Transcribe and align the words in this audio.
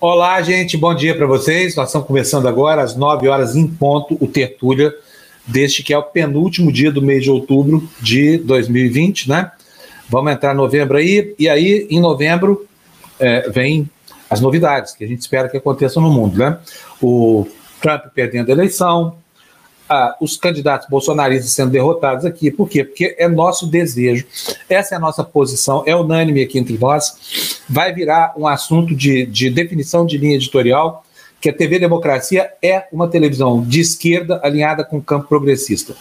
Olá, 0.00 0.40
gente, 0.42 0.76
bom 0.76 0.94
dia 0.94 1.12
para 1.16 1.26
vocês. 1.26 1.74
Nós 1.74 1.88
estamos 1.88 2.06
começando 2.06 2.46
agora 2.46 2.82
às 2.82 2.94
9 2.94 3.26
horas 3.26 3.56
em 3.56 3.66
ponto 3.66 4.16
o 4.20 4.28
Tertúlia, 4.28 4.94
deste 5.44 5.82
que 5.82 5.92
é 5.92 5.98
o 5.98 6.04
penúltimo 6.04 6.70
dia 6.70 6.92
do 6.92 7.02
mês 7.02 7.24
de 7.24 7.30
outubro 7.32 7.82
de 8.00 8.38
2020, 8.38 9.28
né? 9.28 9.50
Vamos 10.08 10.32
entrar 10.32 10.54
em 10.54 10.56
novembro 10.56 10.98
aí, 10.98 11.34
e 11.36 11.48
aí 11.48 11.88
em 11.90 11.98
novembro 11.98 12.64
é, 13.18 13.50
vem 13.50 13.90
as 14.30 14.40
novidades 14.40 14.94
que 14.94 15.02
a 15.02 15.08
gente 15.08 15.18
espera 15.18 15.48
que 15.48 15.56
aconteçam 15.56 16.00
no 16.00 16.12
mundo, 16.12 16.38
né? 16.38 16.60
O 17.02 17.48
Trump 17.80 18.04
perdendo 18.14 18.50
a 18.50 18.52
eleição, 18.52 19.16
ah, 19.88 20.16
os 20.20 20.36
candidatos 20.36 20.88
bolsonaristas 20.88 21.50
sendo 21.50 21.70
derrotados 21.70 22.24
aqui. 22.24 22.50
Por 22.50 22.68
quê? 22.68 22.84
Porque 22.84 23.16
é 23.18 23.28
nosso 23.28 23.66
desejo, 23.66 24.26
essa 24.68 24.94
é 24.94 24.96
a 24.96 25.00
nossa 25.00 25.24
posição, 25.24 25.82
é 25.86 25.94
unânime 25.96 26.42
aqui 26.42 26.58
entre 26.58 26.76
nós. 26.78 27.60
Vai 27.68 27.92
virar 27.92 28.34
um 28.36 28.46
assunto 28.46 28.94
de, 28.94 29.26
de 29.26 29.50
definição 29.50 30.04
de 30.04 30.18
linha 30.18 30.36
editorial, 30.36 31.04
que 31.40 31.48
a 31.48 31.52
TV 31.52 31.78
Democracia 31.78 32.50
é 32.62 32.86
uma 32.92 33.08
televisão 33.08 33.62
de 33.62 33.80
esquerda 33.80 34.40
alinhada 34.42 34.84
com 34.84 34.98
o 34.98 35.02
campo 35.02 35.28
progressista. 35.28 35.94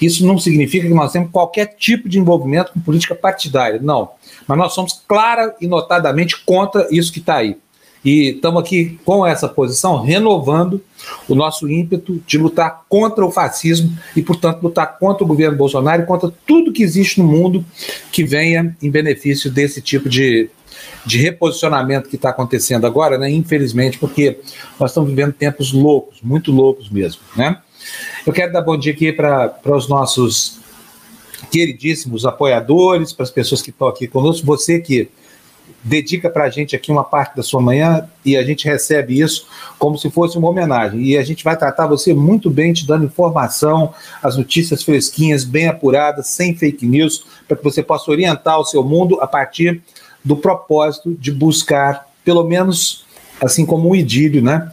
Isso 0.00 0.26
não 0.26 0.38
significa 0.38 0.86
que 0.86 0.94
nós 0.94 1.12
temos 1.12 1.30
qualquer 1.30 1.66
tipo 1.78 2.08
de 2.08 2.18
envolvimento 2.18 2.72
com 2.72 2.80
política 2.80 3.14
partidária, 3.14 3.78
não. 3.80 4.10
Mas 4.46 4.58
nós 4.58 4.72
somos 4.72 5.02
clara 5.06 5.54
e 5.60 5.66
notadamente 5.66 6.42
contra 6.44 6.88
isso 6.90 7.12
que 7.12 7.18
está 7.18 7.36
aí. 7.36 7.56
E 8.04 8.30
estamos 8.30 8.62
aqui 8.62 8.98
com 9.04 9.26
essa 9.26 9.46
posição, 9.46 10.02
renovando 10.02 10.82
o 11.28 11.34
nosso 11.34 11.68
ímpeto 11.68 12.22
de 12.26 12.38
lutar 12.38 12.84
contra 12.88 13.24
o 13.24 13.30
fascismo 13.30 13.96
e, 14.16 14.22
portanto, 14.22 14.62
lutar 14.62 14.98
contra 14.98 15.22
o 15.22 15.26
governo 15.26 15.56
Bolsonaro 15.56 16.02
e 16.02 16.06
contra 16.06 16.32
tudo 16.46 16.72
que 16.72 16.82
existe 16.82 17.20
no 17.20 17.26
mundo 17.26 17.64
que 18.10 18.24
venha 18.24 18.74
em 18.82 18.90
benefício 18.90 19.50
desse 19.50 19.82
tipo 19.82 20.08
de, 20.08 20.48
de 21.04 21.18
reposicionamento 21.18 22.08
que 22.08 22.16
está 22.16 22.30
acontecendo 22.30 22.86
agora, 22.86 23.18
né? 23.18 23.30
Infelizmente, 23.30 23.98
porque 23.98 24.38
nós 24.78 24.90
estamos 24.90 25.10
vivendo 25.10 25.32
tempos 25.34 25.72
loucos, 25.72 26.20
muito 26.22 26.50
loucos 26.50 26.88
mesmo, 26.88 27.20
né? 27.36 27.58
Eu 28.26 28.32
quero 28.32 28.52
dar 28.52 28.62
bom 28.62 28.76
dia 28.76 28.92
aqui 28.92 29.12
para 29.12 29.58
os 29.66 29.88
nossos 29.88 30.58
queridíssimos 31.50 32.24
apoiadores, 32.24 33.12
para 33.12 33.24
as 33.24 33.30
pessoas 33.30 33.60
que 33.60 33.70
estão 33.70 33.88
aqui 33.88 34.06
conosco, 34.06 34.46
você 34.46 34.78
que 34.78 35.10
dedica 35.82 36.28
para 36.28 36.44
a 36.44 36.50
gente 36.50 36.76
aqui 36.76 36.92
uma 36.92 37.04
parte 37.04 37.36
da 37.36 37.42
sua 37.42 37.60
manhã 37.60 38.08
e 38.24 38.36
a 38.36 38.42
gente 38.42 38.66
recebe 38.66 39.18
isso 39.18 39.46
como 39.78 39.96
se 39.96 40.10
fosse 40.10 40.36
uma 40.36 40.48
homenagem. 40.48 41.00
E 41.02 41.16
a 41.16 41.22
gente 41.22 41.42
vai 41.42 41.56
tratar 41.56 41.86
você 41.86 42.12
muito 42.12 42.50
bem, 42.50 42.72
te 42.72 42.86
dando 42.86 43.04
informação, 43.04 43.94
as 44.22 44.36
notícias 44.36 44.82
fresquinhas, 44.82 45.44
bem 45.44 45.68
apuradas, 45.68 46.28
sem 46.28 46.54
fake 46.54 46.86
news, 46.86 47.24
para 47.48 47.56
que 47.56 47.64
você 47.64 47.82
possa 47.82 48.10
orientar 48.10 48.58
o 48.58 48.64
seu 48.64 48.84
mundo 48.84 49.20
a 49.20 49.26
partir 49.26 49.82
do 50.24 50.36
propósito 50.36 51.16
de 51.18 51.32
buscar, 51.32 52.06
pelo 52.24 52.44
menos 52.44 53.06
assim 53.42 53.64
como 53.64 53.88
um 53.88 53.94
idílio, 53.94 54.42
né, 54.42 54.70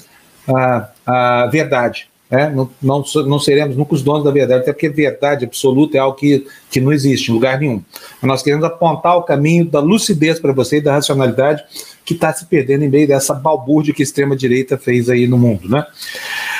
a, 0.48 0.90
a 1.06 1.48
verdade. 1.48 2.10
É, 2.30 2.50
não, 2.50 2.70
não, 2.82 3.04
não, 3.26 3.40
seremos 3.40 3.78
nunca 3.78 3.96
os 3.96 4.04
donos 4.04 4.26
da 4.26 4.32
verdade, 4.32 4.62
até 4.62 4.74
porque 4.74 4.90
verdade 4.90 5.46
absoluta 5.46 5.96
é 5.96 6.00
algo 6.02 6.18
que, 6.18 6.46
que 6.70 6.82
não 6.82 6.92
existe 6.92 7.32
em 7.32 7.34
lugar 7.34 7.58
nenhum. 7.58 7.82
Mas 8.22 8.28
nós 8.28 8.44
queremos 8.44 8.66
apontar 8.66 9.16
o 9.16 9.24
caminho 9.24 9.66
da 9.66 9.80
lucidez 9.80 10.38
para 10.38 10.52
você 10.52 10.78
e 10.78 10.82
da 10.82 10.92
racionalidade 10.92 11.64
que 12.04 12.14
está 12.14 12.34
se 12.34 12.46
perdendo 12.46 12.84
em 12.84 12.90
meio 12.90 13.08
dessa 13.08 13.34
balbúrdia 13.34 13.94
que 13.94 14.02
a 14.02 14.04
extrema-direita 14.04 14.78
fez 14.78 15.10
aí 15.10 15.26
no 15.26 15.38
mundo, 15.38 15.70
né? 15.70 15.86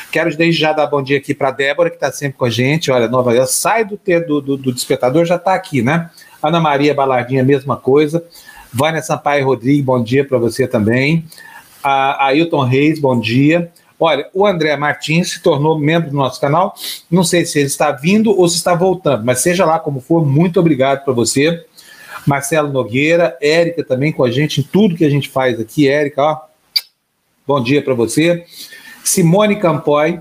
Quero 0.10 0.36
desde 0.38 0.60
já 0.60 0.72
dar 0.72 0.88
bom 0.88 1.02
dia 1.02 1.18
aqui 1.18 1.34
para 1.34 1.52
Débora, 1.52 1.90
que 1.90 1.98
está 1.98 2.12
sempre 2.14 2.38
com 2.38 2.46
a 2.46 2.50
gente. 2.50 2.90
Olha, 2.90 3.10
Nova 3.10 3.34
York, 3.34 3.52
sai 3.52 3.84
do, 3.84 4.00
do, 4.26 4.42
do, 4.42 4.58
do 4.58 4.74
despertador, 4.74 5.26
já 5.26 5.36
está 5.36 5.54
aqui, 5.54 5.82
né? 5.82 6.10
Ana 6.42 6.62
Maria 6.62 6.94
Balardinha, 6.94 7.44
mesma 7.44 7.76
coisa. 7.76 8.24
Vânia 8.74 9.02
Sampaio 9.02 9.46
Rodrigues, 9.46 9.84
bom 9.84 10.02
dia 10.02 10.24
para 10.24 10.38
você 10.38 10.66
também. 10.66 11.26
A 11.84 12.28
Ailton 12.28 12.64
Reis, 12.64 13.00
bom 13.00 13.20
dia. 13.20 13.72
Olha, 14.00 14.30
o 14.34 14.46
André 14.46 14.76
Martins 14.78 15.32
se 15.32 15.42
tornou 15.42 15.80
membro 15.80 16.12
do 16.12 16.16
nosso 16.16 16.40
canal. 16.40 16.76
Não 17.10 17.24
sei 17.24 17.46
se 17.46 17.58
ele 17.60 17.68
está 17.68 17.92
vindo 17.92 18.38
ou 18.38 18.48
se 18.48 18.58
está 18.58 18.76
voltando, 18.76 19.26
mas 19.26 19.40
seja 19.40 19.66
lá 19.66 19.80
como 19.80 20.00
for, 20.00 20.26
muito 20.26 20.60
obrigado 20.60 21.04
para 21.04 21.14
você. 21.14 21.66
Marcelo 22.26 22.72
Nogueira, 22.72 23.38
Érica 23.42 23.84
também 23.84 24.12
com 24.12 24.24
a 24.24 24.30
gente 24.30 24.60
em 24.60 24.64
tudo 24.64 24.96
que 24.96 25.06
a 25.06 25.10
gente 25.10 25.30
faz 25.30 25.60
aqui. 25.60 25.88
Érica, 25.88 26.22
ó, 26.22 26.42
bom 27.48 27.64
dia 27.64 27.82
para 27.82 27.94
você. 27.94 28.46
Simone 29.04 29.56
Campoy, 29.56 30.20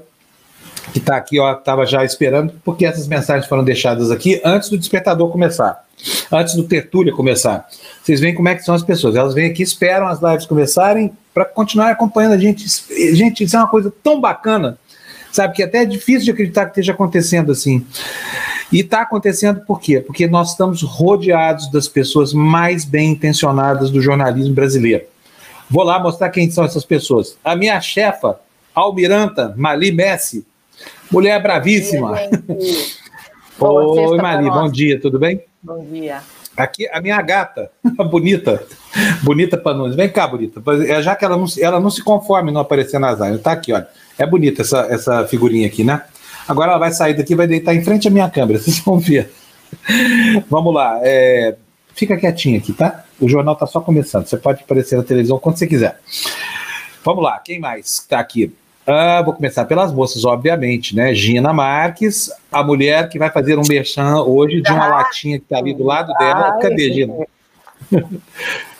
que 0.92 0.98
está 0.98 1.16
aqui, 1.16 1.38
ó, 1.38 1.52
estava 1.52 1.84
já 1.84 2.04
esperando, 2.04 2.54
porque 2.64 2.86
essas 2.86 3.08
mensagens 3.08 3.46
foram 3.46 3.64
deixadas 3.64 4.10
aqui 4.10 4.40
antes 4.44 4.70
do 4.70 4.78
despertador 4.78 5.30
começar, 5.30 5.84
antes 6.32 6.54
do 6.54 6.62
tertúlia 6.62 7.12
começar. 7.12 7.68
Vocês 8.02 8.20
veem 8.20 8.34
como 8.34 8.48
é 8.48 8.54
que 8.54 8.62
são 8.62 8.74
as 8.74 8.84
pessoas. 8.84 9.16
Elas 9.16 9.34
vêm 9.34 9.50
aqui, 9.50 9.62
esperam 9.62 10.06
as 10.06 10.22
lives 10.22 10.46
começarem 10.46 11.12
para 11.36 11.44
continuar 11.44 11.90
acompanhando 11.90 12.32
a 12.32 12.38
gente. 12.38 12.66
Gente, 13.14 13.44
isso 13.44 13.54
é 13.54 13.58
uma 13.58 13.68
coisa 13.68 13.92
tão 14.02 14.18
bacana, 14.18 14.78
sabe? 15.30 15.54
Que 15.54 15.62
até 15.62 15.82
é 15.82 15.84
difícil 15.84 16.24
de 16.24 16.30
acreditar 16.30 16.64
que 16.64 16.70
esteja 16.70 16.92
acontecendo 16.92 17.52
assim. 17.52 17.86
E 18.72 18.80
está 18.80 19.02
acontecendo 19.02 19.60
por 19.60 19.78
quê? 19.78 20.00
Porque 20.00 20.26
nós 20.26 20.52
estamos 20.52 20.80
rodeados 20.80 21.70
das 21.70 21.88
pessoas 21.88 22.32
mais 22.32 22.86
bem 22.86 23.10
intencionadas 23.10 23.90
do 23.90 24.00
jornalismo 24.00 24.54
brasileiro. 24.54 25.04
Vou 25.68 25.84
lá 25.84 25.98
mostrar 25.98 26.30
quem 26.30 26.50
são 26.50 26.64
essas 26.64 26.86
pessoas. 26.86 27.36
A 27.44 27.54
minha 27.54 27.78
chefa, 27.82 28.40
Almiranta 28.74 29.52
Mali 29.58 29.92
Messi, 29.92 30.46
mulher 31.10 31.42
bravíssima. 31.42 32.16
Oi, 33.60 34.16
Mali, 34.22 34.48
bom 34.48 34.70
dia, 34.70 34.98
tudo 34.98 35.18
bem? 35.18 35.42
Bom 35.62 35.84
dia. 35.84 36.22
Aqui, 36.56 36.88
a 36.88 36.98
minha 36.98 37.20
gata, 37.20 37.70
a 37.98 38.02
bonita, 38.02 38.66
bonita 39.22 39.56
Panunes. 39.56 39.96
Vem 39.96 40.08
cá, 40.08 40.26
bonita. 40.26 40.62
É, 40.86 41.02
já 41.02 41.14
que 41.14 41.24
ela 41.24 41.36
não, 41.36 41.46
ela 41.60 41.80
não 41.80 41.90
se 41.90 42.02
conforma 42.02 42.50
em 42.50 42.52
não 42.52 42.60
aparecer 42.60 42.98
nas 42.98 43.20
áreas. 43.20 43.40
Tá 43.40 43.52
aqui, 43.52 43.72
olha. 43.72 43.86
É 44.18 44.26
bonita 44.26 44.62
essa, 44.62 44.86
essa 44.88 45.26
figurinha 45.26 45.66
aqui, 45.66 45.84
né? 45.84 46.02
Agora 46.48 46.70
ela 46.70 46.78
vai 46.78 46.92
sair 46.92 47.14
daqui 47.14 47.34
vai 47.34 47.46
deitar 47.46 47.74
em 47.74 47.84
frente 47.84 48.08
à 48.08 48.10
minha 48.10 48.30
câmera, 48.30 48.58
vocês 48.60 48.78
vão 48.78 48.98
ver. 48.98 49.30
Vamos 50.48 50.74
lá. 50.74 51.00
É, 51.02 51.56
fica 51.94 52.16
quietinha 52.16 52.58
aqui, 52.58 52.72
tá? 52.72 53.04
O 53.20 53.28
jornal 53.28 53.56
tá 53.56 53.66
só 53.66 53.80
começando. 53.80 54.26
Você 54.26 54.36
pode 54.36 54.62
aparecer 54.62 54.96
na 54.96 55.02
televisão 55.02 55.38
quando 55.38 55.58
você 55.58 55.66
quiser. 55.66 56.00
Vamos 57.04 57.22
lá, 57.22 57.38
quem 57.38 57.60
mais 57.60 57.86
está 57.86 58.18
aqui? 58.18 58.52
Uh, 58.86 59.24
vou 59.24 59.34
começar 59.34 59.64
pelas 59.64 59.92
moças, 59.92 60.24
obviamente, 60.24 60.94
né? 60.94 61.12
Gina 61.12 61.52
Marques, 61.52 62.30
a 62.52 62.62
mulher 62.62 63.08
que 63.08 63.18
vai 63.18 63.30
fazer 63.30 63.58
um 63.58 63.62
merchan 63.68 64.22
hoje 64.22 64.60
de 64.60 64.70
uma 64.70 64.84
ah, 64.84 64.88
latinha 64.88 65.38
que 65.38 65.44
está 65.44 65.58
ali 65.58 65.74
do 65.74 65.82
lado 65.82 66.12
dela. 66.14 66.58
Cadê, 66.60 66.92
Gina? 66.92 67.14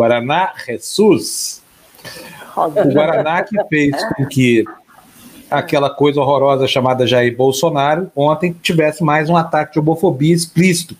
Guaraná 0.00 0.54
Jesus. 0.66 1.62
O 2.56 2.70
Guaraná 2.70 3.42
que 3.42 3.62
fez 3.68 3.94
com 4.14 4.24
que 4.26 4.64
aquela 5.50 5.90
coisa 5.90 6.22
horrorosa 6.22 6.66
chamada 6.66 7.06
Jair 7.06 7.36
Bolsonaro 7.36 8.10
ontem 8.16 8.56
tivesse 8.62 9.04
mais 9.04 9.28
um 9.28 9.36
ataque 9.36 9.74
de 9.74 9.78
homofobia 9.78 10.34
explícito, 10.34 10.96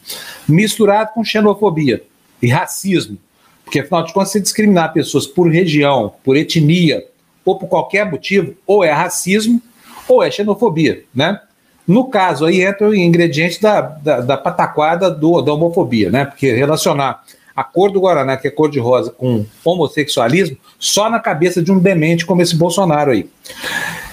misturado 0.47 1.13
com 1.15 1.25
xenofobia 1.25 2.03
e 2.43 2.49
racismo. 2.49 3.17
Porque, 3.65 3.81
afinal 3.81 4.03
de 4.03 4.13
contas, 4.13 4.33
se 4.33 4.41
discriminar 4.41 4.93
pessoas 4.93 5.27
por 5.27 5.51
região, 5.51 6.13
por 6.23 6.37
etnia, 6.37 7.03
ou 7.43 7.59
por 7.59 7.69
qualquer 7.69 8.05
motivo, 8.11 8.55
ou 8.67 8.85
é 8.85 8.91
racismo 8.91 9.63
ou 10.07 10.23
é 10.23 10.31
xenofobia, 10.31 11.05
né? 11.15 11.41
No 11.87 12.11
caso 12.11 12.45
aí 12.45 12.61
entra 12.61 12.87
o 12.87 12.95
ingrediente 12.95 13.63
da, 13.63 13.81
da, 13.81 14.21
da 14.21 14.37
pataquada 14.37 15.11
do, 15.11 15.41
da 15.41 15.55
homofobia, 15.55 16.11
né? 16.11 16.27
Porque 16.27 16.53
relacionar 16.53 17.25
a 17.61 17.65
cor 17.65 17.93
do 17.93 18.01
Guaraná, 18.01 18.39
que 18.39 18.49
é 18.49 18.51
cor 18.51 18.71
de 18.71 18.81
rosa, 18.81 19.11
com 19.11 19.45
homossexualismo, 19.63 20.57
só 20.79 21.11
na 21.11 21.21
cabeça 21.21 21.61
de 21.63 21.71
um 21.71 21.79
demente 21.79 22.25
como 22.25 22.41
esse 22.41 22.57
Bolsonaro 22.57 23.11
aí. 23.11 23.29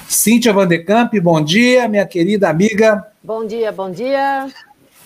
Cíntia 0.06 0.52
Vandercamp, 0.52 1.14
bom 1.22 1.42
dia, 1.42 1.88
minha 1.88 2.06
querida 2.06 2.50
amiga. 2.50 3.08
Bom 3.24 3.48
dia, 3.48 3.72
bom 3.72 3.90
dia. 3.90 4.50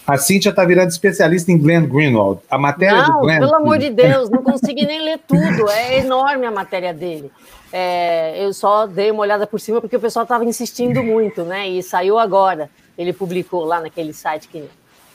A 0.08 0.18
Cíntia 0.18 0.50
está 0.50 0.66
virando 0.66 0.90
especialista 0.90 1.52
em 1.52 1.58
Glenn 1.60 1.86
Greenwald. 1.86 2.40
A 2.50 2.58
matéria 2.58 3.04
não, 3.04 3.14
do 3.14 3.20
Glenn... 3.20 3.40
pelo 3.42 3.54
amor 3.54 3.78
de 3.78 3.92
Deus, 3.92 4.32
não 4.32 4.42
consegui 4.42 4.88
nem 4.88 5.04
ler 5.04 5.20
tudo. 5.28 5.70
É 5.70 6.00
enorme 6.00 6.48
a 6.48 6.52
matéria 6.52 6.92
dele. 6.92 7.32
É, 7.72 8.44
eu 8.44 8.52
só 8.56 8.88
dei 8.88 9.12
uma 9.12 9.22
olhada 9.22 9.46
por 9.46 9.60
cima 9.60 9.80
porque 9.80 9.96
o 9.98 10.00
pessoal 10.00 10.24
estava 10.24 10.44
insistindo 10.46 11.04
muito, 11.04 11.44
né? 11.44 11.70
E 11.70 11.84
saiu 11.84 12.18
agora. 12.18 12.72
Ele 12.98 13.14
publicou 13.14 13.66
lá 13.66 13.80
naquele 13.80 14.14
site 14.14 14.48
que, 14.48 14.64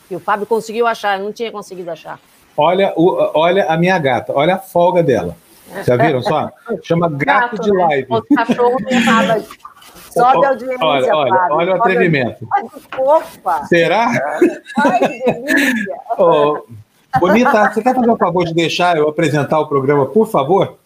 que 0.08 0.14
o 0.14 0.20
Fábio 0.20 0.46
conseguiu 0.46 0.86
achar, 0.86 1.18
eu 1.18 1.24
não 1.24 1.32
tinha 1.32 1.50
conseguido 1.50 1.90
achar. 1.90 2.20
Olha, 2.56 2.92
o, 2.96 3.30
olha 3.34 3.66
a 3.66 3.76
minha 3.76 3.98
gata, 3.98 4.32
olha 4.34 4.54
a 4.54 4.58
folga 4.58 5.02
dela. 5.02 5.36
Já 5.86 5.96
viram 5.96 6.22
só? 6.22 6.50
Chama 6.82 7.08
gato, 7.08 7.56
gato 7.56 7.62
de 7.62 7.70
né? 7.72 7.84
live. 7.84 8.06
O 8.10 8.22
cachorro. 8.34 8.76
Sobe 10.10 10.46
a 10.46 10.48
audiência, 10.48 10.78
olha, 10.80 11.14
olha, 11.14 11.34
Fábio. 11.34 11.56
olha 11.56 11.72
o 11.72 11.76
atrevimento. 11.76 12.48
Opa! 12.98 13.64
Será? 13.66 14.38
Ai, 14.78 14.98
que 15.00 15.32
delícia! 15.32 15.94
oh, 16.18 16.64
bonita, 17.20 17.70
você 17.70 17.82
quer 17.82 17.94
fazer 17.94 18.10
o 18.10 18.16
favor 18.16 18.44
de 18.46 18.54
deixar 18.54 18.96
eu 18.96 19.08
apresentar 19.08 19.60
o 19.60 19.66
programa, 19.66 20.06
por 20.06 20.26
favor? 20.26 20.78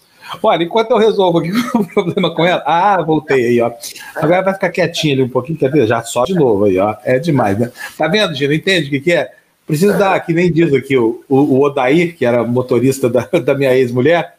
Olha, 0.43 0.65
enquanto 0.65 0.91
eu 0.91 0.99
resolvo 0.99 1.39
aqui 1.39 1.53
o 1.75 1.85
problema 1.85 2.35
com 2.35 2.45
ela. 2.45 2.63
Ah, 2.67 3.01
voltei 3.03 3.47
aí, 3.47 3.61
ó. 3.61 3.71
Agora 4.17 4.43
vai 4.43 4.55
ficar 4.55 4.71
quietinha 4.71 5.15
ali 5.15 5.23
um 5.23 5.29
pouquinho, 5.29 5.59
quer 5.59 5.71
ver? 5.71 5.87
Já 5.87 6.03
só 6.03 6.25
de 6.25 6.35
novo 6.35 6.65
aí, 6.65 6.79
ó. 6.79 6.97
É 7.05 7.19
demais, 7.19 7.57
né? 7.57 7.71
Tá 7.97 8.09
vendo, 8.09 8.35
Gina? 8.35 8.55
Entende 8.55 8.89
o 8.89 8.91
que, 8.91 9.01
que 9.01 9.13
é? 9.13 9.33
Preciso 9.71 9.97
dar, 9.97 10.19
que 10.21 10.33
nem 10.33 10.51
diz 10.51 10.75
aqui 10.75 10.97
o, 10.97 11.23
o, 11.29 11.61
Odair, 11.63 12.17
que 12.17 12.25
era 12.25 12.45
motorista 12.45 13.09
da, 13.09 13.29
da 13.45 13.55
minha 13.55 13.75
ex-mulher, 13.75 14.35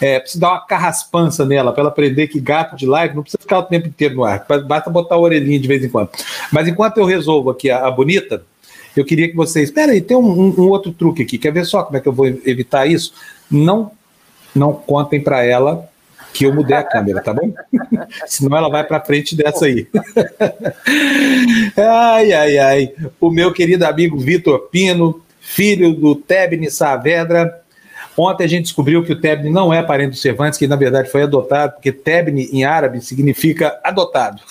É, 0.00 0.20
precisa 0.20 0.42
dar 0.42 0.50
uma 0.52 0.60
carraspança 0.60 1.44
nela 1.44 1.72
para 1.72 1.80
ela 1.80 1.90
aprender 1.90 2.28
que 2.28 2.38
gato 2.38 2.76
de 2.76 2.86
live 2.86 3.16
não 3.16 3.22
precisa 3.22 3.40
ficar 3.40 3.58
o 3.58 3.64
tempo 3.64 3.88
inteiro 3.88 4.14
no 4.14 4.24
ar, 4.24 4.46
basta 4.64 4.88
botar 4.88 5.16
a 5.16 5.18
orelhinha 5.18 5.58
de 5.58 5.66
vez 5.66 5.82
em 5.84 5.88
quando. 5.88 6.10
Mas 6.52 6.68
enquanto 6.68 6.98
eu 6.98 7.04
resolvo 7.04 7.50
aqui 7.50 7.68
a, 7.68 7.84
a 7.84 7.90
bonita, 7.90 8.44
eu 8.96 9.04
queria 9.04 9.28
que 9.28 9.34
vocês. 9.34 9.70
Espera 9.70 9.92
aí, 9.92 10.00
tem 10.00 10.16
um, 10.16 10.20
um, 10.20 10.54
um, 10.60 10.68
outro 10.68 10.92
truque 10.92 11.22
aqui. 11.22 11.38
Quer 11.38 11.52
ver 11.52 11.64
só 11.64 11.82
como 11.82 11.96
é 11.96 12.00
que 12.00 12.08
eu 12.08 12.12
vou 12.12 12.26
evitar 12.26 12.86
isso? 12.86 13.12
Não, 13.50 13.90
não 14.54 14.72
contem 14.72 15.20
para 15.20 15.44
ela 15.44 15.87
que 16.32 16.44
eu 16.44 16.54
mudei 16.54 16.76
a 16.76 16.82
câmera, 16.82 17.20
tá 17.20 17.32
bom? 17.32 17.52
Senão 18.26 18.56
ela 18.56 18.68
vai 18.68 18.84
para 18.84 19.00
frente 19.00 19.36
dessa 19.36 19.66
aí. 19.66 19.86
ai, 21.76 22.32
ai, 22.32 22.58
ai. 22.58 22.92
O 23.20 23.30
meu 23.30 23.52
querido 23.52 23.86
amigo 23.86 24.18
Vitor 24.18 24.68
Pino, 24.70 25.22
filho 25.40 25.94
do 25.94 26.14
Tebni 26.14 26.70
Saavedra, 26.70 27.62
Ontem 28.18 28.42
a 28.42 28.48
gente 28.48 28.64
descobriu 28.64 29.04
que 29.04 29.12
o 29.12 29.20
Tebni 29.20 29.48
não 29.48 29.72
é 29.72 29.80
parente 29.80 30.10
do 30.10 30.16
Cervantes, 30.16 30.58
que 30.58 30.66
na 30.66 30.74
verdade 30.74 31.08
foi 31.08 31.22
adotado, 31.22 31.74
porque 31.74 31.92
Tebni 31.92 32.48
em 32.52 32.64
árabe 32.64 33.00
significa 33.00 33.78
adotado. 33.84 34.42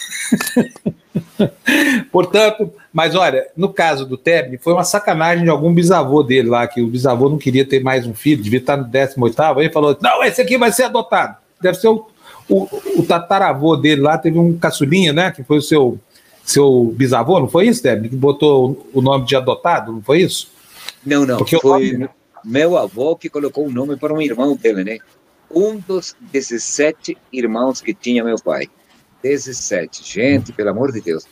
Portanto, 2.10 2.74
mas 2.94 3.14
olha, 3.14 3.46
no 3.58 3.74
caso 3.74 4.06
do 4.06 4.18
Tebni, 4.18 4.58
foi 4.58 4.72
uma 4.72 4.86
sacanagem 4.86 5.44
de 5.44 5.50
algum 5.50 5.74
bisavô 5.74 6.24
dele 6.24 6.48
lá, 6.48 6.66
que 6.66 6.82
o 6.82 6.88
bisavô 6.88 7.28
não 7.28 7.38
queria 7.38 7.66
ter 7.66 7.84
mais 7.84 8.08
um 8.08 8.14
filho, 8.14 8.42
devia 8.42 8.60
estar 8.60 8.78
no 8.78 8.86
18, 8.86 9.42
aí 9.42 9.66
ele 9.66 9.74
falou: 9.74 9.98
não, 10.02 10.24
esse 10.24 10.42
aqui 10.42 10.58
vai 10.58 10.72
ser 10.72 10.84
adotado. 10.84 11.36
Deve 11.62 11.77
ser 11.77 11.88
o, 11.88 12.07
o, 12.50 12.68
o 12.98 13.06
tataravô 13.06 13.75
dele 13.75 14.01
lá, 14.01 14.18
teve 14.18 14.38
um 14.38 14.57
caçulinha, 14.57 15.13
né? 15.13 15.31
Que 15.31 15.44
foi 15.44 15.57
o 15.57 15.62
seu, 15.62 16.00
seu 16.44 16.94
bisavô, 16.95 17.39
não 17.39 17.48
foi 17.48 17.68
isso, 17.68 17.81
Tebni? 17.81 18.09
Que 18.09 18.15
botou 18.15 18.88
o 18.94 19.01
nome 19.01 19.25
de 19.25 19.36
adotado, 19.36 19.92
não 19.92 20.01
foi 20.01 20.21
isso? 20.21 20.51
Não, 21.06 21.25
não. 21.25 21.38
Porque 21.38 21.59
foi, 21.59 21.94
nome 21.94 22.09
meu 22.48 22.77
avô 22.77 23.15
que 23.15 23.30
colocou 23.30 23.65
o 23.65 23.68
um 23.68 23.71
nome 23.71 23.98
para 23.98 24.13
um 24.13 24.21
irmão 24.21 24.56
dele, 24.56 24.83
né? 24.83 24.98
Um 25.54 25.77
dos 25.77 26.15
17 26.31 27.18
irmãos 27.31 27.81
que 27.81 27.94
tinha 27.94 28.24
meu 28.24 28.38
pai. 28.38 28.69
17. 29.21 30.01
Gente, 30.04 30.54
pelo 30.54 30.69
amor 30.69 30.92
de 30.92 31.01
Deus. 31.01 31.25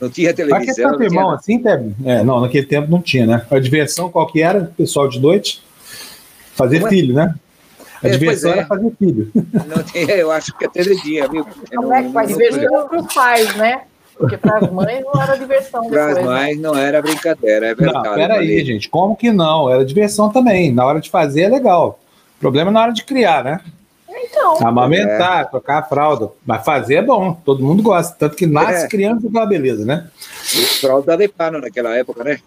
Não 0.00 0.08
tinha 0.08 0.32
televisão. 0.32 0.88
Mas 0.90 0.98
que 0.98 1.04
irmão 1.04 1.30
assim, 1.30 1.58
Teb? 1.58 1.94
É, 2.04 2.22
não, 2.22 2.40
naquele 2.40 2.66
tempo 2.66 2.90
não 2.90 3.02
tinha, 3.02 3.26
né? 3.26 3.46
A 3.50 3.58
diversão 3.58 4.10
qual 4.10 4.26
que 4.26 4.42
era, 4.42 4.64
pessoal 4.76 5.08
de 5.08 5.20
noite? 5.20 5.62
Fazer 6.54 6.76
Como 6.76 6.88
é? 6.88 6.90
filho, 6.90 7.14
né? 7.14 7.34
A 8.02 8.08
é, 8.08 8.10
diversão 8.10 8.52
é. 8.52 8.58
era 8.58 8.66
fazer 8.66 8.92
filho. 8.98 9.30
Não 9.34 9.82
tinha, 9.82 10.14
eu 10.16 10.30
acho 10.30 10.56
que 10.56 10.64
até 10.64 10.82
de 10.82 11.02
dia, 11.02 11.28
viu? 11.28 11.46
Como 11.74 11.92
é 11.92 12.02
que 12.02 12.12
faz 12.12 12.28
diversão 12.28 12.88
para 12.88 13.00
os 13.00 13.14
pais, 13.14 13.56
né? 13.56 13.82
Porque 14.18 14.36
para 14.38 14.58
as 14.58 14.72
mães 14.72 15.04
não 15.04 15.22
era 15.22 15.36
diversão. 15.36 15.88
Para 15.90 16.06
as 16.06 16.14
né? 16.14 16.22
mães 16.22 16.58
não 16.58 16.74
era 16.74 17.02
brincadeira, 17.02 17.66
é 17.66 17.74
verdade. 17.74 18.08
Não, 18.08 18.14
peraí, 18.14 18.64
gente, 18.64 18.88
como 18.88 19.14
que 19.14 19.30
não? 19.30 19.68
Era 19.68 19.84
diversão 19.84 20.30
também. 20.30 20.72
Na 20.72 20.86
hora 20.86 21.00
de 21.00 21.10
fazer 21.10 21.42
é 21.42 21.48
legal. 21.48 21.98
O 22.36 22.40
problema 22.40 22.70
é 22.70 22.72
na 22.72 22.82
hora 22.82 22.92
de 22.92 23.04
criar, 23.04 23.44
né? 23.44 23.60
Então. 24.08 24.66
Amamentar, 24.66 25.42
é. 25.42 25.44
trocar 25.44 25.78
a 25.78 25.82
fralda. 25.82 26.30
Mas 26.46 26.64
fazer 26.64 26.94
é 26.94 27.02
bom, 27.02 27.34
todo 27.44 27.62
mundo 27.62 27.82
gosta. 27.82 28.16
Tanto 28.18 28.36
que 28.36 28.46
nasce 28.46 28.86
é. 28.86 28.88
criança 28.88 29.28
com 29.30 29.38
a 29.38 29.44
beleza, 29.44 29.84
né? 29.84 30.08
fralda 30.80 31.16
de 31.16 31.28
pano 31.28 31.60
naquela 31.60 31.94
época, 31.94 32.24
né? 32.24 32.38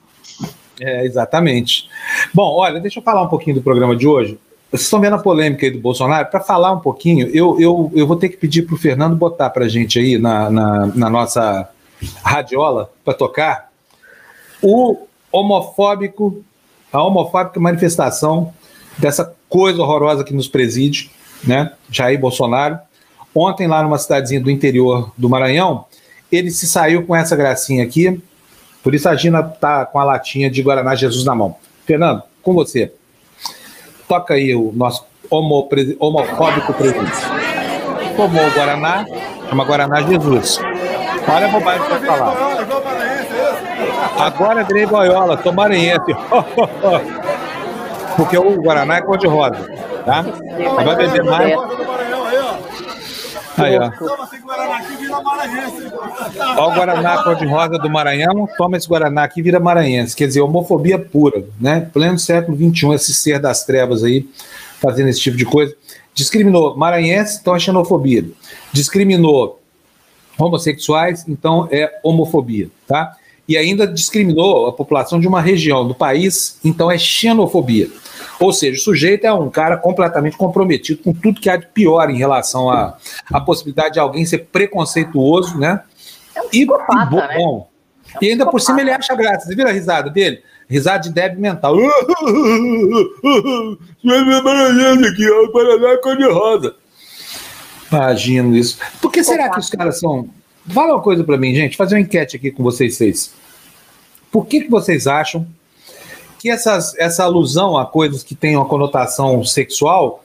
É, 0.80 1.06
exatamente. 1.06 1.88
Bom, 2.34 2.56
olha, 2.56 2.80
deixa 2.80 3.00
eu 3.00 3.04
falar 3.04 3.22
um 3.22 3.28
pouquinho 3.28 3.58
do 3.58 3.62
programa 3.62 3.96
de 3.96 4.08
hoje. 4.08 4.40
Vocês 4.72 4.84
estão 4.84 5.02
vendo 5.02 5.16
a 5.16 5.20
polêmica 5.20 5.66
aí 5.66 5.72
do 5.72 5.80
Bolsonaro? 5.80 6.30
Para 6.30 6.42
falar 6.42 6.72
um 6.72 6.80
pouquinho, 6.80 7.28
eu, 7.34 7.60
eu, 7.60 7.92
eu 7.96 8.06
vou 8.06 8.16
ter 8.16 8.30
que 8.30 8.38
pedir 8.38 8.64
para 8.64 8.76
o 8.76 8.78
Fernando 8.78 9.16
botar 9.16 9.50
para 9.50 9.66
a 9.66 9.68
gente 9.68 9.98
aí 9.98 10.18
na, 10.18 10.50
na, 10.50 10.86
na 10.88 11.10
nossa 11.10 11.68
radiola 12.24 12.92
para 13.04 13.16
tocar 13.16 13.72
o 14.62 15.08
homofóbico, 15.32 16.44
a 16.94 17.02
homofóbica 17.02 17.60
manifestação 17.60 18.54
dessa 18.98 19.34
coisa 19.48 19.82
horrorosa 19.82 20.24
que 20.24 20.34
nos 20.34 20.48
preside, 20.48 21.10
né? 21.44 21.74
Jair 21.90 22.20
Bolsonaro. 22.20 22.78
Ontem, 23.34 23.68
lá 23.68 23.82
numa 23.82 23.98
cidadezinha 23.98 24.42
do 24.42 24.52
interior 24.52 25.12
do 25.18 25.30
Maranhão, 25.30 25.86
ele 26.32 26.52
se 26.52 26.68
saiu 26.68 27.06
com 27.06 27.16
essa 27.16 27.36
gracinha 27.36 27.84
aqui. 27.84 28.22
Por 28.84 28.94
isso 28.94 29.10
a 29.10 29.16
Gina 29.16 29.42
tá 29.42 29.86
com 29.86 30.00
a 30.00 30.04
latinha 30.04 30.50
de 30.50 30.62
Guaraná 30.62 30.94
Jesus 30.96 31.26
na 31.26 31.34
mão. 31.34 31.56
Fernando, 31.86 32.22
com 32.44 32.54
você. 32.54 32.94
Toca 34.10 34.34
aí 34.34 34.56
o 34.56 34.72
nosso 34.76 35.06
homo, 35.30 35.70
homofóbico 36.00 36.74
presidente. 36.74 37.12
Tomou 38.18 38.44
o 38.44 38.52
Guaraná, 38.52 39.06
chama 39.48 39.64
Guaraná 39.64 40.02
Jesus. 40.02 40.60
Olha 41.32 41.46
a 41.46 41.50
bobagem 41.50 41.84
que 41.84 41.90
vai 41.90 42.02
falar. 42.02 42.36
Agora 44.18 44.64
virei 44.64 44.88
boiola, 44.88 45.38
tô 45.38 45.52
maranhense. 45.52 46.12
Porque 48.18 48.36
o 48.36 48.60
Guaraná 48.60 48.96
é 48.96 49.02
cor 49.02 49.20
de 49.20 49.28
rosa, 49.28 49.64
tá? 50.04 50.26
Vai 50.84 50.96
beber 50.96 51.24
mais. 51.26 51.54
Aí, 53.60 53.78
ó. 53.78 53.92
Ó 56.58 56.70
o 56.70 56.74
Guaraná 56.74 57.24
cor-de-rosa 57.24 57.78
do 57.78 57.90
Maranhão, 57.90 58.48
toma 58.58 58.78
esse 58.78 58.88
Guaraná 58.88 59.24
aqui 59.24 59.42
vira 59.42 59.60
maranhense. 59.60 60.16
Quer 60.16 60.28
dizer, 60.28 60.42
homofobia 60.42 60.98
pura, 60.98 61.44
né? 61.60 61.90
Pleno 61.92 62.18
século 62.18 62.58
XXI, 62.58 62.94
esse 62.94 63.14
ser 63.14 63.40
das 63.40 63.66
trevas 63.66 64.04
aí, 64.04 64.28
fazendo 64.82 65.10
esse 65.10 65.20
tipo 65.20 65.38
de 65.38 65.46
coisa. 65.46 65.76
Discriminou 66.14 66.76
maranhense, 66.76 67.40
então 67.42 67.56
é 67.56 67.60
xenofobia. 67.60 68.26
Discriminou 68.72 69.62
homossexuais, 70.38 71.26
então 71.28 71.68
é 71.72 72.00
homofobia, 72.04 72.70
tá? 72.88 73.16
E 73.48 73.58
ainda 73.58 73.88
discriminou 73.88 74.68
a 74.68 74.74
população 74.74 75.20
de 75.20 75.28
uma 75.28 75.42
região 75.42 75.88
do 75.88 75.96
país, 75.96 76.60
então 76.64 76.90
é 76.90 76.98
xenofobia. 76.98 77.90
Ou 78.40 78.54
seja, 78.54 78.80
o 78.80 78.84
sujeito 78.84 79.26
é 79.26 79.34
um 79.34 79.50
cara 79.50 79.78
completamente 79.78 80.38
comprometido 80.38 81.02
com 81.04 81.14
tudo 81.14 81.42
que 81.42 81.50
há 81.50 81.58
de 81.58 81.68
pior 81.68 82.10
em 82.10 82.18
relação 82.18 82.70
à, 82.70 82.98
à 83.32 83.42
possibilidade 83.42 83.94
de 83.94 84.00
alguém 84.00 84.26
ser 84.26 84.40
preconceituoso, 84.52 85.58
né? 85.58 85.82
É 86.36 86.42
um 86.42 86.50
e, 86.54 86.62
e 86.62 86.66
bom. 86.66 86.78
Né? 87.18 87.36
É 87.36 87.40
um 87.40 87.64
e 88.22 88.30
ainda 88.32 88.46
por 88.46 88.60
cima 88.60 88.82
ele 88.82 88.92
acha 88.92 89.16
graça. 89.16 89.46
Você 89.46 89.56
viu 89.56 89.68
a 89.68 89.72
risada 89.72 90.10
dele? 90.10 90.42
Risada 90.68 91.00
de 91.04 91.14
débil 91.14 91.40
mental. 91.40 91.76
aqui, 95.08 95.30
ó, 95.30 95.52
Paraná 95.52 95.98
cor 96.02 96.18
de 96.18 96.26
rosa. 96.26 96.76
Imagino 97.92 98.56
isso. 98.56 98.78
Por 99.02 99.12
que 99.12 99.24
será 99.24 99.50
que 99.50 99.60
os 99.60 99.70
caras 99.70 100.00
são. 100.00 100.30
Fala 100.68 100.94
uma 100.94 101.02
coisa 101.02 101.24
para 101.24 101.38
mim, 101.38 101.54
gente. 101.56 101.78
Fazer 101.78 101.96
uma 101.96 102.02
enquete 102.02 102.36
aqui 102.36 102.52
com 102.52 102.64
vocês 102.64 102.96
seis. 102.96 103.34
Por 104.32 104.46
que, 104.46 104.62
que 104.62 104.70
vocês 104.70 105.08
acham 105.08 105.48
que 106.40 106.50
essas, 106.50 106.98
essa 106.98 107.26
alusão 107.26 107.78
a 107.78 107.86
coisas 107.86 108.24
que 108.24 108.34
têm 108.34 108.56
uma 108.56 108.66
conotação 108.66 109.44
sexual 109.44 110.24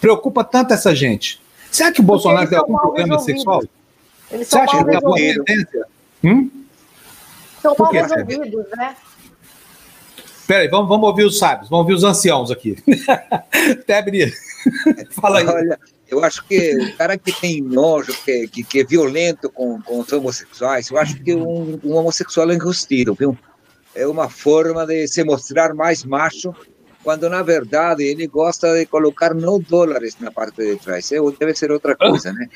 preocupa 0.00 0.42
tanto 0.42 0.74
essa 0.74 0.94
gente? 0.94 1.40
Será 1.70 1.92
que 1.92 2.00
o 2.00 2.04
Bolsonaro 2.04 2.48
tem 2.48 2.58
algum 2.58 2.76
problema 2.76 3.18
sexual? 3.20 3.62
Eles 4.30 4.48
Você 4.48 4.58
acha 4.58 4.78
que 4.78 4.84
tem 4.84 4.96
alguma 4.96 5.16
tendência? 5.16 5.86
Hum? 6.24 6.50
São 7.62 7.74
mal 7.78 7.92
resolvidos, 7.92 8.66
né? 8.76 8.96
Peraí, 10.46 10.68
vamos, 10.68 10.88
vamos 10.88 11.08
ouvir 11.08 11.24
os 11.24 11.38
sábios, 11.38 11.70
vamos 11.70 11.84
ouvir 11.84 11.94
os 11.94 12.04
anciãos 12.04 12.50
aqui. 12.50 12.76
Tebri, 13.86 14.30
fala 15.10 15.38
aí. 15.38 15.46
Olha, 15.46 15.78
eu 16.08 16.22
acho 16.22 16.44
que 16.44 16.76
o 16.76 16.96
cara 16.96 17.16
que 17.16 17.32
tem 17.32 17.62
nojo, 17.62 18.12
que, 18.24 18.48
que, 18.48 18.64
que 18.64 18.80
é 18.80 18.84
violento 18.84 19.48
com, 19.48 19.80
com 19.80 20.00
os 20.00 20.12
homossexuais, 20.12 20.90
eu 20.90 20.98
acho 20.98 21.22
que 21.22 21.34
um, 21.34 21.80
um 21.82 21.94
homossexual 21.94 22.50
é 22.50 22.54
enrustido, 22.54 23.14
viu? 23.14 23.38
É 23.94 24.06
uma 24.06 24.28
forma 24.28 24.86
de 24.86 25.06
se 25.06 25.22
mostrar 25.22 25.74
mais 25.74 26.04
macho, 26.04 26.54
quando 27.02 27.28
na 27.28 27.42
verdade 27.42 28.02
ele 28.02 28.26
gosta 28.26 28.74
de 28.74 28.86
colocar 28.86 29.34
não 29.34 29.60
dólares 29.60 30.16
na 30.18 30.30
parte 30.30 30.56
de 30.56 30.76
trás. 30.76 31.12
É, 31.12 31.18
deve 31.38 31.54
ser 31.54 31.70
outra 31.70 31.94
coisa, 31.94 32.32
né? 32.32 32.48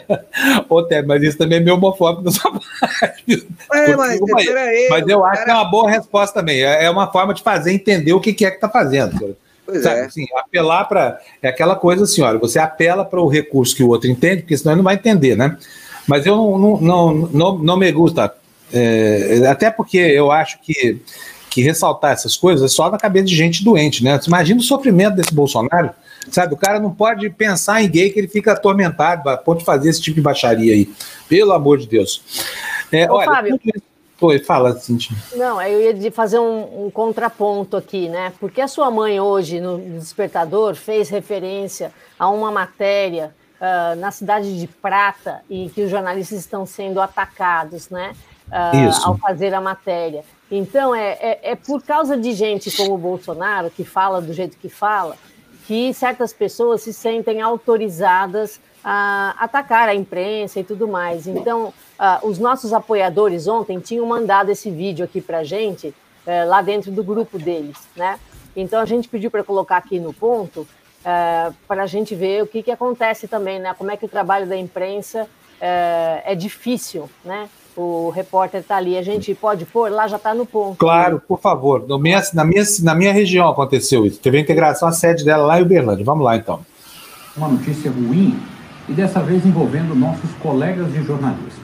Ô, 0.68 0.82
Té, 0.82 1.02
mas 1.02 1.22
isso 1.22 1.36
também 1.36 1.58
é 1.58 1.60
meio 1.60 1.76
homofóbico 1.76 2.24
da 2.24 2.30
sua 2.30 2.52
parte. 2.52 3.46
É, 3.72 3.94
mas, 3.94 4.20
aí, 4.20 4.88
mas 4.88 5.06
eu 5.06 5.24
acho 5.24 5.44
que 5.44 5.50
é 5.50 5.54
uma 5.54 5.70
boa 5.70 5.90
resposta 5.90 6.40
também. 6.40 6.64
É, 6.64 6.84
é 6.84 6.90
uma 6.90 7.12
forma 7.12 7.34
de 7.34 7.42
fazer 7.42 7.72
entender 7.72 8.14
o 8.14 8.20
que 8.20 8.30
é 8.30 8.50
que 8.50 8.56
está 8.56 8.68
fazendo. 8.68 9.36
Pois 9.64 9.82
Sabe, 9.82 10.00
é. 10.00 10.04
Assim, 10.06 10.26
apelar 10.36 10.86
para. 10.86 11.20
É 11.42 11.48
aquela 11.48 11.76
coisa 11.76 12.04
assim, 12.04 12.22
olha, 12.22 12.38
você 12.38 12.58
apela 12.58 13.04
para 13.04 13.20
o 13.20 13.28
recurso 13.28 13.76
que 13.76 13.82
o 13.82 13.88
outro 13.88 14.10
entende, 14.10 14.42
porque 14.42 14.56
senão 14.56 14.72
ele 14.72 14.78
não 14.78 14.84
vai 14.84 14.94
entender, 14.94 15.36
né? 15.36 15.56
Mas 16.06 16.26
eu 16.26 16.34
não, 16.34 16.58
não, 16.58 16.80
não, 16.80 17.14
não, 17.14 17.58
não 17.58 17.76
me 17.76 17.92
gusta 17.92 18.34
é, 18.72 19.46
até 19.46 19.70
porque 19.70 19.98
eu 19.98 20.30
acho 20.30 20.58
que, 20.60 21.00
que 21.50 21.62
ressaltar 21.62 22.12
essas 22.12 22.36
coisas 22.36 22.64
é 22.70 22.74
só 22.74 22.90
na 22.90 22.98
cabeça 22.98 23.26
de 23.26 23.36
gente 23.36 23.64
doente, 23.64 24.02
né? 24.02 24.18
Você 24.18 24.28
imagina 24.28 24.60
o 24.60 24.62
sofrimento 24.62 25.16
desse 25.16 25.34
Bolsonaro, 25.34 25.90
sabe? 26.30 26.54
O 26.54 26.56
cara 26.56 26.80
não 26.80 26.90
pode 26.90 27.28
pensar 27.30 27.82
em 27.82 27.90
gay 27.90 28.10
que 28.10 28.18
ele 28.18 28.28
fica 28.28 28.52
atormentado 28.52 29.28
a 29.28 29.36
ponto 29.36 29.58
de 29.58 29.64
fazer 29.64 29.90
esse 29.90 30.00
tipo 30.00 30.16
de 30.16 30.22
baixaria 30.22 30.72
aí. 30.72 30.90
Pelo 31.28 31.52
amor 31.52 31.78
de 31.78 31.86
Deus. 31.86 32.22
É, 32.90 33.10
Ô, 33.10 33.16
olha, 33.16 33.26
Fábio, 33.26 33.58
Oi, 34.22 34.38
fala, 34.38 34.78
Cintia. 34.78 35.16
Não, 35.34 35.60
eu 35.60 35.96
ia 35.96 36.12
fazer 36.12 36.38
um, 36.38 36.86
um, 36.86 36.90
contraponto 36.92 37.76
aqui, 37.76 38.08
né? 38.08 38.32
Porque 38.38 38.60
a 38.60 38.68
sua 38.68 38.88
mãe 38.88 39.18
hoje, 39.18 39.60
no 39.60 39.78
Despertador, 39.98 40.76
fez 40.76 41.08
referência 41.08 41.92
a 42.16 42.30
uma 42.30 42.52
matéria 42.52 43.34
uh, 43.60 43.96
na 43.96 44.12
cidade 44.12 44.60
de 44.60 44.68
Prata 44.68 45.42
e 45.50 45.68
que 45.70 45.82
os 45.82 45.90
jornalistas 45.90 46.38
estão 46.38 46.64
sendo 46.64 47.00
atacados, 47.00 47.90
né? 47.90 48.12
Uh, 48.52 49.06
ao 49.06 49.16
fazer 49.16 49.54
a 49.54 49.60
matéria. 49.60 50.24
Então, 50.50 50.94
é, 50.94 51.12
é, 51.12 51.40
é, 51.42 51.56
por 51.56 51.82
causa 51.82 52.16
de 52.16 52.32
gente 52.32 52.70
como 52.76 52.94
o 52.94 52.98
Bolsonaro, 52.98 53.70
que 53.70 53.84
fala 53.84 54.20
do 54.20 54.32
jeito 54.34 54.58
que 54.58 54.68
fala, 54.68 55.16
que 55.66 55.94
certas 55.94 56.32
pessoas 56.32 56.82
se 56.82 56.92
sentem 56.92 57.40
autorizadas 57.40 58.60
a 58.84 59.34
atacar 59.38 59.88
a 59.88 59.94
imprensa 59.94 60.60
e 60.60 60.64
tudo 60.64 60.86
mais. 60.86 61.26
Então, 61.26 61.68
uh, 61.98 62.28
os 62.28 62.38
nossos 62.38 62.72
apoiadores 62.72 63.46
ontem 63.46 63.78
tinham 63.78 64.04
mandado 64.04 64.50
esse 64.50 64.70
vídeo 64.70 65.04
aqui 65.04 65.20
para 65.20 65.38
a 65.38 65.44
gente, 65.44 65.88
uh, 65.88 66.48
lá 66.48 66.60
dentro 66.60 66.90
do 66.90 67.02
grupo 67.02 67.38
deles, 67.38 67.78
né? 67.96 68.18
Então, 68.54 68.80
a 68.80 68.84
gente 68.84 69.08
pediu 69.08 69.30
para 69.30 69.42
colocar 69.42 69.78
aqui 69.78 69.98
no 69.98 70.12
ponto, 70.12 70.60
uh, 70.62 71.54
para 71.66 71.84
a 71.84 71.86
gente 71.86 72.14
ver 72.14 72.42
o 72.42 72.46
que, 72.46 72.62
que 72.62 72.70
acontece 72.70 73.26
também, 73.26 73.58
né? 73.58 73.72
Como 73.78 73.90
é 73.90 73.96
que 73.96 74.04
o 74.04 74.08
trabalho 74.08 74.46
da 74.46 74.56
imprensa 74.56 75.28
é, 75.60 76.22
é 76.26 76.34
difícil, 76.34 77.08
né? 77.24 77.48
O 77.76 78.10
repórter 78.10 78.60
está 78.60 78.76
ali, 78.76 78.96
a 78.98 79.02
gente 79.02 79.34
pode 79.34 79.64
pôr, 79.64 79.90
lá 79.90 80.06
já 80.06 80.16
está 80.16 80.34
no 80.34 80.44
ponto. 80.44 80.76
Claro, 80.76 81.22
por 81.26 81.40
favor. 81.40 81.86
No 81.88 81.98
minha, 81.98 82.22
na, 82.34 82.44
minha, 82.44 82.62
na 82.82 82.94
minha 82.94 83.12
região 83.12 83.48
aconteceu 83.48 84.04
isso. 84.04 84.20
Teve 84.20 84.38
a 84.38 84.40
integração, 84.40 84.88
a 84.88 84.92
sede 84.92 85.24
dela 85.24 85.46
lá 85.46 85.58
em 85.58 85.62
Uberlândia. 85.62 86.04
Vamos 86.04 86.24
lá, 86.24 86.36
então. 86.36 86.60
Uma 87.36 87.48
notícia 87.48 87.90
ruim, 87.90 88.38
e 88.88 88.92
dessa 88.92 89.20
vez 89.20 89.46
envolvendo 89.46 89.94
nossos 89.94 90.30
colegas 90.34 90.92
de 90.92 91.02
jornalismo. 91.02 91.62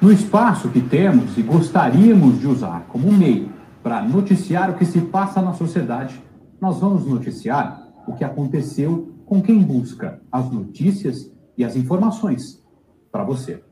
No 0.00 0.12
espaço 0.12 0.68
que 0.68 0.80
temos 0.80 1.36
e 1.36 1.42
gostaríamos 1.42 2.38
de 2.40 2.46
usar 2.46 2.86
como 2.88 3.10
meio 3.10 3.50
para 3.82 4.02
noticiar 4.02 4.70
o 4.70 4.74
que 4.74 4.84
se 4.84 5.00
passa 5.00 5.40
na 5.40 5.54
sociedade, 5.54 6.20
nós 6.60 6.80
vamos 6.80 7.06
noticiar 7.06 7.82
o 8.06 8.14
que 8.14 8.24
aconteceu 8.24 9.12
com 9.24 9.42
quem 9.42 9.58
busca 9.58 10.20
as 10.30 10.50
notícias 10.50 11.30
e 11.56 11.64
as 11.64 11.76
informações 11.76 12.62
para 13.10 13.24
você. 13.24 13.62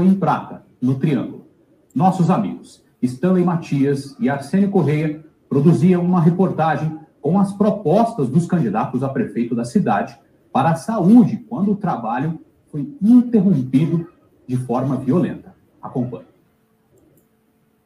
Foi 0.00 0.06
em 0.06 0.14
prata, 0.14 0.64
no 0.80 0.94
Triângulo. 0.94 1.46
Nossos 1.94 2.30
amigos 2.30 2.82
Stanley 3.02 3.44
Matias 3.44 4.16
e 4.18 4.30
Arsênio 4.30 4.70
Correia 4.70 5.22
produziam 5.46 6.02
uma 6.02 6.22
reportagem 6.22 6.98
com 7.20 7.38
as 7.38 7.52
propostas 7.52 8.30
dos 8.30 8.46
candidatos 8.46 9.02
a 9.02 9.10
prefeito 9.10 9.54
da 9.54 9.62
cidade 9.62 10.18
para 10.50 10.70
a 10.70 10.74
saúde 10.74 11.44
quando 11.46 11.72
o 11.72 11.76
trabalho 11.76 12.40
foi 12.68 12.88
interrompido 13.02 14.08
de 14.46 14.56
forma 14.56 14.96
violenta. 14.96 15.54
Acompanhe. 15.82 16.24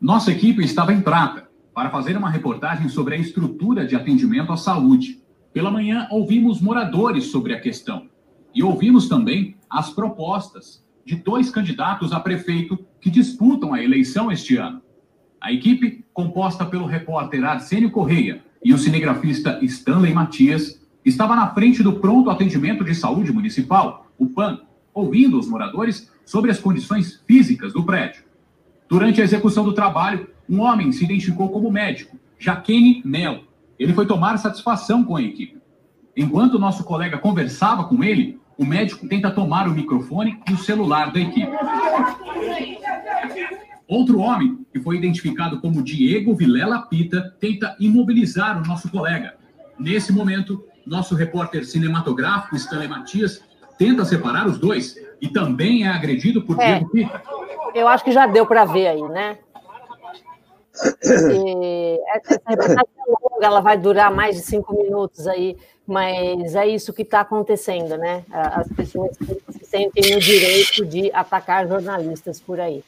Nossa 0.00 0.30
equipe 0.30 0.62
estava 0.62 0.92
em 0.92 1.00
prata 1.00 1.49
para 1.75 1.90
fazer 1.90 2.16
uma 2.16 2.30
reportagem 2.30 2.88
sobre 2.88 3.16
a 3.16 3.18
estrutura 3.18 3.85
de 3.85 3.97
atendimento 3.97 4.52
à 4.52 4.56
saúde. 4.56 5.21
Pela 5.52 5.68
manhã, 5.68 6.06
ouvimos 6.12 6.61
moradores 6.61 7.25
sobre 7.33 7.52
a 7.52 7.61
questão 7.61 8.06
e 8.54 8.62
ouvimos 8.62 9.09
também 9.09 9.56
as 9.68 9.90
propostas 9.90 10.84
de 11.05 11.17
dois 11.17 11.51
candidatos 11.51 12.13
a 12.13 12.21
prefeito 12.21 12.79
que 13.01 13.11
disputam 13.11 13.75
a 13.75 13.83
eleição 13.83 14.33
este 14.33 14.57
ano. 14.57 14.81
A 15.41 15.53
equipe, 15.53 16.05
composta 16.13 16.65
pelo 16.65 16.87
repórter 16.87 17.45
Arsênio 17.45 17.91
Correia 17.91 18.43
e 18.65 18.73
o 18.73 18.79
cinegrafista 18.79 19.59
Stanley 19.63 20.15
Matias, 20.15 20.81
estava 21.05 21.37
na 21.37 21.53
frente 21.53 21.83
do 21.83 22.01
Pronto 22.01 22.31
Atendimento 22.31 22.83
de 22.83 22.95
Saúde 22.95 23.31
Municipal, 23.31 24.07
o 24.19 24.27
PAN, 24.27 24.61
ouvindo 24.95 25.39
os 25.39 25.47
moradores 25.47 26.11
sobre 26.25 26.51
as 26.51 26.59
condições 26.59 27.23
físicas 27.27 27.73
do 27.73 27.85
prédio. 27.85 28.25
Durante 28.89 29.21
a 29.21 29.25
execução 29.25 29.65
do 29.65 29.75
trabalho, 29.75 30.29
um 30.49 30.61
homem 30.61 30.93
se 30.93 31.05
identificou 31.05 31.51
como 31.51 31.71
médico, 31.71 32.17
Jaquene 32.39 33.03
Melo. 33.05 33.45
Ele 33.79 33.93
foi 33.93 34.07
tomar 34.07 34.39
satisfação 34.39 35.05
com 35.05 35.17
a 35.17 35.23
equipe. 35.23 35.59
Enquanto 36.17 36.59
nosso 36.59 36.85
colega 36.85 37.19
conversava 37.19 37.85
com 37.85 38.05
ele, 38.05 38.41
o 38.59 38.65
médico 38.65 39.09
tenta 39.09 39.31
tomar 39.31 39.67
o 39.69 39.73
microfone 39.73 40.41
e 40.49 40.53
o 40.53 40.59
celular 40.59 41.13
da 41.13 41.21
equipe. 41.21 41.51
Outro 43.87 44.19
homem, 44.19 44.65
que 44.73 44.81
foi 44.81 44.97
identificado 44.97 45.61
como 45.61 45.83
Diego 45.83 46.35
Vilela 46.35 46.83
Pita, 46.83 47.35
tenta 47.39 47.77
imobilizar 47.79 48.63
o 48.63 48.67
nosso 48.67 48.91
colega. 48.91 49.35
Nesse 49.79 50.13
momento, 50.13 50.65
nosso 50.87 51.15
repórter 51.15 51.65
cinematográfico, 51.65 52.57
Stanley 52.57 52.89
Matias, 52.89 53.43
tenta 53.79 54.05
separar 54.05 54.47
os 54.47 54.59
dois 54.59 54.97
e 55.21 55.29
também 55.29 55.85
é 55.85 55.89
agredido 55.89 56.43
por 56.43 56.61
é, 56.61 56.67
Diego 56.67 56.91
Pita. 56.91 57.23
Eu 57.75 57.89
acho 57.89 58.05
que 58.05 58.13
já 58.13 58.27
deu 58.27 58.47
para 58.47 58.65
ver 58.65 58.87
aí, 58.87 59.03
né? 59.03 59.39
E 61.05 62.01
essa 62.17 62.41
reportagem 62.47 62.89
é 62.99 63.11
longa, 63.11 63.47
ela 63.47 63.61
vai 63.61 63.79
durar 63.79 64.13
mais 64.13 64.37
de 64.37 64.43
cinco 64.43 64.77
minutos 64.77 65.27
aí, 65.27 65.57
mas 65.87 66.55
é 66.55 66.67
isso 66.67 66.93
que 66.93 67.03
está 67.03 67.21
acontecendo, 67.21 67.97
né? 67.97 68.25
As 68.31 68.69
pessoas 68.69 69.17
se 69.17 69.64
sentem 69.64 70.14
no 70.14 70.21
direito 70.21 70.85
de 70.85 71.11
atacar 71.12 71.69
jornalistas 71.69 72.41
por 72.41 72.59
aí. 72.59 72.83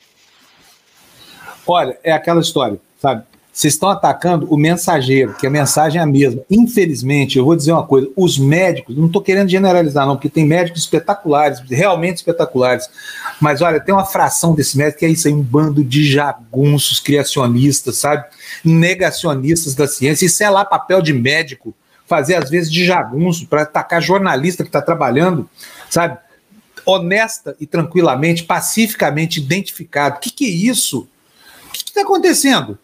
Olha, 1.66 1.98
é 2.02 2.12
aquela 2.12 2.40
história, 2.40 2.78
sabe? 3.00 3.24
Vocês 3.52 3.72
estão 3.72 3.88
atacando 3.88 4.46
o 4.52 4.56
mensageiro, 4.58 5.32
que 5.32 5.46
a 5.46 5.50
mensagem 5.50 5.98
é 5.98 6.02
a 6.02 6.06
mesma. 6.06 6.42
Infelizmente, 6.50 7.38
eu 7.38 7.44
vou 7.46 7.56
dizer 7.56 7.72
uma 7.72 7.86
coisa: 7.86 8.06
os 8.14 8.38
médicos, 8.38 8.94
não 8.94 9.06
estou 9.06 9.22
querendo 9.22 9.48
generalizar, 9.48 10.06
não, 10.06 10.14
porque 10.14 10.28
tem 10.28 10.44
médicos 10.44 10.82
espetaculares, 10.82 11.60
realmente 11.60 12.16
espetaculares. 12.16 12.86
Mas 13.40 13.62
olha, 13.62 13.80
tem 13.80 13.94
uma 13.94 14.04
fração 14.04 14.54
desse 14.54 14.76
médico 14.76 14.98
que 14.98 15.06
é 15.06 15.08
isso 15.08 15.26
aí, 15.26 15.32
um 15.32 15.40
bando 15.40 15.82
de 15.82 16.04
jagunços 16.04 17.00
criacionistas, 17.00 17.96
sabe? 17.96 18.26
Negacionistas 18.62 19.74
da 19.74 19.88
ciência. 19.88 20.26
Isso 20.26 20.44
é 20.44 20.50
lá 20.50 20.62
papel 20.62 21.00
de 21.00 21.14
médico, 21.14 21.74
fazer 22.06 22.36
às 22.36 22.48
vezes 22.48 22.70
de 22.70 22.84
jagunço 22.84 23.46
para 23.46 23.62
atacar 23.62 24.00
jornalista 24.00 24.62
que 24.62 24.68
está 24.68 24.80
trabalhando, 24.80 25.48
sabe? 25.90 26.18
Honesta 26.84 27.56
e 27.60 27.66
tranquilamente, 27.66 28.44
pacificamente 28.44 29.40
identificado. 29.40 30.16
O 30.16 30.20
que, 30.20 30.30
que 30.30 30.46
é 30.46 30.48
isso? 30.48 31.08
O 31.66 31.72
que 31.72 31.78
está 31.78 32.02
acontecendo? 32.02 32.78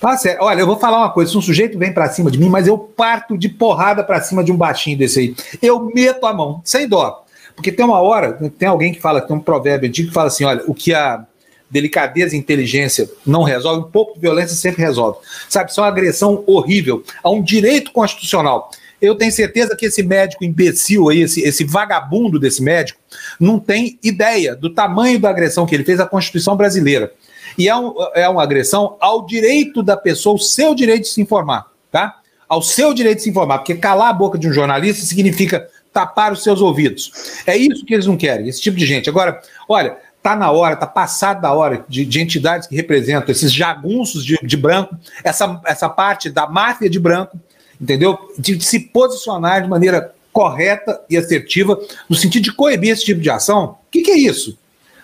Fala 0.00 0.16
sério. 0.16 0.42
Olha, 0.42 0.60
eu 0.60 0.66
vou 0.66 0.78
falar 0.78 0.98
uma 0.98 1.10
coisa. 1.10 1.30
Se 1.30 1.36
um 1.36 1.42
sujeito 1.42 1.78
vem 1.78 1.92
para 1.92 2.08
cima 2.08 2.30
de 2.30 2.38
mim, 2.38 2.48
mas 2.48 2.66
eu 2.66 2.78
parto 2.78 3.36
de 3.36 3.48
porrada 3.48 4.02
para 4.02 4.20
cima 4.20 4.42
de 4.42 4.52
um 4.52 4.56
baixinho 4.56 4.96
desse 4.96 5.20
aí, 5.20 5.36
eu 5.60 5.90
meto 5.94 6.24
a 6.26 6.32
mão, 6.32 6.62
sem 6.64 6.88
dó. 6.88 7.24
Porque 7.54 7.70
tem 7.70 7.84
uma 7.84 8.00
hora, 8.00 8.32
tem 8.58 8.68
alguém 8.68 8.92
que 8.92 9.00
fala, 9.00 9.20
tem 9.20 9.36
um 9.36 9.40
provérbio 9.40 9.88
antigo 9.88 10.08
que 10.08 10.14
fala 10.14 10.28
assim: 10.28 10.44
olha, 10.44 10.62
o 10.66 10.74
que 10.74 10.94
a 10.94 11.26
delicadeza 11.72 12.36
e 12.36 12.38
inteligência 12.38 13.10
não 13.26 13.42
resolve, 13.42 13.80
um 13.80 13.90
pouco 13.90 14.14
de 14.14 14.20
violência 14.20 14.54
sempre 14.54 14.82
resolve. 14.82 15.18
Sabe, 15.48 15.70
isso 15.70 15.80
é 15.80 15.82
uma 15.82 15.88
agressão 15.88 16.44
horrível 16.46 17.02
a 17.24 17.30
um 17.30 17.42
direito 17.42 17.90
constitucional. 17.92 18.70
Eu 19.00 19.16
tenho 19.16 19.32
certeza 19.32 19.74
que 19.74 19.86
esse 19.86 20.02
médico 20.02 20.44
imbecil 20.44 21.08
aí, 21.08 21.22
esse, 21.22 21.40
esse 21.40 21.64
vagabundo 21.64 22.38
desse 22.38 22.62
médico, 22.62 23.00
não 23.40 23.58
tem 23.58 23.98
ideia 24.02 24.54
do 24.54 24.70
tamanho 24.70 25.18
da 25.18 25.30
agressão 25.30 25.66
que 25.66 25.74
ele 25.74 25.82
fez 25.82 25.98
à 25.98 26.06
Constituição 26.06 26.54
brasileira. 26.56 27.10
E 27.58 27.68
é, 27.68 27.76
um, 27.76 27.94
é 28.14 28.28
uma 28.28 28.42
agressão 28.42 28.96
ao 29.00 29.26
direito 29.26 29.82
da 29.82 29.96
pessoa, 29.96 30.36
o 30.36 30.38
seu 30.38 30.74
direito 30.74 31.02
de 31.02 31.08
se 31.08 31.20
informar, 31.20 31.66
tá? 31.90 32.20
Ao 32.48 32.62
seu 32.62 32.94
direito 32.94 33.18
de 33.18 33.24
se 33.24 33.30
informar, 33.30 33.58
porque 33.58 33.74
calar 33.74 34.10
a 34.10 34.12
boca 34.12 34.38
de 34.38 34.46
um 34.46 34.52
jornalista 34.52 35.04
significa 35.04 35.68
tapar 35.92 36.32
os 36.32 36.42
seus 36.42 36.60
ouvidos. 36.60 37.42
É 37.46 37.56
isso 37.56 37.84
que 37.84 37.92
eles 37.92 38.06
não 38.06 38.16
querem, 38.16 38.48
esse 38.48 38.60
tipo 38.60 38.76
de 38.76 38.86
gente. 38.86 39.10
Agora, 39.10 39.40
olha, 39.68 39.96
tá 40.22 40.36
na 40.36 40.50
hora, 40.50 40.76
tá 40.76 40.86
passado 40.86 41.40
da 41.42 41.52
hora 41.52 41.84
de, 41.88 42.04
de 42.04 42.20
entidades 42.20 42.68
que 42.68 42.76
representam 42.76 43.30
esses 43.30 43.52
jagunços 43.52 44.24
de, 44.24 44.38
de, 44.42 44.56
branco, 44.56 44.96
essa, 45.24 45.60
essa 45.66 45.88
parte 45.88 46.30
da 46.30 46.46
máfia 46.46 46.88
de 46.88 47.00
branco, 47.00 47.38
entendeu? 47.80 48.16
De, 48.38 48.56
de, 48.56 48.64
se 48.64 48.78
posicionar 48.78 49.62
de 49.62 49.68
maneira 49.68 50.14
correta 50.32 51.00
e 51.10 51.16
assertiva 51.16 51.78
no 52.08 52.14
sentido 52.14 52.44
de 52.44 52.52
coibir 52.52 52.90
esse 52.90 53.04
tipo 53.04 53.20
de 53.20 53.28
ação. 53.28 53.76
O 53.86 53.90
que, 53.90 54.02
que 54.02 54.12
é 54.12 54.16
isso? 54.16 54.56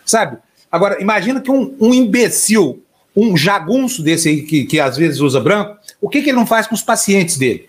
Sabe? 0.06 0.38
Agora, 0.70 1.02
imagina 1.02 1.40
que 1.40 1.50
um, 1.50 1.74
um 1.80 1.92
imbecil, 1.92 2.82
um 3.16 3.36
jagunço 3.36 4.02
desse 4.02 4.28
aí 4.28 4.42
que, 4.42 4.64
que 4.64 4.78
às 4.78 4.96
vezes 4.96 5.20
usa 5.20 5.40
branco, 5.40 5.76
o 6.00 6.08
que, 6.08 6.22
que 6.22 6.30
ele 6.30 6.38
não 6.38 6.46
faz 6.46 6.66
com 6.66 6.74
os 6.74 6.82
pacientes 6.82 7.36
dele? 7.36 7.68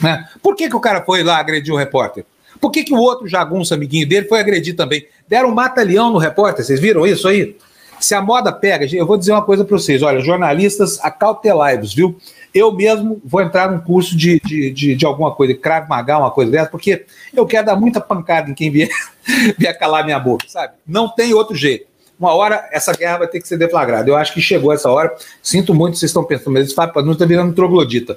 Né? 0.00 0.28
Por 0.42 0.54
que, 0.54 0.68
que 0.68 0.76
o 0.76 0.80
cara 0.80 1.02
foi 1.02 1.22
lá 1.22 1.38
agredir 1.38 1.72
o 1.72 1.78
repórter? 1.78 2.26
Por 2.62 2.70
que, 2.70 2.84
que 2.84 2.94
o 2.94 2.98
outro 2.98 3.26
jagunço 3.26 3.74
amiguinho 3.74 4.08
dele 4.08 4.28
foi 4.28 4.38
agredir 4.38 4.76
também? 4.76 5.04
Deram 5.26 5.48
um 5.48 5.54
mata-leão 5.54 6.12
no 6.12 6.18
repórter, 6.18 6.64
vocês 6.64 6.78
viram 6.78 7.04
isso 7.04 7.26
aí? 7.26 7.56
Se 7.98 8.14
a 8.14 8.22
moda 8.22 8.52
pega, 8.52 8.86
eu 8.94 9.04
vou 9.04 9.16
dizer 9.16 9.32
uma 9.32 9.42
coisa 9.42 9.64
para 9.64 9.76
vocês: 9.76 10.00
olha, 10.00 10.20
jornalistas, 10.20 11.00
acautelai-vos, 11.00 11.92
viu? 11.92 12.16
Eu 12.54 12.70
mesmo 12.70 13.20
vou 13.24 13.42
entrar 13.42 13.68
num 13.68 13.80
curso 13.80 14.16
de, 14.16 14.38
de, 14.44 14.70
de, 14.70 14.94
de 14.94 15.04
alguma 15.04 15.32
coisa, 15.32 15.54
Krav 15.54 15.88
Maga, 15.88 16.18
uma 16.18 16.30
coisa 16.30 16.52
dessa, 16.52 16.70
porque 16.70 17.04
eu 17.34 17.44
quero 17.46 17.66
dar 17.66 17.74
muita 17.74 18.00
pancada 18.00 18.48
em 18.48 18.54
quem 18.54 18.70
vier, 18.70 18.90
vier 19.58 19.76
calar 19.76 20.04
minha 20.04 20.20
boca, 20.20 20.46
sabe? 20.48 20.74
Não 20.86 21.08
tem 21.08 21.34
outro 21.34 21.56
jeito 21.56 21.90
uma 22.20 22.34
hora 22.34 22.68
essa 22.70 22.92
guerra 22.92 23.18
vai 23.18 23.26
ter 23.26 23.40
que 23.40 23.48
ser 23.48 23.56
deflagrada. 23.56 24.08
Eu 24.08 24.14
acho 24.14 24.32
que 24.32 24.40
chegou 24.40 24.72
essa 24.72 24.88
hora. 24.88 25.12
Sinto 25.42 25.74
muito, 25.74 25.98
vocês 25.98 26.10
estão 26.10 26.22
pensando, 26.22 26.52
mas 26.52 26.66
esse 26.66 26.74
Fábio 26.74 27.02
não 27.02 27.14
está 27.14 27.26
virando 27.26 27.52
troglodita. 27.52 28.16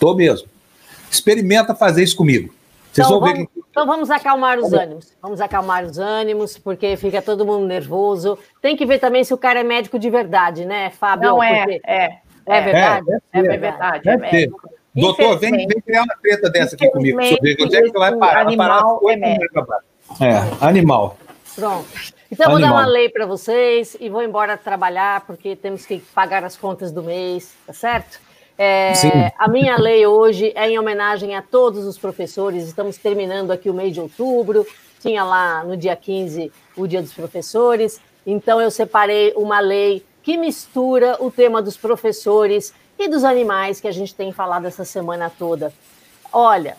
Tô 0.00 0.12
mesmo. 0.12 0.48
Experimenta 1.08 1.72
fazer 1.72 2.02
isso 2.02 2.16
comigo. 2.16 2.52
Vocês 2.92 3.06
então, 3.06 3.20
vão 3.20 3.20
vamos, 3.20 3.38
ver 3.38 3.46
que... 3.46 3.63
então 3.74 3.86
vamos 3.88 4.08
acalmar 4.08 4.56
os 4.60 4.72
ânimos. 4.72 5.16
Vamos 5.20 5.40
acalmar 5.40 5.84
os 5.84 5.98
ânimos, 5.98 6.56
porque 6.56 6.96
fica 6.96 7.20
todo 7.20 7.44
mundo 7.44 7.66
nervoso. 7.66 8.38
Tem 8.62 8.76
que 8.76 8.86
ver 8.86 9.00
também 9.00 9.24
se 9.24 9.34
o 9.34 9.36
cara 9.36 9.58
é 9.58 9.64
médico 9.64 9.98
de 9.98 10.08
verdade, 10.08 10.64
né, 10.64 10.90
Fábio? 10.90 11.28
Não 11.28 11.42
é, 11.42 11.64
porque... 11.64 11.80
é, 11.84 12.04
é. 12.04 12.18
É 12.46 12.60
verdade? 12.60 13.06
É, 13.32 13.38
é 13.40 13.58
verdade. 13.58 14.04
Deve 14.04 14.44
é. 14.44 14.48
Doutor, 14.94 15.40
vem, 15.40 15.50
vem 15.50 15.80
criar 15.84 16.04
uma 16.04 16.14
treta 16.22 16.48
dessa 16.50 16.76
aqui 16.76 16.88
comigo. 16.88 17.18
Onde 17.18 17.76
é 17.76 17.82
que 17.82 17.88
você 17.88 17.98
vai 17.98 18.16
parar. 18.16 18.42
Animal 18.42 19.00
vai 19.02 19.18
parar 19.18 19.80
é, 20.20 20.24
é, 20.24 20.64
animal. 20.64 21.16
Pronto. 21.56 21.88
Então, 22.30 22.52
Animal. 22.52 22.52
vou 22.52 22.60
dar 22.60 22.72
uma 22.72 22.86
lei 22.86 23.08
para 23.08 23.26
vocês 23.26 23.96
e 23.98 24.08
vou 24.08 24.22
embora 24.22 24.56
trabalhar, 24.56 25.22
porque 25.22 25.56
temos 25.56 25.84
que 25.84 25.98
pagar 25.98 26.44
as 26.44 26.56
contas 26.56 26.92
do 26.92 27.02
mês, 27.02 27.52
tá 27.66 27.72
certo? 27.72 28.20
É, 28.56 29.32
a 29.36 29.48
minha 29.48 29.76
lei 29.76 30.06
hoje 30.06 30.52
é 30.54 30.70
em 30.70 30.78
homenagem 30.78 31.34
a 31.34 31.42
todos 31.42 31.84
os 31.84 31.98
professores. 31.98 32.64
Estamos 32.64 32.96
terminando 32.96 33.50
aqui 33.50 33.68
o 33.68 33.74
mês 33.74 33.92
de 33.92 34.00
outubro. 34.00 34.66
Tinha 35.00 35.24
lá 35.24 35.64
no 35.64 35.76
dia 35.76 35.96
15 35.96 36.52
o 36.76 36.86
Dia 36.86 37.02
dos 37.02 37.12
Professores. 37.12 38.00
Então, 38.26 38.60
eu 38.60 38.70
separei 38.70 39.32
uma 39.36 39.60
lei 39.60 40.04
que 40.22 40.36
mistura 40.36 41.16
o 41.20 41.30
tema 41.30 41.60
dos 41.60 41.76
professores 41.76 42.72
e 42.98 43.08
dos 43.08 43.24
animais 43.24 43.80
que 43.80 43.88
a 43.88 43.92
gente 43.92 44.14
tem 44.14 44.32
falado 44.32 44.66
essa 44.66 44.84
semana 44.84 45.30
toda. 45.30 45.72
Olha, 46.32 46.76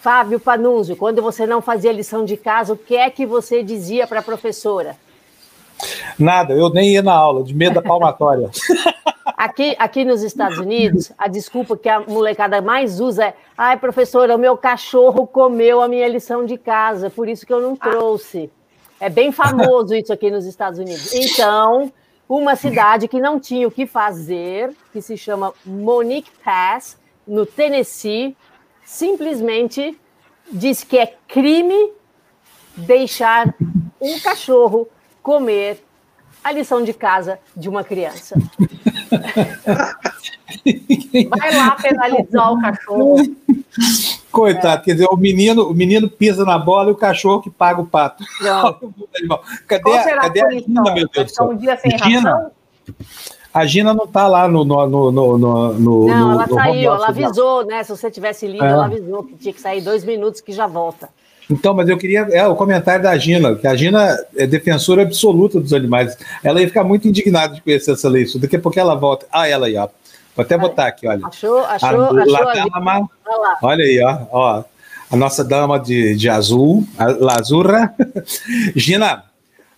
Fábio 0.00 0.40
Panunzio, 0.40 0.96
quando 0.96 1.22
você 1.22 1.46
não 1.46 1.62
fazia 1.62 1.92
lição 1.92 2.24
de 2.24 2.36
casa, 2.36 2.72
o 2.72 2.76
que 2.76 2.96
é 2.96 3.08
que 3.10 3.24
você 3.24 3.62
dizia 3.62 4.06
para 4.06 4.20
a 4.20 4.22
professora? 4.22 4.96
Nada, 6.18 6.54
eu 6.54 6.70
nem 6.70 6.94
ia 6.94 7.02
na 7.02 7.12
aula, 7.12 7.44
de 7.44 7.54
medo 7.54 7.74
da 7.74 7.82
palmatória. 7.82 8.50
Aqui, 9.36 9.76
aqui 9.78 10.02
nos 10.02 10.22
Estados 10.22 10.58
Unidos, 10.58 11.12
a 11.18 11.28
desculpa 11.28 11.76
que 11.76 11.90
a 11.90 12.00
molecada 12.00 12.62
mais 12.62 13.00
usa 13.00 13.26
é: 13.26 13.34
ai, 13.56 13.78
professora, 13.78 14.34
o 14.34 14.38
meu 14.38 14.56
cachorro 14.56 15.26
comeu 15.26 15.82
a 15.82 15.88
minha 15.88 16.08
lição 16.08 16.46
de 16.46 16.56
casa, 16.56 17.10
por 17.10 17.28
isso 17.28 17.46
que 17.46 17.52
eu 17.52 17.60
não 17.60 17.76
trouxe. 17.76 18.50
É 18.98 19.10
bem 19.10 19.30
famoso 19.30 19.94
isso 19.94 20.10
aqui 20.10 20.30
nos 20.30 20.46
Estados 20.46 20.78
Unidos. 20.78 21.12
Então, 21.12 21.92
uma 22.26 22.56
cidade 22.56 23.08
que 23.08 23.20
não 23.20 23.38
tinha 23.38 23.68
o 23.68 23.70
que 23.70 23.86
fazer, 23.86 24.74
que 24.90 25.02
se 25.02 25.18
chama 25.18 25.52
Monique 25.66 26.30
Pass, 26.42 26.98
no 27.26 27.44
Tennessee, 27.44 28.34
simplesmente 28.82 30.00
diz 30.50 30.82
que 30.82 30.96
é 30.96 31.14
crime 31.28 31.92
deixar 32.74 33.54
um 34.00 34.18
cachorro 34.20 34.88
comer 35.22 35.84
a 36.42 36.52
lição 36.52 36.82
de 36.82 36.94
casa 36.94 37.38
de 37.54 37.68
uma 37.68 37.84
criança. 37.84 38.36
Vai 41.28 41.54
lá 41.54 41.70
penalizar 41.72 42.52
o 42.52 42.60
cachorro. 42.60 43.16
Coitado, 44.30 44.82
é. 44.82 44.84
quer 44.84 44.92
dizer, 44.92 45.08
o 45.10 45.16
menino, 45.16 45.68
o 45.68 45.74
menino 45.74 46.08
pisa 46.08 46.44
na 46.44 46.58
bola 46.58 46.90
e 46.90 46.92
o 46.92 46.96
cachorro 46.96 47.40
que 47.40 47.50
paga 47.50 47.80
o 47.80 47.86
pato. 47.86 48.24
Cadê, 49.66 49.96
a, 49.96 50.20
cadê 50.20 50.44
a 50.44 50.50
Gina, 50.50 50.82
meu 50.92 51.08
Deus 51.08 51.32
céu? 51.32 51.48
Um 51.48 51.56
dia 51.56 51.76
sem 51.76 51.96
Gina, 51.98 52.50
a 53.52 53.64
Gina 53.64 53.94
não 53.94 54.04
está 54.04 54.28
lá 54.28 54.46
no, 54.46 54.64
no, 54.64 54.86
no, 54.86 55.10
no, 55.10 55.72
no 55.72 56.06
Não, 56.06 56.32
ela 56.32 56.46
saiu, 56.46 56.92
ela 56.92 57.08
avisou, 57.08 57.64
né? 57.64 57.82
Se 57.82 57.90
você 57.90 58.10
tivesse 58.10 58.46
lido, 58.46 58.64
é. 58.64 58.68
ela 58.68 58.84
avisou 58.84 59.24
que 59.24 59.34
tinha 59.34 59.54
que 59.54 59.60
sair 59.60 59.80
dois 59.80 60.04
minutos 60.04 60.42
que 60.42 60.52
já 60.52 60.66
volta. 60.66 61.08
Então, 61.48 61.74
mas 61.74 61.88
eu 61.88 61.96
queria 61.96 62.20
é, 62.32 62.46
o 62.46 62.56
comentário 62.56 63.04
da 63.04 63.16
Gina, 63.16 63.54
que 63.54 63.66
a 63.66 63.76
Gina 63.76 64.18
é 64.36 64.46
defensora 64.46 65.02
absoluta 65.02 65.60
dos 65.60 65.72
animais. 65.72 66.16
Ela 66.42 66.60
ia 66.60 66.66
ficar 66.66 66.82
muito 66.82 67.06
indignada 67.06 67.54
de 67.54 67.62
conhecer 67.62 67.92
essa 67.92 68.08
lei. 68.08 68.26
Daqui 68.36 68.56
a 68.56 68.60
pouco 68.60 68.78
ela 68.78 68.96
volta. 68.96 69.26
Ah, 69.30 69.48
ela 69.48 69.66
aí, 69.66 69.76
ó. 69.76 69.88
Vou 70.34 70.44
até 70.44 70.58
botar 70.58 70.88
aqui, 70.88 71.06
olha. 71.06 71.24
Achou, 71.26 71.60
achou, 71.60 71.88
a, 71.88 72.22
achou. 72.22 72.70
Dama, 72.70 73.08
olha, 73.26 73.58
olha 73.62 73.84
aí, 73.84 74.02
ó, 74.02 74.26
ó. 74.30 74.64
A 75.08 75.16
nossa 75.16 75.44
dama 75.44 75.78
de, 75.78 76.16
de 76.16 76.28
azul, 76.28 76.84
a 76.98 77.06
Lazurra. 77.06 77.94
Gina, 78.74 79.24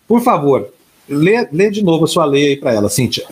por 0.07 0.23
favor, 0.23 0.73
lê, 1.07 1.47
lê 1.53 1.71
de 1.71 1.85
novo 1.85 2.05
a 2.05 2.09
sua 2.09 2.25
lei 2.25 2.49
aí 2.49 2.57
para 2.57 2.73
ela, 2.73 2.89
Cíntia. 2.89 3.25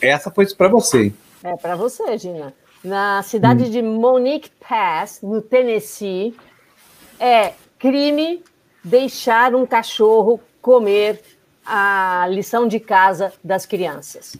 Essa 0.00 0.28
foi 0.28 0.44
para 0.54 0.68
você. 0.68 1.12
É 1.44 1.56
para 1.56 1.76
você, 1.76 2.18
Gina. 2.18 2.52
Na 2.82 3.22
cidade 3.22 3.64
hum. 3.64 3.70
de 3.70 3.80
Monique 3.80 4.50
Pass, 4.68 5.20
no 5.22 5.40
Tennessee, 5.40 6.34
é 7.18 7.52
crime 7.78 8.42
deixar 8.82 9.54
um 9.54 9.66
cachorro 9.66 10.40
comer 10.60 11.20
a 11.64 12.26
lição 12.30 12.68
de 12.68 12.78
casa 12.78 13.32
das 13.42 13.66
crianças. 13.66 14.36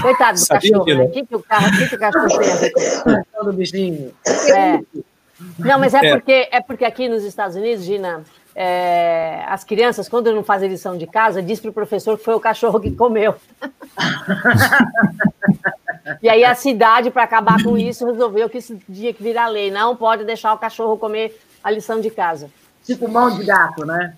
Coitado 0.00 0.38
do 0.38 0.46
cachorro, 0.46 0.84
né? 0.84 1.04
O 1.04 1.10
que, 1.10 1.26
que, 1.26 1.36
o 1.36 1.42
carro, 1.42 1.76
que, 1.76 1.88
que 1.88 1.94
o 1.96 1.98
cachorro 1.98 2.38
tem 2.38 2.50
a 2.50 2.54
ver 2.54 2.72
com 2.72 3.44
do 3.44 3.52
bichinho. 3.52 4.14
É. 4.26 4.80
Não, 5.58 5.78
mas 5.78 5.94
é, 5.94 6.06
é, 6.06 6.10
Porque, 6.12 6.48
é 6.52 6.60
porque 6.60 6.84
aqui 6.84 7.08
nos 7.08 7.24
Estados 7.24 7.56
Unidos, 7.56 7.84
Gina, 7.84 8.22
é, 8.54 9.42
as 9.48 9.64
crianças, 9.64 10.08
quando 10.08 10.32
não 10.32 10.44
fazem 10.44 10.68
lição 10.68 10.96
de 10.96 11.06
casa, 11.06 11.42
diz 11.42 11.58
para 11.60 11.70
o 11.70 11.72
professor 11.74 12.16
que 12.16 12.24
foi 12.24 12.34
o 12.34 12.40
cachorro 12.40 12.78
que 12.78 12.92
comeu. 12.92 13.34
e 16.22 16.28
aí 16.28 16.44
a 16.44 16.54
cidade, 16.54 17.10
para 17.10 17.24
acabar 17.24 17.62
com 17.62 17.76
isso, 17.76 18.06
resolveu 18.06 18.48
que 18.48 18.58
isso 18.58 18.78
tinha 18.92 19.12
que 19.12 19.22
virar 19.22 19.48
lei. 19.48 19.70
Não 19.70 19.96
pode 19.96 20.24
deixar 20.24 20.52
o 20.52 20.58
cachorro 20.58 20.96
comer 20.96 21.38
a 21.62 21.70
lição 21.70 22.00
de 22.00 22.10
casa. 22.10 22.50
Tipo 22.84 23.08
mão 23.08 23.30
de 23.36 23.44
gato, 23.44 23.84
né? 23.84 24.14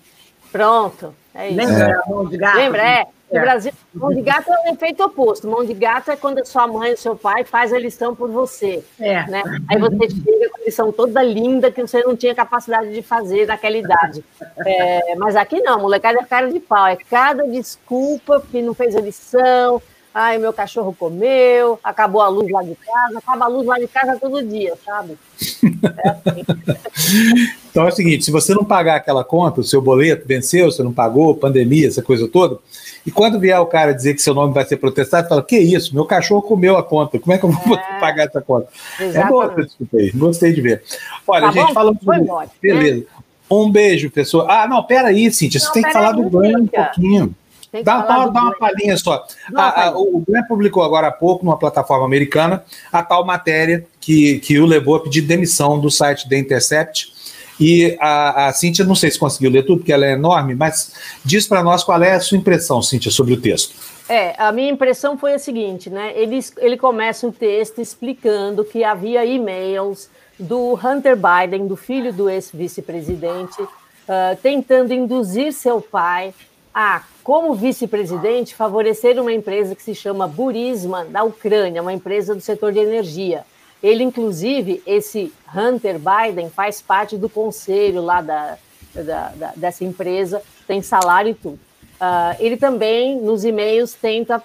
Pronto. 0.51 1.13
É 1.33 1.49
isso. 1.49 1.57
Lembra 1.57 2.01
é. 2.05 2.09
mão 2.09 2.25
de 2.25 2.37
gato? 2.37 2.57
Lembra? 2.57 2.81
É. 2.81 3.05
No 3.31 3.39
é. 3.39 3.41
Brasil, 3.41 3.71
mão 3.95 4.13
de 4.13 4.21
gato 4.21 4.51
é 4.51 4.69
o 4.69 4.73
efeito 4.73 5.03
oposto. 5.03 5.47
Mão 5.47 5.65
de 5.65 5.73
gato 5.73 6.11
é 6.11 6.15
quando 6.15 6.37
a 6.37 6.45
sua 6.45 6.67
mãe 6.67 6.91
ou 6.91 6.97
seu 6.97 7.15
pai 7.15 7.43
faz 7.43 7.73
a 7.73 7.79
lição 7.79 8.15
por 8.15 8.29
você. 8.29 8.83
É. 8.99 9.25
Né? 9.27 9.41
Aí 9.67 9.79
você 9.79 10.09
chega 10.11 10.49
com 10.51 10.61
a 10.61 10.65
lição 10.65 10.91
toda 10.91 11.23
linda 11.23 11.71
que 11.71 11.81
você 11.81 12.03
não 12.03 12.15
tinha 12.15 12.35
capacidade 12.35 12.93
de 12.93 13.01
fazer 13.01 13.47
naquela 13.47 13.77
idade. 13.77 14.23
É, 14.65 15.15
mas 15.15 15.35
aqui 15.35 15.59
não, 15.61 15.79
molecada 15.79 16.19
é 16.19 16.25
cara 16.25 16.49
de 16.49 16.59
pau. 16.59 16.85
É 16.85 16.95
cada 16.95 17.45
desculpa 17.47 18.41
que 18.51 18.61
não 18.61 18.73
fez 18.73 18.95
a 18.95 19.01
lição, 19.01 19.81
Ai, 20.13 20.37
meu 20.37 20.53
cachorro 20.53 20.95
comeu, 20.97 21.79
acabou 21.83 22.21
a 22.21 22.27
luz 22.27 22.51
lá 22.51 22.61
de 22.61 22.75
casa, 22.75 23.17
acaba 23.17 23.45
a 23.45 23.47
luz 23.47 23.65
lá 23.65 23.79
de 23.79 23.87
casa 23.87 24.15
todo 24.19 24.43
dia, 24.43 24.73
sabe? 24.85 25.17
É 25.41 26.09
assim. 26.09 26.43
então 27.71 27.85
é 27.85 27.89
o 27.89 27.91
seguinte: 27.91 28.23
se 28.23 28.31
você 28.31 28.53
não 28.53 28.63
pagar 28.63 28.97
aquela 28.97 29.23
conta, 29.23 29.61
o 29.61 29.63
seu 29.63 29.81
boleto 29.81 30.27
venceu, 30.27 30.71
você 30.71 30.83
não 30.83 30.93
pagou, 30.93 31.35
pandemia, 31.35 31.87
essa 31.87 32.03
coisa 32.03 32.27
toda, 32.27 32.59
e 33.05 33.11
quando 33.11 33.39
vier 33.39 33.59
o 33.59 33.65
cara 33.65 33.91
dizer 33.91 34.13
que 34.13 34.21
seu 34.21 34.35
nome 34.35 34.53
vai 34.53 34.65
ser 34.65 34.77
protestado, 34.77 35.27
fala: 35.27 35.43
Que 35.43 35.57
isso, 35.57 35.95
meu 35.95 36.05
cachorro 36.05 36.43
comeu 36.43 36.77
a 36.77 36.83
conta, 36.83 37.17
como 37.17 37.33
é 37.33 37.39
que 37.39 37.45
eu 37.45 37.51
vou 37.51 37.75
é, 37.75 37.99
pagar 37.99 38.27
essa 38.27 38.41
conta? 38.41 38.67
Exatamente. 38.99 39.17
É 39.17 39.29
boa 39.29 39.45
essa 39.45 39.63
desculpa 39.63 39.97
aí, 39.97 40.11
gostei 40.11 40.53
de 40.53 40.61
ver. 40.61 40.83
Olha, 41.27 41.47
tá 41.47 41.51
gente, 41.51 41.73
falando 41.73 41.99
sobre. 42.03 42.21
Embora, 42.21 42.49
Beleza. 42.61 42.97
Né? 42.97 43.05
Um 43.49 43.69
beijo, 43.69 44.09
pessoal. 44.09 44.49
Ah, 44.49 44.67
não, 44.67 44.83
peraí, 44.83 45.31
Cintia, 45.31 45.59
você 45.59 45.65
não, 45.67 45.73
tem 45.73 45.83
que 45.83 45.91
falar 45.91 46.11
do 46.13 46.29
banho 46.29 46.59
um 46.59 46.67
pouquinho. 46.67 47.35
Dá, 47.81 48.01
dá, 48.01 48.27
dá 48.27 48.41
uma 48.41 48.55
palhinha 48.55 48.95
só. 48.97 49.25
A, 49.55 49.85
a, 49.85 49.97
o 49.97 50.23
Glenn 50.27 50.43
publicou 50.47 50.83
agora 50.83 51.07
há 51.07 51.11
pouco, 51.11 51.43
numa 51.43 51.57
plataforma 51.57 52.05
americana, 52.05 52.63
a 52.91 53.01
tal 53.01 53.25
matéria 53.25 53.85
que, 53.99 54.39
que 54.39 54.59
o 54.59 54.65
levou 54.65 54.95
a 54.95 54.99
pedir 54.99 55.21
demissão 55.21 55.79
do 55.79 55.89
site 55.89 56.29
da 56.29 56.37
Intercept. 56.37 57.11
E 57.59 57.97
a, 57.99 58.47
a 58.47 58.53
Cíntia, 58.53 58.85
não 58.85 58.95
sei 58.95 59.09
se 59.09 59.17
conseguiu 59.17 59.49
ler 59.49 59.63
tudo, 59.63 59.79
porque 59.79 59.93
ela 59.93 60.05
é 60.05 60.11
enorme, 60.11 60.53
mas 60.53 60.93
diz 61.23 61.47
para 61.47 61.63
nós 61.63 61.83
qual 61.83 62.01
é 62.03 62.13
a 62.13 62.19
sua 62.19 62.37
impressão, 62.37 62.81
Cíntia, 62.81 63.09
sobre 63.09 63.33
o 63.33 63.41
texto. 63.41 63.73
É, 64.09 64.35
a 64.37 64.51
minha 64.51 64.69
impressão 64.69 65.17
foi 65.17 65.33
a 65.33 65.39
seguinte, 65.39 65.89
né? 65.89 66.11
Ele, 66.15 66.39
ele 66.57 66.77
começa 66.77 67.25
um 67.25 67.31
texto 67.31 67.79
explicando 67.79 68.65
que 68.65 68.83
havia 68.83 69.25
e-mails 69.25 70.09
do 70.37 70.73
Hunter 70.73 71.15
Biden, 71.15 71.67
do 71.67 71.75
filho 71.75 72.11
do 72.11 72.29
ex-vice-presidente, 72.29 73.61
uh, 73.61 74.35
tentando 74.41 74.93
induzir 74.93 75.53
seu 75.53 75.79
pai 75.79 76.33
a, 76.73 77.03
como 77.23 77.53
vice-presidente, 77.53 78.55
favorecer 78.55 79.19
uma 79.21 79.31
empresa 79.31 79.75
que 79.75 79.83
se 79.83 79.93
chama 79.93 80.27
Burisma, 80.27 81.05
da 81.05 81.23
Ucrânia, 81.23 81.81
uma 81.81 81.93
empresa 81.93 82.33
do 82.33 82.41
setor 82.41 82.73
de 82.73 82.79
energia. 82.79 83.45
Ele, 83.81 84.03
inclusive, 84.03 84.81
esse 84.85 85.31
Hunter 85.55 85.99
Biden, 85.99 86.49
faz 86.49 86.81
parte 86.81 87.17
do 87.17 87.29
conselho 87.29 88.01
lá 88.01 88.21
da, 88.21 88.57
da, 88.93 89.27
da 89.29 89.53
dessa 89.55 89.83
empresa, 89.83 90.41
tem 90.65 90.81
salário 90.81 91.31
e 91.31 91.35
tudo. 91.35 91.59
Uh, 91.95 92.35
ele 92.39 92.57
também, 92.57 93.19
nos 93.19 93.45
e-mails, 93.45 93.93
tenta 93.93 94.41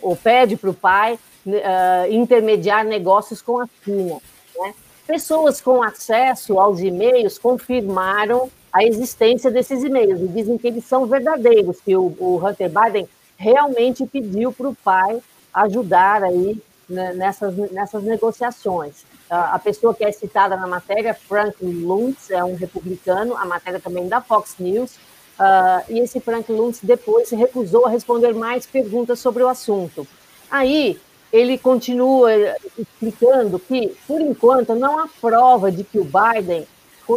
ou 0.00 0.14
pede 0.14 0.56
para 0.56 0.70
o 0.70 0.74
pai 0.74 1.18
uh, 1.46 2.12
intermediar 2.12 2.84
negócios 2.84 3.42
com 3.42 3.60
a 3.60 3.68
China. 3.82 4.18
Né? 4.58 4.74
Pessoas 5.06 5.60
com 5.60 5.82
acesso 5.82 6.58
aos 6.58 6.80
e-mails 6.80 7.38
confirmaram 7.38 8.50
a 8.72 8.84
existência 8.84 9.50
desses 9.50 9.82
e-mails 9.82 10.20
e 10.20 10.28
dizem 10.28 10.56
que 10.56 10.66
eles 10.66 10.84
são 10.84 11.06
verdadeiros, 11.06 11.78
que 11.80 11.94
o, 11.94 12.14
o 12.18 12.40
Hunter 12.42 12.70
Biden 12.70 13.08
realmente 13.36 14.06
pediu 14.06 14.52
para 14.52 14.68
o 14.68 14.74
pai 14.74 15.20
ajudar 15.52 16.22
aí 16.22 16.60
né, 16.88 17.12
nessas, 17.12 17.54
nessas 17.70 18.02
negociações. 18.02 19.04
A 19.28 19.58
pessoa 19.58 19.94
que 19.94 20.04
é 20.04 20.12
citada 20.12 20.56
na 20.56 20.66
matéria, 20.66 21.14
Frank 21.14 21.56
Luntz, 21.64 22.30
é 22.30 22.44
um 22.44 22.54
republicano, 22.54 23.34
a 23.36 23.46
matéria 23.46 23.80
também 23.80 24.06
da 24.06 24.20
Fox 24.20 24.56
News, 24.58 24.96
uh, 25.38 25.82
e 25.88 26.00
esse 26.00 26.20
Frank 26.20 26.52
Luntz 26.52 26.80
depois 26.82 27.28
se 27.30 27.36
recusou 27.36 27.86
a 27.86 27.88
responder 27.88 28.34
mais 28.34 28.66
perguntas 28.66 29.18
sobre 29.20 29.42
o 29.42 29.48
assunto. 29.48 30.06
Aí 30.50 31.00
ele 31.32 31.56
continua 31.56 32.30
explicando 32.78 33.58
que, 33.58 33.96
por 34.06 34.20
enquanto, 34.20 34.74
não 34.74 34.98
há 34.98 35.08
prova 35.18 35.72
de 35.72 35.82
que 35.82 35.98
o 35.98 36.04
Biden 36.04 36.66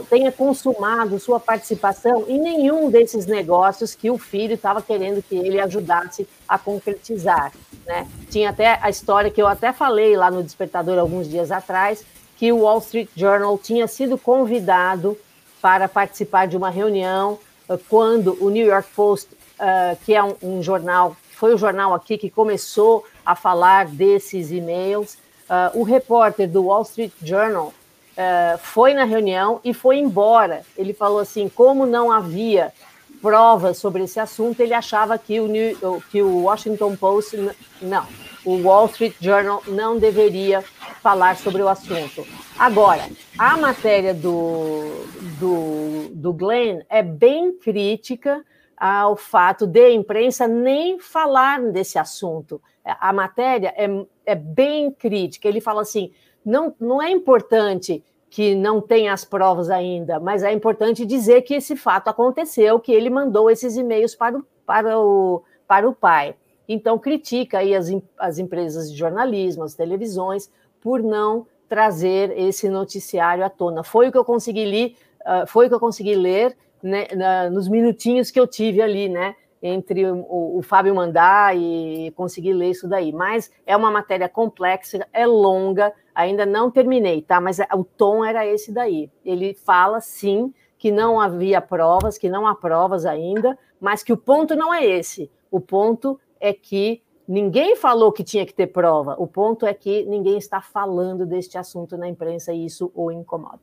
tenha 0.04 0.32
consumado 0.32 1.20
sua 1.20 1.40
participação 1.40 2.26
em 2.28 2.40
nenhum 2.40 2.90
desses 2.90 3.26
negócios 3.26 3.96
que 3.96 4.10
o 4.10 4.18
filho 4.18 4.54
estava 4.54 4.82
querendo 4.82 5.22
que 5.22 5.36
ele 5.36 5.60
ajudasse 5.60 6.28
a 6.48 6.58
concretizar. 6.58 7.52
Né? 7.86 8.08
Tinha 8.30 8.50
até 8.50 8.80
a 8.82 8.90
história 8.90 9.32
que 9.32 9.42
eu 9.42 9.48
até 9.48 9.72
falei 9.72 10.16
lá 10.16 10.30
no 10.30 10.44
Despertador 10.44 10.98
alguns 10.98 11.30
dias 11.30 11.52
atrás, 11.52 12.04
que 12.38 12.52
o 12.52 12.60
Wall 12.60 12.80
Street 12.80 13.10
Journal 13.16 13.58
tinha 13.58 13.88
sido 13.88 14.18
convidado 14.18 15.18
para 15.62 15.88
participar 15.88 16.48
de 16.48 16.58
uma 16.58 16.70
reunião 16.70 17.40
uh, 17.70 17.78
quando 17.90 18.38
o 18.44 18.50
New 18.50 18.66
York 18.66 18.90
Post, 18.96 19.34
uh, 19.34 19.98
que 20.06 20.14
é 20.14 20.24
um, 20.24 20.36
um 20.42 20.64
jornal 20.64 21.16
foi 21.36 21.54
o 21.54 21.58
jornal 21.58 21.94
aqui 21.94 22.18
que 22.18 22.30
começou 22.30 23.04
a 23.26 23.36
falar 23.36 23.88
desses 23.88 24.52
e-mails. 24.52 25.16
Uh, 25.48 25.80
o 25.80 25.84
repórter 25.84 26.50
do 26.50 26.64
Wall 26.64 26.82
Street 26.84 27.12
Journal 27.22 27.74
uh, 28.18 28.58
foi 28.58 28.94
na 28.94 29.04
reunião 29.04 29.60
e 29.64 29.74
foi 29.74 29.98
embora. 29.98 30.64
Ele 30.78 30.94
falou 30.94 31.20
assim: 31.20 31.50
como 31.50 31.86
não 31.86 32.12
havia 32.12 32.74
provas 33.22 33.78
sobre 33.78 34.04
esse 34.04 34.20
assunto, 34.20 34.60
ele 34.60 34.74
achava 34.74 35.18
que 35.18 35.40
o, 35.40 35.48
New, 35.48 36.04
que 36.12 36.22
o 36.22 36.44
Washington 36.44 36.96
Post, 36.96 37.36
não, 37.82 38.06
o 38.46 38.62
Wall 38.62 38.86
Street 38.86 39.16
Journal 39.20 39.64
não 39.68 39.98
deveria 39.98 40.64
falar 41.02 41.36
sobre 41.36 41.62
o 41.62 41.68
assunto. 41.68 42.26
Agora, 42.58 43.10
a 43.38 43.58
matéria 43.58 44.14
do, 44.14 45.06
do, 45.40 46.10
do 46.14 46.34
Glenn 46.34 46.82
é 46.88 47.02
bem 47.02 47.52
crítica 47.54 48.46
ao 48.78 49.16
fato 49.16 49.66
de 49.66 49.80
a 49.80 49.92
imprensa 49.92 50.48
nem 50.48 51.00
falar 51.00 51.62
desse 51.72 51.98
assunto. 51.98 52.62
A 52.84 53.12
matéria 53.12 53.74
é, 53.76 53.88
é 54.26 54.36
bem 54.36 54.92
crítica. 54.92 55.48
Ele 55.48 55.62
fala 55.62 55.82
assim: 55.82 56.12
não, 56.46 56.76
não 56.80 57.02
é 57.02 57.10
importante 57.10 58.04
que 58.30 58.54
não 58.54 58.82
tenha 58.82 59.14
as 59.14 59.24
provas 59.24 59.70
ainda, 59.70 60.20
mas 60.20 60.44
é 60.44 60.52
importante 60.52 61.06
dizer 61.06 61.44
que 61.44 61.54
esse 61.54 61.76
fato 61.76 62.10
aconteceu, 62.10 62.80
que 62.80 62.92
ele 62.92 63.10
mandou 63.10 63.50
esses 63.50 63.78
e-mails 63.78 64.14
para 64.14 64.38
o, 64.38 64.46
para 64.66 65.00
o, 65.00 65.44
para 65.66 65.88
o 65.90 65.94
pai. 65.94 66.36
Então, 66.68 67.00
critica 67.00 67.60
aí 67.60 67.74
as, 67.74 67.88
as 68.18 68.38
empresas 68.38 68.92
de 68.92 68.98
jornalismo, 68.98 69.64
as 69.64 69.74
televisões, 69.74 70.52
por 70.82 71.02
não 71.02 71.48
trazer 71.70 72.38
esse 72.38 72.70
noticiário 72.70 73.44
à 73.44 73.50
tona. 73.50 73.84
Foi 73.84 74.10
o 74.10 74.12
que 74.12 74.18
eu 74.18 74.26
consegui, 74.26 74.96
uh, 75.22 75.48
foi 75.48 75.66
o 75.66 75.70
que 75.70 75.76
eu 75.76 75.80
consegui 75.80 76.16
ler 76.16 76.58
né, 76.82 77.08
nos 77.50 77.68
minutinhos 77.68 78.30
que 78.30 78.40
eu 78.40 78.46
tive 78.46 78.82
ali, 78.82 79.10
né? 79.10 79.36
Entre 79.64 80.06
o, 80.06 80.58
o, 80.58 80.62
Fábio 80.62 80.94
mandar 80.94 81.58
e 81.58 82.12
conseguir 82.16 82.54
ler 82.54 82.72
isso 82.72 82.88
daí. 82.88 83.12
Mas 83.12 83.50
é 83.66 83.76
uma 83.76 83.90
matéria 83.90 84.30
complexa, 84.30 85.08
é 85.12 85.26
longa, 85.26 85.92
ainda 86.16 86.46
não 86.46 86.72
terminei, 86.72 87.22
tá? 87.22 87.42
Mas 87.42 87.60
o 87.74 87.84
tom 87.84 88.24
era 88.24 88.46
esse 88.46 88.72
daí. 88.72 89.12
Ele 89.24 89.54
fala, 89.54 90.00
sim, 90.00 90.54
que 90.78 90.92
não 90.92 91.20
havia 91.20 91.60
provas, 91.62 92.18
que 92.18 92.30
não 92.30 92.48
há 92.48 92.56
provas 92.56 93.06
ainda, 93.06 93.58
mas 93.80 94.02
que 94.02 94.14
o 94.14 94.18
ponto 94.18 94.56
não 94.56 94.74
é 94.74 94.86
esse. 94.86 95.30
O 95.52 95.60
ponto 95.60 96.20
é 96.40 96.54
que 96.54 97.02
ninguém 97.28 97.76
falou 97.76 98.12
que 98.12 98.24
tinha 98.24 98.46
que 98.46 98.54
ter 98.54 98.68
prova. 98.68 99.16
O 99.18 99.28
ponto 99.28 99.66
é 99.66 99.74
que 99.74 100.04
ninguém 100.06 100.38
está 100.38 100.62
falando 100.62 101.26
deste 101.26 101.58
assunto 101.58 101.98
na 101.98 102.08
imprensa 102.08 102.54
e 102.54 102.66
isso 102.66 102.92
o 102.96 103.12
incomoda. 103.12 103.60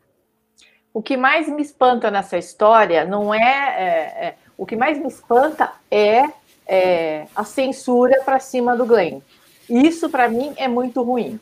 O 0.95 1.01
que 1.01 1.17
mais 1.17 1.49
me 1.49 1.63
espanta 1.63 2.11
nessa 2.11 2.37
história 2.37 3.05
não 3.05 3.33
é, 3.33 3.39
é, 3.41 4.27
é 4.27 4.37
o 4.59 4.67
que 4.67 4.77
mais 4.77 4.99
me 4.99 5.09
espanta 5.09 5.73
é, 5.91 6.25
é 6.67 7.27
a 7.35 7.45
censura 7.45 8.21
para 8.25 8.39
cima 8.39 8.77
do 8.77 8.85
Glenn. 8.85 9.21
Isso 9.69 10.11
para 10.11 10.29
mim 10.29 10.53
é 10.57 10.69
muito 10.69 11.03
ruim. 11.03 11.41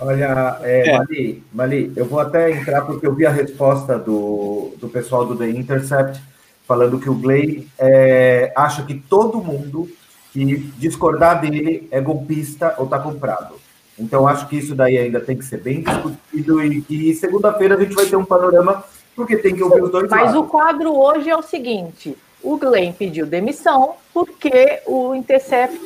Olha, 0.00 0.58
é, 0.62 0.90
é. 0.90 0.98
Mali, 0.98 1.42
Mali, 1.52 1.92
eu 1.96 2.04
vou 2.04 2.20
até 2.20 2.50
entrar 2.50 2.82
porque 2.82 3.06
eu 3.06 3.14
vi 3.14 3.24
a 3.24 3.30
resposta 3.30 3.98
do, 3.98 4.74
do 4.78 4.88
pessoal 4.88 5.24
do 5.24 5.36
The 5.36 5.48
Intercept 5.48 6.20
falando 6.66 6.98
que 6.98 7.10
o 7.10 7.14
Glenn 7.14 7.64
é, 7.78 8.52
acha 8.56 8.82
que 8.82 8.94
todo 8.94 9.42
mundo 9.42 9.88
que 10.32 10.56
discordar 10.78 11.40
dele 11.40 11.86
é 11.90 12.00
golpista 12.00 12.74
ou 12.78 12.84
está 12.84 12.98
comprado. 12.98 13.54
Então, 13.96 14.26
acho 14.26 14.48
que 14.48 14.56
isso 14.56 14.74
daí 14.74 14.98
ainda 14.98 15.20
tem 15.20 15.36
que 15.36 15.44
ser 15.44 15.58
bem 15.58 15.82
discutido 15.82 16.62
e 16.64 16.82
que 16.82 17.14
segunda-feira 17.14 17.76
a 17.76 17.80
gente 17.80 17.94
vai 17.94 18.06
ter 18.06 18.16
um 18.16 18.24
panorama, 18.24 18.82
porque 19.14 19.36
tem 19.36 19.54
que 19.54 19.62
ouvir 19.62 19.82
os 19.82 19.90
dois 19.90 20.10
Mas 20.10 20.22
lados. 20.22 20.36
o 20.36 20.44
quadro 20.44 20.92
hoje 20.92 21.30
é 21.30 21.36
o 21.36 21.42
seguinte: 21.42 22.16
o 22.42 22.56
Glenn 22.56 22.92
pediu 22.92 23.24
demissão 23.24 23.94
porque 24.12 24.80
o 24.86 25.14
Intercept 25.14 25.78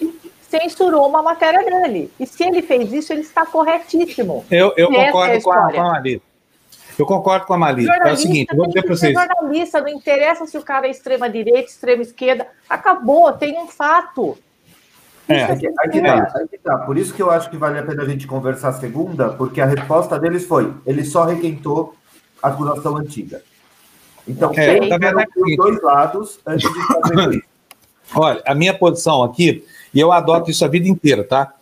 censurou 0.48 1.06
uma 1.06 1.22
matéria 1.22 1.62
dele. 1.64 2.10
E 2.18 2.26
se 2.26 2.44
ele 2.44 2.62
fez 2.62 2.92
isso, 2.92 3.12
ele 3.12 3.22
está 3.22 3.46
corretíssimo. 3.46 4.44
Eu, 4.50 4.72
eu 4.76 4.88
concordo 4.88 5.32
é 5.32 5.36
a 5.36 5.42
com, 5.42 5.52
a, 5.52 5.72
com 5.72 5.80
a 5.80 5.84
Mali. 5.84 6.22
Eu 6.98 7.06
concordo 7.06 7.46
com 7.46 7.54
a 7.54 7.58
Mali. 7.58 7.86
É 7.88 8.12
o 8.12 8.16
seguinte, 8.16 8.56
vou 8.56 8.66
dizer 8.66 8.82
para 8.82 8.96
vocês. 8.96 9.12
Jornalista, 9.12 9.80
não 9.80 9.88
interessa 9.88 10.46
se 10.46 10.58
o 10.58 10.62
cara 10.62 10.88
é 10.88 10.90
extrema-direita, 10.90 11.70
extrema-esquerda. 11.70 12.48
Acabou, 12.68 13.32
tem 13.32 13.56
um 13.58 13.68
fato. 13.68 14.36
É, 15.28 15.44
aí, 15.44 15.58
que 15.58 15.70
tá, 15.70 15.82
aí 16.34 16.48
que 16.48 16.58
tá. 16.58 16.78
Por 16.78 16.96
isso 16.96 17.12
que 17.14 17.22
eu 17.22 17.30
acho 17.30 17.50
que 17.50 17.56
vale 17.56 17.78
a 17.78 17.82
pena 17.82 18.02
a 18.02 18.08
gente 18.08 18.26
conversar 18.26 18.72
segunda, 18.72 19.28
porque 19.28 19.60
a 19.60 19.66
resposta 19.66 20.18
deles 20.18 20.44
foi: 20.46 20.72
ele 20.86 21.04
só 21.04 21.24
requentou 21.24 21.94
a 22.42 22.48
acusação 22.48 22.96
antiga. 22.96 23.42
Então, 24.26 24.50
é, 24.56 24.78
tem 24.78 24.88
tá 24.88 25.26
os 25.36 25.56
dois 25.56 25.82
lados 25.82 26.40
antes 26.46 26.70
de 26.72 26.86
fazer 26.86 27.30
isso. 27.36 27.48
Olha, 28.14 28.42
a 28.46 28.54
minha 28.54 28.72
posição 28.72 29.22
aqui, 29.22 29.64
e 29.98 30.00
eu 30.00 30.12
adoto 30.12 30.48
isso 30.48 30.64
a 30.64 30.68
vida 30.68 30.86
inteira, 30.86 31.24
tá? 31.24 31.52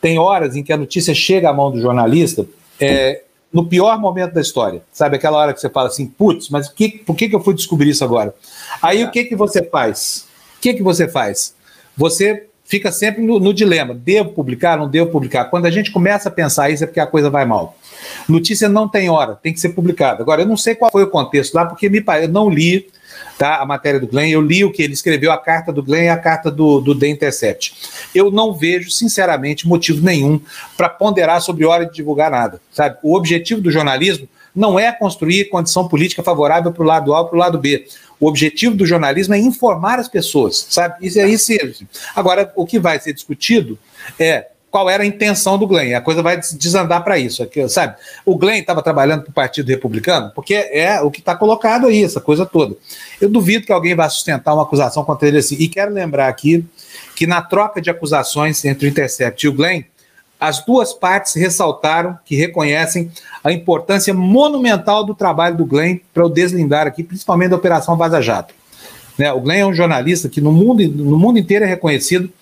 Tem 0.00 0.18
horas 0.18 0.56
em 0.56 0.62
que 0.62 0.72
a 0.72 0.78
notícia 0.78 1.14
chega 1.14 1.50
à 1.50 1.52
mão 1.52 1.70
do 1.70 1.78
jornalista 1.78 2.46
é, 2.80 3.20
no 3.52 3.66
pior 3.66 4.00
momento 4.00 4.32
da 4.32 4.40
história. 4.40 4.82
Sabe 4.90 5.16
aquela 5.16 5.36
hora 5.36 5.52
que 5.52 5.60
você 5.60 5.68
fala 5.68 5.88
assim, 5.88 6.06
putz, 6.06 6.48
mas 6.48 6.70
que, 6.70 6.88
por 6.88 7.14
que, 7.14 7.28
que 7.28 7.36
eu 7.36 7.44
fui 7.44 7.52
descobrir 7.52 7.90
isso 7.90 8.02
agora? 8.02 8.34
Aí 8.80 9.04
o 9.04 9.10
que, 9.10 9.24
que 9.24 9.36
você 9.36 9.62
faz? 9.62 10.26
O 10.56 10.62
que, 10.62 10.72
que 10.72 10.82
você 10.82 11.06
faz? 11.06 11.54
Você 11.94 12.46
fica 12.64 12.90
sempre 12.90 13.20
no, 13.20 13.38
no, 13.38 13.52
dilema: 13.52 13.92
devo 13.92 14.30
publicar, 14.30 14.78
não 14.78 14.88
devo 14.88 15.10
publicar? 15.10 15.50
Quando 15.50 15.66
a 15.66 15.70
gente 15.70 15.92
começa 15.92 16.30
a 16.30 16.32
pensar 16.32 16.70
isso, 16.70 16.84
é 16.84 16.86
porque 16.86 16.98
a 16.98 17.06
coisa 17.06 17.28
vai 17.28 17.44
mal. 17.44 17.76
Notícia 18.26 18.70
não 18.70 18.88
tem 18.88 19.10
hora, 19.10 19.34
tem 19.34 19.52
que 19.52 19.60
ser 19.60 19.74
publicada. 19.74 20.22
Agora, 20.22 20.40
eu 20.40 20.46
não 20.46 20.56
sei 20.56 20.74
qual 20.74 20.90
foi 20.90 21.02
o 21.02 21.10
contexto 21.10 21.52
lá, 21.52 21.66
porque 21.66 21.90
me, 21.90 22.02
eu 22.22 22.28
não 22.28 22.48
li 22.48 22.88
tá, 23.42 23.56
a 23.56 23.66
matéria 23.66 23.98
do 23.98 24.06
Glenn, 24.06 24.30
eu 24.30 24.40
li 24.40 24.64
o 24.64 24.70
que 24.70 24.80
ele 24.80 24.92
escreveu, 24.92 25.32
a 25.32 25.36
carta 25.36 25.72
do 25.72 25.82
Glenn 25.82 26.04
e 26.04 26.08
a 26.08 26.16
carta 26.16 26.48
do, 26.48 26.80
do 26.80 26.96
The 26.96 27.08
Intercept. 27.08 27.74
Eu 28.14 28.30
não 28.30 28.54
vejo, 28.54 28.88
sinceramente, 28.88 29.66
motivo 29.66 30.00
nenhum 30.00 30.40
para 30.76 30.88
ponderar 30.88 31.42
sobre 31.42 31.64
hora 31.64 31.84
de 31.84 31.92
divulgar 31.92 32.30
nada. 32.30 32.60
Sabe? 32.70 32.98
O 33.02 33.16
objetivo 33.16 33.60
do 33.60 33.68
jornalismo 33.68 34.28
não 34.54 34.78
é 34.78 34.92
construir 34.92 35.46
condição 35.46 35.88
política 35.88 36.22
favorável 36.22 36.70
para 36.70 36.82
o 36.84 36.86
lado 36.86 37.12
A 37.12 37.20
ou 37.22 37.26
para 37.26 37.36
o 37.36 37.38
lado 37.40 37.58
B. 37.58 37.84
O 38.20 38.28
objetivo 38.28 38.76
do 38.76 38.86
jornalismo 38.86 39.34
é 39.34 39.38
informar 39.38 39.98
as 39.98 40.06
pessoas, 40.06 40.64
sabe? 40.70 41.04
Isso 41.04 41.18
é 41.18 41.28
isso. 41.28 41.52
Agora, 42.14 42.52
o 42.54 42.64
que 42.64 42.78
vai 42.78 43.00
ser 43.00 43.12
discutido 43.12 43.76
é 44.20 44.51
qual 44.72 44.88
era 44.88 45.02
a 45.02 45.06
intenção 45.06 45.58
do 45.58 45.66
Glenn. 45.66 45.94
A 45.94 46.00
coisa 46.00 46.22
vai 46.22 46.40
desandar 46.54 47.04
para 47.04 47.18
isso, 47.18 47.46
sabe? 47.68 47.94
O 48.24 48.38
Glenn 48.38 48.58
estava 48.58 48.82
trabalhando 48.82 49.20
para 49.20 49.30
o 49.30 49.34
Partido 49.34 49.68
Republicano, 49.68 50.32
porque 50.34 50.54
é 50.54 50.98
o 51.02 51.10
que 51.10 51.20
está 51.20 51.36
colocado 51.36 51.88
aí, 51.88 52.02
essa 52.02 52.22
coisa 52.22 52.46
toda. 52.46 52.74
Eu 53.20 53.28
duvido 53.28 53.66
que 53.66 53.72
alguém 53.72 53.94
vá 53.94 54.08
sustentar 54.08 54.54
uma 54.54 54.62
acusação 54.62 55.04
contra 55.04 55.28
ele 55.28 55.36
assim. 55.36 55.56
E 55.58 55.68
quero 55.68 55.92
lembrar 55.92 56.26
aqui 56.26 56.64
que 57.14 57.26
na 57.26 57.42
troca 57.42 57.82
de 57.82 57.90
acusações 57.90 58.64
entre 58.64 58.86
o 58.86 58.88
Intercept 58.88 59.44
e 59.44 59.48
o 59.50 59.52
Glenn, 59.52 59.82
as 60.40 60.64
duas 60.64 60.94
partes 60.94 61.34
ressaltaram 61.34 62.18
que 62.24 62.34
reconhecem 62.34 63.12
a 63.44 63.52
importância 63.52 64.14
monumental 64.14 65.04
do 65.04 65.14
trabalho 65.14 65.54
do 65.54 65.66
Glenn 65.66 65.98
para 66.14 66.24
o 66.24 66.30
deslindar 66.30 66.86
aqui, 66.86 67.02
principalmente 67.02 67.50
da 67.50 67.56
Operação 67.56 67.94
Vaza 67.94 68.22
Jato. 68.22 68.54
Né, 69.18 69.30
o 69.30 69.40
Glenn 69.40 69.60
é 69.60 69.66
um 69.66 69.74
jornalista 69.74 70.30
que 70.30 70.40
no 70.40 70.50
mundo, 70.50 70.82
no 70.88 71.18
mundo 71.18 71.38
inteiro 71.38 71.66
é 71.66 71.68
reconhecido 71.68 72.32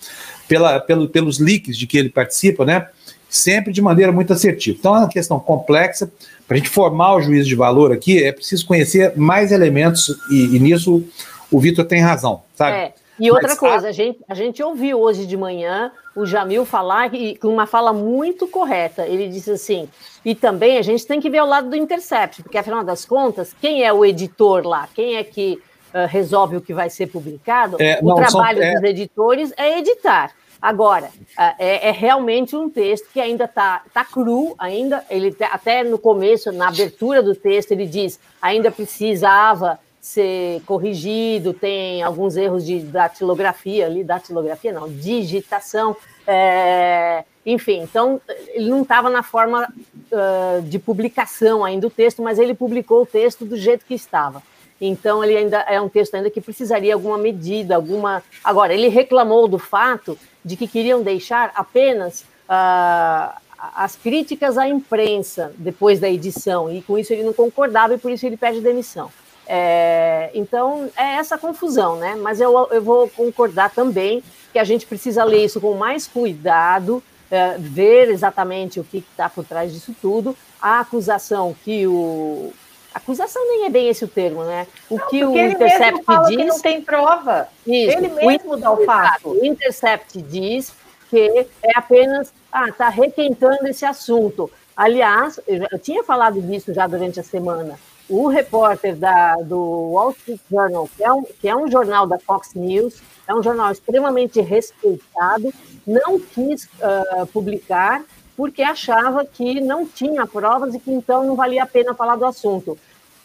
pela, 0.50 0.80
pelo, 0.80 1.08
pelos 1.08 1.38
leaks 1.38 1.78
de 1.78 1.86
que 1.86 1.96
ele 1.96 2.08
participa, 2.08 2.64
né, 2.64 2.88
sempre 3.28 3.72
de 3.72 3.80
maneira 3.80 4.10
muito 4.10 4.32
assertiva. 4.32 4.76
Então 4.76 4.96
é 4.96 4.98
uma 4.98 5.08
questão 5.08 5.38
complexa. 5.38 6.10
Para 6.48 6.56
a 6.56 6.58
gente 6.58 6.68
formar 6.68 7.14
o 7.14 7.20
juízo 7.20 7.48
de 7.48 7.54
valor 7.54 7.92
aqui, 7.92 8.24
é 8.24 8.32
preciso 8.32 8.66
conhecer 8.66 9.16
mais 9.16 9.52
elementos, 9.52 10.08
e, 10.28 10.56
e 10.56 10.58
nisso 10.58 11.04
o 11.52 11.60
Vitor 11.60 11.84
tem 11.84 12.00
razão, 12.00 12.42
sabe? 12.56 12.76
É. 12.76 12.92
E 13.20 13.30
outra 13.30 13.50
Mas, 13.50 13.58
coisa, 13.58 13.88
a... 13.90 13.92
gente, 13.92 14.18
a 14.28 14.34
gente 14.34 14.60
ouviu 14.60 14.98
hoje 14.98 15.24
de 15.24 15.36
manhã 15.36 15.92
o 16.16 16.26
Jamil 16.26 16.64
falar 16.64 17.14
e, 17.14 17.36
com 17.36 17.48
uma 17.48 17.66
fala 17.66 17.92
muito 17.92 18.48
correta. 18.48 19.06
Ele 19.06 19.28
disse 19.28 19.52
assim: 19.52 19.88
e 20.24 20.34
também 20.34 20.78
a 20.78 20.82
gente 20.82 21.06
tem 21.06 21.20
que 21.20 21.30
ver 21.30 21.42
o 21.42 21.46
lado 21.46 21.68
do 21.68 21.76
Intercept, 21.76 22.42
porque 22.42 22.58
afinal 22.58 22.82
das 22.82 23.04
contas, 23.04 23.54
quem 23.60 23.84
é 23.84 23.92
o 23.92 24.04
editor 24.04 24.66
lá? 24.66 24.88
Quem 24.94 25.16
é 25.16 25.22
que 25.22 25.60
uh, 25.94 26.08
resolve 26.08 26.56
o 26.56 26.60
que 26.62 26.72
vai 26.72 26.88
ser 26.88 27.08
publicado? 27.08 27.76
É, 27.78 28.00
o 28.02 28.06
não, 28.06 28.16
trabalho 28.16 28.58
são, 28.58 28.66
é... 28.66 28.74
dos 28.74 28.82
editores 28.82 29.52
é 29.56 29.78
editar. 29.78 30.32
Agora, 30.60 31.06
uh, 31.06 31.54
é, 31.58 31.88
é, 31.88 31.90
realmente 31.90 32.54
um 32.54 32.68
texto 32.68 33.08
que 33.12 33.20
ainda 33.20 33.44
está 33.44 33.82
tá 33.92 34.04
cru, 34.04 34.54
ainda 34.58 35.04
ele 35.08 35.34
até 35.40 35.82
no 35.82 35.98
começo, 35.98 36.52
na 36.52 36.68
abertura 36.68 37.22
do 37.22 37.34
texto, 37.34 37.72
ele 37.72 37.86
diz 37.86 38.20
ainda 38.42 38.70
precisava 38.70 39.78
ser 40.00 40.62
corrigido, 40.66 41.52
tem 41.52 42.02
alguns 42.02 42.36
erros 42.36 42.64
de 42.64 42.80
datilografia 42.80 43.86
ali, 43.86 44.02
datilografia 44.02 44.72
não, 44.72 44.88
digitação, 44.88 45.94
é, 46.26 47.24
enfim, 47.44 47.80
então 47.80 48.20
ele 48.48 48.70
não 48.70 48.82
estava 48.82 49.10
na 49.10 49.22
forma 49.22 49.66
uh, 49.66 50.62
de 50.62 50.78
publicação 50.78 51.64
ainda 51.64 51.88
do 51.88 51.90
texto, 51.90 52.22
mas 52.22 52.38
ele 52.38 52.54
publicou 52.54 53.02
o 53.02 53.06
texto 53.06 53.44
do 53.44 53.56
jeito 53.56 53.84
que 53.84 53.94
estava. 53.94 54.42
Então 54.80 55.22
ele 55.22 55.36
ainda 55.36 55.58
é 55.60 55.80
um 55.80 55.88
texto 55.88 56.14
ainda 56.14 56.30
que 56.30 56.40
precisaria 56.40 56.94
alguma 56.94 57.18
medida, 57.18 57.76
alguma. 57.76 58.22
Agora 58.42 58.72
ele 58.72 58.88
reclamou 58.88 59.46
do 59.46 59.58
fato 59.58 60.18
de 60.44 60.56
que 60.56 60.66
queriam 60.66 61.02
deixar 61.02 61.52
apenas 61.54 62.22
uh, 62.48 63.34
as 63.58 63.94
críticas 63.96 64.56
à 64.56 64.68
imprensa 64.68 65.52
depois 65.58 66.00
da 66.00 66.08
edição 66.08 66.72
e 66.72 66.80
com 66.82 66.98
isso 66.98 67.12
ele 67.12 67.22
não 67.22 67.32
concordava 67.32 67.94
e 67.94 67.98
por 67.98 68.10
isso 68.10 68.26
ele 68.26 68.36
pede 68.36 68.60
demissão. 68.60 69.10
É, 69.46 70.30
então, 70.32 70.88
é 70.96 71.16
essa 71.16 71.36
confusão, 71.36 71.96
né? 71.96 72.14
Mas 72.14 72.40
eu, 72.40 72.68
eu 72.70 72.80
vou 72.80 73.08
concordar 73.08 73.70
também 73.70 74.22
que 74.52 74.58
a 74.58 74.64
gente 74.64 74.86
precisa 74.86 75.24
ler 75.24 75.44
isso 75.44 75.60
com 75.60 75.74
mais 75.74 76.06
cuidado, 76.06 77.02
é, 77.30 77.56
ver 77.58 78.10
exatamente 78.10 78.78
o 78.78 78.84
que 78.84 78.98
está 78.98 79.28
por 79.28 79.44
trás 79.44 79.72
disso 79.72 79.94
tudo. 80.00 80.36
A 80.62 80.80
acusação 80.80 81.54
que 81.64 81.86
o. 81.86 82.52
Acusação 82.92 83.46
nem 83.48 83.66
é 83.66 83.70
bem 83.70 83.88
esse 83.88 84.04
o 84.04 84.08
termo, 84.08 84.44
né? 84.44 84.66
O 84.88 84.98
não, 84.98 85.08
que 85.08 85.24
o 85.24 85.36
Intercept 85.36 86.04
diz. 86.28 86.36
Que 86.36 86.44
não 86.44 86.60
tem 86.60 86.82
prova. 86.82 87.48
Isso, 87.66 87.96
ele 87.96 88.08
mesmo 88.08 88.56
dá 88.56 88.72
o 88.72 88.84
fato. 88.84 89.30
O 89.30 89.44
Intercept 89.44 90.20
diz 90.22 90.72
que 91.08 91.46
é 91.62 91.70
apenas. 91.76 92.32
Ah, 92.52 92.68
está 92.68 92.88
requentando 92.88 93.68
esse 93.68 93.84
assunto. 93.84 94.50
Aliás, 94.76 95.38
eu, 95.46 95.66
eu 95.70 95.78
tinha 95.78 96.02
falado 96.02 96.42
disso 96.42 96.74
já 96.74 96.86
durante 96.86 97.20
a 97.20 97.22
semana. 97.22 97.78
O 98.08 98.26
repórter 98.26 98.96
da, 98.96 99.36
do 99.36 99.92
Wall 99.92 100.10
Street 100.10 100.40
Journal, 100.50 100.88
que 100.96 101.04
é, 101.04 101.12
um, 101.12 101.22
que 101.22 101.48
é 101.48 101.54
um 101.54 101.70
jornal 101.70 102.08
da 102.08 102.18
Fox 102.18 102.54
News, 102.54 103.00
é 103.28 103.32
um 103.32 103.40
jornal 103.40 103.70
extremamente 103.70 104.40
respeitado, 104.40 105.54
não 105.86 106.18
quis 106.18 106.64
uh, 106.64 107.24
publicar 107.32 108.02
porque 108.40 108.62
achava 108.62 109.22
que 109.22 109.60
não 109.60 109.84
tinha 109.84 110.26
provas 110.26 110.74
e 110.74 110.80
que 110.80 110.90
então 110.90 111.26
não 111.26 111.36
valia 111.36 111.62
a 111.62 111.66
pena 111.66 111.92
falar 111.92 112.16
do 112.16 112.24
assunto. 112.24 112.78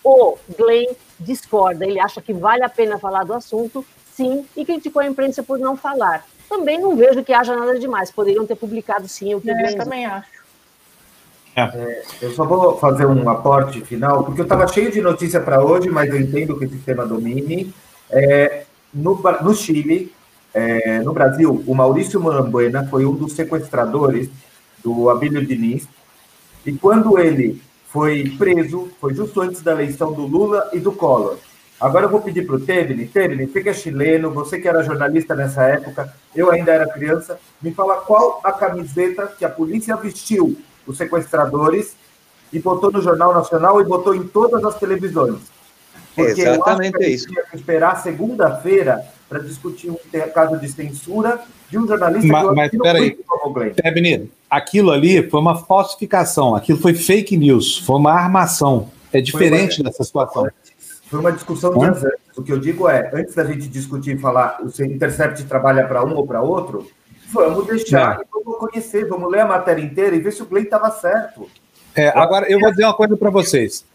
O 0.04 0.38
Glenn 0.58 0.94
discorda, 1.18 1.86
ele 1.86 2.02
acha 2.02 2.22
que 2.22 2.34
vale 2.34 2.66
a 2.66 2.68
pena 2.68 3.00
falar 3.00 3.24
do 3.24 3.34
assunto, 3.34 3.86
sim, 4.14 4.46
e 4.58 4.66
criticou 4.66 5.02
a 5.02 5.08
imprensa 5.08 5.42
por 5.42 5.58
não 5.58 5.78
falar. 5.78 6.26
Também 6.50 6.82
não 6.82 6.98
vejo 6.98 7.24
que 7.24 7.32
haja 7.32 7.56
nada 7.56 7.80
demais, 7.80 8.12
poderiam 8.12 8.46
ter 8.46 8.58
publicado 8.58 9.08
sim 9.08 9.34
o 9.34 9.40
que 9.40 9.50
é, 9.50 9.54
o 9.54 9.58
Glenn 9.58 9.78
também 9.78 10.06
acho. 10.06 10.28
É, 11.56 12.04
eu 12.22 12.32
só 12.32 12.44
vou 12.44 12.78
fazer 12.78 13.06
um 13.06 13.30
aporte 13.30 13.80
final, 13.86 14.22
porque 14.26 14.42
eu 14.42 14.46
estava 14.46 14.68
cheio 14.68 14.92
de 14.92 15.00
notícia 15.00 15.40
para 15.40 15.64
hoje, 15.64 15.90
mas 15.90 16.10
eu 16.10 16.20
entendo 16.20 16.60
que 16.60 16.66
o 16.66 16.70
sistema 16.70 17.06
domine. 17.06 17.74
É, 18.12 18.66
no, 18.94 19.18
no 19.42 19.56
Chile, 19.56 20.14
é, 20.54 21.00
no 21.00 21.14
Brasil, 21.14 21.64
o 21.66 21.74
Maurício 21.74 22.20
Morambuena 22.20 22.86
foi 22.90 23.06
um 23.06 23.16
dos 23.16 23.32
sequestradores 23.32 24.30
do 24.86 25.10
Abílio 25.10 25.44
Diniz, 25.44 25.88
e 26.64 26.72
quando 26.72 27.18
ele 27.18 27.60
foi 27.88 28.36
preso, 28.38 28.90
foi 29.02 29.16
justo 29.16 29.42
antes 29.42 29.62
da 29.62 29.72
eleição 29.72 30.14
do 30.14 30.28
Lula 30.28 30.70
e 30.72 30.80
do 30.80 30.92
Collor. 30.92 31.38
Agora 31.82 32.06
eu 32.06 32.10
vou 32.10 32.22
pedir 32.22 32.46
para 32.46 32.56
o 32.56 32.60
Tebni, 32.60 33.08
Tebni, 33.08 33.48
você 33.48 33.64
que 33.64 33.70
é 33.70 33.74
chileno, 33.74 34.32
você 34.32 34.60
que 34.60 34.68
era 34.68 34.84
jornalista 34.84 35.36
nessa 35.36 35.64
época, 35.64 36.14
eu 36.36 36.52
ainda 36.52 36.72
era 36.72 36.88
criança, 36.88 37.40
me 37.62 37.74
fala 37.74 37.98
qual 37.98 38.40
a 38.44 38.52
camiseta 38.52 39.28
que 39.28 39.44
a 39.44 39.50
polícia 39.50 39.96
vestiu 39.96 40.58
os 40.86 40.98
sequestradores 40.98 41.96
e 42.54 42.60
botou 42.60 42.92
no 42.92 43.02
Jornal 43.02 43.34
Nacional 43.34 43.82
e 43.82 43.84
botou 43.84 44.16
em 44.16 44.24
todas 44.24 44.64
as 44.64 44.76
televisões. 44.76 45.40
Porque 46.16 46.42
Exatamente 46.42 47.04
eu 47.04 47.10
isso. 47.10 47.28
Tinha 47.28 47.44
que 47.44 47.58
esperar 47.58 48.02
segunda-feira 48.02 49.04
para 49.28 49.40
discutir 49.40 49.90
um 49.90 49.98
caso 50.34 50.58
de 50.58 50.70
censura 50.70 51.42
de 51.70 51.78
um 51.78 51.88
jornalista 51.88 52.28
mas, 52.28 52.70
que 52.70 52.78
mas 52.78 52.82
peraí, 52.84 53.18
Tebni, 53.76 54.32
aquilo 54.50 54.92
ali 54.92 55.28
foi 55.30 55.40
uma 55.40 55.56
falsificação, 55.56 56.56
aquilo 56.56 56.80
foi 56.80 56.94
fake 56.94 57.36
news, 57.38 57.80
foi 57.80 57.98
uma 57.98 58.12
armação. 58.12 58.90
É 59.12 59.22
diferente 59.22 59.82
uma, 59.82 59.90
dessa 59.90 60.04
situação. 60.04 60.48
Foi 61.08 61.20
uma 61.20 61.32
discussão 61.32 61.78
de 61.78 61.86
antes. 61.86 62.04
O 62.36 62.44
que 62.44 62.52
eu 62.52 62.60
digo 62.60 62.90
é, 62.90 63.10
antes 63.14 63.34
da 63.34 63.46
gente 63.46 63.68
discutir 63.68 64.16
e 64.16 64.20
falar 64.20 64.60
o 64.62 64.84
Intercept 64.84 65.44
trabalha 65.46 65.88
para 65.88 66.04
um 66.04 66.16
ou 66.16 66.28
para 66.28 66.42
outro, 66.42 66.88
vamos 67.32 67.66
deixar 67.66 68.20
é. 68.20 68.24
vamos 68.32 68.60
conhecer, 68.60 69.08
vamos 69.08 69.32
ler 69.32 69.42
a 69.42 69.46
matéria 69.46 69.82
inteira 69.82 70.16
e 70.16 70.20
ver 70.20 70.32
se 70.32 70.42
o 70.42 70.46
Glenn 70.46 70.64
estava 70.64 70.92
certo. 70.92 71.48
É, 71.96 72.10
agora, 72.10 72.52
eu 72.52 72.60
vou 72.60 72.70
dizer 72.72 72.84
uma 72.84 72.94
coisa 72.94 73.16
para 73.16 73.30
vocês. 73.30 73.86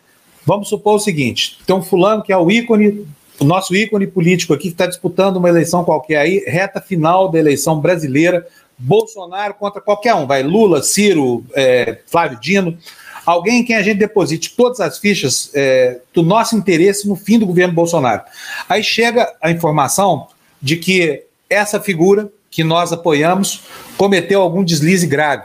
Vamos 0.46 0.68
supor 0.68 0.94
o 0.94 0.98
seguinte: 0.98 1.60
tem 1.66 1.76
um 1.76 1.82
fulano 1.82 2.22
que 2.22 2.32
é 2.32 2.36
o 2.36 2.50
ícone, 2.50 3.06
o 3.40 3.44
nosso 3.44 3.74
ícone 3.74 4.06
político 4.06 4.52
aqui, 4.52 4.64
que 4.64 4.68
está 4.68 4.86
disputando 4.86 5.38
uma 5.38 5.48
eleição 5.48 5.82
qualquer 5.82 6.18
aí, 6.18 6.44
reta 6.46 6.80
final 6.80 7.28
da 7.28 7.38
eleição 7.38 7.80
brasileira, 7.80 8.46
Bolsonaro 8.78 9.54
contra 9.54 9.80
qualquer 9.80 10.14
um, 10.14 10.26
vai 10.26 10.42
Lula, 10.42 10.82
Ciro, 10.82 11.44
é, 11.54 11.98
Flávio 12.06 12.38
Dino, 12.38 12.78
alguém 13.24 13.60
em 13.60 13.64
quem 13.64 13.76
a 13.76 13.82
gente 13.82 13.98
deposite 13.98 14.54
todas 14.56 14.80
as 14.80 14.98
fichas 14.98 15.50
é, 15.54 16.00
do 16.12 16.22
nosso 16.22 16.56
interesse 16.56 17.08
no 17.08 17.16
fim 17.16 17.38
do 17.38 17.46
governo 17.46 17.74
Bolsonaro. 17.74 18.22
Aí 18.68 18.82
chega 18.82 19.34
a 19.40 19.50
informação 19.50 20.28
de 20.60 20.76
que 20.76 21.24
essa 21.48 21.80
figura 21.80 22.30
que 22.50 22.62
nós 22.62 22.92
apoiamos 22.92 23.62
cometeu 23.96 24.42
algum 24.42 24.64
deslize 24.64 25.06
grave 25.06 25.44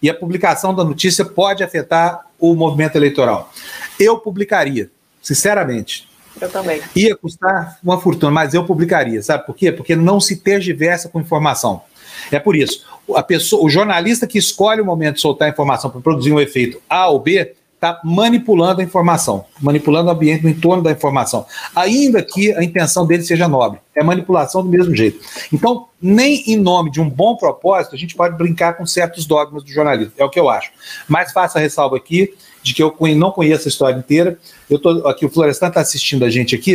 e 0.00 0.08
a 0.08 0.14
publicação 0.14 0.74
da 0.74 0.84
notícia 0.84 1.24
pode 1.24 1.64
afetar 1.64 2.26
o 2.38 2.54
movimento 2.54 2.96
eleitoral. 2.96 3.52
Eu 3.98 4.18
publicaria, 4.18 4.90
sinceramente. 5.22 6.05
Eu 6.40 6.50
também. 6.50 6.82
Ia 6.94 7.16
custar 7.16 7.78
uma 7.82 8.00
fortuna, 8.00 8.30
mas 8.30 8.54
eu 8.54 8.64
publicaria. 8.64 9.22
Sabe 9.22 9.46
por 9.46 9.54
quê? 9.54 9.72
Porque 9.72 9.96
não 9.96 10.20
se 10.20 10.36
tergiversa 10.36 11.08
com 11.08 11.20
informação. 11.20 11.82
É 12.30 12.38
por 12.38 12.56
isso. 12.56 12.84
A 13.14 13.22
pessoa, 13.22 13.64
o 13.64 13.68
jornalista 13.68 14.26
que 14.26 14.38
escolhe 14.38 14.80
o 14.80 14.84
momento 14.84 15.16
de 15.16 15.20
soltar 15.20 15.48
a 15.48 15.50
informação 15.50 15.90
para 15.90 16.00
produzir 16.00 16.32
um 16.32 16.40
efeito 16.40 16.80
A 16.88 17.08
ou 17.08 17.20
B, 17.20 17.54
está 17.86 18.00
manipulando 18.04 18.80
a 18.80 18.84
informação, 18.84 19.44
manipulando 19.60 20.08
o 20.08 20.12
ambiente 20.12 20.42
no 20.42 20.50
entorno 20.50 20.82
da 20.82 20.90
informação, 20.90 21.46
ainda 21.74 22.22
que 22.22 22.52
a 22.54 22.62
intenção 22.62 23.06
dele 23.06 23.22
seja 23.22 23.46
nobre. 23.48 23.80
É 23.94 24.02
manipulação 24.02 24.62
do 24.62 24.68
mesmo 24.68 24.94
jeito. 24.94 25.20
Então, 25.52 25.86
nem 26.00 26.42
em 26.50 26.56
nome 26.56 26.90
de 26.90 27.00
um 27.00 27.08
bom 27.08 27.36
propósito, 27.36 27.94
a 27.94 27.98
gente 27.98 28.14
pode 28.14 28.36
brincar 28.36 28.74
com 28.74 28.84
certos 28.84 29.24
dogmas 29.24 29.62
do 29.62 29.70
jornalismo. 29.70 30.12
É 30.18 30.24
o 30.24 30.28
que 30.28 30.38
eu 30.38 30.50
acho. 30.50 30.70
Mas 31.08 31.32
faço 31.32 31.56
a 31.56 31.60
ressalva 31.60 31.96
aqui 31.96 32.34
de 32.62 32.74
que 32.74 32.82
eu 32.82 32.94
não 33.16 33.30
conheço 33.30 33.68
a 33.68 33.70
história 33.70 33.96
inteira. 33.96 34.36
Eu 34.68 34.78
tô 34.78 35.06
aqui, 35.06 35.24
o 35.24 35.30
Florestan 35.30 35.68
está 35.68 35.80
assistindo 35.80 36.24
a 36.24 36.30
gente 36.30 36.54
aqui. 36.54 36.72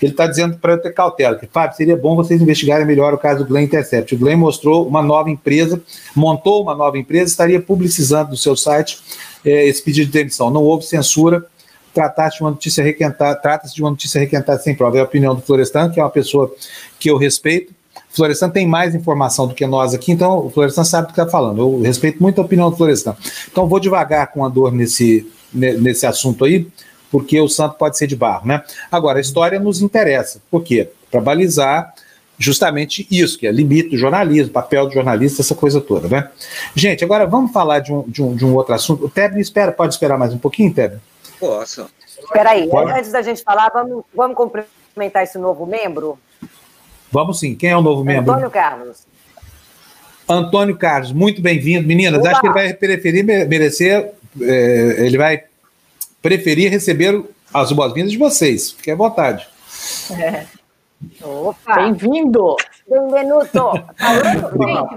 Ele 0.00 0.12
está 0.12 0.26
dizendo 0.28 0.56
para 0.56 0.74
eu 0.74 0.80
ter 0.80 0.94
cautela, 0.94 1.36
que 1.36 1.46
Fábio, 1.46 1.76
seria 1.76 1.96
bom 1.96 2.14
vocês 2.14 2.40
investigarem 2.40 2.86
melhor 2.86 3.12
o 3.12 3.18
caso 3.18 3.42
do 3.42 3.48
Glenn 3.48 3.64
Intercept. 3.64 4.14
O 4.14 4.18
Glenn 4.18 4.38
mostrou 4.38 4.86
uma 4.86 5.02
nova 5.02 5.28
empresa, 5.28 5.82
montou 6.14 6.62
uma 6.62 6.74
nova 6.74 6.96
empresa, 6.96 7.24
estaria 7.24 7.60
publicizando 7.60 8.30
no 8.30 8.36
seu 8.36 8.56
site 8.56 8.98
é, 9.44 9.66
esse 9.66 9.82
pedido 9.82 10.06
de 10.06 10.12
demissão. 10.12 10.50
Não 10.50 10.62
houve 10.62 10.84
censura, 10.84 11.44
tratasse 11.92 12.38
de 12.38 12.42
uma 12.42 12.50
notícia 12.50 12.82
requentada, 12.82 13.36
trata-se 13.36 13.74
de 13.74 13.82
uma 13.82 13.90
notícia 13.90 14.20
requentada 14.20 14.58
sem 14.58 14.74
prova. 14.74 14.98
É 14.98 15.00
a 15.00 15.04
opinião 15.04 15.34
do 15.34 15.42
Florestan, 15.42 15.90
que 15.90 16.00
é 16.00 16.02
uma 16.02 16.10
pessoa 16.10 16.52
que 16.98 17.10
eu 17.10 17.16
respeito. 17.16 17.72
O 18.12 18.16
Florestan 18.16 18.50
tem 18.50 18.66
mais 18.66 18.94
informação 18.94 19.46
do 19.46 19.54
que 19.54 19.66
nós 19.66 19.94
aqui, 19.94 20.12
então 20.12 20.46
o 20.46 20.50
Florestan 20.50 20.84
sabe 20.84 21.04
o 21.04 21.06
que 21.06 21.20
está 21.20 21.30
falando. 21.30 21.60
Eu 21.60 21.80
respeito 21.80 22.22
muito 22.22 22.40
a 22.40 22.44
opinião 22.44 22.70
do 22.70 22.76
Florestan. 22.76 23.16
Então 23.50 23.68
vou 23.68 23.80
devagar 23.80 24.32
com 24.32 24.44
a 24.44 24.48
dor 24.48 24.72
nesse, 24.72 25.26
nesse 25.52 26.06
assunto 26.06 26.44
aí, 26.44 26.66
porque 27.10 27.40
o 27.40 27.48
santo 27.48 27.76
pode 27.76 27.96
ser 27.96 28.06
de 28.06 28.16
barro, 28.16 28.46
né? 28.46 28.62
Agora, 28.90 29.18
a 29.18 29.20
história 29.20 29.58
nos 29.60 29.80
interessa. 29.80 30.40
Por 30.50 30.62
quê? 30.62 30.90
Para 31.10 31.20
balizar 31.20 31.93
justamente 32.38 33.06
isso, 33.10 33.38
que 33.38 33.46
é 33.46 33.52
limite 33.52 33.90
do 33.90 33.98
jornalismo, 33.98 34.52
papel 34.52 34.86
do 34.86 34.92
jornalista, 34.92 35.42
essa 35.42 35.54
coisa 35.54 35.80
toda, 35.80 36.08
né? 36.08 36.30
Gente, 36.74 37.04
agora 37.04 37.26
vamos 37.26 37.52
falar 37.52 37.80
de 37.80 37.92
um, 37.92 38.02
de 38.02 38.22
um, 38.22 38.34
de 38.34 38.44
um 38.44 38.54
outro 38.54 38.74
assunto. 38.74 39.04
O 39.04 39.08
Tebni 39.08 39.40
espera, 39.40 39.72
pode 39.72 39.94
esperar 39.94 40.18
mais 40.18 40.32
um 40.32 40.38
pouquinho, 40.38 40.72
Tebni? 40.72 41.00
Posso. 41.38 41.88
Espera 42.18 42.50
aí, 42.50 42.68
pode? 42.68 42.92
antes 42.92 43.12
da 43.12 43.22
gente 43.22 43.42
falar, 43.42 43.70
vamos, 43.70 44.04
vamos 44.14 44.36
cumprimentar 44.36 45.22
esse 45.22 45.38
novo 45.38 45.66
membro? 45.66 46.18
Vamos 47.10 47.38
sim. 47.38 47.54
Quem 47.54 47.70
é 47.70 47.76
o 47.76 47.82
novo 47.82 48.00
Antônio 48.00 48.16
membro? 48.16 48.32
Antônio 48.32 48.50
Carlos. 48.50 49.06
Antônio 50.28 50.76
Carlos, 50.76 51.12
muito 51.12 51.42
bem-vindo. 51.42 51.86
Meninas, 51.86 52.20
Oba. 52.20 52.30
acho 52.30 52.40
que 52.40 52.46
ele 52.46 52.54
vai 52.54 52.74
preferir 52.74 53.24
merecer, 53.24 54.12
é, 54.40 55.06
ele 55.06 55.18
vai 55.18 55.44
preferir 56.22 56.70
receber 56.70 57.22
as 57.52 57.70
boas-vindas 57.70 58.10
de 58.10 58.18
vocês. 58.18 58.72
Fique 58.72 58.90
à 58.90 58.96
vontade. 58.96 59.46
É. 60.18 60.46
Opa! 61.22 61.76
Bem-vindo! 61.76 62.56
Bem-vindo! 62.88 63.38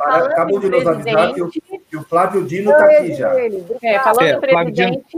Acabou 0.03 0.59
de 0.59 0.69
nos 0.69 0.87
avisar 0.87 1.33
que 1.33 1.41
o, 1.41 1.49
que 1.49 1.97
o 1.97 2.03
Flávio 2.03 2.45
Dino 2.45 2.71
está 2.71 2.85
aqui 2.85 3.13
já. 3.15 3.33
É, 3.81 3.99
falando 3.99 4.21
é, 4.21 4.37
presidente. 4.37 5.17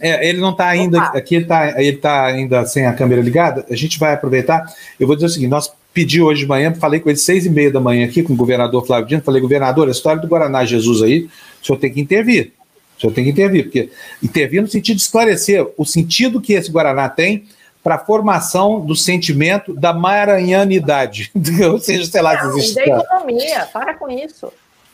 É, 0.00 0.28
ele 0.28 0.40
não 0.40 0.50
está 0.50 0.68
ainda 0.68 0.98
Opa. 0.98 1.18
aqui, 1.18 1.34
ele 1.34 1.44
está 1.44 1.82
ele 1.82 1.96
tá 1.96 2.26
ainda 2.26 2.64
sem 2.66 2.86
a 2.86 2.92
câmera 2.92 3.20
ligada. 3.20 3.66
A 3.70 3.76
gente 3.76 3.98
vai 3.98 4.14
aproveitar. 4.14 4.64
Eu 4.98 5.06
vou 5.06 5.16
dizer 5.16 5.26
o 5.26 5.30
seguinte: 5.30 5.50
nós 5.50 5.72
pedi 5.92 6.22
hoje 6.22 6.40
de 6.40 6.46
manhã, 6.46 6.74
falei 6.74 7.00
com 7.00 7.08
ele 7.08 7.18
seis 7.18 7.44
e 7.46 7.50
meia 7.50 7.70
da 7.70 7.80
manhã 7.80 8.06
aqui 8.06 8.22
com 8.22 8.32
o 8.32 8.36
governador 8.36 8.86
Flávio 8.86 9.06
Dino. 9.06 9.22
Falei, 9.22 9.40
governador, 9.40 9.88
a 9.88 9.92
história 9.92 10.20
do 10.20 10.28
Guaraná 10.28 10.64
Jesus 10.64 11.02
aí, 11.02 11.28
o 11.62 11.66
senhor 11.66 11.78
tem 11.78 11.92
que 11.92 12.00
intervir. 12.00 12.52
O 12.96 13.00
senhor 13.00 13.12
tem 13.12 13.24
que 13.24 13.30
intervir, 13.30 13.64
porque 13.64 13.90
intervir 14.22 14.62
no 14.62 14.68
sentido 14.68 14.96
de 14.96 15.02
esclarecer 15.02 15.66
o 15.76 15.84
sentido 15.84 16.40
que 16.40 16.52
esse 16.52 16.70
Guaraná 16.70 17.08
tem 17.08 17.44
para 17.82 17.96
a 17.96 17.98
formação 17.98 18.80
do 18.80 18.94
sentimento 18.94 19.74
da 19.74 19.92
maranhanidade. 19.92 21.32
Ou 21.70 21.78
seja, 21.78 22.10
sei 22.10 22.22
lá, 22.22 22.42
não, 22.42 22.50
existe. 22.50 22.74
Da 22.74 22.84
economia, 22.84 23.68
para 23.72 23.94
com 23.94 24.08
isso. 24.08 24.52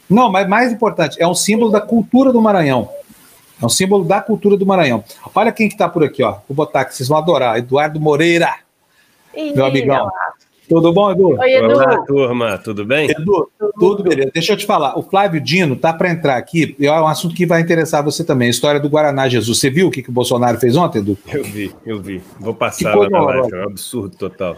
Não, 0.09 0.31
mas 0.31 0.49
mais 0.49 0.73
importante, 0.73 1.21
é 1.21 1.27
um 1.27 1.35
símbolo 1.35 1.71
da 1.71 1.81
cultura 1.81 2.33
do 2.33 2.41
Maranhão. 2.41 2.89
É 3.61 3.67
um 3.67 3.69
símbolo 3.69 4.05
da 4.05 4.21
cultura 4.23 4.57
do 4.57 4.65
Maranhão. 4.65 5.05
Olha 5.35 5.53
quem 5.53 5.69
que 5.69 5.75
está 5.75 5.89
por 5.89 6.03
aqui, 6.03 6.23
ó. 6.23 6.39
Vou 6.49 6.55
botar 6.55 6.81
aqui, 6.81 6.95
vocês 6.95 7.09
vão 7.09 7.19
adorar. 7.19 7.59
Eduardo 7.59 8.01
Moreira, 8.01 8.55
Ih, 9.35 9.53
meu 9.53 9.67
amigão. 9.67 10.11
Tudo 10.69 10.93
bom, 10.93 11.11
Edu? 11.11 11.29
Oi, 11.39 11.55
Edu. 11.55 11.67
Olá, 11.67 12.05
turma, 12.05 12.59
tudo 12.59 12.85
bem? 12.85 13.11
Edu, 13.11 13.51
tudo 13.79 14.03
beleza. 14.03 14.31
Deixa 14.35 14.53
eu 14.53 14.57
te 14.57 14.67
falar, 14.67 14.99
o 14.99 15.03
Flávio 15.03 15.41
Dino 15.41 15.75
tá 15.75 15.95
para 15.95 16.11
entrar 16.11 16.37
aqui, 16.37 16.77
é 16.79 16.93
um 16.93 17.07
assunto 17.07 17.35
que 17.35 17.47
vai 17.47 17.63
interessar 17.63 18.05
você 18.05 18.23
também, 18.23 18.49
a 18.49 18.51
história 18.51 18.79
do 18.79 18.89
Guaraná 18.89 19.29
Jesus. 19.29 19.59
Você 19.59 19.71
viu 19.71 19.89
o 19.89 19.91
que, 19.91 20.03
que 20.03 20.11
o 20.11 20.13
Bolsonaro 20.13 20.59
fez 20.59 20.77
ontem, 20.77 20.99
Edu? 20.99 21.17
Eu 21.33 21.43
vi, 21.43 21.75
eu 21.87 22.01
vi. 22.01 22.21
Vou 22.39 22.55
passar 22.55 22.95
lá 22.95 23.09
na 23.09 23.21
live, 23.21 23.55
é 23.55 23.61
um 23.61 23.65
absurdo 23.65 24.15
total. 24.17 24.57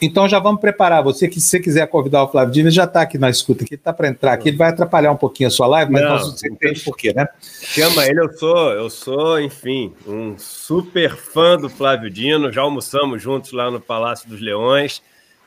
Então 0.00 0.26
já 0.26 0.38
vamos 0.38 0.62
preparar. 0.62 1.02
Você 1.02 1.28
que 1.28 1.38
se 1.38 1.48
você 1.48 1.60
quiser 1.60 1.86
convidar 1.88 2.22
o 2.22 2.28
Flávio 2.28 2.54
Dino, 2.54 2.68
ele 2.68 2.74
já 2.74 2.84
está 2.84 3.02
aqui 3.02 3.18
na 3.18 3.28
escuta, 3.28 3.64
aqui, 3.64 3.74
está 3.74 3.92
para 3.92 4.08
entrar 4.08 4.32
aqui, 4.32 4.48
ele 4.48 4.56
vai 4.56 4.70
atrapalhar 4.70 5.12
um 5.12 5.16
pouquinho 5.16 5.48
a 5.48 5.50
sua 5.50 5.66
live, 5.66 5.92
mas 5.92 6.02
não, 6.02 6.18
você 6.18 6.48
entende 6.48 6.80
por 6.80 6.96
quê, 6.96 7.12
né? 7.14 7.28
Chama 7.40 8.06
ele, 8.06 8.20
eu 8.20 8.32
sou, 8.32 8.72
eu 8.72 8.88
sou, 8.88 9.38
enfim, 9.38 9.92
um 10.08 10.34
super 10.38 11.14
fã 11.16 11.58
do 11.58 11.68
Flávio 11.68 12.10
Dino, 12.10 12.50
já 12.50 12.62
almoçamos 12.62 13.22
juntos 13.22 13.52
lá 13.52 13.70
no 13.70 13.78
Palácio 13.78 14.26
dos 14.26 14.40
Leões. 14.40 15.02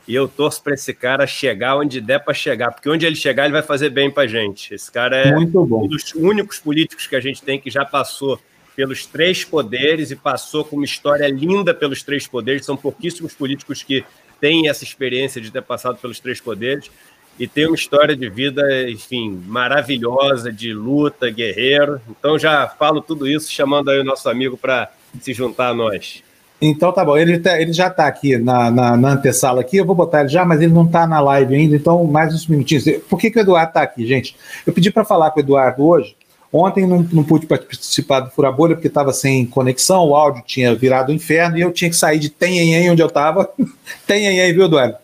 E 0.08 0.14
eu 0.14 0.28
torço 0.28 0.62
para 0.62 0.74
esse 0.74 0.94
cara 0.94 1.26
chegar 1.26 1.78
onde 1.78 2.02
der 2.02 2.20
para 2.20 2.34
chegar, 2.34 2.72
porque 2.72 2.90
onde 2.90 3.06
ele 3.06 3.16
chegar, 3.16 3.46
ele 3.46 3.54
vai 3.54 3.62
fazer 3.62 3.90
bem 3.90 4.12
para 4.12 4.28
gente. 4.28 4.74
Esse 4.74 4.92
cara 4.92 5.16
é 5.16 5.36
um 5.36 5.88
dos 5.88 6.14
únicos 6.14 6.60
políticos 6.60 7.08
que 7.08 7.16
a 7.16 7.22
gente 7.22 7.42
tem 7.42 7.60
que 7.60 7.70
já 7.70 7.86
passou 7.86 8.40
pelos 8.76 9.06
três 9.06 9.46
poderes 9.46 10.12
e 10.12 10.16
passou 10.16 10.66
com 10.66 10.76
uma 10.76 10.86
história 10.86 11.28
linda 11.28 11.74
pelos 11.74 12.04
três 12.04 12.28
poderes. 12.28 12.66
São 12.66 12.76
pouquíssimos 12.76 13.34
políticos 13.34 13.82
que 13.82 14.04
têm 14.42 14.68
essa 14.68 14.84
experiência 14.84 15.40
de 15.40 15.50
ter 15.50 15.62
passado 15.62 15.98
pelos 15.98 16.20
três 16.20 16.42
poderes 16.42 16.92
e 17.40 17.48
tem 17.48 17.66
uma 17.66 17.76
história 17.76 18.16
de 18.16 18.30
vida, 18.30 18.90
enfim, 18.90 19.42
maravilhosa, 19.48 20.52
de 20.52 20.74
luta, 20.74 21.30
guerreiro. 21.30 22.02
Então 22.10 22.38
já 22.38 22.68
falo 22.68 23.02
tudo 23.02 23.28
isso 23.28 23.52
chamando 23.52 23.90
aí 23.90 24.00
o 24.00 24.04
nosso 24.04 24.30
amigo 24.30 24.58
para 24.58 24.92
se 25.22 25.34
juntar 25.34 25.70
a 25.70 25.74
nós. 25.74 26.24
Então 26.66 26.94
tá 26.94 27.04
bom, 27.04 27.18
ele, 27.18 27.40
tá, 27.40 27.60
ele 27.60 27.74
já 27.74 27.88
está 27.88 28.08
aqui 28.08 28.38
na, 28.38 28.72
na, 28.72 28.96
na, 28.96 29.10
antessala 29.10 29.60
aqui, 29.60 29.76
eu 29.76 29.86
vou 29.86 29.94
botar 29.94 30.22
ele 30.22 30.30
já, 30.30 30.46
mas 30.46 30.62
ele 30.62 30.72
não 30.72 30.86
está 30.86 31.06
na 31.06 31.20
live 31.20 31.54
ainda, 31.54 31.76
então 31.76 32.06
mais 32.06 32.34
uns 32.34 32.48
minutinhos. 32.48 32.86
Por 33.10 33.20
que, 33.20 33.30
que 33.30 33.38
o 33.38 33.42
Eduardo 33.42 33.68
está 33.68 33.82
aqui, 33.82 34.08
gente? 34.08 34.34
Eu 34.66 34.72
pedi 34.72 34.90
para 34.90 35.04
falar 35.04 35.32
com 35.32 35.42
o 35.42 35.44
Eduardo 35.44 35.84
hoje, 35.84 36.16
ontem 36.54 36.88
não, 36.88 37.06
não 37.12 37.22
pude 37.22 37.48
participar 37.48 38.22
do 38.22 38.32
Furabolha 38.32 38.76
porque 38.76 38.88
estava 38.88 39.12
sem 39.12 39.46
conexão, 39.46 40.08
o 40.08 40.16
áudio 40.16 40.42
tinha 40.46 40.74
virado 40.74 41.12
um 41.12 41.16
inferno 41.16 41.58
e 41.58 41.62
eu 41.62 41.72
tinha 41.74 41.90
que 41.90 41.98
sair 41.98 42.18
de 42.18 42.30
Tenhenhen, 42.30 42.92
onde 42.92 43.02
eu 43.02 43.08
estava, 43.08 43.50
Tenhenhen, 44.08 44.54
viu, 44.54 44.64
Eduardo? 44.64 44.96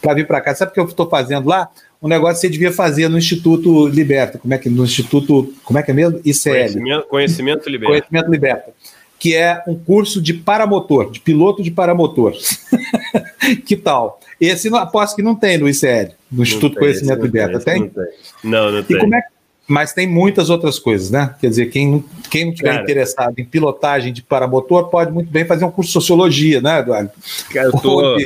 Para 0.00 0.14
vir 0.14 0.24
para 0.24 0.40
cá. 0.40 0.54
Sabe 0.54 0.70
o 0.70 0.74
que 0.74 0.78
eu 0.78 0.84
estou 0.84 1.08
fazendo 1.08 1.48
lá? 1.48 1.68
um 2.00 2.06
negócio 2.06 2.36
que 2.36 2.42
você 2.42 2.48
devia 2.48 2.72
fazer 2.72 3.08
no 3.08 3.18
Instituto 3.18 3.88
Liberta. 3.88 4.38
Como 4.38 4.54
é 4.54 4.58
que 4.58 4.70
no 4.70 4.84
Instituto, 4.84 5.52
como 5.64 5.80
é 5.80 5.82
que 5.82 5.90
é 5.90 5.94
mesmo? 5.94 6.20
ICL. 6.24 6.52
Conhecimento, 6.52 7.08
conhecimento 7.08 7.68
Liberta. 7.68 7.92
Conhecimento 7.92 8.30
Liberta 8.30 8.72
que 9.18 9.34
é 9.34 9.62
um 9.66 9.74
curso 9.74 10.22
de 10.22 10.32
paramotor, 10.32 11.10
de 11.10 11.20
piloto 11.20 11.62
de 11.62 11.70
paramotor. 11.70 12.34
que 13.66 13.76
tal? 13.76 14.20
Esse 14.40 14.68
aposto 14.74 15.16
que 15.16 15.22
não 15.22 15.34
tem 15.34 15.58
no 15.58 15.68
ICL, 15.68 16.12
no 16.30 16.42
Instituto 16.42 16.74
tem, 16.74 16.80
Conhecimento 16.80 17.22
Liberta. 17.22 17.58
Tem? 17.58 17.80
Não, 17.80 17.88
tem? 17.88 18.04
não, 18.44 18.70
não 18.70 18.82
tem. 18.82 19.14
É, 19.14 19.22
mas 19.66 19.92
tem 19.92 20.06
muitas 20.06 20.48
outras 20.48 20.78
coisas, 20.78 21.10
né? 21.10 21.34
Quer 21.40 21.48
dizer, 21.48 21.66
quem, 21.66 22.04
quem 22.30 22.44
não 22.44 22.52
estiver 22.52 22.80
interessado 22.80 23.38
em 23.38 23.44
pilotagem 23.44 24.12
de 24.12 24.22
paramotor 24.22 24.88
pode 24.88 25.10
muito 25.12 25.30
bem 25.30 25.44
fazer 25.44 25.64
um 25.64 25.70
curso 25.70 25.88
de 25.88 25.92
sociologia, 25.94 26.60
né, 26.60 26.78
Eduardo? 26.78 27.10
Cara, 27.52 27.66
eu 27.66 27.72
tô... 27.72 28.16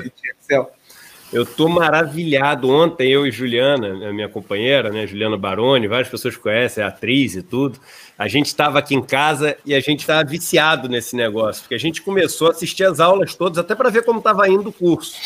Eu 1.33 1.47
tô 1.47 1.67
maravilhado. 1.67 2.69
Ontem, 2.69 3.11
eu 3.11 3.27
e 3.27 3.31
Juliana, 3.31 4.13
minha 4.13 4.29
companheira, 4.29 4.91
né, 4.91 5.07
Juliana 5.07 5.37
Baroni, 5.39 5.89
várias 5.89 6.09
pessoas 6.09 6.37
conhecem, 6.37 6.85
é 6.85 6.87
atriz 6.87 7.35
e 7.35 7.43
tudo. 7.43 7.81
A 8.19 8.29
gente 8.29 8.47
estava 8.47 8.79
aqui 8.79 8.95
em 8.95 9.03
casa 9.03 9.57
e 9.65 9.75
a 9.75 9.81
gente 9.81 10.01
estava 10.01 10.23
viciado 10.29 10.89
nesse 10.91 11.17
negócio, 11.17 11.63
porque 11.63 11.75
a 11.75 11.79
gente 11.79 12.03
começou 12.03 12.49
a 12.49 12.51
assistir 12.51 12.85
as 12.85 13.01
aulas 13.01 13.35
todas, 13.35 13.57
até 13.59 13.75
para 13.75 13.89
ver 13.89 14.05
como 14.05 14.19
estava 14.19 14.47
indo 14.47 14.69
o 14.69 14.73
curso. 14.73 15.17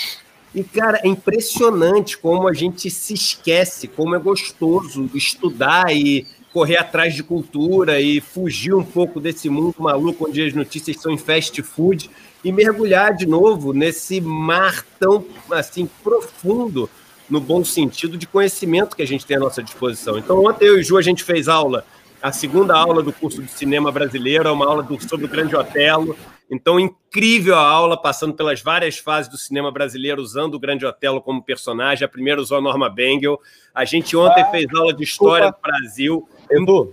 E, 0.54 0.62
cara, 0.62 1.00
é 1.02 1.08
impressionante 1.08 2.16
como 2.16 2.46
a 2.48 2.54
gente 2.54 2.88
se 2.88 3.12
esquece, 3.12 3.88
como 3.88 4.14
é 4.14 4.18
gostoso 4.18 5.10
estudar 5.12 5.94
e 5.94 6.24
correr 6.52 6.78
atrás 6.78 7.14
de 7.14 7.22
cultura 7.22 8.00
e 8.00 8.20
fugir 8.20 8.72
um 8.72 8.84
pouco 8.84 9.20
desse 9.20 9.50
mundo 9.50 9.74
maluco 9.78 10.26
onde 10.26 10.42
as 10.42 10.54
notícias 10.54 10.96
são 10.98 11.12
em 11.12 11.18
fast 11.18 11.60
food 11.62 12.08
e 12.46 12.52
mergulhar 12.52 13.12
de 13.12 13.26
novo 13.26 13.72
nesse 13.72 14.20
mar 14.20 14.86
tão 15.00 15.26
assim 15.50 15.90
profundo 16.04 16.88
no 17.28 17.40
bom 17.40 17.64
sentido 17.64 18.16
de 18.16 18.24
conhecimento 18.24 18.94
que 18.94 19.02
a 19.02 19.06
gente 19.06 19.26
tem 19.26 19.36
à 19.36 19.40
nossa 19.40 19.60
disposição. 19.60 20.16
Então, 20.16 20.44
ontem 20.44 20.66
eu 20.66 20.78
e 20.78 20.82
Ju 20.84 20.96
a 20.96 21.02
gente 21.02 21.24
fez 21.24 21.48
aula, 21.48 21.84
a 22.22 22.30
segunda 22.30 22.76
aula 22.76 23.02
do 23.02 23.12
curso 23.12 23.42
de 23.42 23.50
cinema 23.50 23.90
brasileiro, 23.90 24.52
uma 24.52 24.64
aula 24.64 24.84
do, 24.84 24.96
sobre 25.08 25.26
o 25.26 25.28
Grande 25.28 25.56
Otelo. 25.56 26.16
Então, 26.48 26.78
incrível 26.78 27.56
a 27.56 27.66
aula, 27.66 28.00
passando 28.00 28.32
pelas 28.32 28.62
várias 28.62 28.96
fases 28.96 29.28
do 29.28 29.36
cinema 29.36 29.72
brasileiro, 29.72 30.22
usando 30.22 30.54
o 30.54 30.60
Grande 30.60 30.86
Otelo 30.86 31.20
como 31.20 31.42
personagem. 31.42 32.04
A 32.04 32.08
primeira 32.08 32.40
usou 32.40 32.58
a 32.58 32.60
Norma 32.60 32.88
Bengel. 32.88 33.40
A 33.74 33.84
gente 33.84 34.16
ontem 34.16 34.42
ah, 34.42 34.50
fez 34.52 34.66
aula 34.72 34.94
de 34.94 35.02
história 35.02 35.50
do 35.50 35.56
Brasil. 35.60 36.28
Edu, 36.48 36.92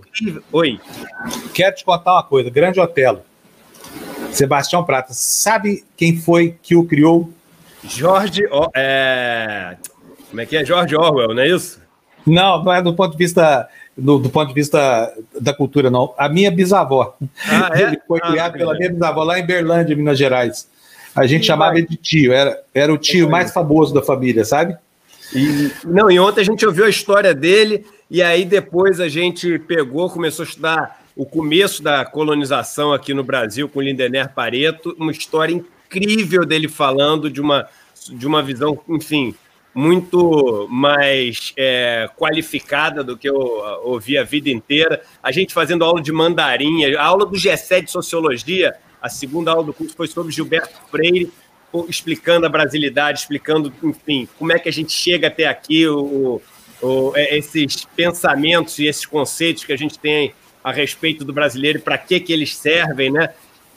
Oi. 0.50 0.80
Quero 1.54 1.76
te 1.76 1.84
contar 1.84 2.14
uma 2.14 2.24
coisa: 2.24 2.50
Grande 2.50 2.80
Otelo 2.80 3.22
Sebastião 4.34 4.84
Prata, 4.84 5.12
sabe 5.12 5.84
quem 5.96 6.16
foi 6.16 6.56
que 6.62 6.76
o 6.76 6.84
criou? 6.84 7.30
Jorge. 7.84 8.42
É... 8.74 9.76
Como 10.30 10.40
é 10.40 10.46
que 10.46 10.56
é? 10.56 10.64
Jorge 10.64 10.96
Orwell, 10.96 11.34
não 11.34 11.42
é 11.42 11.48
isso? 11.48 11.80
Não, 12.26 12.62
não 12.64 12.72
é 12.72 12.82
do 12.82 12.94
ponto 12.94 13.12
de 13.12 13.18
vista 13.18 13.68
do, 13.96 14.18
do, 14.18 14.30
ponto 14.30 14.48
de 14.48 14.54
vista 14.54 15.12
da 15.40 15.52
cultura, 15.52 15.90
não. 15.90 16.14
A 16.18 16.28
minha 16.28 16.50
bisavó. 16.50 17.16
Ah, 17.48 17.70
é? 17.72 17.82
Ele 17.82 18.00
foi 18.08 18.18
ah, 18.22 18.30
criado 18.30 18.52
pela 18.54 18.74
minha 18.74 18.90
bisavó 18.90 19.22
lá 19.22 19.38
em 19.38 19.46
Berlândia, 19.46 19.94
Minas 19.94 20.18
Gerais. 20.18 20.68
A 21.14 21.26
gente 21.26 21.46
chamava 21.46 21.78
ele 21.78 21.86
de 21.86 21.96
tio, 21.96 22.32
era, 22.32 22.60
era 22.74 22.92
o 22.92 22.98
tio 22.98 23.30
mais 23.30 23.52
famoso 23.52 23.94
da 23.94 24.02
família, 24.02 24.44
sabe? 24.44 24.76
E, 25.32 25.70
não, 25.84 26.10
e 26.10 26.18
ontem 26.18 26.40
a 26.40 26.44
gente 26.44 26.66
ouviu 26.66 26.84
a 26.84 26.88
história 26.88 27.32
dele, 27.32 27.86
e 28.10 28.20
aí 28.20 28.44
depois 28.44 28.98
a 28.98 29.08
gente 29.08 29.58
pegou, 29.60 30.10
começou 30.10 30.44
a 30.44 30.48
estudar 30.48 31.03
o 31.16 31.24
começo 31.24 31.82
da 31.82 32.04
colonização 32.04 32.92
aqui 32.92 33.14
no 33.14 33.22
Brasil 33.22 33.68
com 33.68 33.80
Lindener 33.80 34.32
Pareto, 34.32 34.94
uma 34.98 35.12
história 35.12 35.52
incrível 35.52 36.44
dele 36.44 36.68
falando 36.68 37.30
de 37.30 37.40
uma, 37.40 37.68
de 38.10 38.26
uma 38.26 38.42
visão, 38.42 38.80
enfim, 38.88 39.34
muito 39.72 40.66
mais 40.68 41.52
é, 41.56 42.08
qualificada 42.16 43.04
do 43.04 43.16
que 43.16 43.28
eu 43.28 43.36
ouvi 43.84 44.18
a 44.18 44.24
vida 44.24 44.50
inteira. 44.50 45.02
A 45.22 45.30
gente 45.30 45.54
fazendo 45.54 45.84
aula 45.84 46.02
de 46.02 46.10
mandarim, 46.10 46.84
a 46.94 47.04
aula 47.04 47.26
do 47.26 47.32
GSE 47.32 47.82
de 47.82 47.90
Sociologia, 47.90 48.74
a 49.00 49.08
segunda 49.08 49.52
aula 49.52 49.64
do 49.64 49.72
curso 49.72 49.94
foi 49.94 50.08
sobre 50.08 50.32
Gilberto 50.32 50.74
Freire, 50.90 51.32
explicando 51.88 52.46
a 52.46 52.48
brasilidade, 52.48 53.20
explicando, 53.20 53.72
enfim, 53.82 54.28
como 54.38 54.52
é 54.52 54.58
que 54.58 54.68
a 54.68 54.72
gente 54.72 54.92
chega 54.92 55.26
até 55.26 55.46
aqui, 55.46 55.86
o, 55.86 56.40
o, 56.80 57.12
é, 57.14 57.36
esses 57.36 57.84
pensamentos 57.96 58.78
e 58.78 58.86
esses 58.86 59.06
conceitos 59.06 59.64
que 59.64 59.72
a 59.72 59.76
gente 59.76 59.98
tem 59.98 60.32
a 60.64 60.72
respeito 60.72 61.24
do 61.24 61.32
brasileiro 61.32 61.78
e 61.78 61.82
para 61.82 61.96
que, 61.98 62.18
que 62.18 62.32
eles 62.32 62.56
servem, 62.56 63.12
né? 63.12 63.28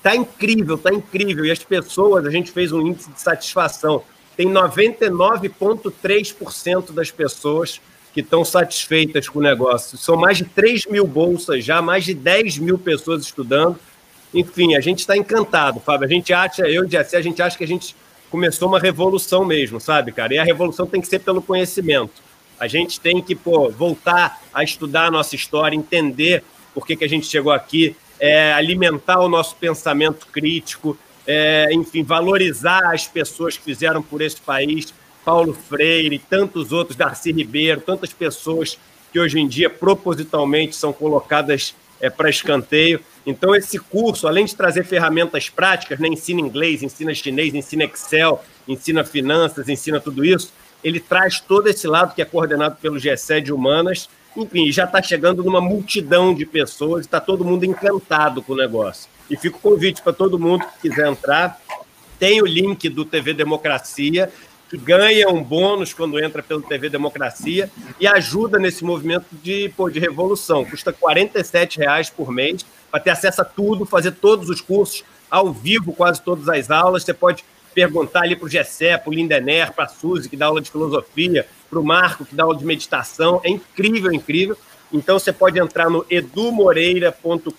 Tá 0.02 0.16
incrível, 0.16 0.78
tá 0.78 0.94
incrível. 0.94 1.46
E 1.46 1.52
as 1.52 1.60
pessoas, 1.60 2.26
a 2.26 2.32
gente 2.32 2.50
fez 2.50 2.72
um 2.72 2.80
índice 2.80 3.12
de 3.12 3.20
satisfação. 3.20 4.02
Tem 4.38 4.48
99,3% 4.48 6.94
das 6.94 7.12
pessoas 7.12 7.82
que 8.14 8.22
estão 8.22 8.46
satisfeitas 8.46 9.28
com 9.28 9.40
o 9.40 9.42
negócio. 9.42 9.98
São 9.98 10.16
mais 10.16 10.38
de 10.38 10.46
3 10.46 10.86
mil 10.86 11.06
bolsas 11.06 11.66
já, 11.66 11.82
mais 11.82 12.06
de 12.06 12.14
10 12.14 12.60
mil 12.60 12.78
pessoas 12.78 13.24
estudando. 13.24 13.78
Enfim, 14.34 14.76
a 14.76 14.80
gente 14.80 15.00
está 15.00 15.18
encantado, 15.18 15.82
Fábio. 15.82 16.08
A 16.08 16.10
gente 16.10 16.32
acha, 16.32 16.70
eu 16.70 16.86
e 16.86 16.90
Jesse, 16.90 17.18
a 17.18 17.22
gente 17.22 17.42
acha 17.42 17.58
que 17.58 17.64
a 17.64 17.68
gente 17.68 17.94
começou 18.30 18.70
uma 18.70 18.80
revolução 18.80 19.44
mesmo, 19.44 19.80
sabe, 19.80 20.12
cara? 20.12 20.34
E 20.34 20.40
a 20.40 20.44
revolução 20.44 20.86
tem 20.86 21.02
que 21.02 21.08
ser 21.08 21.20
pelo 21.20 21.42
conhecimento. 21.42 22.22
A 22.60 22.68
gente 22.68 23.00
tem 23.00 23.22
que 23.22 23.36
pô, 23.36 23.70
voltar 23.70 24.42
a 24.54 24.64
estudar 24.64 25.06
a 25.06 25.12
nossa 25.12 25.36
história, 25.36 25.76
entender 25.76 26.44
por 26.78 26.86
que, 26.86 26.96
que 26.96 27.04
a 27.04 27.10
gente 27.10 27.26
chegou 27.26 27.52
aqui, 27.52 27.96
é, 28.20 28.54
alimentar 28.54 29.20
o 29.20 29.28
nosso 29.28 29.56
pensamento 29.56 30.28
crítico, 30.28 30.96
é, 31.26 31.74
enfim, 31.74 32.04
valorizar 32.04 32.94
as 32.94 33.08
pessoas 33.08 33.58
que 33.58 33.64
fizeram 33.64 34.00
por 34.00 34.22
esse 34.22 34.40
país, 34.40 34.94
Paulo 35.26 35.56
Freire, 35.56 36.20
tantos 36.20 36.72
outros, 36.72 36.96
Darcy 36.96 37.32
Ribeiro, 37.32 37.82
tantas 37.82 38.14
pessoas 38.14 38.78
que 39.12 39.20
hoje 39.20 39.40
em 39.40 39.48
dia 39.48 39.72
propositalmente 39.72 40.76
são 40.76 40.94
colocadas 40.94 41.74
é, 42.00 42.12
para 42.12 42.30
escanteio. 42.30 43.00
Então, 43.26 43.56
esse 43.56 43.80
curso, 43.80 44.28
além 44.28 44.46
de 44.46 44.56
trazer 44.56 44.86
ferramentas 44.86 45.50
práticas, 45.50 45.98
né, 45.98 46.08
ensina 46.08 46.40
inglês, 46.40 46.84
ensina 46.84 47.12
chinês, 47.12 47.56
ensina 47.56 47.86
Excel, 47.86 48.46
ensina 48.68 49.04
finanças, 49.04 49.68
ensina 49.68 50.00
tudo 50.00 50.24
isso, 50.24 50.54
ele 50.84 51.00
traz 51.00 51.40
todo 51.40 51.70
esse 51.70 51.88
lado 51.88 52.14
que 52.14 52.22
é 52.22 52.26
coordenado 52.26 52.76
pelo 52.80 53.00
GSE 53.00 53.42
de 53.42 53.52
Humanas 53.52 54.08
enfim, 54.38 54.72
já 54.72 54.84
está 54.84 55.02
chegando 55.02 55.44
numa 55.44 55.60
multidão 55.60 56.34
de 56.34 56.46
pessoas, 56.46 57.06
está 57.06 57.20
todo 57.20 57.44
mundo 57.44 57.66
encantado 57.66 58.42
com 58.42 58.54
o 58.54 58.56
negócio. 58.56 59.10
E 59.30 59.36
fica 59.36 59.58
o 59.58 59.60
convite 59.60 60.02
para 60.02 60.14
todo 60.14 60.38
mundo 60.38 60.64
que 60.66 60.90
quiser 60.90 61.08
entrar. 61.08 61.60
Tem 62.20 62.42
o 62.42 62.46
link 62.46 62.88
do 62.88 63.04
TV 63.04 63.34
Democracia, 63.34 64.32
que 64.70 64.78
ganha 64.78 65.28
um 65.30 65.44
bônus 65.44 65.94
quando 65.94 66.20
entra 66.20 66.44
pelo 66.44 66.62
TV 66.62 66.88
Democracia 66.90 67.70
e 68.00 68.06
ajuda 68.06 68.60
nesse 68.60 68.84
movimento 68.84 69.26
de, 69.32 69.70
pô, 69.76 69.90
de 69.90 70.00
revolução. 70.00 70.64
Custa 70.64 70.92
R$ 70.92 71.30
reais 71.78 72.10
por 72.10 72.32
mês 72.32 72.66
para 72.92 73.00
ter 73.00 73.10
acesso 73.10 73.42
a 73.42 73.46
tudo, 73.46 73.86
fazer 73.86 74.12
todos 74.12 74.50
os 74.50 74.62
cursos 74.62 75.04
ao 75.32 75.52
vivo, 75.52 75.94
quase 75.94 76.22
todas 76.22 76.48
as 76.48 76.70
aulas. 76.70 77.04
Você 77.04 77.14
pode 77.14 77.44
perguntar 77.74 78.22
ali 78.22 78.36
para 78.36 78.46
o 78.46 78.50
Gessé, 78.50 78.98
para 78.98 79.10
o 79.10 79.14
Lindener, 79.14 79.72
para 79.72 79.86
a 79.86 79.88
Suzy, 79.88 80.30
que 80.30 80.38
dá 80.38 80.48
aula 80.48 80.62
de 80.62 80.70
filosofia, 80.72 81.48
para 81.70 81.80
o 81.80 81.84
Marco, 81.84 82.26
que 82.26 82.36
dá 82.36 82.44
aula 82.44 82.58
de 82.58 82.66
meditação. 82.66 83.42
É 83.44 83.50
incrível, 83.50 84.12
incrível. 84.12 84.58
Então 84.92 85.20
você 85.20 85.34
pode 85.34 85.60
entrar 85.60 85.90
no 85.90 86.06
edumoreira.com.br 86.10 87.52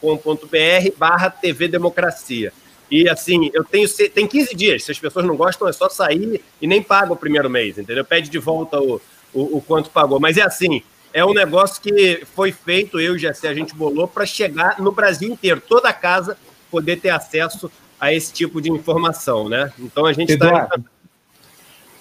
barra 0.96 1.30
TV 1.30 1.68
Democracia. 1.68 2.52
E 2.90 3.08
assim, 3.08 3.50
eu 3.52 3.62
tenho 3.64 3.86
tem 4.14 4.26
15 4.26 4.54
dias. 4.54 4.84
Se 4.84 4.92
as 4.92 4.98
pessoas 4.98 5.26
não 5.26 5.36
gostam, 5.36 5.68
é 5.68 5.72
só 5.72 5.88
sair 5.88 6.42
e 6.60 6.66
nem 6.66 6.82
paga 6.82 7.12
o 7.12 7.16
primeiro 7.16 7.50
mês, 7.50 7.76
entendeu? 7.76 8.04
Pede 8.04 8.30
de 8.30 8.38
volta 8.38 8.80
o, 8.80 9.00
o, 9.34 9.58
o 9.58 9.60
quanto 9.60 9.90
pagou. 9.90 10.18
Mas 10.18 10.38
é 10.38 10.42
assim, 10.42 10.82
é 11.12 11.24
um 11.24 11.34
negócio 11.34 11.82
que 11.82 12.24
foi 12.34 12.52
feito, 12.52 12.98
eu 12.98 13.16
e 13.16 13.26
o 13.26 13.30
a 13.30 13.54
gente 13.54 13.74
bolou, 13.74 14.08
para 14.08 14.24
chegar 14.24 14.80
no 14.80 14.92
Brasil 14.92 15.30
inteiro, 15.30 15.60
toda 15.60 15.88
a 15.88 15.92
casa 15.92 16.36
poder 16.70 16.96
ter 17.00 17.10
acesso 17.10 17.70
a 18.00 18.12
esse 18.12 18.32
tipo 18.32 18.60
de 18.60 18.70
informação, 18.70 19.48
né? 19.48 19.72
Então 19.78 20.06
a 20.06 20.12
gente 20.12 20.32
está. 20.32 20.68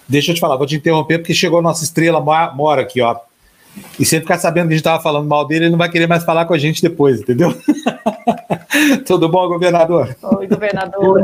Deixa 0.08 0.30
eu 0.30 0.34
te 0.34 0.40
falar, 0.40 0.56
vou 0.56 0.66
te 0.66 0.76
interromper, 0.76 1.18
porque 1.18 1.34
chegou 1.34 1.58
a 1.58 1.62
nossa 1.62 1.84
estrela 1.84 2.20
mora 2.20 2.82
aqui, 2.82 3.00
ó. 3.00 3.16
E 3.98 4.04
se 4.04 4.16
ele 4.16 4.22
ficar 4.22 4.38
sabendo 4.38 4.68
que 4.68 4.74
a 4.74 4.76
gente 4.76 4.80
estava 4.80 5.02
falando 5.02 5.28
mal 5.28 5.46
dele, 5.46 5.66
ele 5.66 5.70
não 5.70 5.78
vai 5.78 5.90
querer 5.90 6.06
mais 6.06 6.24
falar 6.24 6.46
com 6.46 6.54
a 6.54 6.58
gente 6.58 6.82
depois, 6.82 7.20
entendeu? 7.20 7.54
Tudo 9.06 9.28
bom, 9.28 9.46
governador? 9.48 10.16
Oi, 10.22 10.46
governador. 10.46 11.22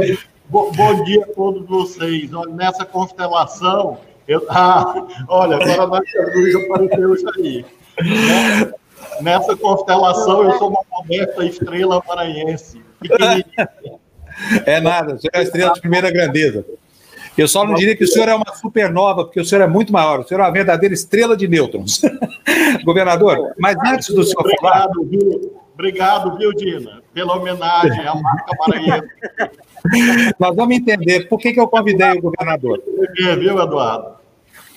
Bom, 0.49 0.71
bom 0.73 1.05
dia 1.05 1.23
a 1.23 1.35
todos 1.35 1.67
vocês. 1.67 2.31
Nessa 2.53 2.85
constelação, 2.85 3.99
eu, 4.29 4.45
ah, 4.51 5.07
olha, 5.29 5.57
agora 5.57 5.87
na 5.87 6.01
luz 6.35 6.55
apareceu 6.55 7.15
isso 7.15 7.31
aí. 7.37 7.65
Nessa 9.21 9.57
constelação, 9.57 10.45
eu 10.45 10.59
sou 10.59 10.69
uma 10.69 10.83
modesta 10.91 11.45
estrela 11.45 12.03
maranhense. 12.07 12.83
É 14.67 14.81
nada, 14.81 15.17
você 15.17 15.29
é 15.33 15.39
a 15.39 15.43
estrela 15.43 15.73
de 15.75 15.81
primeira 15.81 16.11
grandeza. 16.11 16.67
Eu 17.37 17.49
só 17.49 17.67
não 17.67 17.75
diria 17.75 17.97
que 17.97 18.05
o 18.05 18.09
senhor 18.09 18.29
é 18.29 18.35
uma 18.35 18.55
supernova, 18.55 19.25
porque 19.25 19.41
o 19.41 19.45
senhor 19.45 19.63
é 19.63 19.67
muito 19.67 19.93
maior. 19.93 20.21
O 20.21 20.25
senhor 20.25 20.41
é 20.41 20.45
uma 20.45 20.53
verdadeira 20.53 20.95
estrela 20.95 21.37
de 21.37 21.49
nêutrons. 21.49 22.01
Governador, 22.85 23.53
mas 23.59 23.77
antes 23.87 24.15
do 24.15 24.23
senhor 24.23 24.41
obrigado, 24.41 24.95
falar. 24.95 25.09
Viu? 25.09 25.65
Obrigado, 25.75 26.39
viu, 26.39 26.53
Dina, 26.53 27.03
pela 27.13 27.37
homenagem 27.37 28.07
à 28.07 28.15
marca 28.15 28.57
maranhense. 28.61 29.09
Nós 30.39 30.55
vamos 30.55 30.77
entender 30.77 31.29
por 31.29 31.39
que, 31.39 31.53
que 31.53 31.61
eu 31.61 31.67
convidei 31.67 32.13
o 32.13 32.23
governador. 32.23 32.81
É, 33.19 33.37
viu, 33.37 33.61
Eduardo? 33.61 34.15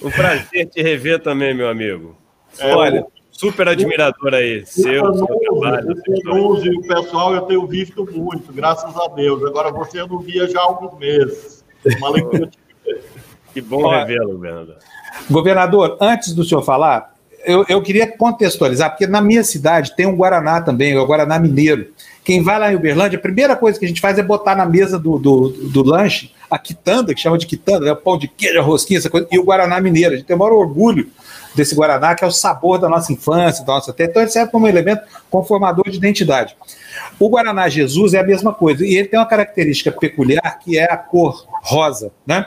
Um 0.02 0.10
prazer 0.10 0.66
te 0.68 0.82
rever 0.82 1.22
também, 1.22 1.54
meu 1.54 1.70
amigo. 1.70 2.16
É, 2.60 2.76
Olha, 2.76 3.06
super 3.32 3.68
admirador 3.68 4.34
aí, 4.34 4.66
seu, 4.66 5.14
seu 5.14 5.28
trabalho. 5.28 5.96
O 6.26 6.54
o 6.54 6.88
pessoal 6.88 7.36
eu 7.36 7.42
tenho 7.42 7.68
visto 7.68 8.04
muito, 8.12 8.52
graças 8.52 8.96
a 8.98 9.08
Deus. 9.10 9.44
Agora 9.44 9.72
você 9.72 10.00
não 10.06 10.20
via 10.20 10.48
já 10.50 10.60
há 10.60 10.64
alguns 10.64 10.98
meses. 10.98 11.57
Uma 11.98 12.10
leitura 12.10 12.50
Que 13.54 13.62
bom 13.62 13.90
revê-lo, 13.90 14.34
governador. 14.34 14.76
Governador, 15.30 15.98
antes 16.00 16.34
do 16.34 16.44
senhor 16.44 16.62
falar, 16.62 17.16
eu, 17.44 17.66
eu, 17.68 17.82
queria 17.82 18.06
contextualizar, 18.06 18.92
porque 18.92 19.08
na 19.08 19.22
minha 19.22 19.44
cidade 19.44 19.96
tem 19.96 20.06
um 20.06 20.16
Guaraná 20.16 20.62
também, 20.62 20.98
o 20.98 21.06
Guaraná 21.06 21.40
Mineiro. 21.40 21.88
Quem 22.24 22.44
vai 22.44 22.60
lá 22.60 22.72
em 22.72 22.76
Uberlândia, 22.76 23.18
a 23.18 23.22
primeira 23.22 23.56
coisa 23.56 23.80
que 23.80 23.86
a 23.86 23.88
gente 23.88 24.02
faz 24.02 24.20
é 24.20 24.24
botar 24.24 24.56
na 24.56 24.66
mesa 24.66 25.00
do, 25.00 25.18
do, 25.18 25.50
do 25.50 25.84
lanche 25.84 26.32
a 26.52 26.60
quitanda, 26.60 27.14
que 27.14 27.20
chama 27.20 27.38
de 27.38 27.48
quitanda, 27.48 27.86
né? 27.86 27.96
pão 27.96 28.18
de 28.18 28.28
queijo, 28.28 28.62
rosquinha, 28.62 29.00
essa 29.00 29.10
coisa, 29.10 29.28
e 29.32 29.40
o 29.40 29.44
Guaraná 29.44 29.80
Mineiro. 29.80 30.14
A 30.14 30.18
gente 30.18 30.28
tem 30.28 30.36
o 30.36 30.40
maior 30.40 30.54
orgulho 30.54 31.10
desse 31.58 31.76
Guaraná, 31.76 32.16
que 32.16 32.24
é 32.24 32.28
o 32.28 32.32
sabor 32.32 32.78
da 32.78 32.88
nossa 32.88 33.12
infância, 33.12 33.66
da 33.66 33.74
nossa 33.74 33.92
terra. 33.92 34.12
Então 34.12 34.22
ele 34.22 34.32
serve 34.32 34.52
como 34.52 34.68
elemento 34.68 35.02
conformador 35.30 35.90
de 35.90 35.98
identidade. 35.98 36.56
O 37.20 37.28
Guaraná 37.28 37.68
Jesus 37.68 38.14
é 38.14 38.20
a 38.20 38.24
mesma 38.24 38.54
coisa, 38.54 38.86
e 38.86 38.96
ele 38.96 39.08
tem 39.08 39.20
uma 39.20 39.26
característica 39.26 39.92
peculiar 39.92 40.60
que 40.60 40.78
é 40.78 40.86
a 40.86 40.96
cor 40.96 41.46
rosa, 41.64 42.12
né? 42.26 42.46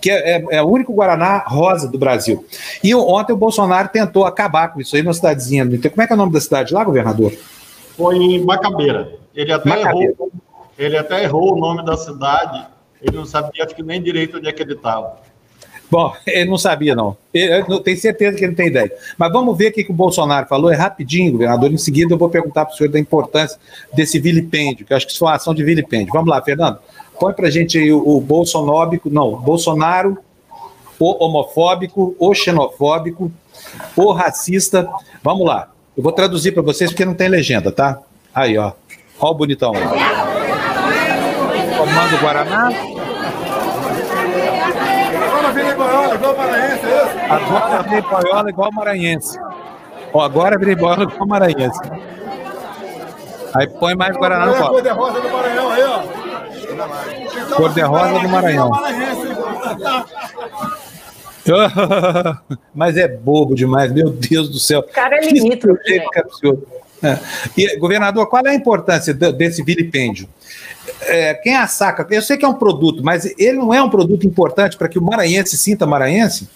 Que 0.00 0.10
é, 0.10 0.36
é, 0.36 0.44
é 0.50 0.62
o 0.62 0.66
único 0.66 0.92
Guaraná 0.92 1.38
rosa 1.38 1.88
do 1.88 1.98
Brasil. 1.98 2.44
E 2.84 2.94
ontem 2.94 3.32
o 3.32 3.36
Bolsonaro 3.36 3.88
tentou 3.88 4.26
acabar 4.26 4.68
com 4.68 4.80
isso 4.80 4.94
aí 4.94 5.02
na 5.02 5.14
cidadezinha. 5.14 5.64
Como 5.64 6.02
é 6.02 6.06
que 6.06 6.12
é 6.12 6.14
o 6.14 6.18
nome 6.18 6.32
da 6.32 6.40
cidade 6.40 6.74
lá, 6.74 6.84
governador? 6.84 7.32
Foi 7.96 8.16
em 8.16 8.44
Macabeira. 8.44 9.12
Ele 9.34 9.52
até, 9.52 9.68
Macabeira. 9.68 10.12
Errou, 10.12 10.32
ele 10.78 10.98
até 10.98 11.22
errou 11.22 11.54
o 11.54 11.58
nome 11.58 11.84
da 11.84 11.96
cidade. 11.96 12.66
Ele 13.00 13.16
não 13.16 13.24
sabia, 13.24 13.64
acho 13.64 13.74
que 13.74 13.82
nem 13.82 14.02
direito 14.02 14.38
onde 14.38 14.48
é 14.48 14.52
que 14.52 14.62
ele 14.62 14.74
estava. 14.74 15.16
Bom, 15.92 16.10
ele 16.26 16.48
não 16.48 16.56
sabia, 16.56 16.94
não. 16.94 17.14
Eu 17.34 17.78
tenho 17.80 17.98
certeza 17.98 18.38
que 18.38 18.42
ele 18.42 18.54
tem 18.54 18.68
ideia. 18.68 18.90
Mas 19.18 19.30
vamos 19.30 19.54
ver 19.58 19.68
o 19.68 19.72
que, 19.74 19.84
o 19.90 19.92
Bolsonaro 19.92 20.46
falou. 20.46 20.72
É 20.72 20.74
rapidinho, 20.74 21.32
governador. 21.32 21.70
Em 21.70 21.76
seguida, 21.76 22.14
eu 22.14 22.18
vou 22.18 22.30
perguntar 22.30 22.64
para 22.64 22.72
o 22.72 22.76
senhor 22.78 22.88
da 22.88 22.98
importância 22.98 23.58
desse 23.92 24.18
vilipêndio, 24.18 24.86
que 24.86 24.94
eu 24.94 24.96
acho 24.96 25.04
que 25.04 25.12
isso 25.12 25.18
foi 25.18 25.28
uma 25.28 25.34
ação 25.34 25.52
de 25.52 25.62
vilipêndio. 25.62 26.10
Vamos 26.10 26.30
lá, 26.30 26.40
Fernando. 26.40 26.78
Põe 27.20 27.34
para 27.34 27.50
gente 27.50 27.76
aí 27.76 27.92
o, 27.92 27.98
o 28.08 28.22
bolsonóbico, 28.22 29.10
não, 29.10 29.36
Bolsonaro, 29.36 30.16
o 30.98 31.22
homofóbico, 31.22 32.16
o 32.18 32.32
xenofóbico, 32.32 33.30
o 33.94 34.12
racista. 34.12 34.88
Vamos 35.22 35.46
lá. 35.46 35.68
Eu 35.94 36.02
vou 36.02 36.12
traduzir 36.12 36.52
para 36.52 36.62
vocês 36.62 36.90
porque 36.90 37.04
não 37.04 37.12
tem 37.12 37.28
legenda, 37.28 37.70
tá? 37.70 38.00
Aí, 38.34 38.56
ó. 38.56 38.72
Ó 39.20 39.30
o 39.30 39.34
bonitão 39.34 39.74
aí. 39.74 39.82
Comando 41.76 42.18
Guaraná. 42.18 42.91
Boiola 45.92 46.14
igual 46.14 46.36
maranhense, 46.36 46.86
é 46.86 47.04
isso? 47.04 47.18
Agora 47.32 47.82
virei 47.82 48.02
boiola 48.02 48.50
igual 48.50 48.72
maranhense. 48.72 49.38
Ó, 50.12 50.20
agora 50.20 50.58
virei 50.58 50.76
boiola 50.76 51.02
igual 51.04 51.26
maranhense. 51.26 51.80
Aí 53.54 53.66
põe 53.66 53.94
mais 53.94 54.16
Guaraná 54.16 54.46
no 54.46 54.54
copo. 54.54 54.70
Cor 54.70 54.82
de 54.82 54.88
rosa 54.90 55.20
do 55.20 55.28
Maranhão 55.30 55.70
aí, 55.70 55.82
ó. 55.84 56.02
Cor 57.54 57.72
de 57.72 57.82
rosa 57.82 58.18
do 58.20 58.28
Maranhão. 58.28 58.70
Mas 62.74 62.96
é 62.96 63.08
bobo 63.08 63.54
demais, 63.54 63.92
meu 63.92 64.10
Deus 64.10 64.48
do 64.48 64.58
céu. 64.58 64.80
O 64.80 64.84
cara 64.84 65.16
é 65.16 65.20
limítrofe. 65.20 65.98
Né? 65.98 66.06
É. 67.02 67.18
E, 67.56 67.76
governador, 67.78 68.26
qual 68.28 68.46
é 68.46 68.50
a 68.50 68.54
importância 68.54 69.12
desse 69.12 69.62
vilipêndio? 69.62 70.28
É, 71.02 71.34
quem 71.34 71.54
a 71.54 71.66
saca, 71.66 72.06
eu 72.10 72.22
sei 72.22 72.36
que 72.36 72.44
é 72.44 72.48
um 72.48 72.54
produto, 72.54 73.04
mas 73.04 73.24
ele 73.38 73.58
não 73.58 73.72
é 73.72 73.82
um 73.82 73.90
produto 73.90 74.26
importante 74.26 74.76
para 74.76 74.88
que 74.88 74.98
o 74.98 75.02
maranhense 75.02 75.56
sinta 75.56 75.86
maranhense? 75.86 76.48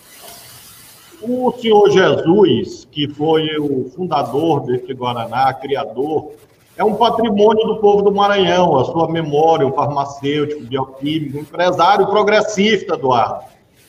O 1.23 1.53
senhor 1.61 1.91
Jesus, 1.91 2.87
que 2.91 3.09
foi 3.09 3.57
o 3.59 3.91
fundador 3.95 4.65
desse 4.67 4.93
Guaraná, 4.93 5.53
criador, 5.55 6.33
é 6.77 6.85
um 6.85 6.95
patrimônio 6.95 7.67
do 7.67 7.77
povo 7.77 8.03
do 8.03 8.13
Maranhão, 8.13 8.79
a 8.79 8.85
sua 8.85 9.11
memória, 9.11 9.67
um 9.67 9.73
farmacêutico, 9.73 10.63
bioquímico, 10.63 11.39
empresário 11.39 12.07
progressista, 12.07 12.95
Eduardo. 12.95 13.45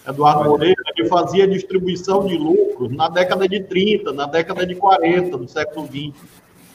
Eduardo 0.07 0.49
Moreira, 0.49 0.81
ele 0.95 1.09
fazia 1.09 1.45
distribuição 1.45 2.25
de 2.25 2.37
lucros 2.37 2.89
na 2.95 3.09
década 3.09 3.45
de 3.45 3.59
30, 3.61 4.13
na 4.13 4.25
década 4.25 4.65
de 4.65 4.73
40 4.73 5.37
do 5.37 5.47
século 5.49 5.85
20 5.85 6.15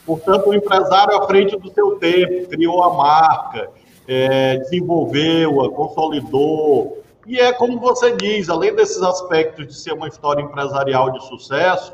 Portanto, 0.05 0.49
o 0.49 0.53
empresário 0.53 1.15
à 1.17 1.25
frente 1.25 1.57
do 1.57 1.71
seu 1.71 1.97
tempo, 1.97 2.49
criou 2.49 2.83
a 2.83 2.93
marca, 2.93 3.69
é, 4.07 4.57
desenvolveu-a, 4.57 5.69
consolidou. 5.71 7.01
E 7.25 7.39
é 7.39 7.53
como 7.53 7.79
você 7.79 8.15
diz, 8.15 8.49
além 8.49 8.75
desses 8.75 9.01
aspectos 9.01 9.67
de 9.67 9.75
ser 9.75 9.93
uma 9.93 10.07
história 10.07 10.41
empresarial 10.41 11.11
de 11.11 11.25
sucesso, 11.25 11.93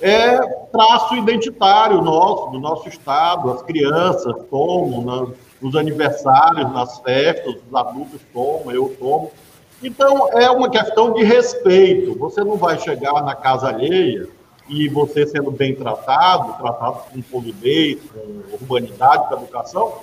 é 0.00 0.38
traço 0.72 1.14
identitário 1.14 2.02
nosso, 2.02 2.50
do 2.50 2.58
nosso 2.58 2.88
Estado. 2.88 3.50
As 3.52 3.62
crianças 3.62 4.34
tomam 4.50 5.32
nos 5.60 5.76
aniversários, 5.76 6.70
nas 6.72 6.98
festas, 6.98 7.54
os 7.54 7.74
adultos 7.74 8.20
tomam, 8.32 8.72
eu 8.72 8.94
tomo. 8.98 9.30
Então, 9.82 10.28
é 10.32 10.50
uma 10.50 10.68
questão 10.68 11.12
de 11.12 11.22
respeito. 11.22 12.18
Você 12.18 12.42
não 12.42 12.56
vai 12.56 12.78
chegar 12.78 13.22
na 13.22 13.34
casa 13.34 13.68
alheia 13.68 14.28
e 14.68 14.88
você 14.88 15.26
sendo 15.26 15.50
bem 15.50 15.74
tratado, 15.74 16.54
tratado 16.60 17.00
com 17.12 17.22
polidez, 17.22 17.98
com 18.12 18.54
urbanidade, 18.54 19.28
com 19.28 19.34
educação, 19.34 19.94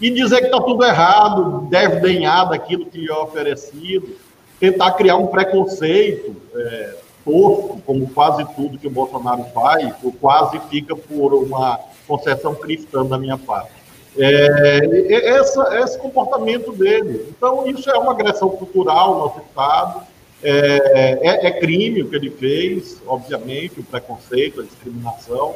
e 0.00 0.10
dizer 0.10 0.38
que 0.40 0.46
está 0.46 0.60
tudo 0.60 0.84
errado, 0.84 1.66
deve 1.68 2.00
denhar 2.00 2.48
daquilo 2.48 2.86
que 2.86 2.98
lhe 2.98 3.10
é 3.10 3.14
oferecido, 3.14 4.16
tentar 4.58 4.92
criar 4.92 5.16
um 5.16 5.26
preconceito 5.26 6.36
é, 6.54 6.96
tosco, 7.24 7.80
como 7.84 8.08
quase 8.10 8.44
tudo 8.54 8.78
que 8.78 8.86
o 8.86 8.90
Bolsonaro 8.90 9.44
faz, 9.54 9.94
ou 10.02 10.12
quase 10.12 10.58
fica 10.70 10.96
por 10.96 11.34
uma 11.34 11.78
concessão 12.06 12.54
cristã 12.54 13.04
da 13.04 13.18
minha 13.18 13.38
parte. 13.38 13.72
É, 14.18 15.28
essa, 15.28 15.78
esse 15.80 15.98
comportamento 15.98 16.72
dele. 16.72 17.26
Então, 17.30 17.66
isso 17.66 17.88
é 17.88 17.98
uma 17.98 18.12
agressão 18.12 18.50
cultural 18.50 19.14
no 19.14 19.20
nosso 19.20 19.40
Estado, 19.40 20.02
é, 20.42 21.18
é, 21.22 21.46
é, 21.46 21.50
crime 21.60 22.02
o 22.02 22.08
que 22.08 22.16
ele 22.16 22.30
fez, 22.30 23.00
obviamente, 23.06 23.80
o 23.80 23.84
preconceito, 23.84 24.60
a 24.60 24.64
discriminação. 24.64 25.54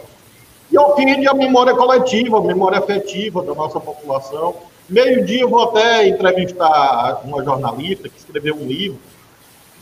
E 0.70 0.78
ofende 0.78 1.26
a 1.26 1.34
memória 1.34 1.74
coletiva, 1.74 2.38
a 2.38 2.42
memória 2.42 2.78
afetiva 2.78 3.42
da 3.42 3.54
nossa 3.54 3.80
população. 3.80 4.54
Meio-dia 4.88 5.42
eu 5.42 5.48
vou 5.48 5.62
até 5.62 6.06
entrevistar 6.06 7.22
uma 7.24 7.42
jornalista 7.42 8.08
que 8.08 8.18
escreveu 8.18 8.56
um 8.56 8.66
livro, 8.66 8.98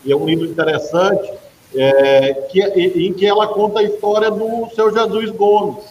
e 0.04 0.12
é 0.12 0.16
um 0.16 0.24
livro 0.24 0.46
interessante, 0.46 1.32
é, 1.74 2.34
que, 2.50 2.60
em 2.60 3.12
que 3.12 3.26
ela 3.26 3.48
conta 3.48 3.80
a 3.80 3.82
história 3.82 4.30
do 4.30 4.68
seu 4.74 4.92
Jesus 4.92 5.30
Gomes, 5.30 5.84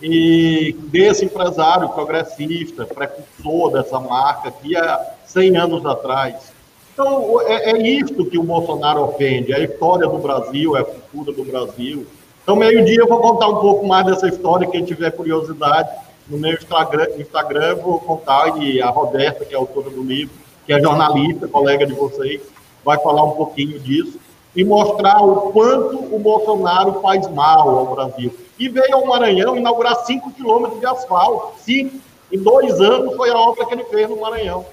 e 0.00 0.76
desse 0.88 1.24
empresário 1.24 1.88
progressista, 1.88 2.84
precursor 2.84 3.72
dessa 3.72 3.98
marca, 3.98 4.50
que 4.50 4.76
há 4.76 5.14
100 5.24 5.56
anos 5.56 5.86
atrás 5.86 6.52
Então, 6.96 7.42
é, 7.42 7.72
é 7.72 7.78
isso 7.86 8.24
que 8.24 8.38
o 8.38 8.42
Bolsonaro 8.42 9.02
ofende, 9.02 9.52
a 9.52 9.58
história 9.58 10.08
do 10.08 10.16
Brasil, 10.16 10.74
é 10.78 10.80
a 10.80 10.84
cultura 10.84 11.30
do 11.30 11.44
Brasil. 11.44 12.06
Então, 12.42 12.56
meio-dia 12.56 13.00
eu 13.00 13.06
vou 13.06 13.20
contar 13.20 13.48
um 13.48 13.56
pouco 13.56 13.86
mais 13.86 14.06
dessa 14.06 14.26
história, 14.26 14.66
quem 14.66 14.82
tiver 14.82 15.10
curiosidade, 15.10 15.90
no 16.26 16.38
meu 16.38 16.54
Instagram, 16.54 17.06
Instagram 17.18 17.76
vou 17.76 18.00
contar, 18.00 18.56
e 18.62 18.80
a 18.80 18.88
Roberta, 18.88 19.44
que 19.44 19.52
é 19.52 19.58
autora 19.58 19.90
do 19.90 20.02
livro, 20.02 20.34
que 20.64 20.72
é 20.72 20.80
jornalista, 20.80 21.46
colega 21.46 21.86
de 21.86 21.92
vocês, 21.92 22.40
vai 22.82 22.98
falar 23.00 23.24
um 23.24 23.32
pouquinho 23.32 23.78
disso 23.78 24.18
e 24.54 24.64
mostrar 24.64 25.20
o 25.20 25.52
quanto 25.52 25.98
o 25.98 26.18
Bolsonaro 26.18 27.02
faz 27.02 27.28
mal 27.28 27.78
ao 27.78 27.94
Brasil. 27.94 28.34
E 28.58 28.70
veio 28.70 28.94
ao 28.94 29.06
Maranhão 29.06 29.54
inaugurar 29.54 29.96
5 29.96 30.32
quilômetros 30.32 30.80
de 30.80 30.86
asfalto. 30.86 31.60
Cinco. 31.60 31.98
Em 32.32 32.38
dois 32.38 32.80
anos 32.80 33.14
foi 33.16 33.28
a 33.28 33.36
obra 33.36 33.66
que 33.66 33.74
ele 33.74 33.84
fez 33.84 34.08
no 34.08 34.18
Maranhão. 34.18 34.64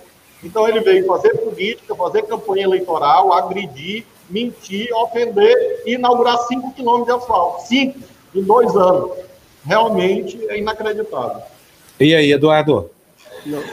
Então 0.44 0.68
ele 0.68 0.82
veio 0.82 1.06
fazer 1.06 1.36
política, 1.38 1.96
fazer 1.96 2.24
campanha 2.24 2.64
eleitoral, 2.64 3.32
agredir, 3.34 4.06
mentir, 4.30 4.90
ofender 4.94 5.84
e 5.86 5.94
inaugurar 5.94 6.38
5 6.38 6.74
quilômetros 6.74 7.16
de 7.16 7.24
asfalto. 7.24 7.68
Cinco 7.68 8.00
em 8.36 8.44
dois 8.44 8.76
anos. 8.76 9.12
Realmente 9.66 10.40
é 10.50 10.58
inacreditável. 10.58 11.42
E 12.00 12.14
aí, 12.14 12.32
Eduardo? 12.32 12.90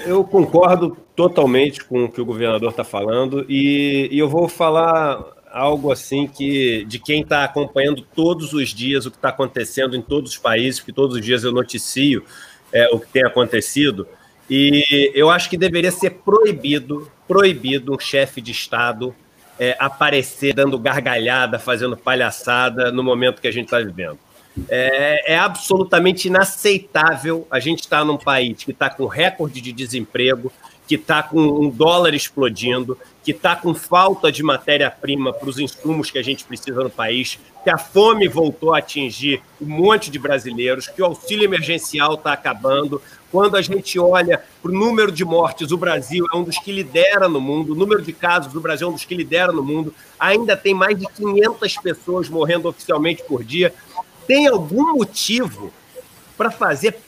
Eu 0.05 0.25
concordo 0.25 0.97
totalmente 1.15 1.85
com 1.85 2.05
o 2.05 2.09
que 2.11 2.21
o 2.21 2.25
governador 2.25 2.71
está 2.71 2.83
falando 2.83 3.45
e, 3.49 4.09
e, 4.11 4.19
eu 4.19 4.29
vou 4.29 4.49
falar 4.49 5.25
algo 5.53 5.93
assim 5.93 6.27
que 6.27 6.85
de 6.87 6.99
quem 6.99 7.23
está 7.23 7.45
acompanhando 7.45 8.03
todos 8.03 8.53
os 8.53 8.71
dias 8.71 9.07
o 9.07 9.11
que 9.11 9.17
está 9.17 9.29
acontecendo 9.29 9.95
em 9.95 10.03
todos 10.03 10.33
os 10.33 10.39
países, 10.39 10.81
porque 10.81 10.93
todos 10.93 11.17
os 11.17 11.25
dias 11.25 11.45
eu 11.45 11.53
noticio 11.53 12.25
é, 12.73 12.89
o 12.93 12.99
que 12.99 13.09
tem 13.09 13.25
acontecido. 13.25 14.09
E 14.51 15.13
eu 15.15 15.31
acho 15.31 15.49
que 15.49 15.57
deveria 15.57 15.93
ser 15.93 16.11
proibido, 16.11 17.09
proibido 17.29 17.95
um 17.95 17.99
chefe 17.99 18.41
de 18.41 18.51
Estado 18.51 19.15
é, 19.61 19.77
aparecer 19.79 20.55
dando 20.55 20.79
gargalhada, 20.79 21.59
fazendo 21.59 21.97
palhaçada 21.97 22.91
no 22.91 23.05
momento 23.05 23.41
que 23.41 23.47
a 23.47 23.53
gente 23.53 23.67
está 23.67 23.79
vivendo. 23.79 24.19
É, 24.69 25.35
é, 25.35 25.39
absolutamente 25.39 26.27
inaceitável 26.27 27.47
a 27.51 27.61
gente 27.61 27.81
estar 27.81 28.01
tá 28.01 28.05
num 28.05 28.17
país 28.17 28.65
que 28.65 28.73
está 28.73 28.91
com 28.91 29.07
recorde 29.07 29.61
de 29.61 29.73
desemprego, 29.73 30.51
que 30.89 30.97
está 30.97 31.23
com 31.23 31.41
um 31.41 31.71
dólar 31.71 32.15
explodindo, 32.15 32.99
que 33.23 33.31
está 33.31 33.55
com 33.55 33.73
falta 33.75 34.33
de 34.33 34.43
matéria-prima 34.43 35.33
para 35.33 35.49
os 35.49 35.59
insumos 35.59 36.11
que 36.11 36.19
a 36.19 36.23
gente 36.23 36.43
precisa 36.43 36.83
no 36.83 36.91
país, 36.91 37.39
que 37.63 37.71
a 37.71 37.79
fome 37.79 38.27
voltou 38.27 38.75
a 38.75 38.79
atingir 38.79 39.41
um 39.61 39.67
monte 39.67 40.11
de 40.11 40.19
brasileiros, 40.19 40.89
que 40.89 41.01
o 41.01 41.05
auxílio 41.05 41.45
emergencial 41.45 42.15
está 42.15 42.33
acabando. 42.33 43.01
Quando 43.31 43.57
a 43.57 43.63
gente 43.63 43.99
olha 43.99 44.43
para 44.61 44.71
o 44.71 44.75
número 44.75 45.13
de 45.13 45.25
mortes, 45.25 45.71
o 45.71 45.77
Brasil 45.77 46.27
é 46.33 46.37
um 46.37 46.43
dos 46.43 46.59
que 46.59 46.73
lidera 46.73 47.29
no 47.29 47.41
mundo, 47.41 47.73
o 47.73 47.77
número 47.77 48.03
de 48.03 48.13
casos, 48.13 48.55
o 48.55 48.61
Brasil 48.61 48.89
é 48.89 48.91
um 48.91 48.95
dos 48.95 49.05
que 49.05 49.15
lidera 49.15 49.53
no 49.53 49.63
mundo. 49.63 49.95
Ainda 50.19 50.57
tem 50.57 50.75
mais 50.75 50.99
de 50.99 51.07
500 51.07 51.77
pessoas 51.77 52.29
morrendo 52.29 52.69
oficialmente 52.69 53.23
por 53.23 53.45
dia. 53.45 53.73
Tem 54.27 54.49
algum 54.49 54.95
motivo 54.95 55.73
para 56.41 56.51
fazer 56.51 56.99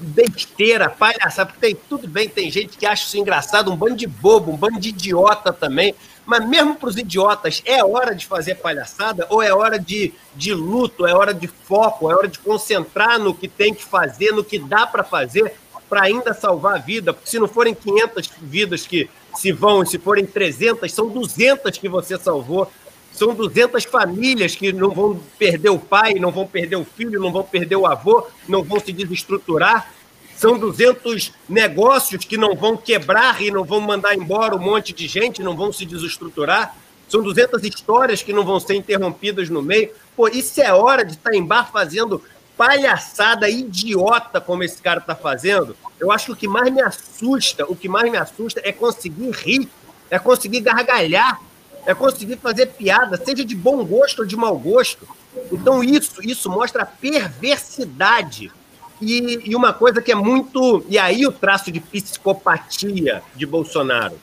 besteira, 0.00 0.88
palhaçada, 0.88 1.50
porque 1.50 1.60
tem, 1.60 1.76
tudo 1.90 2.08
bem, 2.08 2.26
tem 2.26 2.50
gente 2.50 2.78
que 2.78 2.86
acha 2.86 3.04
isso 3.04 3.18
engraçado, 3.18 3.70
um 3.70 3.76
bando 3.76 3.96
de 3.96 4.06
bobo, 4.06 4.50
um 4.50 4.56
bando 4.56 4.80
de 4.80 4.88
idiota 4.88 5.52
também, 5.52 5.94
mas 6.24 6.48
mesmo 6.48 6.74
para 6.74 6.88
os 6.88 6.96
idiotas, 6.96 7.62
é 7.66 7.84
hora 7.84 8.14
de 8.14 8.24
fazer 8.24 8.54
palhaçada 8.54 9.26
ou 9.28 9.42
é 9.42 9.52
hora 9.52 9.78
de, 9.78 10.14
de 10.34 10.54
luto, 10.54 11.06
é 11.06 11.14
hora 11.14 11.34
de 11.34 11.46
foco, 11.46 12.10
é 12.10 12.14
hora 12.14 12.28
de 12.28 12.38
concentrar 12.38 13.18
no 13.18 13.34
que 13.34 13.46
tem 13.46 13.74
que 13.74 13.84
fazer, 13.84 14.32
no 14.32 14.42
que 14.42 14.58
dá 14.58 14.86
para 14.86 15.04
fazer 15.04 15.54
para 15.88 16.02
ainda 16.02 16.34
salvar 16.34 16.76
a 16.76 16.78
vida, 16.78 17.12
porque 17.12 17.30
se 17.30 17.38
não 17.38 17.48
forem 17.48 17.74
500 17.74 18.30
vidas 18.42 18.86
que 18.86 19.08
se 19.36 19.52
vão, 19.52 19.84
se 19.84 19.98
forem 19.98 20.26
300, 20.26 20.92
são 20.92 21.08
200 21.08 21.78
que 21.78 21.88
você 21.88 22.18
salvou, 22.18 22.70
são 23.12 23.34
200 23.34 23.84
famílias 23.84 24.54
que 24.54 24.72
não 24.72 24.90
vão 24.90 25.20
perder 25.38 25.70
o 25.70 25.78
pai, 25.78 26.14
não 26.14 26.30
vão 26.30 26.46
perder 26.46 26.76
o 26.76 26.84
filho, 26.84 27.20
não 27.20 27.32
vão 27.32 27.42
perder 27.42 27.76
o 27.76 27.86
avô, 27.86 28.26
não 28.48 28.62
vão 28.62 28.78
se 28.78 28.92
desestruturar. 28.92 29.92
São 30.36 30.56
200 30.56 31.32
negócios 31.48 32.24
que 32.24 32.36
não 32.36 32.54
vão 32.54 32.76
quebrar 32.76 33.42
e 33.42 33.50
não 33.50 33.64
vão 33.64 33.80
mandar 33.80 34.14
embora 34.14 34.54
um 34.54 34.60
monte 34.60 34.92
de 34.92 35.08
gente, 35.08 35.42
não 35.42 35.56
vão 35.56 35.72
se 35.72 35.84
desestruturar. 35.84 36.76
São 37.08 37.20
200 37.20 37.64
histórias 37.64 38.22
que 38.22 38.32
não 38.32 38.44
vão 38.44 38.60
ser 38.60 38.74
interrompidas 38.74 39.48
no 39.48 39.62
meio. 39.62 39.90
Pô, 40.14 40.28
isso 40.28 40.60
é 40.60 40.72
hora 40.72 41.04
de 41.04 41.14
estar 41.14 41.34
em 41.34 41.44
bar 41.44 41.72
fazendo 41.72 42.22
palhaçada 42.58 43.48
idiota 43.48 44.40
como 44.40 44.62
esse 44.62 44.82
cara 44.82 45.00
está 45.00 45.14
fazendo. 45.14 45.74
Eu 45.98 46.12
acho 46.12 46.26
que 46.26 46.32
o 46.32 46.36
que 46.36 46.48
mais 46.48 46.70
me 46.70 46.82
assusta, 46.82 47.64
o 47.64 47.74
que 47.74 47.88
mais 47.88 48.10
me 48.10 48.18
assusta 48.18 48.60
é 48.62 48.72
conseguir 48.72 49.30
rir, 49.30 49.68
é 50.10 50.18
conseguir 50.18 50.60
gargalhar 50.60 51.40
é 51.88 51.94
conseguir 51.94 52.36
fazer 52.36 52.66
piada, 52.66 53.16
seja 53.16 53.42
de 53.42 53.54
bom 53.54 53.82
gosto 53.82 54.18
ou 54.18 54.26
de 54.26 54.36
mau 54.36 54.58
gosto. 54.58 55.08
Então 55.50 55.82
isso, 55.82 56.20
isso 56.22 56.50
mostra 56.50 56.82
a 56.82 56.86
perversidade. 56.86 58.52
E, 59.00 59.40
e 59.50 59.56
uma 59.56 59.72
coisa 59.72 60.02
que 60.02 60.12
é 60.12 60.14
muito. 60.14 60.84
E 60.86 60.98
aí 60.98 61.26
o 61.26 61.32
traço 61.32 61.72
de 61.72 61.80
psicopatia 61.80 63.22
de 63.34 63.46
Bolsonaro. 63.46 64.18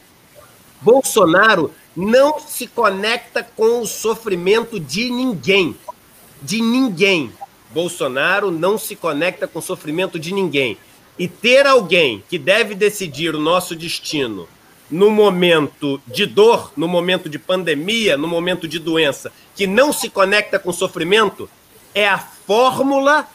Bolsonaro 0.80 1.74
não 1.96 2.40
se 2.40 2.68
conecta 2.68 3.42
com 3.42 3.82
o 3.82 3.88
sofrimento 3.88 4.80
de 4.80 5.10
ninguém. 5.10 5.76
De 6.44 6.62
ninguém. 6.62 7.34
Bolsonaro 7.76 8.52
não 8.52 8.78
se 8.78 8.96
conecta 8.96 9.46
com 9.50 9.60
o 9.60 9.62
sofrimento 9.62 10.18
de 10.18 10.34
ninguém. 10.34 10.78
E 11.20 11.28
ter 11.28 11.68
alguém 11.68 12.24
que 12.30 12.38
deve 12.38 12.74
decidir 12.74 13.36
o 13.36 13.40
nosso 13.40 13.76
destino 13.76 14.48
no 14.90 15.12
momento 15.12 16.02
de 16.08 16.26
dor, 16.26 16.72
no 16.78 16.88
momento 16.88 17.28
de 17.28 17.38
pandemia, 17.38 18.16
no 18.16 18.30
momento 18.30 18.66
de 18.66 18.80
doença, 18.80 19.30
que 19.54 19.68
não 19.68 19.92
se 19.92 20.10
conecta 20.10 20.58
com 20.58 20.72
sofrimento, 20.72 21.50
é 21.94 22.08
a 22.08 22.18
fórmula 22.18 23.28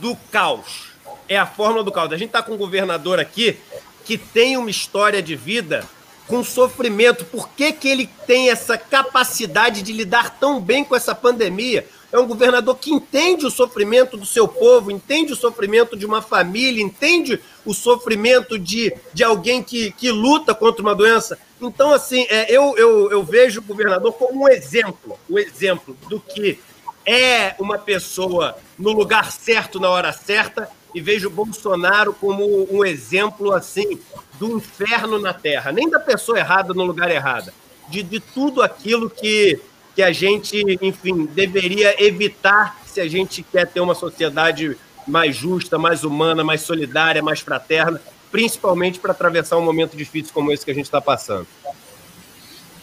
do 0.00 0.14
caos. 0.30 0.92
É 1.28 1.36
a 1.36 1.46
fórmula 1.46 1.82
do 1.82 1.90
caos. 1.90 2.12
A 2.12 2.16
gente 2.16 2.28
está 2.28 2.42
com 2.42 2.52
um 2.52 2.58
governador 2.58 3.18
aqui 3.18 3.56
que 4.04 4.16
tem 4.16 4.56
uma 4.56 4.70
história 4.70 5.20
de 5.20 5.34
vida 5.34 5.84
com 6.28 6.44
sofrimento. 6.44 7.24
Por 7.24 7.48
que, 7.48 7.72
que 7.72 7.88
ele 7.88 8.08
tem 8.28 8.50
essa 8.50 8.78
capacidade 8.78 9.82
de 9.82 9.92
lidar 9.92 10.38
tão 10.38 10.60
bem 10.60 10.84
com 10.84 10.94
essa 10.94 11.16
pandemia? 11.16 11.84
É 12.10 12.18
um 12.18 12.26
governador 12.26 12.76
que 12.76 12.90
entende 12.90 13.44
o 13.44 13.50
sofrimento 13.50 14.16
do 14.16 14.24
seu 14.24 14.48
povo, 14.48 14.90
entende 14.90 15.32
o 15.32 15.36
sofrimento 15.36 15.96
de 15.96 16.06
uma 16.06 16.22
família, 16.22 16.82
entende 16.82 17.40
o 17.64 17.74
sofrimento 17.74 18.58
de, 18.58 18.94
de 19.12 19.22
alguém 19.22 19.62
que, 19.62 19.90
que 19.92 20.10
luta 20.10 20.54
contra 20.54 20.82
uma 20.82 20.94
doença. 20.94 21.38
Então, 21.60 21.92
assim, 21.92 22.26
é, 22.30 22.50
eu, 22.50 22.76
eu, 22.78 23.10
eu 23.10 23.22
vejo 23.22 23.60
o 23.60 23.64
governador 23.64 24.12
como 24.14 24.44
um 24.44 24.48
exemplo, 24.48 25.18
o 25.28 25.34
um 25.34 25.38
exemplo 25.38 25.96
do 26.08 26.18
que 26.18 26.58
é 27.04 27.54
uma 27.58 27.78
pessoa 27.78 28.56
no 28.78 28.92
lugar 28.92 29.30
certo, 29.30 29.80
na 29.80 29.90
hora 29.90 30.12
certa, 30.12 30.68
e 30.94 31.00
vejo 31.00 31.28
o 31.28 31.30
Bolsonaro 31.30 32.14
como 32.14 32.66
um 32.70 32.84
exemplo, 32.84 33.52
assim, 33.52 34.00
do 34.38 34.56
inferno 34.56 35.18
na 35.18 35.34
Terra. 35.34 35.72
Nem 35.72 35.88
da 35.88 36.00
pessoa 36.00 36.38
errada 36.38 36.72
no 36.72 36.84
lugar 36.84 37.10
errado, 37.10 37.52
de, 37.88 38.02
de 38.02 38.20
tudo 38.20 38.62
aquilo 38.62 39.10
que 39.10 39.60
que 39.98 40.02
a 40.04 40.12
gente, 40.12 40.78
enfim, 40.80 41.26
deveria 41.26 42.00
evitar 42.00 42.80
se 42.86 43.00
a 43.00 43.08
gente 43.08 43.42
quer 43.42 43.66
ter 43.66 43.80
uma 43.80 43.96
sociedade 43.96 44.76
mais 45.04 45.34
justa, 45.34 45.76
mais 45.76 46.04
humana, 46.04 46.44
mais 46.44 46.60
solidária, 46.60 47.20
mais 47.20 47.40
fraterna, 47.40 48.00
principalmente 48.30 49.00
para 49.00 49.10
atravessar 49.10 49.56
um 49.56 49.60
momento 49.60 49.96
difícil 49.96 50.32
como 50.32 50.52
esse 50.52 50.64
que 50.64 50.70
a 50.70 50.74
gente 50.74 50.84
está 50.84 51.00
passando. 51.00 51.48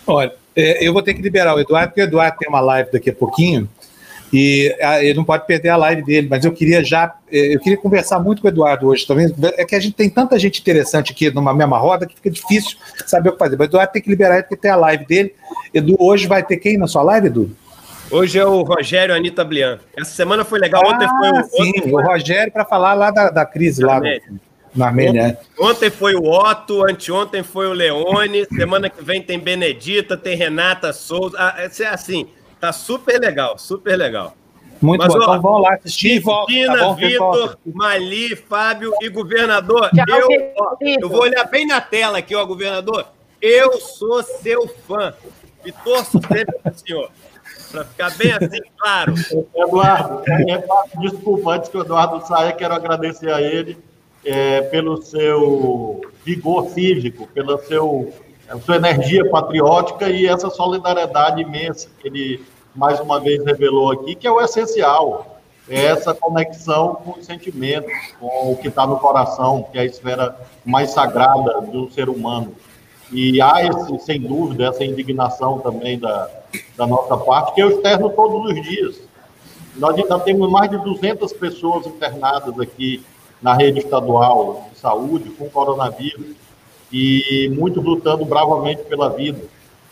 Olha, 0.05 0.35
é, 0.53 0.85
eu 0.85 0.91
vou 0.91 1.01
ter 1.01 1.13
que 1.13 1.21
liberar 1.21 1.55
o 1.55 1.59
Eduardo, 1.61 1.91
porque 1.91 2.01
o 2.01 2.03
Eduardo 2.03 2.37
tem 2.37 2.49
uma 2.49 2.59
live 2.59 2.91
daqui 2.91 3.09
a 3.09 3.15
pouquinho, 3.15 3.69
e 4.33 4.75
ah, 4.81 5.03
ele 5.03 5.13
não 5.13 5.23
pode 5.23 5.45
perder 5.45 5.69
a 5.69 5.77
live 5.77 6.03
dele, 6.03 6.27
mas 6.29 6.43
eu 6.43 6.51
queria 6.51 6.83
já, 6.83 7.15
é, 7.31 7.55
eu 7.55 7.59
queria 7.59 7.77
conversar 7.77 8.19
muito 8.19 8.41
com 8.41 8.47
o 8.47 8.51
Eduardo 8.51 8.87
hoje 8.87 9.05
também. 9.05 9.33
É 9.57 9.65
que 9.65 9.75
a 9.75 9.79
gente 9.79 9.93
tem 9.93 10.09
tanta 10.09 10.37
gente 10.39 10.59
interessante 10.59 11.11
aqui 11.11 11.29
numa 11.29 11.53
mesma 11.53 11.77
roda 11.77 12.05
que 12.05 12.15
fica 12.15 12.29
difícil 12.29 12.77
saber 13.05 13.29
o 13.29 13.33
que 13.33 13.39
fazer. 13.39 13.55
Mas 13.55 13.67
o 13.67 13.69
Eduardo 13.69 13.93
tem 13.93 14.01
que 14.01 14.09
liberar 14.09 14.35
ele 14.35 14.43
porque 14.43 14.57
tem 14.57 14.71
a 14.71 14.75
live 14.75 15.05
dele. 15.05 15.35
Edu, 15.73 15.95
hoje 15.99 16.27
vai 16.27 16.43
ter 16.43 16.57
quem 16.57 16.77
na 16.77 16.87
sua 16.87 17.03
live, 17.03 17.27
Edu? 17.27 17.55
Hoje 18.11 18.37
é 18.37 18.45
o 18.45 18.61
Rogério 18.61 19.15
Anitta 19.15 19.43
Blian. 19.43 19.79
Essa 19.97 20.11
semana 20.11 20.45
foi 20.45 20.59
legal. 20.59 20.83
Ah, 20.85 20.93
ontem 20.93 21.07
foi 21.07 21.29
o. 21.29 21.43
Sim, 21.43 21.69
ontem 21.69 21.91
foi... 21.91 22.03
o 22.03 22.05
Rogério 22.05 22.51
para 22.51 22.65
falar 22.65 22.93
lá 22.93 23.11
da, 23.11 23.29
da 23.29 23.45
crise 23.45 23.83
lá 23.83 23.99
na 24.75 24.87
Armênia. 24.87 25.23
Ontem, 25.23 25.37
é. 25.37 25.63
ontem 25.63 25.89
foi 25.89 26.15
o 26.15 26.23
Otto, 26.23 26.83
anteontem 26.83 27.41
foi 27.41 27.67
o 27.67 27.73
Leone, 27.73 28.45
semana 28.55 28.89
que 28.89 29.03
vem 29.03 29.21
tem 29.21 29.39
Benedita, 29.39 30.17
tem 30.17 30.35
Renata 30.35 30.93
Souza. 30.93 31.35
Ah, 31.39 31.55
é 31.57 31.85
assim, 31.87 32.27
Tá 32.65 32.73
super 32.73 33.21
legal, 33.21 33.59
super 33.59 33.95
legal. 33.95 34.35
Muito 34.81 34.99
Mas, 35.01 35.13
bom. 35.13 35.19
Ó, 35.19 35.21
então 35.21 35.41
vamos 35.41 35.61
lá 35.61 35.75
assistir. 35.75 36.19
Cristina, 36.23 36.79
tá 36.79 36.93
Vitor, 36.93 37.57
Mali, 37.63 38.35
Fábio 38.35 38.91
e 39.01 39.07
governador. 39.07 39.91
eu, 40.07 40.53
ó, 40.57 40.75
eu 40.81 41.07
vou 41.07 41.21
olhar 41.21 41.43
bem 41.43 41.67
na 41.67 41.79
tela 41.79 42.17
aqui, 42.17 42.33
ó, 42.33 42.43
governador. 42.43 43.05
Eu 43.39 43.79
sou 43.79 44.23
seu 44.23 44.67
fã 44.67 45.13
e 45.63 45.71
torço 45.71 46.19
sempre 46.27 46.57
pro 46.57 46.73
senhor. 46.75 47.11
Para 47.71 47.85
ficar 47.85 48.17
bem 48.17 48.31
assim, 48.31 48.59
claro. 48.79 49.13
Eduardo, 49.55 50.23
desculpa, 50.99 51.51
antes 51.51 51.69
que 51.69 51.77
o 51.77 51.81
Eduardo 51.81 52.25
saia, 52.25 52.51
quero 52.51 52.73
agradecer 52.73 53.31
a 53.31 53.39
ele 53.43 53.77
é, 54.25 54.61
pelo 54.61 54.99
seu 55.03 56.01
vigor 56.23 56.69
cívico, 56.69 57.27
pelo 57.27 57.59
seu 57.59 58.11
sua 58.63 58.75
energia 58.75 59.27
patriótica 59.29 60.09
e 60.09 60.27
essa 60.27 60.49
solidariedade 60.49 61.41
imensa 61.41 61.89
que 61.99 62.07
ele 62.07 62.45
mais 62.75 62.99
uma 62.99 63.19
vez 63.19 63.43
revelou 63.43 63.91
aqui, 63.91 64.15
que 64.15 64.27
é 64.27 64.31
o 64.31 64.41
essencial, 64.41 65.39
é 65.67 65.85
essa 65.85 66.13
conexão 66.13 66.95
com 66.95 67.19
os 67.19 67.25
sentimentos, 67.25 67.91
com 68.19 68.51
o 68.51 68.57
que 68.57 68.67
está 68.67 68.85
no 68.85 68.99
coração, 68.99 69.63
que 69.71 69.77
é 69.77 69.81
a 69.81 69.85
esfera 69.85 70.35
mais 70.63 70.91
sagrada 70.91 71.61
do 71.61 71.89
ser 71.91 72.09
humano. 72.09 72.53
E 73.11 73.41
há, 73.41 73.63
esse, 73.63 73.99
sem 73.99 74.19
dúvida, 74.21 74.67
essa 74.67 74.83
indignação 74.83 75.59
também 75.59 75.97
da, 75.97 76.29
da 76.75 76.85
nossa 76.85 77.17
parte, 77.17 77.53
que 77.53 77.61
eu 77.61 77.69
externo 77.69 78.09
todos 78.09 78.51
os 78.51 78.61
dias. 78.63 79.01
Nós 79.75 79.95
ainda 79.95 80.19
temos 80.19 80.49
mais 80.49 80.69
de 80.69 80.77
200 80.77 81.33
pessoas 81.33 81.85
internadas 81.85 82.59
aqui 82.59 83.03
na 83.41 83.53
rede 83.53 83.79
estadual 83.79 84.67
de 84.71 84.79
saúde 84.79 85.29
com 85.31 85.49
coronavírus 85.49 86.35
e 86.91 87.51
muitos 87.55 87.83
lutando 87.83 88.23
bravamente 88.25 88.83
pela 88.83 89.09
vida. 89.09 89.41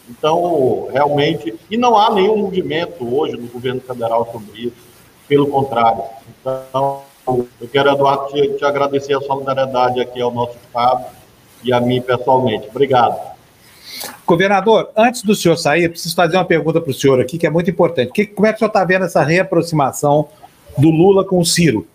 Então, 0.10 0.88
realmente, 0.91 1.56
e 1.70 1.78
não 1.78 1.97
há 1.97 2.14
nenhum 2.14 2.38
movimento 2.38 3.16
hoje 3.16 3.38
no 3.38 3.47
governo 3.47 3.82
federal 3.82 4.30
sobre 4.32 4.62
isso, 4.64 4.76
pelo 5.28 5.47
contrário. 5.47 6.04
Então, 6.39 7.01
eu 7.26 7.68
quero, 7.72 7.89
Eduardo, 7.89 8.28
te, 8.34 8.49
te 8.58 8.66
agradecer 8.66 9.16
a 9.16 9.22
solidariedade 9.22 10.01
aqui 10.01 10.22
ao 10.22 10.32
nosso 10.32 10.58
Estado 10.58 11.06
e 11.64 11.72
a 11.72 11.80
mim 11.80 12.01
pessoalmente. 12.01 12.68
Obrigado. 12.70 13.34
Governador, 14.26 14.89
antes 14.95 15.24
do 15.24 15.36
senhor 15.36 15.56
sair, 15.58 15.89
preciso 15.89 16.16
fazer 16.16 16.36
uma 16.36 16.45
pergunta 16.45 16.82
para 16.82 16.91
o 16.91 16.93
senhor 16.93 17.22
aqui, 17.22 17.38
que 17.38 17.47
é 17.47 17.49
muito 17.49 17.70
importante. 17.70 18.12
Que, 18.12 18.26
como 18.26 18.45
é 18.45 18.51
que 18.51 18.58
o 18.58 18.60
senhor 18.60 18.70
está 18.70 18.84
vendo 18.84 19.06
essa 19.06 19.24
reaproximação 19.24 20.28
do 20.78 20.89
Lula 20.89 21.24
com 21.24 21.39
o 21.39 21.45
Ciro? 21.45 21.88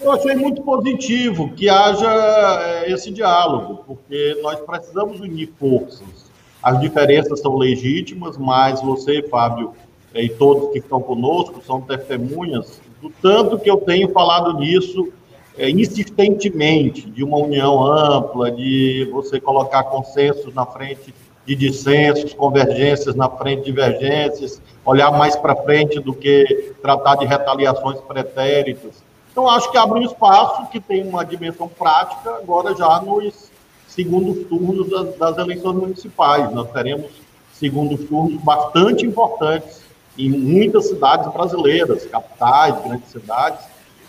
Eu 0.00 0.12
achei 0.12 0.34
muito 0.34 0.62
positivo 0.62 1.50
que 1.50 1.68
haja 1.68 2.06
eh, 2.06 2.92
esse 2.92 3.10
diálogo, 3.10 3.82
porque 3.86 4.38
nós 4.42 4.60
precisamos 4.60 5.20
unir 5.20 5.52
forças. 5.58 6.30
As 6.62 6.80
diferenças 6.80 7.40
são 7.40 7.56
legítimas, 7.56 8.36
mas 8.38 8.80
você, 8.80 9.22
Fábio, 9.22 9.72
eh, 10.14 10.24
e 10.24 10.28
todos 10.28 10.72
que 10.72 10.78
estão 10.78 11.00
conosco 11.00 11.60
são 11.66 11.80
testemunhas 11.80 12.80
do 13.00 13.10
tanto 13.22 13.58
que 13.58 13.70
eu 13.70 13.78
tenho 13.78 14.08
falado 14.10 14.58
nisso 14.58 15.12
é, 15.56 15.68
insistentemente, 15.68 17.10
de 17.10 17.24
uma 17.24 17.38
união 17.38 17.84
ampla, 17.84 18.50
de 18.50 19.08
você 19.10 19.40
colocar 19.40 19.82
consensos 19.84 20.54
na 20.54 20.64
frente 20.64 21.12
de 21.44 21.56
dissensos, 21.56 22.32
convergências 22.32 23.16
na 23.16 23.28
frente 23.28 23.60
de 23.60 23.64
divergências, 23.72 24.62
olhar 24.84 25.10
mais 25.10 25.34
para 25.34 25.56
frente 25.56 25.98
do 25.98 26.14
que 26.14 26.74
tratar 26.80 27.16
de 27.16 27.26
retaliações 27.26 27.98
pretéritas. 28.02 29.02
Então, 29.38 29.48
acho 29.48 29.70
que 29.70 29.78
abre 29.78 30.00
um 30.00 30.02
espaço 30.02 30.66
que 30.66 30.80
tem 30.80 31.06
uma 31.06 31.24
dimensão 31.24 31.68
prática, 31.68 32.28
agora 32.28 32.74
já 32.74 33.00
nos 33.00 33.48
segundos 33.86 34.44
turnos 34.48 34.90
das, 34.90 35.16
das 35.16 35.38
eleições 35.38 35.76
municipais. 35.76 36.52
Nós 36.52 36.68
teremos 36.72 37.08
segundos 37.52 38.04
turnos 38.08 38.42
bastante 38.42 39.06
importantes 39.06 39.80
em 40.18 40.28
muitas 40.28 40.88
cidades 40.88 41.32
brasileiras, 41.32 42.04
capitais, 42.06 42.82
grandes 42.82 43.12
cidades. 43.12 43.64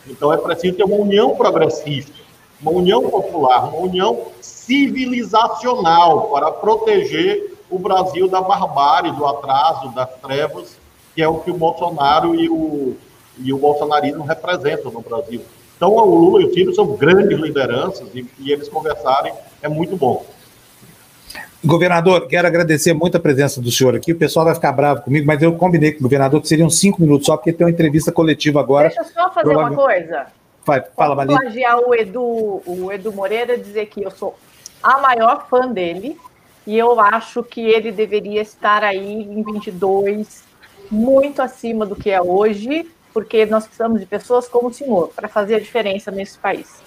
Então, 0.08 0.34
é 0.34 0.38
preciso 0.38 0.78
ter 0.78 0.84
uma 0.84 0.96
união 0.96 1.36
progressista, 1.36 2.12
uma 2.60 2.72
união 2.72 3.08
popular, 3.08 3.70
uma 3.70 3.84
união 3.84 4.32
civilizacional 4.42 6.30
para 6.30 6.52
proteger 6.54 7.56
o 7.70 7.78
Brasil 7.78 8.28
da 8.28 8.42
barbárie, 8.42 9.12
do 9.12 9.28
atraso, 9.28 9.90
das 9.90 10.10
trevas, 10.24 10.76
que 11.14 11.22
é 11.22 11.28
o 11.28 11.36
que 11.36 11.52
o 11.52 11.56
Bolsonaro 11.56 12.34
e 12.34 12.50
o 12.50 12.98
e 13.44 13.54
o 13.54 13.58
bolsonarismo 13.58 14.24
representam 14.24 14.92
no 14.92 15.02
Brasil. 15.02 15.42
Então, 15.76 15.94
o 15.94 16.16
Lula 16.16 16.42
e 16.42 16.46
o 16.46 16.54
Ciro 16.54 16.74
são 16.74 16.86
grandes 16.96 17.40
lideranças 17.40 18.08
e, 18.14 18.26
e 18.40 18.52
eles 18.52 18.68
conversarem 18.68 19.34
é 19.62 19.70
muito 19.70 19.96
bom. 19.96 20.26
Governador, 21.64 22.28
quero 22.28 22.48
agradecer 22.48 22.94
muito 22.94 23.18
a 23.18 23.20
presença 23.20 23.62
do 23.62 23.70
senhor 23.70 23.96
aqui. 23.96 24.14
O 24.14 24.18
pessoal 24.18 24.46
vai 24.46 24.56
ficar 24.56 24.72
bravo 24.72 25.02
comigo, 25.02 25.28
mas 25.28 25.42
eu 25.42 25.54
combinei 25.54 25.92
com 25.92 26.00
o 26.00 26.04
governador 26.04 26.42
que 26.42 26.48
seriam 26.48 26.70
cinco 26.70 27.02
minutos 27.02 27.26
só, 27.26 27.36
porque 27.36 27.52
tem 27.52 27.66
uma 27.66 27.72
entrevista 27.72 28.12
coletiva 28.12 28.62
agora. 28.62 28.88
Deixa 28.88 29.02
eu 29.02 29.06
só 29.06 29.30
fazer 29.32 29.56
uma 29.56 29.74
coisa. 29.74 30.28
Vai, 30.66 30.82
fala, 30.96 31.16
Maria. 31.16 31.38
plagiar 31.38 31.80
o 31.80 31.94
Edu, 31.94 32.62
o 32.66 32.92
Edu 32.92 33.12
Moreira 33.12 33.58
dizer 33.58 33.88
que 33.88 34.04
eu 34.04 34.12
sou 34.12 34.38
a 34.82 35.00
maior 35.00 35.48
fã 35.50 35.68
dele 35.68 36.18
e 36.66 36.78
eu 36.78 37.00
acho 37.00 37.44
que 37.44 37.62
ele 37.62 37.92
deveria 37.92 38.42
estar 38.42 38.84
aí 38.84 39.14
em 39.24 39.44
22, 39.44 40.44
muito 40.90 41.42
acima 41.42 41.86
do 41.86 41.96
que 41.96 42.10
é 42.10 42.22
hoje, 42.22 42.88
porque 43.20 43.46
nós 43.46 43.66
precisamos 43.66 44.00
de 44.00 44.06
pessoas 44.06 44.48
como 44.48 44.70
o 44.70 44.74
senhor 44.74 45.10
para 45.14 45.28
fazer 45.28 45.56
a 45.56 45.60
diferença 45.60 46.10
nesse 46.10 46.38
país. 46.40 46.82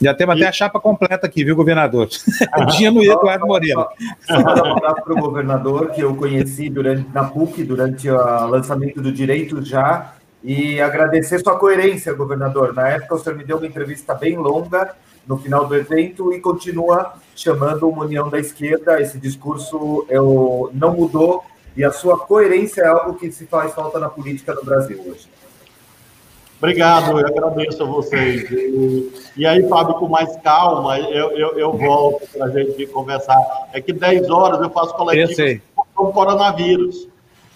Já 0.00 0.14
temos 0.14 0.36
até 0.36 0.46
a 0.46 0.52
chapa 0.52 0.78
completa 0.78 1.26
aqui, 1.26 1.44
viu, 1.44 1.56
governador? 1.56 2.08
Ah, 2.52 2.66
Tinha 2.66 2.92
no 2.92 3.02
Eduardo 3.02 3.44
Moreira. 3.44 3.88
Só 4.20 4.40
para 4.40 4.56
falar 4.56 4.94
para 4.94 5.12
o 5.12 5.16
governador 5.16 5.90
que 5.90 6.00
eu 6.00 6.14
conheci 6.14 6.70
durante, 6.70 7.08
na 7.12 7.24
PUC, 7.24 7.64
durante 7.64 8.08
o 8.08 8.46
lançamento 8.46 9.02
do 9.02 9.10
Direito 9.10 9.64
Já, 9.64 10.14
e 10.44 10.80
agradecer 10.80 11.40
sua 11.40 11.58
coerência, 11.58 12.12
governador. 12.12 12.72
Na 12.72 12.88
época, 12.88 13.16
o 13.16 13.18
senhor 13.18 13.36
me 13.36 13.44
deu 13.44 13.56
uma 13.56 13.66
entrevista 13.66 14.14
bem 14.14 14.36
longa 14.36 14.94
no 15.26 15.38
final 15.38 15.66
do 15.66 15.74
evento 15.74 16.32
e 16.32 16.40
continua 16.40 17.14
chamando 17.34 17.88
uma 17.88 18.04
união 18.04 18.28
da 18.28 18.38
esquerda. 18.38 19.00
Esse 19.00 19.18
discurso 19.18 20.06
eu, 20.08 20.70
não 20.72 20.94
mudou 20.94 21.44
e 21.76 21.84
a 21.84 21.90
sua 21.90 22.18
coerência 22.18 22.82
é 22.82 22.86
algo 22.86 23.14
que 23.14 23.30
se 23.30 23.46
faz 23.46 23.72
falta 23.74 23.98
na 23.98 24.08
política 24.08 24.54
no 24.54 24.64
Brasil 24.64 25.00
hoje. 25.06 25.28
Obrigado, 26.58 27.18
eu 27.18 27.26
agradeço 27.26 27.82
a 27.82 27.86
vocês. 27.86 28.48
E, 28.48 29.12
e 29.36 29.44
aí, 29.44 29.68
Fábio, 29.68 29.94
com 29.94 30.08
mais 30.08 30.36
calma, 30.42 30.96
eu, 30.96 31.32
eu, 31.32 31.58
eu 31.58 31.72
volto 31.72 32.24
para 32.28 32.46
a 32.46 32.50
gente 32.50 32.86
conversar. 32.86 33.36
É 33.72 33.80
que 33.80 33.92
10 33.92 34.30
horas 34.30 34.60
eu 34.60 34.70
faço 34.70 34.94
coletivo 34.94 35.60
com 35.92 36.04
o 36.04 36.12
coronavírus. 36.12 37.08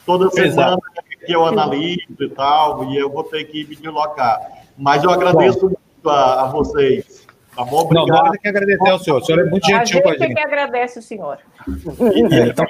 Toda 0.05 0.29
semana 0.31 0.79
que 1.25 1.33
eu 1.33 1.45
analiso 1.45 2.17
e 2.21 2.29
tal, 2.31 2.85
e 2.85 2.97
eu 2.97 3.11
vou 3.11 3.25
ter 3.25 3.45
que 3.45 3.65
me 3.65 3.77
deslocar. 3.77 4.41
Mas 4.77 5.03
eu 5.03 5.11
agradeço 5.11 5.61
bom. 5.61 5.67
muito 5.67 6.11
a, 6.11 6.43
a, 6.43 6.47
vocês. 6.47 7.27
Tá 7.55 7.65
bom? 7.65 7.83
Obrigado. 7.83 8.09
Não, 8.09 8.25
nós 8.25 8.37
que 8.39 8.49
agradecer 8.49 8.89
ao 8.89 8.99
senhor. 8.99 9.21
O 9.21 9.25
senhor 9.25 9.47
é 9.47 9.51
muito 9.51 9.67
gentil 9.67 10.03
com 10.03 10.09
a 10.09 10.13
gente. 10.13 10.23
A 10.23 10.27
gente 10.27 10.37
que 10.37 10.43
agradece 10.43 10.99
o 10.99 11.03
senhor. 11.03 11.39
É, 11.69 12.49
então, 12.49 12.67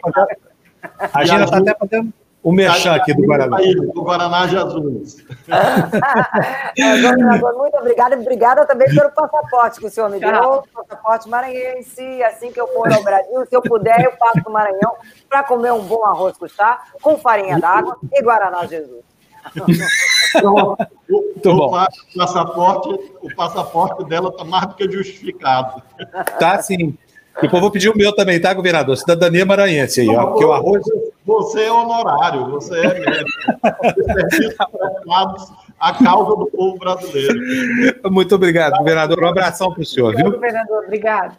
a 1.13 1.25
Gina 1.25 1.45
está 1.45 1.59
até 1.59 1.75
fazendo 1.75 2.13
o 2.47 2.53
merchan 2.53 2.95
aqui 2.95 3.13
do 3.13 3.27
Guaraná. 3.27 3.57
Do 3.57 4.03
Guaraná 4.03 4.47
Jesus. 4.47 5.17
é, 6.79 7.03
governador, 7.03 7.55
muito 7.55 7.77
obrigada. 7.77 8.15
Obrigada 8.15 8.65
também 8.65 8.87
pelo 8.95 9.11
passaporte 9.11 9.81
que 9.81 9.87
o 9.87 9.91
senhor 9.91 10.09
me 10.09 10.21
deu, 10.21 10.63
passaporte 10.73 11.29
maranhense. 11.29 12.23
Assim 12.23 12.53
que 12.53 12.61
eu 12.61 12.69
for 12.69 12.93
ao 12.93 13.03
Brasil, 13.03 13.45
se 13.47 13.57
eu 13.57 13.61
puder, 13.61 14.01
eu 14.05 14.13
passo 14.13 14.41
para 14.43 14.49
o 14.49 14.53
Maranhão 14.53 14.93
para 15.29 15.43
comer 15.43 15.73
um 15.73 15.83
bom 15.83 16.05
arroz 16.05 16.39
custar 16.39 16.85
com 17.03 17.19
farinha 17.19 17.59
d'água 17.59 17.97
e 18.13 18.23
Guaraná 18.23 18.65
Jesus. 18.65 19.03
Então, 20.37 20.77
o, 21.09 21.41
o, 21.49 22.19
passaporte, 22.19 22.89
o 23.23 23.35
passaporte 23.35 24.05
dela 24.05 24.29
está 24.29 24.45
mais 24.45 24.67
do 24.67 24.75
que 24.75 24.91
justificado. 24.91 25.81
Tá 26.39 26.61
sim. 26.61 26.99
Depois 27.41 27.61
vou 27.61 27.71
pedir 27.71 27.91
o 27.91 27.97
meu 27.97 28.15
também, 28.15 28.41
tá, 28.41 28.53
governador? 28.55 28.97
Cidadania 28.97 29.45
maranhense 29.45 30.01
aí, 30.01 30.09
ó. 30.09 30.27
Porque 30.27 30.45
o 30.45 30.53
arroz. 30.53 30.83
Você 31.25 31.65
é 31.65 31.73
honorário, 31.73 32.51
você 32.51 32.79
é. 32.79 32.91
Serviços 33.95 34.57
prestados 34.57 35.53
à 35.79 35.93
causa 35.93 36.37
do 36.37 36.47
povo 36.47 36.79
brasileiro. 36.79 37.35
Muito 38.11 38.35
obrigado, 38.35 38.79
governador. 38.79 39.23
Um 39.23 39.29
abração 39.29 39.73
para 39.73 39.83
o 39.83 39.85
senhor, 39.85 40.15
viu? 40.15 40.31
Governador, 40.33 40.85
obrigado. 40.85 41.37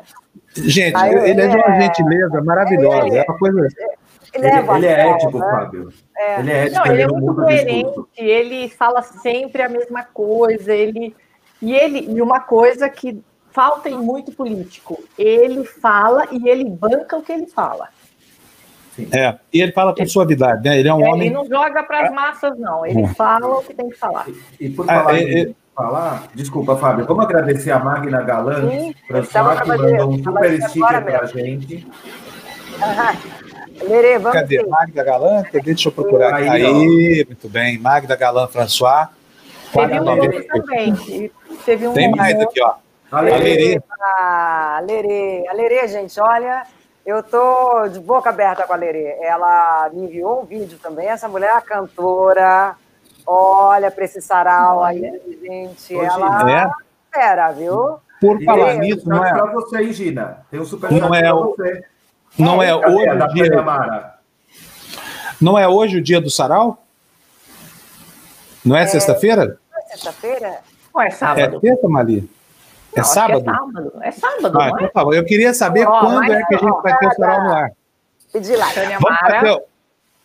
Gente, 0.55 0.95
Aí, 0.95 1.13
ele 1.13 1.41
é 1.41 1.47
de 1.47 1.55
uma 1.55 1.81
gentileza 1.81 2.41
maravilhosa. 2.41 3.17
É, 3.17 3.23
uma 3.23 3.37
coisa. 3.37 3.67
Ele 4.33 4.47
é, 4.47 4.75
ele 4.75 4.85
é 4.85 5.09
ético, 5.09 5.39
né? 5.39 5.51
Fábio. 5.51 5.93
É. 6.17 6.39
Ele 6.39 6.51
é 6.51 6.65
ético. 6.65 6.79
Não, 6.79 6.93
ele 6.93 7.01
é 7.01 7.07
muito 7.07 7.35
coerente, 7.35 7.99
ele 8.17 8.69
fala 8.69 9.01
sempre 9.01 9.61
a 9.61 9.69
mesma 9.69 10.03
coisa, 10.03 10.73
ele. 10.73 11.15
E 11.59 11.73
ele, 11.73 12.11
e 12.11 12.21
uma 12.21 12.39
coisa 12.39 12.87
que 12.87 13.19
falta 13.57 13.89
em 13.89 13.97
muito 13.97 14.31
político. 14.31 15.03
Ele 15.17 15.65
fala 15.65 16.27
e 16.31 16.47
ele 16.47 16.63
banca 16.63 17.17
o 17.17 17.23
que 17.23 17.31
ele 17.31 17.47
fala. 17.47 17.89
É, 19.11 19.35
e 19.51 19.59
ele 19.59 19.71
fala 19.71 19.95
com 19.95 20.05
suavidade, 20.05 20.63
né? 20.63 20.77
Ele 20.77 20.87
é 20.87 20.93
um 20.93 21.03
é, 21.03 21.09
homem. 21.09 21.27
Ele 21.27 21.35
não 21.35 21.47
joga 21.47 21.81
para 21.81 22.05
as 22.05 22.13
massas, 22.13 22.55
não. 22.59 22.85
Ele 22.85 23.01
é. 23.01 23.07
fala 23.15 23.47
o 23.47 23.63
que 23.63 23.73
tem 23.73 23.89
que 23.89 23.97
falar. 23.97 24.27
E, 24.59 24.65
e 24.67 24.69
por 24.69 24.85
falar, 24.85 25.11
ah, 25.11 25.19
é, 25.19 25.51
falar, 25.75 26.27
desculpa, 26.35 26.77
Fábio, 26.77 27.07
vamos 27.07 27.25
agradecer 27.25 27.71
a 27.71 27.79
Magna 27.79 28.21
Galan, 28.21 28.69
François, 29.07 29.59
que 29.59 29.67
mandou 29.67 30.09
um 30.11 30.23
super 30.23 30.61
sticker 30.69 31.03
para 31.03 31.21
a 31.21 31.25
gente. 31.25 31.87
Lerê, 33.87 34.19
vamos 34.19 34.39
Cadê? 34.39 34.57
Ver. 34.57 34.67
Magda 34.67 35.03
Galan? 35.03 35.43
Deixa 35.63 35.87
eu 35.87 35.91
procurar. 35.91 36.35
Aí, 36.35 36.47
aí 36.47 37.25
muito 37.25 37.49
bem. 37.49 37.79
Magda 37.79 38.15
Galan 38.15 38.47
François. 38.47 39.07
Teve 39.73 39.99
um 39.99 40.03
nome 40.03 40.41
também. 40.43 41.31
Teve 41.65 41.87
um 41.87 41.93
Tem 41.93 42.11
mais 42.11 42.39
aqui, 42.39 42.61
ó. 42.61 42.75
A 43.11 43.21
Lerê. 43.21 43.79
A 44.01 44.81
Lerê. 44.85 45.45
A 45.49 45.53
Lerê, 45.53 45.87
gente, 45.87 46.19
olha, 46.19 46.63
eu 47.05 47.23
tô 47.23 47.87
de 47.87 47.99
boca 47.99 48.29
aberta 48.29 48.63
com 48.63 48.73
a 48.73 48.75
Lerê. 48.75 49.17
Ela 49.21 49.89
me 49.93 50.03
enviou 50.05 50.41
um 50.41 50.45
vídeo 50.45 50.77
também. 50.81 51.07
Essa 51.07 51.27
mulher 51.27 51.55
é 51.57 51.61
cantora. 51.61 52.75
Olha 53.25 53.89
para 53.91 54.05
esse 54.05 54.21
sarau 54.21 54.83
aí, 54.83 55.01
gente. 55.41 55.95
Hoje 55.95 56.05
ela 56.09 56.51
é. 56.51 56.69
Pera, 57.11 57.51
viu? 57.51 57.99
Por 58.19 58.41
E 58.41 58.45
falar 58.45 58.75
um 58.75 58.79
nisso, 58.79 59.07
não 59.07 59.23
é, 59.23 59.31
pra 59.33 59.45
você 59.51 59.77
aí, 59.77 59.93
Gina. 59.93 60.45
Tem 60.49 60.59
um 60.59 60.65
superchat 60.65 60.99
Não 60.99 61.13
é 61.13 61.21
pra 61.21 61.35
o- 61.35 61.55
você. 61.55 61.83
não 62.39 62.61
é 62.63 62.69
Cadê 62.79 62.85
hoje 62.95 63.09
o 63.09 63.27
dia, 63.33 64.13
não 65.41 65.57
é 65.57 65.67
hoje 65.67 65.97
o 65.97 66.01
dia 66.01 66.19
do 66.21 66.29
sarau? 66.29 66.83
Não 68.65 68.75
é, 68.75 68.85
sexta-feira? 68.87 69.57
Não 69.71 69.79
é 69.79 69.81
Sexta-feira? 69.87 70.59
Não 70.93 71.01
é 71.01 71.07
É 71.07 71.11
sábado. 71.11 71.59
sexta, 71.61 71.87
Mali? 71.87 72.29
É 72.99 73.03
que 73.03 73.07
sábado? 73.09 73.39
É 73.39 73.43
sábado. 73.43 73.93
É 74.01 74.11
sábado, 74.11 74.61
Ah, 74.61 74.67
não 74.69 74.75
então 74.81 75.01
é? 75.01 75.11
tá. 75.11 75.17
Eu 75.17 75.25
queria 75.25 75.53
saber 75.53 75.87
Ó, 75.87 75.99
quando 75.99 76.23
é 76.31 76.43
que 76.45 76.55
a 76.55 76.57
gente 76.57 76.71
ó, 76.71 76.81
vai 76.81 76.97
ter 76.97 77.07
o 77.07 77.11
sarau 77.13 77.43
no 77.43 77.53
ar. 77.53 77.71
Pedi 78.33 78.55
lá. 78.55 78.71
Tânia 78.73 78.99
Vamos 78.99 79.17
Mara. 79.21 79.61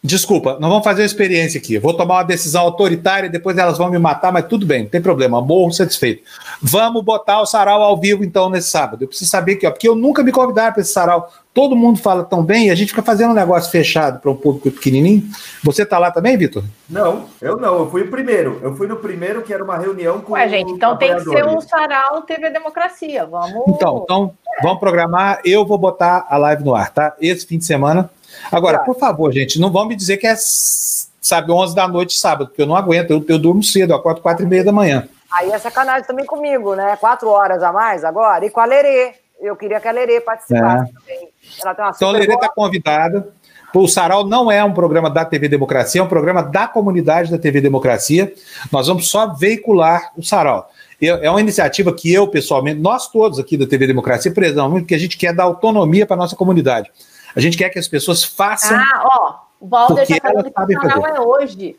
Desculpa, 0.05 0.57
nós 0.59 0.68
vamos 0.68 0.82
fazer 0.82 1.03
uma 1.03 1.07
experiência 1.07 1.61
aqui. 1.61 1.78
Vou 1.78 1.94
tomar 1.94 2.14
uma 2.16 2.22
decisão 2.24 2.62
autoritária 2.62 3.28
e 3.28 3.30
depois 3.30 3.57
elas 3.57 3.78
vão 3.78 3.88
me 3.88 4.00
matar, 4.00 4.32
mas 4.32 4.46
tudo 4.46 4.66
bem, 4.66 4.82
não 4.82 4.88
tem 4.88 5.00
problema, 5.00 5.40
morro 5.40 5.70
satisfeito. 5.70 6.24
Vamos 6.61 7.05
botar 7.05 7.40
o 7.40 7.46
sarau 7.46 7.80
ao 7.80 7.96
vivo 7.96 8.24
então 8.24 8.50
nesse 8.50 8.68
sábado. 8.68 9.05
Eu 9.05 9.09
preciso 9.09 9.30
saber 9.30 9.53
aqui, 9.53 9.64
ó, 9.64 9.70
porque 9.70 9.88
eu 9.88 9.94
nunca 9.94 10.24
me 10.24 10.32
convidaram 10.32 10.72
para 10.72 10.82
esse 10.82 10.92
sarau. 10.92 11.32
Todo 11.55 11.76
mundo 11.76 12.00
fala 12.00 12.24
tão 12.24 12.42
bem 12.42 12.66
e 12.66 12.70
a 12.72 12.74
gente 12.74 12.88
fica 12.88 13.03
fazendo 13.03 13.30
um 13.30 13.34
negócio 13.34 13.70
fechado 13.70 14.18
para 14.18 14.28
um 14.28 14.34
público 14.34 14.72
pequenininho. 14.72 15.22
Você 15.62 15.86
tá 15.86 16.00
lá 16.00 16.11
também, 16.11 16.36
Vitor? 16.36 16.64
Não, 16.90 17.26
eu 17.40 17.57
não. 17.57 17.78
Eu 17.78 17.90
fui 17.90 18.03
o 18.03 18.11
primeiro. 18.11 18.59
Eu 18.61 18.74
fui 18.74 18.88
no 18.88 18.96
primeiro, 18.96 19.42
que 19.42 19.55
era 19.55 19.62
uma 19.62 19.78
reunião 19.78 20.20
com 20.20 20.32
Ué, 20.32 20.48
gente, 20.48 20.72
então 20.72 20.96
tem 20.96 21.14
que 21.14 21.22
ser 21.22 21.46
um 21.46 21.61
sarau 21.61 22.22
TV 22.22 22.50
Democracia. 22.50 23.24
Vamos. 23.24 23.68
Então, 23.68 24.00
então 24.03 24.32
vamos 24.62 24.80
programar. 24.80 25.40
Eu 25.44 25.64
vou 25.64 25.78
botar 25.78 26.26
a 26.28 26.36
live 26.38 26.64
no 26.64 26.74
ar, 26.74 26.90
tá? 26.90 27.14
Esse 27.20 27.46
fim 27.46 27.59
de 27.59 27.64
semana. 27.64 28.11
Agora, 28.51 28.78
por 28.80 28.99
favor, 28.99 29.32
gente, 29.32 29.61
não 29.61 29.70
vão 29.70 29.86
me 29.86 29.95
dizer 29.97 30.16
que 30.16 30.26
é, 30.26 30.34
sabe, 30.36 31.53
11 31.53 31.74
da 31.74 31.86
noite 31.88 32.18
sábado, 32.18 32.49
porque 32.49 32.62
eu 32.62 32.66
não 32.66 32.76
aguento. 32.76 33.11
Eu, 33.11 33.24
eu 33.28 33.38
durmo 33.38 33.62
cedo, 33.62 33.93
eu 33.93 33.97
acordo 33.97 34.20
4 34.20 34.45
e 34.45 34.49
meia 34.49 34.64
da 34.64 34.72
manhã. 34.72 35.09
Aí 35.32 35.51
é 35.51 35.59
sacanagem 35.59 36.07
também 36.07 36.26
comigo, 36.26 36.74
né? 36.74 36.97
Quatro 36.97 37.28
horas 37.28 37.62
a 37.62 37.72
mais 37.72 38.05
agora. 38.05 38.45
E 38.45 38.51
com 38.51 38.61
a 38.61 38.64
Lerê. 38.64 39.14
Eu 39.40 39.57
queria 39.57 39.80
que 39.80 39.88
a 39.88 39.90
Lerê 39.93 40.20
participasse 40.20 40.93
também. 40.93 41.28
Ela 41.64 41.74
tem 41.74 41.84
uma 41.84 41.93
Então, 41.97 42.09
a 42.11 42.12
Lerê 42.12 42.34
está 42.34 42.49
convidada. 42.49 43.28
O 43.74 43.88
Sarau 43.88 44.24
não 44.26 44.53
é 44.53 44.62
um 44.62 44.72
programa 44.74 45.09
da 45.09 45.24
TV 45.24 45.49
Democracia, 45.49 46.01
é 46.01 46.05
um 46.05 46.09
programa 46.09 46.43
da 46.43 46.68
comunidade 46.68 47.30
da 47.30 47.38
TV 47.38 47.61
Democracia. 47.61 48.32
Nós 48.70 48.86
vamos 48.86 49.09
só 49.09 49.32
veicular 49.34 50.12
o 50.16 50.22
Sarau. 50.22 50.70
Eu- 51.01 51.16
É 51.16 51.30
uma 51.30 51.40
iniciativa 51.40 51.93
que 51.93 52.12
eu, 52.12 52.28
pessoalmente, 52.28 52.78
nós 52.80 53.09
todos 53.09 53.38
aqui 53.38 53.57
da 53.57 53.66
TV 53.66 53.86
Democracia, 53.86 54.30
prezamos 54.30 54.70
muito, 54.70 54.84
porque 54.84 54.95
a 54.95 54.99
gente 54.99 55.16
quer 55.16 55.32
dar 55.34 55.45
autonomia 55.45 56.07
para 56.07 56.14
a 56.14 56.18
nossa 56.18 56.36
comunidade. 56.36 56.90
A 57.34 57.40
gente 57.40 57.56
quer 57.56 57.70
que 57.70 57.78
as 57.78 57.88
pessoas 57.88 58.22
façam. 58.24 58.76
Ah, 58.76 59.02
ó, 59.04 59.34
o 59.60 59.68
Walder 59.68 60.06
Porque 60.06 60.20
tá 60.20 60.28
falando 60.28 60.44
que 60.44 60.76
o 60.76 60.80
sarau 60.80 61.02
fazer. 61.02 61.16
é 61.16 61.20
hoje. 61.20 61.76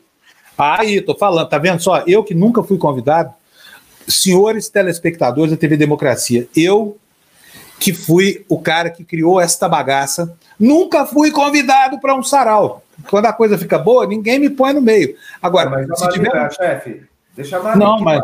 Aí, 0.56 1.00
tô 1.00 1.14
falando, 1.14 1.48
tá 1.48 1.58
vendo 1.58 1.80
só? 1.80 2.02
Eu 2.06 2.22
que 2.22 2.34
nunca 2.34 2.62
fui 2.62 2.78
convidado, 2.78 3.32
senhores 4.06 4.68
telespectadores 4.68 5.50
da 5.50 5.56
TV 5.56 5.76
Democracia, 5.76 6.48
eu 6.56 6.96
que 7.78 7.92
fui 7.92 8.44
o 8.48 8.60
cara 8.60 8.88
que 8.88 9.04
criou 9.04 9.40
esta 9.40 9.68
bagaça, 9.68 10.36
nunca 10.58 11.04
fui 11.04 11.30
convidado 11.30 11.98
para 12.00 12.14
um 12.14 12.22
sarau. 12.22 12.82
Quando 13.10 13.26
a 13.26 13.32
coisa 13.32 13.58
fica 13.58 13.78
boa, 13.78 14.06
ninguém 14.06 14.38
me 14.38 14.48
põe 14.48 14.72
no 14.72 14.80
meio. 14.80 15.16
Agora, 15.42 15.68
Mas 15.68 15.98
se 15.98 16.08
tiver. 16.10 16.52
chefe, 16.52 17.02
deixa 17.34 17.58
a. 17.58 17.74
Não, 17.76 17.98
mas, 17.98 18.22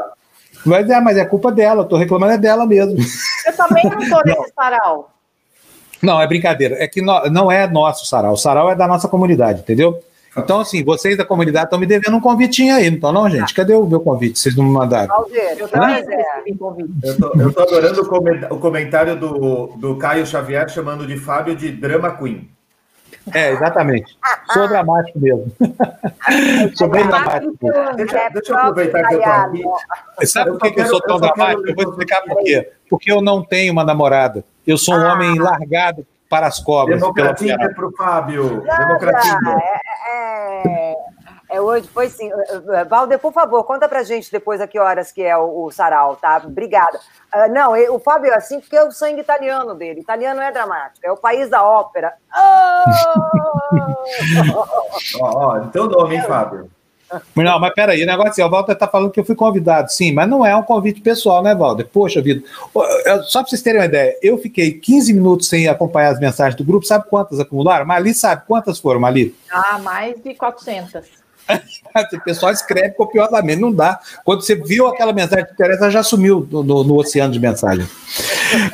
mas, 0.64 0.88
é, 0.88 1.00
mas 1.00 1.16
é 1.16 1.24
culpa 1.24 1.50
dela, 1.50 1.82
eu 1.82 1.88
tô 1.88 1.96
reclamando 1.96 2.32
é 2.34 2.38
dela 2.38 2.64
mesmo. 2.64 2.96
Eu 3.44 3.56
também 3.56 3.84
não 3.84 4.08
tô 4.08 4.22
nesse 4.24 4.52
sarau. 4.54 5.10
Não, 6.02 6.20
é 6.20 6.26
brincadeira. 6.26 6.76
É 6.82 6.86
que 6.88 7.00
no- 7.02 7.24
não 7.30 7.50
é 7.52 7.66
nosso 7.66 8.06
sarau. 8.06 8.32
O 8.32 8.36
sarau 8.36 8.70
é 8.70 8.74
da 8.74 8.86
nossa 8.88 9.08
comunidade, 9.08 9.60
entendeu? 9.60 9.98
Então, 10.36 10.60
assim, 10.60 10.84
vocês 10.84 11.16
da 11.16 11.24
comunidade 11.24 11.64
estão 11.66 11.78
me 11.78 11.86
devendo 11.86 12.16
um 12.16 12.20
convitinho 12.20 12.74
aí, 12.76 12.88
não 12.88 12.94
estão, 12.94 13.12
não, 13.12 13.28
gente? 13.28 13.52
Cadê 13.52 13.74
o 13.74 13.84
meu 13.84 14.00
convite? 14.00 14.38
Vocês 14.38 14.54
não 14.56 14.64
me 14.64 14.70
mandaram? 14.70 15.12
Eu 16.46 17.52
tô 17.52 17.62
adorando 17.62 18.02
o 18.02 18.06
comen- 18.08 18.46
o 18.50 18.58
comentário 18.58 19.16
do, 19.16 19.66
do 19.76 19.96
Caio 19.96 20.26
Xavier 20.26 20.68
chamando 20.68 21.06
de 21.06 21.16
Fábio 21.16 21.56
de 21.56 21.70
Drama 21.70 22.16
Queen. 22.16 22.48
É, 23.34 23.50
exatamente. 23.52 24.16
Sou 24.52 24.68
dramático 24.68 25.18
mesmo. 25.20 25.52
Sou 26.74 26.88
bem 26.88 27.06
dramático. 27.06 27.54
Deixa, 27.96 28.18
É 28.18 28.30
deixa 28.30 28.52
eu 28.52 28.58
aproveitar 28.58 29.04
que 29.08 29.14
eu 29.14 29.20
tô 29.20 29.30
aqui. 29.30 30.26
Sabe 30.26 30.50
por 30.58 30.72
que, 30.72 30.80
eu 30.80 30.86
sou 30.86 31.00
tão 31.02 31.18
dramático? 31.20 31.68
Eu 31.68 31.74
vou 31.74 31.84
explicar 31.90 32.22
por 32.22 32.42
quê. 32.42 32.70
Porque 32.88 33.12
eu 33.12 33.20
não 33.20 33.42
tenho 33.44 33.72
uma 33.72 33.84
namorada. 33.84 34.44
Eu 34.70 34.78
sou 34.78 34.94
um 34.94 35.06
Ah. 35.08 35.12
homem 35.14 35.38
largado 35.38 36.06
para 36.28 36.46
as 36.46 36.60
cobras. 36.60 37.00
Pela 37.00 37.12
Democratinha 37.12 37.56
piada. 37.58 37.74
pro 37.74 37.90
Fábio. 37.96 38.62
Nada, 38.64 38.84
Democratinha. 38.86 39.56
É, 40.08 40.92
é, 40.92 40.96
é 41.50 41.60
hoje, 41.60 41.88
foi 41.88 42.08
sim. 42.08 42.30
Valder, 42.88 43.18
por 43.18 43.32
favor, 43.32 43.64
conta 43.64 43.88
pra 43.88 44.04
gente 44.04 44.30
depois 44.30 44.60
a 44.60 44.66
que 44.68 44.78
horas 44.78 45.10
que 45.10 45.22
é 45.22 45.36
o, 45.36 45.64
o 45.64 45.70
sarau, 45.72 46.14
tá? 46.16 46.40
Obrigada. 46.44 47.00
Ah, 47.32 47.48
não, 47.48 47.72
o 47.92 47.98
Fábio 47.98 48.30
é 48.32 48.36
assim 48.36 48.60
porque 48.60 48.76
é 48.76 48.84
o 48.84 48.92
sangue 48.92 49.20
italiano 49.20 49.74
dele. 49.74 50.00
Italiano 50.00 50.40
é 50.40 50.52
dramático, 50.52 51.04
é 51.04 51.10
o 51.10 51.16
país 51.16 51.48
da 51.50 51.64
ópera. 51.64 52.14
Oh! 55.20 55.24
Ó, 55.24 55.46
ó, 55.46 55.60
teu 55.68 55.86
nome, 55.86 56.16
hein, 56.16 56.22
Fábio? 56.22 56.70
Não, 57.34 57.58
mas 57.58 57.72
peraí, 57.74 58.02
o 58.02 58.06
negócio 58.06 58.28
é 58.28 58.30
assim, 58.30 58.42
o 58.42 58.48
Walter 58.50 58.74
tá 58.74 58.86
falando 58.86 59.10
que 59.10 59.18
eu 59.18 59.24
fui 59.24 59.34
convidado, 59.34 59.90
sim, 59.92 60.12
mas 60.12 60.28
não 60.28 60.44
é 60.46 60.54
um 60.54 60.62
convite 60.62 61.00
pessoal, 61.00 61.42
né, 61.42 61.54
Walter? 61.54 61.84
Poxa 61.92 62.20
vida. 62.22 62.42
Só 63.26 63.40
para 63.40 63.48
vocês 63.50 63.62
terem 63.62 63.80
uma 63.80 63.86
ideia, 63.86 64.16
eu 64.22 64.38
fiquei 64.38 64.72
15 64.72 65.12
minutos 65.12 65.48
sem 65.48 65.66
acompanhar 65.68 66.10
as 66.10 66.20
mensagens 66.20 66.54
do 66.56 66.64
grupo, 66.64 66.86
sabe 66.86 67.06
quantas 67.08 67.40
acumularam? 67.40 67.84
Mali 67.86 68.14
sabe 68.14 68.42
quantas 68.46 68.78
foram, 68.78 69.00
Mali? 69.00 69.34
Ah, 69.50 69.78
mais 69.82 70.14
de 70.22 70.34
400. 70.34 71.04
O 72.14 72.20
pessoal 72.20 72.52
escreve 72.52 72.90
copiosamente, 72.94 73.60
não 73.60 73.72
dá. 73.72 73.98
Quando 74.24 74.42
você 74.42 74.54
viu 74.54 74.86
aquela 74.86 75.12
mensagem 75.12 75.44
que 75.44 75.52
interessa, 75.52 75.90
já 75.90 76.00
sumiu 76.00 76.46
no, 76.48 76.62
no- 76.62 76.84
no 76.84 76.96
oceano 76.96 77.32
de 77.32 77.40
mensagem. 77.40 77.84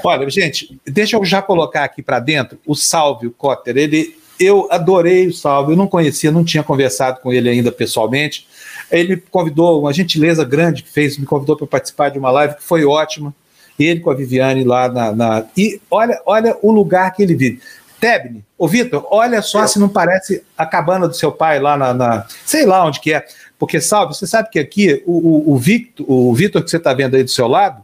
Olha, 0.04 0.28
gente, 0.28 0.78
deixa 0.86 1.16
eu 1.16 1.24
já 1.24 1.40
colocar 1.40 1.84
aqui 1.84 2.02
para 2.02 2.18
dentro 2.20 2.58
o 2.66 2.74
Salvio 2.74 3.30
Cotter. 3.30 3.78
Ele, 3.78 4.14
eu 4.38 4.68
adorei 4.70 5.26
o 5.26 5.32
Salvio, 5.32 5.72
eu 5.72 5.76
não 5.76 5.86
conhecia, 5.86 6.30
não 6.30 6.44
tinha 6.44 6.62
conversado 6.62 7.20
com 7.20 7.32
ele 7.32 7.48
ainda 7.48 7.72
pessoalmente. 7.72 8.46
Ele 8.90 9.16
me 9.16 9.22
convidou, 9.30 9.80
uma 9.80 9.92
gentileza 9.92 10.44
grande 10.44 10.82
que 10.82 10.90
fez, 10.90 11.18
me 11.18 11.26
convidou 11.26 11.56
para 11.56 11.66
participar 11.66 12.10
de 12.10 12.18
uma 12.18 12.30
live 12.30 12.54
que 12.56 12.62
foi 12.62 12.84
ótima. 12.84 13.34
Ele 13.78 14.00
com 14.00 14.10
a 14.10 14.14
Viviane 14.14 14.64
lá 14.64 14.88
na. 14.88 15.12
na- 15.12 15.44
e 15.56 15.80
olha, 15.90 16.20
olha 16.24 16.56
o 16.62 16.70
lugar 16.72 17.12
que 17.14 17.22
ele 17.22 17.34
vive. 17.34 17.60
Tebni, 18.00 18.44
ô 18.58 18.68
Vitor, 18.68 19.06
olha 19.10 19.40
só 19.40 19.66
se 19.66 19.78
não 19.78 19.88
parece 19.88 20.42
a 20.56 20.66
cabana 20.66 21.08
do 21.08 21.14
seu 21.16 21.32
pai 21.32 21.58
lá 21.58 21.76
na, 21.76 21.94
na- 21.94 22.26
sei 22.44 22.64
lá 22.66 22.84
onde 22.86 23.00
que 23.00 23.12
é. 23.12 23.24
Porque, 23.58 23.80
Salve, 23.80 24.14
você 24.14 24.26
sabe 24.26 24.50
que 24.50 24.58
aqui 24.58 25.02
o, 25.06 25.12
o, 25.50 25.54
o 25.54 25.56
Victor, 25.56 26.04
o 26.08 26.34
Vitor 26.34 26.62
que 26.62 26.70
você 26.70 26.76
está 26.76 26.92
vendo 26.92 27.16
aí 27.16 27.24
do 27.24 27.30
seu 27.30 27.48
lado 27.48 27.82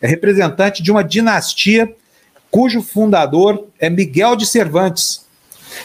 é 0.00 0.06
representante 0.06 0.82
de 0.82 0.90
uma 0.90 1.04
dinastia 1.04 1.94
cujo 2.50 2.82
fundador 2.82 3.66
é 3.78 3.88
Miguel 3.90 4.34
de 4.34 4.46
Cervantes. 4.46 5.26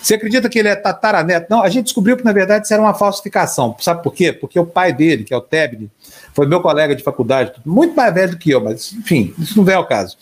Você 0.02 0.16
acredita 0.16 0.50
que 0.50 0.60
ele 0.60 0.68
é 0.68 0.76
tataraneto? 0.76 1.48
Não, 1.50 1.62
a 1.62 1.70
gente 1.70 1.86
descobriu 1.86 2.18
que, 2.18 2.24
na 2.24 2.34
verdade, 2.34 2.66
isso 2.66 2.74
era 2.74 2.82
uma 2.82 2.94
falsificação. 2.94 3.76
Sabe 3.80 4.04
por 4.04 4.14
quê? 4.14 4.32
Porque 4.34 4.60
o 4.60 4.66
pai 4.66 4.94
dele, 4.94 5.24
que 5.24 5.34
é 5.34 5.38
o 5.38 5.42
Tebni, 5.42 5.90
foi 6.34 6.48
meu 6.48 6.62
colega 6.62 6.96
de 6.96 7.04
faculdade, 7.04 7.54
muito 7.66 7.96
mais 7.96 8.14
velho 8.14 8.32
do 8.32 8.38
que 8.38 8.52
eu, 8.52 8.62
mas, 8.62 8.94
enfim, 8.94 9.34
isso 9.40 9.58
não 9.58 9.64
vem 9.64 9.76
ao 9.76 9.88
caso. 9.88 10.18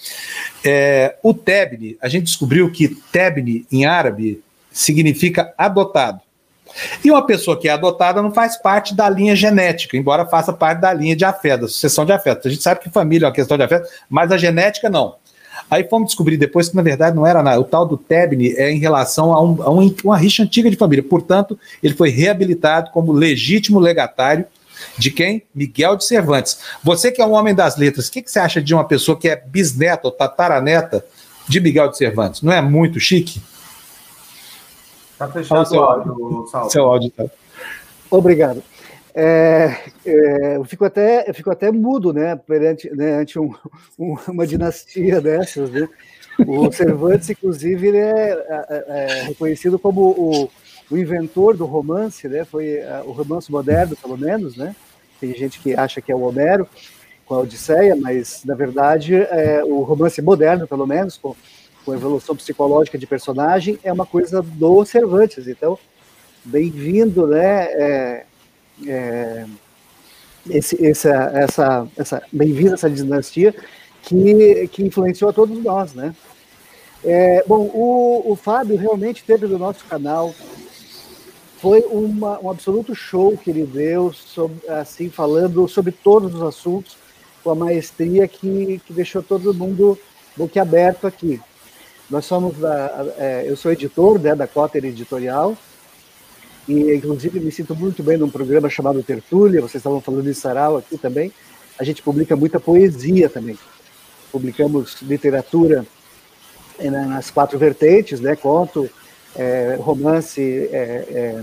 É, 0.64 1.16
o 1.24 1.34
Tebni, 1.34 1.98
a 2.02 2.08
gente 2.08 2.26
descobriu 2.26 2.72
que 2.72 2.90
Tebni, 3.12 3.66
em 3.72 3.86
árabe, 3.86 4.44
significa 4.72 5.54
adotado. 5.58 6.22
E 7.04 7.12
uma 7.12 7.26
pessoa 7.26 7.60
que 7.60 7.68
é 7.68 7.72
adotada 7.72 8.22
não 8.22 8.32
faz 8.32 8.58
parte 8.58 8.96
da 8.96 9.10
linha 9.10 9.36
genética, 9.36 9.96
embora 9.96 10.26
faça 10.26 10.52
parte 10.52 10.80
da 10.80 10.92
linha 10.92 11.16
de 11.16 11.26
afeto, 11.26 11.62
da 11.62 11.68
sucessão 11.68 12.06
de 12.06 12.12
afeto. 12.12 12.48
A 12.48 12.52
gente 12.52 12.64
sabe 12.64 12.80
que 12.80 12.90
família 12.90 13.26
é 13.26 13.28
uma 13.28 13.34
questão 13.34 13.58
de 13.58 13.64
afeto, 13.64 13.88
mas 14.10 14.32
a 14.32 14.38
genética 14.38 14.90
não. 14.90 15.16
Aí 15.70 15.84
fomos 15.89 16.09
descobrir 16.09 16.38
depois 16.38 16.70
que, 16.70 16.76
na 16.76 16.82
verdade, 16.82 17.16
não 17.16 17.26
era 17.26 17.41
nada. 17.41 17.59
O 17.59 17.64
tal 17.64 17.86
do 17.86 17.97
Tebni 17.97 18.53
é 18.55 18.72
em 18.72 18.78
relação 18.80 19.34
a, 19.34 19.41
um- 19.41 19.64
a 19.64 19.70
um- 19.72 19.95
uma 20.03 20.18
rixa 20.18 20.43
antiga 20.43 20.70
de 20.70 20.76
família. 20.76 21.03
Portanto, 21.03 21.57
ele 21.82 21.93
foi 21.95 22.09
reabilitado 22.09 22.91
como 22.91 23.11
legítimo 23.11 23.80
legatário 23.80 24.45
de 24.97 25.09
quem? 25.09 25.43
Miguel 25.55 25.95
de 25.95 26.05
Cervantes. 26.05 26.59
Você 26.84 27.11
que 27.11 27.22
é 27.22 27.26
um 27.26 27.32
homem 27.32 27.55
das 27.55 27.78
letras, 27.78 28.07
o 28.07 28.11
que, 28.11 28.22
que 28.22 28.30
você 28.30 28.39
acha 28.39 28.61
de 28.61 28.74
uma 28.74 28.84
pessoa 28.84 29.18
que 29.18 29.28
é 29.30 29.36
bisneta 29.36 30.01
ou 30.05 30.11
tataraneta 30.11 31.03
de 31.47 31.59
Miguel 31.59 31.89
de 31.89 31.97
Cervantes? 31.97 32.41
Não 32.41 32.51
é 32.53 32.61
muito 32.61 32.99
chique? 32.99 33.41
Tá 35.18 35.28
fechado 35.30 35.61
o 35.61 35.66
seu 35.66 35.84
áudio, 35.84 36.47
Salvo. 36.51 36.70
Seu 36.70 36.84
áudio 36.86 37.09
tá. 37.11 37.26
Obrigado. 38.11 38.61
É, 39.16 39.76
é, 40.05 40.57
eu, 40.57 40.64
fico 40.66 40.84
até, 40.86 41.30
eu 41.30 41.34
fico 41.34 41.51
até 41.51 41.72
mudo, 41.72 42.11
né, 42.11 42.36
perante 42.36 42.89
né, 42.95 43.14
ante 43.14 43.38
um- 43.38 43.53
um- 43.99 44.16
uma 44.28 44.47
dinastia 44.47 45.22
dessas, 45.22 45.70
né? 45.70 45.88
O 46.47 46.72
Cervantes, 46.72 47.30
inclusive, 47.30 47.89
ele 47.89 47.99
é, 47.99 48.32
é, 48.70 48.84
é 48.88 49.24
reconhecido 49.28 49.78
como 49.78 50.01
o, 50.01 50.49
o 50.89 50.97
inventor 50.97 51.55
do 51.55 51.66
romance, 51.66 52.28
né? 52.28 52.43
Foi 52.43 52.78
é, 52.78 53.03
o 53.05 53.11
romance 53.11 53.51
moderno, 53.51 53.95
pelo 53.95 54.18
menos, 54.18 54.57
né? 54.57 54.76
Tem 55.20 55.32
gente 55.36 55.59
que 55.59 55.76
acha 55.76 56.01
que 56.01 56.11
é 56.11 56.16
o 56.16 56.22
Homero 56.22 56.68
com 57.26 57.36
a 57.36 57.39
Odisseia, 57.39 57.95
mas 57.95 58.41
na 58.45 58.55
verdade 58.55 59.16
é, 59.16 59.64
o 59.64 59.82
romance 59.84 60.22
moderno, 60.24 60.68
pelo 60.68 60.88
menos, 60.88 61.18
com, 61.18 61.36
com 61.86 61.93
evolução 61.93 62.36
psicológica 62.36 62.97
de 62.97 63.05
personagem, 63.05 63.78
é 63.84 63.93
uma 63.93 64.05
coisa 64.05 64.41
do 64.41 64.84
Cervantes. 64.86 65.47
Então, 65.47 65.78
bem-vindo, 66.43 67.28
né? 67.28 68.24
É, 68.88 69.46
esse, 70.50 70.86
essa, 70.86 71.32
essa, 71.34 71.88
essa 71.96 72.24
bem-vinda 72.32 72.74
essa 72.74 72.90
dinastia 72.90 73.56
que, 74.02 74.68
que 74.70 74.84
influenciou 74.84 75.30
a 75.30 75.34
todos 75.34 75.64
nós, 75.64 75.94
né? 75.94 76.14
É, 77.04 77.44
bom, 77.46 77.70
o, 77.74 78.32
o 78.32 78.36
Fábio 78.36 78.78
realmente 78.78 79.24
teve 79.24 79.46
no 79.46 79.58
nosso 79.58 79.84
canal, 79.86 80.34
foi 81.60 81.82
uma, 81.82 82.40
um 82.42 82.50
absoluto 82.50 82.96
show 82.96 83.38
que 83.38 83.50
ele 83.50 83.66
deu, 83.66 84.12
sobre, 84.14 84.68
assim, 84.70 85.10
falando 85.10 85.68
sobre 85.68 85.92
todos 85.92 86.34
os 86.34 86.42
assuntos, 86.42 86.98
com 87.44 87.52
a 87.52 87.56
maestria 87.56 88.28
que, 88.28 88.82
que 88.86 88.94
deixou 88.94 89.22
todo 89.22 89.54
mundo 89.54 89.98
boquiaberto 90.36 91.06
aqui. 91.06 91.42
Nós 92.10 92.26
somos, 92.26 92.58
da, 92.58 93.14
é, 93.18 93.44
eu 93.48 93.56
sou 93.56 93.72
editor 93.72 94.20
né, 94.20 94.36
da 94.36 94.48
Cotter 94.48 94.84
Editorial, 94.86 95.58
e 96.68 96.95
inclusive 96.95 97.39
me 97.39 97.51
sinto 97.51 97.76
muito 97.76 98.01
bem 98.01 98.18
num 98.18 98.30
programa 98.30 98.70
chamado 98.70 99.03
Tertúlia, 99.03 99.61
vocês 99.61 99.76
estavam 99.76 99.99
falando 99.99 100.24
de 100.24 100.34
sarau 100.34 100.78
aqui 100.78 100.97
também, 100.97 101.32
a 101.78 101.84
gente 101.84 102.01
publica 102.01 102.36
muita 102.36 102.59
poesia 102.59 103.30
também. 103.30 103.57
Publicamos 104.32 105.01
literatura 105.01 105.86
é, 106.80 106.89
nas 106.89 107.30
quatro 107.30 107.57
vertentes, 107.57 108.20
né? 108.20 108.36
Conto, 108.36 108.89
é, 109.36 109.78
romance, 109.80 110.41
é, 110.72 111.05
é, 111.09 111.41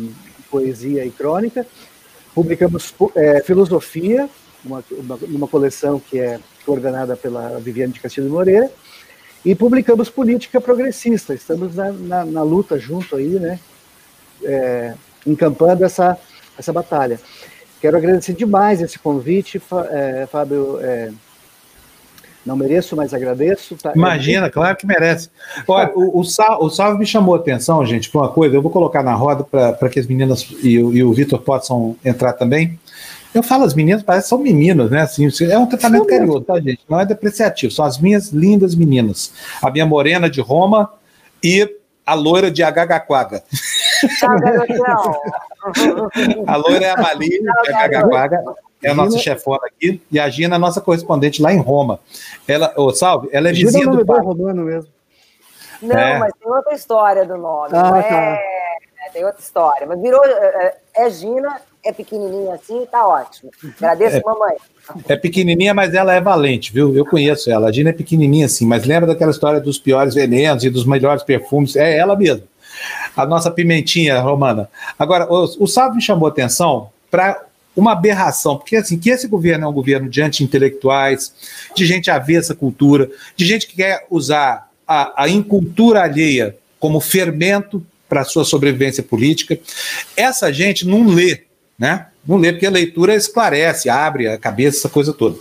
poesia 0.50 1.04
e 1.04 1.10
crônica. 1.10 1.66
Publicamos 2.34 2.94
filosofia, 3.44 4.28
uma, 4.64 4.84
uma, 4.90 5.18
uma, 5.22 5.48
coleção 5.48 6.00
que 6.00 6.18
é 6.18 6.38
coordenada 6.64 7.16
pela 7.16 7.58
Viviane 7.58 7.92
de 7.92 8.00
Castilho 8.00 8.30
Moreira, 8.30 8.70
e 9.44 9.54
publicamos 9.54 10.08
política 10.08 10.60
progressista. 10.60 11.34
Estamos 11.34 11.74
na, 11.74 11.92
na, 11.92 12.24
na 12.24 12.42
luta 12.42 12.78
junto 12.78 13.16
aí, 13.16 13.28
né? 13.30 13.58
É, 15.26 15.30
encampando 15.30 15.84
essa, 15.84 16.18
essa 16.58 16.72
batalha. 16.72 17.18
Quero 17.80 17.96
agradecer 17.96 18.34
demais 18.34 18.82
esse 18.82 18.98
convite, 18.98 19.60
Fábio 20.30 20.78
não 22.44 22.56
mereço, 22.56 22.96
mas 22.96 23.12
agradeço. 23.12 23.76
Tá? 23.76 23.92
Imagina, 23.94 24.50
claro 24.50 24.76
que 24.76 24.86
merece. 24.86 25.30
Olha, 25.68 25.92
o, 25.94 26.20
o, 26.20 26.24
Sal, 26.24 26.62
o 26.62 26.70
Salve 26.70 26.98
me 26.98 27.06
chamou 27.06 27.34
a 27.34 27.38
atenção, 27.38 27.84
gente, 27.84 28.10
para 28.10 28.22
uma 28.22 28.28
coisa. 28.28 28.54
Eu 28.54 28.62
vou 28.62 28.70
colocar 28.70 29.02
na 29.02 29.14
roda 29.14 29.44
para 29.44 29.88
que 29.88 30.00
as 30.00 30.06
meninas 30.06 30.46
e, 30.62 30.74
e 30.74 31.02
o 31.04 31.12
Vitor 31.12 31.40
possam 31.40 31.96
entrar 32.04 32.32
também. 32.32 32.78
Eu 33.32 33.42
falo 33.42 33.64
as 33.64 33.74
meninas, 33.74 34.02
parece 34.02 34.24
que 34.24 34.30
são 34.30 34.38
meninas, 34.38 34.90
né? 34.90 35.02
Assim, 35.02 35.28
é 35.48 35.58
um 35.58 35.66
tratamento 35.66 36.06
carinhoso, 36.06 36.40
tá, 36.40 36.58
gente? 36.58 36.80
Não 36.88 36.98
é 36.98 37.06
depreciativo. 37.06 37.72
São 37.72 37.84
as 37.84 37.98
minhas 37.98 38.30
lindas 38.30 38.74
meninas. 38.74 39.32
A 39.62 39.70
minha 39.70 39.86
morena 39.86 40.28
de 40.28 40.40
Roma 40.40 40.90
e 41.44 41.76
a 42.04 42.14
loira 42.14 42.50
de 42.50 42.62
Agagaquaga. 42.62 43.44
a 46.46 46.56
loira 46.56 46.86
é 46.86 46.90
a 46.90 46.96
Mali 46.96 47.28
de 47.28 47.48
Agagaquaga 47.48 48.42
é 48.82 48.90
a 48.90 48.94
nossa 48.94 49.18
chefona 49.18 49.60
aqui, 49.66 50.00
e 50.10 50.18
a 50.18 50.28
Gina 50.28 50.54
é 50.54 50.56
a 50.56 50.58
nossa 50.58 50.80
correspondente 50.80 51.42
lá 51.42 51.52
em 51.52 51.58
Roma. 51.58 52.00
Ela, 52.48 52.72
ô, 52.76 52.90
Salve, 52.92 53.28
ela 53.32 53.48
é 53.48 53.52
vizinha 53.52 53.84
Gina 53.84 53.96
do 53.96 54.06
pai. 54.06 54.20
romano 54.20 54.64
mesmo. 54.64 54.90
Não, 55.82 55.98
é. 55.98 56.18
mas 56.18 56.32
tem 56.38 56.50
outra 56.50 56.74
história 56.74 57.24
do 57.26 57.36
nome. 57.36 57.70
Ah, 57.72 57.98
é, 57.98 58.02
tá. 58.02 58.16
é, 58.16 59.10
tem 59.12 59.24
outra 59.24 59.40
história. 59.40 59.86
Mas 59.86 60.00
virou. 60.00 60.24
É, 60.24 60.78
é, 60.96 61.06
é 61.06 61.10
Gina, 61.10 61.60
é 61.84 61.92
pequenininha 61.92 62.54
assim, 62.54 62.86
tá 62.90 63.06
ótimo. 63.06 63.50
Agradeço, 63.78 64.16
é, 64.16 64.22
mamãe. 64.24 64.56
É 65.08 65.16
pequenininha, 65.16 65.72
mas 65.72 65.94
ela 65.94 66.14
é 66.14 66.20
valente, 66.20 66.72
viu? 66.72 66.94
Eu 66.94 67.06
conheço 67.06 67.50
ela. 67.50 67.68
A 67.68 67.72
Gina 67.72 67.90
é 67.90 67.94
pequenininha 67.94 68.46
assim, 68.46 68.66
mas 68.66 68.84
lembra 68.84 69.06
daquela 69.06 69.30
história 69.30 69.60
dos 69.60 69.78
piores 69.78 70.14
venenos 70.14 70.64
e 70.64 70.70
dos 70.70 70.84
melhores 70.84 71.22
perfumes? 71.22 71.76
É 71.76 71.96
ela 71.96 72.16
mesmo. 72.16 72.44
A 73.16 73.26
nossa 73.26 73.50
pimentinha 73.50 74.20
romana. 74.20 74.68
Agora, 74.98 75.26
o, 75.30 75.64
o 75.64 75.66
Salve 75.66 75.96
me 75.96 76.02
chamou 76.02 76.28
atenção 76.28 76.90
para 77.10 77.44
uma 77.74 77.92
aberração, 77.92 78.56
porque 78.56 78.76
assim, 78.76 78.98
que 78.98 79.10
esse 79.10 79.26
governo 79.28 79.64
é 79.64 79.68
um 79.68 79.72
governo 79.72 80.08
de 80.08 80.20
anti-intelectuais, 80.20 81.32
de 81.74 81.86
gente 81.86 82.10
avessa 82.10 82.52
à 82.52 82.56
cultura, 82.56 83.08
de 83.36 83.44
gente 83.44 83.66
que 83.66 83.76
quer 83.76 84.06
usar 84.10 84.68
a, 84.86 85.24
a 85.24 85.28
incultura 85.28 86.02
alheia 86.02 86.56
como 86.78 87.00
fermento 87.00 87.84
para 88.08 88.22
a 88.22 88.24
sua 88.24 88.44
sobrevivência 88.44 89.02
política. 89.02 89.58
Essa 90.16 90.52
gente 90.52 90.86
não 90.86 91.06
lê, 91.06 91.42
né? 91.78 92.06
Não 92.26 92.36
lê 92.36 92.52
porque 92.52 92.66
a 92.66 92.70
leitura 92.70 93.14
esclarece, 93.14 93.88
abre 93.88 94.26
a 94.28 94.36
cabeça, 94.36 94.78
essa 94.78 94.88
coisa 94.88 95.12
toda. 95.12 95.38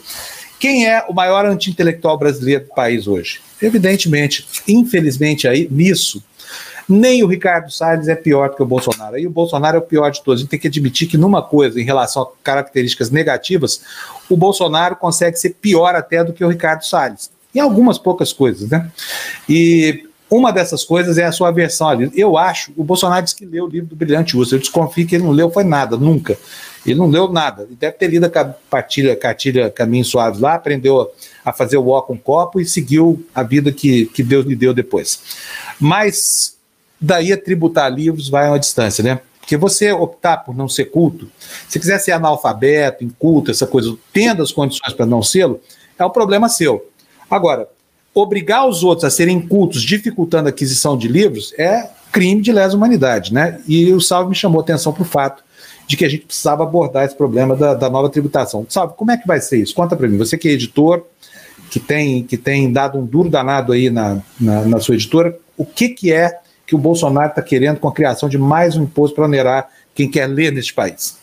Quem 0.59 0.87
é 0.87 1.03
o 1.07 1.13
maior 1.13 1.45
anti-intelectual 1.45 2.17
brasileiro 2.17 2.65
do 2.65 2.73
país 2.75 3.07
hoje? 3.07 3.41
Evidentemente, 3.61 4.45
infelizmente 4.67 5.47
aí 5.47 5.67
nisso 5.71 6.23
nem 6.89 7.23
o 7.23 7.27
Ricardo 7.27 7.71
Salles 7.71 8.07
é 8.07 8.15
pior 8.15 8.55
que 8.55 8.63
o 8.63 8.65
Bolsonaro. 8.65 9.17
E 9.17 9.27
o 9.27 9.29
Bolsonaro 9.29 9.77
é 9.77 9.79
o 9.79 9.83
pior 9.83 10.09
de 10.09 10.23
todos. 10.23 10.39
A 10.39 10.41
gente 10.41 10.49
tem 10.49 10.59
que 10.59 10.67
admitir 10.67 11.07
que, 11.07 11.17
numa 11.17 11.41
coisa, 11.41 11.79
em 11.79 11.83
relação 11.83 12.23
a 12.23 12.27
características 12.43 13.11
negativas, 13.11 13.81
o 14.27 14.35
Bolsonaro 14.35 14.95
consegue 14.95 15.37
ser 15.37 15.51
pior 15.61 15.93
até 15.95 16.23
do 16.23 16.33
que 16.33 16.43
o 16.43 16.49
Ricardo 16.49 16.83
Salles. 16.83 17.29
Em 17.53 17.59
algumas 17.59 17.99
poucas 17.99 18.33
coisas, 18.33 18.69
né? 18.69 18.91
E 19.47 20.09
uma 20.29 20.51
dessas 20.51 20.83
coisas 20.83 21.17
é 21.17 21.25
a 21.25 21.31
sua 21.31 21.51
versão 21.51 21.89
ali. 21.89 22.11
Eu 22.15 22.37
acho, 22.37 22.71
o 22.77 22.83
Bolsonaro 22.83 23.23
disse 23.23 23.35
que 23.35 23.45
leu 23.45 23.65
o 23.65 23.67
livro 23.67 23.89
do 23.89 23.95
Brilhante 23.95 24.37
Urso. 24.37 24.55
Eu 24.55 24.59
desconfio 24.59 25.07
que 25.07 25.15
ele 25.15 25.23
não 25.23 25.31
leu, 25.31 25.49
foi 25.49 25.63
nada, 25.63 25.97
nunca. 25.97 26.37
Ele 26.85 26.97
não 26.97 27.07
leu 27.07 27.31
nada. 27.31 27.63
Ele 27.63 27.75
deve 27.75 27.97
ter 27.97 28.07
lido 28.07 28.25
a 28.25 28.29
cartilha, 28.29 29.15
cartilha 29.15 29.69
Caminhos 29.69 30.07
Suaves 30.07 30.39
lá, 30.39 30.55
aprendeu 30.55 31.11
a 31.43 31.51
fazer 31.51 31.77
o 31.77 31.87
ó 31.87 32.01
com 32.01 32.17
copo 32.17 32.59
e 32.59 32.65
seguiu 32.65 33.25
a 33.33 33.41
vida 33.41 33.71
que, 33.71 34.05
que 34.07 34.21
Deus 34.21 34.45
lhe 34.45 34.55
deu 34.55 34.73
depois. 34.73 35.19
Mas 35.79 36.58
daí 36.99 37.31
a 37.31 37.37
tributar 37.37 37.91
livros 37.91 38.29
vai 38.29 38.47
a 38.47 38.51
uma 38.51 38.59
distância, 38.59 39.03
né? 39.03 39.19
Porque 39.39 39.57
você 39.57 39.91
optar 39.91 40.37
por 40.37 40.55
não 40.55 40.67
ser 40.67 40.85
culto, 40.85 41.27
se 41.67 41.79
quiser 41.79 41.97
ser 41.99 42.11
analfabeto, 42.11 43.03
inculto, 43.03 43.49
essa 43.49 43.65
coisa, 43.65 43.95
tendo 44.13 44.43
as 44.43 44.51
condições 44.51 44.93
para 44.93 45.05
não 45.05 45.23
sê-lo, 45.23 45.59
é 45.97 46.05
um 46.05 46.09
problema 46.09 46.47
seu. 46.47 46.87
Agora, 47.29 47.67
obrigar 48.13 48.67
os 48.67 48.83
outros 48.83 49.05
a 49.05 49.09
serem 49.09 49.39
cultos, 49.39 49.81
dificultando 49.81 50.47
a 50.47 50.51
aquisição 50.51 50.97
de 50.97 51.07
livros, 51.07 51.53
é 51.57 51.89
crime 52.11 52.41
de 52.41 52.51
lesa 52.51 52.75
humanidade, 52.75 53.33
né? 53.33 53.59
E 53.67 53.91
o 53.91 53.99
Salve 53.99 54.29
me 54.29 54.35
chamou 54.35 54.61
atenção 54.61 54.93
para 54.93 55.03
o 55.03 55.05
fato 55.05 55.43
de 55.87 55.97
que 55.97 56.05
a 56.05 56.09
gente 56.09 56.25
precisava 56.25 56.63
abordar 56.63 57.05
esse 57.05 57.15
problema 57.15 57.55
da, 57.55 57.73
da 57.73 57.89
nova 57.89 58.09
tributação. 58.09 58.65
Salve, 58.69 58.93
como 58.95 59.11
é 59.11 59.17
que 59.17 59.27
vai 59.27 59.41
ser 59.41 59.57
isso? 59.57 59.73
Conta 59.73 59.95
para 59.95 60.07
mim. 60.07 60.17
Você 60.17 60.37
que 60.37 60.47
é 60.47 60.51
editor, 60.51 61.03
que 61.71 61.79
tem, 61.79 62.23
que 62.23 62.37
tem 62.37 62.71
dado 62.71 62.99
um 62.99 63.05
duro 63.05 63.29
danado 63.29 63.73
aí 63.73 63.89
na, 63.89 64.21
na, 64.39 64.65
na 64.65 64.79
sua 64.79 64.95
editora, 64.95 65.35
o 65.57 65.65
que, 65.65 65.89
que 65.89 66.11
é 66.11 66.39
que 66.69 66.75
o 66.75 66.77
Bolsonaro 66.77 67.29
está 67.29 67.41
querendo 67.41 67.79
com 67.79 67.87
a 67.87 67.91
criação 67.91 68.29
de 68.29 68.37
mais 68.37 68.77
um 68.77 68.83
imposto 68.83 69.15
para 69.15 69.25
onerar 69.25 69.69
quem 69.91 70.07
quer 70.07 70.27
ler 70.27 70.51
neste 70.51 70.71
país? 70.71 71.17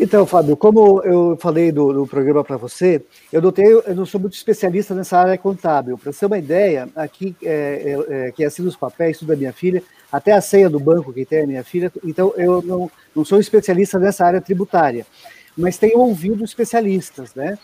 Então, 0.00 0.26
Fábio, 0.26 0.56
como 0.56 1.00
eu 1.02 1.36
falei 1.40 1.70
do, 1.70 2.04
programa 2.08 2.42
para 2.42 2.56
você, 2.56 3.00
eu 3.32 3.40
notei, 3.40 3.66
eu 3.66 3.94
não 3.94 4.04
sou 4.04 4.20
muito 4.20 4.34
especialista 4.34 4.96
nessa 4.96 5.16
área 5.16 5.38
contábil. 5.38 5.96
Para 5.96 6.12
ter 6.12 6.26
uma 6.26 6.38
ideia, 6.38 6.88
aqui, 6.96 7.36
é, 7.40 7.96
é, 8.10 8.28
é, 8.28 8.32
que 8.32 8.44
assina 8.44 8.66
os 8.66 8.74
papéis, 8.74 9.16
tudo 9.16 9.28
da 9.28 9.36
minha 9.36 9.52
filha, 9.52 9.80
até 10.10 10.32
a 10.32 10.40
senha 10.40 10.68
do 10.68 10.80
banco 10.80 11.12
que 11.12 11.24
tem 11.24 11.44
a 11.44 11.46
minha 11.46 11.62
filha, 11.62 11.92
então 12.04 12.34
eu 12.36 12.60
não, 12.62 12.90
não 13.14 13.24
sou 13.24 13.38
especialista 13.38 13.96
nessa 13.96 14.26
área 14.26 14.40
tributária, 14.40 15.06
mas 15.56 15.78
tenho 15.78 16.00
ouvido 16.00 16.42
especialistas, 16.42 17.32
né? 17.32 17.56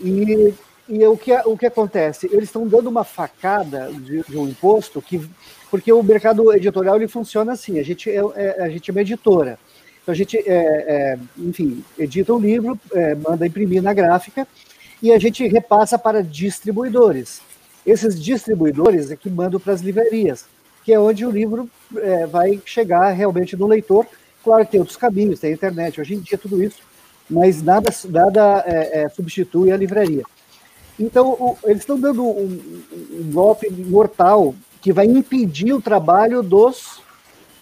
E, 0.00 0.54
e 0.88 1.04
o, 1.06 1.16
que, 1.16 1.32
o 1.32 1.56
que 1.56 1.66
acontece? 1.66 2.26
Eles 2.26 2.44
estão 2.44 2.68
dando 2.68 2.88
uma 2.88 3.02
facada 3.02 3.90
de, 3.92 4.22
de 4.22 4.38
um 4.38 4.46
imposto 4.46 5.02
que 5.02 5.28
porque 5.72 5.90
o 5.90 6.02
mercado 6.02 6.52
editorial 6.52 6.96
ele 6.96 7.08
funciona 7.08 7.52
assim, 7.52 7.78
a 7.78 7.82
gente 7.82 8.10
é, 8.10 8.20
é 8.36 8.62
a 8.62 8.68
gente 8.68 8.90
é 8.90 8.92
uma 8.92 9.00
editora, 9.00 9.58
então 10.02 10.12
a 10.12 10.14
gente, 10.14 10.36
é, 10.36 10.42
é, 10.46 11.18
enfim, 11.38 11.82
edita 11.98 12.30
o 12.34 12.36
um 12.36 12.38
livro, 12.38 12.78
é, 12.92 13.14
manda 13.14 13.46
imprimir 13.46 13.82
na 13.82 13.94
gráfica 13.94 14.46
e 15.02 15.10
a 15.10 15.18
gente 15.18 15.46
repassa 15.46 15.98
para 15.98 16.22
distribuidores. 16.22 17.40
Esses 17.86 18.22
distribuidores 18.22 19.10
é 19.10 19.16
que 19.16 19.30
mandam 19.30 19.58
para 19.58 19.72
as 19.72 19.80
livrarias, 19.80 20.44
que 20.84 20.92
é 20.92 21.00
onde 21.00 21.24
o 21.24 21.30
livro 21.30 21.70
é, 21.96 22.26
vai 22.26 22.60
chegar 22.66 23.10
realmente 23.12 23.56
no 23.56 23.66
leitor. 23.66 24.06
Claro 24.44 24.66
que 24.66 24.72
tem 24.72 24.80
outros 24.80 24.98
caminhos, 24.98 25.40
tem 25.40 25.52
a 25.52 25.54
internet, 25.54 25.98
hoje 25.98 26.14
em 26.14 26.20
dia 26.20 26.36
tudo 26.36 26.62
isso, 26.62 26.82
mas 27.30 27.62
nada, 27.62 27.90
nada 28.10 28.62
é, 28.66 29.08
substitui 29.08 29.72
a 29.72 29.76
livraria. 29.78 30.24
Então, 31.00 31.28
o, 31.30 31.56
eles 31.64 31.80
estão 31.80 31.98
dando 31.98 32.22
um, 32.22 32.82
um 32.92 33.30
golpe 33.32 33.70
mortal 33.70 34.54
que 34.82 34.92
vai 34.92 35.06
impedir 35.06 35.72
o 35.72 35.80
trabalho 35.80 36.42
dos, 36.42 37.00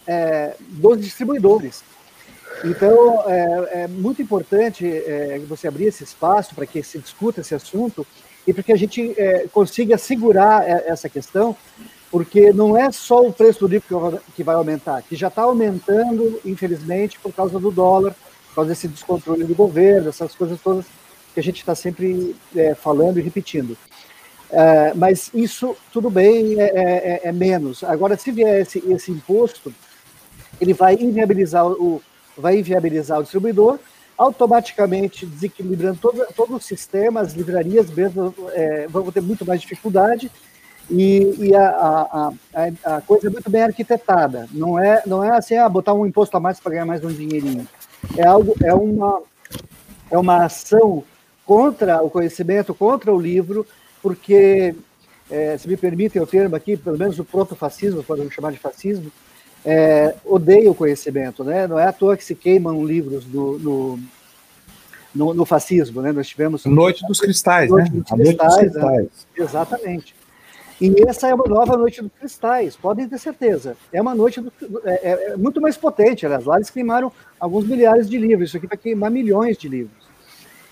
é, 0.07 0.57
dos 0.59 1.01
distribuidores. 1.01 1.85
Então, 2.65 3.23
é, 3.27 3.83
é 3.83 3.89
muito 3.89 4.21
importante 4.21 4.87
é, 4.87 5.39
você 5.47 5.69
abrir 5.69 5.87
esse 5.87 6.03
espaço 6.03 6.55
para 6.55 6.67
que 6.67 6.83
se 6.83 6.99
discuta 6.99 7.43
esse 7.43 7.55
assunto 7.55 8.07
e 8.47 8.53
para 8.53 8.63
que 8.63 8.73
a 8.73 8.77
gente 8.77 9.15
é, 9.19 9.47
consiga 9.53 9.97
segurar 9.99 10.67
é, 10.69 10.89
essa 10.89 11.09
questão, 11.09 11.55
porque 12.11 12.53
não 12.53 12.77
é 12.77 12.91
só 12.91 13.25
o 13.25 13.33
preço 13.33 13.61
do 13.61 13.69
livro 13.69 14.21
que 14.35 14.43
vai 14.43 14.55
aumentar, 14.55 15.03
que 15.03 15.15
já 15.15 15.29
está 15.29 15.43
aumentando, 15.43 16.41
infelizmente, 16.45 17.19
por 17.21 17.33
causa 17.33 17.59
do 17.61 17.71
dólar, 17.71 18.15
por 18.49 18.57
causa 18.57 18.71
desse 18.71 18.89
descontrole 18.89 19.45
do 19.45 19.55
governo, 19.55 20.09
essas 20.09 20.35
coisas 20.35 20.61
todas 20.61 20.87
que 21.33 21.39
a 21.39 21.43
gente 21.43 21.59
está 21.59 21.75
sempre 21.75 22.35
é, 22.57 22.75
falando 22.75 23.19
e 23.19 23.23
repetindo. 23.23 23.77
É, 24.53 24.93
mas 24.95 25.31
isso, 25.33 25.77
tudo 25.93 26.11
bem, 26.11 26.61
é, 26.61 26.65
é, 26.65 26.83
é, 26.83 27.21
é, 27.25 27.33
menos. 27.33 27.85
Agora, 27.85 28.17
se 28.17 28.33
vier 28.33 28.61
esse, 28.61 28.79
esse 28.91 29.11
imposto, 29.11 29.73
ele 30.61 30.75
vai 30.75 30.95
inviabilizar 30.95 31.67
o, 31.67 32.03
vai 32.37 32.59
inviabilizar 32.59 33.19
o 33.19 33.23
distribuidor, 33.23 33.79
automaticamente 34.19 35.25
desequilibrando 35.25 35.99
todo, 36.01 36.27
todo 36.35 36.57
o 36.57 36.61
sistema, 36.61 37.21
as 37.21 37.33
livrarias 37.33 37.89
mesmo 37.91 38.35
é, 38.53 38.87
vão 38.89 39.11
ter 39.11 39.23
muito 39.23 39.47
mais 39.47 39.61
dificuldade 39.61 40.31
e, 40.91 41.35
e 41.39 41.55
a, 41.55 41.69
a, 41.71 42.33
a, 42.53 42.97
a, 42.97 43.01
coisa 43.01 43.29
é 43.29 43.31
muito 43.31 43.49
bem 43.49 43.63
arquitetada. 43.63 44.49
Não 44.53 44.79
é, 44.79 45.03
não 45.07 45.23
é 45.23 45.31
assim, 45.31 45.57
ah, 45.57 45.69
botar 45.69 45.95
um 45.95 46.05
imposto 46.05 46.37
a 46.37 46.41
mais 46.41 46.59
para 46.59 46.73
ganhar 46.73 46.85
mais 46.85 47.05
um 47.05 47.09
dinheirinho. 47.09 47.67
É 48.17 48.27
algo, 48.27 48.55
é 48.63 48.75
uma, 48.75 49.23
é 50.11 50.19
uma 50.19 50.45
ação 50.45 51.05
contra 51.47 52.03
o 52.03 52.11
conhecimento, 52.11 52.75
contra 52.75 53.15
o 53.15 53.21
livro, 53.21 53.67
porque, 54.03 54.75
é, 55.31 55.57
se 55.59 55.69
me 55.69 55.77
permitem 55.77 56.21
o 56.21 56.27
termo 56.27 56.57
aqui, 56.57 56.77
pelo 56.77 56.99
menos 56.99 57.19
o 57.19 57.25
proto-fascismo, 57.25 58.03
podemos 58.03 58.35
chamar 58.35 58.53
de 58.53 58.59
fascismo, 58.59 59.11
é, 59.65 60.15
odeia 60.25 60.71
o 60.71 60.75
conhecimento, 60.75 61.45
né? 61.45 61.67
Não 61.67 61.79
é 61.79 61.87
à 61.87 61.93
toa 61.93 62.17
que 62.17 62.25
se 62.25 62.35
queimam 62.35 62.85
livros 62.85 63.25
do, 63.25 63.59
no, 63.59 64.01
no, 65.15 65.35
no 65.35 65.45
fascismo, 65.45 66.01
né? 66.01 66.13
Nós 66.13 66.29
tivemos 66.29 66.65
Noite 66.65 67.07
dos 67.07 67.21
Cristais, 67.21 67.71
Noite 67.71 67.93
né? 67.93 68.01
Dos 68.01 68.11
cristais, 68.11 68.39
Noite 68.39 68.45
dos 68.45 68.57
Cristais. 68.57 69.03
Né? 69.03 69.45
Exatamente. 69.45 70.15
E 70.81 70.95
essa 71.07 71.29
é 71.29 71.35
uma 71.35 71.45
nova 71.45 71.77
Noite 71.77 72.01
dos 72.01 72.11
Cristais, 72.19 72.75
podem 72.75 73.07
ter 73.07 73.19
certeza. 73.19 73.77
É 73.93 74.01
uma 74.01 74.15
noite 74.15 74.41
do, 74.41 74.51
é, 74.85 74.93
é, 74.93 75.33
é, 75.33 75.37
muito 75.37 75.61
mais 75.61 75.77
potente, 75.77 76.25
aliás. 76.25 76.47
Lá 76.47 76.57
eles 76.57 76.71
queimaram 76.71 77.13
alguns 77.39 77.67
milhares 77.67 78.09
de 78.09 78.17
livros, 78.17 78.49
isso 78.49 78.57
aqui 78.57 78.67
vai 78.67 78.79
queimar 78.79 79.11
milhões 79.11 79.59
de 79.59 79.69
livros. 79.69 80.00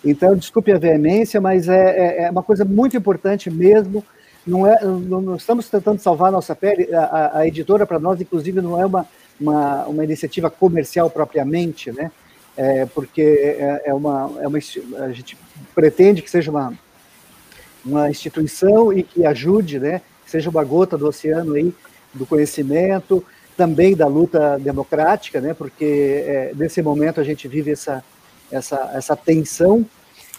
Então, 0.04 0.36
desculpe 0.36 0.72
a 0.72 0.78
veemência, 0.78 1.40
mas 1.40 1.68
é, 1.68 2.22
é, 2.22 2.22
é 2.24 2.30
uma 2.30 2.42
coisa 2.42 2.64
muito 2.64 2.96
importante 2.96 3.50
mesmo 3.50 4.04
não 4.48 4.66
é, 4.66 4.82
não, 4.82 5.20
não 5.20 5.36
estamos 5.36 5.68
tentando 5.68 6.00
salvar 6.00 6.28
a 6.28 6.32
nossa 6.32 6.56
pele. 6.56 6.92
A, 6.94 7.38
a 7.40 7.46
editora 7.46 7.86
para 7.86 7.98
nós, 7.98 8.20
inclusive, 8.20 8.60
não 8.60 8.80
é 8.80 8.86
uma, 8.86 9.06
uma, 9.38 9.84
uma, 9.84 10.04
iniciativa 10.04 10.50
comercial 10.50 11.10
propriamente, 11.10 11.92
né? 11.92 12.10
É, 12.56 12.86
porque 12.86 13.20
é, 13.22 13.82
é, 13.86 13.94
uma, 13.94 14.32
é 14.40 14.48
uma 14.48 14.58
a 15.04 15.12
gente 15.12 15.36
pretende 15.74 16.22
que 16.22 16.30
seja 16.30 16.50
uma 16.50 16.72
uma 17.84 18.10
instituição 18.10 18.92
e 18.92 19.02
que 19.02 19.24
ajude, 19.24 19.78
né? 19.78 20.00
Que 20.24 20.30
seja 20.30 20.50
uma 20.50 20.64
gota 20.64 20.98
do 20.98 21.06
oceano 21.06 21.54
aí 21.54 21.72
do 22.12 22.26
conhecimento, 22.26 23.24
também 23.56 23.94
da 23.94 24.06
luta 24.06 24.58
democrática, 24.58 25.40
né? 25.40 25.54
Porque 25.54 26.24
é, 26.26 26.52
nesse 26.56 26.82
momento 26.82 27.20
a 27.20 27.24
gente 27.24 27.46
vive 27.46 27.70
essa 27.70 28.02
essa 28.50 28.90
essa 28.94 29.16
tensão 29.16 29.84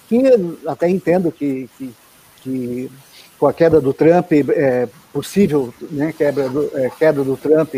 que 0.07 0.23
até 0.65 0.89
entendo 0.89 1.31
que, 1.31 1.69
que, 1.77 1.93
que 2.41 2.91
com 3.39 3.47
a 3.47 3.53
queda 3.53 3.79
do 3.79 3.93
Trump, 3.93 4.31
é, 4.31 4.89
possível 5.13 5.73
né, 5.89 6.13
quebra 6.15 6.49
do, 6.49 6.69
é, 6.77 6.89
queda 6.89 7.23
do 7.23 7.37
Trump 7.37 7.75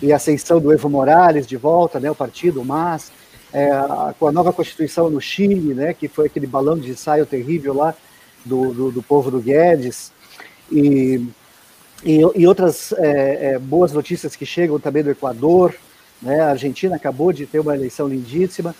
e 0.00 0.12
ascensão 0.12 0.58
do 0.58 0.72
Evo 0.72 0.88
Morales 0.88 1.46
de 1.46 1.56
volta, 1.56 2.00
né, 2.00 2.10
o 2.10 2.14
partido, 2.14 2.64
MAS, 2.64 3.12
é, 3.52 3.70
com 4.18 4.26
a 4.26 4.32
nova 4.32 4.52
Constituição 4.52 5.10
no 5.10 5.20
Chile, 5.20 5.74
né, 5.74 5.92
que 5.92 6.08
foi 6.08 6.26
aquele 6.26 6.46
balão 6.46 6.78
de 6.78 6.90
ensaio 6.90 7.26
terrível 7.26 7.74
lá 7.74 7.94
do, 8.44 8.72
do, 8.72 8.90
do 8.90 9.02
povo 9.02 9.30
do 9.30 9.40
Guedes, 9.40 10.10
e, 10.72 11.26
e, 12.02 12.20
e 12.34 12.46
outras 12.46 12.92
é, 12.92 13.52
é, 13.52 13.58
boas 13.58 13.92
notícias 13.92 14.34
que 14.34 14.46
chegam 14.46 14.80
também 14.80 15.02
do 15.02 15.10
Equador, 15.10 15.74
né, 16.22 16.40
a 16.40 16.50
Argentina 16.50 16.96
acabou 16.96 17.32
de 17.32 17.46
ter 17.46 17.60
uma 17.60 17.74
eleição 17.74 18.08
lindíssima, 18.08 18.74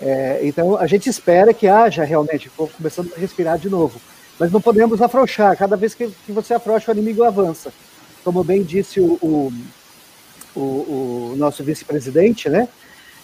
é, 0.00 0.40
então 0.42 0.76
a 0.76 0.86
gente 0.86 1.08
espera 1.08 1.54
que 1.54 1.68
haja 1.68 2.04
realmente, 2.04 2.50
começando 2.50 3.12
a 3.16 3.18
respirar 3.18 3.58
de 3.58 3.68
novo, 3.70 4.00
mas 4.38 4.50
não 4.50 4.60
podemos 4.60 5.00
afrouxar. 5.00 5.56
Cada 5.56 5.76
vez 5.76 5.94
que, 5.94 6.08
que 6.26 6.32
você 6.32 6.54
afrouxa, 6.54 6.90
o 6.90 6.94
inimigo 6.94 7.22
avança. 7.22 7.72
Como 8.22 8.42
bem 8.42 8.62
disse 8.62 9.00
o, 9.00 9.18
o, 9.22 9.52
o, 10.56 10.60
o 10.60 11.34
nosso 11.36 11.62
vice-presidente, 11.62 12.48
né? 12.48 12.68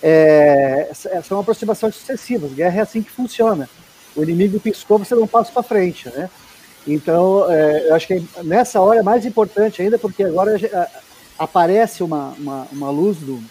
É, 0.02 0.90
são 1.22 1.40
aproximações 1.40 1.94
sucessivas. 1.94 2.52
Guerra 2.52 2.78
é 2.78 2.82
assim 2.82 3.02
que 3.02 3.10
funciona. 3.10 3.68
O 4.16 4.22
inimigo 4.22 4.58
piscou, 4.60 4.98
você 4.98 5.14
não 5.14 5.26
passa 5.26 5.52
para 5.52 5.62
frente, 5.62 6.08
né? 6.10 6.30
Então, 6.86 7.50
é, 7.50 7.88
eu 7.88 7.94
acho 7.94 8.06
que 8.06 8.24
nessa 8.42 8.80
hora 8.80 9.00
é 9.00 9.02
mais 9.02 9.26
importante 9.26 9.82
ainda, 9.82 9.98
porque 9.98 10.24
agora 10.24 10.56
aparece 11.38 12.02
uma, 12.02 12.34
uma, 12.38 12.68
uma 12.72 12.90
luz 12.90 13.18
do, 13.18 13.42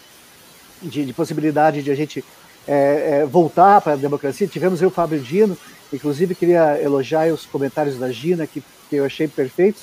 de, 0.82 1.04
de, 1.04 1.12
possibilidade 1.12 1.82
de 1.82 1.90
a 1.90 1.94
gente 1.94 2.24
é, 2.70 3.20
é, 3.22 3.26
voltar 3.26 3.80
para 3.80 3.94
a 3.94 3.96
democracia. 3.96 4.46
Tivemos 4.46 4.80
o 4.80 4.90
Fábio 4.90 5.18
Dino, 5.20 5.58
Inclusive, 5.92 6.34
queria 6.34 6.80
elogiar 6.80 7.32
os 7.32 7.44
comentários 7.46 7.98
da 7.98 8.10
Gina, 8.10 8.46
que, 8.46 8.62
que 8.88 8.96
eu 8.96 9.04
achei 9.04 9.26
perfeitos, 9.26 9.82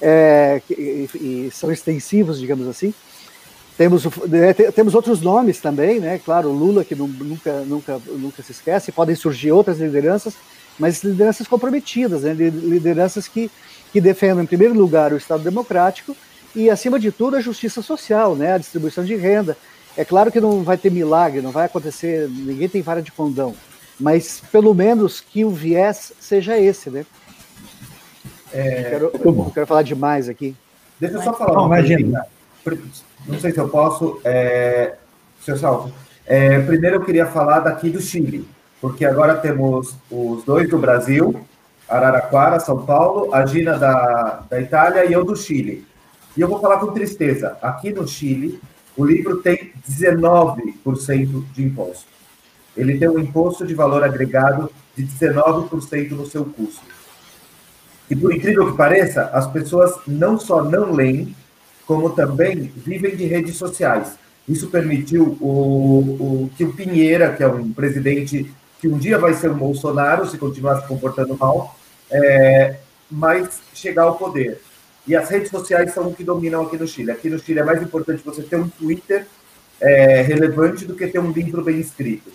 é, 0.00 0.60
que, 0.66 0.74
e, 0.74 1.46
e, 1.46 1.50
são 1.50 1.70
extensivos, 1.70 2.40
digamos 2.40 2.66
assim. 2.66 2.94
Temos, 3.76 4.04
é, 4.06 4.70
temos 4.72 4.94
outros 4.94 5.20
nomes 5.20 5.58
também, 5.60 6.00
né? 6.00 6.18
Claro, 6.24 6.50
Lula, 6.50 6.84
que 6.84 6.94
nunca, 6.94 7.60
nunca, 7.60 8.00
nunca 8.06 8.42
se 8.42 8.52
esquece, 8.52 8.92
podem 8.92 9.14
surgir 9.14 9.52
outras 9.52 9.78
lideranças, 9.78 10.34
mas 10.78 11.02
lideranças 11.02 11.46
comprometidas, 11.46 12.22
né? 12.22 12.32
lideranças 12.32 13.28
que, 13.28 13.50
que 13.92 14.00
defendem, 14.00 14.44
em 14.44 14.46
primeiro 14.46 14.74
lugar, 14.74 15.12
o 15.12 15.16
Estado 15.16 15.42
democrático 15.42 16.16
e, 16.54 16.70
acima 16.70 16.98
de 16.98 17.12
tudo, 17.12 17.36
a 17.36 17.40
justiça 17.40 17.82
social, 17.82 18.34
né? 18.34 18.54
a 18.54 18.58
distribuição 18.58 19.04
de 19.04 19.14
renda. 19.14 19.56
É 19.96 20.04
claro 20.04 20.32
que 20.32 20.40
não 20.40 20.62
vai 20.62 20.76
ter 20.76 20.90
milagre, 20.90 21.40
não 21.40 21.52
vai 21.52 21.66
acontecer, 21.66 22.28
ninguém 22.28 22.68
tem 22.68 22.82
vara 22.82 23.00
de 23.00 23.12
condão, 23.12 23.54
mas 23.98 24.42
pelo 24.50 24.74
menos 24.74 25.20
que 25.20 25.44
o 25.44 25.50
viés 25.50 26.12
seja 26.18 26.58
esse, 26.58 26.90
né? 26.90 27.06
É, 28.52 28.90
quero, 28.90 29.10
eu 29.22 29.50
quero 29.52 29.66
falar 29.66 29.82
demais 29.82 30.28
aqui. 30.28 30.56
Deixa 30.98 31.16
eu 31.16 31.22
só 31.22 31.32
falar 31.32 31.54
não, 31.54 31.66
uma 31.66 31.78
imagina. 31.78 32.24
Não 33.26 33.38
sei 33.38 33.52
se 33.52 33.58
eu 33.58 33.68
posso. 33.68 34.20
É, 34.24 34.94
seu 35.40 35.56
Salvo. 35.56 35.92
É, 36.26 36.58
primeiro 36.60 36.96
eu 36.96 37.04
queria 37.04 37.26
falar 37.26 37.60
daqui 37.60 37.90
do 37.90 38.00
Chile, 38.00 38.48
porque 38.80 39.04
agora 39.04 39.36
temos 39.36 39.94
os 40.10 40.42
dois 40.44 40.68
do 40.70 40.78
Brasil, 40.78 41.44
Araraquara, 41.88 42.58
São 42.60 42.84
Paulo, 42.84 43.34
a 43.34 43.44
Gina 43.44 43.76
da, 43.76 44.44
da 44.48 44.60
Itália 44.60 45.04
e 45.04 45.12
eu 45.12 45.24
do 45.24 45.36
Chile. 45.36 45.86
E 46.36 46.40
eu 46.40 46.48
vou 46.48 46.60
falar 46.60 46.78
com 46.78 46.92
tristeza. 46.92 47.58
Aqui 47.60 47.92
no 47.92 48.08
Chile, 48.08 48.60
o 48.96 49.04
livro 49.04 49.38
tem 49.38 49.72
19% 49.88 51.44
de 51.52 51.64
imposto 51.64 52.14
ele 52.76 52.98
tem 52.98 53.08
um 53.08 53.18
imposto 53.18 53.66
de 53.66 53.74
valor 53.74 54.02
agregado 54.02 54.70
de 54.96 55.04
19% 55.04 56.10
no 56.10 56.26
seu 56.26 56.44
custo. 56.44 56.82
E 58.10 58.16
por 58.16 58.34
incrível 58.34 58.70
que 58.70 58.76
pareça, 58.76 59.30
as 59.32 59.46
pessoas 59.46 59.92
não 60.06 60.38
só 60.38 60.62
não 60.62 60.92
leem, 60.92 61.34
como 61.86 62.10
também 62.10 62.72
vivem 62.76 63.16
de 63.16 63.24
redes 63.26 63.56
sociais. 63.56 64.16
Isso 64.48 64.68
permitiu 64.68 65.38
o, 65.40 66.44
o, 66.44 66.50
que 66.56 66.64
o 66.64 66.72
Pinheira, 66.72 67.32
que 67.32 67.42
é 67.42 67.48
um 67.48 67.72
presidente 67.72 68.52
que 68.78 68.88
um 68.88 68.98
dia 68.98 69.18
vai 69.18 69.32
ser 69.32 69.50
um 69.50 69.56
Bolsonaro, 69.56 70.28
se 70.28 70.36
continuar 70.36 70.80
se 70.80 70.88
comportando 70.88 71.36
mal, 71.38 71.74
é, 72.10 72.76
mas 73.10 73.60
chegar 73.72 74.02
ao 74.02 74.16
poder. 74.16 74.60
E 75.06 75.14
as 75.14 75.28
redes 75.28 75.50
sociais 75.50 75.92
são 75.92 76.08
o 76.08 76.14
que 76.14 76.24
dominam 76.24 76.62
aqui 76.62 76.76
no 76.76 76.86
Chile. 76.86 77.10
Aqui 77.10 77.28
no 77.28 77.38
Chile 77.38 77.60
é 77.60 77.64
mais 77.64 77.82
importante 77.82 78.22
você 78.24 78.42
ter 78.42 78.56
um 78.56 78.68
Twitter 78.68 79.26
é, 79.80 80.22
relevante 80.22 80.84
do 80.84 80.94
que 80.94 81.06
ter 81.06 81.18
um 81.18 81.30
livro 81.30 81.62
bem 81.62 81.78
escrito. 81.78 82.30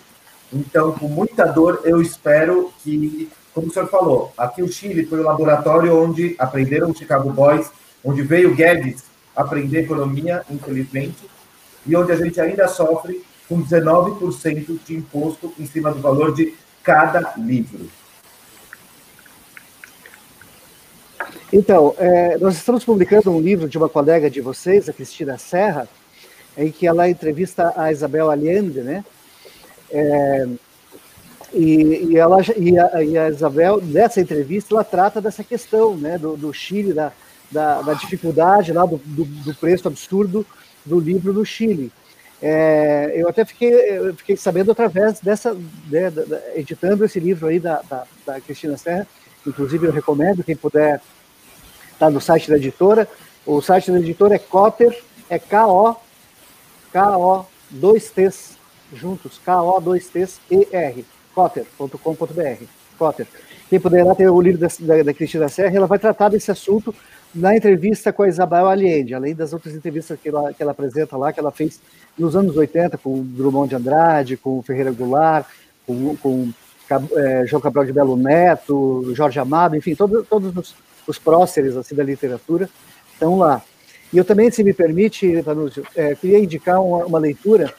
Então, 0.52 0.92
com 0.92 1.08
muita 1.08 1.44
dor, 1.44 1.80
eu 1.84 2.00
espero 2.00 2.72
que, 2.82 3.28
como 3.52 3.68
o 3.68 3.72
senhor 3.72 3.88
falou, 3.88 4.32
aqui 4.36 4.62
o 4.62 4.70
Chile 4.70 5.06
foi 5.06 5.20
o 5.20 5.24
laboratório 5.24 5.96
onde 5.96 6.34
aprenderam 6.38 6.90
o 6.90 6.96
Chicago 6.96 7.30
Boys, 7.32 7.70
onde 8.04 8.22
veio 8.22 8.54
Guedes 8.54 9.04
aprender 9.34 9.80
economia, 9.80 10.42
infelizmente, 10.50 11.28
e 11.86 11.96
onde 11.96 12.12
a 12.12 12.16
gente 12.16 12.40
ainda 12.40 12.68
sofre 12.68 13.24
com 13.48 13.62
19% 13.62 14.78
de 14.84 14.96
imposto 14.96 15.52
em 15.58 15.66
cima 15.66 15.92
do 15.92 16.00
valor 16.00 16.32
de 16.32 16.54
cada 16.82 17.34
livro. 17.36 17.88
Então, 21.52 21.94
é, 21.98 22.38
nós 22.38 22.56
estamos 22.56 22.84
publicando 22.84 23.30
um 23.30 23.40
livro 23.40 23.68
de 23.68 23.76
uma 23.76 23.88
colega 23.88 24.30
de 24.30 24.40
vocês, 24.40 24.88
a 24.88 24.92
Cristina 24.92 25.36
Serra, 25.38 25.88
em 26.56 26.70
que 26.70 26.86
ela 26.86 27.08
entrevista 27.08 27.72
a 27.76 27.90
Isabel 27.90 28.30
Allende, 28.30 28.80
né? 28.80 29.04
É, 29.90 30.48
e, 31.52 32.10
e, 32.10 32.16
ela, 32.16 32.38
e 32.56 32.78
a, 32.78 33.02
e, 33.02 33.18
a, 33.18 33.28
Isabel, 33.28 33.80
nessa 33.82 34.20
entrevista, 34.20 34.74
ela 34.74 34.84
trata 34.84 35.20
dessa 35.20 35.42
questão 35.42 35.96
né, 35.96 36.16
do, 36.16 36.36
do 36.36 36.52
Chile, 36.52 36.92
da, 36.92 37.12
da, 37.50 37.82
da, 37.82 37.94
dificuldade 37.94 38.72
lá, 38.72 38.86
do, 38.86 39.00
do, 39.04 39.24
do, 39.24 39.54
preço 39.54 39.88
absurdo 39.88 40.46
do 40.84 41.00
livro 41.00 41.32
no 41.32 41.44
Chile. 41.44 41.90
É, 42.40 43.12
eu 43.14 43.28
até 43.28 43.44
fiquei, 43.44 43.72
fiquei 44.16 44.36
sabendo 44.36 44.70
através 44.70 45.20
dessa, 45.20 45.54
né, 45.90 46.10
da, 46.10 46.22
da, 46.24 46.40
editando 46.54 47.04
esse 47.04 47.18
livro 47.18 47.48
aí 47.48 47.58
da, 47.58 47.82
da, 48.24 48.40
Cristina 48.40 48.76
Serra, 48.76 49.06
inclusive 49.46 49.86
eu 49.86 49.92
recomendo, 49.92 50.44
quem 50.44 50.56
puder 50.56 51.00
tá 51.98 52.10
no 52.10 52.20
site 52.20 52.50
da 52.50 52.56
editora, 52.56 53.08
o 53.46 53.60
site 53.60 53.90
da 53.90 53.98
editora 53.98 54.34
é 54.34 54.38
Cotter, 54.38 55.02
é 55.28 55.38
K-O, 55.38 55.96
K-O, 56.92 57.44
dois 57.70 58.10
T's, 58.10 58.56
juntos, 58.92 59.40
K-O-2-T-E-R, 59.44 61.04
cotter.com.br, 61.34 62.64
Cotter. 62.98 63.26
Quem 63.68 63.78
puderá 63.78 64.14
ter 64.14 64.28
o 64.28 64.40
livro 64.40 64.58
da, 64.58 64.68
da, 64.80 65.02
da, 65.04 65.14
Cristina 65.14 65.48
Serra, 65.48 65.76
ela 65.76 65.86
vai 65.86 65.98
tratar 65.98 66.28
desse 66.28 66.50
assunto 66.50 66.94
na 67.32 67.56
entrevista 67.56 68.12
com 68.12 68.24
a 68.24 68.28
Isabel 68.28 68.66
Allende, 68.66 69.14
além 69.14 69.34
das 69.34 69.52
outras 69.52 69.74
entrevistas 69.74 70.18
que 70.20 70.28
ela, 70.28 70.52
que 70.52 70.60
ela 70.60 70.72
apresenta 70.72 71.16
lá, 71.16 71.32
que 71.32 71.38
ela 71.38 71.52
fez 71.52 71.80
nos 72.18 72.34
anos 72.34 72.56
80 72.56 72.98
com 72.98 73.20
o 73.20 73.22
Drummond 73.22 73.68
de 73.68 73.76
Andrade, 73.76 74.36
com 74.36 74.58
o 74.58 74.62
Ferreira 74.62 74.90
Goulart, 74.90 75.46
com, 75.86 76.16
com 76.16 76.52
é, 77.16 77.46
João 77.46 77.60
Cabral 77.60 77.84
de 77.84 77.92
Belo 77.92 78.16
Neto, 78.16 79.12
Jorge 79.14 79.38
Amado, 79.38 79.76
enfim, 79.76 79.94
todo, 79.94 80.24
todos 80.24 80.56
os, 80.56 80.74
os 81.06 81.18
próceres 81.18 81.76
assim, 81.76 81.94
da 81.94 82.02
literatura 82.02 82.68
estão 83.12 83.38
lá. 83.38 83.62
E 84.12 84.18
eu 84.18 84.24
também, 84.24 84.50
se 84.50 84.64
me 84.64 84.72
permite, 84.72 85.42
Panúcio, 85.42 85.84
é, 85.94 86.14
queria 86.14 86.38
indicar 86.38 86.82
uma, 86.82 87.04
uma 87.04 87.18
leitura 87.18 87.72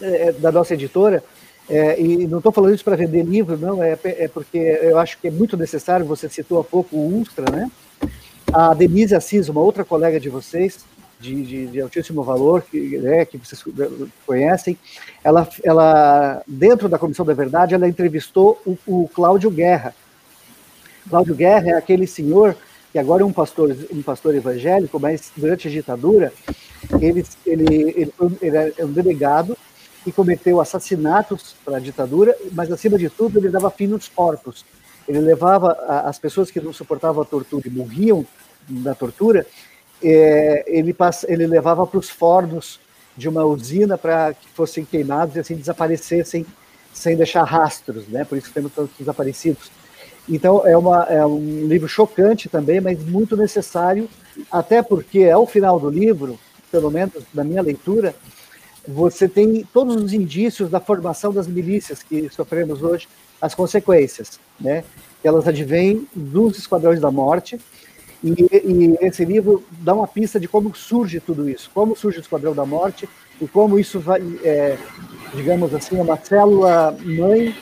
é, 0.00 0.32
da 0.32 0.50
nossa 0.50 0.74
editora, 0.74 1.22
é, 1.68 2.00
e 2.00 2.26
não 2.26 2.38
estou 2.38 2.52
falando 2.52 2.74
isso 2.74 2.84
para 2.84 2.96
vender 2.96 3.22
livro, 3.22 3.56
não, 3.56 3.82
é, 3.82 3.98
é, 4.04 4.28
porque 4.28 4.58
eu 4.58 4.98
acho 4.98 5.18
que 5.18 5.28
é 5.28 5.30
muito 5.30 5.56
necessário, 5.56 6.04
você 6.04 6.28
citou 6.28 6.60
há 6.60 6.64
pouco 6.64 6.96
o 6.96 7.00
Ultra, 7.00 7.50
né? 7.50 7.70
A 8.52 8.74
Denise 8.74 9.14
Assis, 9.14 9.48
uma 9.48 9.60
outra 9.60 9.84
colega 9.84 10.20
de 10.20 10.28
vocês, 10.28 10.84
de, 11.20 11.42
de, 11.42 11.66
de 11.66 11.80
altíssimo 11.80 12.22
valor, 12.22 12.62
que, 12.62 12.98
né, 12.98 13.24
que 13.24 13.38
vocês 13.38 13.62
conhecem, 14.26 14.78
ela, 15.22 15.48
ela, 15.62 16.42
dentro 16.46 16.88
da 16.88 16.98
Comissão 16.98 17.24
da 17.24 17.34
Verdade, 17.34 17.74
ela 17.74 17.88
entrevistou 17.88 18.60
o, 18.66 18.76
o 18.86 19.08
Cláudio 19.08 19.50
Guerra. 19.50 19.94
Cláudio 21.08 21.34
Guerra 21.34 21.70
é 21.70 21.74
aquele 21.74 22.06
senhor 22.06 22.56
que 22.92 22.98
agora 22.98 23.22
é 23.22 23.26
um 23.26 23.32
pastor, 23.32 23.76
um 23.92 24.02
pastor 24.02 24.34
evangélico, 24.34 25.00
mas 25.00 25.32
durante 25.36 25.66
a 25.66 25.70
ditadura, 25.70 26.32
ele, 27.00 27.24
ele, 27.44 27.74
ele, 27.96 28.12
ele 28.40 28.56
é 28.56 28.84
um 28.84 28.92
delegado 28.92 29.56
que 30.04 30.12
cometeu 30.12 30.60
assassinatos 30.60 31.56
para 31.64 31.78
a 31.78 31.80
ditadura, 31.80 32.36
mas 32.52 32.70
acima 32.70 32.98
de 32.98 33.08
tudo 33.08 33.38
ele 33.38 33.48
dava 33.48 33.70
fim 33.70 33.86
nos 33.86 34.06
corpos. 34.06 34.64
Ele 35.08 35.18
levava 35.18 35.72
as 36.06 36.18
pessoas 36.18 36.50
que 36.50 36.60
não 36.60 36.72
suportavam 36.72 37.22
a 37.22 37.26
tortura 37.26 37.66
e 37.66 37.70
morriam 37.70 38.24
da 38.68 38.94
tortura, 38.94 39.46
é, 40.04 40.64
ele, 40.66 40.92
passa, 40.92 41.30
ele 41.32 41.46
levava 41.46 41.86
para 41.86 41.98
os 41.98 42.10
fornos 42.10 42.78
de 43.16 43.28
uma 43.28 43.44
usina 43.44 43.96
para 43.96 44.34
que 44.34 44.48
fossem 44.50 44.84
queimados 44.84 45.36
e 45.36 45.40
assim 45.40 45.54
desaparecessem 45.54 46.44
sem 46.92 47.16
deixar 47.16 47.44
rastros, 47.44 48.06
né? 48.08 48.24
Por 48.24 48.38
isso 48.38 48.52
temos 48.52 48.72
tantos 48.72 48.96
desaparecidos. 48.98 49.70
Então 50.28 50.66
é, 50.66 50.76
uma, 50.76 51.04
é 51.04 51.24
um 51.24 51.66
livro 51.66 51.88
chocante 51.88 52.48
também, 52.48 52.80
mas 52.80 53.02
muito 53.04 53.36
necessário, 53.36 54.08
até 54.50 54.82
porque 54.82 55.28
ao 55.28 55.46
final 55.46 55.78
do 55.78 55.90
livro, 55.90 56.38
pelo 56.70 56.90
menos 56.90 57.22
na 57.32 57.44
minha 57.44 57.62
leitura, 57.62 58.14
você 58.86 59.28
tem 59.28 59.66
todos 59.72 59.96
os 59.96 60.12
indícios 60.12 60.70
da 60.70 60.80
formação 60.80 61.32
das 61.32 61.46
milícias 61.46 62.02
que 62.02 62.28
sofremos 62.30 62.82
hoje, 62.82 63.08
as 63.40 63.54
consequências, 63.54 64.38
né? 64.60 64.84
Elas 65.22 65.48
advêm 65.48 66.06
dos 66.14 66.58
esquadrões 66.58 67.00
da 67.00 67.10
morte, 67.10 67.58
e, 68.24 68.32
e, 68.32 69.06
esse 69.06 69.22
livro 69.22 69.62
dá 69.80 69.92
uma 69.92 70.08
pista 70.08 70.40
de 70.40 70.48
como 70.48 70.74
surge 70.74 71.20
tudo 71.20 71.46
isso, 71.46 71.70
como 71.74 71.94
surge 71.94 72.18
o 72.18 72.22
Esquadrão 72.22 72.54
da 72.54 72.64
Morte 72.64 73.06
e 73.38 73.46
como 73.46 73.78
isso 73.78 74.00
vai, 74.00 74.22
é, 74.42 74.78
digamos 75.34 75.74
assim, 75.74 75.98
é 75.98 76.02
uma 76.02 76.16
célula 76.16 76.96
mãe 77.04 77.54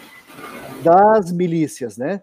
das 0.84 1.32
milícias, 1.32 1.96
né? 1.96 2.22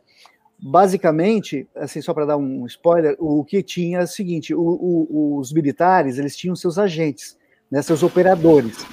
Basicamente, 0.57 1.67
assim, 1.75 2.01
só 2.01 2.13
para 2.13 2.27
dar 2.27 2.37
um 2.37 2.65
spoiler, 2.65 3.17
o 3.19 3.43
que 3.43 3.61
tinha 3.61 3.99
é 3.99 4.03
o 4.03 4.07
seguinte: 4.07 4.53
o, 4.53 4.61
o, 4.61 5.37
os 5.37 5.51
militares 5.51 6.17
eles 6.17 6.35
tinham 6.35 6.55
seus 6.55 6.77
agentes, 6.77 7.37
né, 7.69 7.81
seus 7.81 8.03
operadores. 8.03 8.85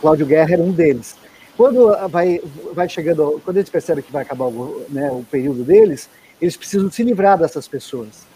Cláudio 0.00 0.26
Guerra 0.26 0.54
era 0.54 0.62
um 0.62 0.72
deles. 0.72 1.16
Quando 1.56 1.94
vai, 2.08 2.40
vai 2.72 2.88
chegando, 2.88 3.40
quando 3.44 3.58
eles 3.58 3.70
percebem 3.70 4.02
que 4.02 4.10
vai 4.12 4.22
acabar 4.22 4.46
o, 4.46 4.84
né, 4.88 5.10
o 5.12 5.24
período 5.30 5.62
deles, 5.62 6.08
eles 6.40 6.56
precisam 6.56 6.90
se 6.90 7.02
livrar 7.04 7.38
dessas 7.38 7.68
pessoas 7.68 8.29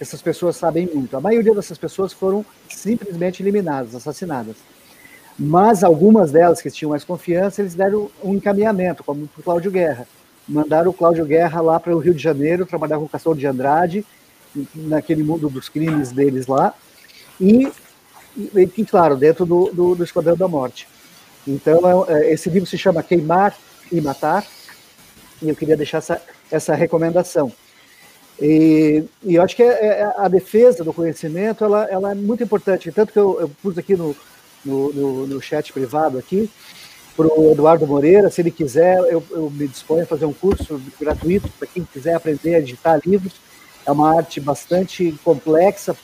essas 0.00 0.20
pessoas 0.22 0.56
sabem 0.56 0.88
muito. 0.92 1.16
A 1.16 1.20
maioria 1.20 1.54
dessas 1.54 1.78
pessoas 1.78 2.12
foram 2.12 2.44
simplesmente 2.68 3.42
eliminadas, 3.42 3.94
assassinadas. 3.94 4.56
Mas 5.38 5.84
algumas 5.84 6.32
delas 6.32 6.62
que 6.62 6.70
tinham 6.70 6.90
mais 6.90 7.04
confiança, 7.04 7.60
eles 7.60 7.74
deram 7.74 8.10
um 8.24 8.34
encaminhamento, 8.34 9.04
como 9.04 9.28
o 9.36 9.42
Cláudio 9.42 9.70
Guerra. 9.70 10.06
Mandaram 10.48 10.90
o 10.90 10.94
Cláudio 10.94 11.26
Guerra 11.26 11.60
lá 11.60 11.78
para 11.78 11.94
o 11.94 11.98
Rio 11.98 12.14
de 12.14 12.22
Janeiro 12.22 12.64
trabalhar 12.64 12.98
com 12.98 13.04
o 13.04 13.08
Castor 13.08 13.36
de 13.36 13.46
Andrade, 13.46 14.04
naquele 14.74 15.22
mundo 15.22 15.50
dos 15.50 15.68
crimes 15.68 16.12
deles 16.12 16.46
lá, 16.46 16.72
e, 17.38 17.70
e 18.54 18.84
claro, 18.84 19.16
dentro 19.16 19.44
do, 19.44 19.70
do, 19.72 19.94
do 19.94 20.04
Esquadrão 20.04 20.36
da 20.36 20.48
Morte. 20.48 20.88
Então, 21.46 22.06
é, 22.08 22.12
é, 22.12 22.32
esse 22.32 22.48
livro 22.48 22.68
se 22.68 22.78
chama 22.78 23.02
Queimar 23.02 23.54
e 23.92 24.00
Matar, 24.00 24.46
e 25.42 25.48
eu 25.48 25.54
queria 25.54 25.76
deixar 25.76 25.98
essa, 25.98 26.22
essa 26.50 26.74
recomendação. 26.74 27.52
E, 28.40 29.04
e 29.22 29.34
eu 29.34 29.42
acho 29.42 29.56
que 29.56 29.62
é, 29.62 29.66
é, 29.66 30.14
a 30.18 30.28
defesa 30.28 30.84
do 30.84 30.92
conhecimento 30.92 31.64
ela, 31.64 31.84
ela 31.84 32.10
é 32.12 32.14
muito 32.14 32.42
importante. 32.42 32.92
Tanto 32.92 33.12
que 33.12 33.18
eu, 33.18 33.40
eu 33.40 33.48
pus 33.62 33.78
aqui 33.78 33.96
no, 33.96 34.14
no, 34.64 34.92
no, 34.92 35.26
no 35.26 35.40
chat 35.40 35.72
privado 35.72 36.18
aqui 36.18 36.50
para 37.16 37.26
o 37.26 37.52
Eduardo 37.52 37.86
Moreira, 37.86 38.30
se 38.30 38.42
ele 38.42 38.50
quiser, 38.50 38.98
eu, 39.10 39.24
eu, 39.30 39.50
me 39.50 39.66
disponho 39.66 40.02
a 40.02 40.06
fazer 40.06 40.26
um 40.26 40.34
curso 40.34 40.80
gratuito 41.00 41.48
para 41.58 41.66
quem 41.66 41.82
quiser 41.82 42.14
aprender 42.14 42.54
a 42.54 42.58
editar 42.58 43.00
livros. 43.06 43.32
É 43.86 43.90
uma 43.90 44.14
arte 44.14 44.38
bastante 44.38 45.18
complexa, 45.24 45.96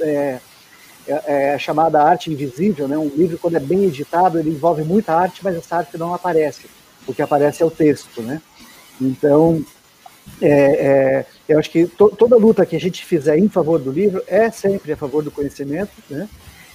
é, 0.00 0.38
é, 1.08 1.52
é, 1.54 1.58
chamada 1.58 2.02
arte 2.02 2.30
invisível, 2.30 2.86
né? 2.86 2.96
Um 2.96 3.08
livro 3.08 3.36
quando 3.38 3.56
é 3.56 3.60
bem 3.60 3.84
editado 3.84 4.38
ele 4.38 4.50
envolve 4.50 4.84
muita 4.84 5.12
arte, 5.12 5.40
mas 5.42 5.56
essa 5.56 5.78
arte 5.78 5.98
não 5.98 6.14
aparece. 6.14 6.66
O 7.06 7.12
que 7.12 7.22
aparece 7.22 7.62
é 7.62 7.66
o 7.66 7.70
texto, 7.70 8.22
né? 8.22 8.40
Então 9.00 9.64
é, 10.40 10.48
é, 10.50 11.26
eu 11.48 11.58
acho 11.58 11.70
que 11.70 11.86
to, 11.86 12.08
toda 12.16 12.36
luta 12.36 12.64
que 12.64 12.76
a 12.76 12.80
gente 12.80 13.04
fizer 13.04 13.38
em 13.38 13.48
favor 13.48 13.78
do 13.78 13.92
livro 13.92 14.22
é 14.26 14.50
sempre 14.50 14.92
a 14.92 14.96
favor 14.96 15.22
do 15.22 15.30
conhecimento, 15.30 15.92
né? 16.08 16.28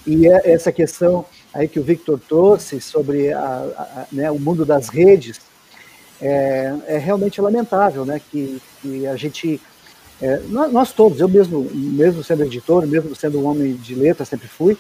E 0.06 0.28
é 0.28 0.52
essa 0.52 0.72
questão 0.72 1.26
aí 1.52 1.68
que 1.68 1.80
o 1.80 1.84
Victor 1.84 2.20
trouxe 2.20 2.80
sobre 2.80 3.34
a, 3.34 3.40
a, 3.42 4.06
né, 4.12 4.30
o 4.30 4.38
mundo 4.38 4.64
das 4.64 4.88
redes 4.88 5.42
é, 6.22 6.76
é, 6.88 6.98
realmente 6.98 7.42
lamentável, 7.42 8.06
né? 8.06 8.22
Que, 8.32 8.62
que 8.82 9.08
a 9.08 9.16
gente, 9.16 9.60
é, 10.22 10.40
nós 10.48 10.94
todos, 10.94 11.20
eu 11.20 11.28
mesmo, 11.28 11.68
mesmo 11.74 12.24
sendo 12.24 12.44
editor, 12.44 12.86
mesmo 12.86 13.16
sendo 13.16 13.40
um 13.40 13.46
homem 13.46 13.74
de 13.74 13.96
letras, 13.96 14.30
sempre 14.30 14.48
fui, 14.48 14.78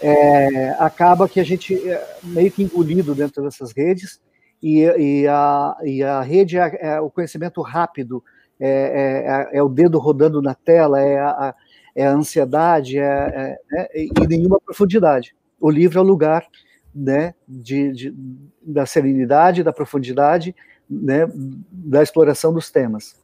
é, 0.00 0.76
acaba 0.78 1.28
que 1.28 1.40
a 1.40 1.44
gente 1.44 1.74
é 1.74 2.16
meio 2.22 2.50
que 2.50 2.62
engolido 2.62 3.14
dentro 3.14 3.42
dessas 3.42 3.72
redes 3.72 4.20
e, 4.62 4.82
e, 4.82 5.26
a, 5.26 5.76
e 5.82 6.02
a 6.02 6.20
rede 6.20 6.56
é, 6.56 6.78
é 6.80 7.00
o 7.00 7.10
conhecimento 7.10 7.60
rápido, 7.62 8.22
é, 8.60 9.48
é, 9.52 9.58
é, 9.58 9.62
o 9.62 9.68
dedo 9.68 9.98
rodando 9.98 10.40
na 10.40 10.54
tela, 10.54 11.00
é 11.00 11.18
a, 11.18 11.54
é 11.96 12.06
a 12.06 12.12
ansiedade, 12.12 12.98
é, 12.98 13.02
é, 13.02 13.58
né, 13.70 13.88
e 13.92 14.26
nenhuma 14.28 14.60
profundidade. 14.60 15.34
O 15.60 15.68
livro 15.68 15.98
é 15.98 16.02
o 16.02 16.06
lugar 16.06 16.46
né, 16.94 17.34
de, 17.48 17.92
de, 17.92 18.14
da 18.62 18.86
serenidade, 18.86 19.64
da 19.64 19.72
profundidade, 19.72 20.54
né, 20.88 21.28
da 21.70 22.02
exploração 22.02 22.52
dos 22.52 22.70
temas. 22.70 23.20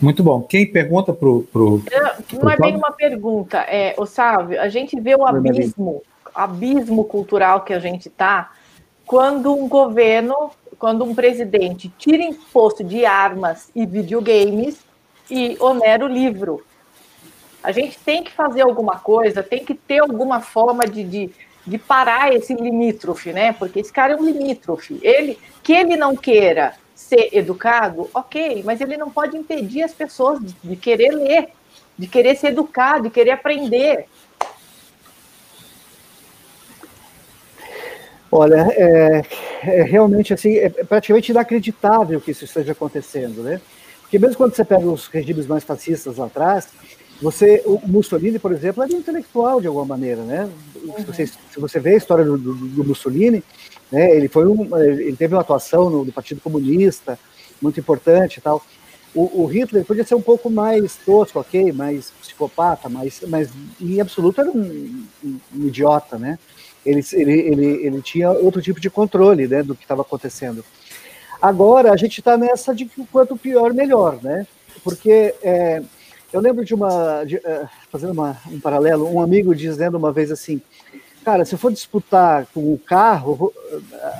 Muito 0.00 0.22
bom. 0.22 0.42
Quem 0.42 0.70
pergunta 0.70 1.12
para 1.12 1.28
o. 1.28 1.46
Não 2.42 2.50
é 2.50 2.56
bem 2.56 2.76
uma 2.76 2.92
pergunta, 2.92 3.58
é, 3.58 3.94
o 3.96 4.04
Sávio, 4.04 4.60
a 4.60 4.68
gente 4.68 5.00
vê 5.00 5.14
o 5.14 5.24
abismo, 5.24 6.02
abismo 6.34 7.04
cultural 7.04 7.62
que 7.62 7.72
a 7.72 7.78
gente 7.78 8.08
está 8.08 8.50
quando 9.06 9.54
um 9.54 9.68
governo, 9.68 10.50
quando 10.78 11.04
um 11.04 11.14
presidente 11.14 11.90
tira 11.96 12.22
imposto 12.22 12.82
de 12.82 13.06
armas 13.06 13.70
e 13.74 13.86
videogames 13.86 14.84
e 15.30 15.56
onera 15.60 16.04
o 16.04 16.08
livro. 16.08 16.64
A 17.62 17.72
gente 17.72 17.98
tem 18.00 18.22
que 18.22 18.32
fazer 18.32 18.62
alguma 18.62 18.98
coisa, 18.98 19.42
tem 19.42 19.64
que 19.64 19.74
ter 19.74 20.00
alguma 20.00 20.40
forma 20.40 20.84
de, 20.84 21.04
de, 21.04 21.30
de 21.66 21.78
parar 21.78 22.34
esse 22.34 22.52
limítrofe, 22.52 23.32
né? 23.32 23.52
Porque 23.52 23.80
esse 23.80 23.92
cara 23.92 24.12
é 24.14 24.16
um 24.16 24.24
limítrofe. 24.24 24.98
Ele, 25.02 25.38
que 25.62 25.72
ele 25.72 25.96
não 25.96 26.16
queira 26.16 26.74
ser 26.94 27.28
educado, 27.32 28.08
ok, 28.14 28.62
mas 28.64 28.80
ele 28.80 28.96
não 28.96 29.10
pode 29.10 29.36
impedir 29.36 29.82
as 29.82 29.92
pessoas 29.92 30.40
de, 30.40 30.54
de 30.62 30.76
querer 30.76 31.10
ler, 31.10 31.48
de 31.98 32.06
querer 32.06 32.36
ser 32.36 32.48
educado, 32.48 33.04
de 33.04 33.10
querer 33.10 33.32
aprender. 33.32 34.06
Olha, 38.30 38.66
é, 38.72 39.22
é, 39.62 39.82
realmente 39.82 40.34
assim, 40.34 40.56
é 40.56 40.68
praticamente 40.68 41.30
inacreditável 41.30 42.20
que 42.20 42.32
isso 42.32 42.44
esteja 42.44 42.72
acontecendo, 42.72 43.42
né? 43.42 43.60
Porque 44.02 44.18
mesmo 44.18 44.36
quando 44.36 44.54
você 44.54 44.64
pega 44.64 44.86
os 44.86 45.06
regimes 45.06 45.46
mais 45.46 45.64
fascistas 45.64 46.16
lá 46.16 46.26
atrás, 46.26 46.68
você, 47.20 47.62
o 47.64 47.80
Mussolini, 47.86 48.38
por 48.38 48.52
exemplo, 48.52 48.82
era 48.82 48.92
intelectual 48.92 49.60
de 49.60 49.66
alguma 49.66 49.86
maneira, 49.86 50.22
né? 50.22 50.48
Uhum. 50.76 50.94
Se, 50.98 51.04
você, 51.04 51.26
se, 51.26 51.60
você, 51.60 51.80
vê 51.80 51.94
a 51.94 51.96
história 51.96 52.24
do, 52.24 52.36
do, 52.36 52.54
do, 52.54 52.84
Mussolini, 52.84 53.42
né? 53.90 54.14
Ele 54.14 54.28
foi 54.28 54.46
um, 54.46 54.76
ele 54.78 55.16
teve 55.16 55.34
uma 55.34 55.40
atuação 55.40 55.88
no, 55.88 56.04
no 56.04 56.12
Partido 56.12 56.40
Comunista 56.40 57.18
muito 57.60 57.80
importante 57.80 58.36
e 58.36 58.40
tal. 58.40 58.62
O, 59.14 59.42
o, 59.42 59.46
Hitler 59.46 59.84
podia 59.84 60.04
ser 60.04 60.14
um 60.14 60.20
pouco 60.20 60.50
mais 60.50 60.96
tosco, 60.96 61.40
ok, 61.40 61.72
mais 61.72 62.10
psicopata, 62.20 62.86
mas, 62.88 63.22
mas 63.26 63.48
em 63.80 63.98
absoluto 63.98 64.42
era 64.42 64.50
um, 64.50 65.06
um, 65.24 65.38
um 65.56 65.66
idiota, 65.66 66.18
né? 66.18 66.38
Ele, 66.86 67.04
ele, 67.12 67.32
ele, 67.32 67.66
ele 67.86 68.02
tinha 68.02 68.30
outro 68.30 68.62
tipo 68.62 68.80
de 68.80 68.88
controle 68.88 69.46
né, 69.46 69.62
do 69.62 69.74
que 69.74 69.82
estava 69.82 70.02
acontecendo. 70.02 70.64
Agora 71.42 71.92
a 71.92 71.96
gente 71.96 72.20
está 72.20 72.36
nessa 72.36 72.74
de 72.74 72.86
que 72.86 73.04
quanto 73.06 73.36
pior, 73.36 73.74
melhor, 73.74 74.18
né? 74.22 74.46
Porque 74.82 75.34
é, 75.42 75.82
eu 76.32 76.40
lembro 76.40 76.64
de 76.64 76.74
uma, 76.74 77.24
de, 77.24 77.36
uh, 77.36 77.68
fazendo 77.90 78.12
uma, 78.12 78.38
um 78.50 78.60
paralelo, 78.60 79.12
um 79.12 79.20
amigo 79.20 79.54
dizendo 79.54 79.98
uma 79.98 80.12
vez 80.12 80.30
assim: 80.30 80.62
cara, 81.24 81.44
se 81.44 81.54
eu 81.54 81.58
for 81.58 81.72
disputar 81.72 82.46
com 82.54 82.72
o 82.72 82.78
carro, 82.78 83.52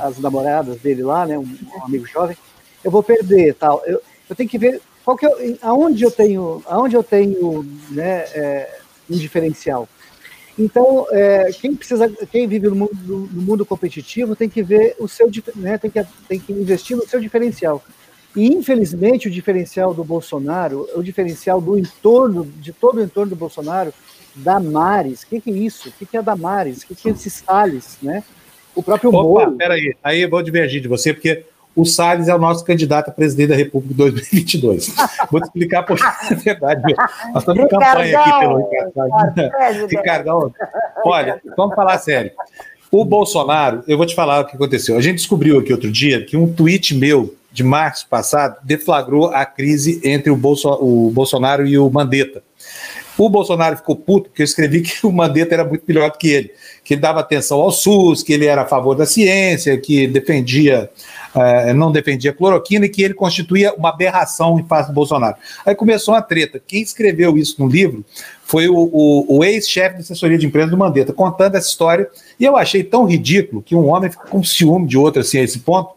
as 0.02 0.18
namoradas 0.18 0.80
dele 0.80 1.02
lá, 1.02 1.24
né, 1.24 1.38
um, 1.38 1.42
um 1.42 1.84
amigo 1.84 2.06
jovem, 2.06 2.36
eu 2.84 2.90
vou 2.90 3.02
perder, 3.02 3.54
tal. 3.54 3.82
Eu, 3.86 4.02
eu 4.28 4.36
tenho 4.36 4.48
que 4.48 4.58
ver 4.58 4.82
qual 5.04 5.16
que 5.16 5.24
eu, 5.24 5.58
aonde 5.62 6.04
eu 6.04 6.10
tenho, 6.10 6.62
aonde 6.66 6.96
eu 6.96 7.02
tenho, 7.02 7.64
né, 7.90 8.24
é, 8.34 8.78
um 9.08 9.16
diferencial. 9.16 9.88
Então, 10.58 11.06
é, 11.10 11.50
quem 11.52 11.74
precisa, 11.74 12.08
quem 12.30 12.48
vive 12.48 12.68
no 12.68 12.76
mundo, 12.76 13.28
no 13.30 13.42
mundo, 13.42 13.66
competitivo 13.66 14.34
tem 14.34 14.48
que 14.48 14.62
ver 14.62 14.96
o 14.98 15.06
seu, 15.06 15.30
né, 15.54 15.76
tem 15.76 15.90
que, 15.90 16.04
tem 16.26 16.40
que 16.40 16.52
investir 16.52 16.96
no 16.96 17.06
seu 17.06 17.20
diferencial. 17.20 17.82
E 18.34 18.48
infelizmente 18.48 19.28
o 19.28 19.30
diferencial 19.30 19.94
do 19.94 20.04
Bolsonaro, 20.04 20.88
o 20.94 21.02
diferencial 21.02 21.60
do 21.60 21.78
entorno, 21.78 22.44
de 22.44 22.72
todo 22.72 22.98
o 22.98 23.02
entorno 23.02 23.30
do 23.30 23.36
Bolsonaro, 23.36 23.92
Damares, 24.34 25.22
o 25.22 25.26
que, 25.28 25.40
que 25.40 25.50
é 25.50 25.54
isso? 25.54 25.88
O 25.88 25.92
que, 25.92 26.04
que 26.04 26.16
é 26.16 26.22
Damares? 26.22 26.82
O 26.82 26.86
que, 26.86 26.94
que 26.94 27.08
é 27.08 27.12
esses 27.12 27.32
Salles, 27.32 27.96
né? 28.02 28.22
O 28.74 28.82
próprio 28.82 29.08
Opa, 29.08 29.22
Moro. 29.22 29.52
Peraí, 29.52 29.96
aí 30.04 30.20
eu 30.20 30.28
vou 30.28 30.42
divergir 30.42 30.82
de 30.82 30.88
você, 30.88 31.14
porque 31.14 31.46
o 31.76 31.84
Salles 31.84 32.26
é 32.26 32.34
o 32.34 32.38
nosso 32.38 32.64
candidato 32.64 33.10
a 33.10 33.12
presidente 33.12 33.50
da 33.50 33.54
República 33.54 33.92
em 33.92 33.96
2022. 33.96 34.94
Vou 35.30 35.40
te 35.40 35.44
explicar 35.44 35.82
por 35.82 35.98
é 36.30 36.34
verdade. 36.34 36.94
Nós 37.34 37.42
estamos 37.42 37.64
em 37.64 37.68
campanha 37.68 38.18
aqui 38.18 38.40
pelo 38.40 38.70
Ricardo. 38.70 39.86
Ricardão, 39.86 40.54
olha, 41.04 41.40
vamos 41.56 41.76
falar 41.76 41.98
sério. 41.98 42.30
O 42.90 43.04
Bolsonaro, 43.04 43.84
eu 43.86 43.98
vou 43.98 44.06
te 44.06 44.14
falar 44.14 44.40
o 44.40 44.46
que 44.46 44.56
aconteceu. 44.56 44.96
A 44.96 45.02
gente 45.02 45.16
descobriu 45.16 45.58
aqui 45.58 45.72
outro 45.72 45.92
dia 45.92 46.24
que 46.24 46.36
um 46.36 46.50
tweet 46.50 46.94
meu 46.94 47.34
de 47.52 47.62
março 47.62 48.06
passado 48.08 48.56
deflagrou 48.62 49.26
a 49.26 49.44
crise 49.44 50.00
entre 50.04 50.30
o, 50.30 50.36
Bolso, 50.36 50.68
o 50.80 51.10
Bolsonaro 51.10 51.66
e 51.66 51.78
o 51.78 51.90
Mandetta. 51.90 52.42
O 53.18 53.30
Bolsonaro 53.30 53.78
ficou 53.78 53.96
puto 53.96 54.28
porque 54.28 54.42
eu 54.42 54.44
escrevi 54.44 54.82
que 54.82 55.06
o 55.06 55.12
Mandetta 55.12 55.54
era 55.54 55.64
muito 55.64 55.84
melhor 55.88 56.10
do 56.10 56.18
que 56.18 56.28
ele, 56.28 56.50
que 56.84 56.94
ele 56.94 57.00
dava 57.00 57.20
atenção 57.20 57.58
ao 57.60 57.72
SUS, 57.72 58.22
que 58.22 58.32
ele 58.32 58.44
era 58.44 58.62
a 58.62 58.66
favor 58.66 58.94
da 58.94 59.06
ciência, 59.06 59.78
que 59.78 60.06
defendia, 60.06 60.90
uh, 61.36 61.74
não 61.74 61.92
defendia 61.92 62.32
cloroquina 62.32 62.86
e 62.86 62.88
que 62.88 63.02
ele 63.02 63.14
constituía 63.14 63.72
uma 63.74 63.90
aberração 63.90 64.58
em 64.58 64.64
face 64.64 64.88
do 64.88 64.94
Bolsonaro. 64.94 65.36
Aí 65.64 65.74
começou 65.74 66.14
uma 66.14 66.22
treta. 66.22 66.60
Quem 66.66 66.82
escreveu 66.82 67.36
isso 67.36 67.56
no 67.58 67.68
livro 67.68 68.04
foi 68.44 68.68
o, 68.68 68.76
o, 68.76 69.38
o 69.38 69.44
ex-chefe 69.44 69.96
da 69.96 70.00
assessoria 70.00 70.38
de 70.38 70.46
imprensa 70.46 70.70
do 70.70 70.76
Mandetta, 70.76 71.12
contando 71.12 71.56
essa 71.56 71.68
história. 71.68 72.08
E 72.38 72.44
eu 72.44 72.56
achei 72.56 72.82
tão 72.82 73.04
ridículo 73.04 73.62
que 73.62 73.74
um 73.74 73.88
homem 73.88 74.10
fica 74.10 74.26
com 74.26 74.42
ciúme 74.42 74.86
de 74.86 74.96
outro 74.96 75.20
assim, 75.20 75.38
a 75.38 75.42
esse 75.42 75.58
ponto, 75.58 75.90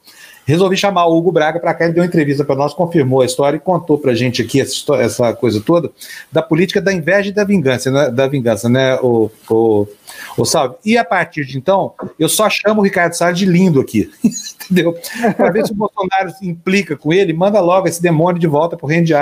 Resolvi 0.49 0.75
chamar 0.75 1.05
o 1.05 1.15
Hugo 1.15 1.31
Braga 1.31 1.59
para 1.59 1.75
cá, 1.75 1.85
ele 1.85 1.93
deu 1.93 2.01
uma 2.01 2.07
entrevista 2.07 2.43
para 2.43 2.55
nós, 2.55 2.73
confirmou 2.73 3.21
a 3.21 3.25
história 3.25 3.57
e 3.57 3.59
contou 3.59 3.99
para 3.99 4.13
a 4.13 4.15
gente 4.15 4.41
aqui 4.41 4.59
essa, 4.59 4.71
história, 4.71 5.03
essa, 5.03 5.31
coisa 5.33 5.61
toda 5.61 5.91
da 6.31 6.41
política 6.41 6.81
da 6.81 6.91
inveja 6.91 7.29
e 7.29 7.31
da 7.31 7.43
vingança, 7.43 7.91
né, 7.91 8.09
da 8.09 8.27
vingança, 8.27 8.67
né, 8.67 8.95
o, 8.95 9.29
o, 9.47 9.87
o 10.35 10.45
Salve. 10.45 10.75
E 10.83 10.97
a 10.97 11.05
partir 11.05 11.45
de 11.45 11.55
então, 11.55 11.93
eu 12.17 12.27
só 12.27 12.49
chamo 12.49 12.81
o 12.81 12.83
Ricardo 12.83 13.13
Salles 13.13 13.37
de 13.37 13.45
lindo 13.45 13.79
aqui, 13.79 14.09
entendeu? 14.65 14.97
Para 15.37 15.51
ver 15.51 15.67
se 15.67 15.71
o 15.71 15.75
Bolsonaro 15.75 16.31
se 16.31 16.47
implica 16.47 16.97
com 16.97 17.13
ele, 17.13 17.31
manda 17.31 17.59
logo 17.59 17.87
esse 17.87 18.01
demônio 18.01 18.41
de 18.41 18.47
volta 18.47 18.75
para 18.75 18.85
o 18.87 18.89
Reino 18.89 19.05
de. 19.05 19.13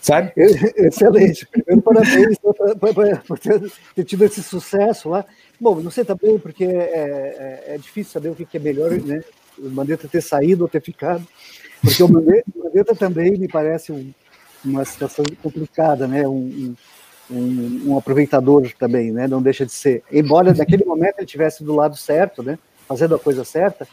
Sabe? 0.00 0.32
Excelente. 0.36 1.46
Parabéns 1.84 2.38
por 3.26 3.38
ter 3.38 4.04
tido 4.04 4.24
esse 4.24 4.42
sucesso 4.42 5.08
lá. 5.08 5.24
Bom, 5.60 5.80
não 5.80 5.90
sei 5.90 6.04
também, 6.04 6.38
porque 6.38 6.64
é, 6.64 6.68
é, 6.68 7.74
é 7.74 7.78
difícil 7.78 8.12
saber 8.12 8.28
o 8.28 8.34
que 8.34 8.56
é 8.56 8.60
melhor, 8.60 8.90
né? 8.90 9.22
O 9.62 9.70
Mandetta 9.70 10.08
ter 10.08 10.20
saído 10.20 10.64
ou 10.64 10.68
ter 10.68 10.82
ficado, 10.82 11.26
porque 11.80 12.02
o 12.02 12.08
Mandetta, 12.08 12.94
também 12.98 13.38
me 13.38 13.48
parece 13.48 13.92
um, 13.92 14.12
uma 14.64 14.84
situação 14.84 15.24
complicada, 15.42 16.06
né? 16.06 16.26
Um, 16.26 16.74
um, 17.30 17.82
um, 17.86 17.98
aproveitador 17.98 18.70
também, 18.78 19.10
né? 19.10 19.26
Não 19.26 19.40
deixa 19.40 19.64
de 19.64 19.72
ser. 19.72 20.02
Embora 20.10 20.52
naquele 20.52 20.84
momento 20.84 21.18
ele 21.18 21.24
estivesse 21.24 21.64
do 21.64 21.74
lado 21.74 21.96
certo, 21.96 22.42
né? 22.42 22.58
Fazendo 22.86 23.14
a 23.14 23.18
coisa 23.18 23.44
certa, 23.44 23.86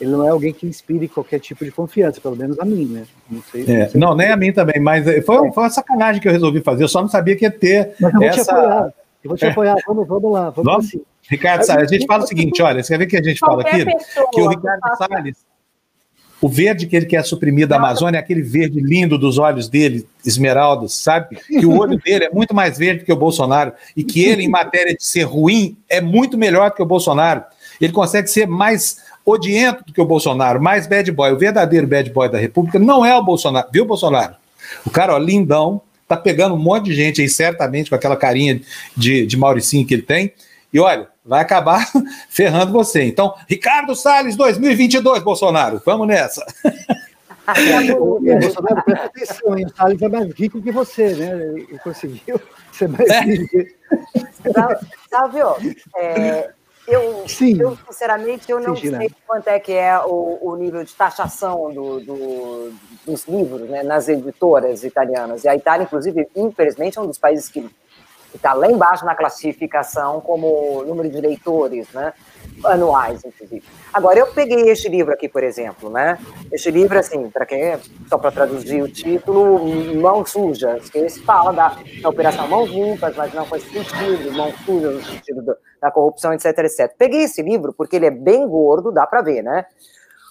ele 0.00 0.10
não 0.10 0.26
é 0.26 0.30
alguém 0.30 0.52
que 0.52 0.66
inspire 0.66 1.08
qualquer 1.08 1.40
tipo 1.40 1.64
de 1.64 1.70
confiança, 1.70 2.20
pelo 2.20 2.36
menos 2.36 2.58
a 2.58 2.64
mim, 2.64 2.86
né? 2.86 3.04
Não, 3.30 3.42
sei, 3.42 3.64
é, 3.66 3.78
não, 3.78 3.90
sei 3.90 4.00
não 4.00 4.14
nem 4.14 4.30
a 4.30 4.36
mim 4.36 4.52
também, 4.52 4.80
mas 4.80 5.04
foi, 5.04 5.48
é. 5.48 5.52
foi 5.52 5.62
uma 5.64 5.70
sacanagem 5.70 6.20
que 6.20 6.28
eu 6.28 6.32
resolvi 6.32 6.60
fazer, 6.60 6.84
eu 6.84 6.88
só 6.88 7.00
não 7.00 7.08
sabia 7.08 7.36
que 7.36 7.44
ia 7.44 7.50
ter 7.50 7.94
mas 8.00 8.12
eu 8.12 8.20
vou 8.20 8.28
essa... 8.28 8.44
Te 8.44 8.50
apoiar. 8.50 8.94
Eu 9.24 9.28
vou 9.28 9.38
te 9.38 9.46
apoiar, 9.46 9.76
vamos, 9.86 10.06
vamos 10.06 10.32
lá, 10.32 10.50
vamos, 10.50 10.64
vamos? 10.64 10.86
assim. 10.86 11.02
Ricardo 11.28 11.64
Salles, 11.64 11.90
a 11.90 11.94
gente 11.94 12.06
fala 12.06 12.24
o 12.24 12.26
seguinte: 12.26 12.62
olha, 12.62 12.82
você 12.82 12.92
quer 12.92 12.98
ver 12.98 13.06
que 13.06 13.16
a 13.16 13.22
gente 13.22 13.38
fala 13.38 13.62
aqui? 13.62 13.84
Pessoa, 13.84 14.30
que 14.32 14.40
o 14.40 14.48
Ricardo 14.48 14.96
Salles, 14.98 15.36
o 16.40 16.48
verde 16.48 16.86
que 16.86 16.94
ele 16.94 17.06
quer 17.06 17.24
suprimir 17.24 17.66
da 17.66 17.76
Amazônia 17.76 18.18
é 18.18 18.20
aquele 18.20 18.42
verde 18.42 18.78
lindo 18.78 19.16
dos 19.16 19.38
olhos 19.38 19.66
dele, 19.66 20.06
esmeraldas, 20.26 20.92
sabe? 20.92 21.36
Que 21.36 21.64
o 21.64 21.78
olho 21.78 21.98
dele 21.98 22.26
é 22.26 22.30
muito 22.30 22.54
mais 22.54 22.76
verde 22.76 23.04
que 23.04 23.12
o 23.12 23.16
Bolsonaro 23.16 23.72
e 23.96 24.04
que 24.04 24.22
ele, 24.22 24.44
em 24.44 24.48
matéria 24.48 24.94
de 24.94 25.02
ser 25.02 25.22
ruim, 25.22 25.76
é 25.88 26.02
muito 26.02 26.36
melhor 26.36 26.68
do 26.68 26.76
que 26.76 26.82
o 26.82 26.86
Bolsonaro. 26.86 27.44
Ele 27.80 27.92
consegue 27.94 28.28
ser 28.28 28.46
mais 28.46 28.98
odiento 29.24 29.84
do 29.86 29.92
que 29.92 30.00
o 30.00 30.04
Bolsonaro, 30.04 30.60
mais 30.60 30.86
bad 30.86 31.10
boy. 31.12 31.32
O 31.32 31.38
verdadeiro 31.38 31.86
bad 31.86 32.10
boy 32.10 32.28
da 32.28 32.38
República 32.38 32.78
não 32.78 33.04
é 33.04 33.16
o 33.16 33.24
Bolsonaro, 33.24 33.68
viu, 33.72 33.86
Bolsonaro? 33.86 34.34
O 34.84 34.90
cara, 34.90 35.14
ó, 35.14 35.18
lindão, 35.18 35.80
tá 36.06 36.16
pegando 36.16 36.54
um 36.54 36.58
monte 36.58 36.86
de 36.86 36.94
gente 36.94 37.22
aí, 37.22 37.28
certamente, 37.28 37.88
com 37.88 37.96
aquela 37.96 38.16
carinha 38.16 38.60
de, 38.94 39.24
de 39.24 39.36
Mauricinho 39.36 39.86
que 39.86 39.94
ele 39.94 40.02
tem. 40.02 40.32
E 40.74 40.80
olha, 40.80 41.08
vai 41.24 41.40
acabar 41.40 41.86
ferrando 42.28 42.72
você. 42.72 43.04
Então, 43.04 43.32
Ricardo 43.48 43.94
Salles 43.94 44.34
2022, 44.34 45.22
Bolsonaro, 45.22 45.80
vamos 45.86 46.08
nessa. 46.08 46.44
Bolsonaro, 47.46 48.82
presta 48.84 49.06
atenção, 49.06 49.56
hein? 49.56 49.66
o 49.66 49.76
Salles 49.76 50.02
é 50.02 50.08
mais 50.08 50.32
rico 50.34 50.60
que 50.60 50.72
você, 50.72 51.14
né? 51.14 51.30
Ele 51.30 51.78
conseguiu 51.78 52.40
ser 52.72 52.88
mais 52.88 53.08
é. 53.08 53.20
rico. 53.20 53.56
Sálvio, 55.08 55.54
é, 55.96 56.50
eu, 56.88 57.28
Sim. 57.28 57.60
eu, 57.60 57.78
sinceramente, 57.86 58.50
eu 58.50 58.58
não 58.58 58.74
Sim, 58.74 58.96
sei 58.96 59.10
quanto 59.26 59.48
é 59.48 59.60
que 59.60 59.72
é 59.72 59.96
o, 60.00 60.38
o 60.42 60.56
nível 60.56 60.82
de 60.82 60.92
taxação 60.92 61.72
do, 61.72 62.00
do, 62.00 62.72
dos 63.06 63.28
livros 63.28 63.68
né, 63.68 63.84
nas 63.84 64.08
editoras 64.08 64.82
italianas. 64.82 65.44
E 65.44 65.48
a 65.48 65.54
Itália, 65.54 65.84
inclusive, 65.84 66.26
infelizmente, 66.34 66.98
é 66.98 67.00
um 67.00 67.06
dos 67.06 67.18
países 67.18 67.48
que 67.48 67.70
está 68.34 68.52
lá 68.52 68.70
embaixo 68.70 69.04
na 69.04 69.14
classificação 69.14 70.20
como 70.20 70.84
número 70.84 71.08
de 71.08 71.20
leitores, 71.20 71.88
né? 71.92 72.12
Anuais, 72.64 73.24
inclusive. 73.24 73.62
Agora, 73.92 74.18
eu 74.18 74.26
peguei 74.28 74.68
este 74.70 74.88
livro 74.88 75.12
aqui, 75.12 75.28
por 75.28 75.42
exemplo, 75.42 75.90
né? 75.90 76.18
Este 76.52 76.70
livro, 76.70 76.98
assim, 76.98 77.30
para 77.30 77.46
quem, 77.46 77.78
só 78.08 78.18
para 78.18 78.30
traduzir 78.30 78.82
o 78.82 78.88
título, 78.88 79.64
Mãos 79.96 80.30
Sujas, 80.30 80.88
que 80.90 80.98
esse 80.98 81.20
fala 81.22 81.52
da, 81.52 81.76
da 82.02 82.08
Operação 82.08 82.48
Mãos 82.48 82.70
Limpas, 82.70 83.16
mas 83.16 83.32
não 83.32 83.44
esse 83.56 83.70
sentido, 83.70 84.32
mãos 84.32 84.54
sujas 84.64 84.94
no 84.94 85.02
sentido 85.04 85.42
do, 85.42 85.56
da 85.80 85.90
corrupção, 85.90 86.32
etc, 86.32 86.58
etc. 86.58 86.94
Peguei 86.98 87.22
esse 87.22 87.42
livro 87.42 87.72
porque 87.72 87.96
ele 87.96 88.06
é 88.06 88.10
bem 88.10 88.46
gordo, 88.48 88.92
dá 88.92 89.06
para 89.06 89.22
ver, 89.22 89.42
né? 89.42 89.66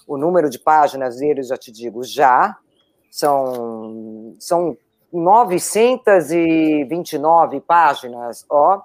O 0.07 0.17
número 0.17 0.49
de 0.49 0.59
páginas 0.59 1.17
dele, 1.17 1.43
já 1.43 1.57
te 1.57 1.71
digo, 1.71 2.03
já, 2.03 2.57
são, 3.09 4.35
são 4.39 4.77
929 5.13 7.61
páginas, 7.61 8.45
ó, 8.49 8.81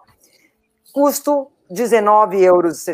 custo 0.93 1.51
19,60 1.71 2.43
euros, 2.43 2.87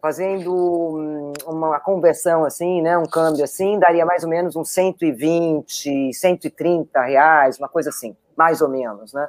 fazendo 0.00 0.52
hum, 0.52 1.32
uma 1.46 1.78
conversão 1.80 2.44
assim, 2.44 2.82
né, 2.82 2.98
um 2.98 3.06
câmbio 3.06 3.44
assim, 3.44 3.78
daria 3.78 4.04
mais 4.04 4.24
ou 4.24 4.30
menos 4.30 4.56
uns 4.56 4.70
120, 4.70 6.12
130 6.12 7.00
reais, 7.02 7.56
uma 7.58 7.68
coisa 7.68 7.90
assim, 7.90 8.16
mais 8.36 8.60
ou 8.60 8.68
menos, 8.68 9.12
né? 9.12 9.28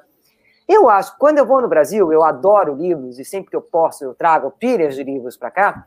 Eu 0.67 0.89
acho, 0.89 1.15
quando 1.17 1.37
eu 1.39 1.45
vou 1.45 1.61
no 1.61 1.67
Brasil, 1.67 2.13
eu 2.13 2.23
adoro 2.23 2.73
livros 2.73 3.19
e 3.19 3.25
sempre 3.25 3.49
que 3.49 3.55
eu 3.55 3.61
posso 3.61 4.05
eu 4.05 4.15
trago 4.15 4.49
pilhas 4.51 4.95
de 4.95 5.03
livros 5.03 5.35
para 5.35 5.51
cá. 5.51 5.83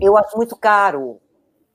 Eu 0.00 0.16
acho 0.16 0.34
muito 0.36 0.56
caro 0.56 1.20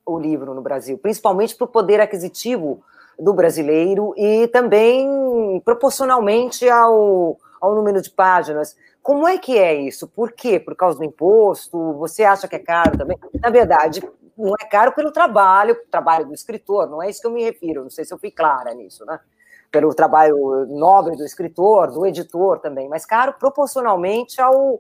o 0.04 0.18
livro 0.18 0.56
no 0.56 0.62
Brasil, 0.62 0.98
principalmente 0.98 1.56
para 1.56 1.66
o 1.66 1.68
poder 1.68 2.02
aquisitivo 2.02 2.84
do 3.20 3.34
brasileiro 3.34 4.14
e 4.18 4.48
também 4.48 5.62
proporcionalmente 5.66 6.70
ao, 6.70 7.38
ao 7.60 7.76
número 7.76 8.02
de 8.02 8.10
páginas. 8.12 8.76
Como 9.02 9.28
é 9.28 9.38
que 9.38 9.58
é 9.58 9.74
isso? 9.74 10.08
Por 10.08 10.32
quê? 10.32 10.60
Por 10.60 10.76
causa 10.76 10.98
do 10.98 11.06
imposto? 11.06 11.94
Você 11.94 12.24
acha 12.24 12.48
que 12.48 12.56
é 12.56 12.60
caro 12.60 12.98
também? 12.98 13.18
Na 13.42 13.50
verdade, 13.50 14.02
não 14.38 14.54
é 14.60 14.66
caro 14.66 14.92
pelo 14.92 15.12
trabalho, 15.12 15.76
trabalho 15.90 16.28
do 16.28 16.34
escritor, 16.34 16.88
não 16.90 17.02
é 17.02 17.10
isso 17.10 17.22
que 17.22 17.28
eu 17.28 17.32
me 17.32 17.44
refiro, 17.44 17.84
não 17.84 17.90
sei 17.90 18.06
se 18.06 18.14
eu 18.14 18.20
fui 18.20 18.30
clara 18.30 18.74
nisso, 18.74 19.04
né? 19.06 19.20
Pelo 19.72 19.94
trabalho 19.94 20.66
nobre 20.68 21.16
do 21.16 21.26
escritor, 21.26 21.92
do 21.92 22.06
editor 22.06 22.60
também, 22.60 22.88
mas 22.88 23.06
caro 23.06 23.34
proporcionalmente 23.34 24.40
ao, 24.40 24.80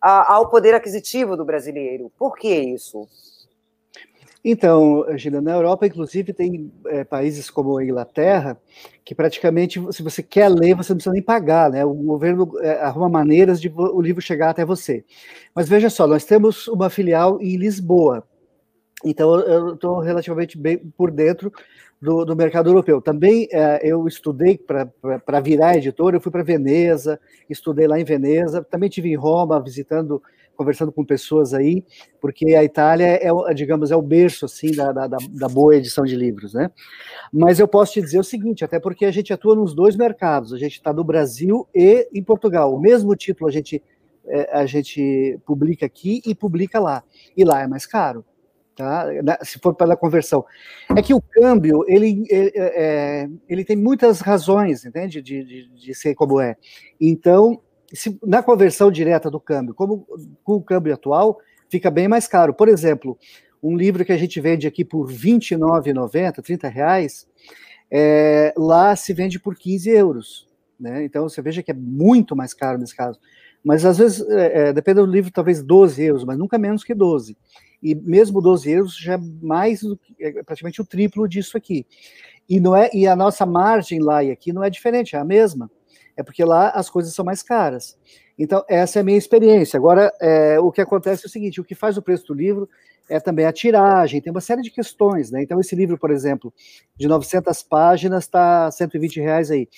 ao 0.00 0.48
poder 0.48 0.74
aquisitivo 0.74 1.36
do 1.36 1.44
brasileiro. 1.44 2.10
Por 2.18 2.34
que 2.34 2.48
isso? 2.48 3.06
Então, 4.44 5.06
Gina, 5.16 5.40
na 5.40 5.52
Europa, 5.52 5.86
inclusive, 5.86 6.34
tem 6.34 6.70
é, 6.88 7.02
países 7.02 7.48
como 7.48 7.78
a 7.78 7.82
Inglaterra, 7.82 8.60
que 9.02 9.14
praticamente, 9.14 9.80
se 9.90 10.02
você 10.02 10.22
quer 10.22 10.50
ler, 10.50 10.74
você 10.74 10.92
não 10.92 10.98
precisa 10.98 11.14
nem 11.14 11.22
pagar, 11.22 11.70
né? 11.70 11.82
O 11.82 11.94
governo 11.94 12.52
é, 12.60 12.72
arruma 12.82 13.08
maneiras 13.08 13.58
de 13.58 13.72
o 13.74 14.02
livro 14.02 14.20
chegar 14.20 14.50
até 14.50 14.62
você. 14.62 15.02
Mas 15.54 15.66
veja 15.66 15.88
só, 15.88 16.06
nós 16.06 16.26
temos 16.26 16.68
uma 16.68 16.90
filial 16.90 17.40
em 17.40 17.56
Lisboa, 17.56 18.22
então 19.02 19.40
eu 19.40 19.74
estou 19.74 20.00
relativamente 20.00 20.58
bem 20.58 20.76
por 20.78 21.10
dentro 21.10 21.50
do, 22.00 22.24
do 22.26 22.36
mercado 22.36 22.68
europeu. 22.68 23.00
Também 23.00 23.48
é, 23.50 23.80
eu 23.82 24.06
estudei 24.06 24.58
para 24.58 25.40
virar 25.40 25.76
editor, 25.76 26.14
eu 26.14 26.20
fui 26.20 26.30
para 26.30 26.42
Veneza, 26.42 27.18
estudei 27.48 27.86
lá 27.86 27.98
em 27.98 28.04
Veneza, 28.04 28.62
também 28.62 28.90
tive 28.90 29.10
em 29.10 29.16
Roma 29.16 29.62
visitando 29.62 30.22
conversando 30.56 30.92
com 30.92 31.04
pessoas 31.04 31.52
aí, 31.52 31.84
porque 32.20 32.54
a 32.54 32.64
Itália 32.64 33.06
é, 33.06 33.54
digamos, 33.54 33.90
é 33.90 33.96
o 33.96 34.02
berço, 34.02 34.44
assim, 34.44 34.70
da, 34.72 34.92
da, 34.92 35.06
da 35.06 35.48
boa 35.48 35.76
edição 35.76 36.04
de 36.04 36.16
livros, 36.16 36.54
né? 36.54 36.70
Mas 37.32 37.58
eu 37.58 37.68
posso 37.68 37.92
te 37.92 38.00
dizer 38.00 38.18
o 38.18 38.24
seguinte, 38.24 38.64
até 38.64 38.78
porque 38.78 39.04
a 39.04 39.10
gente 39.10 39.32
atua 39.32 39.54
nos 39.54 39.74
dois 39.74 39.96
mercados, 39.96 40.52
a 40.52 40.58
gente 40.58 40.74
está 40.74 40.92
no 40.92 41.04
Brasil 41.04 41.68
e 41.74 42.08
em 42.12 42.22
Portugal. 42.22 42.74
O 42.74 42.80
mesmo 42.80 43.14
título 43.16 43.48
a 43.48 43.52
gente, 43.52 43.82
é, 44.26 44.58
a 44.58 44.66
gente 44.66 45.38
publica 45.44 45.86
aqui 45.86 46.22
e 46.24 46.34
publica 46.34 46.78
lá. 46.78 47.02
E 47.36 47.44
lá 47.44 47.62
é 47.62 47.66
mais 47.66 47.86
caro 47.86 48.24
tá? 48.74 49.06
se 49.42 49.58
for 49.58 49.74
pela 49.74 49.96
conversão. 49.96 50.44
É 50.96 51.00
que 51.00 51.14
o 51.14 51.22
câmbio, 51.22 51.84
ele, 51.86 52.24
ele, 52.28 52.52
é, 52.54 53.28
ele 53.48 53.64
tem 53.64 53.76
muitas 53.76 54.20
razões, 54.20 54.84
entende, 54.84 55.22
de, 55.22 55.44
de, 55.44 55.68
de 55.68 55.94
ser 55.94 56.14
como 56.14 56.40
é. 56.40 56.56
Então, 57.00 57.60
se, 57.94 58.18
na 58.22 58.42
conversão 58.42 58.90
direta 58.90 59.30
do 59.30 59.40
câmbio, 59.40 59.74
como 59.74 60.06
com 60.42 60.54
o 60.54 60.62
câmbio 60.62 60.92
atual, 60.92 61.38
fica 61.68 61.90
bem 61.90 62.08
mais 62.08 62.26
caro. 62.26 62.54
Por 62.54 62.68
exemplo, 62.68 63.18
um 63.62 63.76
livro 63.76 64.04
que 64.04 64.12
a 64.12 64.16
gente 64.16 64.40
vende 64.40 64.66
aqui 64.66 64.84
por 64.84 65.06
R$ 65.06 65.14
29,90, 65.14 66.42
30 66.42 66.68
reais, 66.68 67.26
é, 67.90 68.52
lá 68.56 68.94
se 68.96 69.12
vende 69.12 69.38
por 69.38 69.56
15 69.56 69.90
euros. 69.90 70.48
Né? 70.78 71.04
Então, 71.04 71.28
você 71.28 71.40
veja 71.40 71.62
que 71.62 71.70
é 71.70 71.74
muito 71.74 72.34
mais 72.34 72.52
caro 72.52 72.78
nesse 72.78 72.96
caso. 72.96 73.18
Mas, 73.62 73.84
às 73.84 73.96
vezes, 73.96 74.28
é, 74.28 74.68
é, 74.68 74.72
depende 74.72 75.00
do 75.00 75.06
livro, 75.06 75.30
talvez 75.30 75.62
12 75.62 76.02
euros, 76.02 76.24
mas 76.24 76.36
nunca 76.36 76.58
menos 76.58 76.84
que 76.84 76.94
12 76.94 77.36
e 77.84 77.94
mesmo 77.94 78.40
12 78.40 78.70
euros 78.70 78.96
já 78.96 79.14
é 79.14 79.20
mais 79.42 79.82
é 80.18 80.42
praticamente 80.42 80.80
o 80.80 80.86
triplo 80.86 81.28
disso 81.28 81.54
aqui. 81.54 81.86
E 82.48 82.58
não 82.58 82.74
é 82.74 82.88
e 82.94 83.06
a 83.06 83.14
nossa 83.14 83.44
margem 83.44 84.00
lá 84.00 84.24
e 84.24 84.30
aqui 84.30 84.54
não 84.54 84.64
é 84.64 84.70
diferente, 84.70 85.14
é 85.14 85.18
a 85.18 85.24
mesma. 85.24 85.70
É 86.16 86.22
porque 86.22 86.44
lá 86.44 86.70
as 86.70 86.88
coisas 86.88 87.14
são 87.14 87.24
mais 87.24 87.42
caras. 87.42 87.98
Então 88.38 88.64
essa 88.68 88.98
é 88.98 89.00
a 89.00 89.04
minha 89.04 89.18
experiência. 89.18 89.76
Agora 89.76 90.12
é, 90.20 90.58
o 90.58 90.70
que 90.70 90.80
acontece 90.80 91.24
é 91.24 91.26
o 91.26 91.30
seguinte: 91.30 91.60
o 91.60 91.64
que 91.64 91.74
faz 91.74 91.96
o 91.96 92.02
preço 92.02 92.26
do 92.26 92.34
livro 92.34 92.68
é 93.08 93.20
também 93.20 93.44
a 93.44 93.52
tiragem, 93.52 94.20
tem 94.20 94.30
uma 94.30 94.40
série 94.40 94.62
de 94.62 94.70
questões, 94.70 95.30
né? 95.30 95.42
Então 95.42 95.60
esse 95.60 95.74
livro, 95.74 95.98
por 95.98 96.10
exemplo, 96.10 96.52
de 96.96 97.06
900 97.06 97.62
páginas 97.62 98.24
está 98.24 98.70
120 98.70 99.20
reais 99.20 99.50
aí. 99.50 99.68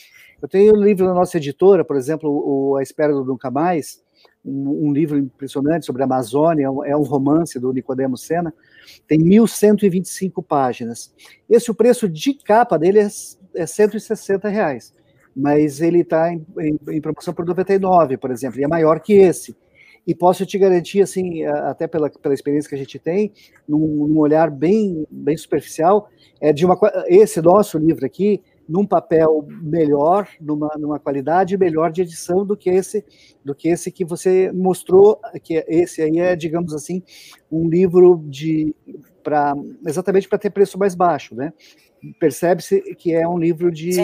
Eu 0.41 0.49
tenho 0.49 0.75
um 0.75 0.83
livro 0.83 1.07
da 1.07 1.15
nossa 1.15 1.39
editora, 1.39 1.85
por 1.85 1.97
exemplo, 1.97 2.31
o 2.31 2.77
A 2.77 2.83
Espera 2.83 3.13
do 3.13 3.25
Nunca 3.25 3.51
Mais, 3.51 4.03
um, 4.45 4.89
um, 4.89 4.93
livro 4.93 5.19
impressionante 5.19 5.87
sobre 5.87 6.03
a 6.03 6.05
Amazônia, 6.05 6.67
é 6.85 6.97
um 6.97 7.03
romance 7.03 7.59
do 7.59 7.73
Nicodemo 7.73 8.17
Sena, 8.17 8.55
tem 9.09 9.19
1.125 9.19 10.45
páginas. 10.45 11.13
Esse 11.49 11.71
o 11.71 11.75
preço 11.75 12.09
de 12.09 12.35
capa 12.35 12.79
dele 12.79 13.01
é, 13.01 13.09
é 13.55 13.67
160 13.67 14.49
reais, 14.49 14.95
mas 15.37 15.83
ele 15.83 16.01
está 16.01 16.33
em, 16.33 16.45
em, 16.59 16.79
em, 16.89 17.01
promoção 17.01 17.35
por 17.35 17.45
99, 17.45 18.17
por 18.17 18.31
exemplo, 18.31 18.59
e 18.59 18.65
é 18.65 18.69
maior 18.69 19.01
que 19.01 19.13
esse. 19.13 19.55
E 20.07 20.15
posso 20.15 20.47
te 20.47 20.57
garantir, 20.57 21.03
assim, 21.03 21.45
até 21.45 21.87
pela, 21.87 22.09
pela 22.09 22.33
experiência 22.33 22.69
que 22.69 22.75
a 22.77 22.79
gente 22.79 22.99
tem, 22.99 23.33
num, 23.69 24.07
num 24.07 24.19
olhar 24.19 24.51
bem, 24.51 25.05
bem 25.11 25.37
superficial, 25.37 26.09
é 26.41 26.53
de 26.53 26.65
uma 26.65 26.79
esse 27.09 27.43
nosso 27.43 27.77
livro 27.77 28.07
aqui 28.07 28.41
num 28.69 28.87
papel 28.87 29.47
melhor, 29.63 30.29
numa, 30.41 30.71
numa 30.79 30.99
qualidade 30.99 31.57
melhor 31.57 31.93
de 31.93 32.03
edição 32.03 32.45
do 32.45 32.57
que 32.57 32.71
esse 32.71 33.05
do 33.45 33.55
que 33.55 33.69
esse 33.69 33.93
que 33.93 34.05
você 34.05 34.51
mostrou, 34.53 35.21
que 35.43 35.65
esse 35.69 36.03
aí 36.03 36.19
é, 36.19 36.35
digamos 36.35 36.75
assim, 36.75 37.03
um 37.51 37.69
livro 37.69 38.25
de 38.27 38.75
para 39.23 39.55
exatamente 39.87 40.29
para 40.29 40.39
ter 40.39 40.51
preço 40.51 40.79
mais 40.79 40.95
baixo, 40.95 41.35
né? 41.35 41.53
Percebe-se 42.21 42.81
que 42.95 43.13
é 43.13 43.27
um 43.27 43.39
livro 43.39 43.71
de, 43.71 43.97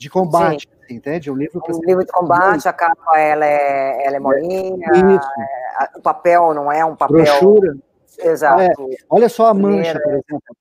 de 0.00 0.08
combate, 0.08 0.66
Sim. 0.88 0.94
entende? 0.94 1.30
Um 1.30 1.36
livro, 1.36 1.62
um 1.68 1.86
livro 1.86 2.04
de 2.04 2.10
combate, 2.10 2.66
a 2.66 2.72
capa 2.72 3.18
ela 3.18 3.44
é, 3.44 4.06
ela 4.06 4.16
é 4.16 4.18
molinha, 4.18 4.86
é, 4.86 5.98
o 5.98 6.00
papel 6.00 6.54
não 6.54 6.72
é 6.72 6.82
um 6.82 6.96
papel. 6.96 7.22
Brochura. 7.22 7.76
Exato. 8.18 8.62
É, 8.62 8.72
olha 9.10 9.28
só 9.28 9.48
a 9.48 9.54
mancha, 9.54 10.00
por 10.00 10.12
exemplo. 10.12 10.56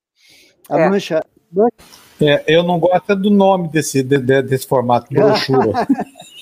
A 0.70 0.80
é. 0.80 0.90
mancha 0.90 1.24
é, 2.22 2.44
eu 2.48 2.64
não 2.64 2.78
gosto 2.78 3.16
do 3.16 3.30
nome 3.30 3.70
desse, 3.70 4.04
de, 4.04 4.20
desse 4.42 4.68
formato, 4.68 5.08
brochura. 5.14 5.88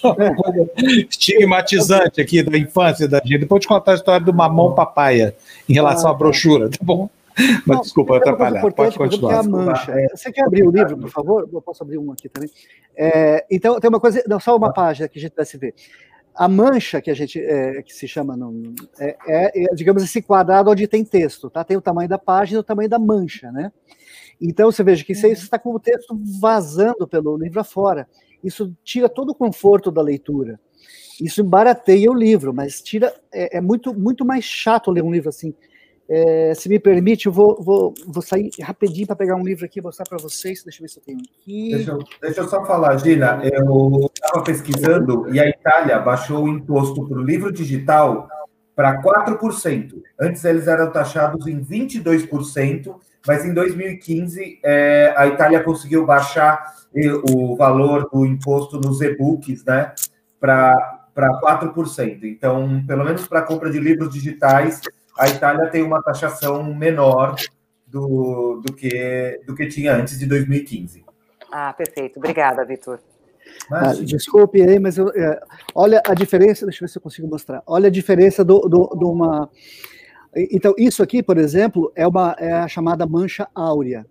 Estigmatizante 1.07 2.19
aqui 2.19 2.41
da 2.41 2.57
infância 2.57 3.07
da 3.07 3.19
gente. 3.23 3.41
Depois 3.41 3.61
te 3.61 3.67
contar 3.67 3.91
a 3.91 3.95
história 3.95 4.25
do 4.25 4.33
mamão 4.33 4.73
papaya 4.73 5.35
em 5.69 5.73
relação 5.73 6.07
ah, 6.07 6.09
à 6.09 6.13
tá. 6.13 6.17
brochura, 6.17 6.69
tá 6.69 6.79
bom? 6.81 7.07
Mas 7.65 7.81
desculpa 7.81 8.17
atrapalhar. 8.17 8.61
Pode 8.71 8.97
continuar. 8.97 9.33
É 9.33 9.37
a 9.37 9.43
mancha. 9.43 9.93
Você 10.11 10.31
quer 10.31 10.45
abrir 10.45 10.67
o 10.67 10.71
livro, 10.71 10.97
por 10.97 11.09
favor? 11.09 11.47
Eu 11.51 11.61
posso 11.61 11.83
abrir 11.83 11.97
um 11.97 12.11
aqui 12.11 12.27
também. 12.27 12.49
É, 12.95 13.45
então, 13.49 13.79
tem 13.79 13.89
uma 13.89 13.99
coisa, 13.99 14.23
não, 14.27 14.39
só 14.39 14.55
uma 14.55 14.73
página 14.73 15.07
que 15.07 15.19
a 15.19 15.21
gente 15.21 15.35
vai 15.35 15.45
se 15.45 15.57
ver. 15.57 15.73
A 16.33 16.47
mancha 16.47 17.01
que 17.01 17.09
a 17.09 17.15
gente 17.15 17.39
é, 17.39 17.81
que 17.81 17.93
se 17.93 18.07
chama, 18.07 18.37
não, 18.37 18.61
é, 18.99 19.17
é, 19.27 19.63
é, 19.63 19.75
digamos, 19.75 20.03
esse 20.03 20.21
quadrado 20.21 20.69
onde 20.69 20.87
tem 20.87 21.03
texto, 21.03 21.49
tá? 21.49 21.63
Tem 21.63 21.75
o 21.77 21.81
tamanho 21.81 22.09
da 22.09 22.19
página 22.19 22.59
e 22.59 22.61
o 22.61 22.63
tamanho 22.63 22.89
da 22.89 22.99
mancha, 22.99 23.51
né? 23.51 23.71
Então 24.39 24.71
você 24.71 24.83
veja 24.83 25.03
que 25.03 25.13
isso 25.13 25.21
você 25.21 25.27
está 25.29 25.57
com 25.57 25.73
o 25.73 25.79
texto 25.79 26.15
vazando 26.39 27.07
pelo 27.07 27.37
livro 27.37 27.59
afora. 27.59 28.07
Isso 28.43 28.71
tira 28.83 29.09
todo 29.09 29.31
o 29.31 29.35
conforto 29.35 29.91
da 29.91 30.01
leitura. 30.01 30.59
Isso 31.19 31.41
embarateia 31.41 32.11
o 32.11 32.13
livro, 32.13 32.53
mas 32.53 32.81
tira 32.83 33.11
é, 33.33 33.57
é 33.57 33.61
muito 33.61 33.91
muito 33.91 34.23
mais 34.23 34.45
chato 34.45 34.91
ler 34.91 35.03
um 35.03 35.11
livro 35.11 35.29
assim. 35.29 35.55
É, 36.09 36.53
se 36.55 36.69
me 36.69 36.79
permite, 36.79 37.25
eu 37.25 37.31
vou, 37.31 37.61
vou, 37.61 37.93
vou 38.05 38.21
sair 38.21 38.49
rapidinho 38.61 39.05
para 39.05 39.15
pegar 39.15 39.35
um 39.35 39.43
livro 39.43 39.65
aqui 39.65 39.79
e 39.79 39.81
mostrar 39.81 40.05
para 40.05 40.17
vocês. 40.17 40.63
Deixa 40.63 40.79
eu 40.79 40.83
ver 40.83 40.89
se 40.89 40.99
eu 40.99 41.03
tenho 41.03 41.19
aqui. 41.19 41.71
Deixa 41.71 41.91
eu, 41.91 41.99
deixa 42.21 42.41
eu 42.41 42.47
só 42.47 42.65
falar, 42.65 42.97
Gina. 42.97 43.41
Eu 43.43 44.09
estava 44.13 44.43
pesquisando 44.43 45.33
e 45.33 45.39
a 45.39 45.47
Itália 45.47 45.99
baixou 45.99 46.45
o 46.45 46.47
imposto 46.47 47.05
para 47.05 47.17
o 47.17 47.23
livro 47.23 47.51
digital 47.51 48.27
para 48.73 49.01
4%. 49.01 50.01
Antes 50.19 50.45
eles 50.45 50.67
eram 50.67 50.91
taxados 50.91 51.47
em 51.47 51.59
22%, 51.59 52.95
mas 53.25 53.43
em 53.43 53.53
2015 53.53 54.59
é, 54.63 55.13
a 55.17 55.27
Itália 55.27 55.63
conseguiu 55.63 56.05
baixar 56.05 56.77
o 57.29 57.55
valor 57.55 58.09
do 58.11 58.25
imposto 58.25 58.79
nos 58.79 59.01
e-books 59.01 59.65
né, 59.65 59.93
para 60.39 61.01
4%. 61.15 62.23
Então, 62.23 62.83
pelo 62.87 63.03
menos 63.03 63.27
para 63.27 63.41
compra 63.41 63.69
de 63.69 63.79
livros 63.79 64.13
digitais, 64.13 64.79
a 65.17 65.27
Itália 65.27 65.69
tem 65.69 65.83
uma 65.83 66.01
taxação 66.01 66.63
menor 66.73 67.35
do, 67.85 68.61
do, 68.65 68.73
que, 68.73 69.41
do 69.45 69.55
que 69.55 69.67
tinha 69.67 69.95
antes 69.95 70.19
de 70.19 70.25
2015. 70.25 71.05
Ah, 71.51 71.73
perfeito. 71.73 72.17
Obrigada, 72.17 72.63
Vitor. 72.65 72.99
Ah, 73.71 73.93
desculpe 73.93 74.61
aí, 74.61 74.77
mas 74.77 74.97
eu, 74.97 75.09
é, 75.09 75.39
olha 75.73 76.01
a 76.05 76.13
diferença, 76.13 76.65
deixa 76.65 76.83
eu 76.83 76.87
ver 76.87 76.91
se 76.91 76.97
eu 76.97 77.01
consigo 77.01 77.27
mostrar. 77.27 77.63
Olha 77.65 77.87
a 77.87 77.91
diferença 77.91 78.43
do, 78.43 78.59
do, 78.59 78.95
de 78.97 79.05
uma 79.05 79.49
então, 80.35 80.75
isso 80.77 81.01
aqui, 81.01 81.23
por 81.23 81.37
exemplo, 81.37 81.91
é, 81.95 82.07
uma, 82.07 82.35
é 82.37 82.53
a 82.53 82.67
chamada 82.67 83.07
mancha 83.07 83.47
áurea. 83.55 84.05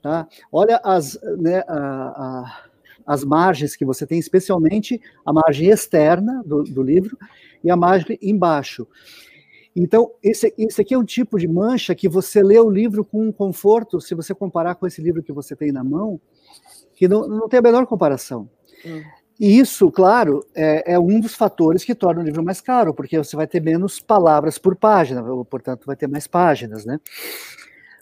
Tá? 0.00 0.26
Olha 0.50 0.80
as, 0.82 1.18
né, 1.38 1.62
a, 1.68 1.76
a, 1.76 2.62
as 3.06 3.22
margens 3.22 3.76
que 3.76 3.84
você 3.84 4.06
tem, 4.06 4.18
especialmente 4.18 5.00
a 5.24 5.32
margem 5.32 5.68
externa 5.68 6.42
do, 6.46 6.62
do 6.62 6.82
livro 6.82 7.18
e 7.62 7.70
a 7.70 7.76
margem 7.76 8.18
embaixo. 8.22 8.88
Então, 9.82 10.12
esse, 10.22 10.52
esse 10.58 10.82
aqui 10.82 10.92
é 10.92 10.98
um 10.98 11.04
tipo 11.04 11.38
de 11.38 11.48
mancha 11.48 11.94
que 11.94 12.06
você 12.06 12.42
lê 12.42 12.58
o 12.58 12.68
livro 12.68 13.02
com 13.02 13.28
um 13.28 13.32
conforto, 13.32 13.98
se 13.98 14.14
você 14.14 14.34
comparar 14.34 14.74
com 14.74 14.86
esse 14.86 15.00
livro 15.00 15.22
que 15.22 15.32
você 15.32 15.56
tem 15.56 15.72
na 15.72 15.82
mão, 15.82 16.20
que 16.94 17.08
não, 17.08 17.26
não 17.26 17.48
tem 17.48 17.58
a 17.58 17.62
menor 17.62 17.86
comparação. 17.86 18.46
Hum. 18.84 19.00
E 19.40 19.58
isso, 19.58 19.90
claro, 19.90 20.44
é, 20.54 20.92
é, 20.92 20.98
um 20.98 21.18
dos 21.18 21.34
fatores 21.34 21.82
que 21.82 21.94
torna 21.94 22.20
o 22.20 22.24
livro 22.24 22.44
mais 22.44 22.60
caro, 22.60 22.92
porque 22.92 23.16
você 23.16 23.34
vai 23.34 23.46
ter 23.46 23.62
menos 23.62 23.98
palavras 23.98 24.58
por 24.58 24.76
página, 24.76 25.22
portanto, 25.46 25.86
vai 25.86 25.96
ter 25.96 26.06
mais 26.06 26.26
páginas, 26.26 26.84
né? 26.84 27.00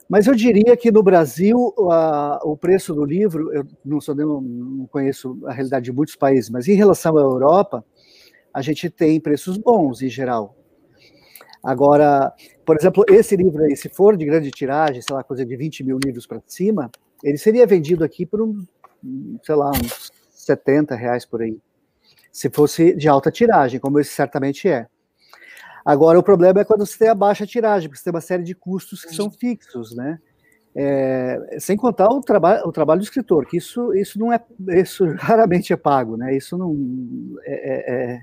Mas 0.09 0.27
eu 0.27 0.35
diria 0.35 0.77
que 0.77 0.91
no 0.91 1.01
Brasil 1.01 1.73
a, 1.93 2.41
o 2.43 2.57
preço 2.57 2.93
do 2.93 3.05
livro, 3.05 3.53
eu 3.55 3.65
não, 3.85 4.01
sou, 4.01 4.17
não, 4.17 4.41
não 4.41 4.87
conheço 4.87 5.39
a 5.45 5.53
realidade 5.53 5.85
de 5.85 5.93
muitos 5.93 6.17
países, 6.17 6.51
mas 6.51 6.67
em 6.67 6.75
relação 6.75 7.17
à 7.17 7.21
Europa, 7.21 7.85
a 8.53 8.63
gente 8.63 8.91
tem 8.91 9.21
preços 9.21 9.57
bons 9.57 10.03
em 10.03 10.09
geral. 10.09 10.58
Agora, 11.63 12.33
por 12.65 12.77
exemplo, 12.77 13.05
esse 13.09 13.37
livro 13.37 13.63
aí, 13.65 13.77
se 13.77 13.89
for 13.89 14.17
de 14.17 14.25
grande 14.25 14.51
tiragem, 14.51 15.03
sei 15.03 15.15
lá, 15.15 15.23
coisa 15.25 15.45
de 15.45 15.57
20 15.57 15.85
mil 15.85 15.99
livros 16.03 16.27
para 16.27 16.41
cima, 16.47 16.91
ele 17.23 17.39
seria 17.39 17.67
vendido 17.67 18.05
aqui 18.05 18.25
por 18.25 18.41
um, 18.41 18.65
sei 19.43 19.55
lá, 19.55 19.71
uns 19.71 20.13
70 20.31 20.95
reais 20.95 21.25
por 21.25 21.43
aí. 21.43 21.59
Se 22.31 22.49
fosse 22.49 22.95
de 22.95 23.09
alta 23.09 23.31
tiragem, 23.31 23.81
como 23.81 23.99
esse 23.99 24.11
certamente 24.11 24.69
é. 24.69 24.87
Agora, 25.85 26.19
o 26.19 26.23
problema 26.23 26.61
é 26.61 26.65
quando 26.65 26.85
você 26.87 26.99
tem 26.99 27.09
a 27.09 27.15
baixa 27.15 27.47
tiragem, 27.47 27.89
porque 27.89 27.99
você 27.99 28.05
tem 28.05 28.13
uma 28.13 28.21
série 28.21 28.43
de 28.43 28.55
custos 28.55 29.05
que 29.05 29.15
são 29.15 29.31
fixos, 29.31 29.97
né? 29.97 30.19
É, 30.75 31.57
sem 31.59 31.77
contar 31.77 32.09
o, 32.09 32.21
traba 32.21 32.63
o 32.65 32.71
trabalho 32.71 33.01
do 33.01 33.05
escritor, 33.05 33.47
que 33.47 33.57
isso, 33.57 33.93
isso 33.95 34.19
não 34.19 34.33
é, 34.33 34.41
isso 34.77 35.05
raramente 35.19 35.73
é 35.73 35.77
pago, 35.77 36.17
né? 36.17 36.37
Isso 36.37 36.57
não 36.57 36.77
é, 37.43 37.55
é, 37.55 37.95
é 37.95 38.21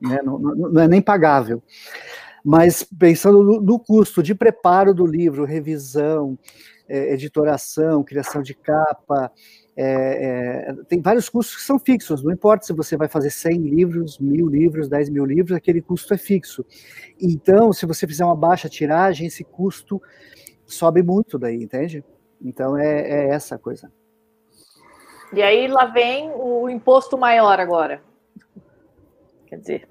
né? 0.00 0.20
não, 0.22 0.38
não, 0.38 0.82
é 0.82 0.86
nem 0.86 1.02
pagável. 1.02 1.62
Mas 2.44 2.82
pensando 2.82 3.42
no, 3.42 3.60
no 3.60 3.78
custo 3.78 4.22
de 4.22 4.34
preparo 4.34 4.94
do 4.94 5.06
livro, 5.06 5.44
revisão, 5.44 6.38
é, 6.88 7.12
editoração, 7.12 8.02
criação 8.02 8.42
de 8.42 8.54
capa, 8.54 9.30
é, 9.76 10.66
é, 10.70 10.74
tem 10.88 11.00
vários 11.00 11.28
custos 11.28 11.56
que 11.56 11.62
são 11.62 11.78
fixos, 11.78 12.22
não 12.22 12.32
importa 12.32 12.66
se 12.66 12.72
você 12.72 12.96
vai 12.96 13.08
fazer 13.08 13.30
100 13.30 13.62
livros, 13.62 14.18
mil 14.18 14.46
livros, 14.46 14.88
10 14.88 15.08
mil 15.08 15.24
livros, 15.24 15.56
aquele 15.56 15.80
custo 15.80 16.12
é 16.12 16.18
fixo. 16.18 16.64
Então, 17.20 17.72
se 17.72 17.86
você 17.86 18.06
fizer 18.06 18.24
uma 18.24 18.36
baixa 18.36 18.68
tiragem, 18.68 19.26
esse 19.26 19.44
custo 19.44 20.02
sobe 20.66 21.02
muito 21.02 21.38
daí, 21.38 21.62
entende? 21.62 22.04
Então, 22.42 22.76
é, 22.76 23.00
é 23.00 23.28
essa 23.28 23.54
a 23.54 23.58
coisa. 23.58 23.90
E 25.32 25.40
aí 25.42 25.68
lá 25.68 25.86
vem 25.86 26.30
o 26.34 26.68
imposto 26.68 27.16
maior 27.16 27.60
agora. 27.60 28.02
Quer 29.46 29.58
dizer. 29.58 29.89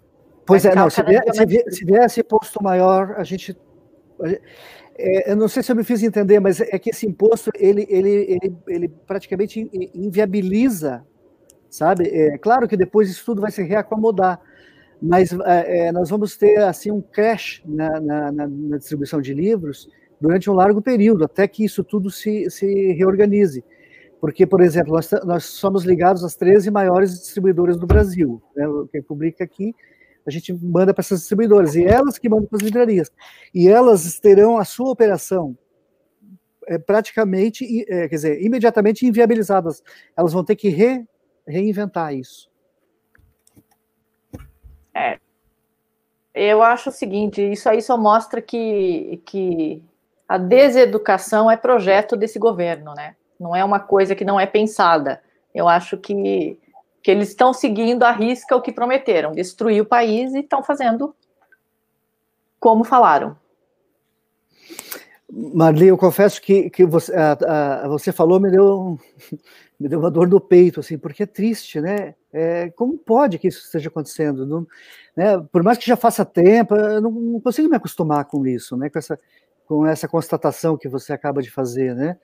Pois 0.50 0.66
é, 0.66 0.74
não, 0.74 0.90
se 0.90 1.04
vier, 1.04 1.24
se, 1.32 1.46
vier, 1.46 1.64
se 1.70 1.86
vier 1.86 2.04
esse 2.06 2.22
imposto 2.22 2.64
maior, 2.64 3.14
a 3.18 3.24
gente. 3.24 3.56
É, 4.98 5.32
eu 5.32 5.36
não 5.36 5.48
sei 5.48 5.62
se 5.62 5.72
eu 5.72 5.76
me 5.76 5.84
fiz 5.84 6.02
entender, 6.02 6.40
mas 6.40 6.60
é 6.60 6.80
que 6.80 6.90
esse 6.90 7.06
imposto 7.06 7.52
ele, 7.54 7.86
ele, 7.88 8.10
ele, 8.10 8.58
ele 8.68 8.88
praticamente 8.88 9.70
inviabiliza, 9.94 11.06
sabe? 11.70 12.10
É 12.10 12.36
claro 12.40 12.68
que 12.68 12.76
depois 12.76 13.12
isso 13.12 13.24
tudo 13.24 13.42
vai 13.44 13.52
se 13.52 13.62
reacomodar, 13.62 14.42
mas 15.00 15.32
é, 15.32 15.88
é 15.88 15.92
nós 15.92 16.10
vamos 16.10 16.36
ter 16.36 16.58
assim 16.64 16.90
um 16.90 17.00
crash 17.00 17.62
na, 17.64 18.02
na, 18.02 18.32
na, 18.32 18.78
distribuição 18.78 19.22
de 19.22 19.36
livros 19.36 19.88
durante 20.20 20.50
um 20.50 20.54
largo 20.54 20.82
período, 20.82 21.26
até 21.26 21.48
que 21.48 21.64
isso 21.64 21.84
tudo 21.84 22.10
se, 22.10 22.50
se 22.50 22.92
reorganize. 22.94 23.64
Porque, 24.20 24.48
por 24.48 24.62
exemplo, 24.62 24.94
nós, 24.94 25.12
nós 25.24 25.46
somos 25.46 25.86
ligados 25.86 26.24
às 26.24 26.36
13 26.36 26.72
maiores 26.72 27.12
distribuidoras 27.12 27.78
do 27.78 27.86
Brasil. 27.86 28.42
Né? 28.56 28.66
Quem 28.92 29.02
publica 29.02 29.44
aqui, 29.44 29.74
a 30.30 30.32
gente 30.32 30.54
manda 30.54 30.94
para 30.94 31.02
essas 31.02 31.20
distribuidoras, 31.20 31.76
e 31.76 31.84
elas 31.84 32.18
que 32.18 32.30
mandam 32.30 32.48
para 32.48 32.58
as 32.58 32.64
livrarias. 32.64 33.12
E 33.54 33.68
elas 33.68 34.20
terão 34.20 34.58
a 34.58 34.64
sua 34.64 34.90
operação 34.90 35.58
é, 36.68 36.78
praticamente, 36.78 37.66
é, 37.92 38.08
quer 38.08 38.16
dizer, 38.16 38.42
imediatamente 38.44 39.06
inviabilizadas. 39.06 39.84
Elas 40.16 40.32
vão 40.32 40.44
ter 40.44 40.56
que 40.56 40.70
re, 40.70 41.04
reinventar 41.48 42.14
isso. 42.14 42.50
É. 44.94 45.18
Eu 46.34 46.62
acho 46.62 46.90
o 46.90 46.94
seguinte, 46.94 47.42
isso 47.42 47.68
aí 47.68 47.82
só 47.82 47.98
mostra 47.98 48.40
que, 48.42 49.22
que 49.26 49.82
a 50.28 50.38
deseducação 50.38 51.50
é 51.50 51.58
projeto 51.58 52.16
desse 52.16 52.38
governo, 52.38 52.94
né? 52.94 53.16
Não 53.40 53.56
é 53.56 53.66
uma 53.66 53.80
coisa 53.80 54.16
que 54.16 54.24
não 54.24 54.40
é 54.40 54.46
pensada. 54.46 55.22
Eu 55.56 55.68
acho 55.68 55.98
que, 55.98 56.60
que 57.02 57.10
eles 57.10 57.30
estão 57.30 57.54
seguindo 57.54 58.04
a 58.04 58.12
risca 58.12 58.56
o 58.56 58.62
que 58.62 58.72
prometeram, 58.72 59.32
destruir 59.32 59.82
o 59.82 59.86
país 59.86 60.34
e 60.34 60.40
estão 60.40 60.64
fazendo 60.64 61.16
como 62.60 62.84
falaram. 62.84 63.38
Marli, 65.32 65.88
eu 65.88 65.98
confesso 65.98 66.42
que, 66.42 66.70
que 66.70 66.86
você, 66.86 67.14
a, 67.16 67.84
a, 67.84 67.88
você 67.88 68.12
falou 68.12 68.40
me 68.40 68.50
deu, 68.50 69.00
me 69.80 69.88
deu 69.88 70.00
uma 70.00 70.10
dor 70.10 70.28
no 70.28 70.42
peito, 70.42 70.80
assim, 70.80 70.98
porque 70.98 71.24
é 71.24 71.28
triste, 71.28 71.80
né? 71.80 72.16
É, 72.34 72.70
como 72.72 72.98
pode 72.98 73.38
que 73.38 73.48
isso 73.48 73.64
esteja 73.64 73.90
acontecendo? 73.90 74.46
Não, 74.46 74.68
né? 75.16 75.38
Por 75.52 75.64
mais 75.64 75.78
que 75.78 75.86
já 75.86 75.96
faça 75.96 76.26
tempo, 76.26 76.76
eu 76.76 77.00
não, 77.00 77.12
não, 77.12 77.40
consigo 77.40 77.70
me 77.70 77.76
acostumar 77.76 78.26
com 78.26 78.46
isso, 78.46 78.76
né? 78.76 78.90
Com 78.90 78.98
essa, 78.98 79.20
com 79.68 79.86
essa 79.86 80.08
constatação 80.08 80.76
que 80.76 80.90
você 80.90 81.14
acaba 81.14 81.42
de 81.44 81.52
fazer, 81.52 81.96
né? 81.96 82.18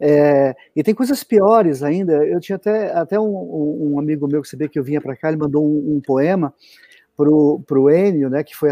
É, 0.00 0.54
e 0.76 0.82
tem 0.82 0.94
coisas 0.94 1.24
piores 1.24 1.82
ainda. 1.82 2.24
Eu 2.24 2.40
tinha 2.40 2.56
até, 2.56 2.92
até 2.92 3.18
um, 3.18 3.92
um 3.92 3.98
amigo 3.98 4.28
meu 4.28 4.42
que 4.42 4.48
sabia 4.48 4.68
que 4.68 4.78
eu 4.78 4.84
vinha 4.84 5.00
para 5.00 5.16
cá, 5.16 5.28
ele 5.28 5.38
mandou 5.38 5.64
um, 5.64 5.96
um 5.96 6.00
poema 6.00 6.54
para 7.66 7.80
o 7.80 7.90
Enio, 7.90 8.30
né, 8.30 8.44
que 8.44 8.54
foi, 8.54 8.70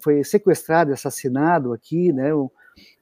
foi 0.00 0.22
sequestrado 0.22 0.90
e 0.90 0.94
assassinado 0.94 1.72
aqui, 1.72 2.12
né, 2.12 2.32
um, 2.32 2.48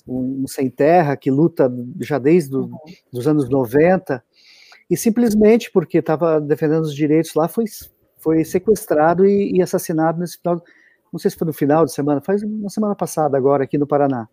um, 0.08 0.44
sem 0.48 0.70
terra 0.70 1.16
que 1.16 1.30
luta 1.30 1.70
já 2.00 2.18
desde 2.18 2.50
do, 2.50 2.62
uhum. 2.62 2.78
os 3.12 3.28
anos 3.28 3.50
90, 3.50 4.24
e 4.88 4.96
simplesmente 4.96 5.70
porque 5.70 5.98
estava 5.98 6.40
defendendo 6.40 6.84
os 6.84 6.94
direitos 6.94 7.34
lá, 7.34 7.46
foi, 7.46 7.64
foi 8.16 8.42
sequestrado 8.42 9.26
e, 9.26 9.58
e 9.58 9.60
assassinado 9.60 10.18
nesse 10.18 10.38
final, 10.38 10.62
não 11.12 11.18
sei 11.18 11.30
se 11.30 11.36
foi 11.36 11.46
no 11.46 11.52
final 11.52 11.84
de 11.84 11.92
semana, 11.92 12.22
faz 12.22 12.42
uma 12.42 12.70
semana 12.70 12.94
passada 12.94 13.36
agora 13.36 13.64
aqui 13.64 13.76
no 13.76 13.86
Paraná. 13.86 14.26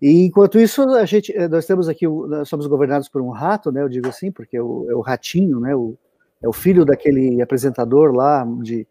E 0.00 0.26
enquanto 0.26 0.58
isso, 0.58 0.82
a 0.90 1.04
gente, 1.04 1.36
eh, 1.36 1.48
nós 1.48 1.66
temos 1.66 1.88
aqui, 1.88 2.06
nós 2.06 2.48
somos 2.48 2.66
governados 2.66 3.08
por 3.08 3.20
um 3.20 3.30
rato, 3.30 3.72
né? 3.72 3.82
Eu 3.82 3.88
digo 3.88 4.08
assim, 4.08 4.30
porque 4.30 4.56
é 4.56 4.62
o, 4.62 4.86
é 4.88 4.94
o 4.94 5.00
ratinho, 5.00 5.58
né? 5.58 5.74
O, 5.74 5.96
é 6.40 6.48
o 6.48 6.52
filho 6.52 6.84
daquele 6.84 7.42
apresentador 7.42 8.14
lá 8.14 8.46
de 8.62 8.86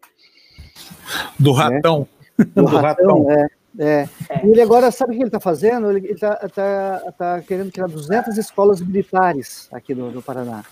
do 1.38 1.54
né? 1.54 1.62
ratão, 1.62 2.06
né? 2.38 2.44
do, 2.54 2.62
do, 2.62 2.66
ratão, 2.66 3.24
ratão. 3.24 3.30
É, 3.30 3.48
é. 3.78 4.08
E 4.44 4.50
ele 4.50 4.60
agora 4.60 4.90
sabe 4.90 5.12
o 5.12 5.14
que 5.14 5.22
ele 5.22 5.28
está 5.28 5.40
fazendo? 5.40 5.90
Ele 5.90 6.12
está 6.12 6.36
tá, 6.48 7.12
tá 7.16 7.40
querendo 7.40 7.72
criar 7.72 7.86
200 7.86 8.36
escolas 8.36 8.80
militares 8.80 9.68
aqui 9.72 9.94
no, 9.94 10.10
no 10.10 10.22
Paraná. 10.22 10.62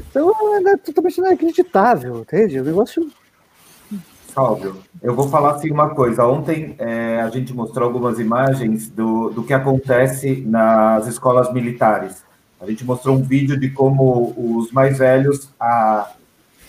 Então 0.00 0.32
é 0.66 0.76
totalmente 0.78 1.18
inacreditável, 1.18 2.20
entende? 2.20 2.58
O 2.58 2.64
negócio 2.64 3.08
Salve. 4.32 4.72
Eu 5.02 5.14
vou 5.14 5.28
falar 5.28 5.52
assim 5.52 5.70
uma 5.70 5.90
coisa. 5.90 6.24
Ontem 6.26 6.74
é, 6.78 7.20
a 7.20 7.28
gente 7.28 7.52
mostrou 7.52 7.86
algumas 7.86 8.18
imagens 8.18 8.88
do, 8.88 9.30
do 9.30 9.42
que 9.42 9.52
acontece 9.52 10.44
nas 10.46 11.06
escolas 11.06 11.52
militares. 11.52 12.24
A 12.60 12.66
gente 12.66 12.84
mostrou 12.84 13.16
um 13.16 13.22
vídeo 13.22 13.58
de 13.58 13.70
como 13.70 14.34
os 14.36 14.70
mais 14.70 14.98
velhos 14.98 15.50
a, 15.58 16.10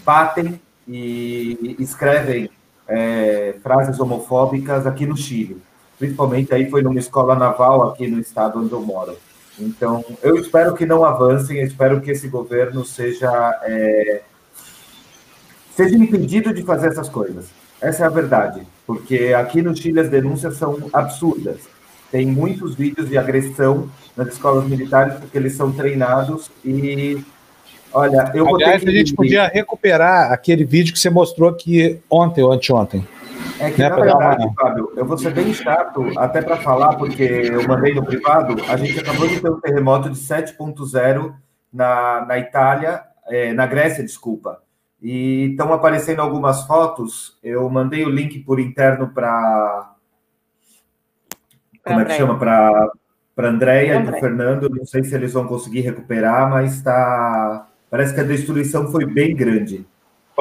batem 0.06 0.60
e 0.88 1.76
escrevem 1.80 2.50
é, 2.88 3.56
frases 3.62 4.00
homofóbicas 4.00 4.88
aqui 4.88 5.06
no 5.06 5.16
Chile. 5.16 5.62
Principalmente 6.00 6.54
aí 6.54 6.70
foi 6.70 6.82
numa 6.82 7.00
escola 7.00 7.36
naval 7.36 7.90
aqui 7.90 8.08
no 8.08 8.20
estado 8.20 8.60
onde 8.60 8.72
eu 8.72 8.82
moro. 8.82 9.18
Então, 9.60 10.04
eu 10.24 10.38
espero 10.38 10.74
que 10.74 10.86
não 10.86 11.04
avancem, 11.04 11.62
espero 11.62 12.02
que 12.02 12.10
esse 12.10 12.28
governo 12.28 12.84
seja 12.84 13.30
é, 13.64 14.22
seja 15.76 15.96
impedido 15.96 16.54
de 16.54 16.64
fazer 16.64 16.88
essas 16.88 17.10
coisas. 17.10 17.50
Essa 17.82 18.04
é 18.04 18.06
a 18.06 18.10
verdade, 18.10 18.62
porque 18.86 19.34
aqui 19.36 19.62
no 19.62 19.76
Chile 19.76 20.00
as 20.00 20.10
denúncias 20.10 20.56
são 20.56 20.78
absurdas. 20.94 21.58
Tem 22.12 22.28
muitos 22.28 22.76
vídeos 22.76 23.10
de 23.10 23.18
agressão 23.18 23.90
nas 24.16 24.28
escolas 24.28 24.68
militares 24.68 25.16
porque 25.16 25.38
eles 25.38 25.56
são 25.56 25.72
treinados 25.72 26.52
e 26.64 27.24
olha, 27.92 28.30
eu 28.36 28.54
Aliás, 28.54 28.86
a 28.86 28.92
gente 28.92 29.16
podia 29.16 29.48
recuperar 29.48 30.32
aquele 30.32 30.66
vídeo 30.66 30.94
que 30.94 31.00
você 31.00 31.10
mostrou 31.10 31.50
aqui 31.50 32.00
ontem 32.10 32.44
ou 32.44 32.52
anteontem. 32.52 33.08
É 33.60 33.72
que, 33.72 33.80
né, 33.80 33.90
na 33.90 33.96
verdade, 33.96 34.44
uma... 34.44 34.54
Fábio, 34.54 34.92
eu 34.96 35.06
vou 35.06 35.18
ser 35.18 35.34
bem 35.34 35.54
chato 35.54 36.06
até 36.18 36.42
para 36.42 36.58
falar, 36.58 36.96
porque 36.96 37.24
eu 37.24 37.68
mandei 37.68 37.94
no 37.94 38.04
privado, 38.04 38.62
a 38.68 38.76
gente 38.76 39.00
acabou 39.00 39.28
de 39.28 39.40
ter 39.40 39.50
um 39.50 39.60
terremoto 39.60 40.10
de 40.10 40.20
7.0 40.20 41.34
na, 41.72 42.26
na 42.26 42.38
Itália, 42.38 43.02
é, 43.28 43.54
na 43.54 43.66
Grécia, 43.66 44.04
desculpa. 44.04 44.60
E 45.02 45.52
estão 45.52 45.74
aparecendo 45.74 46.22
algumas 46.22 46.66
fotos. 46.68 47.38
Eu 47.44 47.68
mandei 47.70 48.06
o 48.06 48.10
link 48.10 48.40
por 48.40 48.60
interno 48.60 49.10
para. 49.10 49.96
Como 51.84 52.00
é 52.00 52.06
que 52.06 52.14
chama? 52.14 52.38
Para 52.38 52.92
para 53.36 53.50
Andréia 53.50 53.96
e 53.96 54.04
para 54.04 54.20
Fernando. 54.20 54.70
Não 54.70 54.86
sei 54.86 55.04
se 55.04 55.16
eles 55.16 55.34
vão 55.34 55.48
conseguir 55.48 55.82
recuperar, 55.82 56.50
mas 56.50 56.76
está. 56.76 57.68
Parece 57.90 58.14
que 58.14 58.20
a 58.20 58.24
destruição 58.24 58.92
foi 58.92 59.06
bem 59.06 59.36
grande. 59.36 59.86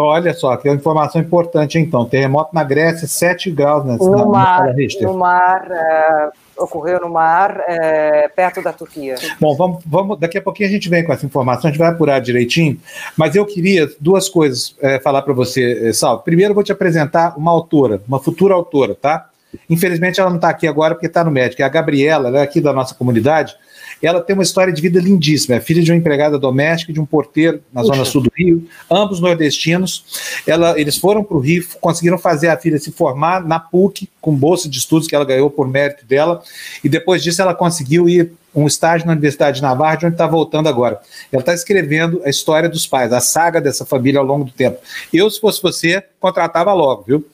Olha 0.03 0.35
só, 0.35 0.57
tem 0.57 0.71
uma 0.71 0.77
informação 0.77 1.21
importante 1.21 1.79
então. 1.79 2.05
Terremoto 2.05 2.55
na 2.55 2.65
Grécia, 2.65 3.07
7 3.07 3.51
graus 3.51 3.85
né, 3.85 3.97
no, 3.99 4.11
na, 4.11 4.27
mar, 4.27 4.75
no 5.01 5.19
mar, 5.19 5.67
uh, 5.71 6.63
ocorreu 6.63 7.01
no 7.01 7.09
mar, 7.09 7.57
uh, 7.57 8.35
perto 8.35 8.63
da 8.63 8.73
Turquia. 8.73 9.15
Bom, 9.41 9.57
vamos, 9.57 9.83
vamos, 9.87 10.19
daqui 10.19 10.39
a 10.39 10.43
pouquinho 10.43 10.69
a 10.69 10.73
gente 10.73 10.89
vem 10.89 11.05
com 11.05 11.13
essa 11.13 11.25
informação, 11.25 11.69
a 11.69 11.73
gente 11.73 11.79
vai 11.79 11.89
apurar 11.89 12.21
direitinho, 12.21 12.79
mas 13.17 13.35
eu 13.35 13.47
queria 13.47 13.89
duas 13.99 14.29
coisas 14.29 14.77
uh, 14.83 15.03
falar 15.03 15.23
para 15.23 15.33
você, 15.33 15.93
Sal. 15.93 16.21
Primeiro, 16.21 16.51
eu 16.51 16.55
vou 16.55 16.65
te 16.65 16.73
apresentar 16.73 17.37
uma 17.39 17.51
autora, 17.51 18.03
uma 18.07 18.19
futura 18.19 18.55
autora, 18.55 18.95
tá? 18.95 19.30
Infelizmente 19.69 20.21
ela 20.21 20.31
não 20.31 20.37
está 20.37 20.49
aqui 20.49 20.67
agora 20.67 20.95
porque 20.95 21.07
está 21.07 21.25
no 21.25 21.31
médico, 21.31 21.63
é 21.63 21.65
a 21.65 21.69
Gabriela, 21.69 22.29
ela 22.29 22.41
é 22.41 22.43
aqui 22.43 22.61
da 22.61 22.73
nossa 22.73 22.95
comunidade, 22.95 23.55
ela 24.03 24.21
tem 24.21 24.35
uma 24.35 24.43
história 24.43 24.73
de 24.73 24.81
vida 24.81 24.99
lindíssima. 24.99 25.57
É 25.57 25.61
filha 25.61 25.83
de 25.83 25.91
uma 25.91 25.99
empregada 25.99 26.39
doméstica, 26.39 26.93
de 26.93 27.01
um 27.01 27.05
porteiro 27.05 27.61
na 27.73 27.83
Puxa. 27.83 27.93
zona 27.93 28.05
sul 28.05 28.23
do 28.23 28.33
Rio, 28.35 28.67
ambos 28.91 29.21
nordestinos. 29.21 30.05
Ela, 30.47 30.79
eles 30.81 30.97
foram 30.97 31.23
para 31.23 31.37
o 31.37 31.41
Rio, 31.41 31.65
conseguiram 31.81 32.19
fazer 32.19 32.49
a 32.49 32.57
filha 32.57 32.79
se 32.79 32.91
formar 32.91 33.45
na 33.47 33.61
PUC, 33.61 34.09
com 34.21 34.35
bolsa 34.35 34.69
de 34.69 34.79
estudos 34.79 35.07
que 35.07 35.15
ela 35.15 35.25
ganhou 35.25 35.51
por 35.51 35.69
mérito 35.69 36.07
dela, 36.07 36.43
e 36.83 36.89
depois 36.89 37.23
disso 37.23 37.43
ela 37.43 37.55
conseguiu 37.55 38.09
ir 38.09 38.33
um 38.55 38.67
estágio 38.67 39.07
na 39.07 39.13
Universidade 39.13 39.57
de 39.57 39.63
Navarra, 39.63 39.97
de 39.97 40.07
onde 40.07 40.15
está 40.15 40.27
voltando 40.27 40.69
agora. 40.69 41.01
Ela 41.31 41.41
está 41.41 41.55
escrevendo 41.55 42.21
a 42.25 42.31
história 42.31 42.69
dos 42.69 42.87
pais, 42.87 43.13
a 43.13 43.21
saga 43.21 43.61
dessa 43.61 43.85
família 43.85 44.19
ao 44.19 44.27
longo 44.27 44.45
do 44.45 44.51
tempo. 44.51 44.79
Eu, 45.13 45.31
se 45.31 45.41
fosse 45.41 45.63
você, 45.63 46.03
contratava 46.19 46.73
logo, 46.73 47.05
viu? 47.07 47.25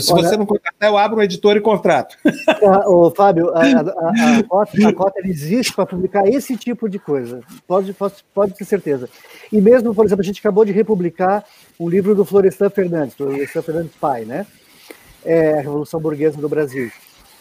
Se 0.00 0.12
Olha, 0.12 0.28
você 0.28 0.36
não 0.36 0.46
contratar, 0.46 0.88
eu 0.88 0.96
abro 0.96 1.18
um 1.18 1.22
editor 1.22 1.56
e 1.56 1.60
contrato. 1.60 2.16
O 2.86 3.10
Fábio, 3.10 3.50
a, 3.54 3.60
a, 3.62 4.38
a, 4.38 4.42
cota, 4.42 4.88
a 4.88 4.92
cota 4.92 5.20
existe 5.24 5.72
para 5.72 5.86
publicar 5.86 6.26
esse 6.28 6.56
tipo 6.56 6.88
de 6.88 6.98
coisa. 6.98 7.40
Pode, 7.66 7.92
pode, 7.92 8.14
pode 8.34 8.54
ter 8.54 8.64
certeza. 8.64 9.08
E 9.52 9.60
mesmo, 9.60 9.94
por 9.94 10.04
exemplo, 10.04 10.22
a 10.22 10.24
gente 10.24 10.40
acabou 10.40 10.64
de 10.64 10.72
republicar 10.72 11.44
um 11.78 11.88
livro 11.88 12.14
do 12.14 12.24
Florestan 12.24 12.70
Fernandes, 12.70 13.14
Florestan 13.14 13.62
Fernandes 13.62 13.92
pai, 14.00 14.24
né? 14.24 14.46
É, 15.24 15.54
a 15.54 15.60
Revolução 15.60 16.00
Burguesa 16.00 16.40
do 16.40 16.48
Brasil. 16.48 16.90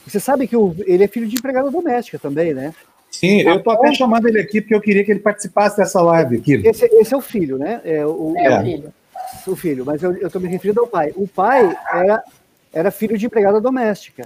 Você 0.05 0.19
sabe 0.19 0.47
que 0.47 0.55
o, 0.55 0.75
ele 0.85 1.03
é 1.03 1.07
filho 1.07 1.27
de 1.27 1.35
empregada 1.35 1.69
doméstica 1.69 2.17
também, 2.17 2.53
né? 2.53 2.73
Sim, 3.11 3.41
eu 3.41 3.57
estou 3.57 3.73
até 3.73 3.93
chamando 3.93 4.27
ele 4.27 4.39
aqui 4.39 4.61
porque 4.61 4.75
eu 4.75 4.81
queria 4.81 5.03
que 5.03 5.11
ele 5.11 5.19
participasse 5.19 5.77
dessa 5.77 6.01
live 6.01 6.37
aqui. 6.37 6.53
Esse, 6.63 6.85
esse 6.85 7.13
é 7.13 7.17
o 7.17 7.21
filho, 7.21 7.57
né? 7.57 7.81
É 7.83 8.05
o, 8.05 8.33
é, 8.37 8.59
o 8.59 8.63
filho. 8.63 8.93
o 9.47 9.55
filho, 9.55 9.85
mas 9.85 10.03
eu 10.03 10.13
estou 10.13 10.39
me 10.39 10.47
referindo 10.47 10.81
ao 10.81 10.87
pai. 10.87 11.11
O 11.15 11.27
pai 11.27 11.75
era, 11.91 12.23
era 12.77 12.91
filho 12.91 13.17
de 13.17 13.25
empregada 13.25 13.59
doméstica. 13.59 14.25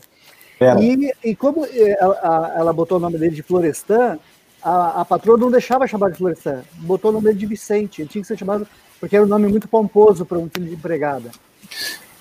E, 0.79 1.11
e 1.23 1.35
como 1.35 1.65
eh, 1.65 1.97
ela, 1.99 2.13
a- 2.21 2.53
ela 2.59 2.73
botou 2.73 2.97
o 2.97 3.01
nome 3.01 3.17
dele 3.17 3.33
de 3.35 3.41
Florestan, 3.41 4.19
a, 4.61 5.01
a 5.01 5.05
patroa 5.05 5.37
não 5.37 5.49
deixava 5.49 5.87
chamar 5.87 6.11
de 6.11 6.17
Florestan, 6.17 6.61
botou 6.77 7.09
o 7.09 7.13
nome 7.13 7.25
dele 7.27 7.39
de 7.39 7.45
Vicente. 7.47 8.01
Ele 8.01 8.09
tinha 8.09 8.21
que 8.21 8.27
ser 8.27 8.37
chamado, 8.37 8.67
porque 8.99 9.15
era 9.15 9.25
um 9.25 9.27
nome 9.27 9.47
muito 9.47 9.67
pomposo 9.67 10.23
para 10.25 10.37
um 10.37 10.47
filho 10.49 10.67
de 10.67 10.75
empregada. 10.75 11.31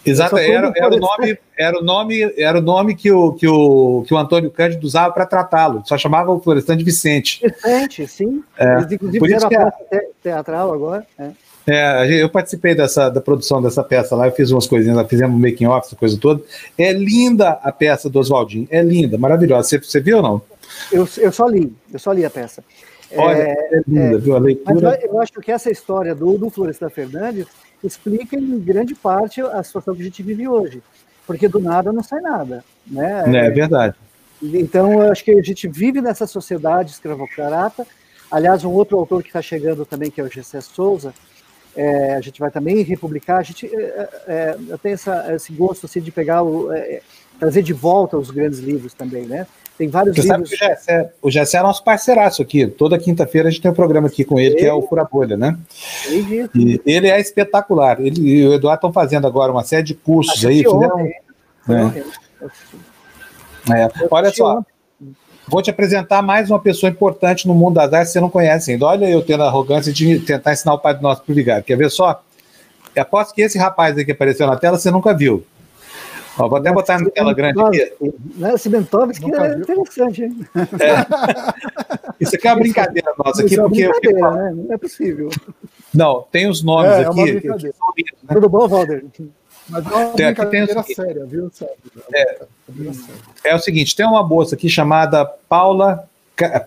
Exato, 0.06 0.38
era, 0.38 0.72
era 0.74 0.88
o 0.94 0.98
nome, 0.98 1.38
era 1.58 1.78
o 1.78 1.82
nome, 1.84 2.34
era 2.38 2.58
o 2.58 2.62
nome 2.62 2.94
que 2.96 3.12
o, 3.12 3.34
que 3.34 3.46
o, 3.46 4.02
que 4.08 4.14
o 4.14 4.16
Antônio 4.16 4.50
Cândido 4.50 4.86
usava 4.86 5.12
para 5.12 5.26
tratá-lo. 5.26 5.82
Só 5.84 5.98
chamava 5.98 6.30
o 6.32 6.40
Florestan 6.40 6.78
de 6.78 6.84
Vicente. 6.84 7.42
Vicente, 7.46 8.06
sim. 8.08 8.42
É, 8.56 8.78
Eles, 8.78 8.92
inclusive, 8.92 9.22
fizeram 9.26 9.46
a 9.46 9.50
que 9.50 9.56
peça 9.58 9.76
te- 9.90 10.10
teatral 10.22 10.72
agora. 10.72 11.06
é. 11.18 11.30
É, 11.66 12.22
eu 12.22 12.28
participei 12.28 12.74
dessa, 12.74 13.08
da 13.08 13.20
produção 13.20 13.60
dessa 13.60 13.82
peça 13.84 14.16
lá, 14.16 14.26
eu 14.26 14.32
fiz 14.32 14.50
umas 14.50 14.66
coisinhas, 14.66 14.96
lá, 14.96 15.04
fizemos 15.04 15.40
making 15.40 15.66
off, 15.66 15.86
essa 15.86 15.96
coisa 15.96 16.18
toda. 16.18 16.42
É 16.76 16.92
linda 16.92 17.50
a 17.62 17.70
peça 17.70 18.08
do 18.08 18.18
Oswaldinho, 18.18 18.66
é 18.70 18.82
linda, 18.82 19.18
maravilhosa. 19.18 19.68
Você, 19.68 19.78
você 19.78 20.00
viu 20.00 20.18
ou 20.18 20.22
não? 20.22 20.42
Eu, 20.90 21.08
eu 21.18 21.32
só 21.32 21.46
li, 21.46 21.72
eu 21.92 21.98
só 21.98 22.12
li 22.12 22.24
a 22.24 22.30
peça. 22.30 22.64
Olha, 23.14 23.36
é, 23.38 23.82
linda, 23.86 24.18
viu? 24.18 24.36
A 24.36 24.40
Mas 24.40 24.56
eu, 24.66 24.74
leitura. 24.74 25.00
eu 25.02 25.20
acho 25.20 25.32
que 25.32 25.50
essa 25.50 25.70
história 25.70 26.14
do, 26.14 26.38
do 26.38 26.48
Florestan 26.48 26.88
Fernandes 26.88 27.46
explica 27.82 28.36
em 28.36 28.58
grande 28.58 28.94
parte 28.94 29.40
a 29.40 29.62
situação 29.62 29.94
que 29.94 30.02
a 30.02 30.04
gente 30.04 30.22
vive 30.22 30.46
hoje. 30.46 30.82
Porque 31.26 31.48
do 31.48 31.60
nada 31.60 31.92
não 31.92 32.02
sai 32.02 32.20
nada. 32.20 32.64
Né? 32.86 33.24
É, 33.26 33.46
é 33.46 33.50
verdade. 33.50 33.96
Então, 34.42 34.92
eu 34.92 35.12
acho 35.12 35.24
que 35.24 35.32
a 35.32 35.42
gente 35.42 35.68
vive 35.68 36.00
nessa 36.00 36.26
sociedade 36.26 36.92
escravocrata. 36.92 37.86
Aliás, 38.30 38.64
um 38.64 38.70
outro 38.70 38.96
autor 38.96 39.22
que 39.22 39.28
está 39.28 39.42
chegando 39.42 39.84
também, 39.84 40.10
que 40.10 40.20
é 40.20 40.24
o 40.24 40.30
Gessé 40.30 40.60
Souza, 40.60 41.12
é, 41.80 42.14
a 42.14 42.20
gente 42.20 42.38
vai 42.38 42.50
também 42.50 42.82
republicar. 42.82 43.38
A 43.38 43.42
gente, 43.42 43.66
é, 43.66 44.08
é, 44.28 44.56
eu 44.68 44.76
tenho 44.76 44.92
essa, 44.92 45.34
esse 45.34 45.50
gosto 45.50 45.86
assim, 45.86 46.00
de 46.00 46.10
pegar, 46.10 46.42
o, 46.42 46.70
é, 46.70 47.00
trazer 47.38 47.62
de 47.62 47.72
volta 47.72 48.18
os 48.18 48.30
grandes 48.30 48.58
livros 48.58 48.92
também, 48.92 49.24
né? 49.24 49.46
Tem 49.78 49.88
vários 49.88 50.14
Você 50.14 50.24
sabe 50.24 50.42
livros. 50.42 50.58
que 50.58 50.62
o 50.62 50.68
Gessé, 50.68 51.12
o 51.22 51.30
Gessé 51.30 51.56
é 51.56 51.62
nosso 51.62 51.82
parceiraço 51.82 52.42
aqui. 52.42 52.66
Toda 52.66 52.98
quinta-feira 52.98 53.48
a 53.48 53.50
gente 53.50 53.62
tem 53.62 53.70
um 53.70 53.74
programa 53.74 54.08
aqui 54.08 54.26
com 54.26 54.38
ele, 54.38 54.56
que 54.56 54.66
é 54.66 54.72
o 54.74 54.82
Fura 54.82 55.04
Bolha, 55.10 55.38
né? 55.38 55.56
Disso. 56.06 56.50
E 56.54 56.82
ele 56.84 57.08
é 57.08 57.18
espetacular. 57.18 57.98
Ele 57.98 58.20
e 58.20 58.46
o 58.46 58.52
Eduardo 58.52 58.76
estão 58.76 58.92
fazendo 58.92 59.26
agora 59.26 59.50
uma 59.50 59.64
série 59.64 59.84
de 59.84 59.94
cursos 59.94 60.44
aí. 60.44 60.58
Fizeram, 60.58 60.84
ontem, 60.84 61.14
foi 61.64 61.76
É. 63.72 63.84
É, 63.84 63.90
olha 64.10 64.30
só, 64.30 64.58
ontem. 64.58 64.70
Vou 65.50 65.60
te 65.60 65.68
apresentar 65.70 66.22
mais 66.22 66.48
uma 66.50 66.60
pessoa 66.60 66.88
importante 66.90 67.46
no 67.48 67.54
mundo 67.54 67.74
das 67.74 67.92
artes 67.92 68.08
que 68.08 68.12
você 68.14 68.20
não 68.20 68.30
conhece 68.30 68.70
ainda. 68.72 68.86
Olha 68.86 69.10
eu 69.10 69.20
tendo 69.22 69.42
a 69.42 69.46
arrogância 69.46 69.92
de 69.92 70.20
tentar 70.20 70.52
ensinar 70.52 70.74
o 70.74 70.78
pai 70.78 70.94
do 70.94 71.02
nosso 71.02 71.22
pro 71.22 71.34
Vigário. 71.34 71.64
Quer 71.64 71.76
ver 71.76 71.90
só? 71.90 72.22
Eu 72.94 73.02
aposto 73.02 73.34
que 73.34 73.42
esse 73.42 73.58
rapaz 73.58 73.96
aí 73.98 74.04
que 74.04 74.12
apareceu 74.12 74.46
na 74.46 74.56
tela 74.56 74.78
você 74.78 74.90
nunca 74.90 75.12
viu. 75.12 75.44
Ó, 76.38 76.48
vou 76.48 76.58
até 76.58 76.72
botar 76.72 76.98
na 77.00 77.10
tela 77.10 77.34
grande 77.34 77.60
aqui. 77.60 78.14
Né, 78.36 78.56
Cimentovski 78.56 79.20
Nunca 79.22 79.46
é 79.46 79.54
interessante, 79.56 80.22
hein? 80.22 80.38
Isso 82.20 82.36
aqui 82.36 82.46
é 82.46 82.52
uma 82.52 82.58
brincadeira 82.60 83.12
nossa 83.18 83.42
aqui, 83.42 83.54
é 83.54 83.62
porque. 83.62 83.88
brincadeira, 83.88 84.30
né? 84.30 84.52
Não 84.54 84.74
é 84.74 84.78
possível. 84.78 85.28
Não, 85.92 86.24
tem 86.30 86.48
os 86.48 86.62
nomes 86.62 86.92
É, 86.92 87.02
é 87.02 87.10
uma 87.10 87.22
aqui. 87.22 87.32
brincadeira. 87.32 87.74
Tudo 88.32 88.48
bom, 88.48 88.68
Valder? 88.68 89.04
Mas 89.70 89.86
é 89.86 89.88
uma 89.94 90.12
Tem- 90.12 90.26
aqui 90.26 90.40
tem 90.46 90.48
brincadeira 90.66 90.80
o- 90.80 90.94
séria, 90.94 91.24
viu, 91.26 91.50
Sérgio? 91.52 91.76
É. 92.12 92.24
Séria. 92.24 92.48
É 93.44 93.54
o 93.54 93.58
seguinte: 93.58 93.94
tem 93.96 94.06
uma 94.06 94.22
moça 94.26 94.54
aqui 94.54 94.68
chamada 94.68 95.24
Paula 95.24 96.04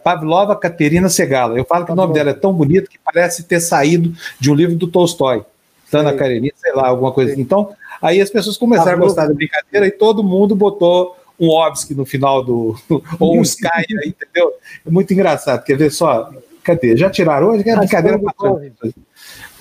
Pavlova 0.03 0.55
Katerina 0.55 1.09
Segala. 1.09 1.57
Eu 1.57 1.65
falo 1.65 1.85
que 1.85 1.91
o 1.91 1.95
nome 1.95 2.13
dela 2.13 2.29
é 2.29 2.33
tão 2.33 2.53
bonito 2.53 2.89
que 2.89 2.99
parece 3.03 3.43
ter 3.43 3.59
saído 3.59 4.13
de 4.39 4.51
um 4.51 4.55
livro 4.55 4.75
do 4.75 4.87
Tolstói. 4.87 5.43
Ana 5.91 6.09
Sei. 6.09 6.17
Karenina, 6.19 6.53
sei 6.57 6.73
lá, 6.73 6.87
alguma 6.87 7.11
coisa 7.11 7.31
assim. 7.33 7.41
Então, 7.41 7.69
aí 8.01 8.19
as 8.19 8.29
pessoas 8.29 8.57
começaram 8.57 8.93
a 8.93 9.01
gostar 9.01 9.27
da 9.27 9.33
brincadeira 9.33 9.85
e 9.85 9.91
todo 9.91 10.23
mundo 10.23 10.55
botou 10.55 11.15
um 11.39 11.49
Obsky 11.49 11.93
no 11.93 12.03
final 12.05 12.43
do. 12.43 12.75
ou 13.19 13.37
um 13.37 13.41
Sky 13.43 13.67
aí, 14.03 14.09
entendeu? 14.09 14.53
É 14.85 14.89
muito 14.89 15.13
engraçado. 15.13 15.63
Quer 15.63 15.77
ver 15.77 15.91
só? 15.91 16.31
Cadê? 16.63 16.95
Já 16.97 17.09
tiraram 17.09 17.47
hoje? 17.49 17.63
Que 17.63 17.69
é 17.69 17.75
brincadeira 17.75 18.17
Raskolnikov. 18.23 18.91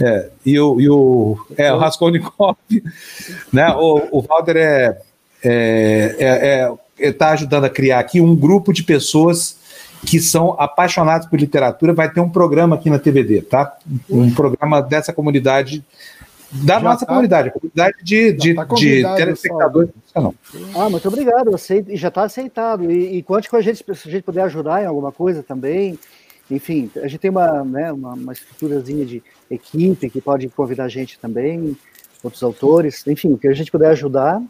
É, 0.01 0.31
e 0.45 0.59
o, 0.59 0.81
e 0.81 0.89
o, 0.89 1.37
é, 1.57 1.73
o 1.73 1.79
Raskolnikov, 1.79 2.57
né? 3.53 3.69
O, 3.75 4.19
o 4.19 4.23
Valder 4.23 4.57
é, 4.57 4.99
é, 5.45 6.17
é, 6.19 6.73
é, 6.99 7.13
tá 7.13 7.31
ajudando 7.31 7.65
a 7.65 7.71
criar 7.71 7.99
aqui 7.99 8.21
um 8.21 8.35
grupo 8.35 8.73
de 8.73 8.83
pessoas 8.83 9.61
que 10.07 10.21
são 10.21 10.57
apaixonados 10.59 11.29
por 11.29 11.39
literatura. 11.39 11.93
Vai 11.93 12.11
ter 12.11 12.21
um 12.21 12.31
programa 12.31 12.77
aqui 12.77 12.91
na 12.91 12.99
TVD, 12.99 13.43
tá? 13.43 13.77
Um 14.11 14.33
programa 14.33 14.83
dessa 14.83 15.13
comunidade, 15.13 15.85
da 16.51 16.75
Já 16.75 16.81
nossa 16.81 17.01
tá- 17.01 17.07
comunidade, 17.07 17.49
a 17.49 17.53
comunidade 17.53 17.97
de, 18.03 18.33
de, 18.33 18.55
tá 18.55 18.65
de 18.65 19.03
telespectadores. 19.17 19.91
Não. 20.15 20.35
Ah, 20.75 20.91
muito 20.91 21.07
obrigado. 21.07 21.55
Aceito, 21.55 21.91
e 21.91 21.97
já 21.97 22.09
está 22.09 22.25
aceitado. 22.25 22.91
E, 22.91 23.19
e 23.19 23.23
conte 23.23 23.49
com 23.49 23.57
a 23.57 23.63
gente 23.63 23.79
se 23.79 24.09
a 24.09 24.11
gente 24.11 24.23
puder 24.23 24.43
ajudar 24.43 24.83
em 24.83 24.87
alguma 24.87 25.13
coisa 25.13 25.43
também. 25.43 25.99
Enfim, 26.51 26.91
a 26.97 27.09
gente 27.09 27.21
tem 27.21 27.31
uma, 27.31 27.65
né, 27.65 27.93
uma, 27.93 28.15
uma 28.15 28.33
estruturazinha 28.33 29.05
de 29.07 29.23
equipe 29.51 30.11
que 30.11 30.21
pode 30.21 30.49
convidar 30.49 30.85
a 30.85 30.89
gente 30.89 31.19
também, 31.19 31.77
outros 32.23 32.43
autores. 32.43 33.07
Enfim, 33.07 33.33
o 33.33 33.39
que 33.39 33.49
a 33.49 33.55
gente 33.55 33.71
puder 33.71 33.91
ajudar. 33.91 34.43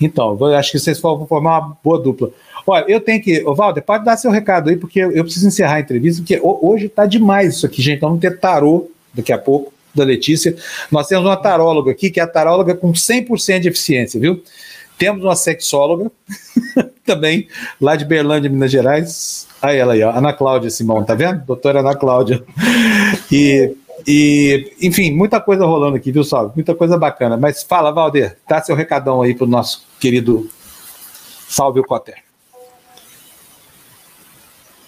Então, 0.00 0.36
acho 0.56 0.72
que 0.72 0.78
vocês 0.78 1.00
vão 1.00 1.26
formar 1.26 1.60
uma 1.60 1.76
boa 1.82 2.00
dupla. 2.00 2.30
Olha, 2.66 2.84
eu 2.88 3.00
tenho 3.00 3.22
que. 3.22 3.42
Ô, 3.44 3.54
Valder, 3.54 3.82
pode 3.82 4.04
dar 4.04 4.16
seu 4.16 4.30
recado 4.30 4.68
aí, 4.68 4.76
porque 4.76 4.98
eu 5.00 5.22
preciso 5.24 5.46
encerrar 5.46 5.74
a 5.74 5.80
entrevista, 5.80 6.20
porque 6.20 6.38
ho- 6.42 6.58
hoje 6.62 6.88
tá 6.88 7.06
demais 7.06 7.54
isso 7.56 7.66
aqui, 7.66 7.80
gente. 7.80 7.98
Então, 7.98 8.08
vamos 8.08 8.20
ter 8.20 8.38
tarô 8.38 8.90
daqui 9.14 9.32
a 9.32 9.38
pouco, 9.38 9.72
da 9.94 10.02
Letícia. 10.02 10.56
Nós 10.90 11.06
temos 11.06 11.24
uma 11.24 11.36
taróloga 11.36 11.92
aqui, 11.92 12.10
que 12.10 12.18
é 12.18 12.22
a 12.22 12.26
taróloga 12.26 12.74
com 12.74 12.92
100% 12.92 13.60
de 13.60 13.68
eficiência, 13.68 14.18
viu? 14.18 14.42
Temos 14.98 15.24
uma 15.24 15.36
sexóloga 15.36 16.10
também, 17.04 17.48
lá 17.80 17.96
de 17.96 18.04
Berlândia, 18.04 18.50
Minas 18.50 18.70
Gerais. 18.70 19.46
Aí 19.60 19.78
ela 19.78 19.94
aí, 19.94 20.02
ó, 20.02 20.10
Ana 20.10 20.32
Cláudia 20.32 20.70
Simão, 20.70 21.04
tá 21.04 21.14
vendo? 21.14 21.44
Doutora 21.44 21.80
Ana 21.80 21.96
Cláudia. 21.96 22.44
E, 23.30 23.76
e, 24.06 24.72
enfim, 24.80 25.10
muita 25.12 25.40
coisa 25.40 25.64
rolando 25.64 25.96
aqui, 25.96 26.12
viu, 26.12 26.22
Salve? 26.24 26.52
Muita 26.54 26.74
coisa 26.74 26.96
bacana. 26.98 27.36
Mas 27.36 27.62
fala, 27.62 27.90
Valder, 27.90 28.36
dá 28.48 28.62
seu 28.62 28.76
recadão 28.76 29.22
aí 29.22 29.34
pro 29.34 29.46
nosso 29.46 29.86
querido 29.98 30.48
Salve 31.48 31.80
o 31.80 31.84
Cotter. 31.84 32.22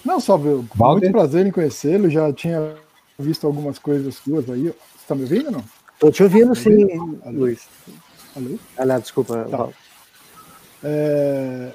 Não, 0.05 0.21
Salve, 0.21 0.65
Valder? 0.75 1.11
muito 1.11 1.13
prazer 1.13 1.47
em 1.47 1.51
conhecê-lo. 1.51 2.09
Já 2.09 2.33
tinha 2.33 2.75
visto 3.19 3.47
algumas 3.47 3.79
coisas 3.79 4.15
suas 4.17 4.49
aí. 4.51 4.65
Você 4.65 4.75
está 5.01 5.15
me 5.15 5.23
ouvindo 5.23 5.47
ou 5.47 5.53
não? 5.53 5.65
Estou 5.95 6.13
te 6.13 6.23
ouvindo, 6.23 6.55
sim, 6.55 6.85
Alô? 7.25 7.39
Luiz. 7.39 7.67
Alô? 8.37 8.59
Aliás, 8.77 9.03
desculpa. 9.03 9.47
Tá. 9.51 9.57
Val. 9.57 9.73
É, 10.89 11.75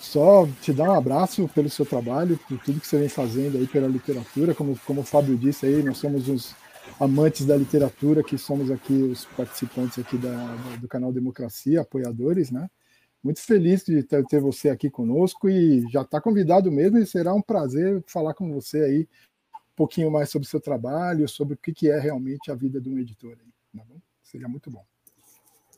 Só 0.00 0.46
te 0.60 0.72
dar 0.72 0.90
um 0.90 0.94
abraço 0.94 1.48
pelo 1.48 1.70
seu 1.70 1.86
trabalho, 1.86 2.38
por 2.48 2.58
tudo 2.60 2.80
que 2.80 2.86
você 2.86 2.98
vem 2.98 3.08
fazendo 3.08 3.58
aí 3.58 3.66
pela 3.68 3.88
literatura. 3.88 4.54
Como, 4.54 4.78
como 4.80 5.00
o 5.02 5.04
Fábio 5.04 5.36
disse 5.38 5.66
aí, 5.66 5.82
nós 5.82 5.98
somos 5.98 6.28
os 6.28 6.56
amantes 7.00 7.46
da 7.46 7.56
literatura, 7.56 8.24
que 8.24 8.36
somos 8.38 8.70
aqui 8.70 8.92
os 8.94 9.24
participantes 9.26 9.98
aqui 9.98 10.18
da, 10.18 10.56
da- 10.56 10.76
do 10.76 10.88
canal 10.88 11.12
Democracia, 11.12 11.80
apoiadores, 11.82 12.50
né? 12.50 12.68
Muito 13.22 13.40
feliz 13.42 13.84
de 13.84 14.02
ter, 14.04 14.24
ter 14.26 14.40
você 14.40 14.70
aqui 14.70 14.90
conosco 14.90 15.48
e 15.50 15.88
já 15.90 16.02
está 16.02 16.20
convidado 16.20 16.72
mesmo 16.72 16.98
e 16.98 17.06
será 17.06 17.34
um 17.34 17.42
prazer 17.42 18.02
falar 18.06 18.34
com 18.34 18.52
você 18.52 18.82
aí 18.82 19.00
um 19.02 19.76
pouquinho 19.76 20.10
mais 20.10 20.30
sobre 20.30 20.46
o 20.46 20.50
seu 20.50 20.60
trabalho, 20.60 21.28
sobre 21.28 21.54
o 21.54 21.58
que, 21.58 21.72
que 21.74 21.90
é 21.90 21.98
realmente 22.00 22.50
a 22.50 22.54
vida 22.54 22.80
de 22.80 22.90
um 22.90 22.98
editor. 22.98 23.36
Aí, 23.40 23.52
tá 23.78 23.84
bom? 23.84 24.00
Seria 24.22 24.48
muito 24.48 24.70
bom. 24.70 24.84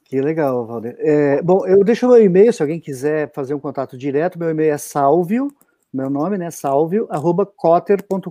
Que 0.05 0.21
legal, 0.21 0.67
Valder. 0.67 0.97
É, 0.99 1.41
bom, 1.43 1.67
eu 1.67 1.83
deixo 1.83 2.07
meu 2.07 2.23
e-mail, 2.23 2.53
se 2.53 2.63
alguém 2.63 2.79
quiser 2.79 3.33
fazer 3.33 3.55
um 3.55 3.59
contato 3.59 3.97
direto, 3.97 4.39
meu 4.39 4.51
e-mail 4.51 4.75
é 4.75 4.79
salvio, 4.79 5.49
meu 5.93 6.11
nome, 6.11 6.37
né, 6.37 6.51
salvio, 6.51 7.07
arroba 7.11 7.47
cotter.com.br. 7.47 8.29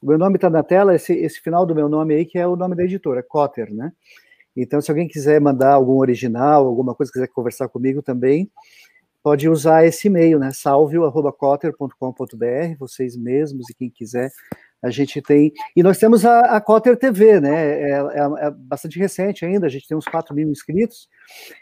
O 0.00 0.06
meu 0.06 0.16
nome 0.16 0.36
está 0.36 0.48
na 0.48 0.62
tela, 0.62 0.94
esse, 0.94 1.12
esse 1.14 1.40
final 1.40 1.66
do 1.66 1.74
meu 1.74 1.88
nome 1.88 2.14
aí, 2.14 2.24
que 2.24 2.38
é 2.38 2.46
o 2.46 2.54
nome 2.54 2.76
da 2.76 2.84
editora, 2.84 3.20
Cotter, 3.22 3.74
né? 3.74 3.92
Então, 4.56 4.80
se 4.80 4.88
alguém 4.90 5.08
quiser 5.08 5.40
mandar 5.40 5.72
algum 5.72 5.98
original, 5.98 6.64
alguma 6.66 6.94
coisa, 6.94 7.10
quiser 7.10 7.26
conversar 7.28 7.68
comigo 7.68 8.00
também, 8.00 8.48
pode 9.22 9.48
usar 9.48 9.84
esse 9.84 10.06
e-mail, 10.06 10.38
né, 10.38 10.52
salvio.cotter.com.br, 10.52 12.78
vocês 12.78 13.16
mesmos 13.16 13.68
e 13.70 13.74
quem 13.74 13.90
quiser, 13.90 14.30
a 14.84 14.90
gente 14.90 15.22
tem. 15.22 15.50
E 15.74 15.82
nós 15.82 15.98
temos 15.98 16.26
a, 16.26 16.40
a 16.40 16.60
Cotter 16.60 16.96
TV, 16.96 17.40
né? 17.40 17.80
É, 17.80 17.90
é- 17.92 18.46
é 18.46 18.50
bastante 18.50 18.98
recente 18.98 19.44
ainda, 19.44 19.66
a 19.66 19.70
gente 19.70 19.88
tem 19.88 19.96
uns 19.96 20.04
4 20.04 20.34
mil 20.34 20.50
inscritos, 20.50 21.08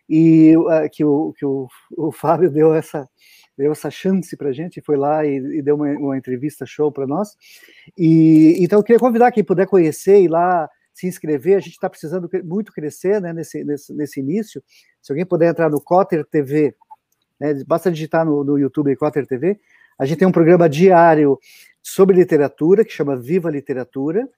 e 0.08 0.56
uh, 0.56 0.90
que, 0.90 1.04
o, 1.04 1.32
que 1.32 1.46
o, 1.46 1.68
o 1.96 2.10
Fábio 2.10 2.50
deu 2.50 2.74
essa, 2.74 3.08
deu 3.56 3.70
essa 3.70 3.90
chance 3.90 4.36
para 4.36 4.48
a 4.48 4.52
gente, 4.52 4.82
foi 4.82 4.96
lá 4.96 5.24
e, 5.24 5.36
e 5.36 5.62
deu 5.62 5.76
uma, 5.76 5.88
uma 5.90 6.18
entrevista 6.18 6.66
show 6.66 6.90
para 6.90 7.06
nós. 7.06 7.36
E 7.96 8.56
então 8.58 8.80
eu 8.80 8.82
queria 8.82 8.98
convidar 8.98 9.30
quem 9.30 9.44
puder 9.44 9.66
conhecer 9.66 10.20
e 10.20 10.26
lá 10.26 10.68
se 10.92 11.06
inscrever, 11.06 11.56
a 11.56 11.60
gente 11.60 11.72
está 11.72 11.88
precisando 11.88 12.28
muito 12.44 12.72
crescer 12.72 13.20
né, 13.20 13.32
nesse, 13.32 13.64
nesse, 13.64 13.94
nesse 13.94 14.20
início. 14.20 14.62
Se 15.00 15.12
alguém 15.12 15.24
puder 15.24 15.50
entrar 15.50 15.70
no 15.70 15.80
Cotter 15.80 16.24
TV, 16.26 16.74
né, 17.40 17.54
basta 17.66 17.90
digitar 17.90 18.26
no, 18.26 18.44
no 18.44 18.58
YouTube 18.58 18.94
Cotter 18.96 19.26
TV, 19.26 19.58
A 19.98 20.04
gente 20.04 20.18
tem 20.18 20.28
um 20.28 20.32
programa 20.32 20.68
diário 20.68 21.38
sobre 21.82 22.16
literatura, 22.16 22.84
que 22.84 22.92
chama 22.92 23.16
Viva 23.16 23.50
Literatura. 23.50 24.28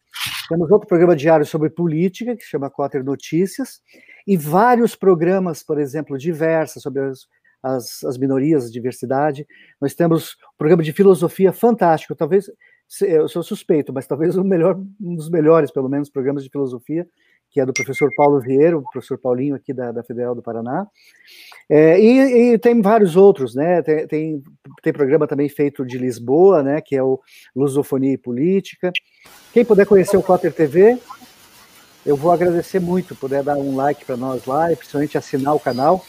Temos 0.48 0.70
outro 0.70 0.88
programa 0.88 1.14
diário 1.14 1.44
sobre 1.44 1.70
política, 1.70 2.36
que 2.36 2.44
chama 2.44 2.70
Cotter 2.70 3.04
Notícias. 3.04 3.80
E 4.26 4.36
vários 4.36 4.96
programas, 4.96 5.62
por 5.62 5.78
exemplo, 5.78 6.16
diversos, 6.16 6.82
sobre 6.82 7.02
as, 7.02 7.26
as, 7.62 8.04
as 8.04 8.18
minorias, 8.18 8.66
a 8.66 8.70
diversidade. 8.70 9.46
Nós 9.80 9.94
temos 9.94 10.32
um 10.32 10.56
programa 10.58 10.82
de 10.82 10.92
filosofia 10.92 11.52
fantástico, 11.52 12.14
talvez, 12.14 12.50
eu 13.02 13.28
sou 13.28 13.42
suspeito, 13.42 13.92
mas 13.92 14.06
talvez 14.06 14.36
melhor, 14.36 14.78
um 15.00 15.16
dos 15.16 15.28
melhores, 15.28 15.70
pelo 15.70 15.88
menos, 15.88 16.10
programas 16.10 16.44
de 16.44 16.50
filosofia, 16.50 17.06
que 17.54 17.60
é 17.60 17.64
do 17.64 17.72
professor 17.72 18.10
Paulo 18.16 18.40
Vieira, 18.40 18.76
o 18.76 18.82
professor 18.82 19.16
Paulinho 19.16 19.54
aqui 19.54 19.72
da, 19.72 19.92
da 19.92 20.02
Federal 20.02 20.34
do 20.34 20.42
Paraná. 20.42 20.88
É, 21.70 22.00
e, 22.00 22.54
e, 22.54 22.58
tem 22.58 22.82
vários 22.82 23.14
outros, 23.14 23.54
né? 23.54 23.80
Tem, 23.80 24.08
tem, 24.08 24.42
tem, 24.82 24.92
programa 24.92 25.28
também 25.28 25.48
feito 25.48 25.86
de 25.86 25.96
Lisboa, 25.96 26.64
né? 26.64 26.80
Que 26.80 26.96
é 26.96 27.02
o 27.02 27.20
Lusofonia 27.54 28.12
e 28.12 28.18
Política. 28.18 28.90
Quem 29.52 29.64
puder 29.64 29.86
conhecer 29.86 30.16
o 30.16 30.22
Cotter 30.22 30.52
TV, 30.52 30.98
eu 32.04 32.16
vou 32.16 32.32
agradecer 32.32 32.80
muito, 32.80 33.14
puder 33.14 33.44
dar 33.44 33.56
um 33.56 33.76
like 33.76 34.04
para 34.04 34.16
nós 34.16 34.44
lá 34.46 34.72
e 34.72 34.76
principalmente 34.76 35.16
assinar 35.16 35.54
o 35.54 35.60
canal 35.60 36.04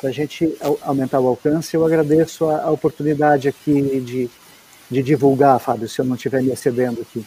para 0.00 0.10
a 0.10 0.12
gente 0.12 0.52
aumentar 0.82 1.20
o 1.20 1.28
alcance. 1.28 1.72
Eu 1.72 1.86
agradeço 1.86 2.46
a, 2.46 2.62
a 2.62 2.70
oportunidade 2.72 3.48
aqui 3.48 4.00
de, 4.00 4.28
de 4.90 5.02
divulgar, 5.04 5.60
Fábio, 5.60 5.88
se 5.88 6.00
eu 6.00 6.04
não 6.04 6.16
estiver 6.16 6.42
me 6.42 6.50
excedendo 6.50 7.00
aqui. 7.00 7.24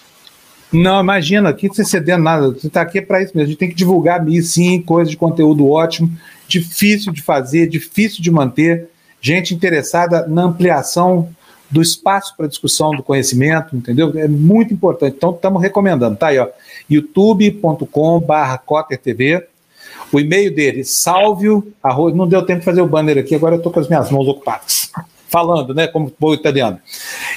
Não, 0.74 1.00
imagina, 1.00 1.50
aqui 1.50 1.68
você 1.68 1.86
cedendo 1.86 2.24
nada, 2.24 2.50
você 2.50 2.66
está 2.66 2.82
aqui 2.82 3.00
para 3.00 3.22
isso 3.22 3.34
mesmo. 3.36 3.48
A 3.48 3.50
gente 3.52 3.60
tem 3.60 3.70
que 3.70 3.76
divulgar 3.76 4.26
sim, 4.42 4.82
coisa 4.82 5.10
de 5.10 5.16
conteúdo 5.16 5.70
ótimo, 5.70 6.12
difícil 6.48 7.14
de 7.14 7.22
fazer, 7.22 7.68
difícil 7.68 8.24
de 8.24 8.32
manter, 8.32 8.90
gente 9.22 9.54
interessada 9.54 10.28
na 10.28 10.42
ampliação 10.44 11.30
do 11.70 11.82
espaço 11.82 12.36
para 12.36 12.48
discussão 12.48 12.92
do 12.92 13.04
conhecimento, 13.04 13.76
entendeu? 13.76 14.12
É 14.16 14.28
muito 14.28 14.74
importante. 14.74 15.16
Então, 15.16 15.32
estamos 15.32 15.62
recomendando, 15.62 16.18
tá 16.18 16.28
aí, 16.28 16.40
ó, 16.40 16.48
youtube.com.br 16.90 18.58
CotterTV, 18.66 19.48
o 20.12 20.20
e-mail 20.20 20.54
dele, 20.54 20.84
salvio, 20.84 21.72
arroz, 21.82 22.16
não 22.16 22.28
deu 22.28 22.44
tempo 22.44 22.60
de 22.60 22.66
fazer 22.66 22.82
o 22.82 22.88
banner 22.88 23.20
aqui, 23.20 23.36
agora 23.36 23.56
eu 23.56 23.58
estou 23.58 23.72
com 23.72 23.80
as 23.80 23.88
minhas 23.88 24.10
mãos 24.10 24.28
ocupadas 24.28 24.92
falando, 25.34 25.74
né, 25.74 25.88
como 25.88 26.14
bom 26.20 26.32
italiano. 26.32 26.80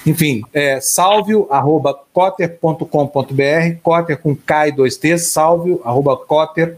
Enfim, 0.04 0.42
é 0.52 0.78
salvio, 0.82 1.46
arroba 1.50 1.98
cotter.com.br, 2.12 3.78
cotter 3.82 4.20
com 4.20 4.36
K 4.36 4.68
e 4.68 4.72
dois 4.72 4.98
T, 4.98 5.16
salvio, 5.16 5.80
arroba 5.82 6.14
cotter.com.br. 6.14 6.76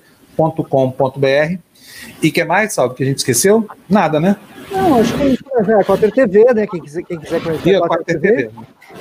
E 2.22 2.30
que 2.30 2.44
mais, 2.44 2.72
Salvio, 2.72 2.96
que 2.96 3.02
a 3.02 3.06
gente 3.06 3.18
esqueceu? 3.18 3.66
Nada, 3.88 4.20
né? 4.20 4.36
Não, 4.70 5.00
acho 5.00 5.12
que 5.16 5.70
é 5.70 5.74
a 5.74 5.84
Cotter 5.84 6.12
TV, 6.12 6.54
né? 6.54 6.66
Quem 6.66 6.80
quiser, 6.80 7.02
quem 7.02 7.18
quiser 7.18 7.42
conhecer 7.42 7.82
a 7.82 7.88
Cotter 7.88 8.20
TV. 8.20 8.36
TV. 8.36 8.50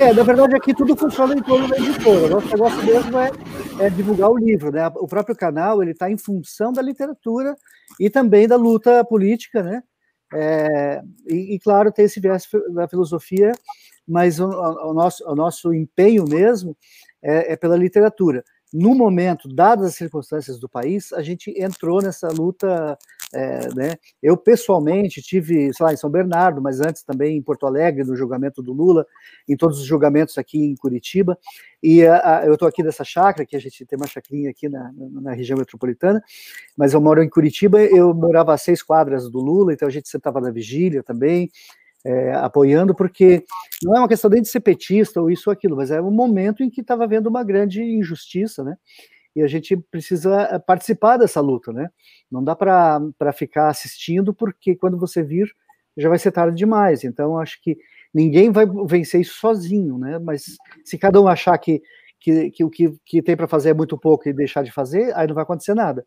É, 0.00 0.12
na 0.12 0.22
verdade, 0.24 0.56
aqui 0.56 0.74
tudo 0.74 0.96
funciona 0.96 1.34
em 1.34 1.42
torno 1.42 1.68
da 1.68 1.76
editora. 1.76 2.26
O 2.26 2.28
nosso 2.30 2.48
negócio 2.48 2.84
mesmo 2.84 3.18
é, 3.18 3.30
é 3.80 3.90
divulgar 3.90 4.30
o 4.30 4.36
livro, 4.36 4.72
né? 4.72 4.90
O 4.96 5.06
próprio 5.06 5.36
canal 5.36 5.80
ele 5.82 5.92
está 5.92 6.10
em 6.10 6.18
função 6.18 6.72
da 6.72 6.82
literatura 6.82 7.54
e 8.00 8.10
também 8.10 8.48
da 8.48 8.56
luta 8.56 9.04
política, 9.04 9.62
né? 9.62 9.82
É, 10.34 11.00
e, 11.26 11.54
e, 11.54 11.58
claro, 11.58 11.92
tem 11.92 12.04
esse 12.04 12.20
viés 12.20 12.46
da 12.72 12.86
filosofia, 12.88 13.52
mas 14.06 14.40
o, 14.40 14.48
o, 14.48 14.92
nosso, 14.92 15.24
o 15.26 15.34
nosso 15.34 15.72
empenho 15.72 16.24
mesmo 16.28 16.76
é, 17.22 17.52
é, 17.52 17.56
pela 17.56 17.76
literatura. 17.76 18.44
No 18.72 18.94
momento, 18.94 19.48
dadas 19.48 19.86
as 19.88 19.94
circunstâncias 19.94 20.58
do 20.58 20.68
país, 20.68 21.12
a 21.12 21.22
gente 21.22 21.50
entrou 21.56 22.02
nessa 22.02 22.28
luta. 22.28 22.98
É, 23.34 23.74
né? 23.74 23.94
Eu, 24.22 24.38
pessoalmente, 24.38 25.20
tive, 25.20 25.72
sei 25.74 25.84
lá, 25.84 25.92
em 25.92 25.96
São 25.96 26.08
Bernardo, 26.08 26.62
mas 26.62 26.80
antes 26.80 27.02
também 27.02 27.36
em 27.36 27.42
Porto 27.42 27.66
Alegre, 27.66 28.02
no 28.02 28.16
julgamento 28.16 28.62
do 28.62 28.72
Lula, 28.72 29.06
em 29.46 29.54
todos 29.54 29.78
os 29.78 29.84
julgamentos 29.84 30.38
aqui 30.38 30.58
em 30.58 30.74
Curitiba. 30.74 31.38
E 31.82 32.06
a, 32.06 32.44
eu 32.46 32.54
estou 32.54 32.66
aqui 32.66 32.82
nessa 32.82 33.04
chácara, 33.04 33.44
que 33.44 33.54
a 33.54 33.60
gente 33.60 33.84
tem 33.84 33.98
uma 33.98 34.06
chacrinha 34.06 34.50
aqui 34.50 34.68
na, 34.68 34.90
na, 34.96 35.32
região 35.32 35.58
metropolitana, 35.58 36.22
mas 36.76 36.94
eu 36.94 37.00
moro 37.00 37.22
em 37.22 37.28
Curitiba, 37.28 37.82
eu 37.82 38.14
morava 38.14 38.54
a 38.54 38.58
seis 38.58 38.82
quadras 38.82 39.30
do 39.30 39.38
Lula, 39.38 39.74
então 39.74 39.86
a 39.86 39.90
gente 39.90 40.08
sentava 40.08 40.40
na 40.40 40.50
vigília 40.50 41.02
também, 41.02 41.50
é, 42.04 42.32
apoiando, 42.32 42.94
porque 42.94 43.44
não 43.82 43.94
é 43.94 43.98
uma 44.00 44.08
questão 44.08 44.30
nem 44.30 44.40
de 44.40 44.48
ser 44.48 44.60
petista 44.60 45.20
ou 45.20 45.30
isso 45.30 45.50
ou 45.50 45.52
aquilo, 45.52 45.76
mas 45.76 45.90
é 45.90 46.00
um 46.00 46.10
momento 46.10 46.62
em 46.62 46.70
que 46.70 46.80
estava 46.80 47.04
havendo 47.04 47.28
uma 47.28 47.44
grande 47.44 47.82
injustiça, 47.82 48.64
né? 48.64 48.76
E 49.34 49.42
a 49.42 49.46
gente 49.46 49.76
precisa 49.76 50.42
é, 50.42 50.58
participar 50.58 51.16
dessa 51.16 51.40
luta, 51.40 51.72
né? 51.72 51.90
Não 52.30 52.42
dá 52.42 52.56
para 52.56 53.32
ficar 53.32 53.68
assistindo, 53.68 54.34
porque 54.34 54.74
quando 54.74 54.98
você 54.98 55.22
vir, 55.22 55.52
já 55.96 56.08
vai 56.08 56.18
ser 56.18 56.32
tarde 56.32 56.56
demais. 56.56 57.04
Então, 57.04 57.38
acho 57.38 57.60
que 57.62 57.76
ninguém 58.12 58.50
vai 58.50 58.66
vencer 58.86 59.20
isso 59.20 59.34
sozinho, 59.38 59.98
né? 59.98 60.18
Mas 60.18 60.56
se 60.84 60.98
cada 60.98 61.20
um 61.20 61.28
achar 61.28 61.56
que, 61.58 61.82
que, 62.20 62.50
que 62.50 62.64
o 62.64 62.70
que, 62.70 62.94
que 63.04 63.22
tem 63.22 63.36
para 63.36 63.48
fazer 63.48 63.70
é 63.70 63.74
muito 63.74 63.98
pouco 63.98 64.28
e 64.28 64.32
deixar 64.32 64.62
de 64.62 64.72
fazer, 64.72 65.14
aí 65.16 65.26
não 65.26 65.34
vai 65.34 65.42
acontecer 65.42 65.74
nada. 65.74 66.04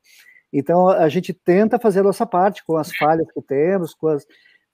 Então 0.51 0.89
a 0.89 1.07
gente 1.07 1.33
tenta 1.33 1.79
fazer 1.79 2.01
a 2.01 2.03
nossa 2.03 2.25
parte 2.25 2.63
com 2.65 2.75
as 2.75 2.93
falhas 2.95 3.27
que 3.31 3.41
temos, 3.41 3.93
com 3.93 4.07
as, 4.07 4.25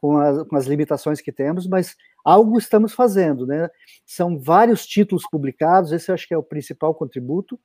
com 0.02 0.18
as, 0.18 0.44
com 0.48 0.56
as 0.56 0.65
limitações 0.65 1.22
que 1.22 1.32
temos, 1.32 1.68
mas 1.68 1.95
algo 2.26 2.57
estamos 2.57 2.94
fazendo, 2.94 3.45
né? 3.45 3.69
São 4.06 4.40
vários 4.40 4.86
títulos 4.86 5.24
publicados, 5.30 5.91
esse 5.91 6.10
eu 6.10 6.15
acho 6.15 6.28
que 6.28 6.34
é 6.34 6.38
o 6.38 6.44
principal 6.44 6.94
contributo. 6.95 7.60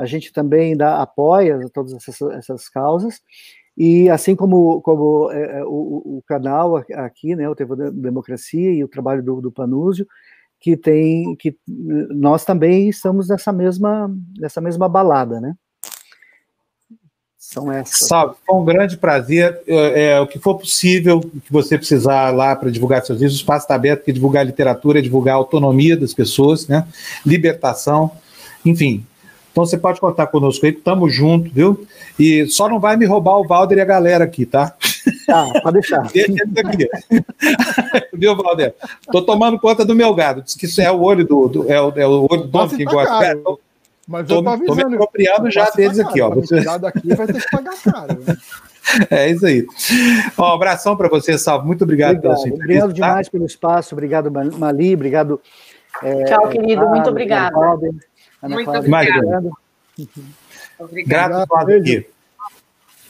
A 0.00 0.06
gente 0.06 0.32
também 0.32 0.76
dá, 0.76 1.02
apoia 1.02 1.58
todas 1.72 1.92
essas, 1.92 2.20
essas 2.32 2.68
causas, 2.68 3.20
e 3.76 4.08
assim 4.10 4.34
como, 4.34 4.80
como 4.82 5.30
é, 5.30 5.60
é 5.60 5.64
o, 5.64 6.18
o, 6.18 6.22
canal 6.26 6.76
aqui, 6.76 7.36
né, 7.36 7.48
o 7.48 7.54
TV 7.54 7.90
Democracia 7.92 8.72
e 8.72 8.82
o 8.82 8.88
trabalho 8.88 9.22
do, 9.22 9.40
do 9.40 9.52
Panúzio, 9.52 10.06
que 10.58 10.76
tem 10.76 11.34
que 11.36 11.56
nós 11.66 12.44
também 12.44 12.88
estamos 12.88 13.28
nessa 13.28 13.52
mesma 13.52 14.14
nessa 14.38 14.60
mesma 14.60 14.88
balada, 14.88 15.40
né? 15.40 15.54
São 17.38 17.72
essas. 17.72 18.06
Salve, 18.06 18.36
foi 18.46 18.54
um 18.54 18.64
grande 18.64 18.98
prazer. 18.98 19.60
É, 19.66 20.12
é, 20.12 20.20
o 20.20 20.26
que 20.26 20.38
for 20.38 20.58
possível, 20.58 21.16
o 21.16 21.40
que 21.40 21.50
você 21.50 21.78
precisar 21.78 22.30
lá 22.34 22.54
para 22.54 22.70
divulgar 22.70 23.02
seus 23.02 23.18
livros, 23.18 23.38
o 23.38 23.40
espaço 23.40 23.64
está 23.64 23.74
aberto 23.74 24.04
para 24.04 24.12
divulgar 24.12 24.44
literatura, 24.44 25.00
divulgar 25.00 25.34
a 25.34 25.38
autonomia 25.38 25.96
das 25.96 26.12
pessoas, 26.12 26.68
né? 26.68 26.86
Libertação, 27.24 28.12
enfim, 28.64 29.06
então 29.50 29.64
você 29.64 29.76
pode 29.76 30.00
contar 30.00 30.26
conosco 30.28 30.64
aí, 30.64 30.72
tamo 30.72 31.08
junto, 31.08 31.50
viu? 31.50 31.86
E 32.18 32.46
só 32.46 32.68
não 32.68 32.78
vai 32.78 32.96
me 32.96 33.06
roubar 33.06 33.38
o 33.38 33.44
Valder 33.44 33.78
e 33.78 33.80
a 33.80 33.84
galera 33.84 34.24
aqui, 34.24 34.46
tá? 34.46 34.74
Tá, 35.26 35.46
pode 35.62 35.80
deixar. 35.80 36.02
Deixa 36.12 36.44
aqui. 36.66 36.88
viu, 38.14 38.36
Valder? 38.36 38.74
Tô 39.10 39.22
tomando 39.22 39.58
conta 39.58 39.84
do 39.84 39.94
meu 39.94 40.14
gado. 40.14 40.42
Diz 40.42 40.54
que 40.54 40.66
isso 40.66 40.80
é 40.80 40.90
o 40.90 41.00
olho 41.00 41.26
do, 41.26 41.48
do 41.48 41.72
é, 41.72 41.80
o, 41.80 41.92
é 41.96 42.06
o 42.06 42.26
olho 42.30 42.42
do 42.42 42.48
dono 42.48 42.70
que 42.70 42.84
gosta. 42.84 43.36
Tô, 43.36 43.58
mas 44.06 44.26
tô, 44.26 44.36
eu 44.36 44.42
tô 44.42 44.48
avisando. 44.50 44.80
Tô 44.80 44.88
me 44.88 44.94
apropriando 44.94 45.50
já 45.50 45.70
deles 45.70 45.98
aqui, 45.98 46.20
ó. 46.20 46.30
Você... 46.30 46.58
aqui 46.58 47.14
vai 47.14 47.26
ter 47.26 47.40
que 47.40 47.50
pagar 47.50 47.74
caro. 47.82 48.18
Né? 48.26 48.36
É 49.08 49.30
isso 49.30 49.46
aí. 49.46 49.64
Um 50.36 50.44
abração 50.44 50.96
para 50.96 51.08
você, 51.08 51.38
Salvo. 51.38 51.66
Muito 51.66 51.84
obrigado, 51.84 52.16
obrigado. 52.16 52.34
pela 52.34 52.36
sua 52.36 52.56
Obrigado 52.56 52.88
tá? 52.88 52.94
demais 52.94 53.28
pelo 53.28 53.46
espaço. 53.46 53.94
Obrigado, 53.94 54.32
Mali. 54.32 54.94
Obrigado. 54.94 55.40
É, 56.02 56.24
Tchau, 56.24 56.48
querido. 56.48 56.88
Muito 56.88 57.08
obrigado. 57.08 57.54
Ana 58.42 58.54
Muito 58.54 58.70
obrigada. 58.70 59.50
Obrigado 60.78 61.46
por 61.46 61.72
aqui. 61.72 62.06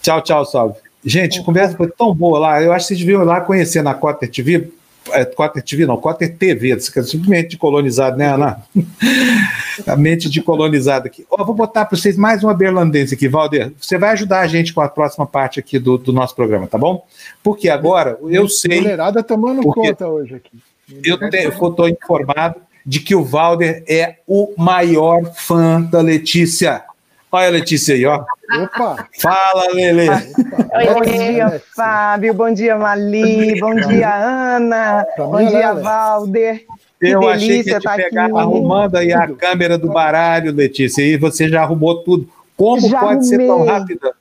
Tchau, 0.02 0.20
tchau, 0.22 0.44
salve. 0.44 0.74
Gente, 1.04 1.40
a 1.40 1.44
conversa 1.44 1.76
foi 1.76 1.88
tão 1.88 2.14
boa 2.14 2.38
lá. 2.38 2.62
Eu 2.62 2.72
acho 2.72 2.86
que 2.86 2.88
vocês 2.88 3.00
deviam 3.00 3.22
ir 3.22 3.26
lá 3.26 3.40
conhecer 3.40 3.82
na 3.82 3.94
Cotter 3.94 4.30
TV. 4.30 4.70
É, 5.12 5.24
Cotter 5.24 5.62
TV, 5.62 5.86
não, 5.86 5.96
Cotter 5.96 6.36
TV, 6.36 6.78
simplesmente 6.78 7.56
colonizado, 7.56 8.16
né, 8.16 8.34
Ana? 8.34 8.62
a 9.86 9.96
mente 9.96 10.28
de 10.28 10.42
colonizado 10.42 11.06
aqui. 11.06 11.26
Oh, 11.30 11.44
vou 11.44 11.54
botar 11.54 11.86
para 11.86 11.96
vocês 11.96 12.16
mais 12.16 12.44
uma 12.44 12.52
berlandense 12.52 13.14
aqui, 13.14 13.28
Valder. 13.28 13.72
Você 13.80 13.96
vai 13.96 14.10
ajudar 14.10 14.40
a 14.40 14.46
gente 14.46 14.74
com 14.74 14.80
a 14.82 14.88
próxima 14.88 15.26
parte 15.26 15.58
aqui 15.58 15.78
do, 15.78 15.96
do 15.96 16.12
nosso 16.12 16.36
programa, 16.36 16.66
tá 16.66 16.76
bom? 16.76 17.06
Porque 17.42 17.68
agora 17.68 18.18
eu 18.28 18.48
sei. 18.48 18.80
Mulherada 18.80 19.22
tomando 19.22 19.62
conta 19.62 20.06
hoje 20.06 20.34
aqui. 20.34 20.58
Eu 21.02 21.18
estou 21.58 21.88
informado 21.88 22.56
de 22.84 23.00
que 23.00 23.14
o 23.14 23.24
Valder 23.24 23.84
é 23.88 24.16
o 24.26 24.52
maior 24.56 25.24
fã 25.34 25.80
da 25.80 26.00
Letícia. 26.00 26.84
Olha 27.32 27.46
a 27.46 27.50
Letícia 27.50 27.94
aí, 27.94 28.04
ó. 28.04 28.24
Opa! 28.62 29.08
Fala, 29.20 29.72
Lele! 29.72 30.08
Bom 30.08 31.00
dia, 31.02 31.62
Fábio. 31.76 32.34
Bom 32.34 32.52
dia, 32.52 32.76
Mali. 32.76 33.60
Bom 33.60 33.74
dia, 33.74 34.12
Ana. 34.56 35.06
Bom 35.16 35.38
dia, 35.38 35.74
Valder. 35.74 36.64
Que 36.98 37.08
Eu 37.08 37.28
achei 37.28 37.62
que 37.62 37.70
ia 37.70 37.78
te 37.78 37.84
tá 37.84 37.94
pegar 37.94 38.26
aqui. 38.26 38.36
arrumando 38.36 38.96
aí 38.96 39.12
a 39.12 39.28
câmera 39.28 39.78
do 39.78 39.88
baralho, 39.88 40.52
Letícia, 40.52 41.02
e 41.02 41.16
você 41.16 41.48
já 41.48 41.62
arrumou 41.62 42.02
tudo. 42.02 42.28
Como 42.56 42.88
já 42.88 42.98
pode 42.98 43.12
arrumei. 43.12 43.28
ser 43.28 43.46
tão 43.46 43.64
rápida? 43.64 44.14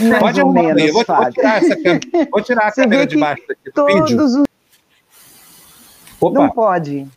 Mais 0.00 0.18
pode 0.18 0.40
arrumar 0.40 0.62
menos, 0.62 0.82
aí. 0.82 0.90
Vou, 0.90 1.04
vou, 1.04 1.32
tirar 1.32 1.56
essa 1.56 1.76
câmera. 1.76 2.28
Vou 2.30 2.42
tirar 2.42 2.66
a 2.66 2.72
câmera 2.72 3.06
de 3.06 3.16
baixo 3.18 3.42
daqui. 3.48 3.70
Todos 3.74 4.34
os... 4.36 4.44
Opa. 6.20 6.40
Não 6.40 6.50
pode. 6.50 7.08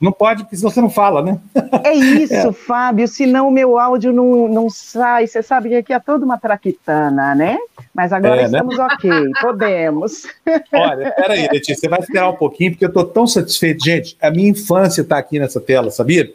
Não 0.00 0.12
pode, 0.12 0.44
porque 0.44 0.56
senão 0.56 0.70
você 0.70 0.80
não 0.80 0.88
fala, 0.88 1.22
né? 1.22 1.38
É 1.84 1.92
isso, 1.92 2.32
é. 2.48 2.52
Fábio, 2.52 3.06
senão 3.06 3.48
o 3.48 3.50
meu 3.50 3.78
áudio 3.78 4.12
não, 4.12 4.48
não 4.48 4.70
sai. 4.70 5.26
Você 5.26 5.42
sabe 5.42 5.68
que 5.68 5.74
aqui 5.76 5.92
é 5.92 6.00
toda 6.00 6.24
uma 6.24 6.38
traquitana, 6.38 7.34
né? 7.34 7.58
Mas 7.94 8.10
agora 8.10 8.36
é, 8.36 8.48
né? 8.48 8.58
estamos 8.58 8.78
né? 8.78 8.84
ok, 8.84 9.10
podemos. 9.42 10.26
Olha, 10.72 11.10
peraí, 11.12 11.48
Letícia, 11.52 11.74
você 11.74 11.88
vai 11.88 12.00
esperar 12.00 12.30
um 12.30 12.36
pouquinho, 12.36 12.70
porque 12.70 12.84
eu 12.84 12.88
estou 12.88 13.04
tão 13.04 13.26
satisfeito. 13.26 13.84
Gente, 13.84 14.16
a 14.22 14.30
minha 14.30 14.48
infância 14.48 15.02
está 15.02 15.18
aqui 15.18 15.38
nessa 15.38 15.60
tela, 15.60 15.90
sabia? 15.90 16.32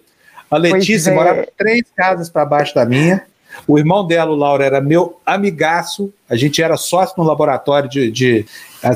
A 0.51 0.57
Letícia 0.57 1.09
é. 1.09 1.15
morava 1.15 1.47
três 1.57 1.83
casas 1.95 2.29
para 2.29 2.45
baixo 2.45 2.75
da 2.75 2.85
minha. 2.85 3.23
O 3.67 3.77
irmão 3.77 4.05
dela, 4.05 4.31
o 4.31 4.35
Laura, 4.35 4.65
era 4.65 4.81
meu 4.81 5.19
amigaço. 5.25 6.13
A 6.29 6.35
gente 6.35 6.61
era 6.61 6.77
sócio 6.77 7.15
no 7.17 7.23
laboratório 7.23 7.89
de, 7.89 8.11
de. 8.11 8.45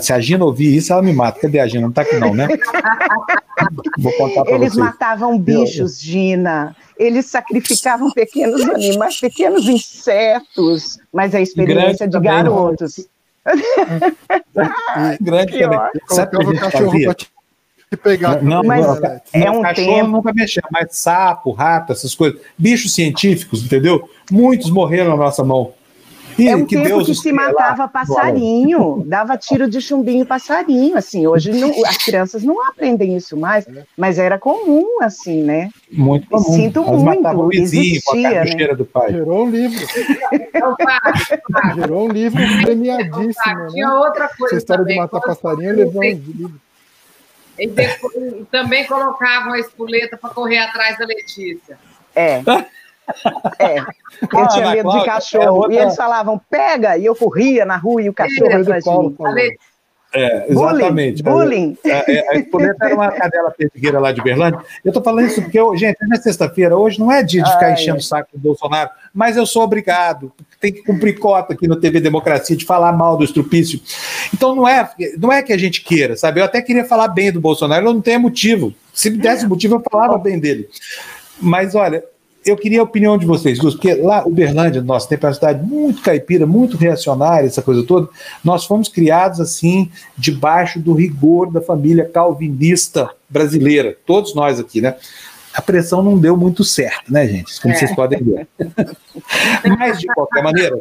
Se 0.02 0.14
a 0.14 0.20
Gina 0.20 0.46
ouvir 0.46 0.76
isso, 0.76 0.94
ela 0.94 1.02
me 1.02 1.14
mata. 1.14 1.40
Cadê 1.40 1.60
a 1.60 1.68
Gina? 1.68 1.82
Não 1.82 1.90
está 1.90 2.02
aqui, 2.02 2.18
não, 2.18 2.34
né? 2.34 2.48
Vou 3.98 4.12
contar 4.14 4.44
para 4.44 4.56
Eles 4.56 4.74
vocês. 4.74 4.86
matavam 4.86 5.38
bichos, 5.38 6.00
Gina. 6.00 6.76
Eles 6.98 7.26
sacrificavam 7.26 8.12
pequenos 8.12 8.62
animais, 8.70 9.20
pequenos 9.20 9.68
insetos, 9.68 11.00
mas 11.14 11.34
a 11.34 11.42
experiência 11.42 12.08
Grande 12.08 12.18
de 12.18 12.24
garotos. 12.24 13.08
Grande 15.22 15.60
também. 15.60 15.80
Sabe 16.08 16.36
o 16.36 16.40
que 16.40 16.46
a 16.46 16.50
gente 16.50 16.72
fazia? 16.72 17.16
Pegar. 17.98 18.42
Não, 18.42 18.64
mas 18.64 18.86
não, 18.86 19.20
é 19.34 19.52
um 19.52 19.62
cachorro 19.62 19.96
tempo. 19.96 20.08
nunca 20.08 20.34
mexeu, 20.34 20.64
mas 20.72 20.96
sapo, 20.98 21.52
rato, 21.52 21.92
essas 21.92 22.14
coisas. 22.14 22.40
Bichos 22.58 22.94
científicos, 22.94 23.64
entendeu? 23.64 24.10
Muitos 24.32 24.70
morreram 24.70 25.12
na 25.12 25.18
nossa 25.18 25.44
mão. 25.44 25.74
E, 26.38 26.48
é 26.48 26.56
um 26.56 26.66
que 26.66 26.78
tempo 26.78 26.88
Deus 26.88 27.06
que 27.06 27.16
se 27.16 27.34
matava 27.34 27.84
lá, 27.84 27.88
passarinho, 27.90 29.04
dava 29.06 29.38
tiro 29.38 29.70
de 29.70 29.82
chumbinho 29.82 30.26
passarinho, 30.26 30.98
assim, 30.98 31.28
hoje 31.28 31.52
não, 31.52 31.70
as 31.86 31.98
crianças 31.98 32.44
não 32.44 32.66
aprendem 32.66 33.18
isso 33.18 33.36
mais, 33.36 33.68
mas 33.98 34.18
era 34.18 34.40
comum, 34.40 35.02
assim, 35.02 35.44
né? 35.44 35.70
Muito 35.92 36.30
comum. 36.30 36.44
Sinto 36.44 36.80
Elas 36.80 37.02
muito, 37.02 37.50
vizinho, 37.50 37.98
existia, 37.98 38.46
né? 38.46 38.74
do 38.74 38.86
pai. 38.86 39.12
Gerou 39.12 39.46
um 39.46 39.50
livro. 39.50 39.86
Gerou 41.76 42.06
um 42.06 42.10
livro 42.10 42.42
premiadíssimo, 42.64 43.56
né? 43.56 43.68
Tinha 43.72 43.94
outra 43.96 44.30
coisa 44.30 44.56
Essa 44.56 44.58
história 44.58 44.84
também, 44.84 44.96
de 44.96 45.02
matar 45.02 45.20
passarinho 45.20 45.76
levou 45.76 46.02
um 46.02 46.06
livro. 46.06 46.69
E, 47.60 47.68
depois, 47.68 48.14
também 48.52 48.86
colocavam 48.86 49.54
a 49.54 49.60
espoleta 49.60 50.18
para 50.18 50.30
correr 50.30 50.60
atrás 50.60 50.98
da 50.98 51.06
Letícia. 51.06 51.78
É. 52.16 52.42
É, 53.58 53.80
eu 53.80 54.48
tinha 54.50 54.70
medo 54.70 54.92
de 54.92 55.04
cachorro. 55.04 55.44
É 55.44 55.50
outra... 55.50 55.74
E 55.74 55.78
eles 55.80 55.96
falavam, 55.96 56.40
pega, 56.48 56.96
e 56.96 57.06
eu 57.06 57.16
corria 57.16 57.66
na 57.66 57.76
rua 57.76 58.04
e 58.04 58.10
o 58.10 58.14
cachorro 58.14 58.52
é, 58.52 58.56
atrás 58.58 58.84
de 58.84 58.90
mim. 58.92 59.16
É, 60.14 60.52
exatamente. 60.52 61.22
Bullying. 61.22 61.78
A, 61.86 61.90
a, 61.90 62.86
era 62.86 62.96
uma 62.96 63.12
cadela 63.12 63.52
perdigueira 63.52 64.00
lá 64.00 64.12
de 64.12 64.22
Berlândia. 64.22 64.60
Eu 64.84 64.92
tô 64.92 65.02
falando 65.04 65.28
isso 65.28 65.42
porque, 65.42 65.60
eu, 65.60 65.76
gente, 65.78 65.98
não 66.02 66.16
é 66.16 66.20
sexta-feira, 66.20 66.76
hoje 66.76 67.00
não 67.00 67.12
é 67.12 67.22
dia 67.22 67.44
de 67.44 67.52
ficar 67.52 67.68
Ai, 67.68 67.74
enchendo 67.74 68.00
o 68.00 68.04
saco 68.04 68.30
do 68.34 68.40
Bolsonaro, 68.40 68.90
mas 69.14 69.38
eu 69.38 69.46
sou 69.46 69.64
obrigado, 69.64 70.32
tem 70.60 70.74
que 70.74 70.84
cumprir 70.84 71.20
cota 71.20 71.54
aqui 71.54 71.68
no 71.68 71.76
TV 71.76 72.00
Democracia 72.00 72.56
de 72.56 72.66
falar 72.66 72.92
mal 72.92 73.18
do 73.18 73.24
estrupício. 73.24 73.80
Então 74.34 74.56
não 74.56 74.68
é, 74.68 74.90
não 75.18 75.32
é 75.32 75.44
que 75.44 75.54
a 75.54 75.58
gente 75.58 75.82
queira, 75.82 76.16
sabe? 76.16 76.40
Eu 76.40 76.46
até 76.46 76.62
queria 76.62 76.86
falar 76.86 77.10
bem 77.10 77.32
do 77.32 77.40
Bolsonaro, 77.40 77.86
eu 77.86 77.94
não 77.94 78.02
tenho 78.02 78.20
motivo. 78.20 78.74
Se 78.94 79.10
me 79.12 79.18
desse 79.18 79.48
motivo, 79.48 79.76
eu 79.76 79.84
falava 79.92 80.18
bem 80.18 80.40
dele. 80.40 80.68
Mas 81.40 81.76
olha, 81.76 82.04
eu 82.46 82.56
queria 82.56 82.80
a 82.80 82.84
opinião 82.84 83.18
de 83.18 83.26
vocês 83.26 83.60
duas, 83.60 83.76
porque 83.76 83.94
lá, 83.96 84.26
Uberlândia, 84.26 84.82
nossa, 84.82 85.08
tem 85.08 85.18
uma 85.22 85.34
cidade 85.34 85.66
muito 85.66 86.02
caipira, 86.02 86.46
muito 86.46 86.78
reacionária, 86.78 87.48
essa 87.48 87.62
coisa 87.62 87.84
toda. 87.84 88.08
Nós 88.44 88.66
fomos 88.66 88.88
criados 88.88 89.40
assim, 89.40 89.92
debaixo 90.18 90.80
do 90.80 90.94
rigor 90.94 91.52
da 91.52 91.62
família 91.62 92.06
calvinista 92.06 93.10
brasileira, 93.30 93.96
todos 94.06 94.34
nós 94.34 94.60
aqui, 94.60 94.82
né? 94.82 94.96
A 95.54 95.62
pressão 95.62 96.02
não 96.02 96.18
deu 96.18 96.38
muito 96.38 96.64
certo, 96.64 97.12
né, 97.12 97.28
gente? 97.28 97.60
Como 97.62 97.74
é. 97.74 97.78
vocês 97.78 97.94
podem 97.94 98.24
ver. 98.24 98.48
Mas, 99.78 100.00
de 100.00 100.08
qualquer 100.08 100.44
maneira, 100.44 100.80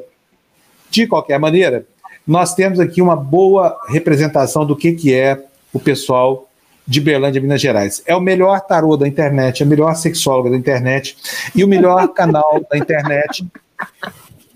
de 0.91 1.07
qualquer 1.07 1.39
maneira, 1.39 1.87
nós 2.27 2.55
temos 2.55 2.79
aqui 2.79 3.01
uma 3.01 3.17
boa 3.17 3.79
representação 3.89 4.65
do 4.65 4.77
que, 4.77 4.93
que 4.93 5.15
é 5.15 5.43
o 5.73 5.81
pessoal 5.81 6.48
de 6.89 7.03
Berlândia, 7.03 7.39
Minas 7.39 7.61
Gerais. 7.61 8.03
É 8.07 8.17
o 8.17 8.21
melhor 8.21 8.63
tarô 8.63 8.97
da 8.97 9.07
internet, 9.07 9.63
a 9.63 9.67
melhor 9.67 9.95
sexóloga 9.95 10.49
da 10.49 10.57
internet 10.57 11.19
e 11.55 11.63
o 11.63 11.69
melhor 11.69 12.09
canal 12.17 12.65
da 12.71 12.79
internet 12.79 13.47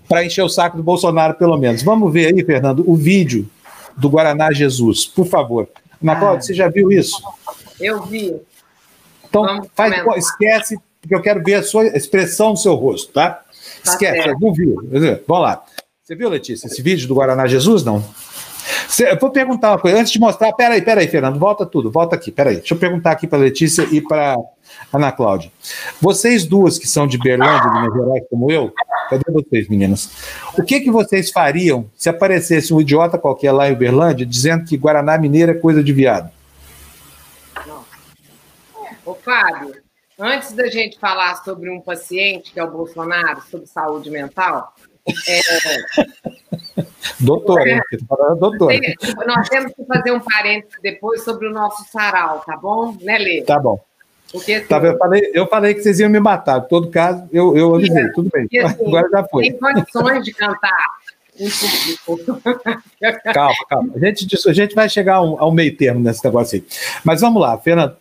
para 0.09 0.25
encher 0.25 0.43
o 0.43 0.49
saco 0.49 0.79
do 0.79 0.83
Bolsonaro, 0.83 1.35
pelo 1.35 1.59
menos. 1.59 1.83
Vamos 1.83 2.11
ver 2.11 2.35
aí, 2.35 2.43
Fernando, 2.43 2.89
o 2.91 2.97
vídeo 2.97 3.47
do 3.99 4.09
Guaraná 4.09 4.51
Jesus, 4.51 5.05
por 5.05 5.27
favor. 5.27 5.69
Ana 6.03 6.17
Cláudia, 6.17 6.39
ah. 6.39 6.43
você 6.43 6.55
já 6.55 6.69
viu 6.69 6.91
isso? 6.91 7.23
Eu 7.79 8.03
vi. 8.05 8.35
Então, 9.29 9.45
faz, 9.75 9.95
esquece, 10.17 10.79
porque 11.03 11.15
eu 11.15 11.21
quero 11.21 11.43
ver 11.43 11.57
a 11.57 11.63
sua 11.63 11.87
expressão 11.87 12.55
do 12.55 12.59
seu 12.59 12.75
rosto, 12.75 13.13
tá? 13.13 13.31
tá 13.31 13.45
esquece, 13.85 14.23
certo. 14.23 14.41
não 14.41 14.55
viu. 14.55 14.77
Vamos 15.29 15.43
lá. 15.43 15.63
Você 16.03 16.15
viu, 16.15 16.31
Letícia, 16.31 16.67
esse 16.67 16.81
vídeo 16.81 17.07
do 17.07 17.15
Guaraná 17.15 17.47
Jesus, 17.47 17.85
não? 17.85 18.03
Eu 19.01 19.19
vou 19.19 19.31
perguntar 19.31 19.71
uma 19.71 19.79
coisa, 19.79 19.99
antes 19.99 20.13
de 20.13 20.21
mostrar, 20.21 20.53
peraí, 20.53 20.83
peraí, 20.83 21.09
Fernando, 21.09 21.39
volta 21.39 21.65
tudo, 21.65 21.91
volta 21.91 22.15
aqui, 22.17 22.31
peraí. 22.31 22.57
Deixa 22.57 22.75
eu 22.75 22.79
perguntar 22.79 23.13
aqui 23.13 23.27
para 23.27 23.39
Letícia 23.39 23.87
e 23.91 24.01
para 24.01 24.37
Ana 24.93 25.11
Cláudia. 25.11 25.51
Vocês 26.01 26.45
duas 26.45 26.79
que 26.79 26.87
são 26.87 27.07
de 27.07 27.19
Berlândia, 27.19 27.71
de 27.71 27.81
Minas 27.81 27.95
Gerais, 27.95 28.25
como 28.31 28.51
eu, 28.51 28.73
cadê 29.09 29.25
vocês, 29.33 29.69
meninas? 29.69 30.11
O 30.57 30.63
que 30.63 30.81
que 30.81 30.91
vocês 30.91 31.31
fariam 31.31 31.91
se 31.97 32.09
aparecesse 32.09 32.73
um 32.73 32.81
idiota 32.81 33.19
qualquer 33.19 33.53
lá 33.53 33.69
em 33.69 33.73
Uberlândia 33.73 34.27
dizendo 34.27 34.65
que 34.65 34.77
Guaraná 34.77 35.19
Mineiro 35.19 35.53
é 35.53 35.55
coisa 35.55 35.83
de 35.83 35.93
viado? 35.93 36.31
Ô, 39.05 39.15
Fábio, 39.15 39.75
antes 40.19 40.53
da 40.53 40.69
gente 40.69 40.99
falar 40.99 41.43
sobre 41.43 41.69
um 41.71 41.81
paciente, 41.81 42.53
que 42.53 42.61
é 42.61 42.65
o 42.65 42.71
Bolsonaro, 42.71 43.43
sobre 43.51 43.67
saúde 43.67 44.11
mental, 44.11 44.73
é... 45.29 45.41
doutora, 47.21 47.71
é, 47.71 47.81
doutora. 48.39 48.81
nós 49.27 49.49
temos 49.49 49.73
que 49.73 49.85
fazer 49.85 50.13
um 50.13 50.21
parênteses 50.21 50.79
depois 50.83 51.25
sobre 51.25 51.49
o 51.49 51.53
nosso 51.53 51.85
sarau, 51.91 52.41
tá 52.47 52.57
bom? 52.57 52.97
Né, 53.01 53.19
Lê? 53.19 53.43
Tá 53.43 53.59
bom. 53.59 53.81
Porque, 54.31 54.55
assim, 54.55 54.67
tá, 54.67 54.79
eu, 54.79 54.97
falei, 54.97 55.31
eu 55.35 55.47
falei 55.47 55.75
que 55.75 55.83
vocês 55.83 56.01
iam 56.01 56.09
me 56.09 56.19
matar. 56.19 56.59
Em 56.59 56.69
todo 56.69 56.89
caso, 56.89 57.29
eu, 57.31 57.57
eu 57.57 57.75
avisei, 57.75 58.11
tudo 58.13 58.31
bem. 58.33 58.47
Assim, 58.65 58.87
Agora 58.87 59.09
já 59.11 59.25
foi. 59.25 59.43
Tem 59.51 59.59
condições 59.59 60.25
de 60.25 60.33
cantar 60.33 60.89
calma, 63.33 63.55
calma. 63.69 63.93
A 63.95 63.99
gente, 63.99 64.49
a 64.49 64.53
gente 64.53 64.75
vai 64.75 64.89
chegar 64.89 65.17
ao, 65.17 65.53
meio 65.53 65.77
termo 65.77 66.01
nesse 66.01 66.25
negócio 66.25 66.57
aí. 66.57 66.65
Mas 67.05 67.21
vamos 67.21 67.41
lá, 67.41 67.57
Fernando. 67.59 67.97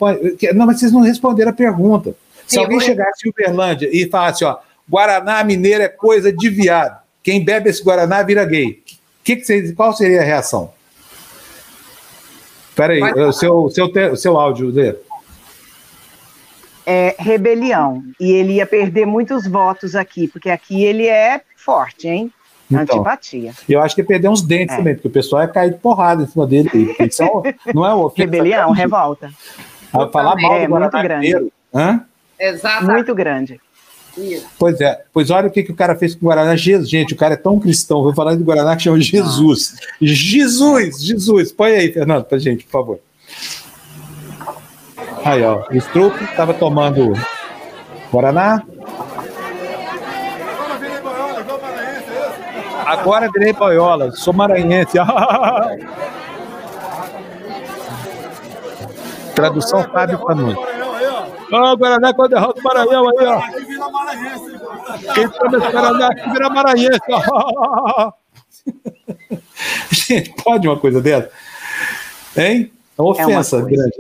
Não, 0.54 0.66
mas 0.66 0.80
vocês 0.80 0.92
não 0.92 1.02
responderam 1.02 1.52
a 1.52 1.54
pergunta. 1.54 2.16
Se 2.46 2.56
Sim, 2.56 2.64
alguém 2.64 2.80
chegasse 2.80 3.26
em 3.26 3.30
Uberlândia 3.30 3.90
e 3.92 4.10
falasse, 4.10 4.44
ó, 4.44 4.58
Guaraná 4.92 5.42
mineiro 5.42 5.82
é 5.82 5.88
coisa 5.88 6.34
de 6.34 6.50
viado. 6.50 7.00
Quem 7.24 7.46
bebe 7.46 7.70
esse 7.70 7.82
Guaraná 7.82 8.22
vira 8.24 8.44
gay. 8.44 8.84
Que 9.24 9.38
que 9.38 9.46
vocês, 9.46 9.74
qual 9.74 9.94
seria 9.94 10.20
a 10.20 10.26
reação? 10.26 10.74
Espera 12.70 12.94
aí, 12.94 13.02
o 13.02 13.32
seu, 13.32 13.70
seu, 13.70 14.16
seu 14.18 14.38
áudio, 14.38 14.72
Zé. 14.72 14.98
É 16.86 17.16
rebelião. 17.18 18.04
E 18.20 18.32
ele 18.32 18.54
ia 18.54 18.66
perder 18.66 19.06
muitos 19.06 19.48
votos 19.48 19.96
aqui, 19.96 20.28
porque 20.28 20.50
aqui 20.50 20.84
ele 20.84 21.08
é 21.08 21.42
forte, 21.56 22.10
hein? 22.10 22.34
Então, 22.70 22.82
Antipatia. 22.82 23.54
Eu 23.70 23.82
acho 23.82 23.96
que 23.96 24.02
ia 24.02 24.08
perder 24.08 24.30
uns 24.30 24.42
dentes 24.42 24.74
é. 24.74 24.78
também, 24.78 24.96
porque 24.96 25.08
o 25.08 25.12
pessoal 25.12 25.44
ia 25.44 25.48
cair 25.48 25.72
de 25.72 25.78
porrada 25.78 26.24
em 26.24 26.28
cima 26.28 26.46
dele. 26.48 26.70
São, 27.12 27.44
não 27.74 27.86
é 27.86 27.94
o 27.94 28.08
Rebelião, 28.08 28.72
revolta. 28.72 29.32
Falar 30.12 30.36
mal 30.36 30.56
é, 30.56 30.66
do 30.66 30.70
Guaraná 30.70 30.90
muito 30.92 31.08
grande. 31.08 31.52
Hã? 31.74 32.06
Exato. 32.40 32.86
Muito 32.86 33.14
grande. 33.14 33.62
Isso. 34.18 34.46
Pois 34.60 34.82
é, 34.82 35.04
pois 35.14 35.30
olha 35.30 35.48
o 35.48 35.52
que, 35.52 35.64
que 35.64 35.72
o 35.72 35.76
cara 35.76 35.96
fez 35.96 36.14
com 36.14 36.26
o 36.26 36.30
Guaraná. 36.30 36.56
Jesus, 36.56 36.90
gente, 36.90 37.14
o 37.14 37.18
cara 37.18 37.36
é 37.36 37.38
tão 37.38 37.60
cristão. 37.60 38.04
Vou 38.04 38.14
falar 38.14 38.36
de 38.36 38.44
Guaraná 38.44 38.76
que 38.76 38.84
chama 38.84 39.00
Jesus. 39.00 39.76
Jesus, 40.02 41.02
Jesus. 41.02 41.52
Põe 41.52 41.72
aí, 41.72 41.92
Fernando, 41.92 42.26
pra 42.26 42.38
gente, 42.38 42.66
por 42.66 42.72
favor. 42.72 43.00
Aí, 45.24 45.44
ó. 45.44 45.64
O 45.70 45.76
Strupp 45.78 46.24
estava 46.24 46.54
tomando 46.54 47.14
Guaraná. 48.12 48.64
Agora 52.86 53.30
virei 53.32 53.54
boiola, 53.54 54.12
sou 54.12 54.34
maranhense. 54.34 54.98
Tradução 59.34 59.84
Fábio 59.84 60.20
Panui. 60.20 60.56
Ó, 61.52 61.72
oh, 61.72 61.78
Guaraná 61.78 62.14
com 62.14 62.24
a 62.24 62.28
derrota 62.28 62.62
do 62.62 62.64
Maranhão 62.64 63.10
aí, 63.10 63.26
ó. 63.26 63.42
Quem 65.14 65.30
toma 65.30 65.58
esse 65.58 65.72
Guaraná 65.72 66.08
aqui 66.08 66.30
vira 66.30 66.50
Maranhense, 66.50 67.00
ó. 67.10 68.12
Gente, 69.92 70.34
pode 70.44 70.68
uma 70.68 70.80
coisa 70.80 71.02
dessa? 71.02 71.30
Hein? 72.38 72.72
É 72.98 73.02
uma 73.02 73.12
ofensa 73.12 73.58
é 73.58 73.60
uma 73.60 73.70
grande. 73.70 73.98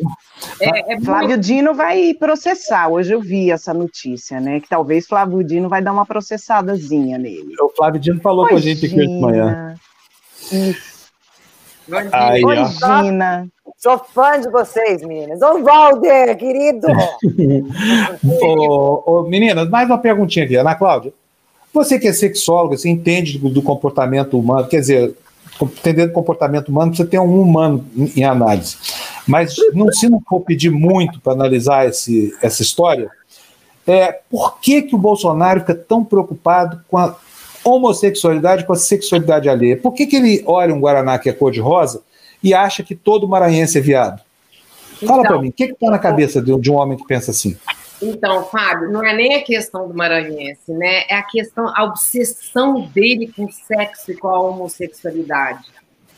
É, 0.60 0.94
é 0.94 1.02
Flávio 1.02 1.38
Dino 1.38 1.74
vai 1.74 2.14
processar. 2.14 2.88
Hoje 2.88 3.14
eu 3.14 3.22
vi 3.22 3.52
essa 3.52 3.74
notícia, 3.74 4.40
né? 4.40 4.60
Que 4.60 4.70
talvez 4.70 5.08
Flávio 5.08 5.44
Dino 5.44 5.70
vai 5.70 5.82
dar 5.82 5.92
uma 5.92 6.06
processadazinha 6.06 7.18
nele. 7.18 7.56
O 7.60 7.70
Flávio 7.70 8.00
Dino 8.00 8.20
falou 8.22 8.48
Imagina. 8.50 8.62
com 8.62 8.68
a 8.68 8.74
gente 8.74 8.86
aqui 8.86 8.96
hoje 8.96 9.08
de 9.08 9.22
manhã. 9.22 9.76
Isso. 10.52 10.92
Aí, 12.12 12.44
Oi, 12.46 12.58
Gina. 12.66 13.48
Sou 13.78 14.00
fã 14.00 14.40
de 14.40 14.50
vocês, 14.50 15.02
meninas. 15.02 15.42
Ô, 15.42 15.62
Valder, 15.64 16.38
querido! 16.38 16.88
ô, 18.44 19.04
ô, 19.06 19.24
meninas, 19.24 19.70
mais 19.70 19.88
uma 19.90 19.98
perguntinha 19.98 20.46
aqui. 20.46 20.56
Ana 20.56 20.76
Cláudia, 20.76 21.14
você 21.74 21.98
que 22.00 22.08
é 22.08 22.14
sexóloga, 22.14 22.78
você 22.78 22.90
entende 22.90 23.38
do, 23.38 23.50
do 23.50 23.62
comportamento 23.62 24.38
humano, 24.38 24.68
quer 24.68 24.80
dizer, 24.82 25.16
entendendo 25.62 26.12
comportamento 26.12 26.70
humano, 26.70 26.96
você 26.96 27.06
tem 27.06 27.20
um 27.20 27.42
humano 27.42 27.86
em 28.16 28.24
análise. 28.24 28.78
Mas 29.28 29.56
não, 29.74 29.92
se 29.92 30.10
não 30.10 30.22
for 30.28 30.42
pedir 30.42 30.70
muito 30.70 31.20
para 31.20 31.34
analisar 31.34 31.88
esse, 31.88 32.36
essa 32.42 32.62
história, 32.62 33.10
é, 33.86 34.20
por 34.30 34.60
que, 34.60 34.84
que 34.84 34.96
o 34.96 35.00
Bolsonaro 35.00 35.62
fica 35.62 35.76
tão 35.76 36.04
preocupado 36.04 36.82
com 36.90 36.98
a 36.98 37.16
homossexualidade, 37.64 38.66
com 38.66 38.74
a 38.74 38.78
sexualidade 38.78 39.50
alheia? 39.50 39.78
Por 39.78 39.94
que, 39.94 40.06
que 40.06 40.16
ele 40.16 40.44
olha 40.46 40.74
um 40.74 40.80
Guaraná 40.80 41.18
que 41.18 41.30
é 41.30 41.34
cor-de-rosa 41.34 42.02
e 42.44 42.54
acha 42.54 42.84
que 42.84 42.96
todo 42.96 43.28
maranhense 43.28 43.78
é 43.78 43.82
viado? 43.82 44.22
Fala 45.06 45.22
então, 45.22 45.24
para 45.24 45.42
mim, 45.42 45.50
o 45.50 45.54
que 45.54 45.64
está 45.66 45.90
na 45.90 46.00
cabeça 46.00 46.42
de, 46.42 46.72
um 46.72 46.76
homem 46.76 46.98
que 46.98 47.06
pensa 47.06 47.32
assim? 47.32 47.58
Então, 48.02 48.46
Fábio, 48.46 48.92
não 48.92 49.04
é 49.06 49.16
nem 49.16 49.36
a 49.36 49.44
questão 49.44 49.88
do 49.88 49.94
maranhense, 49.94 50.72
né? 50.72 51.04
É 51.08 51.16
a 51.16 51.24
questão, 51.24 51.68
a 51.76 51.84
obsessão 51.84 52.82
dele 52.88 53.32
com 53.36 53.46
o 53.46 53.52
sexo 53.52 54.12
e 54.12 54.18
com 54.18 54.28
a 54.28 54.40
homossexualidade. 54.40 55.66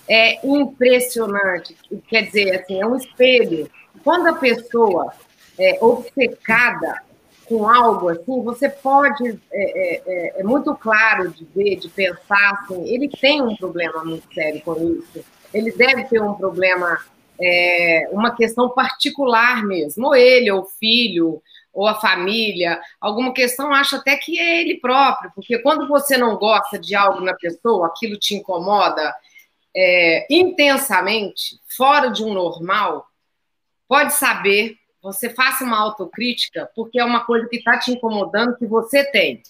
É 0.07 0.45
impressionante. 0.45 1.75
Quer 2.07 2.23
dizer, 2.23 2.55
assim, 2.55 2.81
é 2.81 2.85
um 2.85 2.95
espelho. 2.95 3.69
Quando 4.03 4.27
a 4.27 4.33
pessoa 4.33 5.13
é 5.57 5.77
obcecada 5.81 7.01
com 7.45 7.67
algo 7.67 8.09
assim, 8.09 8.41
você 8.43 8.69
pode, 8.69 9.29
é, 9.29 9.35
é, 9.51 10.01
é, 10.05 10.39
é, 10.39 10.43
muito 10.43 10.73
claro 10.75 11.29
de 11.29 11.45
ver, 11.53 11.75
de 11.75 11.89
pensar 11.89 12.59
assim, 12.61 12.87
ele 12.87 13.09
tem 13.09 13.41
um 13.41 13.55
problema 13.55 14.03
muito 14.03 14.33
sério 14.33 14.61
com 14.61 14.73
isso, 14.75 15.23
ele 15.53 15.71
deve 15.71 16.05
ter 16.05 16.21
um 16.21 16.33
problema, 16.33 16.99
é, 17.39 18.09
uma 18.11 18.35
questão 18.35 18.69
particular 18.69 19.63
mesmo, 19.63 20.07
ou 20.07 20.15
ele, 20.15 20.51
ou 20.51 20.61
o 20.61 20.65
filho, 20.65 21.41
ou 21.73 21.87
a 21.87 21.95
família, 21.95 22.79
alguma 23.01 23.33
questão, 23.33 23.73
acho 23.73 23.95
até 23.95 24.15
que 24.15 24.39
é 24.39 24.61
ele 24.61 24.79
próprio, 24.79 25.31
porque 25.33 25.57
quando 25.59 25.87
você 25.87 26.17
não 26.17 26.37
gosta 26.37 26.77
de 26.77 26.93
algo 26.93 27.19
na 27.21 27.33
pessoa, 27.33 27.87
aquilo 27.87 28.17
te 28.17 28.35
incomoda 28.35 29.13
é, 29.75 30.27
intensamente, 30.29 31.59
fora 31.75 32.09
de 32.09 32.23
um 32.23 32.33
normal, 32.33 33.07
pode 33.87 34.13
saber 34.13 34.77
você 35.03 35.29
faça 35.29 35.65
uma 35.65 35.77
autocrítica, 35.77 36.69
porque 36.73 36.97
é 36.97 37.03
uma 37.03 37.25
coisa 37.25 37.45
que 37.49 37.57
está 37.57 37.77
te 37.77 37.91
incomodando 37.91 38.55
que 38.55 38.65
você 38.65 39.03
tem. 39.11 39.43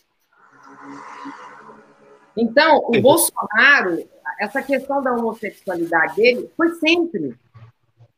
Então, 2.35 2.83
o 2.87 3.01
Bolsonaro, 3.01 4.07
essa 4.39 4.61
questão 4.61 5.01
da 5.01 5.13
homossexualidade 5.13 6.15
dele 6.15 6.49
foi 6.57 6.69
sempre. 6.75 7.35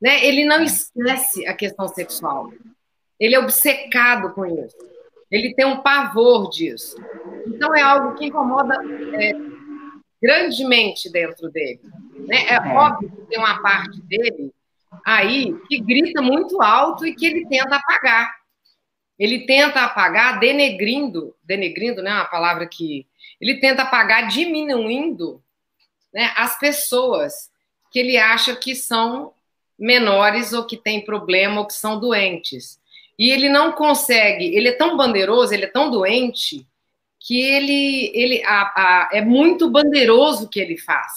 Né? 0.02 0.26
Ele 0.26 0.46
não 0.46 0.62
esquece 0.64 1.46
a 1.48 1.54
questão 1.54 1.88
sexual. 1.88 2.52
Ele 3.20 3.36
é 3.36 3.40
obcecado 3.40 4.34
com 4.34 4.46
isso. 4.46 4.78
Ele 5.32 5.54
tem 5.54 5.66
um 5.66 5.82
pavor 5.82 6.50
disso. 6.50 6.96
Então, 7.48 7.76
é 7.76 7.82
algo 7.82 8.16
que 8.16 8.26
incomoda 8.26 8.76
é, 9.20 9.34
grandemente 10.22 11.12
dentro 11.12 11.50
dele. 11.50 11.82
Né? 12.28 12.38
É, 12.48 12.56
é 12.56 12.74
óbvio 12.74 13.10
que 13.10 13.22
tem 13.28 13.40
uma 13.40 13.62
parte 13.62 14.02
dele 14.02 14.54
aí 15.06 15.56
que 15.68 15.80
grita 15.80 16.22
muito 16.22 16.62
alto 16.62 17.06
e 17.06 17.16
que 17.16 17.26
ele 17.26 17.48
tenta 17.48 17.76
apagar. 17.76 18.34
Ele 19.18 19.46
tenta 19.46 19.82
apagar 19.82 20.40
denegrindo, 20.40 21.36
denegrindo, 21.44 22.02
né, 22.02 22.12
uma 22.12 22.26
palavra 22.26 22.68
que 22.68 23.08
ele 23.40 23.60
tenta 23.60 23.84
apagar 23.84 24.28
diminuindo, 24.28 25.42
né, 26.14 26.34
as 26.36 26.58
pessoas 26.58 27.50
que 27.92 28.00
ele 28.00 28.18
acha 28.18 28.56
que 28.56 28.76
são 28.76 29.34
menores 29.78 30.54
ou 30.54 30.66
que 30.66 30.78
têm 30.78 31.04
problema 31.04 31.62
ou 31.62 31.68
que 31.68 31.74
são 31.74 32.00
doentes. 32.00 32.80
E 33.18 33.30
ele 33.32 33.50
não 33.50 33.72
consegue, 33.72 34.56
ele 34.56 34.70
é 34.70 34.74
tão 34.74 34.98
bandeiroso, 34.98 35.54
ele 35.54 35.66
é 35.66 35.70
tão 35.70 35.90
doente 35.90 36.66
que 37.20 37.42
ele, 37.42 38.12
ele 38.14 38.44
a, 38.46 38.62
a, 38.76 39.10
é 39.12 39.22
muito 39.22 39.70
bandeiroso 39.70 40.46
o 40.46 40.50
que 40.50 40.60
ele 40.60 40.78
faz. 40.78 41.12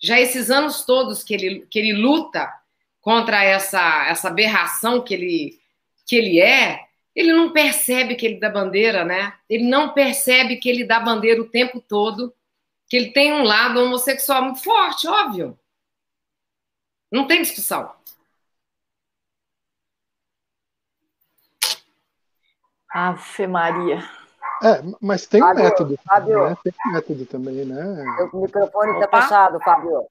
Já 0.00 0.18
esses 0.20 0.50
anos 0.50 0.84
todos 0.84 1.22
que 1.22 1.34
ele, 1.34 1.66
que 1.68 1.78
ele 1.78 1.92
luta 1.92 2.52
contra 3.00 3.42
essa, 3.42 4.06
essa 4.08 4.28
aberração 4.28 5.02
que 5.02 5.14
ele, 5.14 5.60
que 6.06 6.16
ele 6.16 6.40
é, 6.40 6.87
ele 7.18 7.32
não 7.32 7.52
percebe 7.52 8.14
que 8.14 8.24
ele 8.24 8.38
dá 8.38 8.48
bandeira, 8.48 9.04
né? 9.04 9.34
Ele 9.50 9.68
não 9.68 9.92
percebe 9.92 10.54
que 10.54 10.68
ele 10.68 10.84
dá 10.84 11.00
bandeira 11.00 11.42
o 11.42 11.48
tempo 11.48 11.80
todo, 11.80 12.32
que 12.86 12.96
ele 12.96 13.10
tem 13.10 13.32
um 13.32 13.42
lado 13.42 13.80
homossexual 13.80 14.44
muito 14.44 14.62
forte, 14.62 15.08
óbvio. 15.08 15.58
Não 17.10 17.26
tem 17.26 17.42
discussão. 17.42 17.92
Ave 22.88 23.48
Maria. 23.48 23.98
É, 24.62 24.80
mas 25.00 25.26
tem 25.26 25.40
Fábio, 25.40 25.60
um 25.60 25.64
método. 25.64 25.98
Fábio. 26.06 26.44
Né? 26.44 26.56
Tem 26.62 26.72
um 26.86 26.92
método 26.92 27.26
também, 27.26 27.64
né? 27.64 28.28
O 28.32 28.42
microfone 28.42 28.92
está 28.92 29.22
fechado, 29.22 29.58
Fábio. 29.58 30.06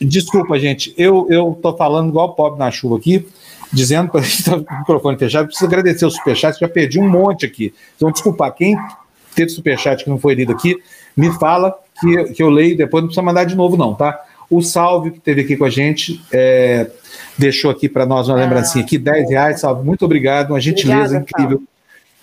Desculpa, 0.00 0.58
gente, 0.58 0.94
eu 0.96 1.30
eu 1.30 1.58
tô 1.62 1.76
falando 1.76 2.08
igual 2.08 2.30
o 2.30 2.34
pobre 2.34 2.58
na 2.58 2.70
chuva 2.70 2.96
aqui, 2.96 3.28
dizendo 3.72 4.10
para 4.10 4.22
gente 4.22 4.44
tá 4.44 4.58
com 4.58 4.74
o 4.74 4.78
microfone 4.78 5.18
fechado, 5.18 5.46
preciso 5.46 5.66
agradecer 5.66 6.06
o 6.06 6.10
superchat, 6.10 6.58
já 6.58 6.68
perdi 6.68 7.00
um 7.00 7.08
monte 7.08 7.46
aqui. 7.46 7.74
Então, 7.96 8.10
desculpa, 8.10 8.50
quem 8.50 8.76
teve 9.34 9.50
superchat 9.50 10.04
que 10.04 10.10
não 10.10 10.18
foi 10.18 10.34
lido 10.34 10.52
aqui, 10.52 10.76
me 11.16 11.32
fala 11.38 11.74
que, 12.00 12.24
que 12.34 12.42
eu 12.42 12.50
leio 12.50 12.76
depois, 12.76 13.02
não 13.02 13.08
precisa 13.08 13.22
mandar 13.22 13.44
de 13.44 13.54
novo, 13.54 13.76
não, 13.76 13.94
tá? 13.94 14.20
O 14.50 14.62
Salve, 14.62 15.10
que 15.10 15.18
esteve 15.18 15.40
aqui 15.40 15.56
com 15.56 15.64
a 15.64 15.70
gente, 15.70 16.22
é, 16.32 16.90
deixou 17.36 17.70
aqui 17.70 17.88
para 17.88 18.04
nós 18.06 18.28
uma 18.28 18.36
lembrancinha 18.36 18.84
aqui, 18.84 18.98
10 18.98 19.30
reais, 19.30 19.60
Salve, 19.60 19.84
muito 19.84 20.04
obrigado, 20.04 20.50
uma 20.50 20.60
gentileza 20.60 21.16
Obrigada, 21.18 21.24
incrível. 21.26 21.62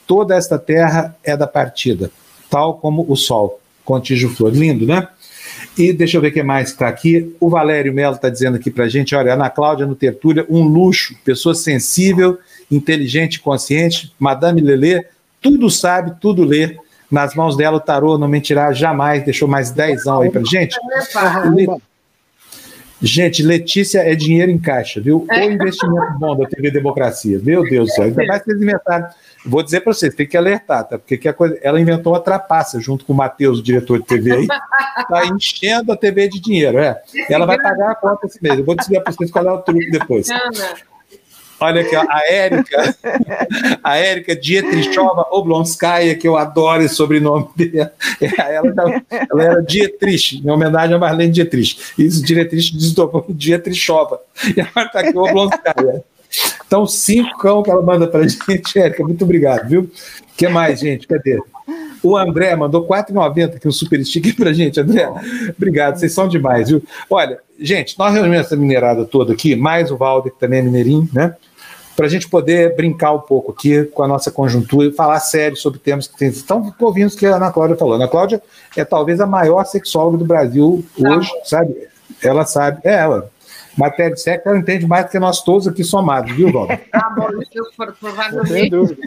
Toda 0.06 0.36
esta 0.36 0.60
terra 0.60 1.16
é 1.24 1.36
da 1.36 1.48
partida, 1.48 2.12
tal 2.50 2.76
como 2.76 3.06
o 3.08 3.16
sol. 3.16 3.60
Contígio 3.84 4.30
Flor, 4.30 4.54
lindo, 4.54 4.86
né? 4.86 5.08
E 5.78 5.94
deixa 5.94 6.18
eu 6.18 6.22
ver 6.22 6.30
o 6.30 6.34
que 6.34 6.44
mais 6.44 6.70
está 6.70 6.88
aqui. 6.88 7.36
O 7.40 7.50
Valério 7.50 7.94
Melo 7.94 8.16
está 8.16 8.30
dizendo 8.30 8.56
aqui 8.56 8.70
para 8.70 8.86
a 8.86 8.90
gente: 8.90 9.16
olha, 9.16 9.34
Ana 9.34 9.50
Cláudia 9.50 9.86
no 9.86 9.96
Tertúlia, 9.96 10.46
um 10.50 10.64
luxo, 10.64 11.16
pessoa 11.24 11.56
sensível, 11.56 12.38
inteligente, 12.70 13.40
consciente, 13.40 14.14
Madame 14.20 14.62
Lelê, 14.62 15.06
tudo 15.42 15.70
sabe, 15.70 16.14
tudo 16.20 16.44
lê. 16.44 16.78
Nas 17.10 17.36
mãos 17.36 17.58
dela, 17.58 17.78
o 17.78 17.82
tarô 17.82 18.18
não 18.18 18.28
mentirá 18.28 18.72
jamais. 18.72 19.24
Deixou 19.26 19.48
mais 19.48 19.72
dezão 19.72 20.22
aí 20.22 20.30
para 20.30 20.44
gente. 20.44 20.78
Gente, 23.02 23.42
Letícia 23.42 24.00
é 24.00 24.16
dinheiro 24.16 24.52
em 24.52 24.60
caixa, 24.60 25.02
viu? 25.02 25.26
O 25.30 25.36
investimento 25.36 26.20
bom 26.20 26.36
da 26.38 26.48
TV 26.48 26.70
Democracia. 26.70 27.40
Meu 27.44 27.64
Deus 27.64 27.90
do 27.90 27.94
céu. 27.94 28.06
Ainda 28.06 28.26
mais 28.26 28.44
que 28.44 28.52
eles 28.52 28.62
inventaram 28.62 29.08
Vou 29.44 29.64
dizer 29.64 29.82
para 29.82 29.92
vocês, 29.92 30.14
tem 30.14 30.28
que 30.28 30.38
alertar, 30.38 30.88
tá? 30.88 31.00
Porque 31.00 31.18
que 31.18 31.32
coisa, 31.34 31.58
ela 31.64 31.80
inventou 31.80 32.14
uma 32.14 32.20
trapaça 32.20 32.80
junto 32.80 33.04
com 33.04 33.14
o 33.14 33.16
Matheus, 33.16 33.60
o 33.60 33.64
diretor 33.64 34.00
de 34.00 34.06
TV 34.06 34.34
aí, 34.34 34.48
tá 34.48 35.26
enchendo 35.26 35.92
a 35.92 35.98
TV 35.98 36.28
de 36.28 36.40
dinheiro, 36.40 36.78
é. 36.78 37.02
Ela 37.28 37.48
vai 37.48 37.58
pagar 37.58 37.92
a 37.92 37.96
conta 37.96 38.28
esse 38.28 38.42
mês. 38.42 38.60
Eu 38.60 38.66
vou 38.66 38.76
dizer 38.76 39.02
para 39.02 39.12
vocês 39.12 39.32
qual 39.32 39.48
é 39.48 39.52
o 39.52 39.58
truque 39.58 39.90
depois. 39.90 40.28
Olha 41.62 41.82
aqui, 41.82 41.96
ó, 41.96 42.04
a 42.10 42.22
Érica, 42.28 42.96
a 43.84 43.98
Érica 43.98 44.36
Dietrichova 44.36 45.28
Oblonskaya, 45.32 46.16
que 46.16 46.28
eu 46.28 46.36
adoro 46.36 46.82
esse 46.82 46.96
sobrenome 46.96 47.48
dela. 47.56 47.94
Ela, 48.20 49.04
ela 49.30 49.44
era 49.44 49.62
Dietrich, 49.62 50.42
em 50.44 50.50
homenagem 50.50 50.96
a 50.96 51.00
Marlene 51.00 51.32
Dietrich. 51.32 51.78
Isso, 51.98 52.24
Dietrich 52.24 52.76
desdobrou 52.76 53.24
Dietrichova. 53.30 54.20
E 54.58 54.60
agora 54.60 54.88
está 54.88 55.00
aqui 55.02 55.16
Oblonskaya. 55.16 56.04
Então, 56.66 56.88
cinco 56.88 57.38
cão 57.38 57.62
que 57.62 57.70
ela 57.70 57.84
manda 57.84 58.08
para 58.08 58.28
gente, 58.28 58.80
Érica, 58.80 59.04
muito 59.04 59.24
obrigado, 59.24 59.68
viu? 59.68 59.82
O 59.82 59.90
que 60.36 60.48
mais, 60.48 60.80
gente? 60.80 61.06
Cadê? 61.06 61.40
O 62.02 62.18
André 62.18 62.56
mandou 62.56 62.88
4,90 62.88 63.58
aqui, 63.58 63.68
um 63.68 63.72
super 63.72 64.04
sticker 64.04 64.48
a 64.48 64.54
gente, 64.54 64.80
André. 64.80 65.08
Obrigado, 65.56 66.00
vocês 66.00 66.12
são 66.12 66.28
demais, 66.28 66.70
viu? 66.70 66.82
Olha, 67.08 67.38
gente, 67.60 68.00
nós 68.00 68.14
reunimos 68.14 68.40
essa 68.40 68.56
minerada 68.56 69.06
toda 69.06 69.34
aqui, 69.34 69.56
mais 69.56 69.92
o 69.92 69.98
Valder, 69.98 70.32
que 70.32 70.40
também 70.40 70.60
é 70.60 70.64
mineirinho, 70.64 71.08
né? 71.14 71.36
Para 71.96 72.06
a 72.06 72.10
gente 72.10 72.28
poder 72.30 72.76
brincar 72.76 73.12
um 73.14 73.20
pouco 73.20 73.52
aqui 73.52 73.84
com 73.86 74.04
a 74.04 74.08
nossa 74.08 74.32
conjuntura 74.32 74.88
e 74.88 74.92
falar 74.92 75.20
sério 75.20 75.58
sobre 75.58 75.80
temas 75.80 76.08
que 76.08 76.26
estão 76.26 76.74
ouvindo 76.80 77.12
o 77.12 77.18
que 77.18 77.26
a 77.26 77.36
Ana 77.36 77.52
Cláudia 77.52 77.76
falou. 77.76 77.94
A 77.94 77.98
Ana 77.98 78.08
Cláudia 78.08 78.42
é 78.76 78.86
talvez 78.86 79.20
a 79.20 79.28
maior 79.28 79.66
sexóloga 79.66 80.18
do 80.18 80.26
Brasil 80.26 80.84
hoje, 80.98 81.30
sabe? 81.44 81.88
Ela 82.24 82.46
sabe, 82.46 82.82
é 82.84 82.94
ela 82.94 83.30
matéria 83.78 84.14
de 84.14 84.22
sexo, 84.22 84.48
ela 84.50 84.58
entende 84.58 84.86
mais 84.86 85.06
do 85.06 85.12
que 85.12 85.20
nós 85.20 85.42
todos 85.42 85.68
aqui 85.68 85.84
somados, 85.84 86.32
viu, 86.36 86.52
Valdir? 86.52 86.82
Ah, 86.92 87.10
bom, 87.16 87.30
eu 87.54 87.66
provavelmente. 88.00 88.98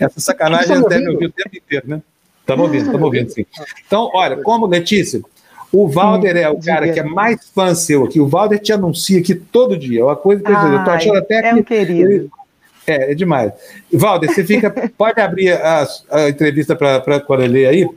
Essa 0.00 0.20
sacanagem 0.20 0.76
eles 0.76 0.88
devem 0.88 1.08
ouvir 1.08 1.26
o 1.26 1.32
tempo 1.32 1.56
inteiro, 1.56 1.88
né? 1.88 2.02
Estamos 2.40 2.66
ouvindo, 2.66 2.84
estamos 2.84 3.02
ouvindo, 3.02 3.30
sim. 3.30 3.46
Então, 3.86 4.10
olha, 4.12 4.36
como 4.42 4.66
Letícia, 4.66 5.20
o 5.72 5.88
Valder 5.88 6.36
é 6.36 6.48
o 6.48 6.58
cara 6.58 6.92
que 6.92 6.98
é 6.98 7.04
mais 7.04 7.48
fã 7.54 7.74
seu 7.74 8.04
aqui. 8.04 8.20
O 8.20 8.26
Valder 8.26 8.58
te 8.58 8.72
anuncia 8.72 9.20
aqui 9.20 9.34
todo 9.34 9.76
dia. 9.76 10.00
É 10.00 10.04
uma 10.04 10.16
coisa 10.16 10.42
que 10.42 10.50
eu 10.50 10.84
tô 10.84 10.90
achando 10.90 11.18
até 11.18 11.48
é 11.48 11.54
um 11.54 11.62
querido. 11.62 12.30
É, 12.86 13.12
é 13.12 13.14
demais. 13.14 13.52
Valder, 13.92 14.32
você 14.32 14.44
fica. 14.44 14.70
Pode 14.98 15.20
abrir 15.20 15.52
a, 15.52 15.86
a 16.10 16.28
entrevista 16.28 16.74
para 16.74 16.96
a 16.96 17.20
Corelê 17.20 17.66
aí? 17.66 17.84
O 17.84 17.94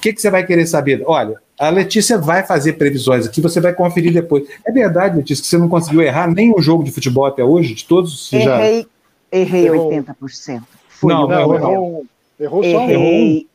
que, 0.00 0.12
que 0.12 0.20
você 0.20 0.30
vai 0.30 0.46
querer 0.46 0.66
saber? 0.66 1.02
Olha, 1.06 1.36
a 1.58 1.68
Letícia 1.68 2.18
vai 2.18 2.42
fazer 2.44 2.74
previsões 2.74 3.26
aqui, 3.26 3.40
você 3.40 3.60
vai 3.60 3.72
conferir 3.72 4.12
depois. 4.12 4.44
É 4.64 4.72
verdade, 4.72 5.16
Letícia, 5.16 5.42
que 5.42 5.48
você 5.48 5.58
não 5.58 5.68
conseguiu 5.68 6.02
errar 6.02 6.26
nenhum 6.30 6.60
jogo 6.60 6.84
de 6.84 6.90
futebol 6.90 7.26
até 7.26 7.44
hoje, 7.44 7.74
de 7.74 7.84
todos? 7.84 8.28
Você 8.28 8.36
errei, 8.36 8.82
já... 8.82 9.38
errei 9.38 9.66
80%. 9.66 10.62
Foi 10.88 11.12
não, 11.12 11.28
não, 11.28 11.54
errou, 11.54 12.06
errou 12.40 12.62
só 12.64 12.82
errei. 12.82 13.46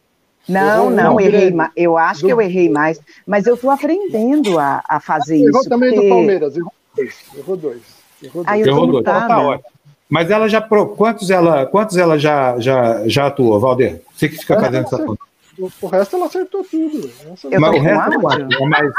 Não, 0.49 0.85
errou, 0.85 0.91
não, 0.91 1.19
errei 1.19 1.51
mais. 1.51 1.71
Eu 1.75 1.97
acho 1.97 2.21
do... 2.21 2.27
que 2.27 2.33
eu 2.33 2.41
errei 2.41 2.69
mais, 2.69 2.99
mas 3.25 3.45
eu 3.45 3.55
estou 3.55 3.69
aprendendo 3.69 4.57
a, 4.57 4.83
a 4.87 4.99
fazer 4.99 5.35
errou 5.35 5.49
isso. 5.49 5.57
Errou 5.57 5.69
também 5.69 5.93
porque... 5.93 6.07
do 6.07 6.15
Palmeiras, 6.15 6.57
errou 6.57 6.73
dois. 6.95 7.15
Errou 7.37 7.57
dois. 7.57 7.81
Errou 8.23 8.43
dois. 8.43 8.47
Aí 8.47 8.61
eu 8.61 8.67
errou 8.67 8.87
dois. 8.87 9.01
Então, 9.01 9.27
tá 9.27 9.59
mas 10.09 10.31
ela 10.31 10.49
já 10.49 10.59
quantos 10.59 11.29
ela 11.29 11.67
quantos 11.67 11.95
ela 11.95 12.17
já 12.17 12.59
já 12.59 13.07
já 13.07 13.27
atuou, 13.27 13.59
Valder? 13.59 14.01
Você 14.15 14.27
que 14.27 14.37
fica 14.37 14.59
fazendo 14.59 14.85
essa 14.85 14.97
conta. 14.97 15.21
O 15.81 15.87
resto 15.87 16.15
ela 16.15 16.25
acertou 16.25 16.63
tudo. 16.63 17.11
Eu 17.51 17.61
mas 17.61 17.75
o 17.75 17.79
resto 17.79 18.13
é 18.13 18.65
mais 18.65 18.91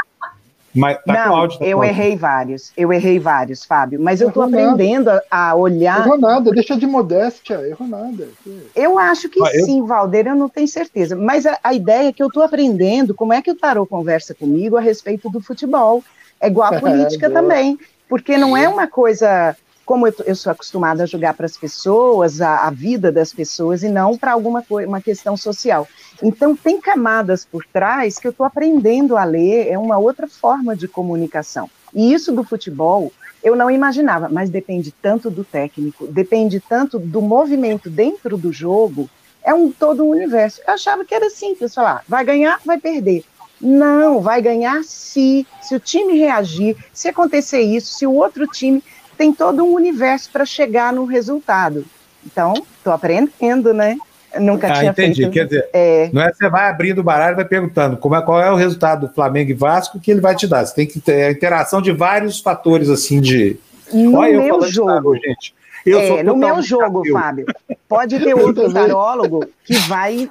mas 0.73 0.97
tá 1.03 1.25
não, 1.25 1.35
áudio, 1.35 1.59
tá 1.59 1.65
eu 1.65 1.83
errei 1.83 2.15
vários, 2.15 2.71
eu 2.77 2.91
errei 2.93 3.19
vários, 3.19 3.65
Fábio, 3.65 3.99
mas 4.01 4.21
eu 4.21 4.29
estou 4.29 4.43
aprendendo 4.43 5.09
a, 5.09 5.21
a, 5.29 5.55
olhar. 5.55 6.05
Errou 6.05 6.17
nada, 6.17 6.51
deixa 6.51 6.77
de 6.77 6.87
modéstia, 6.87 7.55
errou 7.67 7.87
nada. 7.87 8.27
Eu 8.75 8.97
acho 8.97 9.29
que 9.29 9.41
ah, 9.43 9.49
sim, 9.65 9.79
eu... 9.79 9.85
Valdeir, 9.85 10.27
eu 10.27 10.35
não 10.35 10.47
tenho 10.47 10.67
certeza. 10.67 11.15
Mas 11.15 11.45
a, 11.45 11.57
a 11.63 11.73
ideia 11.73 12.09
é 12.09 12.13
que 12.13 12.23
eu 12.23 12.27
estou 12.27 12.43
aprendendo 12.43 13.13
como 13.13 13.33
é 13.33 13.41
que 13.41 13.51
o 13.51 13.55
Tarô 13.55 13.85
conversa 13.85 14.33
comigo 14.33 14.77
a 14.77 14.81
respeito 14.81 15.29
do 15.29 15.41
futebol. 15.41 16.03
É 16.39 16.47
igual 16.47 16.73
a 16.73 16.79
política 16.81 17.27
é, 17.27 17.29
também, 17.29 17.77
porque 18.07 18.37
não 18.37 18.55
é 18.55 18.67
uma 18.67 18.87
coisa 18.87 19.55
como 19.91 20.07
eu, 20.07 20.13
eu 20.25 20.35
sou 20.35 20.51
acostumada 20.51 21.03
a 21.03 21.05
jogar 21.05 21.33
para 21.33 21.45
as 21.45 21.57
pessoas, 21.57 22.39
a, 22.39 22.67
a, 22.67 22.69
vida 22.69 23.11
das 23.11 23.33
pessoas, 23.33 23.83
e 23.83 23.89
não 23.89 24.17
para 24.17 24.31
alguma 24.31 24.61
coisa, 24.61 24.87
uma 24.87 25.01
questão 25.01 25.35
social. 25.35 25.85
Então, 26.21 26.55
tem 26.55 26.79
camadas 26.79 27.43
por 27.45 27.65
trás 27.65 28.19
que 28.19 28.27
eu 28.27 28.31
estou 28.31 28.45
aprendendo 28.45 29.17
a 29.17 29.23
ler, 29.23 29.67
é 29.67 29.77
uma 29.77 29.97
outra 29.97 30.27
forma 30.27 30.75
de 30.75 30.87
comunicação. 30.87 31.69
E 31.93 32.13
isso 32.13 32.31
do 32.31 32.43
futebol, 32.43 33.11
eu 33.43 33.55
não 33.55 33.71
imaginava, 33.71 34.29
mas 34.29 34.49
depende 34.49 34.91
tanto 35.01 35.29
do 35.29 35.43
técnico, 35.43 36.05
depende 36.07 36.59
tanto 36.59 36.99
do 36.99 37.21
movimento 37.21 37.89
dentro 37.89 38.37
do 38.37 38.53
jogo, 38.53 39.09
é 39.43 39.53
um 39.53 39.71
todo 39.71 40.03
um 40.03 40.09
universo. 40.09 40.61
Eu 40.65 40.73
achava 40.73 41.03
que 41.03 41.15
era 41.15 41.29
simples, 41.29 41.73
falar, 41.73 42.03
vai 42.07 42.23
ganhar, 42.23 42.59
vai 42.63 42.79
perder. 42.79 43.23
Não, 43.59 44.21
vai 44.21 44.41
ganhar 44.41 44.83
se, 44.83 45.45
se 45.61 45.75
o 45.75 45.79
time 45.79 46.17
reagir, 46.17 46.75
se 46.93 47.07
acontecer 47.07 47.61
isso, 47.61 47.93
se 47.93 48.05
o 48.07 48.13
outro 48.13 48.47
time 48.47 48.83
tem 49.17 49.33
todo 49.33 49.63
um 49.63 49.73
universo 49.73 50.31
para 50.31 50.45
chegar 50.45 50.93
no 50.93 51.05
resultado. 51.05 51.85
Então, 52.25 52.53
estou 52.77 52.93
aprendendo, 52.93 53.73
né? 53.73 53.97
Nunca 54.39 54.67
ah, 54.67 54.73
tinha 54.73 54.91
entendi. 54.91 55.21
feito. 55.21 55.31
Quer 55.31 55.45
dizer, 55.45 55.69
é... 55.73 56.09
não 56.13 56.21
é 56.21 56.31
você 56.31 56.49
vai 56.49 56.69
abrindo 56.69 56.99
o 56.99 57.03
baralho 57.03 57.33
e 57.33 57.35
vai 57.35 57.45
perguntando 57.45 57.97
como 57.97 58.15
é, 58.15 58.21
qual 58.21 58.41
é 58.41 58.51
o 58.51 58.55
resultado 58.55 59.07
do 59.07 59.13
Flamengo 59.13 59.51
e 59.51 59.53
Vasco 59.53 59.99
que 59.99 60.11
ele 60.11 60.21
vai 60.21 60.35
te 60.35 60.47
dar. 60.47 60.65
Você 60.65 60.73
tem 60.73 60.87
que 60.87 60.99
ter 60.99 61.23
a 61.23 61.31
interação 61.31 61.81
de 61.81 61.91
vários 61.91 62.39
fatores 62.39 62.89
assim 62.89 63.19
de. 63.19 63.57
No 63.93 64.17
Olha, 64.17 64.39
meu 64.39 64.61
jogo, 64.67 65.15
gente. 65.15 65.53
Eu 65.85 65.99
é, 65.99 66.23
no 66.23 66.35
meu 66.37 66.61
jogo, 66.61 67.03
Fábio. 67.11 67.45
Pode 67.89 68.19
ter 68.19 68.33
outro 68.33 68.71
tarólogo 68.71 69.45
que 69.65 69.75
vai 69.79 70.29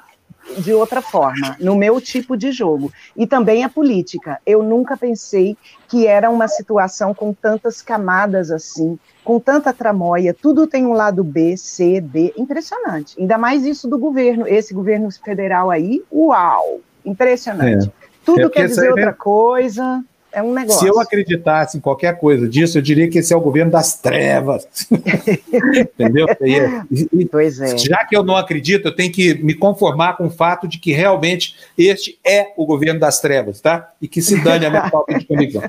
de 0.59 0.73
outra 0.73 1.01
forma, 1.03 1.57
no 1.61 1.77
meu 1.77 2.01
tipo 2.01 2.37
de 2.37 2.51
jogo. 2.51 2.93
E 3.17 3.27
também 3.27 3.65
a 3.65 3.69
política. 3.69 4.41
Eu 4.47 4.63
nunca 4.63 4.97
pensei 4.97 5.57
que 5.89 6.07
era 6.07 6.31
uma 6.31 6.49
situação 6.49 7.15
com 7.15 7.33
tantas 7.33 7.83
camadas 7.83 8.51
assim, 8.51 8.99
com 9.31 9.39
tanta 9.39 9.73
tramóia, 9.73 10.35
tudo 10.35 10.67
tem 10.67 10.85
um 10.85 10.93
lado 10.93 11.23
B, 11.23 11.57
C, 11.57 12.01
D, 12.01 12.35
impressionante. 12.37 13.15
Ainda 13.17 13.39
mais 13.39 13.65
isso 13.65 13.87
do 13.87 13.97
governo, 13.97 14.45
esse 14.45 14.75
governo 14.75 15.09
federal 15.13 15.71
aí, 15.71 16.03
uau, 16.13 16.81
impressionante. 17.05 17.87
É. 17.87 18.07
Tudo 18.25 18.47
é 18.47 18.51
quer 18.51 18.67
dizer 18.67 18.91
outra 18.91 19.13
coisa. 19.13 20.05
É 20.33 20.43
um 20.43 20.53
negócio. 20.53 20.81
Se 20.81 20.87
eu 20.87 21.01
acreditasse 21.01 21.77
em 21.77 21.81
qualquer 21.81 22.19
coisa 22.19 22.49
disso, 22.49 22.79
eu 22.79 22.83
diria 22.83 23.09
que 23.09 23.19
esse 23.19 23.33
é 23.33 23.37
o 23.37 23.41
governo 23.41 23.73
das 23.73 23.99
trevas. 23.99 24.67
Entendeu? 24.91 26.27
E, 26.41 27.09
e, 27.13 27.25
pois 27.27 27.61
é. 27.61 27.77
Já 27.77 28.05
que 28.05 28.17
eu 28.17 28.23
não 28.23 28.37
acredito, 28.37 28.87
eu 28.87 28.95
tenho 28.95 29.13
que 29.13 29.35
me 29.43 29.55
conformar 29.55 30.17
com 30.17 30.27
o 30.27 30.31
fato 30.31 30.69
de 30.69 30.79
que 30.79 30.93
realmente 30.93 31.57
este 31.77 32.19
é 32.25 32.53
o 32.57 32.65
governo 32.65 33.01
das 33.01 33.21
trevas, 33.21 33.61
tá? 33.61 33.91
E 34.01 34.07
que 34.07 34.23
se 34.23 34.41
dane 34.43 34.67
a 34.67 34.71
minha 34.71 34.89
falta 34.91 35.19
de 35.19 35.25
convicção. 35.25 35.63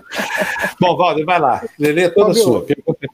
Bom, 0.80 0.96
Valder, 0.96 1.26
vai 1.26 1.40
lá. 1.40 1.64
Lelê, 1.80 2.10
toda 2.10 2.34
Fabio, 2.34 2.44
sua. 2.44 2.66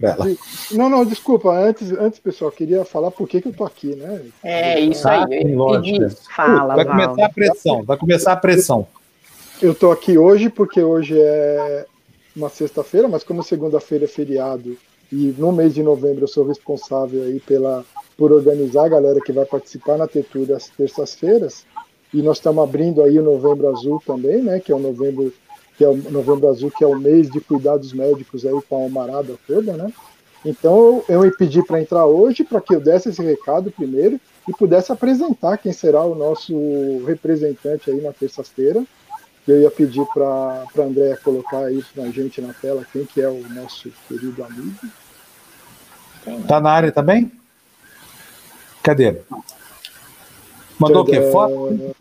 ela. 0.01 0.27
Não, 0.71 0.89
não, 0.89 1.05
desculpa. 1.05 1.51
Antes, 1.51 1.91
antes, 1.91 2.19
pessoal, 2.19 2.51
queria 2.51 2.83
falar 2.83 3.11
por 3.11 3.27
que, 3.27 3.41
que 3.41 3.47
eu 3.47 3.53
tô 3.53 3.63
aqui, 3.63 3.95
né? 3.95 4.21
É, 4.43 4.79
isso 4.79 5.07
aí. 5.07 5.21
Ah, 5.21 5.55
lógico. 5.55 6.09
Fala, 6.35 6.75
vai 6.75 6.85
começar 6.85 7.25
a 7.25 7.29
pressão, 7.29 7.83
vai 7.83 7.97
começar 7.97 8.31
a 8.33 8.37
pressão. 8.37 8.87
Eu 9.59 9.71
estou 9.71 9.91
aqui 9.91 10.19
hoje 10.19 10.49
porque 10.49 10.83
hoje 10.83 11.19
é 11.19 11.85
uma 12.35 12.47
sexta-feira, 12.47 13.07
mas 13.07 13.23
como 13.23 13.41
segunda-feira 13.41 14.05
é 14.05 14.07
feriado 14.07 14.77
e 15.11 15.33
no 15.35 15.51
mês 15.51 15.73
de 15.73 15.81
novembro 15.81 16.25
eu 16.25 16.27
sou 16.27 16.45
responsável 16.45 17.23
aí 17.23 17.39
pela 17.39 17.83
por 18.15 18.31
organizar 18.31 18.85
a 18.85 18.89
galera 18.89 19.19
que 19.19 19.31
vai 19.31 19.45
participar 19.45 19.97
na 19.97 20.07
Tetura 20.07 20.57
às 20.57 20.67
terças-feiras 20.69 21.65
e 22.13 22.21
nós 22.21 22.37
estamos 22.37 22.63
abrindo 22.63 23.01
aí 23.01 23.17
o 23.17 23.23
Novembro 23.23 23.69
Azul 23.69 24.01
também, 24.05 24.43
né? 24.43 24.59
Que 24.59 24.71
é 24.71 24.75
o 24.75 24.79
novembro 24.79 25.33
que 25.75 25.83
é 25.83 25.89
o 25.89 25.95
Novembro 25.95 26.49
Azul 26.49 26.69
que 26.69 26.83
é 26.83 26.87
o 26.87 26.97
mês 26.99 27.27
de 27.27 27.41
cuidados 27.41 27.93
médicos 27.93 28.45
aí 28.45 28.53
com 28.69 28.77
a 28.77 28.83
almarada 28.83 29.33
toda, 29.47 29.73
né? 29.73 29.91
Então 30.45 31.03
eu 31.09 31.21
me 31.21 31.31
pedi 31.35 31.63
para 31.63 31.81
entrar 31.81 32.05
hoje 32.05 32.43
para 32.43 32.61
que 32.61 32.75
eu 32.75 32.79
desse 32.79 33.09
esse 33.09 33.23
recado 33.23 33.71
primeiro 33.71 34.19
e 34.47 34.53
pudesse 34.53 34.91
apresentar 34.91 35.57
quem 35.57 35.73
será 35.73 36.03
o 36.03 36.13
nosso 36.13 36.53
representante 37.07 37.89
aí 37.89 37.99
na 38.01 38.13
terça-feira 38.13 38.85
eu 39.47 39.61
ia 39.61 39.71
pedir 39.71 40.05
para 40.13 40.25
a 40.25 40.81
Andréia 40.81 41.17
colocar 41.17 41.65
aí 41.65 41.83
para 41.93 42.03
a 42.03 42.11
gente 42.11 42.41
na 42.41 42.53
tela 42.53 42.85
quem 42.91 43.05
que 43.05 43.21
é 43.21 43.29
o 43.29 43.47
nosso 43.49 43.91
querido 44.07 44.43
amigo. 44.43 44.87
Tá 46.47 46.59
na 46.59 46.71
área 46.71 46.91
também? 46.91 47.31
Cadê? 48.83 49.21
Mandou 50.79 51.03
o 51.03 51.05
quê? 51.05 51.21
Foto? 51.31 51.95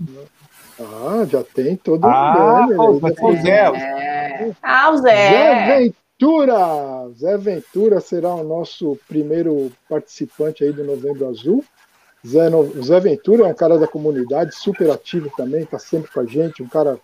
Ah, 0.79 1.25
já 1.29 1.43
tem 1.43 1.77
todo 1.77 2.05
ah, 2.05 2.67
mundo. 2.69 3.01
Ah, 3.07 3.27
o 3.27 3.37
Zé. 3.37 3.51
É. 3.51 4.53
Ah, 4.63 4.91
o 4.91 4.99
Zé. 4.99 5.31
Zé 5.31 5.79
Ventura. 5.79 7.11
Zé 7.19 7.39
Ventura 7.39 8.01
será 8.01 8.35
o 8.35 8.45
nosso 8.45 8.99
primeiro 9.09 9.73
participante 9.89 10.65
aí 10.65 10.73
do 10.73 10.85
Novembro 10.85 11.29
Azul. 11.29 11.65
Zé, 12.27 12.51
no... 12.51 12.83
Zé 12.83 13.01
Ventura 13.01 13.45
é 13.45 13.51
um 13.51 13.55
cara 13.55 13.79
da 13.79 13.87
comunidade, 13.87 14.55
super 14.55 14.91
ativo 14.91 15.31
também, 15.37 15.63
está 15.63 15.79
sempre 15.79 16.11
com 16.11 16.21
a 16.21 16.27
gente, 16.27 16.63
um 16.63 16.69
cara 16.69 16.99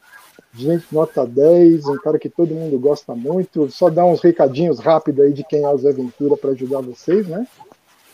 gente 0.55 0.87
nota 0.93 1.27
10, 1.27 1.87
um 1.87 1.97
cara 1.97 2.19
que 2.19 2.29
todo 2.29 2.55
mundo 2.55 2.79
gosta 2.79 3.15
muito. 3.15 3.70
Só 3.70 3.89
dar 3.89 4.05
uns 4.05 4.20
recadinhos 4.20 4.79
rápidos 4.79 5.24
aí 5.24 5.33
de 5.33 5.45
quem 5.45 5.65
é 5.65 5.69
o 5.69 5.79
Zé 5.79 5.93
Ventura 5.93 6.37
para 6.37 6.51
ajudar 6.51 6.81
vocês, 6.81 7.27
né? 7.27 7.47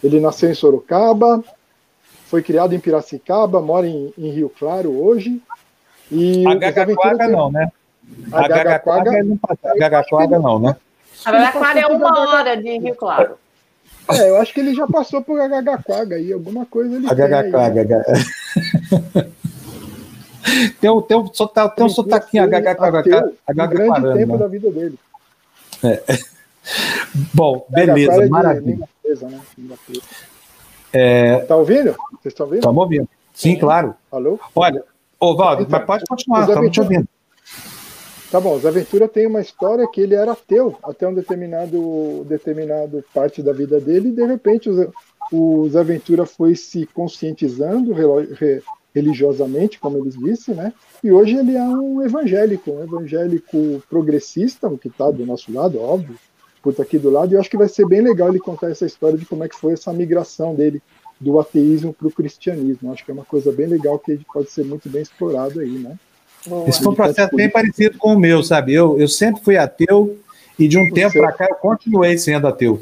Ele 0.02 0.20
nasceu 0.20 0.50
em 0.50 0.54
Sorocaba, 0.54 1.42
foi 2.26 2.42
criado 2.42 2.74
em 2.74 2.80
Piracicaba, 2.80 3.60
mora 3.60 3.86
em, 3.86 4.12
em 4.16 4.30
Rio 4.30 4.52
Claro 4.56 4.90
hoje. 4.90 5.42
E 6.10 6.46
a 6.46 6.54
Gagaquaga 6.54 7.18
tem... 7.26 7.32
não, 7.32 7.50
né? 7.50 7.68
A, 8.32 8.44
a 8.44 8.48
Gagaquaga 8.48 9.10
não 10.38 10.58
né? 10.60 10.76
A 11.24 11.32
Gagaquaga 11.32 11.80
é 11.80 11.86
uma 11.86 12.30
hora 12.30 12.56
de 12.56 12.78
Rio 12.78 12.94
Claro. 12.94 13.36
É, 14.10 14.30
eu 14.30 14.36
acho 14.36 14.54
que 14.54 14.60
ele 14.60 14.74
já 14.74 14.86
passou 14.86 15.20
por 15.22 15.36
Gagaquaga 15.36 16.16
aí, 16.16 16.32
alguma 16.32 16.64
coisa 16.64 16.96
ele 16.96 17.06
A 17.10 17.14
Gagaquaga. 17.14 18.04
Tem, 20.80 20.90
um, 20.90 21.00
tem, 21.00 21.16
um, 21.16 21.26
tá, 21.26 21.68
tem 21.68 21.84
um 21.84 21.88
sotaquinho 21.88 22.44
HHKHK. 22.44 23.34
Um 23.48 23.68
grande 23.68 24.14
tempo 24.14 24.38
da 24.38 24.46
vida 24.46 24.70
dele. 24.70 24.98
É. 25.82 26.02
Bom, 27.34 27.66
beleza, 27.68 28.24
é 28.24 28.28
maravilha. 28.28 28.88
Né? 29.22 29.40
É... 30.92 31.38
Tá 31.40 31.56
ouvindo? 31.56 31.96
Vocês 32.12 32.32
estão 32.32 32.46
ouvindo? 32.46 32.60
Estamos 32.60 32.82
ouvindo. 32.82 33.08
Sim, 33.32 33.56
claro. 33.56 33.94
Alô? 34.10 34.38
Olha, 34.54 34.82
ô 35.18 35.36
Valdo, 35.36 35.62
então, 35.62 35.78
mas 35.78 35.86
pode 35.86 36.04
continuar, 36.06 36.48
estamos 36.48 36.70
te 36.70 36.80
ouvindo. 36.80 37.08
Tá 38.30 38.40
bom, 38.40 38.56
o 38.56 38.58
Zé 38.58 38.70
Ventura 38.70 39.08
tem 39.08 39.26
uma 39.26 39.40
história 39.40 39.88
que 39.88 40.02
ele 40.02 40.14
era 40.14 40.32
ateu 40.32 40.76
até 40.82 41.08
um 41.08 41.14
determinado, 41.14 42.26
determinado 42.28 43.02
parte 43.14 43.42
da 43.42 43.52
vida 43.52 43.80
dele, 43.80 44.08
e 44.08 44.12
de 44.12 44.26
repente 44.26 44.68
o 44.68 44.74
Zé, 44.74 44.88
o 45.32 45.68
Zé 45.70 45.82
Ventura 45.82 46.26
foi 46.26 46.54
se 46.54 46.84
conscientizando, 46.86 47.94
religiosamente, 48.94 49.78
como 49.78 49.98
eles 49.98 50.16
disse, 50.18 50.52
né? 50.52 50.72
E 51.02 51.10
hoje 51.10 51.36
ele 51.36 51.56
é 51.56 51.62
um 51.62 52.02
evangélico, 52.02 52.70
um 52.70 52.82
evangélico 52.82 53.82
progressista, 53.88 54.68
o 54.68 54.78
que 54.78 54.88
está 54.88 55.10
do 55.10 55.24
nosso 55.24 55.52
lado, 55.52 55.80
óbvio, 55.80 56.16
por 56.62 56.70
estar 56.70 56.82
aqui 56.82 56.98
do 56.98 57.10
lado, 57.10 57.32
e 57.32 57.34
eu 57.34 57.40
acho 57.40 57.50
que 57.50 57.56
vai 57.56 57.68
ser 57.68 57.86
bem 57.86 58.00
legal 58.00 58.28
ele 58.28 58.40
contar 58.40 58.70
essa 58.70 58.86
história 58.86 59.16
de 59.16 59.24
como 59.24 59.44
é 59.44 59.48
que 59.48 59.56
foi 59.56 59.74
essa 59.74 59.92
migração 59.92 60.54
dele 60.54 60.82
do 61.20 61.38
ateísmo 61.38 61.92
para 61.92 62.08
o 62.08 62.12
cristianismo. 62.12 62.92
Acho 62.92 63.04
que 63.04 63.10
é 63.10 63.14
uma 63.14 63.24
coisa 63.24 63.52
bem 63.52 63.66
legal 63.66 63.98
que 63.98 64.20
pode 64.32 64.50
ser 64.50 64.64
muito 64.64 64.88
bem 64.88 65.02
explorado 65.02 65.60
aí, 65.60 65.70
né? 65.70 65.96
Esse 66.66 66.82
foi 66.82 66.92
um 66.92 66.94
processo 66.94 67.34
bem 67.34 67.50
parecido 67.50 67.98
com 67.98 68.14
o 68.14 68.18
meu, 68.18 68.42
sabe? 68.42 68.72
Eu, 68.72 68.98
eu 68.98 69.08
sempre 69.08 69.42
fui 69.42 69.56
ateu 69.56 70.18
e 70.58 70.68
de 70.68 70.78
um 70.78 70.90
tempo 70.92 71.12
para 71.12 71.32
cá 71.32 71.46
eu 71.48 71.56
continuei 71.56 72.16
sendo 72.16 72.46
ateu. 72.46 72.80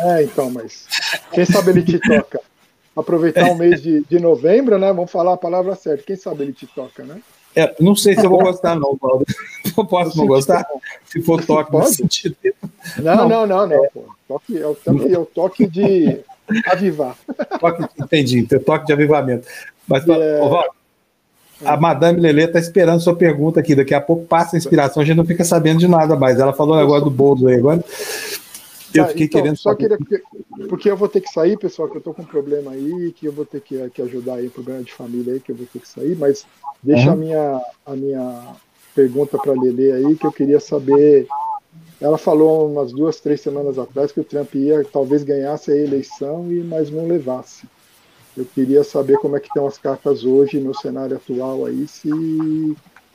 É, 0.00 0.22
então, 0.22 0.50
mas 0.50 0.86
quem 1.32 1.44
sabe 1.44 1.70
ele 1.70 1.82
te 1.82 1.98
toca 1.98 2.40
aproveitar 2.98 3.50
o 3.50 3.56
mês 3.56 3.80
de, 3.80 4.04
de 4.04 4.18
novembro, 4.18 4.78
né? 4.78 4.92
Vamos 4.92 5.10
falar 5.10 5.34
a 5.34 5.38
palavra 5.38 5.74
certa. 5.74 6.02
Quem 6.02 6.16
sabe 6.16 6.42
ele 6.42 6.52
te 6.52 6.66
toca, 6.66 7.04
né? 7.04 7.20
É, 7.54 7.74
não 7.80 7.94
sei 7.96 8.14
se 8.14 8.24
eu 8.24 8.30
vou 8.30 8.40
gostar, 8.40 8.74
não, 8.74 8.96
Paulo. 8.96 9.24
Eu 9.76 9.84
posso 9.84 10.16
não 10.18 10.26
gostar? 10.26 10.66
Se 11.06 11.22
for 11.22 11.44
toque 11.44 11.70
Pode? 11.70 11.94
sentido. 11.94 12.36
Não, 12.98 13.28
não, 13.28 13.46
não, 13.46 13.66
não. 13.66 13.88
pô. 13.92 14.04
Toque, 14.26 14.58
é, 14.58 14.66
o 14.66 14.74
toque, 14.74 15.14
é 15.14 15.18
o 15.18 15.24
toque 15.24 15.66
de 15.66 16.20
avivar. 16.66 17.16
Toque, 17.60 17.84
entendi, 18.00 18.42
tem 18.42 18.58
toque 18.58 18.86
de 18.86 18.92
avivamento. 18.92 19.46
Mas, 19.86 20.06
É. 20.06 20.40
ô, 20.42 20.48
Valdo, 20.48 20.70
a 21.64 21.76
Madame 21.76 22.20
Lelê 22.20 22.44
está 22.44 22.58
esperando 22.58 23.00
sua 23.00 23.14
pergunta 23.14 23.60
aqui. 23.60 23.74
Daqui 23.74 23.94
a 23.94 24.00
pouco 24.00 24.24
passa 24.26 24.56
a 24.56 24.58
inspiração, 24.58 25.02
a 25.02 25.06
gente 25.06 25.16
não 25.16 25.24
fica 25.24 25.44
sabendo 25.44 25.78
de 25.78 25.88
nada 25.88 26.16
mais. 26.16 26.38
Ela 26.38 26.52
falou 26.52 26.76
negócio 26.76 27.04
do 27.04 27.10
bolo 27.10 27.48
aí 27.48 27.56
agora. 27.56 27.84
Eu 28.94 29.04
Tá, 29.04 29.10
fiquei 29.10 29.26
então, 29.26 29.40
querendo 29.40 29.56
Só 29.56 29.74
queria, 29.74 29.98
porque, 29.98 30.22
porque 30.68 30.90
eu 30.90 30.96
vou 30.96 31.08
ter 31.08 31.20
que 31.20 31.30
sair, 31.30 31.58
pessoal, 31.58 31.88
que 31.88 31.98
eu 31.98 32.00
tô 32.00 32.14
com 32.14 32.22
um 32.22 32.26
problema 32.26 32.72
aí, 32.72 33.12
que 33.12 33.26
eu 33.26 33.32
vou 33.32 33.44
ter 33.44 33.60
que, 33.60 33.88
que 33.90 34.02
ajudar 34.02 34.36
aí, 34.36 34.48
problema 34.48 34.82
de 34.82 34.92
família 34.92 35.34
aí, 35.34 35.40
que 35.40 35.52
eu 35.52 35.56
vou 35.56 35.66
ter 35.66 35.80
que 35.80 35.88
sair, 35.88 36.16
mas 36.16 36.46
deixa 36.82 37.08
Uhum. 37.08 37.12
a, 37.12 37.16
minha, 37.16 37.60
a 37.86 37.96
minha 37.96 38.56
pergunta 38.94 39.38
para 39.38 39.52
Lele 39.52 39.92
aí, 39.92 40.16
que 40.16 40.26
eu 40.26 40.32
queria 40.32 40.60
saber. 40.60 41.26
Ela 42.00 42.16
falou 42.16 42.70
umas 42.70 42.92
duas, 42.92 43.20
três 43.20 43.40
semanas 43.40 43.78
atrás 43.78 44.12
que 44.12 44.20
o 44.20 44.24
Trump 44.24 44.54
ia 44.54 44.84
talvez 44.84 45.24
ganhasse 45.24 45.72
a 45.72 45.76
eleição 45.76 46.50
e 46.52 46.62
mas 46.62 46.90
não 46.90 47.06
levasse. 47.08 47.66
Eu 48.36 48.44
queria 48.44 48.84
saber 48.84 49.18
como 49.18 49.36
é 49.36 49.40
que 49.40 49.48
estão 49.48 49.66
as 49.66 49.78
cartas 49.78 50.24
hoje 50.24 50.60
no 50.60 50.72
cenário 50.72 51.16
atual 51.16 51.66
aí, 51.66 51.88
se, 51.88 52.08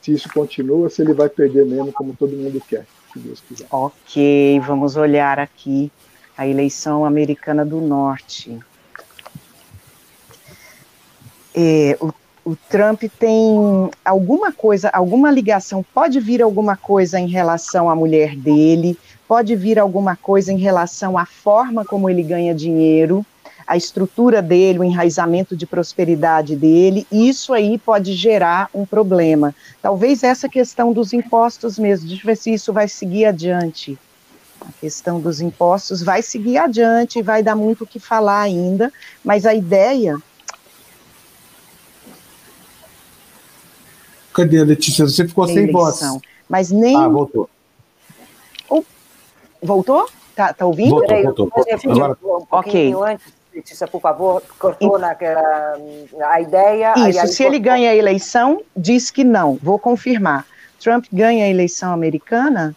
se 0.02 0.14
isso 0.14 0.30
continua, 0.34 0.90
se 0.90 1.02
ele 1.02 1.14
vai 1.14 1.30
perder 1.30 1.66
mesmo, 1.66 1.94
como 1.94 2.14
todo 2.14 2.36
mundo 2.36 2.62
quer, 2.68 2.86
se 3.14 3.20
Deus 3.20 3.40
quiser. 3.48 3.68
Ok, 3.72 4.60
vamos 4.66 4.98
olhar 4.98 5.40
aqui 5.40 5.92
a 6.36 6.48
eleição 6.48 7.06
americana 7.06 7.64
do 7.64 7.80
Norte. 7.80 8.60
É, 11.56 11.96
o, 12.02 12.12
o 12.44 12.56
Trump 12.56 13.04
tem 13.20 13.92
alguma 14.04 14.52
coisa, 14.52 14.90
alguma 14.90 15.30
ligação, 15.30 15.86
pode 15.94 16.20
vir 16.20 16.42
alguma 16.42 16.76
coisa 16.76 17.20
em 17.20 17.28
relação 17.28 17.90
à 17.90 17.96
mulher 17.96 18.36
dele, 18.36 18.98
pode 19.28 19.56
vir 19.56 19.78
alguma 19.78 20.16
coisa 20.16 20.52
em 20.52 20.58
relação 20.58 21.18
à 21.18 21.26
forma 21.26 21.86
como 21.86 22.10
ele 22.10 22.24
ganha 22.24 22.54
dinheiro, 22.54 23.24
a 23.66 23.78
estrutura 23.78 24.42
dele, 24.42 24.80
o 24.80 24.84
enraizamento 24.84 25.56
de 25.56 25.66
prosperidade 25.66 26.56
dele, 26.56 27.08
e 27.12 27.30
isso 27.30 27.54
aí 27.54 27.78
pode 27.78 28.14
gerar 28.14 28.70
um 28.74 28.86
problema. 28.86 29.54
Talvez 29.82 30.24
essa 30.24 30.50
questão 30.50 30.94
dos 30.94 31.14
impostos 31.14 31.80
mesmo, 31.80 32.08
deixa 32.08 32.24
eu 32.24 32.28
ver 32.28 32.38
se 32.38 32.54
isso 32.54 32.74
vai 32.74 32.88
seguir 32.88 33.26
adiante. 33.26 33.98
A 34.62 34.72
questão 34.80 35.20
dos 35.20 35.42
impostos 35.42 36.02
vai 36.02 36.22
seguir 36.22 36.58
adiante, 36.58 37.22
vai 37.22 37.44
dar 37.44 37.56
muito 37.56 37.84
o 37.84 37.88
que 37.88 38.00
falar 38.00 38.42
ainda, 38.42 38.92
mas 39.24 39.46
a 39.46 39.54
ideia 39.54 40.18
Cadê, 44.34 44.64
Letícia? 44.64 45.06
Você 45.06 45.28
ficou 45.28 45.48
sem 45.48 45.72
voz. 45.72 46.02
Mas 46.50 46.72
nem. 46.72 46.96
Ah, 46.98 47.08
voltou. 47.08 47.48
Voltou? 49.62 50.10
Tá, 50.36 50.52
tá 50.52 50.66
ouvindo? 50.66 50.90
Voltou, 50.90 51.50
voltou. 51.54 52.38
um 52.42 52.46
pouquinho 52.46 53.04
antes, 53.04 53.28
Letícia, 53.54 53.88
por 53.88 54.02
favor. 54.02 54.42
Cortou 54.58 54.98
naquela, 54.98 55.78
a 56.30 56.42
ideia. 56.42 56.94
Isso, 57.10 57.20
aí 57.20 57.28
se 57.28 57.44
ele 57.44 57.58
cortou. 57.58 57.74
ganha 57.74 57.92
a 57.92 57.96
eleição, 57.96 58.62
diz 58.76 59.12
que 59.12 59.24
não. 59.24 59.60
Vou 59.62 59.78
confirmar. 59.78 60.46
Trump 60.80 61.06
ganha 61.12 61.46
a 61.46 61.50
eleição 61.50 61.94
americana? 61.94 62.76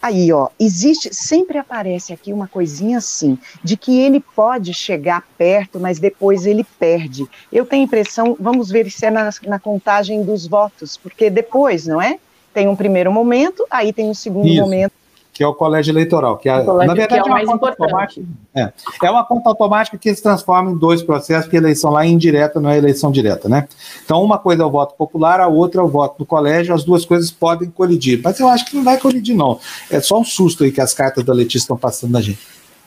Aí, 0.00 0.32
ó, 0.32 0.48
existe, 0.60 1.12
sempre 1.14 1.58
aparece 1.58 2.12
aqui 2.12 2.32
uma 2.32 2.46
coisinha 2.46 2.98
assim, 2.98 3.38
de 3.62 3.76
que 3.76 3.98
ele 4.00 4.20
pode 4.20 4.72
chegar 4.72 5.26
perto, 5.36 5.80
mas 5.80 5.98
depois 5.98 6.46
ele 6.46 6.64
perde. 6.78 7.26
Eu 7.52 7.66
tenho 7.66 7.82
a 7.82 7.86
impressão, 7.86 8.36
vamos 8.38 8.70
ver 8.70 8.90
se 8.90 9.06
é 9.06 9.10
na, 9.10 9.30
na 9.46 9.58
contagem 9.58 10.22
dos 10.22 10.46
votos, 10.46 10.96
porque 10.96 11.30
depois, 11.30 11.86
não 11.86 12.00
é? 12.00 12.18
Tem 12.54 12.68
um 12.68 12.76
primeiro 12.76 13.12
momento, 13.12 13.66
aí 13.70 13.92
tem 13.92 14.08
um 14.08 14.14
segundo 14.14 14.48
Isso. 14.48 14.62
momento. 14.62 14.92
Que 15.36 15.44
é 15.44 15.46
o 15.46 15.52
colégio 15.52 15.92
eleitoral. 15.92 16.38
Que 16.38 16.48
é, 16.48 16.62
colégio 16.62 16.86
na 16.86 16.94
verdade, 16.94 17.08
que 17.08 17.18
é 17.18 17.22
o 17.22 17.26
uma 17.26 17.34
mais 17.34 17.46
conta 17.46 17.56
importante. 17.56 17.82
automática. 17.82 18.22
É. 18.54 18.72
é 19.06 19.10
uma 19.10 19.22
conta 19.22 19.50
automática 19.50 19.98
que 19.98 20.14
se 20.14 20.22
transforma 20.22 20.70
em 20.70 20.78
dois 20.78 21.02
processos, 21.02 21.44
porque 21.44 21.58
a 21.58 21.60
eleição 21.60 21.90
lá 21.90 22.06
é 22.06 22.08
indireta, 22.08 22.58
não 22.58 22.70
é 22.70 22.78
eleição 22.78 23.12
direta, 23.12 23.46
né? 23.46 23.68
Então, 24.02 24.22
uma 24.22 24.38
coisa 24.38 24.62
é 24.62 24.66
o 24.66 24.70
voto 24.70 24.94
popular, 24.94 25.38
a 25.38 25.46
outra 25.46 25.82
é 25.82 25.84
o 25.84 25.88
voto 25.88 26.20
do 26.20 26.24
colégio, 26.24 26.74
as 26.74 26.84
duas 26.84 27.04
coisas 27.04 27.30
podem 27.30 27.68
colidir. 27.68 28.18
Mas 28.24 28.40
eu 28.40 28.48
acho 28.48 28.64
que 28.64 28.74
não 28.76 28.82
vai 28.82 28.96
colidir, 28.96 29.36
não. 29.36 29.60
É 29.90 30.00
só 30.00 30.18
um 30.18 30.24
susto 30.24 30.64
aí 30.64 30.72
que 30.72 30.80
as 30.80 30.94
cartas 30.94 31.22
da 31.22 31.34
Letícia 31.34 31.64
estão 31.64 31.76
passando 31.76 32.12
na 32.12 32.22
gente. 32.22 32.38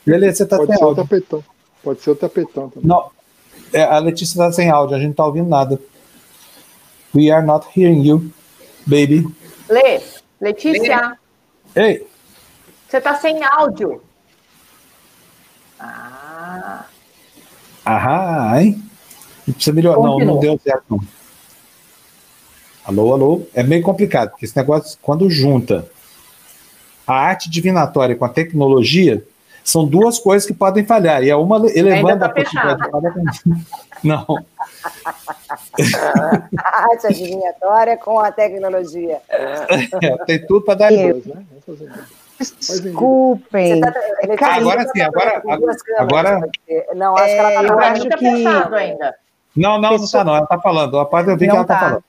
Beleza, 0.03 0.37
você 0.37 0.43
está 0.43 0.57
Pode 0.57 0.69
sem 0.69 0.77
ser 0.77 0.83
o 0.83 0.87
áudio. 0.87 1.03
tapetão. 1.03 1.43
Pode 1.83 2.01
ser 2.01 2.09
o 2.09 2.15
tapetão 2.15 2.69
também. 2.69 2.89
Não, 2.89 3.11
é, 3.71 3.83
a 3.83 3.99
Letícia 3.99 4.33
está 4.33 4.51
sem 4.51 4.71
áudio, 4.71 4.95
a 4.95 4.97
gente 4.97 5.09
não 5.09 5.11
está 5.11 5.25
ouvindo 5.27 5.47
nada. 5.47 5.79
We 7.15 7.29
are 7.29 7.45
not 7.45 7.67
hearing 7.77 8.01
you, 8.01 8.31
baby. 8.87 9.27
Lê, 9.69 10.01
Letícia, 10.41 11.15
Ei, 11.75 12.08
você 12.89 12.99
tá 12.99 13.15
sem 13.15 13.43
áudio. 13.43 14.01
Ah, 15.79 16.85
aham, 17.85 18.59
hein? 18.59 18.83
Precisa 19.45 19.73
melhorar. 19.73 20.01
Não, 20.01 20.17
não 20.19 20.39
deu 20.39 20.59
certo, 20.63 20.83
não. 20.89 20.99
Alô, 22.83 23.13
alô. 23.13 23.47
É 23.53 23.61
meio 23.61 23.83
complicado, 23.83 24.31
porque 24.31 24.45
esse 24.45 24.57
negócio, 24.57 24.97
quando 25.01 25.29
junta 25.29 25.87
a 27.05 27.13
arte 27.13 27.49
divinatória 27.49 28.15
com 28.15 28.25
a 28.25 28.29
tecnologia, 28.29 29.23
são 29.63 29.85
duas 29.85 30.17
coisas 30.17 30.47
que 30.47 30.53
podem 30.53 30.83
falhar. 30.83 31.23
E 31.23 31.29
é 31.29 31.35
uma 31.35 31.57
elevando 31.69 32.19
tá 32.19 32.25
a 32.25 32.29
possibilidade 32.29 32.81
de 32.83 32.89
falhar. 32.89 33.13
Não. 34.03 34.25
A 36.57 36.89
arte 36.89 37.07
adivinhatória 37.07 37.97
com 37.97 38.17
a 38.17 38.31
tecnologia. 38.31 39.21
É, 39.27 40.25
tem 40.25 40.45
tudo 40.45 40.61
para 40.61 40.75
dar 40.75 40.89
Dois, 40.89 41.25
né? 41.25 41.45
Desculpem. 42.39 43.75
Você 43.75 43.79
tá- 43.81 43.99
Letícia, 43.99 44.37
Cara, 44.37 44.55
agora 44.55 44.81
sim, 44.83 44.99
tá 44.99 45.05
agora- 45.07 45.41
câmeras, 45.41 45.77
agora-. 45.97 46.41
Não, 46.95 47.15
acho 47.17 47.25
que 47.25 47.31
ela 47.31 47.51
É, 47.51 47.55
tá 47.55 47.63
eu 47.63 47.79
acho 47.79 48.01
muito 48.01 48.17
que- 48.17 48.25
ainda. 48.25 49.15
Não, 49.55 49.71
não, 49.79 49.91
não 49.91 49.99
Pessoa- 49.99 50.23
tá, 50.23 50.23
não. 50.31 50.35
Ela 50.37 50.45
tá 50.47 50.59
falando. 50.59 50.97
Rapaz, 50.97 51.27
eu 51.27 51.33
vi 51.35 51.41
que 51.41 51.47
Não 51.47 51.55
ela 51.57 51.65
tá, 51.65 51.73
tá. 51.75 51.79
falando. 51.81 52.03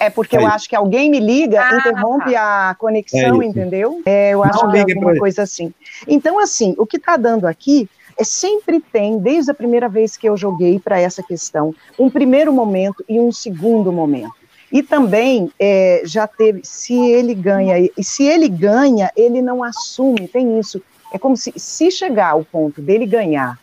É 0.00 0.10
porque 0.10 0.36
eu 0.36 0.40
Aí. 0.40 0.46
acho 0.46 0.68
que 0.68 0.76
alguém 0.76 1.10
me 1.10 1.18
liga, 1.18 1.60
Ah, 1.60 1.74
interrompe 1.76 2.34
a 2.36 2.70
É 2.72 2.74
conexão, 2.78 3.42
isso. 3.42 3.50
entendeu? 3.50 4.00
É, 4.06 4.30
eu 4.30 4.44
acho 4.44 4.64
Não 4.64 4.70
que 4.72 4.78
é 4.78 4.80
alguma 4.82 5.16
coisa 5.18 5.42
assim. 5.42 5.72
Então, 6.06 6.38
assim, 6.38 6.74
o 6.78 6.86
que 6.86 6.96
está 6.98 7.16
dando 7.16 7.46
aqui 7.46 7.88
é 8.16 8.22
sempre 8.24 8.80
tem, 8.80 9.18
desde 9.18 9.50
a 9.50 9.54
primeira 9.54 9.88
vez 9.88 10.16
que 10.16 10.28
eu 10.28 10.36
joguei 10.36 10.78
para 10.78 11.00
essa 11.00 11.22
questão, 11.22 11.74
um 11.98 12.08
primeiro 12.08 12.52
momento 12.52 13.04
e 13.08 13.18
um 13.18 13.32
segundo 13.32 13.92
momento. 13.92 14.32
E 14.70 14.82
também 14.82 15.50
é, 15.58 16.02
já 16.04 16.26
teve, 16.26 16.60
se 16.62 16.94
ele 16.94 17.34
ganha, 17.34 17.78
e 17.96 18.04
se 18.04 18.24
ele 18.24 18.48
ganha, 18.48 19.10
ele 19.16 19.40
não 19.40 19.64
assume, 19.64 20.28
tem 20.28 20.58
isso. 20.58 20.82
É 21.12 21.18
como 21.18 21.36
se, 21.36 21.52
se 21.56 21.90
chegar 21.90 22.32
ao 22.32 22.44
ponto 22.44 22.82
dele 22.82 23.06
ganhar 23.06 23.58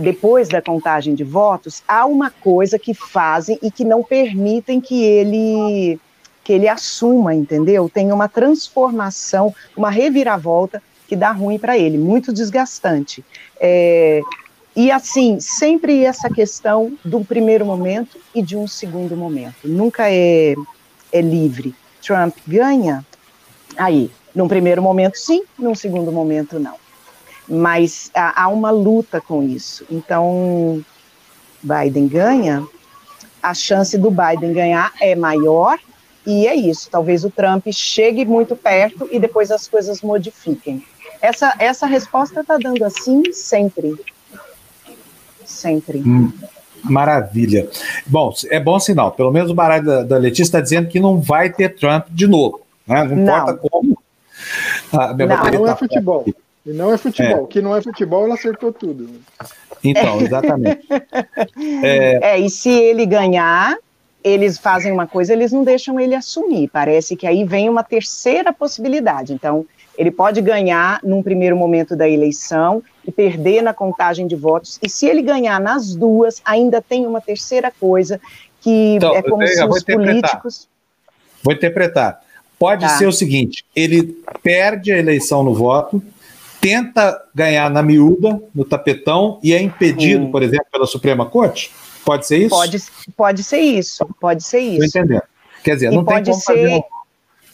depois 0.00 0.48
da 0.48 0.62
contagem 0.62 1.14
de 1.14 1.22
votos, 1.22 1.82
há 1.86 2.06
uma 2.06 2.30
coisa 2.30 2.78
que 2.78 2.94
fazem 2.94 3.58
e 3.62 3.70
que 3.70 3.84
não 3.84 4.02
permitem 4.02 4.80
que 4.80 5.02
ele 5.04 6.00
que 6.42 6.52
ele 6.52 6.68
assuma, 6.68 7.34
entendeu? 7.34 7.88
Tem 7.88 8.12
uma 8.12 8.28
transformação, 8.28 9.54
uma 9.74 9.88
reviravolta 9.88 10.82
que 11.08 11.16
dá 11.16 11.32
ruim 11.32 11.58
para 11.58 11.78
ele, 11.78 11.96
muito 11.96 12.34
desgastante. 12.34 13.24
É, 13.58 14.20
e 14.76 14.90
assim, 14.90 15.38
sempre 15.40 16.04
essa 16.04 16.28
questão 16.28 16.96
do 17.04 17.24
primeiro 17.24 17.64
momento 17.64 18.18
e 18.34 18.42
de 18.42 18.56
um 18.56 18.66
segundo 18.66 19.16
momento. 19.16 19.56
Nunca 19.64 20.10
é, 20.10 20.54
é 21.12 21.20
livre. 21.20 21.74
Trump 22.02 22.36
ganha, 22.46 23.04
aí, 23.76 24.10
num 24.34 24.48
primeiro 24.48 24.82
momento 24.82 25.16
sim, 25.16 25.44
num 25.58 25.74
segundo 25.74 26.10
momento 26.12 26.58
não 26.58 26.84
mas 27.48 28.10
há, 28.14 28.44
há 28.44 28.48
uma 28.48 28.70
luta 28.70 29.20
com 29.20 29.42
isso. 29.42 29.84
Então, 29.90 30.84
Biden 31.62 32.08
ganha, 32.08 32.66
a 33.42 33.54
chance 33.54 33.96
do 33.98 34.10
Biden 34.10 34.52
ganhar 34.52 34.92
é 35.00 35.14
maior, 35.14 35.78
e 36.26 36.46
é 36.46 36.54
isso. 36.54 36.88
Talvez 36.90 37.24
o 37.24 37.30
Trump 37.30 37.66
chegue 37.70 38.24
muito 38.24 38.56
perto 38.56 39.08
e 39.12 39.18
depois 39.18 39.50
as 39.50 39.68
coisas 39.68 40.00
modifiquem. 40.00 40.84
Essa, 41.20 41.54
essa 41.58 41.86
resposta 41.86 42.40
está 42.40 42.56
dando 42.56 42.82
assim 42.82 43.32
sempre. 43.32 43.94
Sempre. 45.54 45.98
Hum, 45.98 46.32
maravilha. 46.82 47.68
Bom, 48.06 48.32
é 48.50 48.60
bom 48.60 48.78
sinal. 48.78 49.12
Pelo 49.12 49.30
menos 49.32 49.50
o 49.50 49.54
baralho 49.54 49.84
da, 49.84 50.02
da 50.02 50.16
Letícia 50.18 50.42
está 50.42 50.60
dizendo 50.60 50.88
que 50.88 51.00
não 51.00 51.20
vai 51.20 51.50
ter 51.50 51.74
Trump 51.76 52.06
de 52.10 52.26
novo. 52.26 52.60
Né? 52.86 53.04
Não, 53.04 53.16
Não. 53.16 53.22
importa 53.22 53.54
como. 53.70 53.98
A 54.92 55.14
minha 55.14 55.26
Não, 55.28 55.36
bateria 55.36 55.58
Não 55.58 55.66
é 55.66 55.70
tá- 55.70 55.76
futebol. 55.76 56.24
E 56.66 56.72
não 56.72 56.92
é 56.94 56.96
futebol. 56.98 57.42
O 57.44 57.46
que 57.46 57.60
não 57.60 57.76
é 57.76 57.82
futebol, 57.82 58.24
ela 58.24 58.34
acertou 58.34 58.72
tudo. 58.72 59.08
Então, 59.82 60.20
exatamente. 60.20 60.80
É, 61.82 62.32
É, 62.34 62.38
e 62.38 62.48
se 62.48 62.70
ele 62.70 63.04
ganhar, 63.04 63.76
eles 64.22 64.56
fazem 64.58 64.90
uma 64.90 65.06
coisa, 65.06 65.32
eles 65.34 65.52
não 65.52 65.62
deixam 65.62 66.00
ele 66.00 66.14
assumir. 66.14 66.68
Parece 66.72 67.16
que 67.16 67.26
aí 67.26 67.44
vem 67.44 67.68
uma 67.68 67.82
terceira 67.82 68.50
possibilidade. 68.52 69.32
Então, 69.34 69.66
ele 69.98 70.10
pode 70.10 70.40
ganhar 70.40 71.00
num 71.04 71.22
primeiro 71.22 71.54
momento 71.56 71.94
da 71.94 72.08
eleição 72.08 72.82
e 73.06 73.12
perder 73.12 73.62
na 73.62 73.74
contagem 73.74 74.26
de 74.26 74.36
votos. 74.36 74.78
E 74.82 74.88
se 74.88 75.06
ele 75.06 75.22
ganhar 75.22 75.60
nas 75.60 75.94
duas, 75.94 76.40
ainda 76.44 76.80
tem 76.80 77.06
uma 77.06 77.20
terceira 77.20 77.70
coisa 77.70 78.20
que 78.60 78.96
então, 78.96 79.14
é 79.14 79.22
como 79.22 79.46
se 79.46 79.64
os 79.64 79.84
políticos. 79.84 80.68
Vou 81.42 81.52
interpretar. 81.52 82.20
Pode 82.58 82.82
tá. 82.86 82.96
ser 82.96 83.06
o 83.06 83.12
seguinte: 83.12 83.64
ele 83.76 84.16
perde 84.42 84.92
a 84.92 84.98
eleição 84.98 85.42
no 85.44 85.54
voto, 85.54 86.02
tenta 86.60 87.20
ganhar 87.34 87.68
na 87.70 87.82
miúda, 87.82 88.40
no 88.54 88.64
tapetão, 88.64 89.38
e 89.42 89.52
é 89.52 89.60
impedido, 89.60 90.24
Sim. 90.24 90.30
por 90.30 90.42
exemplo, 90.42 90.66
pela 90.72 90.86
Suprema 90.86 91.26
Corte? 91.26 91.70
Pode 92.04 92.26
ser 92.26 92.38
isso? 92.38 92.50
Pode, 92.50 92.82
pode 93.16 93.42
ser 93.42 93.58
isso, 93.58 94.06
pode 94.20 94.44
ser 94.44 94.60
isso. 94.60 94.84
Estou 94.84 95.02
entendendo. 95.02 95.22
Quer 95.62 95.74
dizer, 95.74 95.92
e 95.92 95.94
não 95.94 96.04
tem 96.04 96.22
como 96.22 96.34
ser, 96.36 96.42
fazer... 96.42 96.84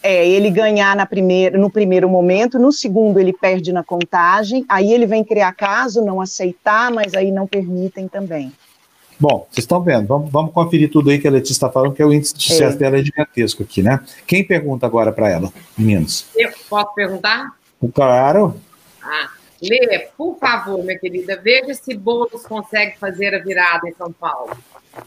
É, 0.03 0.27
ele 0.27 0.51
ganhar 0.51 0.97
na 0.97 1.05
primeira, 1.05 1.59
no 1.59 1.71
primeiro 1.71 2.09
momento, 2.09 2.59
no 2.59 2.73
segundo 2.73 3.21
ele 3.21 3.33
perde 3.33 3.73
na 3.73 3.85
contagem, 3.85 4.65
aí 4.69 4.93
ele 4.93 5.07
vem 5.07 5.23
criar 5.23 5.53
caso, 5.53 6.03
não 6.03 6.21
aceitar, 6.21 6.91
mas 6.91 7.15
aí 7.15 7.31
não 7.31 7.47
permitem 7.47 8.09
também. 8.09 8.51
Bom, 9.19 9.47
vocês 9.51 9.65
estão 9.65 9.83
vendo, 9.83 10.07
vamos, 10.07 10.31
vamos, 10.31 10.55
conferir 10.55 10.91
tudo 10.91 11.11
aí 11.11 11.19
que 11.19 11.29
a 11.29 11.31
Letícia 11.31 11.53
está 11.53 11.71
falando, 11.71 11.93
que 11.93 12.01
é 12.01 12.07
o 12.07 12.13
índice 12.13 12.35
de 12.35 12.43
sucesso 12.43 12.77
é. 12.77 12.79
dela 12.79 12.97
é 12.97 13.05
gigantesco 13.05 13.63
aqui, 13.63 13.83
né? 13.83 14.01
Quem 14.27 14.43
pergunta 14.43 14.87
agora 14.87 15.13
para 15.13 15.29
ela, 15.29 15.53
meninos? 15.77 16.27
Eu 16.35 16.51
posso 16.71 16.95
perguntar? 16.95 17.55
Claro. 17.93 18.57
Ah, 19.03 19.29
Lê, 19.63 20.09
por 20.17 20.39
favor, 20.39 20.83
minha 20.83 20.99
querida, 20.99 21.39
veja 21.43 21.75
se 21.75 21.95
Boulos 21.95 22.47
consegue 22.47 22.97
fazer 22.99 23.35
a 23.35 23.39
virada 23.39 23.87
em 23.87 23.93
São 23.93 24.11
Paulo. 24.11 24.57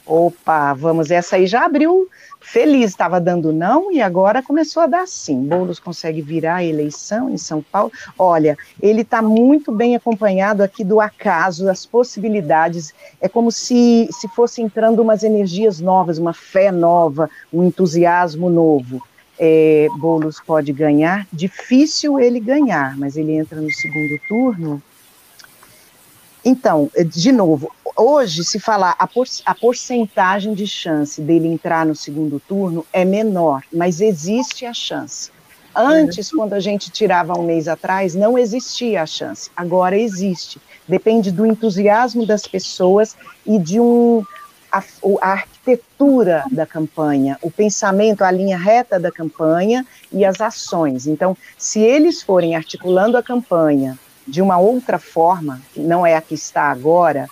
Opa, 0.06 0.74
vamos, 0.74 1.12
essa 1.12 1.36
aí 1.36 1.46
já 1.46 1.66
abriu 1.66 2.08
feliz, 2.40 2.92
estava 2.92 3.22
dando 3.22 3.54
não 3.54 3.92
e 3.92 4.02
agora 4.02 4.44
começou 4.44 4.84
a 4.84 4.88
dar 4.88 5.08
sim. 5.08 5.44
Boulos 5.44 5.80
consegue 5.80 6.22
virar 6.22 6.56
a 6.58 6.64
eleição 6.64 7.30
em 7.30 7.38
São 7.38 7.62
Paulo. 7.62 7.92
Olha, 8.18 8.58
ele 8.82 9.02
está 9.02 9.22
muito 9.22 9.72
bem 9.72 9.96
acompanhado 9.96 10.62
aqui 10.62 10.84
do 10.84 11.00
acaso, 11.00 11.66
das 11.66 11.86
possibilidades. 11.86 12.94
É 13.22 13.30
como 13.30 13.52
se, 13.52 14.08
se 14.12 14.28
fosse 14.30 14.62
entrando 14.62 15.02
umas 15.02 15.24
energias 15.24 15.80
novas, 15.80 16.18
uma 16.18 16.34
fé 16.34 16.72
nova, 16.72 17.30
um 17.52 17.64
entusiasmo 17.64 18.50
novo 18.50 19.02
é, 19.38 19.88
Boulos 19.98 20.40
pode 20.40 20.72
ganhar. 20.72 21.28
Difícil 21.32 22.20
ele 22.20 22.40
ganhar, 22.40 22.98
mas 22.98 23.18
ele 23.18 23.34
entra 23.34 23.60
no 23.60 23.72
segundo 23.72 24.20
turno. 24.28 24.82
Então, 26.46 26.92
de 27.06 27.32
novo, 27.32 27.72
hoje, 27.96 28.44
se 28.44 28.60
falar 28.60 28.96
a, 28.98 29.08
por, 29.08 29.28
a 29.46 29.56
porcentagem 29.56 30.54
de 30.54 30.68
chance 30.68 31.22
dele 31.22 31.48
entrar 31.48 31.86
no 31.86 31.96
segundo 31.96 32.40
turno 32.40 32.86
é 32.92 33.04
menor, 33.06 33.62
mas 33.72 34.02
existe 34.02 34.66
a 34.66 34.74
chance. 34.74 35.32
Antes, 35.76 36.30
quando 36.30 36.54
a 36.54 36.60
gente 36.60 36.92
tirava 36.92 37.38
um 37.38 37.44
mês 37.44 37.68
atrás, 37.68 38.14
não 38.14 38.38
existia 38.38 39.02
a 39.02 39.06
chance. 39.08 39.50
Agora 39.56 39.98
existe. 39.98 40.62
Depende 40.88 41.32
do 41.32 41.46
entusiasmo 41.46 42.28
das 42.28 42.46
pessoas 42.46 43.16
e 43.44 43.58
de 43.58 43.80
um, 43.80 44.24
a, 44.72 44.84
a 45.22 45.32
arquitetura 45.32 46.44
da 46.52 46.66
campanha, 46.66 47.38
o 47.42 47.50
pensamento, 47.50 48.24
a 48.24 48.32
linha 48.32 48.58
reta 48.58 49.00
da 49.00 49.12
campanha 49.12 49.86
e 50.12 50.26
as 50.26 50.42
ações. 50.42 51.08
Então, 51.08 51.38
se 51.58 51.80
eles 51.80 52.22
forem 52.22 52.56
articulando 52.56 53.18
a 53.18 53.24
campanha 53.24 53.98
de 54.28 54.42
uma 54.42 54.58
outra 54.58 54.98
forma, 54.98 55.62
que 55.74 55.80
não 55.80 56.06
é 56.06 56.16
a 56.16 56.22
que 56.22 56.36
está 56.36 56.64
agora, 56.64 57.28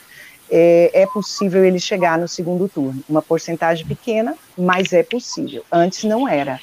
é, 0.52 0.92
é, 0.94 1.06
possível 1.06 1.64
ele 1.64 1.80
chegar 1.80 2.20
no 2.20 2.28
segundo 2.28 2.68
turno. 2.68 3.02
Uma 3.08 3.22
porcentagem 3.22 3.86
pequena, 3.86 4.36
mas 4.58 4.92
é 4.92 5.02
possível. 5.02 5.64
Antes 5.72 6.04
não 6.04 6.28
era. 6.28 6.60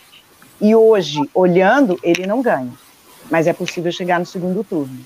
E 0.60 0.74
hoje, 0.74 1.18
olhando, 1.32 1.98
ele 2.02 2.26
não 2.26 2.42
ganha. 2.42 2.72
Mas 3.30 3.46
é 3.46 3.52
possível 3.52 3.90
chegar 3.90 4.20
no 4.20 4.26
segundo 4.26 4.62
turno. 4.62 4.98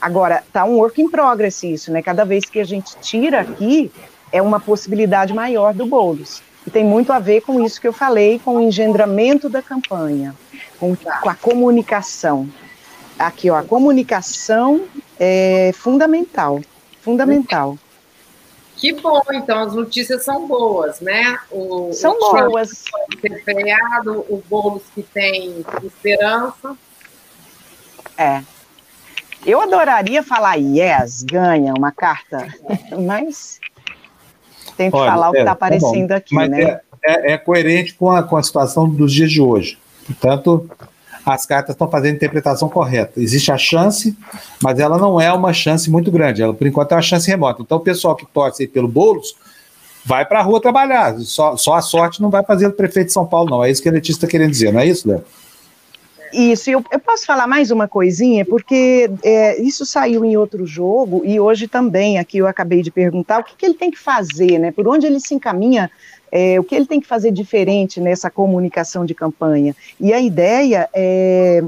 Agora, 0.00 0.42
está 0.46 0.64
um 0.64 0.76
work 0.76 1.02
in 1.02 1.10
progress 1.10 1.66
isso, 1.66 1.92
né? 1.92 2.00
Cada 2.00 2.24
vez 2.24 2.44
que 2.46 2.60
a 2.60 2.64
gente 2.64 2.96
tira 3.00 3.40
aqui, 3.40 3.90
é 4.32 4.40
uma 4.40 4.60
possibilidade 4.60 5.34
maior 5.34 5.74
do 5.74 5.86
Boulos. 5.86 6.42
E 6.66 6.70
tem 6.70 6.84
muito 6.84 7.12
a 7.12 7.18
ver 7.18 7.40
com 7.42 7.64
isso 7.64 7.80
que 7.80 7.88
eu 7.88 7.92
falei, 7.92 8.38
com 8.38 8.56
o 8.56 8.60
engendramento 8.60 9.48
da 9.48 9.60
campanha, 9.60 10.34
com, 10.78 10.94
com 10.94 11.28
a 11.28 11.34
comunicação. 11.34 12.48
Aqui, 13.18 13.50
ó, 13.50 13.56
a 13.56 13.62
comunicação 13.62 14.82
é 15.18 15.72
fundamental, 15.74 16.60
fundamental. 17.00 17.76
Que 18.78 18.92
bom, 18.92 19.20
então 19.32 19.58
as 19.60 19.74
notícias 19.74 20.24
são 20.24 20.46
boas, 20.46 21.00
né? 21.00 21.36
O, 21.50 21.92
são 21.92 22.16
o 22.16 22.18
boas. 22.18 22.84
Ser 23.20 23.42
freado, 23.42 24.24
o 24.28 24.40
Boulos 24.48 24.84
que 24.94 25.02
tem 25.02 25.64
esperança. 25.82 26.76
É. 28.16 28.42
Eu 29.44 29.60
adoraria 29.60 30.22
falar 30.22 30.54
yes, 30.54 31.24
ganha 31.24 31.74
uma 31.76 31.90
carta, 31.90 32.46
mas 32.98 33.58
tem 34.76 34.90
que 34.90 34.96
Olha, 34.96 35.10
falar 35.10 35.30
o 35.30 35.32
que 35.32 35.38
está 35.38 35.42
é, 35.42 35.46
tá 35.46 35.52
aparecendo 35.52 36.08
tá 36.08 36.16
aqui, 36.16 36.34
mas 36.34 36.48
né? 36.48 36.62
É, 36.62 36.80
é, 37.02 37.32
é, 37.32 37.38
coerente 37.38 37.94
com 37.94 38.10
a, 38.10 38.22
com 38.22 38.36
a 38.36 38.42
situação 38.42 38.88
dos 38.88 39.12
dias 39.12 39.30
de 39.30 39.40
hoje. 39.40 39.76
Portanto, 40.06 40.70
as 41.32 41.44
cartas 41.44 41.74
estão 41.74 41.90
fazendo 41.90 42.12
a 42.12 42.16
interpretação 42.16 42.68
correta. 42.68 43.20
Existe 43.20 43.52
a 43.52 43.58
chance, 43.58 44.16
mas 44.62 44.78
ela 44.78 44.96
não 44.96 45.20
é 45.20 45.32
uma 45.32 45.52
chance 45.52 45.90
muito 45.90 46.10
grande. 46.10 46.42
Ela, 46.42 46.54
por 46.54 46.66
enquanto, 46.66 46.92
é 46.92 46.94
uma 46.94 47.02
chance 47.02 47.28
remota. 47.28 47.62
Então, 47.62 47.76
o 47.76 47.80
pessoal 47.80 48.16
que 48.16 48.26
torce 48.26 48.66
pelo 48.66 48.88
Boulos 48.88 49.36
vai 50.04 50.24
para 50.24 50.40
a 50.40 50.42
rua 50.42 50.60
trabalhar. 50.60 51.18
Só, 51.18 51.56
só 51.56 51.74
a 51.74 51.82
sorte 51.82 52.22
não 52.22 52.30
vai 52.30 52.42
fazer 52.42 52.66
o 52.66 52.72
prefeito 52.72 53.08
de 53.08 53.12
São 53.12 53.26
Paulo, 53.26 53.50
não. 53.50 53.64
É 53.64 53.70
isso 53.70 53.82
que 53.82 53.88
a 53.88 53.92
Letícia 53.92 54.18
está 54.18 54.26
querendo 54.26 54.50
dizer, 54.50 54.72
não 54.72 54.80
é 54.80 54.86
isso, 54.86 55.06
Léo? 55.06 55.22
Isso, 56.32 56.70
eu, 56.70 56.84
eu, 56.92 56.98
posso 56.98 57.24
falar 57.24 57.46
mais 57.46 57.70
uma 57.70 57.88
coisinha, 57.88 58.44
porque 58.44 59.10
é, 59.22 59.60
isso 59.62 59.86
saiu 59.86 60.24
em 60.26 60.36
outro 60.36 60.66
jogo 60.66 61.22
e 61.24 61.40
hoje 61.40 61.66
também, 61.66 62.18
aqui 62.18 62.36
eu 62.36 62.46
acabei 62.46 62.82
de 62.82 62.90
perguntar, 62.90 63.40
o 63.40 63.44
que, 63.44 63.56
que 63.56 63.64
ele 63.64 63.74
tem 63.74 63.90
que 63.90 63.98
fazer, 63.98 64.58
né? 64.58 64.70
Por 64.70 64.86
onde 64.86 65.06
ele 65.06 65.20
se 65.20 65.34
encaminha, 65.34 65.90
é, 66.30 66.58
o 66.58 66.64
que 66.64 66.74
ele 66.74 66.86
tem 66.86 67.00
que 67.00 67.06
fazer 67.06 67.30
diferente 67.32 68.00
nessa 68.00 68.30
comunicação 68.30 69.04
de 69.04 69.14
campanha. 69.14 69.74
E 70.00 70.12
a 70.12 70.20
ideia 70.20 70.88
é, 70.92 71.62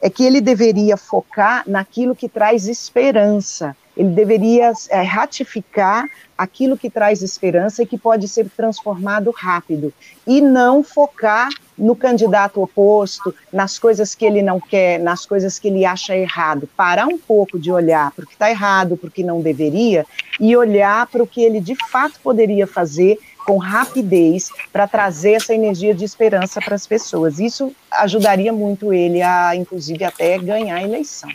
é 0.00 0.10
que 0.10 0.24
ele 0.24 0.40
deveria 0.40 0.96
focar 0.96 1.64
naquilo 1.66 2.14
que 2.14 2.28
traz 2.28 2.66
esperança, 2.66 3.76
ele 3.96 4.10
deveria 4.10 4.72
é, 4.90 5.00
ratificar 5.02 6.06
aquilo 6.36 6.76
que 6.76 6.90
traz 6.90 7.22
esperança 7.22 7.82
e 7.82 7.86
que 7.86 7.96
pode 7.96 8.28
ser 8.28 8.46
transformado 8.54 9.30
rápido, 9.30 9.92
e 10.26 10.42
não 10.42 10.84
focar 10.84 11.48
no 11.78 11.96
candidato 11.96 12.62
oposto, 12.62 13.34
nas 13.50 13.78
coisas 13.78 14.14
que 14.14 14.24
ele 14.26 14.42
não 14.42 14.60
quer, 14.60 14.98
nas 14.98 15.24
coisas 15.24 15.58
que 15.58 15.68
ele 15.68 15.84
acha 15.86 16.14
errado. 16.14 16.68
Parar 16.76 17.06
um 17.06 17.18
pouco 17.18 17.58
de 17.58 17.72
olhar 17.72 18.12
para 18.12 18.24
o 18.24 18.26
que 18.26 18.34
está 18.34 18.50
errado, 18.50 18.96
para 18.96 19.08
o 19.08 19.10
que 19.10 19.24
não 19.24 19.40
deveria, 19.40 20.04
e 20.38 20.54
olhar 20.54 21.06
para 21.06 21.22
o 21.22 21.26
que 21.26 21.42
ele 21.42 21.60
de 21.60 21.74
fato 21.90 22.20
poderia 22.22 22.66
fazer 22.66 23.18
com 23.46 23.56
rapidez 23.58 24.50
para 24.72 24.88
trazer 24.88 25.34
essa 25.34 25.54
energia 25.54 25.94
de 25.94 26.04
esperança 26.04 26.60
para 26.60 26.74
as 26.74 26.86
pessoas. 26.86 27.38
Isso 27.38 27.72
ajudaria 27.90 28.52
muito 28.52 28.92
ele 28.92 29.22
a, 29.22 29.54
inclusive, 29.54 30.04
até 30.04 30.36
ganhar 30.38 30.76
a 30.76 30.82
eleição. 30.82 31.30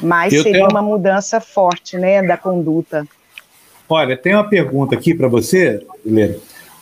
Mas 0.00 0.32
Eu 0.32 0.44
seria 0.44 0.60
tenho... 0.60 0.70
uma 0.70 0.80
mudança 0.80 1.40
forte, 1.40 1.98
né, 1.98 2.22
da 2.22 2.36
conduta. 2.36 3.04
Olha, 3.88 4.16
tem 4.16 4.34
uma 4.34 4.48
pergunta 4.48 4.94
aqui 4.94 5.14
para 5.14 5.26
você, 5.26 5.84
Helena. 6.06 6.36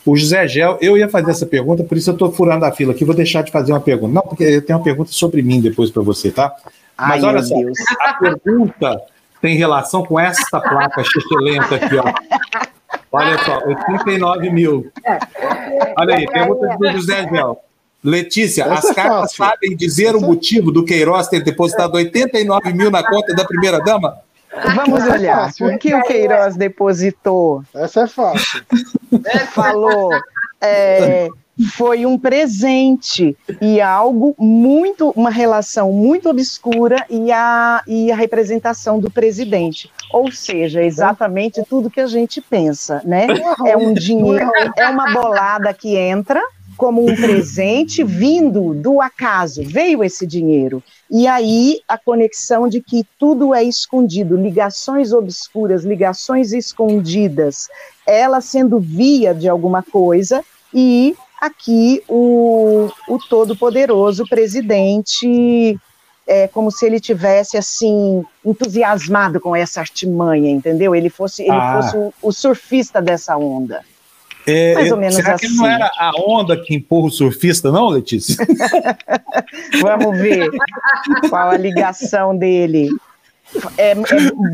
O 0.05 0.15
José 0.15 0.47
Gel, 0.47 0.79
eu 0.81 0.97
ia 0.97 1.09
fazer 1.09 1.31
essa 1.31 1.47
pergunta, 1.47 1.83
por 1.83 1.97
isso 1.97 2.11
eu 2.11 2.13
estou 2.13 2.31
furando 2.31 2.65
a 2.65 2.71
fila 2.71 2.93
aqui, 2.93 3.05
vou 3.05 3.15
deixar 3.15 3.43
de 3.43 3.51
fazer 3.51 3.73
uma 3.73 3.81
pergunta. 3.81 4.13
Não, 4.13 4.23
porque 4.23 4.45
eu 4.45 4.63
tenho 4.63 4.79
uma 4.79 4.85
pergunta 4.85 5.11
sobre 5.11 5.43
mim 5.43 5.61
depois 5.61 5.91
para 5.91 6.03
você, 6.03 6.31
tá? 6.31 6.55
Mas 6.97 7.25
Ai, 7.25 7.31
olha 7.31 7.43
só, 7.43 7.57
Deus. 7.57 7.79
a 8.01 8.15
pergunta 8.15 9.03
tem 9.41 9.57
relação 9.57 10.05
com 10.05 10.21
essa 10.21 10.61
placa 10.61 11.01
excelente 11.01 11.75
aqui, 11.75 11.97
ó. 11.97 12.67
Olha 13.13 13.39
só, 13.45 13.65
89 13.67 14.51
mil. 14.51 14.93
Olha 15.99 16.17
aí, 16.17 16.27
pergunta 16.27 16.77
do 16.77 16.93
José 16.93 17.29
Gel. 17.29 17.61
Letícia, 18.05 18.63
essa 18.65 18.75
as 18.75 18.85
é 18.91 18.95
cartas 18.95 19.33
sabem 19.33 19.77
dizer 19.77 20.15
essa... 20.15 20.19
o 20.19 20.21
motivo 20.21 20.71
do 20.71 20.85
Queiroz 20.85 21.29
ter 21.29 21.43
depositado 21.43 21.95
89 21.95 22.73
mil 22.73 22.91
na 22.91 23.03
conta 23.03 23.35
da 23.35 23.45
primeira-dama? 23.45 24.19
Vamos 24.75 25.07
é 25.07 25.13
olhar. 25.13 25.51
o 25.61 25.79
que 25.79 25.95
o 25.95 26.03
Queiroz 26.03 26.57
depositou? 26.57 27.63
Essa 27.75 28.03
é 28.03 28.07
fácil. 28.07 28.65
Falou. 29.53 30.11
É, 30.61 31.29
foi 31.65 32.05
um 32.05 32.19
presente 32.19 33.37
e 33.61 33.81
algo 33.81 34.35
muito, 34.39 35.11
uma 35.11 35.31
relação 35.31 35.93
muito 35.93 36.29
obscura 36.29 37.05
e 37.09 37.33
a, 37.33 37.83
e 37.87 38.13
a 38.13 38.17
representação 38.17 38.99
do 38.99 39.11
presidente. 39.11 39.91
Ou 40.13 40.31
seja, 40.31 40.83
exatamente 40.83 41.63
tudo 41.69 41.91
que 41.91 42.01
a 42.01 42.07
gente 42.07 42.41
pensa, 42.41 43.01
né? 43.05 43.27
É 43.65 43.77
um 43.77 43.95
dinheiro, 43.95 44.51
é 44.77 44.89
uma 44.89 45.13
bolada 45.13 45.73
que 45.73 45.97
entra 45.97 46.43
como 46.77 47.03
um 47.03 47.17
presente 47.17 48.05
vindo 48.05 48.75
do 48.75 49.01
acaso, 49.01 49.63
veio 49.65 50.05
esse 50.05 50.27
dinheiro. 50.27 50.83
E 51.11 51.27
aí 51.27 51.81
a 51.89 51.97
conexão 51.97 52.69
de 52.69 52.83
que 52.83 53.07
tudo 53.19 53.55
é 53.55 53.65
escondido, 53.65 54.37
ligações 54.37 55.13
obscuras, 55.13 55.85
ligações 55.85 56.53
escondidas, 56.53 57.69
ela 58.07 58.43
sendo 58.43 58.79
via 58.79 59.35
de 59.35 59.49
alguma 59.49 59.83
coisa, 59.83 60.45
e 60.75 61.17
aqui 61.41 62.03
o, 62.09 62.91
o 63.09 63.19
todo-poderoso 63.19 64.27
presidente 64.29 65.79
é 66.27 66.49
como 66.49 66.71
se 66.71 66.85
ele 66.85 66.99
tivesse 66.99 67.57
assim 67.57 68.25
entusiasmado 68.45 69.41
com 69.41 69.55
essa 69.55 69.81
artimanha, 69.81 70.51
entendeu? 70.51 70.95
Ele 70.95 71.09
fosse 71.09 71.43
ele 71.43 71.53
ah. 71.53 71.81
fosse 71.81 71.97
o, 71.97 72.13
o 72.23 72.33
surfista 72.33 73.01
dessa 73.01 73.37
onda. 73.37 73.83
É, 74.47 74.75
Mais 74.75 74.93
ou 74.93 74.99
menos 74.99 75.17
será 75.17 75.35
assim. 75.35 75.49
que 75.49 75.55
não 75.55 75.67
era 75.67 75.91
a 75.99 76.13
onda 76.17 76.57
que 76.57 76.73
empurra 76.73 77.09
o 77.09 77.11
surfista, 77.11 77.73
não, 77.73 77.89
Letícia? 77.89 78.37
Vamos 79.83 80.17
ver 80.19 80.49
qual 81.29 81.51
a 81.51 81.57
ligação 81.57 82.37
dele. 82.37 82.89
É, 83.79 83.93
é 83.93 83.97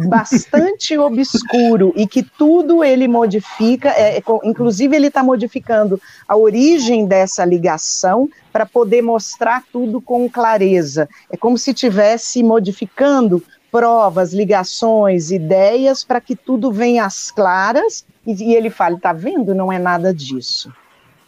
bastante 0.07 0.97
obscuro 0.99 1.93
e 1.97 2.07
que 2.07 2.23
tudo 2.23 2.85
ele 2.85 3.09
modifica, 3.09 3.89
é, 3.89 4.19
é 4.19 4.23
inclusive 4.45 4.95
ele 4.95 5.07
está 5.07 5.23
modificando 5.23 6.01
a 6.29 6.37
origem 6.37 7.07
dessa 7.07 7.45
ligação 7.45 8.29
para 8.53 8.67
poder 8.67 9.03
mostrar 9.03 9.65
tudo 9.73 10.01
com 10.01 10.29
clareza. 10.29 11.09
É 11.31 11.37
como 11.37 11.57
se 11.57 11.71
estivesse 11.71 12.43
modificando 12.43 13.43
provas, 13.71 14.35
ligações, 14.35 15.31
ideias 15.31 16.05
para 16.05 16.21
que 16.21 16.37
tudo 16.37 16.71
venha 16.71 17.07
às 17.07 17.31
claras 17.31 18.05
e, 18.27 18.51
e 18.51 18.55
ele 18.55 18.69
fala, 18.69 18.99
tá 19.01 19.13
vendo? 19.15 19.55
Não 19.55 19.73
é 19.73 19.79
nada 19.79 20.13
disso. 20.13 20.71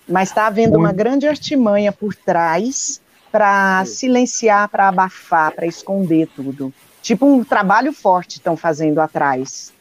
Mas 0.07 0.29
está 0.29 0.47
havendo 0.47 0.79
uma 0.79 0.93
grande 0.93 1.27
artimanha 1.27 1.91
por 1.91 2.15
trás 2.15 3.01
para 3.33 3.85
silenciar, 3.87 4.69
para 4.69 4.89
abafar, 4.89 5.53
para 5.53 5.67
esconder 5.67 6.29
tudo. 6.37 6.73
Tipo 7.05 7.27
um 7.27 7.45
trabalho 7.45 7.93
forte 7.93 8.37
estão 8.39 8.57
fazendo 8.57 8.99
atrás. 8.99 9.75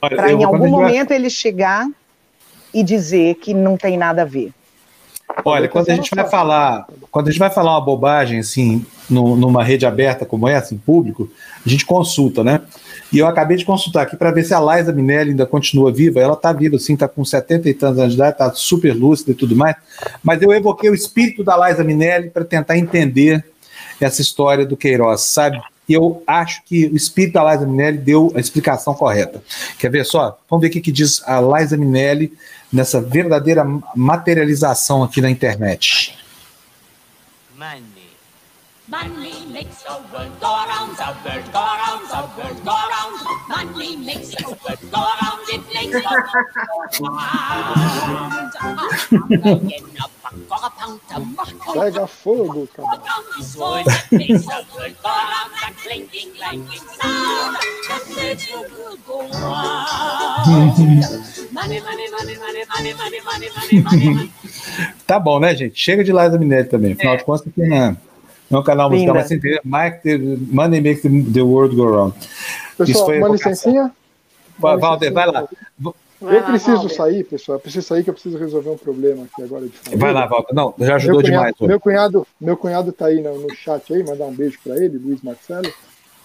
Para 0.00 0.32
em 0.32 0.42
algum 0.42 0.58
vai- 0.58 0.70
momento 0.70 1.10
ele 1.10 1.28
chegar 1.28 1.86
e 2.72 2.82
dizer 2.82 3.34
que 3.34 3.52
não 3.52 3.76
tem 3.76 3.98
nada 3.98 4.22
a 4.22 4.24
ver. 4.24 4.54
Olha, 5.44 5.68
quando 5.68 5.90
a 5.90 5.94
gente 5.94 6.14
vai 6.14 6.26
falar, 6.26 6.86
quando 7.10 7.28
a 7.28 7.30
gente 7.30 7.38
vai 7.38 7.50
falar 7.50 7.72
uma 7.72 7.80
bobagem 7.82 8.38
assim, 8.38 8.86
no- 9.08 9.36
numa 9.36 9.62
rede 9.62 9.84
aberta 9.84 10.24
como 10.24 10.48
essa, 10.48 10.74
em 10.74 10.78
público, 10.78 11.30
a 11.64 11.68
gente 11.68 11.84
consulta, 11.84 12.42
né? 12.42 12.62
E 13.12 13.18
eu 13.18 13.26
acabei 13.26 13.58
de 13.58 13.66
consultar 13.66 14.02
aqui 14.04 14.16
para 14.16 14.30
ver 14.30 14.42
se 14.42 14.54
a 14.54 14.60
Liza 14.60 14.94
Minelli 14.94 15.30
ainda 15.32 15.44
continua 15.44 15.92
viva. 15.92 16.20
Ela 16.20 16.32
está 16.32 16.54
viva, 16.54 16.78
sim, 16.78 16.94
está 16.94 17.06
com 17.06 17.22
70 17.22 17.68
e 17.68 17.74
tantos 17.74 17.98
anos 17.98 18.12
de 18.12 18.16
idade, 18.16 18.32
está 18.32 18.50
super 18.54 18.94
lúcida 18.96 19.32
e 19.32 19.34
tudo 19.34 19.54
mais. 19.54 19.76
Mas 20.22 20.40
eu 20.40 20.50
evoquei 20.54 20.88
o 20.88 20.94
espírito 20.94 21.44
da 21.44 21.68
Liza 21.68 21.84
Minelli 21.84 22.30
para 22.30 22.46
tentar 22.46 22.78
entender 22.78 23.44
essa 24.00 24.22
história 24.22 24.64
do 24.64 24.74
Queiroz, 24.74 25.20
sabe? 25.20 25.60
E 25.88 25.94
eu 25.94 26.22
acho 26.26 26.62
que 26.64 26.86
o 26.86 26.96
espírito 26.96 27.34
da 27.34 27.52
Liza 27.52 27.66
Minelli 27.66 27.98
deu 27.98 28.32
a 28.34 28.40
explicação 28.40 28.94
correta. 28.94 29.42
Quer 29.78 29.90
ver 29.90 30.06
só? 30.06 30.38
Vamos 30.48 30.62
ver 30.62 30.68
o 30.68 30.70
que, 30.70 30.80
que 30.80 30.92
diz 30.92 31.22
a 31.26 31.40
Liza 31.40 31.76
Minelli 31.76 32.32
nessa 32.72 33.00
verdadeira 33.00 33.64
materialização 33.94 35.02
aqui 35.02 35.20
na 35.20 35.28
internet. 35.30 36.16
Money. 37.56 37.92
Money 38.88 39.46
makes 39.50 39.82
the 39.84 39.92
world 40.12 40.40
go 40.40 40.48
round, 40.48 40.96
the 40.96 41.14
world 41.24 41.52
go 41.52 41.60
round, 41.60 42.08
the 42.10 42.22
world 42.36 42.64
go 42.64 42.72
round. 42.72 43.16
Money 43.48 43.96
makes 43.96 44.30
the 44.30 44.44
world 44.48 44.90
go 44.90 45.00
round, 45.00 45.48
it 45.48 45.62
makes 45.72 45.92
the 45.92 46.02
world 46.02 46.92
go 46.98 47.06
round. 47.06 47.72
Pega 51.72 52.06
fogo, 52.06 52.68
cara. 52.74 53.00
Sound 55.92 57.56
that 57.88 58.02
makes 58.16 58.46
go. 59.06 59.28
Money, 61.52 61.80
money, 61.80 62.08
money, 62.10 62.36
money, 62.38 62.64
money, 62.66 62.94
money, 62.94 63.20
money, 63.20 63.50
money, 63.54 63.82
money. 63.82 64.32
Tá 65.06 65.18
bom, 65.20 65.38
né, 65.38 65.54
gente? 65.54 65.78
Chega 65.78 66.02
de 66.02 66.10
Liza 66.12 66.38
Minelli 66.38 66.68
também. 66.68 66.92
Afinal 66.92 67.16
de 67.18 67.24
contas, 67.24 67.46
aqui 67.46 67.60
na, 67.66 67.96
não 68.50 68.58
é 68.58 68.60
um 68.60 68.64
canal 68.64 68.88
musical, 68.90 69.14
Linda. 69.14 69.20
mas 69.20 69.28
sem 69.28 69.36
entender. 69.36 69.60
Mike, 69.64 69.98
the, 70.02 70.18
money 70.50 70.80
makes 70.80 71.02
the, 71.02 71.42
world 71.42 71.76
go 71.76 71.84
round. 71.90 72.14
Pessoal, 72.78 73.04
a 73.04 73.06
uma 73.08 73.16
evocação. 73.16 73.50
licencinha? 73.50 73.92
Va- 74.58 74.76
Valder, 74.76 75.12
vai 75.12 75.26
lá. 75.26 75.46
Eu 76.22 76.42
preciso 76.42 76.88
sair, 76.88 77.24
pessoal. 77.24 77.56
Eu 77.56 77.60
preciso 77.60 77.86
sair 77.86 78.04
que 78.04 78.10
eu 78.10 78.14
preciso 78.14 78.38
resolver 78.38 78.70
um 78.70 78.76
problema 78.76 79.24
aqui 79.24 79.42
agora 79.42 79.66
de 79.66 79.72
família. 79.72 79.98
Vai 79.98 80.12
lá, 80.12 80.26
Walter. 80.26 80.54
Não, 80.54 80.74
já 80.78 80.96
ajudou 80.96 81.20
meu 81.20 81.24
cunhado, 81.24 81.54
demais. 81.54 81.68
Meu 81.68 81.80
cunhado, 81.80 82.26
meu 82.40 82.56
cunhado 82.56 82.92
tá 82.92 83.06
aí 83.06 83.20
no, 83.20 83.38
no 83.40 83.54
chat 83.54 83.92
aí, 83.92 84.04
mandar 84.04 84.26
um 84.26 84.34
beijo 84.34 84.58
para 84.62 84.76
ele, 84.76 84.98
Luiz 84.98 85.22
Marcelo, 85.22 85.72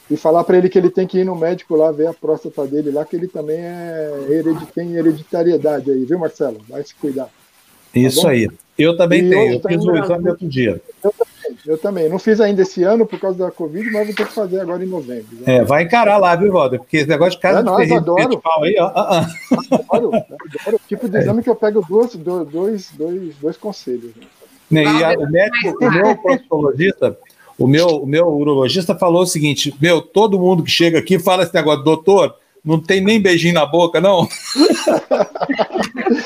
e 0.10 0.16
falar 0.16 0.44
para 0.44 0.58
ele 0.58 0.70
que 0.70 0.78
ele 0.78 0.90
tem 0.90 1.08
que 1.08 1.20
ir 1.20 1.26
no 1.26 1.36
médico 1.36 1.76
lá 1.76 1.92
ver 1.92 2.08
a 2.08 2.14
próstata 2.14 2.66
dele 2.66 2.92
lá, 2.92 3.04
que 3.06 3.16
ele 3.16 3.28
também 3.28 3.60
é 3.60 4.26
heredi 4.30 4.66
tem 4.68 4.96
hereditariedade 4.96 5.92
aí, 5.92 6.06
viu, 6.06 6.20
Marcelo? 6.20 6.60
Vai 6.70 6.84
se 6.84 6.96
cuidar. 6.96 7.30
Isso 7.94 8.22
bom? 8.22 8.28
aí. 8.28 8.48
Eu 8.78 8.96
também 8.96 9.26
E 9.26 9.30
tenho. 9.30 9.54
Eu 9.54 9.62
fiz 9.62 9.84
tá 9.84 9.92
o 9.92 9.98
exame 9.98 10.30
outro 10.30 10.48
dia. 10.48 10.82
Eu 11.04 11.12
também, 11.12 11.34
eu 11.66 11.78
também. 11.78 12.10
Não 12.10 12.20
fiz 12.20 12.40
ainda 12.42 12.62
esse 12.62 12.84
ano 12.84 13.06
por 13.06 13.20
causa 13.20 13.38
da 13.38 13.52
Covid, 13.52 13.90
mas 13.92 14.08
vou 14.08 14.16
ter 14.16 14.26
que 14.28 14.34
fazer 14.34 14.60
agora 14.60 14.84
em 14.84 14.88
novembro. 14.88 15.26
né? 15.36 15.58
É, 15.58 15.64
vai 15.64 15.84
encarar 15.84 16.18
lá, 16.18 16.36
viu, 16.36 16.52
Walter? 16.54 16.80
Porque 16.80 16.98
esse 16.98 17.08
negócio 17.10 17.34
de 17.34 17.40
casa 17.40 17.60
É, 17.60 17.62
de 17.62 17.66
nós 17.66 17.78
ferreiro 17.78 18.02
adoro. 18.02 18.42
aí, 18.64 18.76
ó. 18.80 18.86
ah, 18.88 19.20
ah. 19.22 19.28
Adoro, 19.96 20.16
adoro. 20.16 20.82
Tipo 20.88 21.10
de 21.10 21.18
exame 21.18 21.44
que 21.44 21.50
eu 21.50 21.56
pego 21.56 21.84
duas, 21.88 22.16
do- 22.16 22.46
dois, 22.46 22.92
dois, 22.98 23.36
dois 23.42 23.58
conselhos. 23.58 24.12
né? 24.16 24.24
Né, 24.70 24.84
E 24.84 25.04
a- 25.04 25.18
o 25.18 25.30
médico, 25.32 25.86
o 25.86 25.92
meu 25.92 26.18
proctologista, 26.18 27.18
o 27.58 27.66
meu, 27.68 27.88
o 27.88 28.06
meu 28.06 28.28
urologista 28.28 28.94
falou 28.96 29.22
o 29.24 29.28
seguinte: 29.28 29.74
meu, 29.82 30.02
todo 30.02 30.40
mundo 30.40 30.62
que 30.64 30.70
chega 30.72 31.00
aqui 31.00 31.18
fala 31.18 31.44
esse 31.44 31.54
negócio, 31.54 31.84
doutor, 31.84 32.36
não 32.68 32.80
tem 32.80 33.00
nem 33.02 33.20
beijinho 33.22 33.54
na 33.54 33.66
boca, 33.66 34.02
não. 34.02 34.28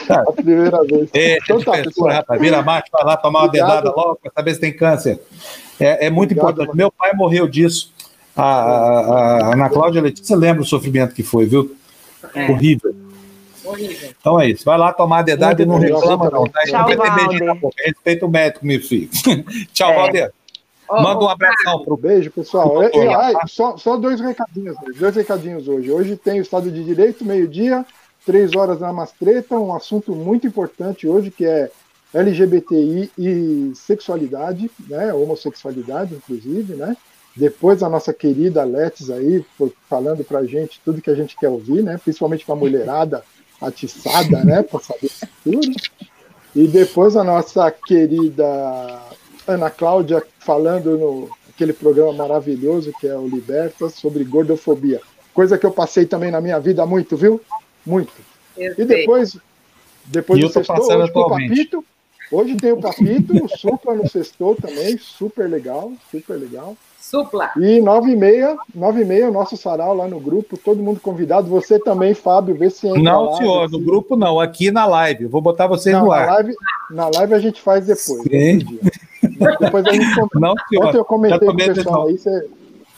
A 0.10 0.32
primeira 0.34 0.84
vez. 0.84 1.10
É, 1.14 1.38
Então 1.38 1.60
tá, 1.62 1.74
pessoa, 1.74 2.14
rapaz, 2.14 2.42
vira 2.42 2.62
macho, 2.62 2.88
vai 2.92 3.04
lá 3.06 3.16
tomar 3.16 3.40
uma 3.42 3.46
Obrigado. 3.46 3.68
dedada 3.70 3.96
logo 3.96 4.16
para 4.22 4.32
saber 4.36 4.54
se 4.56 4.60
tem 4.60 4.74
câncer. 4.74 5.20
É, 5.80 6.08
é 6.08 6.10
muito 6.10 6.32
Obrigado, 6.32 6.52
importante. 6.54 6.76
Meu 6.78 6.92
pai 6.92 7.14
morreu 7.14 7.48
disso. 7.48 7.94
A, 8.36 8.44
a, 8.44 9.00
a 9.50 9.54
Ana 9.54 9.70
Cláudia 9.70 10.02
Letícia 10.02 10.36
lembra 10.36 10.62
o 10.64 10.66
sofrimento 10.66 11.14
que 11.14 11.24
foi, 11.24 11.46
viu? 11.46 11.76
É. 12.34 12.50
Horrível. 12.50 12.96
Horrível. 13.64 14.10
Então 14.20 14.40
é 14.40 14.50
isso. 14.50 14.66
Vai 14.66 14.78
lá 14.78 14.92
tomar 14.92 15.20
a 15.20 15.24
dedada 15.24 15.62
e 15.62 15.66
não 15.66 15.78
reclama, 15.78 16.30
não. 16.30 16.46
Tá? 16.46 16.62
Tchau, 16.66 16.90
não 16.90 16.98
vai 16.98 16.98
ter 16.98 17.16
beijinho 17.28 17.46
na 17.46 17.56
boca. 17.56 17.76
Respeita 17.84 18.26
o 18.26 18.30
médico, 18.30 18.66
meu 18.66 18.80
filho. 18.82 19.10
Tchau, 19.74 19.92
É. 19.92 20.32
Manda 20.92 21.24
um 21.26 21.30
abração 21.30 21.84
pro. 21.84 21.96
Beijo, 21.98 22.32
pessoal. 22.32 22.84
E- 22.84 22.88
e- 22.98 23.08
ai, 23.14 23.34
só, 23.48 23.78
só 23.78 23.96
dois 23.98 24.20
recadinhos, 24.20 24.76
hoje, 24.86 25.00
dois 25.00 25.16
recadinhos 25.16 25.68
hoje. 25.68 25.92
Hoje 25.92 26.16
tem 26.18 26.40
o 26.40 26.42
Estado 26.42 26.70
de 26.72 26.84
Direito, 26.84 27.24
meio-dia, 27.24 27.86
três 28.26 28.56
horas 28.56 28.80
na 28.80 28.92
Mastreta, 28.92 29.58
um 29.58 29.74
assunto 29.74 30.14
muito 30.16 30.46
importante 30.48 31.08
hoje 31.08 31.32
que 31.32 31.46
é 31.46 31.72
LGBTI 32.14 33.10
e 33.18 33.72
sexualidade, 33.76 34.70
né? 34.90 35.14
Homossexualidade, 35.14 36.16
inclusive, 36.16 36.74
né? 36.74 36.96
Depois 37.36 37.82
a 37.82 37.88
nossa 37.88 38.12
querida 38.14 38.64
Letes 38.66 39.10
aí 39.10 39.46
foi 39.58 39.72
falando 39.90 40.24
pra 40.24 40.44
gente 40.46 40.82
tudo 40.84 41.02
que 41.02 41.10
a 41.10 41.16
gente 41.16 41.38
quer 41.38 41.48
ouvir, 41.48 41.82
né? 41.82 41.98
Principalmente 41.98 42.46
pra 42.46 42.56
mulherada 42.56 43.24
atiçada, 43.62 44.44
né? 44.44 44.62
Pra 44.62 44.80
saber 44.82 45.10
tudo. 45.44 45.72
E 46.54 46.68
depois 46.68 47.16
a 47.16 47.24
nossa 47.24 47.72
querida 47.72 48.46
Ana 49.52 49.70
Cláudia 49.70 50.24
falando 50.40 50.98
no 50.98 51.30
aquele 51.54 51.74
programa 51.74 52.14
maravilhoso 52.14 52.92
que 53.00 53.08
é 53.08 53.16
o 53.16 53.28
Libertas 53.28 53.94
sobre 53.94 54.24
gordofobia. 54.24 55.00
Coisa 55.34 55.58
que 55.58 55.66
eu 55.66 55.72
passei 55.72 56.06
também 56.06 56.32
na 56.32 56.42
minha 56.42 56.60
vida 56.60 56.86
muito, 56.86 57.16
viu? 57.16 57.40
Muito. 57.86 58.12
Eu 58.58 58.72
E 58.74 58.76
sei. 58.76 58.86
depois, 58.86 59.38
depois 60.06 60.40
E 60.40 60.42
do 60.42 60.48
eu 60.48 60.50
tô 60.50 60.54
sextou, 60.60 60.76
passando 60.78 61.04
hoje 61.04 61.14
tem 61.14 61.22
o 61.22 61.26
atualmente. 61.26 61.50
papito. 61.50 61.86
Hoje 62.32 62.56
tem 62.56 62.72
o 62.72 62.78
papito, 62.82 63.46
o 63.46 63.48
supla 63.58 63.94
no 63.94 64.08
sextou 64.10 64.56
também, 64.56 64.98
super 64.98 65.50
legal, 65.50 65.92
super 66.10 66.36
legal. 66.36 66.76
Supla. 67.00 67.52
E 67.58 67.82
nove 67.82 68.12
e 68.12 68.16
meia, 68.16 68.56
nove 68.74 69.02
e 69.02 69.06
meia, 69.06 69.28
o 69.28 69.34
nosso 69.34 69.58
sarau 69.58 69.94
lá 69.94 70.08
no 70.08 70.20
grupo, 70.20 70.56
todo 70.58 70.82
mundo 70.82 71.00
convidado. 71.02 71.48
Você 71.50 71.78
também, 71.78 72.14
Fábio, 72.14 72.56
vê 72.56 72.70
se 72.70 72.88
entra 72.88 73.02
Não, 73.02 73.26
lá, 73.32 73.38
senhor, 73.38 73.68
vê 73.68 73.74
no 73.74 73.80
se- 73.80 73.86
grupo 73.86 74.16
não, 74.16 74.40
aqui 74.40 74.72
na 74.72 74.86
live. 74.86 75.26
Vou 75.26 75.42
botar 75.42 75.68
vocês 75.68 75.94
Não, 75.94 76.04
no 76.06 76.10
na 76.12 76.16
ar. 76.16 76.28
live, 76.28 76.56
na 76.92 77.10
live 77.10 77.34
a 77.34 77.40
gente 77.40 77.62
faz 77.62 77.86
depois. 77.86 78.22
Sim. 78.24 78.80
Depois 79.60 79.86
a 79.86 79.92
gente 79.92 80.16
conta. 80.16 80.40
Não, 80.40 80.56
senhor. 80.70 80.86
Ontem 80.88 80.98
eu 80.98 81.06
comentei 81.06 81.40
com 81.40 81.54
o 81.54 81.58
pessoal 81.58 82.08
aí. 82.08 82.18
Você... 82.18 82.50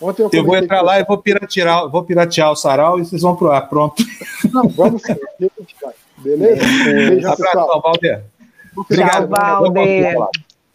Ontem 0.01 0.23
eu, 0.23 0.29
Eu 0.33 0.43
vou 0.43 0.57
entrar 0.57 0.81
lá 0.81 0.99
e 0.99 1.03
vou 1.05 1.17
piratear, 1.17 1.89
vou 1.89 2.03
piratear 2.03 2.51
o 2.51 2.55
sarau 2.55 2.99
e 2.99 3.05
vocês 3.05 3.21
vão 3.21 3.35
pro 3.35 3.51
ar. 3.51 3.69
Pronto. 3.69 4.03
Não, 4.51 4.67
vamos 4.69 5.01
sim. 5.01 5.15
Beleza? 6.17 6.65
Beijão, 6.83 7.31
Abração, 7.33 7.61
pessoal. 7.61 7.81
Valder. 7.81 8.17
Tchau, 8.17 8.83
Obrigado. 8.83 9.27
Valder. 9.29 10.15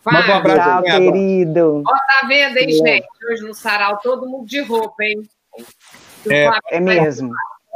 Manda 0.05 0.33
um 0.33 0.35
abraço. 0.37 0.83
Tchau, 0.83 0.83
querido. 0.83 1.83
Ó, 1.87 1.93
tá 1.93 2.27
vendo, 2.27 2.57
hein, 2.57 2.73
Sim. 2.73 2.87
gente? 2.87 3.07
Hoje 3.31 3.43
no 3.43 3.55
sarau, 3.55 3.99
todo 4.03 4.27
mundo 4.27 4.47
de 4.47 4.63
roupa, 4.63 5.03
hein? 5.05 5.23
É. 6.31 6.45
É 6.71 6.81
vai- 6.81 6.81
mesmo. 6.81 7.31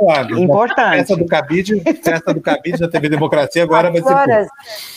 Claro. 0.05 0.39
Importante. 0.39 0.97
Festa 0.99 1.17
do 1.17 1.27
Cabide, 1.27 1.81
festa 2.03 2.35
do 2.35 2.41
Cabide 2.41 2.79
da 2.79 2.89
TV 2.89 3.09
Democracia 3.09 3.63
agora 3.63 3.91
vai 3.91 4.01
A 4.01 4.03
que 4.03 4.09
ser. 4.09 4.15
horas, 4.15 4.49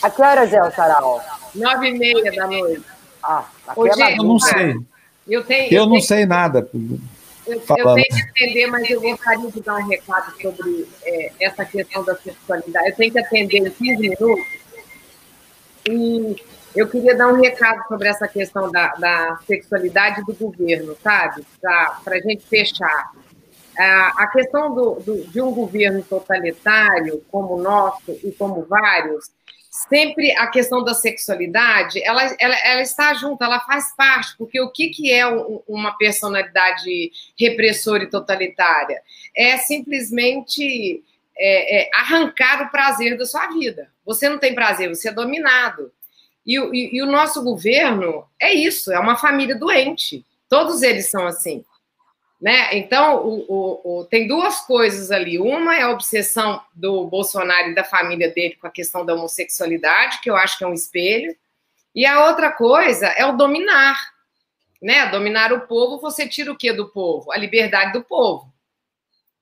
a 0.02 0.10
que 0.10 0.22
horas 0.22 0.52
é 0.52 0.62
o 0.62 0.70
sarau? 0.72 1.22
Nove 1.54 1.88
e 1.88 1.98
meia 1.98 2.32
da 2.32 2.46
noite. 2.46 2.82
Ah, 3.22 3.44
aqui 3.68 3.80
Ô, 3.80 3.92
gente, 3.92 4.18
Eu 4.18 4.24
não 4.24 4.38
sei. 4.38 4.76
Eu, 5.28 5.44
tenho, 5.44 5.72
Eu 5.74 5.82
não 5.84 5.92
tenho- 5.92 6.02
sei 6.02 6.26
nada. 6.26 6.68
Eu, 6.72 7.54
eu 7.54 7.60
tenho 7.94 8.04
que 8.04 8.22
atender, 8.44 8.66
mas 8.66 8.90
eu 8.90 9.00
gostaria 9.00 9.50
de 9.50 9.60
dar 9.60 9.76
um 9.76 9.88
recado 9.88 10.32
sobre 10.42 10.88
é, 11.04 11.32
essa 11.40 11.64
questão 11.64 12.04
da 12.04 12.16
sexualidade. 12.16 12.88
Eu 12.88 12.96
tenho 12.96 13.12
que 13.12 13.18
atender 13.20 13.58
em 13.58 13.70
15 13.70 14.00
minutos. 14.00 14.46
E 15.88 16.36
eu 16.74 16.88
queria 16.88 17.14
dar 17.16 17.28
um 17.28 17.40
recado 17.40 17.86
sobre 17.88 18.08
essa 18.08 18.26
questão 18.26 18.70
da, 18.72 18.88
da 18.96 19.38
sexualidade 19.46 20.22
do 20.24 20.34
governo, 20.34 20.96
sabe? 21.02 21.44
Para 21.60 22.16
a 22.16 22.20
gente 22.20 22.44
fechar. 22.46 23.12
A 23.78 24.22
a 24.24 24.26
questão 24.28 24.74
do, 24.74 24.94
do- 25.00 25.24
de 25.28 25.40
um 25.40 25.50
governo 25.52 26.02
totalitário 26.02 27.22
como 27.30 27.54
o 27.56 27.62
nosso 27.62 28.10
e 28.24 28.32
como 28.32 28.64
vários, 28.64 29.30
sempre 29.70 30.32
a 30.32 30.46
questão 30.46 30.82
da 30.82 30.94
sexualidade, 30.94 32.02
ela, 32.02 32.22
ela, 32.38 32.56
ela 32.64 32.80
está 32.82 33.12
junto, 33.14 33.44
ela 33.44 33.60
faz 33.60 33.94
parte, 33.94 34.34
porque 34.38 34.58
o 34.60 34.70
que, 34.70 34.88
que 34.88 35.12
é 35.12 35.26
um- 35.26 35.62
uma 35.68 35.92
personalidade 35.98 37.10
repressora 37.38 38.04
e 38.04 38.10
totalitária? 38.10 39.02
É 39.36 39.56
simplesmente 39.58 41.02
é, 41.38 41.82
é, 41.82 41.90
arrancar 41.94 42.62
o 42.62 42.70
prazer 42.70 43.18
da 43.18 43.26
sua 43.26 43.48
vida. 43.48 43.90
Você 44.06 44.26
não 44.28 44.38
tem 44.38 44.54
prazer, 44.54 44.88
você 44.88 45.10
é 45.10 45.12
dominado. 45.12 45.92
E, 46.46 46.58
e- 46.58 46.96
e 46.96 47.02
o 47.02 47.06
nosso 47.06 47.42
governo 47.42 48.24
é 48.40 48.54
isso, 48.54 48.90
é 48.92 48.98
uma 48.98 49.16
família 49.16 49.54
doente. 49.54 50.24
Todos 50.48 50.80
eles 50.82 51.10
são 51.10 51.26
assim. 51.26 51.62
Né? 52.40 52.76
Então, 52.76 53.24
o- 53.26 53.46
o- 53.48 54.00
o- 54.00 54.04
tem 54.04 54.28
duas 54.28 54.60
coisas 54.60 55.10
ali. 55.10 55.38
Uma 55.38 55.74
é 55.76 55.82
a 55.82 55.90
obsessão 55.90 56.62
do 56.74 57.06
Bolsonaro 57.06 57.70
e 57.70 57.74
da 57.74 57.82
família 57.82 58.30
dele 58.30 58.56
com 58.60 58.66
a 58.66 58.70
questão 58.70 59.06
da 59.06 59.14
homossexualidade, 59.14 60.20
que 60.20 60.28
eu 60.28 60.36
acho 60.36 60.58
que 60.58 60.64
é 60.64 60.66
um 60.66 60.74
espelho. 60.74 61.34
E 61.94 62.04
a 62.04 62.26
outra 62.26 62.52
coisa 62.52 63.06
é 63.06 63.24
o 63.24 63.36
dominar. 63.36 63.96
Né? 64.82 65.06
Dominar 65.06 65.50
o 65.54 65.66
povo, 65.66 65.98
você 65.98 66.28
tira 66.28 66.52
o 66.52 66.56
que 66.56 66.70
do 66.72 66.88
povo? 66.88 67.32
A 67.32 67.38
liberdade 67.38 67.94
do 67.94 68.04
povo, 68.04 68.52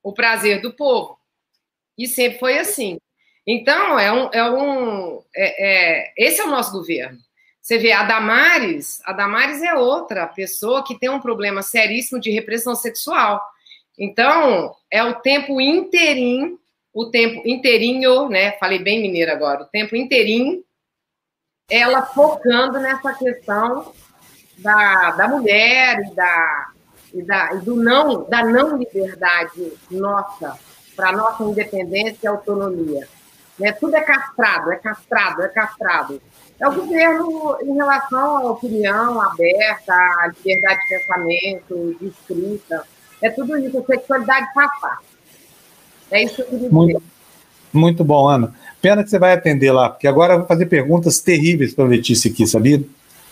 o 0.00 0.12
prazer 0.12 0.60
do 0.62 0.72
povo. 0.72 1.18
E 1.98 2.06
sempre 2.06 2.38
foi 2.38 2.58
assim. 2.58 2.98
Então, 3.44 3.98
é 3.98 4.12
um. 4.12 4.30
É 4.32 4.50
um 4.50 5.22
é- 5.34 6.06
é- 6.06 6.14
esse 6.16 6.40
é 6.40 6.44
o 6.44 6.50
nosso 6.50 6.70
governo. 6.72 7.18
Você 7.64 7.78
vê, 7.78 7.92
a 7.92 8.02
Damares, 8.02 9.00
a 9.06 9.12
Damares 9.14 9.62
é 9.62 9.72
outra 9.72 10.26
pessoa 10.26 10.84
que 10.84 10.98
tem 10.98 11.08
um 11.08 11.18
problema 11.18 11.62
seríssimo 11.62 12.20
de 12.20 12.30
repressão 12.30 12.74
sexual. 12.74 13.40
Então, 13.98 14.76
é 14.90 15.02
o 15.02 15.14
tempo 15.14 15.58
inteirinho, 15.58 16.60
o 16.92 17.06
tempo 17.06 17.40
inteirinho, 17.48 18.28
né? 18.28 18.52
Falei 18.58 18.78
bem 18.80 19.00
mineiro 19.00 19.32
agora, 19.32 19.62
o 19.62 19.66
tempo 19.66 19.96
inteirinho, 19.96 20.62
ela 21.70 22.02
focando 22.02 22.78
nessa 22.78 23.14
questão 23.14 23.94
da, 24.58 25.12
da 25.12 25.26
mulher 25.26 26.00
e 26.00 26.14
da, 26.14 26.72
e 27.14 27.22
da 27.22 27.54
e 27.54 27.60
do 27.60 27.76
não 27.76 28.28
da 28.28 28.44
não 28.44 28.76
liberdade 28.76 29.72
nossa 29.90 30.58
para 30.94 31.12
nossa 31.12 31.42
independência 31.42 32.18
e 32.24 32.26
autonomia. 32.26 33.08
Né? 33.58 33.72
Tudo 33.72 33.96
é 33.96 34.00
castrado, 34.00 34.72
é 34.72 34.76
castrado, 34.76 35.42
é 35.42 35.48
castrado. 35.48 36.20
É 36.60 36.68
o 36.68 36.74
governo 36.74 37.56
em 37.62 37.74
relação 37.74 38.36
à 38.36 38.50
opinião 38.50 39.20
aberta, 39.20 39.92
à 39.92 40.28
liberdade 40.28 40.80
de 40.82 40.88
pensamento, 40.88 41.96
de 42.00 42.06
escrita. 42.06 42.84
É 43.20 43.30
tudo 43.30 43.56
isso, 43.58 43.78
a 43.78 43.84
sexualidade 43.84 44.52
parte. 44.54 45.04
É 46.10 46.22
isso 46.22 46.36
que 46.36 46.42
eu 46.42 46.46
queria 46.46 46.58
dizer. 46.58 46.72
Muito, 46.72 47.02
muito 47.72 48.04
bom, 48.04 48.28
Ana. 48.28 48.54
Pena 48.80 49.02
que 49.02 49.10
você 49.10 49.18
vai 49.18 49.32
atender 49.32 49.72
lá, 49.72 49.88
porque 49.88 50.06
agora 50.06 50.34
eu 50.34 50.38
vou 50.38 50.46
fazer 50.46 50.66
perguntas 50.66 51.18
terríveis 51.20 51.74
para 51.74 51.84
a 51.84 51.88
Letícia 51.88 52.30
aqui, 52.30 52.46
sabia? 52.46 52.82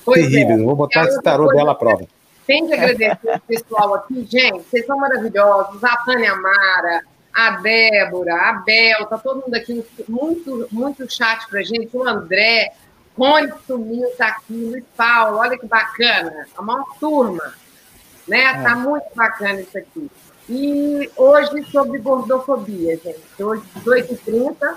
Pois 0.04 0.18
é. 0.18 0.28
terríveis. 0.28 0.58
Eu 0.58 0.66
vou 0.66 0.76
botar 0.76 1.04
esse 1.04 1.20
tarô 1.22 1.48
dela 1.48 1.72
à 1.72 1.74
prova. 1.74 2.06
Tem 2.46 2.66
que 2.66 2.72
agradecer 2.72 3.36
o 3.36 3.40
pessoal 3.40 3.94
aqui, 3.94 4.26
gente. 4.28 4.62
Vocês 4.64 4.84
são 4.84 4.96
maravilhosos. 4.98 5.82
A 5.84 5.96
Tânia 5.98 6.34
Mara, 6.34 7.04
a 7.34 7.52
Débora, 7.52 8.34
a 8.34 8.52
Bel, 8.54 9.06
tá 9.06 9.18
todo 9.18 9.42
mundo 9.42 9.54
aqui, 9.54 9.84
muito, 10.08 10.68
muito 10.70 11.10
chat 11.10 11.48
pra 11.48 11.62
gente. 11.62 11.96
O 11.96 12.06
André, 12.06 12.72
Rony 13.16 13.52
sumiu, 13.66 14.10
tá 14.16 14.28
aqui, 14.28 14.52
Luiz 14.52 14.84
Paulo, 14.96 15.38
olha 15.38 15.58
que 15.58 15.66
bacana. 15.66 16.46
A 16.56 16.62
maior 16.62 16.84
turma, 17.00 17.54
né? 18.28 18.62
Tá 18.62 18.76
muito 18.76 19.06
bacana 19.14 19.60
isso 19.60 19.78
aqui. 19.78 20.10
E 20.48 21.10
hoje 21.16 21.64
sobre 21.70 21.98
gordofobia, 22.00 22.98
gente. 22.98 23.42
Hoje, 23.42 23.62
18h30. 23.78 24.76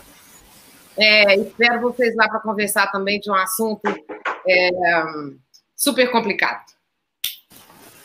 É, 0.97 1.35
espero 1.35 1.81
vocês 1.81 2.15
lá 2.15 2.29
para 2.29 2.39
conversar 2.39 2.89
também 2.91 3.19
de 3.19 3.29
um 3.29 3.35
assunto 3.35 3.81
é, 4.47 4.69
super 5.75 6.09
complicado. 6.09 6.63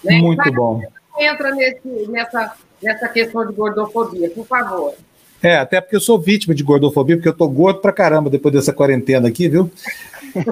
Né? 0.03 0.19
Muito 0.19 0.43
Vai, 0.43 0.51
bom. 0.51 0.81
Entra 1.19 1.55
nesse, 1.55 2.09
nessa, 2.09 2.57
nessa 2.83 3.09
questão 3.09 3.47
de 3.47 3.53
gordofobia, 3.53 4.31
por 4.31 4.47
favor. 4.47 4.95
É, 5.43 5.57
até 5.57 5.81
porque 5.81 5.97
eu 5.97 6.01
sou 6.01 6.21
vítima 6.21 6.55
de 6.55 6.63
gordofobia, 6.63 7.17
porque 7.17 7.29
eu 7.29 7.37
tô 7.37 7.49
gordo 7.49 7.81
pra 7.81 7.93
caramba 7.93 8.29
depois 8.29 8.55
dessa 8.55 8.73
quarentena 8.73 9.29
aqui, 9.29 9.49
viu? 9.49 9.71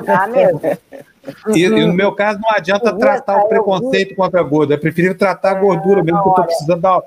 Ah, 0.06 0.26
mesmo? 0.26 0.60
E, 1.54 1.62
e 1.62 1.68
no 1.68 1.92
meu 1.92 2.12
caso 2.12 2.40
não 2.40 2.50
adianta 2.50 2.96
tratar 2.96 3.36
o 3.36 3.48
preconceito 3.48 4.14
contra 4.14 4.42
gordo, 4.42 4.72
é 4.72 4.76
preferível 4.78 5.16
tratar 5.16 5.50
a 5.50 5.60
gordura 5.60 6.02
mesmo, 6.02 6.22
que 6.22 6.28
eu 6.28 6.32
tô 6.32 6.42
precisando 6.44 6.80
dar. 6.80 7.00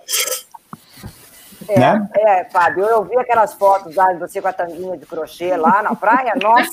É, 1.67 1.79
Né? 1.79 2.09
é, 2.17 2.43
Fábio, 2.45 2.85
eu 2.85 3.03
vi 3.03 3.17
aquelas 3.17 3.53
fotos 3.53 3.95
lá 3.95 4.13
de 4.13 4.19
você 4.19 4.41
com 4.41 4.47
a 4.47 4.53
tanguinha 4.53 4.97
de 4.97 5.05
crochê 5.05 5.55
lá 5.55 5.81
na 5.81 5.95
praia, 5.95 6.33
nossa! 6.41 6.71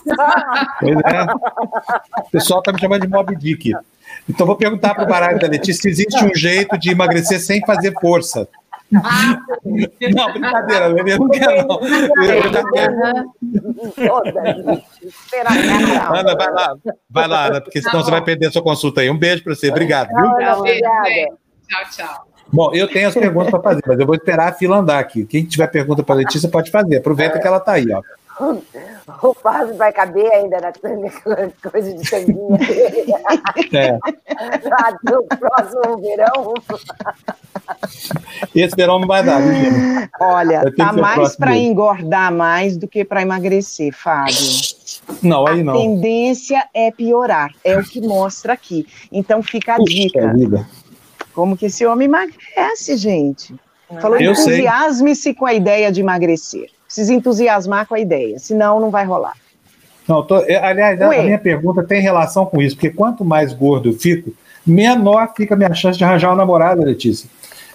Pois 0.81 0.97
é. 0.97 2.21
O 2.21 2.31
pessoal 2.31 2.63
tá 2.63 2.73
me 2.73 2.81
chamando 2.81 3.03
de 3.03 3.09
Mob 3.09 3.35
Dick. 3.37 3.73
Então 4.29 4.47
vou 4.47 4.57
perguntar 4.57 4.95
pro 4.95 5.07
baralho 5.07 5.39
da 5.39 5.49
Letícia 5.49 5.83
se 5.83 5.89
existe 5.89 6.25
um 6.25 6.35
jeito 6.35 6.79
de 6.79 6.91
emagrecer 6.91 7.41
sem 7.41 7.61
fazer 7.65 7.93
força. 8.01 8.47
Não, 8.91 10.33
brincadeira, 10.33 10.87
eu 10.87 11.19
não 11.19 11.29
quero, 11.29 11.67
não. 11.67 11.81
Eu 12.25 12.53
já 12.53 12.65
quero. 12.73 12.95
Ana, 16.15 16.35
vai 16.35 16.51
lá, 16.51 16.77
vai 17.11 17.29
lá, 17.29 17.47
Ana, 17.47 17.61
porque 17.61 17.83
senão 17.83 18.03
você 18.03 18.11
vai 18.11 18.23
perder 18.23 18.47
a 18.47 18.51
sua 18.51 18.63
consulta 18.63 19.03
aí. 19.03 19.11
Um 19.11 19.19
beijo 19.19 19.45
para 19.45 19.55
você, 19.55 19.71
obrigado, 19.71 20.09
viu? 20.09 20.17
Tchau, 21.69 21.85
tchau. 21.91 22.29
Bom, 22.51 22.71
eu 22.73 22.89
tenho 22.89 23.09
as 23.09 23.15
perguntas 23.15 23.51
para 23.51 23.61
fazer, 23.61 23.83
mas 23.87 24.01
eu 24.01 24.07
vou 24.07 24.15
esperar 24.15 24.49
a 24.49 24.53
fila 24.53 24.79
andar 24.79 24.99
aqui. 24.99 25.27
Quem 25.27 25.45
tiver 25.45 25.67
pergunta 25.67 26.03
para 26.03 26.15
Letícia 26.15 26.49
pode 26.49 26.71
fazer. 26.71 26.97
Aproveita 26.97 27.39
que 27.39 27.47
ela 27.47 27.61
tá 27.61 27.73
aí, 27.73 27.87
ó. 27.93 28.03
O 29.23 29.35
Fábio 29.35 29.75
vai 29.77 29.93
caber 29.93 30.31
ainda 30.33 30.61
na 30.61 30.73
coisa 31.71 31.93
de 31.93 32.09
tanguinha 32.09 32.59
dele. 32.59 33.13
É. 33.73 33.99
Lá 34.69 34.97
do 35.03 35.25
próximo 35.25 35.99
verão. 36.01 36.55
Esse 38.55 38.77
verão 38.77 38.99
não 39.01 39.09
vai 39.09 39.25
dar, 39.25 39.41
viu, 39.41 39.55
Gina? 39.55 40.11
Olha, 40.21 40.73
tá 40.77 40.93
mais 40.93 41.37
para 41.37 41.57
engordar 41.57 42.33
mais 42.33 42.77
do 42.77 42.87
que 42.87 43.05
para 43.05 43.23
emagrecer, 43.23 43.93
Fábio. 43.95 44.35
Não, 45.23 45.47
aí 45.47 45.61
A 45.61 45.65
não. 45.65 45.73
tendência 45.75 46.65
é 46.73 46.91
piorar, 46.91 47.51
é 47.65 47.77
o 47.77 47.83
que 47.83 48.01
mostra 48.01 48.53
aqui. 48.53 48.87
Então 49.11 49.43
fica 49.43 49.75
a 49.75 49.77
Puxa 49.77 49.93
dica. 49.95 50.33
vida. 50.33 50.69
Como 51.35 51.57
que 51.57 51.67
esse 51.67 51.85
homem 51.87 52.07
emagrece, 52.07 52.97
gente? 52.97 53.55
Falou, 54.01 54.21
entusiasme-se 54.21 55.35
com 55.35 55.47
a 55.47 55.55
ideia 55.55 55.91
de 55.91 56.01
emagrecer. 56.01 56.71
Precisa 56.89 57.13
entusiasmar 57.13 57.87
com 57.87 57.95
a 57.95 58.01
ideia, 58.01 58.39
senão 58.41 58.81
não 58.81 58.91
vai 58.91 59.05
rolar. 59.05 59.35
Não, 60.09 60.23
tô- 60.23 60.39
é, 60.39 60.57
aliás, 60.57 61.01
a 61.03 61.09
Ué. 61.11 61.23
minha 61.23 61.39
pergunta 61.39 61.85
tem 61.85 62.01
relação 62.01 62.47
com 62.47 62.61
isso, 62.63 62.75
porque 62.75 62.89
quanto 62.89 63.23
mais 63.27 63.53
gordo 63.53 63.91
eu 63.91 63.93
fico, 63.93 64.33
menor 64.67 65.33
fica 65.37 65.55
a 65.55 65.57
minha 65.57 65.73
chance 65.75 65.99
de 65.99 66.03
arranjar 66.05 66.31
uma 66.31 66.37
namorada, 66.37 66.83
Letícia. 66.83 67.29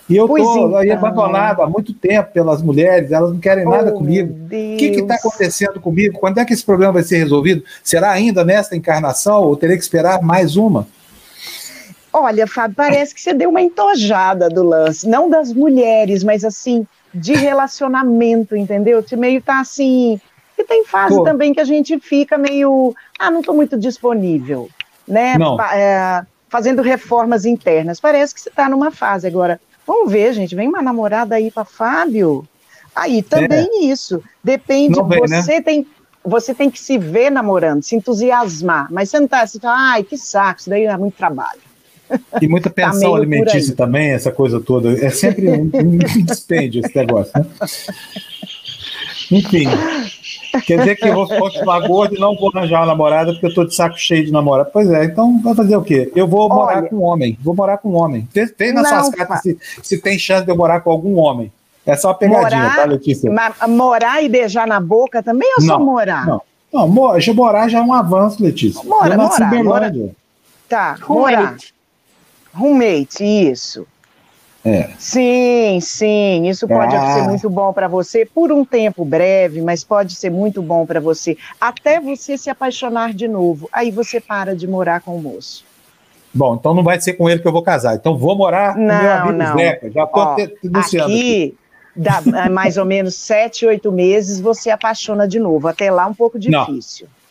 E 0.09 0.17
eu 0.17 0.27
Pois 0.27 0.43
tô 0.43 0.75
aí 0.75 0.89
então. 0.89 0.97
abandonado 0.97 1.61
há 1.61 1.69
muito 1.69 1.93
tempo 1.93 2.31
pelas 2.33 2.61
mulheres, 2.61 3.11
elas 3.11 3.31
não 3.31 3.39
querem 3.39 3.63
nada 3.65 3.91
Oh, 3.93 3.99
comigo. 3.99 4.33
meu 4.49 4.73
O 4.73 4.77
que 4.77 4.85
está 4.87 5.15
acontecendo 5.15 5.79
comigo? 5.79 6.19
Quando 6.19 6.39
é 6.39 6.43
que 6.45 6.51
esse 6.53 6.65
problema 6.65 6.91
vai 6.91 7.03
ser 7.03 7.17
resolvido? 7.19 7.63
Será 7.83 8.11
ainda 8.11 8.43
nesta 8.43 8.75
encarnação 8.75 9.43
ou 9.43 9.55
terei 9.55 9.77
que 9.77 9.83
esperar 9.83 10.21
mais 10.21 10.57
uma? 10.57 10.87
Olha, 12.11 12.45
Fábio, 12.45 12.75
parece 12.75 13.13
que 13.15 13.21
você 13.21 13.33
deu 13.33 13.49
uma 13.49 13.61
entojada 13.61 14.49
do 14.49 14.63
lance, 14.63 15.07
não 15.07 15.29
das 15.29 15.53
mulheres, 15.53 16.23
mas 16.23 16.43
assim, 16.43 16.85
de 17.13 17.33
relacionamento, 17.33 18.55
entendeu? 18.55 19.01
Você 19.01 19.15
meio 19.15 19.41
tá 19.41 19.59
assim. 19.59 20.19
E 20.57 20.63
tem 20.63 20.85
fase 20.85 21.15
Tô. 21.15 21.23
também 21.23 21.53
que 21.53 21.59
a 21.59 21.65
gente 21.65 21.99
fica 21.99 22.37
meio. 22.37 22.95
Ah, 23.19 23.29
não 23.29 23.39
estou 23.39 23.55
muito 23.55 23.77
disponível, 23.77 24.69
né? 25.07 25.35
É, 25.73 26.25
fazendo 26.49 26.81
reformas 26.81 27.45
internas. 27.45 27.99
Parece 27.99 28.33
que 28.33 28.41
você 28.41 28.49
está 28.49 28.69
numa 28.69 28.91
fase 28.91 29.27
agora. 29.27 29.59
Vamos 29.85 30.11
ver, 30.11 30.33
gente. 30.33 30.55
Vem 30.55 30.67
uma 30.67 30.81
namorada 30.81 31.35
aí 31.35 31.51
para 31.51 31.65
Fábio. 31.65 32.47
Aí 32.95 33.21
também 33.23 33.89
isso. 33.89 34.23
Depende, 34.43 34.99
É. 34.99 35.03
Vem, 35.03 35.21
né? 35.27 35.41
você 35.41 35.61
tem. 35.61 35.87
Você 36.25 36.53
tem 36.53 36.71
que 36.71 36.79
se 36.79 36.97
ver 36.97 37.29
namorando, 37.29 37.83
se 37.83 37.97
entusiasmar, 37.97 38.87
mas 38.89 39.09
você 39.09 39.19
não 39.19 39.27
tá, 39.27 39.45
fala, 39.45 39.91
ai, 39.91 40.03
que 40.03 40.17
saco, 40.17 40.61
isso 40.61 40.69
daí 40.69 40.85
é 40.85 40.95
muito 40.95 41.17
trabalho. 41.17 41.59
E 42.41 42.47
muita 42.47 42.69
Tá 42.69 42.75
pensão 42.91 43.11
por 43.11 43.17
alimentícia 43.17 43.75
também, 43.75 44.09
essa 44.11 44.31
coisa 44.31 44.59
toda. 44.59 44.91
É 45.03 45.09
sempre 45.09 45.49
um, 45.49 45.69
um 45.73 45.97
dispêndio 46.25 46.81
esse 46.85 46.95
negócio, 46.95 47.31
né? 47.35 47.45
Enfim. 49.31 49.65
Quer 50.67 50.77
dizer 50.79 50.95
que 50.97 51.07
eu 51.07 51.13
vou 51.15 51.27
continuar 51.27 51.79
gordo 51.87 52.15
e 52.15 52.19
não 52.19 52.35
vou 52.35 52.51
arranjar 52.53 52.81
uma 52.81 52.85
namorada 52.87 53.31
porque 53.31 53.47
eu 53.47 53.53
tô 53.53 53.65
de 53.65 53.73
saco 53.73 53.97
cheio 53.97 54.23
de 54.25 54.31
namorada. 54.31 54.69
Pois 54.71 54.87
é, 54.91 55.05
então 55.05 55.41
vai 55.41 55.55
fazer 55.55 55.75
o 55.75 55.81
quê? 55.81 56.11
Eu 56.15 56.27
vou 56.27 56.47
morar 56.47 56.77
Olha- 56.79 56.89
com 56.89 56.97
um 56.97 57.01
homem. 57.03 57.37
Vou 57.41 57.55
morar 57.55 57.77
com 57.79 57.89
um 57.89 57.95
homem. 57.95 58.27
Vê, 58.31 58.71
nas 58.71 58.83
Não, 58.91 59.03
suas 59.03 59.15
cartas 59.15 59.41
se, 59.41 59.57
se 59.81 59.97
tem 59.99 60.19
chance 60.19 60.45
de 60.45 60.51
eu 60.51 60.55
morar 60.55 60.81
com 60.81 60.91
algum 60.91 61.17
homem. 61.17 61.51
É 61.85 61.95
só 61.97 62.09
uma 62.09 62.13
pegadinha, 62.15 62.61
morar, 62.61 62.75
tá, 62.75 62.85
Letícia? 62.85 63.31
ma- 63.31 63.67
morar 63.67 64.23
e 64.23 64.29
beijar 64.29 64.67
na 64.67 64.79
boca 64.79 65.21
também 65.23 65.51
ou 65.57 65.61
só 65.61 65.79
Não, 65.79 65.85
morar? 65.85 66.25
Não, 66.27 66.41
não 66.71 66.87
mo- 66.87 67.19
já 67.19 67.33
morar 67.33 67.67
já 67.67 67.79
é 67.79 67.81
um 67.81 67.91
avanço, 67.91 68.41
Letícia. 68.41 68.81
Mora, 68.85 69.15
eu 69.15 69.17
nasci 69.17 69.41
em 69.41 69.63
morar, 69.63 69.79
Berlândia. 69.89 70.15
Tá, 70.69 70.97
morar. 71.09 71.55
Roommate, 72.53 73.23
isso. 73.23 73.85
É. 74.65 74.91
Sim, 74.97 75.79
sim, 75.81 76.47
isso 76.47 76.65
pode 76.67 76.95
Ah. 76.95 77.13
ser 77.15 77.23
muito 77.23 77.49
bom 77.49 77.73
para 77.73 77.89
você 77.89 78.25
por 78.25 78.49
um 78.49 78.63
tempo 78.63 79.03
breve, 79.03 79.61
mas 79.61 79.83
pode 79.83 80.15
ser 80.15 80.29
muito 80.29 80.61
bom 80.61 80.85
para 80.85 81.01
você 81.01 81.37
até 81.59 81.99
você 81.99 82.37
se 82.37 82.49
apaixonar 82.49 83.13
de 83.13 83.27
novo. 83.27 83.67
Aí 83.73 83.91
você 83.91 84.21
para 84.21 84.55
de 84.55 84.65
morar 84.65 85.01
com 85.01 85.17
o 85.17 85.21
moço. 85.21 85.65
Bom, 86.33 86.55
então 86.55 86.73
não 86.73 86.81
vai 86.81 86.99
ser 87.01 87.13
com 87.13 87.29
ele 87.29 87.41
que 87.41 87.47
eu 87.47 87.51
vou 87.51 87.61
casar. 87.61 87.95
Então 87.95 88.17
vou 88.17 88.37
morar 88.37 88.73
com 88.75 88.79
meu 88.79 88.87
Não, 88.87 89.17
amigo 89.23 89.37
não. 89.37 89.57
Zeca. 89.57 89.91
Já 89.91 90.07
te- 90.35 90.57
denunciando. 90.63 91.05
aqui, 91.13 91.57
dá 91.95 92.23
ah, 92.33 92.49
mais 92.49 92.77
ou 92.77 92.85
menos 92.85 93.15
sete, 93.15 93.65
oito 93.65 93.91
meses, 93.91 94.39
você 94.39 94.69
apaixona 94.71 95.27
de 95.27 95.39
novo. 95.39 95.67
Até 95.67 95.91
lá 95.91 96.07
um 96.07 96.13
pouco 96.13 96.39
Não. 96.47 96.65
difícil. 96.65 97.05
Não, 97.07 97.22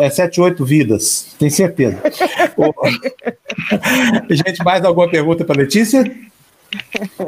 é 0.00 0.10
sete, 0.10 0.40
oito 0.40 0.64
vidas, 0.64 1.34
tenho 1.38 1.50
certeza. 1.50 2.00
Gente, 4.30 4.62
mais 4.64 4.84
alguma 4.84 5.08
pergunta 5.08 5.44
para 5.44 5.60
Letícia? 5.60 6.02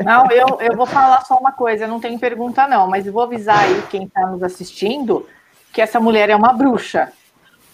Não, 0.04 0.30
eu, 0.30 0.58
eu 0.60 0.76
vou 0.76 0.86
falar 0.86 1.24
só 1.24 1.36
uma 1.36 1.52
coisa, 1.52 1.86
não 1.86 2.00
tem 2.00 2.18
pergunta 2.18 2.66
não, 2.68 2.88
mas 2.88 3.06
eu 3.06 3.12
vou 3.12 3.22
avisar 3.22 3.58
aí 3.58 3.82
quem 3.90 4.04
está 4.04 4.26
nos 4.26 4.42
assistindo 4.42 5.26
que 5.72 5.80
essa 5.80 5.98
mulher 5.98 6.30
é 6.30 6.36
uma 6.36 6.52
bruxa. 6.52 7.12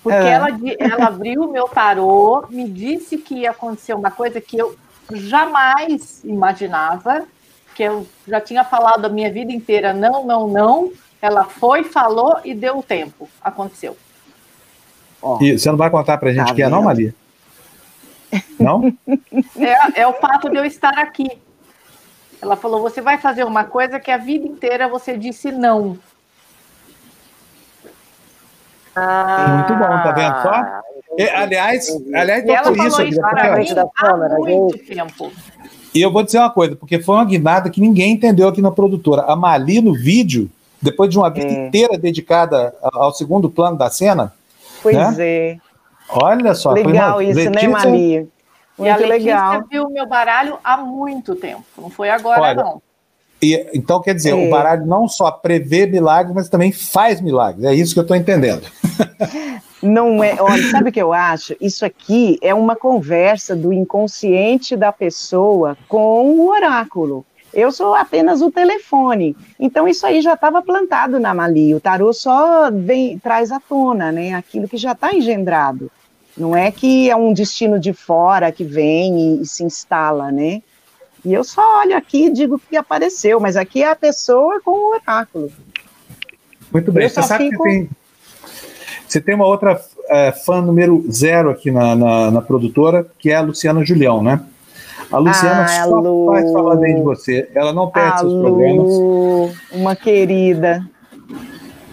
Porque 0.03 0.17
É. 0.17 0.31
ela, 0.31 0.49
ela 0.79 1.07
abriu 1.09 1.43
o 1.43 1.51
meu 1.51 1.69
tarô, 1.69 2.47
me 2.49 2.69
disse 2.69 3.19
que 3.19 3.41
ia 3.41 3.51
acontecer 3.51 3.95
uma 3.95 4.11
coisa 4.11 4.41
que 4.41 4.57
eu 4.57 4.77
jamais 5.13 6.23
imaginava, 6.25 7.25
que 7.75 7.83
eu 7.83 8.07
já 8.27 8.41
tinha 8.41 8.65
falado 8.65 9.05
a 9.05 9.09
minha 9.09 9.31
vida 9.31 9.53
inteira, 9.53 9.93
não, 9.93 10.25
não, 10.25 10.49
não. 10.49 10.93
Ela 11.21 11.45
foi, 11.45 11.83
falou 11.83 12.39
e 12.45 12.55
deu 12.55 12.79
o 12.79 12.83
tempo. 12.83 13.29
Aconteceu. 13.43 13.97
E 15.41 15.59
você 15.59 15.69
não 15.71 15.77
vai 15.77 15.91
contar 15.91 16.17
pra 16.19 16.33
gente 16.33 16.49
Tá 16.49 16.55
que 16.55 16.63
é, 16.63 16.69
não? 16.69 16.83
Maria? 16.83 17.15
Não? 18.59 18.93
É, 19.59 20.03
é 20.03 20.07
o 20.07 20.13
fato 20.15 20.49
de 20.51 20.57
eu 20.57 20.65
estar 20.65 20.97
aqui. 20.99 21.31
Ela 22.41 22.57
falou: 22.57 22.81
você 22.83 23.01
vai 23.01 23.19
fazer 23.19 23.45
uma 23.45 23.65
coisa 23.65 23.99
que 23.99 24.11
a 24.11 24.17
vida 24.17 24.47
inteira 24.47 24.87
você 24.89 25.17
disse 25.17 25.51
não. 25.51 25.99
Muito 28.97 29.75
bom, 29.75 29.87
tá 30.03 30.13
vendo 30.13 30.43
só? 30.43 30.83
E, 31.17 31.23
aliás, 31.31 31.89
aliás, 32.15 32.45
E 32.45 32.51
ela 32.51 32.65
falou 32.65 32.87
isso, 32.87 33.03
isso 33.03 33.21
porque- 33.21 33.37
para 33.37 33.57
mim 33.57 33.69
há 33.97 34.37
muito 34.37 34.79
tempo. 34.79 35.33
E 35.95 36.01
eu 36.03 36.13
vou 36.13 36.23
dizer 36.23 36.39
uma 36.39 36.51
coisa, 36.51 36.77
porque 36.77 37.01
foi 37.01 37.15
uma 37.15 37.25
guinada 37.25 37.71
que 37.71 37.81
ninguém 37.81 38.13
entendeu 38.13 38.49
aqui 38.49 38.61
na 38.61 38.71
produtora. 38.71 39.23
A 39.23 39.35
Mali, 39.37 39.81
no 39.81 39.95
vídeo, 39.95 40.51
depois 40.83 41.11
de 41.11 41.19
uma 41.19 41.31
vida 41.31 41.47
É. 41.49 41.67
inteira 41.67 41.97
dedicada 41.97 42.75
ao 42.83 43.13
segundo 43.13 43.49
plano 43.49 43.77
da 43.79 43.89
cena, 43.89 44.33
Pois 44.83 44.97
Né? 44.97 45.15
é. 45.19 45.57
olha 46.11 46.55
só. 46.55 46.73
Legal 46.73 47.15
uma- 47.19 47.25
isso, 47.25 47.39
né, 47.39 47.45
Letícia- 47.47 47.69
Mali? 47.69 48.15
E 48.81 48.89
a 48.89 48.95
Muito 48.97 49.09
Letícia 49.09 49.35
legal. 49.35 49.65
viu 49.69 49.85
o 49.85 49.91
meu 49.91 50.07
baralho 50.07 50.57
há 50.63 50.77
muito 50.77 51.35
tempo. 51.35 51.65
Não 51.77 51.91
foi 51.91 52.11
agora, 52.11 52.41
Olha, 52.41 52.55
não. 52.55 52.83
E, 53.43 53.69
então, 53.75 54.01
quer 54.01 54.15
dizer, 54.15 54.31
É. 54.31 54.35
o 54.35 54.49
baralho 54.51 54.87
não 54.87 55.09
só 55.09 55.31
prevê 55.33 55.87
milagres, 55.87 56.35
mas 56.35 56.49
também 56.49 56.71
faz 56.73 57.21
milagres. 57.21 57.65
É 57.65 57.75
isso 57.75 57.93
que 57.93 57.99
eu 58.01 58.03
estou 58.03 58.17
entendendo. 58.17 58.63
Não 59.83 60.23
é, 60.23 60.37
olha, 60.41 60.71
sabe 60.71 60.91
o 60.91 60.93
que 60.93 61.01
eu 61.03 61.13
acho? 61.13 61.57
Isso 61.61 61.85
aqui 61.85 62.39
é 62.43 62.53
uma 62.55 62.75
conversa 62.77 63.55
do 63.55 63.73
inconsciente 63.73 64.77
da 64.77 64.93
pessoa 64.93 65.77
com 65.89 66.25
o 66.31 66.49
oráculo. 66.49 67.25
Eu 67.59 67.73
sou 67.73 67.95
apenas 67.95 68.41
o 68.41 68.51
telefone. 68.51 69.37
Então 69.59 69.89
isso 69.89 70.07
aí 70.07 70.21
já 70.23 70.35
estava 70.35 70.63
plantado 70.63 71.19
na 71.19 71.35
Mali. 71.35 71.75
O 71.75 71.81
tarô 71.81 72.13
só 72.13 72.71
vem 72.71 73.19
traz 73.19 73.51
à 73.51 73.59
tona, 73.61 74.13
né? 74.13 74.33
Aquilo 74.35 74.69
que 74.69 74.77
já 74.77 74.93
está 74.93 75.13
engendrado. 75.13 75.91
Não 76.37 76.55
é 76.57 76.71
que 76.71 77.11
é 77.11 77.17
um 77.17 77.33
destino 77.33 77.81
de 77.81 77.93
fora 77.93 78.53
que 78.53 78.63
vem 78.63 79.39
e, 79.39 79.43
e 79.43 79.47
se 79.47 79.65
instala, 79.65 80.31
né? 80.31 80.63
E 81.25 81.35
eu 81.35 81.43
só 81.43 81.81
olho 81.81 81.97
aqui 81.97 82.27
e 82.27 82.31
digo 82.31 82.61
que 82.71 82.77
apareceu, 82.77 83.41
mas 83.41 83.57
aqui 83.57 83.83
é 83.83 83.91
a 83.91 83.97
pessoa 83.97 84.61
com 84.65 84.71
o 84.71 84.95
oráculo. 84.95 85.51
Muito 86.73 86.93
bem. 86.93 87.05
Eu 87.05 87.11
Você 87.11 87.23
sabe 87.25 87.51
fico- 87.51 87.63
que 87.65 87.69
tem, 87.69 87.91
você 89.07 89.21
tem 89.21 89.35
uma 89.35 89.47
outra 89.47 89.81
é, 90.09 90.31
fã 90.33 90.61
número 90.61 91.05
zero 91.11 91.51
aqui 91.51 91.71
na, 91.73 91.97
na, 91.97 92.31
na 92.31 92.41
produtora, 92.41 93.05
que 93.19 93.31
é 93.31 93.37
a 93.37 93.41
Luciana 93.41 93.85
Julião, 93.85 94.23
né? 94.23 94.41
A 95.11 95.19
Luciana 95.19 95.63
Ah, 95.65 95.85
só 95.87 96.01
Lu. 96.01 96.27
faz 96.33 96.53
falar 96.53 96.77
bem 96.77 96.97
de 96.97 97.03
você. 97.03 97.49
Ela 97.55 97.73
não 97.73 97.89
perde 97.91 98.21
seus 98.21 98.33
Alô, 98.33 98.43
programas. 98.43 99.53
uma 99.73 99.97
querida. 99.97 100.85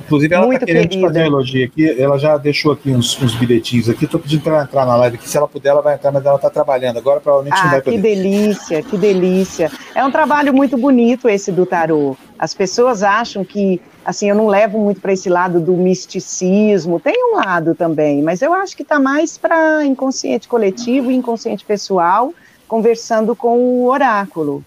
Inclusive, 0.06 0.36
ela 0.36 0.53
está 0.53 0.65
querendo 0.68 0.84
te 0.84 0.90
querida. 0.90 1.07
fazer 1.07 1.23
um 1.23 1.26
elogio 1.26 1.65
aqui. 1.65 1.99
Ela 1.99 2.19
já 2.19 2.38
deixou 2.38 2.72
aqui 2.73 2.91
uns, 2.91 3.19
uns 3.19 3.34
bilhetinhos 3.34 3.90
aqui. 3.90 4.06
Estou 4.06 4.19
pedindo 4.19 4.44
para 4.44 4.53
ela 4.53 4.64
entrar 4.64 4.86
na 4.86 4.95
live 4.98 5.15
aqui. 5.15 5.27
Se 5.27 5.36
ela 5.36 5.48
puder, 5.48 5.69
ela 5.69 5.82
vai 5.82 5.95
entrar, 5.95 6.11
mas 6.11 6.23
ela 6.23 6.36
está 6.36 6.48
trabalhando. 6.48 6.98
Agora 6.98 7.19
provavelmente 7.19 7.57
não 7.60 7.68
Ah, 7.68 7.72
vai 7.72 7.82
que 7.82 7.90
poder. 7.91 8.02
delícia, 8.02 8.84
que 8.84 8.98
delícia. 8.99 9.72
É 9.95 10.06
um 10.06 10.11
trabalho 10.11 10.53
muito 10.53 10.77
bonito 10.77 11.27
esse 11.27 11.52
do 11.52 11.65
tarô. 11.65 12.15
As 12.38 12.53
pessoas 12.53 13.02
acham 13.02 13.44
que, 13.44 13.82
assim, 14.06 14.30
eu 14.30 14.36
não 14.36 14.45
levo 14.45 14.77
muito 14.77 15.02
para 15.02 15.11
esse 15.11 15.27
lado 15.27 15.60
do 15.60 15.73
misticismo. 15.73 16.99
Tem 16.99 17.15
um 17.34 17.38
lado 17.38 17.73
também, 17.73 18.22
mas 18.22 18.44
eu 18.44 18.53
acho 18.53 18.77
que 18.77 18.84
está 18.84 18.99
mais 18.99 19.40
para 19.40 19.84
inconsciente 19.86 20.48
coletivo 20.48 21.10
e 21.10 21.15
inconsciente 21.15 21.65
pessoal, 21.65 22.32
conversando 22.68 23.36
com 23.36 23.58
o 23.58 23.86
oráculo. 23.88 24.64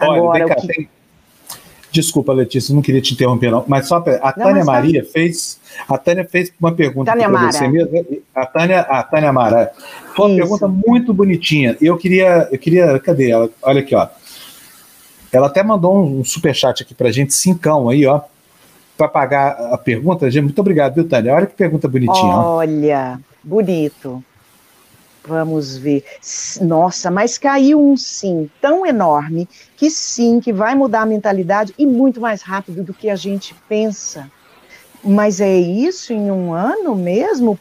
Olha, 0.00 0.18
Agora, 0.18 0.38
vem 0.46 0.48
cá, 0.48 0.54
o 0.58 0.66
que... 0.66 0.66
tem- 0.74 0.88
Desculpa, 1.90 2.32
Letícia, 2.32 2.74
não 2.74 2.80
queria 2.80 3.02
te 3.02 3.12
interromper, 3.12 3.50
não. 3.50 3.64
Mas 3.68 3.86
só 3.86 4.00
pra... 4.00 4.14
a 4.22 4.32
Não, 4.34 4.46
Tânia 4.46 4.64
mas 4.64 4.66
tá- 4.66 4.72
Maria 4.72 5.04
fez. 5.04 5.60
A 5.86 5.98
Tânia 5.98 6.24
fez 6.24 6.50
uma 6.58 6.72
pergunta 6.72 7.12
para 7.14 7.28
você 7.52 7.68
mesmo. 7.68 8.22
A 8.34 8.46
Tânia, 8.46 8.80
a 8.80 9.02
Tânia 9.02 9.30
Mara. 9.30 9.70
Foi 10.16 10.24
uma 10.26 10.30
Isso. 10.30 10.36
pergunta 10.40 10.68
muito 10.86 11.12
bonitinha. 11.12 11.76
Eu 11.82 11.98
queria, 11.98 12.48
eu 12.50 12.58
queria. 12.58 12.98
Cadê 12.98 13.30
ela? 13.30 13.50
Olha 13.60 13.80
aqui, 13.80 13.94
ó. 13.94 14.08
Ela 15.30 15.48
até 15.48 15.62
mandou 15.62 16.02
um 16.02 16.24
superchat 16.24 16.82
aqui 16.82 16.94
pra 16.94 17.10
gente, 17.12 17.34
cincão 17.34 17.90
aí, 17.90 18.06
ó. 18.06 18.22
Para 18.96 19.08
pagar 19.08 19.50
a 19.72 19.76
pergunta. 19.76 20.30
Gente, 20.30 20.44
Muito 20.44 20.58
obrigado, 20.60 20.94
viu, 20.94 21.06
Tânia? 21.06 21.34
Olha 21.34 21.46
que 21.46 21.54
pergunta 21.54 21.88
bonitinha, 21.88 22.34
ó. 22.36 22.56
Olha, 22.56 23.20
bonito. 23.44 24.24
Vamos 25.24 25.76
ver. 25.76 26.04
Nossa, 26.60 27.10
mas 27.10 27.38
caiu 27.38 27.80
um 27.80 27.96
sim 27.96 28.50
tão 28.60 28.84
enorme 28.84 29.48
que 29.76 29.88
sim, 29.88 30.40
que 30.40 30.52
vai 30.52 30.74
mudar 30.74 31.02
a 31.02 31.06
mentalidade 31.06 31.72
e 31.78 31.86
muito 31.86 32.20
mais 32.20 32.42
rápido 32.42 32.82
do 32.82 32.92
que 32.92 33.08
a 33.08 33.16
gente 33.16 33.54
pensa. 33.68 34.30
Mas 35.04 35.40
é 35.40 35.56
isso 35.56 36.12
em 36.12 36.30
um 36.30 36.52
ano 36.52 36.94
mesmo? 36.94 37.58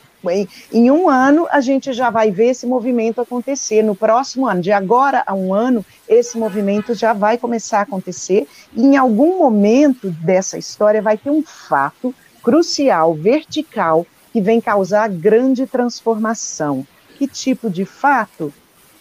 Em 0.72 0.92
um 0.92 1.10
ano 1.10 1.48
a 1.50 1.60
gente 1.62 1.92
já 1.94 2.12
vai 2.12 2.30
ver 2.30 2.50
esse 2.50 2.68
movimento 2.68 3.22
acontecer. 3.22 3.82
No 3.82 3.96
próximo 3.96 4.48
ano, 4.48 4.62
de 4.62 4.72
agora 4.72 5.24
a 5.26 5.34
um 5.34 5.54
ano, 5.54 5.84
esse 6.08 6.38
movimento 6.38 6.94
já 6.94 7.14
vai 7.14 7.38
começar 7.38 7.80
a 7.80 7.84
acontecer. 7.84 8.48
E 8.76 8.84
em 8.84 8.98
algum 8.98 9.40
momento 9.40 10.12
dessa 10.12 10.58
história 10.58 11.02
vai 11.02 11.18
ter 11.18 11.32
um 11.32 11.42
fato 11.42 12.14
crucial, 12.44 13.14
vertical, 13.16 14.06
que 14.32 14.42
vem 14.42 14.62
causar 14.62 15.10
grande 15.10 15.66
transformação. 15.66 16.86
Que 17.22 17.28
tipo 17.28 17.70
de 17.70 17.86
fato? 17.86 18.52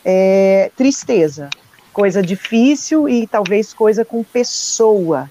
É, 0.04 0.70
tristeza, 0.76 1.48
coisa 1.90 2.22
difícil 2.22 3.08
e 3.08 3.26
talvez 3.26 3.72
coisa 3.72 4.04
com 4.04 4.22
pessoa, 4.22 5.30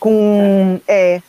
com 0.00 0.80
é, 0.88 1.20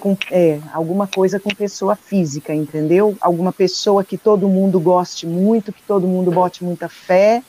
com 0.00 0.16
é, 0.30 0.60
alguma 0.72 1.06
coisa 1.06 1.38
com 1.38 1.50
pessoa 1.50 1.94
física, 1.94 2.54
entendeu? 2.54 3.18
Alguma 3.20 3.52
pessoa 3.52 4.02
que 4.02 4.16
todo 4.16 4.48
mundo 4.48 4.80
goste 4.80 5.26
muito, 5.26 5.74
que 5.74 5.82
todo 5.82 6.06
mundo 6.06 6.30
bote 6.30 6.64
muita 6.64 6.88
fé, 6.88 7.42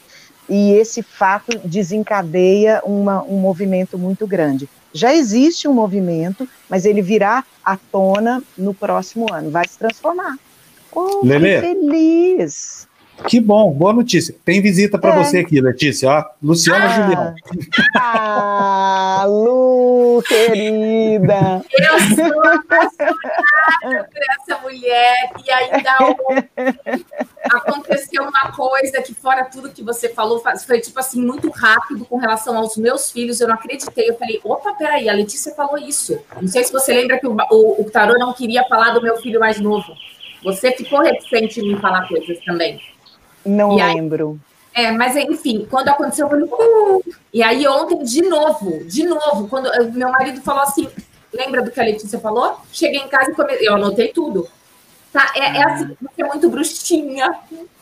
e 0.50 0.74
esse 0.74 1.02
fato 1.02 1.58
desencadeia 1.64 2.82
uma, 2.84 3.24
um 3.24 3.38
movimento 3.38 3.98
muito 3.98 4.28
grande. 4.28 4.68
Já 4.92 5.16
existe 5.16 5.66
um 5.66 5.74
movimento, 5.74 6.46
mas 6.70 6.84
ele 6.84 7.02
virá 7.02 7.42
à 7.64 7.78
tona 7.78 8.44
no 8.58 8.74
próximo 8.74 9.32
ano, 9.32 9.50
vai 9.50 9.66
se 9.66 9.80
transformar. 9.80 10.38
Oh, 10.94 11.22
Lelê? 11.24 11.56
que 11.62 11.68
feliz! 11.68 12.88
Que 13.28 13.38
bom, 13.42 13.70
boa 13.74 13.92
notícia. 13.92 14.34
Tem 14.46 14.62
visita 14.62 14.98
para 14.98 15.14
É. 15.14 15.24
você 15.24 15.40
aqui, 15.40 15.60
Letícia, 15.60 16.10
ó. 16.10 16.24
Luciana 16.42 16.86
Ah. 16.86 16.90
Julião. 16.90 17.36
Ah, 17.98 19.26
Lu, 19.28 20.24
querida! 20.26 21.62
Eu 21.70 22.00
sou 22.16 22.44
apaixonada 22.48 24.10
por 24.10 24.22
essa 24.54 24.62
mulher 24.62 25.32
e 25.46 25.52
ainda 25.52 25.98
ontem 26.02 27.06
aconteceu 27.52 28.24
uma 28.24 28.52
coisa 28.54 29.02
que 29.02 29.14
fora 29.14 29.44
tudo 29.44 29.70
que 29.70 29.84
você 29.84 30.08
falou, 30.08 30.40
fa- 30.40 30.56
foi 30.56 30.80
tipo 30.80 30.98
assim, 31.00 31.22
muito 31.22 31.50
rápido 31.50 32.06
com 32.06 32.18
relação 32.18 32.56
aos 32.58 32.78
meus 32.78 33.12
filhos, 33.12 33.42
eu 33.42 33.50
não 33.50 33.56
acreditei, 33.56 34.10
eu 34.10 34.18
falei, 34.18 34.40
opa, 34.46 34.74
peraí, 34.76 35.10
a 35.10 35.14
Letícia 35.14 35.54
falou 35.54 35.78
isso. 35.78 36.18
Não 36.42 36.48
sei 36.48 36.64
se 36.64 36.72
você 36.72 36.94
lembra 36.94 37.20
que 37.20 37.28
o, 37.28 37.36
o, 37.52 37.82
o 37.82 37.92
Tarô 37.92 38.18
não 38.18 38.32
queria 38.34 38.64
falar 38.70 38.92
do 38.94 39.02
meu 39.02 39.18
filho 39.18 39.42
mais 39.42 39.60
novo. 39.60 39.94
Você 40.44 40.72
ficou 40.72 41.02
reticente 41.02 41.60
em 41.60 41.74
me 41.74 41.80
falar 41.80 42.08
coisas 42.08 42.38
também. 42.46 42.80
Não 43.46 43.78
E 43.78 43.82
aí- 43.82 43.96
lembro. 43.96 44.40
É, 44.74 44.92
mas 44.92 45.16
enfim, 45.16 45.68
quando 45.70 45.90
aconteceu, 45.90 46.28
eu 46.28 46.30
falei, 46.30 46.46
"Uh!" 46.46 47.04
e 47.34 47.42
aí 47.44 47.68
ontem, 47.68 48.04
de 48.04 48.22
novo, 48.22 48.84
de 48.86 49.04
novo, 49.04 49.48
quando 49.50 49.70
meu 49.94 50.10
marido 50.10 50.42
falou 50.42 50.62
assim, 50.62 50.88
lembra 51.34 51.62
do 51.64 51.72
que 51.72 51.80
a 51.80 51.84
Letícia 51.84 52.20
falou? 52.20 52.56
Cheguei 52.72 53.00
em 53.02 53.08
casa 53.08 53.32
e 53.32 53.36
come... 53.36 53.54
eu 53.60 53.76
anotei 53.76 54.10
tudo. 54.10 54.48
Tá, 55.12 55.32
é, 55.36 55.58
é 55.58 55.64
assim, 55.64 55.98
você 56.00 56.22
é 56.22 56.26
muito 56.28 56.48
bruxinha. 56.50 57.34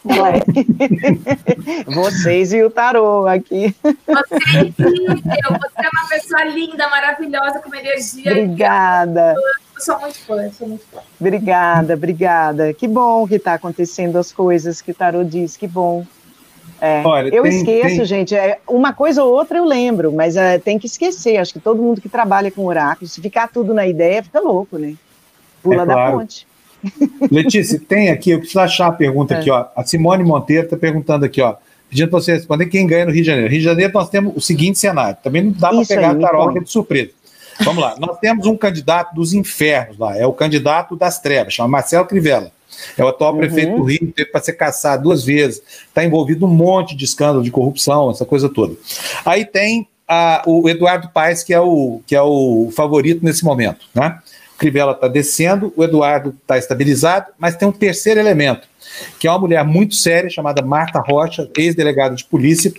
Vocês 1.85 2.53
e 2.53 2.63
o 2.63 2.69
tarô 2.69 3.27
aqui. 3.27 3.75
Você 3.83 4.57
é 4.57 4.61
incrível, 4.61 5.17
você 5.17 5.85
é 5.85 5.89
uma 5.91 6.07
pessoa 6.09 6.43
linda, 6.45 6.87
maravilhosa, 6.89 7.59
com 7.59 7.75
energia. 7.75 8.31
Obrigada. 8.31 9.33
Eu 9.35 9.41
sou 9.79 9.99
muito 9.99 10.17
fã, 10.19 10.35
eu 10.43 10.51
sou 10.51 10.67
muito 10.67 10.85
fã. 10.91 10.99
Obrigada, 11.19 11.93
obrigada. 11.93 12.73
Que 12.73 12.87
bom 12.87 13.27
que 13.27 13.35
está 13.35 13.53
acontecendo 13.53 14.17
as 14.17 14.31
coisas 14.31 14.81
que 14.81 14.91
o 14.91 14.95
tarô 14.95 15.23
diz, 15.23 15.55
que 15.57 15.67
bom. 15.67 16.05
É, 16.79 17.01
Olha, 17.03 17.33
eu 17.33 17.41
tem- 17.43 17.57
esqueço, 17.57 17.95
tem- 17.97 18.05
gente. 18.05 18.35
é, 18.35 18.59
uma 18.67 18.93
coisa 18.93 19.23
ou 19.23 19.33
outra 19.33 19.57
eu 19.57 19.65
lembro, 19.65 20.11
mas 20.11 20.35
é, 20.37 20.59
tem 20.59 20.77
que 20.77 20.85
esquecer. 20.85 21.37
Acho 21.37 21.53
que 21.53 21.59
todo 21.59 21.81
mundo 21.81 21.99
que 22.01 22.09
trabalha 22.09 22.51
com 22.51 22.65
oráculo, 22.65 23.07
se 23.07 23.19
ficar 23.19 23.47
tudo 23.47 23.73
na 23.73 23.87
ideia, 23.87 24.21
fica 24.21 24.39
louco, 24.39 24.77
né? 24.77 24.93
Pula 25.63 25.83
É 25.83 25.85
da 25.85 25.93
claro. 25.93 26.17
ponte. 26.19 26.45
Letícia, 27.31 27.79
tem 27.79 28.09
aqui, 28.09 28.29
eu 28.31 28.37
preciso 28.39 28.59
achar 28.59 28.87
a 28.87 28.91
pergunta 28.91 29.33
É. 29.33 29.39
aqui, 29.39 29.49
ó. 29.49 29.65
A 29.75 29.83
Simone 29.83 30.23
Monteiro 30.23 30.65
está 30.65 30.77
perguntando 30.77 31.25
aqui, 31.25 31.41
ó. 31.41 31.55
Pedindo 31.89 32.09
para 32.09 32.19
você 32.19 32.33
responder 32.33 32.65
quem 32.67 32.85
ganha 32.85 33.05
no 33.05 33.11
Rio 33.11 33.21
de 33.23 33.27
Janeiro. 33.27 33.49
Rio 33.49 33.59
de 33.59 33.65
Janeiro 33.65 33.91
nós 33.93 34.09
temos 34.09 34.35
o 34.35 34.41
seguinte 34.41 34.77
cenário. 34.77 35.17
Também 35.23 35.41
não 35.45 35.51
dá 35.53 35.69
para 35.69 35.85
pegar 35.85 36.09
aí, 36.11 36.15
a 36.17 36.19
taroca 36.19 36.59
de 36.59 36.69
surpresa. 36.69 37.11
Vamos 37.61 37.81
lá. 37.83 37.95
Nós 37.99 38.17
temos 38.19 38.45
um 38.45 38.55
candidato 38.55 39.13
dos 39.15 39.33
infernos 39.33 39.97
lá. 39.97 40.17
É 40.17 40.25
o 40.25 40.33
candidato 40.33 40.95
das 40.95 41.19
trevas, 41.19 41.53
chama 41.53 41.67
Marcelo 41.69 42.05
Crivella. 42.05 42.51
É 42.97 43.03
o 43.03 43.07
atual 43.07 43.33
Uhum. 43.33 43.39
prefeito 43.39 43.75
do 43.75 43.83
Rio, 43.83 44.11
teve 44.15 44.29
para 44.29 44.41
ser 44.41 44.53
caçado 44.53 45.03
duas 45.03 45.23
vezes. 45.23 45.61
Está 45.87 46.03
envolvido 46.05 46.41
num 46.47 46.53
monte 46.53 46.95
de 46.95 47.05
escândalo 47.05 47.41
de 47.43 47.49
corrupção, 47.49 48.11
essa 48.11 48.25
coisa 48.25 48.47
toda. 48.49 48.75
Aí 49.25 49.45
tem 49.45 49.87
a- 50.07 50.43
o 50.45 50.69
Eduardo 50.69 51.09
Paes, 51.09 51.43
que 51.43 51.53
é 51.53 51.59
o, 51.59 52.01
que 52.05 52.15
é 52.15 52.21
o 52.21 52.69
favorito 52.75 53.25
nesse 53.25 53.43
momento, 53.43 53.85
né? 53.95 54.19
O 54.55 54.57
Crivella 54.57 54.91
está 54.93 55.07
descendo, 55.07 55.73
o 55.75 55.83
Eduardo 55.83 56.35
está 56.41 56.57
estabilizado, 56.57 57.27
mas 57.37 57.55
tem 57.55 57.67
um 57.67 57.71
terceiro 57.71 58.19
elemento, 58.19 58.67
que 59.19 59.27
é 59.27 59.31
uma 59.31 59.39
mulher 59.39 59.63
muito 59.63 59.95
séria, 59.95 60.29
chamada 60.29 60.61
Marta 60.61 60.99
Rocha, 60.99 61.49
ex-delegada 61.57 62.15
de 62.15 62.23
polícia. 62.25 62.71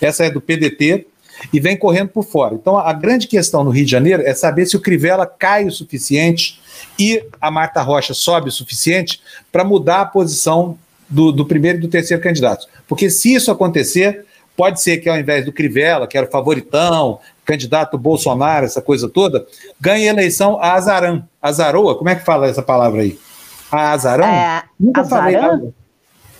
Essa 0.00 0.24
é 0.24 0.30
do 0.30 0.40
PDT 0.40 1.06
e 1.52 1.60
vem 1.60 1.76
correndo 1.76 2.08
por 2.08 2.24
fora. 2.24 2.54
Então, 2.54 2.76
a 2.76 2.92
grande 2.92 3.26
questão 3.26 3.64
no 3.64 3.70
Rio 3.70 3.84
de 3.84 3.90
Janeiro 3.90 4.22
é 4.22 4.34
saber 4.34 4.66
se 4.66 4.76
o 4.76 4.80
Crivella 4.80 5.26
cai 5.26 5.64
o 5.66 5.72
suficiente 5.72 6.60
e 6.98 7.24
a 7.40 7.50
Marta 7.50 7.80
Rocha 7.82 8.14
sobe 8.14 8.48
o 8.48 8.52
suficiente 8.52 9.20
para 9.50 9.64
mudar 9.64 10.02
a 10.02 10.06
posição 10.06 10.78
do, 11.08 11.30
do 11.32 11.44
primeiro 11.46 11.78
e 11.78 11.80
do 11.80 11.88
terceiro 11.88 12.22
candidato. 12.22 12.66
Porque 12.86 13.10
se 13.10 13.34
isso 13.34 13.50
acontecer, 13.50 14.24
pode 14.56 14.80
ser 14.80 14.98
que 14.98 15.08
ao 15.08 15.18
invés 15.18 15.44
do 15.44 15.52
Crivella, 15.52 16.06
que 16.06 16.16
era 16.16 16.26
o 16.26 16.30
favoritão, 16.30 17.18
candidato 17.44 17.98
Bolsonaro, 17.98 18.64
essa 18.64 18.80
coisa 18.80 19.08
toda, 19.08 19.46
ganhe 19.80 20.08
a 20.08 20.12
eleição 20.12 20.58
a 20.60 20.74
Azarão. 20.74 21.26
Azaroa, 21.40 21.96
como 21.96 22.10
é 22.10 22.14
que 22.14 22.24
fala 22.24 22.46
essa 22.46 22.62
palavra 22.62 23.02
aí? 23.02 23.18
A 23.70 23.92
Azarão? 23.92 24.26
É, 24.26 24.62
Nunca 24.78 25.04
falei 25.04 25.36
Azarã? 25.36 25.56
nada. 25.56 25.74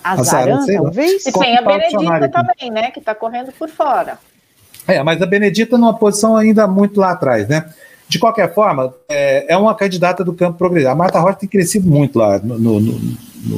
Azarã, 0.04 0.62
sei 0.62 0.78
lá. 0.78 0.84
talvez? 0.84 1.26
E 1.26 1.32
tem 1.32 1.56
que 1.56 1.58
a 1.58 1.62
Benedita 1.62 2.28
também, 2.28 2.70
né? 2.70 2.90
Que 2.90 2.98
está 2.98 3.14
correndo 3.14 3.52
por 3.52 3.68
fora. 3.68 4.18
É, 4.86 5.02
mas 5.02 5.20
a 5.22 5.26
Benedita 5.26 5.78
numa 5.78 5.94
posição 5.96 6.36
ainda 6.36 6.66
muito 6.66 6.98
lá 7.00 7.12
atrás, 7.12 7.46
né? 7.48 7.66
De 8.08 8.18
qualquer 8.18 8.52
forma, 8.52 8.92
é, 9.08 9.52
é 9.52 9.56
uma 9.56 9.74
candidata 9.74 10.22
do 10.24 10.32
campo 10.34 10.58
progressista. 10.58 10.92
A 10.92 10.96
Marta 10.96 11.18
Rocha 11.20 11.38
tem 11.38 11.48
crescido 11.48 11.88
muito 11.88 12.18
lá 12.18 12.38
no, 12.38 12.58
no- 12.58 12.80
no- 12.80 12.96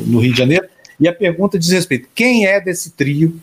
no 0.06 0.18
Rio 0.20 0.32
de 0.32 0.38
Janeiro. 0.38 0.66
E 1.00 1.08
a 1.08 1.12
pergunta 1.12 1.58
diz 1.58 1.70
respeito: 1.70 2.08
quem 2.14 2.46
é 2.46 2.60
desse 2.60 2.90
trio 2.90 3.34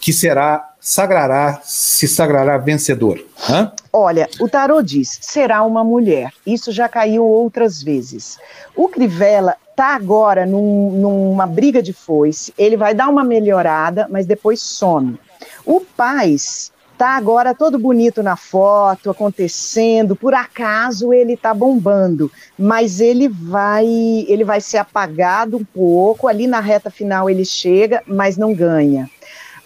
que 0.00 0.12
será, 0.12 0.70
sagrará, 0.80 1.60
se 1.62 2.08
sagrará 2.08 2.56
vencedor? 2.58 3.24
Hã? 3.48 3.70
Olha, 3.92 4.28
o 4.40 4.48
tarô 4.48 4.82
diz: 4.82 5.18
será 5.20 5.62
uma 5.62 5.84
mulher. 5.84 6.32
Isso 6.46 6.72
já 6.72 6.88
caiu 6.88 7.24
outras 7.24 7.80
vezes. 7.82 8.36
O 8.74 8.88
Crivella 8.88 9.54
está 9.70 9.94
agora 9.94 10.44
num- 10.44 10.90
numa 10.90 11.46
briga 11.46 11.80
de 11.80 11.92
foice. 11.92 12.52
Ele 12.58 12.76
vai 12.76 12.94
dar 12.94 13.08
uma 13.08 13.22
melhorada, 13.22 14.08
mas 14.10 14.26
depois 14.26 14.60
some. 14.60 15.18
O 15.64 15.80
Paz 15.80 16.72
tá 16.98 17.10
agora 17.10 17.54
todo 17.54 17.78
bonito 17.78 18.22
na 18.22 18.36
foto, 18.36 19.08
acontecendo. 19.08 20.16
Por 20.16 20.34
acaso 20.34 21.12
ele 21.12 21.36
tá 21.36 21.54
bombando, 21.54 22.30
mas 22.58 23.00
ele 23.00 23.28
vai, 23.28 23.86
ele 24.26 24.44
vai 24.44 24.60
ser 24.60 24.78
apagado 24.78 25.56
um 25.56 25.64
pouco. 25.64 26.26
Ali 26.26 26.48
na 26.48 26.58
reta 26.58 26.90
final 26.90 27.30
ele 27.30 27.44
chega, 27.44 28.02
mas 28.06 28.36
não 28.36 28.52
ganha. 28.52 29.08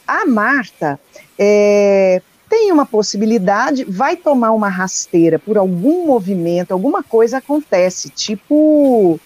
A 0.06 0.26
Marta 0.26 1.00
é, 1.38 2.20
tem 2.50 2.70
uma 2.70 2.84
possibilidade, 2.84 3.82
vai 3.82 4.14
tomar 4.14 4.52
uma 4.52 4.68
rasteira 4.68 5.38
por 5.38 5.56
algum 5.56 6.06
movimento, 6.06 6.72
alguma 6.72 7.02
coisa 7.02 7.38
acontece, 7.38 8.10
tipo, 8.10 9.18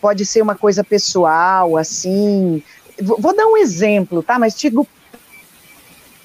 pode 0.00 0.26
ser 0.26 0.42
uma 0.42 0.56
coisa 0.56 0.82
pessoal, 0.82 1.76
assim. 1.76 2.60
Vou, 3.00 3.34
dar 3.34 3.46
um 3.46 3.56
exemplo, 3.56 4.24
tá? 4.24 4.40
Mas 4.40 4.54
tipo, 4.54 4.88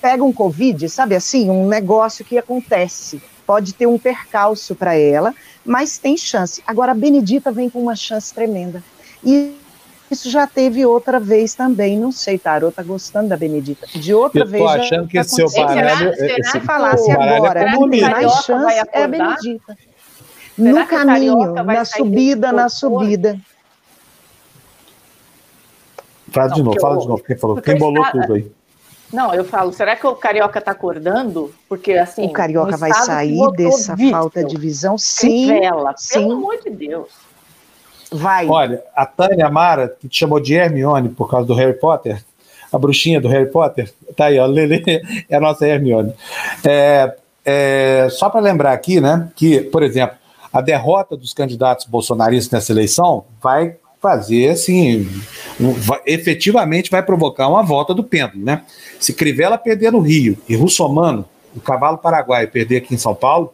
pega 0.01 0.23
um 0.23 0.31
Covid, 0.33 0.87
sabe 0.89 1.15
assim, 1.15 1.49
um 1.49 1.67
negócio 1.67 2.23
que 2.25 2.37
acontece. 2.37 3.21
Pode 3.45 3.73
ter 3.73 3.87
um 3.87 3.97
percalço 3.97 4.75
para 4.75 4.93
ela, 4.95 5.33
mas 5.65 5.97
tem 5.97 6.15
chance. 6.15 6.61
Agora, 6.67 6.91
a 6.91 6.95
Benedita 6.95 7.51
vem 7.51 7.69
com 7.69 7.81
uma 7.81 7.95
chance 7.95 8.33
tremenda. 8.33 8.83
E 9.23 9.55
isso 10.11 10.29
já 10.29 10.45
teve 10.47 10.85
outra 10.85 11.19
vez 11.19 11.53
também. 11.55 11.97
Não 11.97 12.11
sei, 12.11 12.37
Tarô 12.37 12.71
tá 12.71 12.83
gostando 12.83 13.29
da 13.29 13.37
Benedita. 13.37 13.87
De 13.95 14.13
outra 14.13 14.41
Eu 14.41 14.45
tô 14.45 14.51
vez. 14.51 14.63
já 14.63 14.71
achando 14.81 15.07
que 15.07 15.15
tá 15.15 15.21
esse 15.21 15.35
seu 15.35 15.49
baralho- 15.51 16.15
Será, 16.15 16.37
esse- 16.37 16.51
que 16.51 16.59
falasse 16.61 17.03
o 17.03 17.07
baralho 17.07 17.31
é 17.31 17.37
agora, 17.37 17.63
tem 17.65 17.73
comunista. 17.73 18.09
mais 18.09 18.31
chance 18.43 18.73
é 18.73 18.79
a? 19.03 19.07
Benedita. 19.07 19.77
Será 20.55 20.71
No 20.81 20.87
caminho, 20.87 21.53
na 21.63 21.85
subida, 21.85 22.51
na 22.51 22.69
subida. 22.69 23.39
Fala 26.31 26.47
de 26.49 26.61
novo, 26.61 26.79
fala 26.79 26.97
de 26.99 27.07
novo. 27.07 27.23
Quem 27.23 27.37
falou? 27.37 27.61
Quem 27.61 27.77
bolou 27.77 28.05
tudo 28.11 28.33
aí? 28.33 28.51
Não, 29.11 29.33
eu 29.33 29.43
falo, 29.43 29.73
será 29.73 29.95
que 29.95 30.05
o 30.05 30.15
Carioca 30.15 30.59
está 30.59 30.71
acordando? 30.71 31.53
Porque 31.67 31.93
assim. 31.93 32.25
O 32.25 32.31
Carioca 32.31 32.77
vai 32.77 32.93
sair 32.93 33.39
dessa 33.51 33.95
falta 34.11 34.43
de 34.43 34.57
visão? 34.57 34.97
Sim, 34.97 35.47
Crivella, 35.47 35.93
sim. 35.97 36.19
Pelo 36.19 36.33
amor 36.33 36.59
de 36.63 36.69
Deus. 36.69 37.07
Vai. 38.11 38.47
Olha, 38.47 38.83
a 38.95 39.05
Tânia 39.05 39.47
Amara, 39.47 39.95
que 39.99 40.07
te 40.07 40.19
chamou 40.19 40.39
de 40.39 40.53
Hermione 40.53 41.09
por 41.09 41.29
causa 41.29 41.47
do 41.47 41.53
Harry 41.53 41.77
Potter, 41.77 42.23
a 42.71 42.77
bruxinha 42.77 43.19
do 43.19 43.27
Harry 43.27 43.49
Potter, 43.51 43.91
tá 44.15 44.25
aí, 44.25 44.39
ó, 44.39 44.45
Lele 44.47 44.83
é 45.29 45.35
a 45.35 45.39
nossa 45.39 45.67
Hermione. 45.67 46.13
É, 46.63 47.15
é, 47.45 48.07
só 48.11 48.29
para 48.29 48.41
lembrar 48.41 48.73
aqui, 48.73 48.99
né, 48.99 49.29
que, 49.35 49.61
por 49.61 49.83
exemplo, 49.83 50.17
a 50.51 50.61
derrota 50.61 51.15
dos 51.15 51.33
candidatos 51.33 51.85
bolsonaristas 51.85 52.51
nessa 52.51 52.71
eleição 52.71 53.25
vai 53.41 53.75
fazer, 54.01 54.49
assim, 54.49 55.07
efetivamente 56.05 56.89
vai 56.89 57.03
provocar 57.03 57.47
uma 57.47 57.61
volta 57.61 57.93
do 57.93 58.03
pêndulo, 58.03 58.43
né? 58.43 58.63
Se 58.99 59.13
Crivella 59.13 59.57
perder 59.57 59.91
no 59.91 59.99
Rio 59.99 60.37
e 60.47 60.55
Russomano, 60.55 61.25
o 61.55 61.59
cavalo 61.59 61.97
paraguaio, 61.97 62.47
perder 62.47 62.77
aqui 62.77 62.95
em 62.95 62.97
São 62.97 63.13
Paulo, 63.13 63.53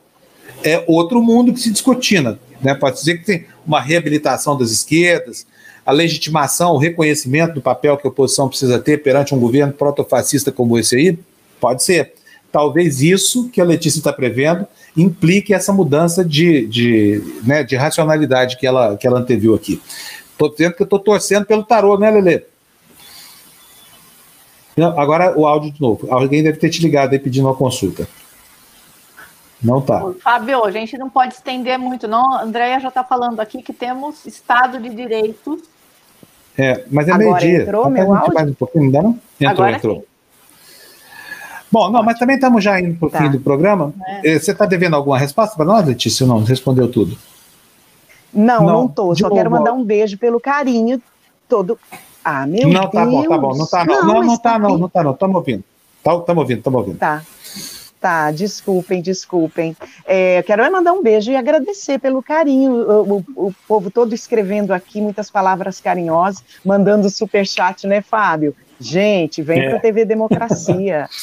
é 0.64 0.84
outro 0.88 1.22
mundo 1.22 1.54
que 1.54 1.60
se 1.60 1.72
discutina. 1.72 2.40
Né? 2.62 2.74
Pode 2.76 2.98
dizer 2.98 3.18
que 3.18 3.26
tem 3.26 3.46
uma 3.66 3.82
reabilitação 3.82 4.58
das 4.58 4.72
esquerdas, 4.72 5.46
a 5.86 5.92
legitimação, 5.92 6.74
o 6.74 6.78
reconhecimento 6.78 7.54
do 7.54 7.62
papel 7.62 7.98
que 7.98 8.08
a 8.08 8.10
oposição 8.10 8.50
precisa 8.50 8.80
ter 8.80 9.04
perante 9.04 9.34
um 9.36 9.40
governo 9.40 9.74
protofascista 9.74 10.52
como 10.52 10.78
esse 10.78 10.96
aí, 10.96 11.20
pode 11.60 11.84
ser. 11.84 12.14
Talvez 12.52 13.02
isso 13.02 13.50
que 13.50 13.60
a 13.60 13.66
Letícia 13.66 14.00
está 14.00 14.14
prevendo 14.14 14.66
implique 14.96 15.54
essa 15.54 15.74
mudança 15.74 16.24
de, 16.24 16.66
de, 16.68 17.22
né, 17.44 17.64
de 17.64 17.76
racionalidade 17.76 18.58
que 18.58 18.66
ela, 18.66 18.96
que 18.96 19.06
ela 19.06 19.20
anteviu 19.20 19.54
aqui. 19.54 19.82
Estou 20.36 20.52
dizendo 20.52 20.74
que 20.76 20.82
eu 20.82 20.86
estou 20.86 21.00
torcendo 21.00 21.46
pelo 21.46 21.64
tarô, 21.64 21.98
né, 21.98 22.12
Lele? 22.12 22.44
Não, 24.76 25.00
agora 25.00 25.34
o 25.40 25.48
áudio 25.48 25.72
de 25.72 25.82
novo. 25.82 26.12
Alguém 26.12 26.44
deve 26.44 26.58
ter 26.60 26.70
te 26.70 26.82
ligado 26.82 27.14
aí 27.14 27.20
pedindo 27.20 27.48
uma 27.48 27.56
consulta. 27.56 28.06
Não 29.64 29.80
tá. 29.80 30.04
Fábio, 30.22 30.66
a 30.66 30.72
gente 30.72 30.98
não 30.98 31.10
pode 31.10 31.34
estender 31.36 31.80
muito, 31.80 32.06
não. 32.06 32.34
A 32.34 32.44
Andréia 32.44 32.80
já 32.82 32.90
está 32.90 33.02
falando 33.02 33.40
aqui 33.40 33.62
que 33.64 33.72
temos 33.72 34.26
Estado 34.26 34.78
de 34.78 34.90
Direito. 34.90 35.62
É, 36.58 36.84
mas 36.92 37.08
é 37.08 37.18
meio-dia. 37.18 37.62
entrou 37.62 37.84
pra 37.84 37.92
meu 37.92 38.14
áudio? 38.14 38.34
mais 38.34 38.50
um 38.50 38.54
pouquinho, 38.54 38.92
não? 38.92 39.20
Entrou, 39.40 39.50
Agora 39.52 39.72
entrou. 39.78 40.06
Bom, 41.72 41.90
não, 41.90 42.04
mas 42.04 42.20
também 42.20 42.36
estamos 42.36 42.62
já 42.64 42.80
indo 42.80 42.96
para 43.00 43.08
o 43.08 43.10
Tá. 43.10 43.18
fim 43.20 43.32
do 43.32 43.40
programa. 43.40 43.94
É. 44.24 44.32
Eh, 44.36 44.40
Você 44.40 44.52
está 44.52 44.66
devendo 44.66 44.96
alguma 44.96 45.18
resposta 45.18 45.56
para 45.56 45.66
nós, 45.66 45.86
Letícia? 45.88 46.26
ou 46.26 46.30
Não, 46.34 46.44
respondeu 46.44 46.92
tudo. 46.92 47.18
Não, 48.36 48.64
Não, 48.64 48.74
não, 48.82 48.88
tô. 48.88 49.16
Só 49.16 49.30
quero 49.30 49.50
mandar 49.50 49.72
um 49.74 49.84
beijo 49.84 50.18
pelo 50.18 50.40
carinho 50.40 51.02
todo. 51.48 51.80
Ah, 52.24 52.46
meu 52.46 52.68
não, 52.68 52.82
Deus. 52.82 52.92
tá 52.92 53.06
bom, 53.06 53.24
tá 53.24 53.38
bom. 53.38 53.56
Não 53.56 53.66
tá, 53.68 53.86
não. 53.86 53.96
Não, 53.96 54.14
não, 54.16 54.24
mas 54.26 54.40
tá, 54.40 54.60
não, 54.60 54.78
não 54.78 54.90
tá, 54.90 55.04
não. 55.04 55.12
Estamos 55.12 55.36
ouvindo. 55.36 55.64
Estamos 55.98 56.38
ouvindo, 56.38 56.58
estamos 56.58 56.80
ouvindo. 56.80 56.98
Tá. 56.98 57.22
Tá, 58.02 58.30
desculpem, 58.32 59.02
desculpem. 59.02 59.76
É, 60.06 60.44
quero 60.44 60.62
é 60.62 60.70
mandar 60.70 60.94
um 60.94 61.02
beijo 61.02 61.32
e 61.32 61.36
agradecer 61.36 61.98
pelo 61.98 62.22
carinho. 62.22 62.72
O, 62.74 63.18
o- 63.36 63.48
o 63.48 63.54
povo 63.68 63.90
todo 63.90 64.14
escrevendo 64.14 64.74
aqui 64.74 65.02
muitas 65.02 65.32
palavras 65.32 65.80
carinhosas, 65.80 66.44
mandando 66.64 67.10
superchat, 67.10 67.88
né, 67.88 68.02
Fábio? 68.02 68.56
Gente, 68.80 69.42
vem 69.42 69.60
É. 69.60 69.70
para 69.70 69.80
TV 69.80 70.06
Democracia. 70.06 71.08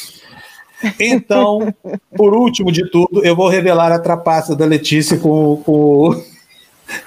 Então, 0.99 1.73
por 2.13 2.33
último 2.35 2.69
de 2.69 2.89
tudo, 2.91 3.23
eu 3.23 3.33
vou 3.35 3.47
revelar 3.47 3.89
a 3.93 3.99
trapaça 3.99 4.53
da 4.53 4.65
Letícia 4.65 5.17
com, 5.17 5.55
com, 5.63 6.21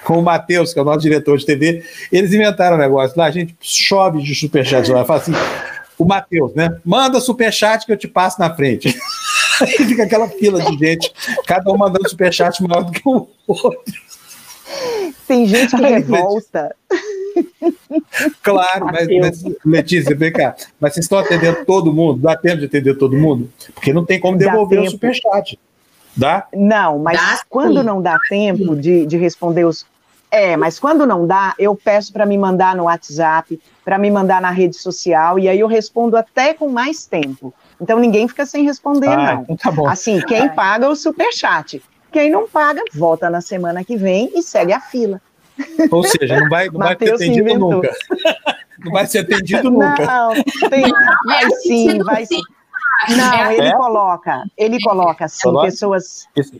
com 0.03 0.19
o 0.19 0.21
Matheus, 0.21 0.73
que 0.73 0.79
é 0.79 0.81
o 0.81 0.85
nosso 0.85 0.99
diretor 0.99 1.37
de 1.37 1.45
TV, 1.45 1.83
eles 2.11 2.33
inventaram 2.33 2.77
um 2.77 2.79
negócio 2.79 3.17
lá, 3.17 3.25
a 3.25 3.31
gente 3.31 3.55
chove 3.61 4.21
de 4.21 4.35
superchat 4.35 4.89
lá, 4.91 5.05
fala 5.05 5.19
assim, 5.19 5.33
o 5.97 6.05
Matheus, 6.05 6.53
né? 6.53 6.77
Manda 6.85 7.19
superchat 7.19 7.85
que 7.85 7.91
eu 7.91 7.97
te 7.97 8.07
passo 8.07 8.39
na 8.39 8.55
frente. 8.55 8.95
Aí 9.61 9.69
fica 9.69 10.03
aquela 10.03 10.29
fila 10.29 10.61
de 10.61 10.77
gente, 10.77 11.11
cada 11.45 11.71
um 11.71 11.77
mandando 11.77 12.07
superchat 12.07 12.61
maior 12.61 12.83
do 12.83 12.91
que 12.91 13.01
o 13.05 13.27
outro. 13.47 13.81
Tem 15.27 15.45
gente 15.47 15.75
que 15.75 15.81
revolta. 15.81 16.75
Claro, 18.41 18.85
mas, 18.85 19.07
mas, 19.07 19.43
Letícia, 19.65 20.15
vem 20.15 20.31
cá. 20.31 20.55
Mas 20.79 20.93
vocês 20.93 21.05
estão 21.05 21.19
atendendo 21.19 21.65
todo 21.65 21.93
mundo? 21.93 22.21
Dá 22.21 22.35
tempo 22.35 22.57
de 22.57 22.65
atender 22.65 22.95
todo 22.97 23.17
mundo? 23.17 23.49
Porque 23.73 23.93
não 23.93 24.05
tem 24.05 24.19
como 24.19 24.37
devolver 24.37 24.81
o 24.81 24.89
superchat. 24.89 25.57
Dá? 26.17 26.47
Não, 26.53 26.99
mas 26.99 27.17
Dá 27.19 27.41
quando 27.47 27.79
sim. 27.79 27.85
não 27.85 28.01
dá 28.01 28.17
tempo 28.27 28.75
de, 28.75 29.05
de 29.05 29.17
responder 29.17 29.65
os. 29.65 29.85
É, 30.29 30.57
mas 30.57 30.77
quando 30.77 31.05
não 31.05 31.25
dá, 31.25 31.53
eu 31.57 31.73
peço 31.75 32.11
para 32.11 32.25
me 32.25 32.37
mandar 32.37 32.75
no 32.75 32.83
WhatsApp, 32.83 33.57
para 33.85 33.97
me 33.97 34.11
mandar 34.11 34.41
na 34.41 34.49
rede 34.49 34.75
social, 34.75 35.39
e 35.39 35.47
aí 35.47 35.59
eu 35.59 35.67
respondo 35.67 36.17
até 36.17 36.53
com 36.53 36.67
mais 36.67 37.05
tempo. 37.05 37.53
Então 37.79 37.97
ninguém 37.99 38.27
fica 38.27 38.45
sem 38.45 38.65
responder, 38.65 39.07
Ah, 39.07 39.35
não. 39.35 39.41
então 39.43 39.55
tá 39.55 39.71
bom. 39.71 39.87
Assim, 39.87 40.19
quem 40.21 40.49
paga 40.49 40.89
o 40.89 40.95
superchat. 40.95 41.81
Quem 42.11 42.29
não 42.29 42.47
paga, 42.47 42.81
volta 42.93 43.29
na 43.29 43.39
semana 43.41 43.83
que 43.85 43.95
vem 43.95 44.31
e 44.35 44.41
segue 44.41 44.73
a 44.73 44.81
fila. 44.81 45.21
Ou 45.91 46.03
seja, 46.03 46.39
não 46.39 46.49
vai, 46.49 46.67
não 46.69 46.79
vai 46.79 46.97
se 46.97 47.09
atendido 47.09 47.57
nunca. 47.59 47.93
Não 48.83 48.91
vai 48.91 49.05
ser 49.07 49.19
atendido 49.19 49.69
nunca. 49.71 50.05
Não, 50.05 50.33
tem, 50.69 50.83
vai 51.25 51.49
sim, 51.61 52.03
vai 52.03 52.25
sim. 52.25 52.41
Não, 53.09 53.51
ele 53.51 53.67
É? 53.67 53.71
coloca, 53.75 54.43
ele 54.57 54.79
coloca 54.81 55.25
assim, 55.25 55.43
Coloca? 55.43 55.65
pessoas. 55.67 56.27
Isso. 56.35 56.59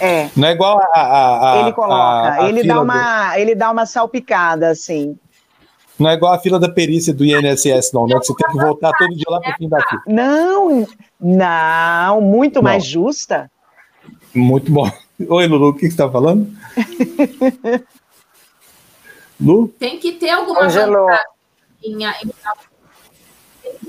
É. 0.00 0.28
Não 0.36 0.48
é 0.48 0.52
igual 0.52 0.78
a. 0.80 1.00
a- 1.00 1.52
a- 1.52 1.60
ele 1.60 1.72
coloca, 1.72 1.94
a- 1.94 2.34
a 2.44 2.48
ele 2.48 2.64
dá 2.66 2.74
do- 2.74 2.82
uma, 2.82 3.38
ele 3.38 3.54
dá 3.54 3.70
uma 3.70 3.86
salpicada 3.86 4.68
assim. 4.70 5.16
não 5.98 6.10
é 6.10 6.14
igual 6.14 6.32
a 6.32 6.38
fila 6.38 6.58
da 6.60 6.68
perícia 6.68 7.12
do 7.14 7.24
INSS, 7.24 7.92
não, 7.92 8.06
né? 8.06 8.18
Que 8.18 8.26
você 8.26 8.34
tem 8.34 8.50
que 8.52 8.56
voltar 8.58 8.92
todo 8.98 9.14
dia 9.14 9.24
lá 9.28 9.40
pro 9.40 9.52
fim 9.54 9.68
da 9.68 9.80
fila. 9.88 10.02
Não, 10.06 10.86
não, 11.20 12.20
muito 12.20 12.56
Não. 12.56 12.62
mais 12.62 12.84
justa. 12.84 13.50
Muito 14.34 14.70
bom. 14.72 14.88
Oi, 15.28 15.46
Lulu, 15.46 15.68
o 15.68 15.72
que 15.74 15.80
que 15.80 15.86
você 15.86 15.92
está 15.94 16.08
falando? 16.10 16.48
Lu? 19.40 19.68
Tem 19.78 19.98
que 19.98 20.12
ter 20.12 20.30
alguma 20.30 20.60
Congelou. 20.60 21.06
vantagem. 21.06 21.24
Em, 21.84 22.04
em, 22.04 22.30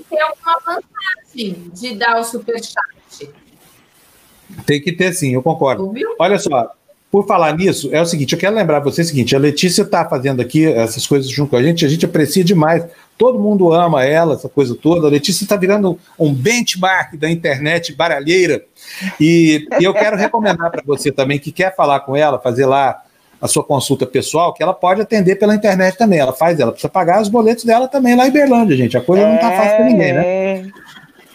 ter 0.10 0.20
alguma 0.20 0.60
vantagem 0.66 1.72
de 1.74 1.96
dar 1.96 2.20
o 2.20 2.24
superchat. 2.24 3.30
Tem 4.66 4.82
que 4.82 4.92
ter 4.92 5.14
sim, 5.14 5.34
eu 5.34 5.44
concordo. 5.44 5.86
Ouviu? 5.86 6.16
Olha 6.18 6.40
só, 6.40 6.72
por 7.12 7.26
falar 7.26 7.56
nisso, 7.56 7.90
é 7.92 8.02
o 8.02 8.06
seguinte, 8.06 8.34
eu 8.34 8.40
quero 8.40 8.56
lembrar 8.56 8.80
você 8.80 9.02
o 9.02 9.06
seguinte, 9.06 9.36
a 9.36 9.40
Letícia 9.40 9.82
está 9.82 10.08
fazendo 10.08 10.42
aqui 10.42 10.66
essas 10.66 11.08
coisas 11.08 11.30
junto 11.30 11.52
com 11.52 11.56
a 11.56 11.64
gente, 11.64 11.86
a 11.86 11.90
gente 11.90 12.06
aprecia 12.06 12.44
demais, 12.44 12.84
todo 13.18 13.40
mundo 13.40 13.74
ama 13.74 14.04
ela, 14.06 14.36
essa 14.36 14.48
coisa 14.48 14.76
toda, 14.76 15.08
a 15.08 15.10
Letícia 15.10 15.44
está 15.44 15.56
virando 15.56 16.00
um 16.20 16.32
benchmark 16.32 17.16
da 17.18 17.30
internet 17.30 17.96
baralheira, 17.96 18.64
e, 19.20 19.68
e 19.80 19.84
eu 19.84 19.94
quero 19.94 20.18
recomendar 20.18 20.70
para 20.70 20.84
você 20.86 21.12
também, 21.12 21.40
que 21.40 21.52
quer 21.52 21.76
falar 21.76 22.02
com 22.02 22.16
ela, 22.16 22.40
fazer 22.40 22.68
lá 22.68 23.04
a 23.42 23.48
sua 23.48 23.64
consulta 23.64 24.06
pessoal, 24.06 24.54
que 24.54 24.62
ela 24.62 24.74
pode 24.74 25.02
atender 25.02 25.36
pela 25.36 25.56
internet 25.56 25.98
também, 25.98 26.20
ela 26.20 26.34
faz, 26.34 26.60
ela 26.60 26.72
precisa 26.72 26.90
pagar 26.90 27.22
os 27.22 27.30
boletos 27.30 27.64
dela 27.64 27.88
também 27.88 28.16
lá 28.16 28.28
em 28.28 28.32
Berlândia, 28.32 28.76
gente, 28.76 28.98
a 28.98 29.02
coisa 29.02 29.26
não 29.26 29.36
está 29.36 29.52
fácil 29.52 29.78
para 29.78 29.86
ninguém, 29.86 30.14
né? 30.14 30.26
É. 30.26 30.66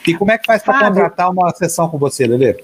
E 0.07 0.15
como 0.15 0.31
é 0.31 0.39
que 0.39 0.47
faz 0.47 0.63
para 0.63 0.87
contratar 0.87 1.31
uma 1.31 1.51
sessão 1.55 1.89
com 1.89 1.97
você, 1.97 2.27
Lelê? 2.27 2.63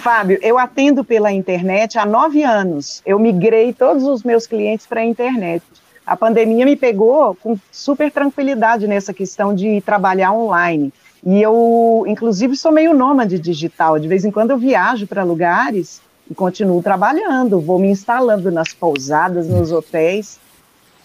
Fábio, 0.00 0.38
eu 0.40 0.58
atendo 0.58 1.04
pela 1.04 1.30
internet 1.30 1.98
há 1.98 2.06
nove 2.06 2.42
anos. 2.42 3.02
Eu 3.04 3.18
migrei 3.18 3.74
todos 3.74 4.04
os 4.04 4.22
meus 4.22 4.46
clientes 4.46 4.86
para 4.86 5.02
a 5.02 5.04
internet. 5.04 5.62
A 6.06 6.16
pandemia 6.16 6.64
me 6.64 6.74
pegou 6.74 7.34
com 7.34 7.58
super 7.70 8.10
tranquilidade 8.10 8.88
nessa 8.88 9.12
questão 9.12 9.54
de 9.54 9.82
trabalhar 9.82 10.32
online. 10.32 10.90
E 11.24 11.42
eu, 11.42 12.04
inclusive, 12.08 12.56
sou 12.56 12.72
meio 12.72 12.94
nômade 12.94 13.38
digital. 13.38 13.98
De 13.98 14.08
vez 14.08 14.24
em 14.24 14.30
quando 14.30 14.52
eu 14.52 14.58
viajo 14.58 15.06
para 15.06 15.22
lugares 15.22 16.00
e 16.30 16.34
continuo 16.34 16.82
trabalhando. 16.82 17.60
Vou 17.60 17.78
me 17.78 17.88
instalando 17.90 18.50
nas 18.50 18.72
pousadas, 18.72 19.46
nos 19.48 19.70
hotéis. 19.72 20.38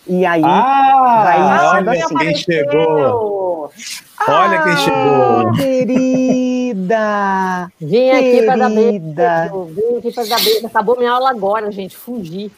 E 0.07 0.25
aí 0.25 0.41
Ah, 0.43 1.21
vai 1.23 1.41
olha 1.83 2.05
assim. 2.05 2.15
quem 2.15 2.35
chegou. 2.35 3.71
Olha 4.27 4.61
quem 4.63 4.77
chegou. 4.77 5.51
Querida! 5.53 6.97
Vim 7.81 8.09
aqui 8.11 8.43
para 8.45 8.55
dar 8.55 8.69
beijo. 8.69 8.91
Querida. 8.91 9.51
Vim 9.69 9.97
aqui 9.97 10.11
para 10.13 10.25
dar 10.25 10.39
beijo. 10.43 10.67
Acabou 10.67 10.97
minha 10.97 11.11
aula 11.11 11.29
agora, 11.31 11.71
gente. 11.71 11.97
Fugi. 11.97 12.51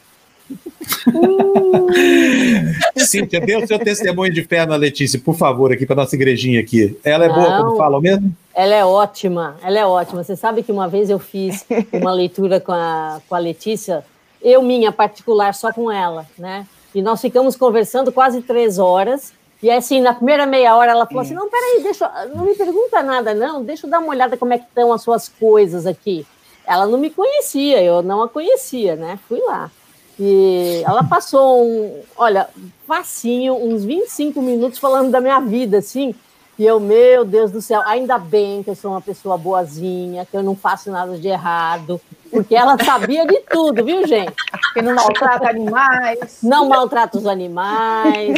Cíntia, 2.96 3.40
dê 3.40 3.56
o 3.56 3.66
seu 3.66 3.78
testemunho 3.78 4.32
de 4.32 4.42
fé 4.44 4.64
na 4.66 4.76
Letícia, 4.76 5.20
por 5.22 5.34
favor, 5.36 5.72
aqui 5.72 5.86
para 5.86 5.96
nossa 5.96 6.14
igrejinha 6.14 6.60
aqui. 6.60 6.98
Ela 7.04 7.24
é 7.26 7.28
boa 7.28 7.50
Não. 7.50 7.64
quando 7.64 7.76
fala 7.76 8.00
mesmo? 8.00 8.34
Ela 8.54 8.74
é 8.74 8.84
ótima, 8.84 9.56
ela 9.62 9.78
é 9.78 9.86
ótima. 9.86 10.22
Você 10.24 10.36
sabe 10.36 10.62
que 10.62 10.72
uma 10.72 10.88
vez 10.88 11.10
eu 11.10 11.18
fiz 11.18 11.64
uma 11.92 12.12
leitura 12.12 12.60
com 12.60 12.72
a, 12.72 13.20
com 13.28 13.34
a 13.34 13.38
Letícia, 13.38 14.04
eu, 14.42 14.62
minha 14.62 14.90
particular, 14.92 15.54
só 15.54 15.72
com 15.72 15.90
ela, 15.90 16.26
né? 16.38 16.66
E 16.94 17.02
nós 17.02 17.20
ficamos 17.20 17.54
conversando 17.56 18.10
quase 18.10 18.40
três 18.42 18.78
horas. 18.78 19.32
E 19.62 19.70
assim, 19.70 20.00
na 20.00 20.14
primeira 20.14 20.46
meia 20.46 20.76
hora, 20.76 20.92
ela 20.92 21.06
falou 21.06 21.22
assim: 21.22 21.34
não, 21.34 21.48
peraí, 21.48 21.82
deixa, 21.82 22.10
eu- 22.24 22.36
não 22.36 22.44
me 22.44 22.54
pergunta 22.54 23.02
nada, 23.02 23.34
não, 23.34 23.62
deixa 23.62 23.86
eu 23.86 23.90
dar 23.90 23.98
uma 23.98 24.08
olhada 24.10 24.36
como 24.36 24.52
é 24.52 24.58
que 24.58 24.64
estão 24.64 24.92
as 24.92 25.02
suas 25.02 25.28
coisas 25.28 25.86
aqui. 25.86 26.24
Ela 26.66 26.86
não 26.86 26.98
me 26.98 27.10
conhecia, 27.10 27.82
eu 27.82 28.02
não 28.02 28.22
a 28.22 28.28
conhecia, 28.28 28.94
né? 28.94 29.18
Fui 29.28 29.40
lá. 29.40 29.70
E 30.18 30.82
ela 30.84 31.04
passou 31.04 31.64
um, 31.64 32.02
olha, 32.16 32.48
facinho, 32.86 33.54
uns 33.54 33.84
25 33.84 34.42
minutos 34.42 34.78
falando 34.78 35.10
da 35.10 35.20
minha 35.20 35.40
vida, 35.40 35.78
assim. 35.78 36.14
E 36.58 36.66
eu, 36.66 36.80
meu 36.80 37.24
Deus 37.24 37.52
do 37.52 37.62
céu, 37.62 37.80
ainda 37.86 38.18
bem 38.18 38.64
que 38.64 38.70
eu 38.70 38.74
sou 38.74 38.90
uma 38.90 39.00
pessoa 39.00 39.38
boazinha, 39.38 40.26
que 40.26 40.36
eu 40.36 40.42
não 40.42 40.56
faço 40.56 40.90
nada 40.90 41.16
de 41.16 41.28
errado, 41.28 42.00
porque 42.32 42.56
ela 42.56 42.76
sabia 42.82 43.24
de 43.24 43.38
tudo, 43.48 43.84
viu, 43.84 44.04
gente? 44.08 44.34
Que 44.74 44.82
não 44.82 44.96
maltrata 44.96 45.48
animais. 45.48 46.38
Não 46.42 46.68
maltrata 46.68 47.16
os 47.16 47.26
animais, 47.26 48.34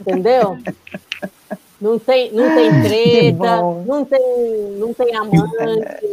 entendeu? 0.00 0.58
Não 1.82 1.98
tem, 1.98 2.30
não 2.32 2.54
tem 2.54 2.80
treta, 2.82 3.56
não 3.84 4.04
tem, 4.04 4.20
não 4.78 4.94
tem 4.94 5.16
amante 5.16 5.56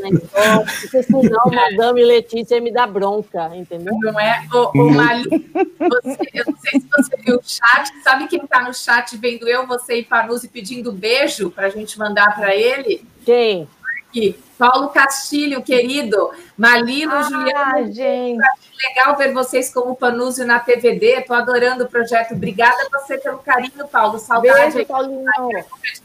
na 0.01 0.09
escola, 0.09 0.65
porque 0.81 1.03
senão 1.03 1.39
Madame 1.53 2.03
Letícia 2.03 2.59
me 2.59 2.72
dá 2.72 2.88
bronca, 2.88 3.56
entendeu? 3.56 3.93
Não 4.01 4.19
é? 4.19 4.48
O, 4.51 4.81
o 4.81 4.89
Mali, 4.91 5.30
você- 5.30 6.30
eu 6.33 6.45
não 6.48 6.57
sei 6.57 6.80
se 6.80 6.88
você 6.91 7.15
viu 7.23 7.35
o 7.35 7.41
chat. 7.43 7.88
Sabe 8.03 8.27
quem 8.27 8.39
está 8.43 8.64
no 8.64 8.73
chat 8.73 9.15
vendo 9.15 9.48
eu, 9.48 9.67
você 9.67 9.98
e 9.99 10.03
Panuzzi 10.03 10.48
pedindo 10.48 10.91
beijo 10.91 11.51
para 11.51 11.67
a 11.67 11.69
gente 11.69 11.99
mandar 11.99 12.35
para 12.35 12.56
ele? 12.56 13.06
Quem? 13.23 13.67
Aqui. 14.09 14.35
Paulo 14.59 14.89
Castilho, 14.89 15.63
querido. 15.63 16.31
Malilo, 16.57 17.13
Ah, 17.13 17.23
Juliano. 17.23 17.93
gente. 17.93 18.41
Legal 18.77 19.15
ver 19.15 19.33
vocês 19.33 19.73
como 19.73 19.95
Panúzio 19.95 20.45
na 20.45 20.59
TVD. 20.59 21.19
Estou 21.19 21.38
adorando 21.38 21.85
o 21.85 21.89
projeto. 21.89 22.33
Obrigada 22.33 22.75
a 22.91 22.99
você 22.99 23.17
pelo 23.17 23.38
carinho, 23.39 23.88
Paulo. 23.89 24.19
Saudade. 24.19 24.73
Beijo, 24.73 24.85
Paulinho. 24.85 25.25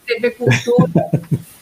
TV 0.06 0.30
Cultura. 0.30 1.10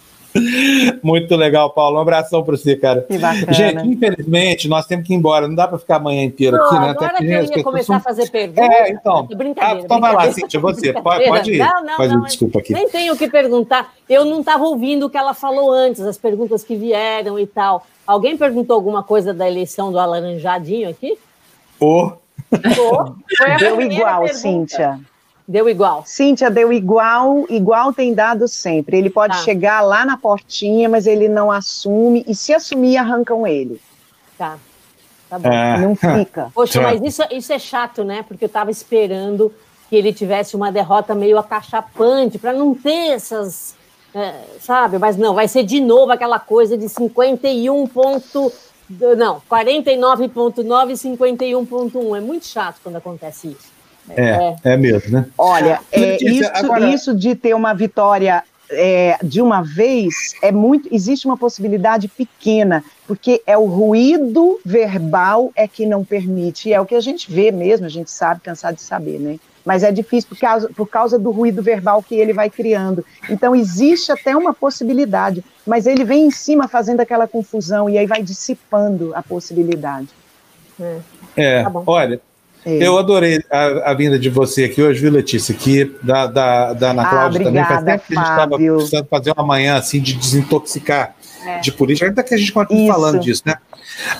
Muito 1.02 1.36
legal, 1.36 1.70
Paulo. 1.70 1.98
Um 1.98 2.00
abração 2.00 2.42
para 2.42 2.56
você, 2.56 2.76
cara. 2.76 3.02
Que 3.02 3.18
bacana. 3.18 3.52
Gente, 3.52 3.86
infelizmente, 3.86 4.68
nós 4.68 4.86
temos 4.86 5.06
que 5.06 5.12
ir 5.12 5.16
embora. 5.16 5.46
Não 5.46 5.54
dá 5.54 5.68
para 5.68 5.78
ficar 5.78 5.96
a 5.96 6.00
manhã 6.00 6.24
inteira 6.24 6.56
aqui, 6.56 6.74
né? 6.74 6.90
Até 6.90 7.04
agora 7.04 7.08
que 7.10 7.16
porque 7.24 7.32
eu 7.54 7.58
ia 7.58 7.64
começar 7.64 7.84
são- 7.86 7.96
a 7.96 8.00
fazer 8.00 8.30
perguntas. 8.30 8.70
É, 8.70 8.90
então. 8.90 9.26
Brincadeira. 9.26 9.80
Ah, 9.80 9.84
então 9.84 10.00
vai 10.00 10.14
lá. 10.14 10.32
Cíntia, 10.32 10.58
você. 10.60 10.92
Pode, 10.92 11.24
pode 11.26 11.52
ir. 11.52 11.58
Não, 11.58 11.84
não, 11.84 11.96
Pode 11.96 12.12
ir, 12.12 12.16
não. 12.16 12.22
desculpa 12.24 12.58
aqui. 12.60 12.72
Nem 12.72 12.88
tenho 12.88 13.12
o 13.14 13.16
que 13.16 13.28
perguntar. 13.28 13.92
Eu 14.08 14.24
não 14.24 14.40
estava 14.40 14.64
ouvindo 14.64 15.06
o 15.06 15.10
que 15.10 15.18
ela 15.18 15.34
falou 15.34 15.70
antes, 15.72 16.00
as 16.00 16.16
perguntas 16.16 16.62
que 16.64 16.76
vieram 16.76 17.38
e 17.38 17.46
tal. 17.46 17.86
Alguém 18.06 18.36
perguntou 18.36 18.74
alguma 18.74 19.02
coisa 19.02 19.32
da 19.34 19.48
eleição 19.48 19.92
do 19.92 19.98
Alaranjadinho 19.98 20.88
aqui? 20.88 21.16
Ô, 21.80 22.12
Foi 22.50 23.50
a 23.50 23.56
Deu 23.56 23.80
igual, 23.80 24.20
pergunta. 24.22 24.34
Cíntia. 24.34 25.00
Deu 25.52 25.68
igual. 25.68 26.02
Cíntia, 26.06 26.50
deu 26.50 26.72
igual, 26.72 27.44
igual 27.50 27.92
tem 27.92 28.14
dado 28.14 28.48
sempre. 28.48 28.96
Ele 28.96 29.10
pode 29.10 29.36
Tá. 29.36 29.42
chegar 29.44 29.82
lá 29.82 30.02
na 30.02 30.16
portinha, 30.16 30.88
mas 30.88 31.06
ele 31.06 31.28
não 31.28 31.52
assume, 31.52 32.24
e 32.26 32.34
se 32.34 32.54
assumir, 32.54 32.96
arrancam 32.96 33.46
ele. 33.46 33.78
Tá. 34.38 34.56
Tá 35.28 35.38
bom. 35.38 35.52
É. 35.52 35.78
Não 35.78 35.94
fica. 35.94 36.50
Poxa, 36.56 36.80
Tá. 36.80 36.86
mas 36.88 37.02
isso, 37.02 37.22
isso 37.30 37.52
é 37.52 37.58
chato, 37.58 38.02
né? 38.02 38.24
Porque 38.26 38.44
eu 38.44 38.46
estava 38.46 38.70
esperando 38.70 39.52
que 39.90 39.96
ele 39.96 40.10
tivesse 40.10 40.56
uma 40.56 40.72
derrota 40.72 41.14
meio 41.14 41.36
acachapante, 41.38 42.38
para 42.38 42.54
não 42.54 42.74
ter 42.74 43.10
essas. 43.10 43.74
é, 44.14 44.32
sabe? 44.60 44.98
Mas 44.98 45.16
não, 45.18 45.34
vai 45.34 45.48
ser 45.48 45.64
de 45.64 45.80
novo 45.80 46.12
aquela 46.12 46.38
coisa 46.38 46.78
de 46.78 46.88
51 46.88 47.86
ponto. 47.86 48.50
Não, 49.18 49.40
49,9 49.50 50.92
e 50.92 50.96
51,1. 50.96 52.16
É 52.16 52.20
muito 52.20 52.46
chato 52.46 52.76
quando 52.82 52.96
acontece 52.96 53.48
isso. 53.48 53.71
É, 54.10 54.54
é 54.64 54.76
mesmo, 54.76 55.10
né? 55.12 55.26
Olha, 55.38 55.80
é, 55.90 56.16
isso, 56.22 56.50
agora- 56.54 56.88
isso 56.88 57.14
de 57.14 57.34
ter 57.34 57.54
uma 57.54 57.72
vitória 57.72 58.42
é, 58.74 59.18
de 59.22 59.42
uma 59.42 59.62
vez 59.62 60.34
é 60.42 60.50
muito. 60.50 60.88
Existe 60.90 61.26
uma 61.26 61.36
possibilidade 61.36 62.08
pequena, 62.08 62.82
porque 63.06 63.42
é 63.46 63.56
o 63.56 63.66
ruído 63.66 64.58
verbal 64.64 65.52
é 65.54 65.68
que 65.68 65.84
não 65.84 66.04
permite, 66.04 66.70
e 66.70 66.72
é 66.72 66.80
o 66.80 66.86
que 66.86 66.94
a 66.94 67.00
gente 67.00 67.30
vê 67.30 67.50
mesmo, 67.50 67.84
a 67.84 67.90
gente 67.90 68.10
sabe, 68.10 68.40
cansado 68.40 68.76
de 68.76 68.82
saber, 68.82 69.18
né? 69.18 69.38
Mas 69.64 69.84
é 69.84 69.92
difícil 69.92 70.28
por 70.30 70.38
causa, 70.38 70.68
por 70.74 70.88
causa 70.88 71.18
do 71.18 71.30
ruído 71.30 71.62
verbal 71.62 72.02
que 72.02 72.14
ele 72.16 72.32
vai 72.32 72.50
criando. 72.50 73.04
Então, 73.30 73.54
existe 73.54 74.10
até 74.10 74.34
uma 74.34 74.52
possibilidade, 74.52 75.44
mas 75.66 75.86
ele 75.86 76.02
vem 76.02 76.26
em 76.26 76.30
cima 76.32 76.66
fazendo 76.66 77.00
aquela 77.00 77.28
confusão 77.28 77.88
e 77.88 77.96
aí 77.96 78.06
vai 78.06 78.22
dissipando 78.22 79.12
a 79.14 79.22
possibilidade. 79.22 80.08
É, 81.36 81.62
Tá 81.62 81.70
bom. 81.70 81.84
olha, 81.86 82.20
É. 82.64 82.86
eu 82.86 82.96
adorei 82.98 83.42
a, 83.50 83.90
a 83.90 83.94
vinda 83.94 84.18
de 84.18 84.30
você 84.30 84.64
aqui 84.64 84.80
hoje, 84.82 85.00
viu, 85.00 85.10
Letícia? 85.10 85.52
Aqui, 85.54 85.94
da, 86.02 86.26
da, 86.26 86.72
da 86.72 86.90
Ana 86.90 87.02
Ah, 87.02 87.10
Cláudia 87.10 87.42
também. 87.44 87.64
Faz 87.64 87.84
tempo 87.84 88.04
que 88.06 88.14
a 88.14 88.20
gente 88.20 88.30
estava 88.30 88.56
precisando 88.56 89.06
fazer 89.08 89.32
uma 89.36 89.44
manhã 89.46 89.76
assim 89.76 90.00
de 90.00 90.14
desintoxicar 90.14 91.14
É. 91.46 91.58
de 91.58 91.72
política, 91.72 92.06
ainda 92.06 92.22
que 92.22 92.32
a 92.34 92.36
gente 92.38 92.52
continue 92.52 92.84
Isso. 92.84 92.92
falando 92.92 93.18
disso, 93.20 93.42
né? 93.44 93.54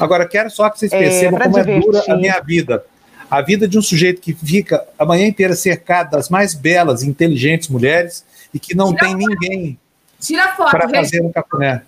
Agora, 0.01 0.27
quero 0.27 0.51
só 0.51 0.69
que 0.69 0.79
vocês 0.79 0.93
É, 0.93 0.99
percebam 0.99 1.39
pra 1.39 1.45
como 1.45 1.59
é 1.59 1.63
divertir. 1.63 1.91
dura 1.93 2.05
a 2.13 2.17
minha 2.17 2.41
vida. 2.41 2.85
A 3.31 3.41
vida 3.41 3.67
de 3.69 3.79
um 3.79 3.83
sujeito 3.83 4.21
que 4.21 4.35
fica 4.35 4.85
a 4.99 5.05
manhã 5.07 5.27
inteira 5.27 5.55
cercado 5.55 6.11
das 6.11 6.29
mais 6.29 6.53
belas 6.53 7.03
e 7.03 7.09
inteligentes 7.09 7.69
mulheres 7.69 8.25
e 8.53 8.59
que 8.59 8.75
não 8.75 8.93
tem 8.95 9.15
ninguém 9.15 9.79
Tira 10.21 10.45
a 10.45 10.49
foto, 10.57 10.71
para 10.71 10.87
gente. 10.87 10.97
fazer 10.97 11.21
um 11.23 11.31
cafuné. 11.33 11.83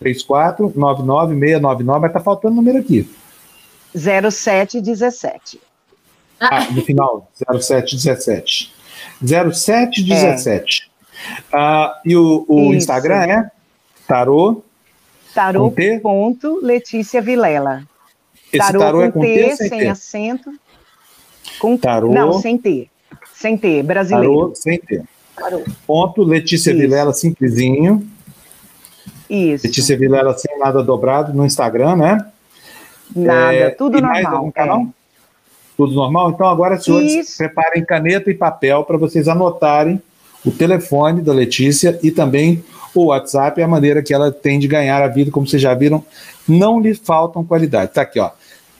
34 0.00 0.72
99699, 0.74 2.00
mas 2.00 2.12
tá 2.12 2.18
faltando 2.18 2.54
o 2.54 2.56
número 2.56 2.78
aqui. 2.78 3.08
0717. 3.94 5.60
Ah, 6.40 6.64
no 6.72 6.82
final, 6.82 7.30
0717. 7.34 8.74
0717. 9.24 10.90
Ah, 11.52 12.00
e 12.04 12.16
o, 12.16 12.44
o. 12.48 12.74
Instagram 12.74 13.26
é 13.26 13.48
tarô. 14.06 14.62
Com 15.34 15.70
T? 15.70 16.00
Tarô.letícia 16.00 17.20
Vilela. 17.20 17.82
Esse 18.52 18.72
tarô 18.72 19.02
é 19.02 19.10
com 19.10 19.20
T 19.20 19.44
ou 19.44 19.56
sem 19.56 19.68
sem 19.68 19.78
T? 19.80 19.86
acento. 19.88 20.50
Com 21.58 21.76
Tarô. 21.76 22.12
Não, 22.12 22.32
sem 22.40 22.56
T. 22.56 22.88
Sem 23.34 23.56
T, 23.56 23.82
brasileiro. 23.82 24.32
Tarô 24.40 24.54
sem 24.54 24.78
T. 24.78 25.02
Tarô. 25.36 25.62
Ponto 25.86 26.22
Letícia 26.22 26.70
Isso. 26.70 26.80
Vilela, 26.80 27.12
simplesinho. 27.12 28.08
Isso. 29.28 29.66
Letícia 29.66 29.96
Vilela 29.98 30.36
sem 30.38 30.58
nada 30.58 30.82
dobrado 30.82 31.34
no 31.34 31.44
Instagram, 31.44 31.96
né? 31.96 32.26
Nada, 33.14 33.52
É, 33.54 33.70
tudo 33.70 34.00
normal. 34.00 34.52
é. 34.54 34.86
Tudo 35.76 35.92
normal? 35.92 36.30
Então, 36.30 36.48
agora, 36.48 36.78
senhores, 36.80 37.12
Isso. 37.14 37.36
preparem 37.36 37.84
caneta 37.84 38.30
e 38.30 38.34
papel 38.34 38.82
para 38.84 38.96
vocês 38.96 39.28
anotarem 39.28 40.00
o 40.44 40.50
telefone 40.50 41.20
da 41.20 41.32
Letícia 41.34 41.98
e 42.02 42.10
também 42.10 42.64
o 43.00 43.06
WhatsApp, 43.06 43.62
a 43.62 43.68
maneira 43.68 44.02
que 44.02 44.14
ela 44.14 44.32
tem 44.32 44.58
de 44.58 44.68
ganhar 44.68 45.02
a 45.02 45.08
vida, 45.08 45.30
como 45.30 45.46
vocês 45.46 45.60
já 45.60 45.74
viram, 45.74 46.02
não 46.48 46.80
lhe 46.80 46.94
faltam 46.94 47.44
qualidade. 47.44 47.92
Tá 47.92 48.00
aqui, 48.02 48.20
ó. 48.20 48.30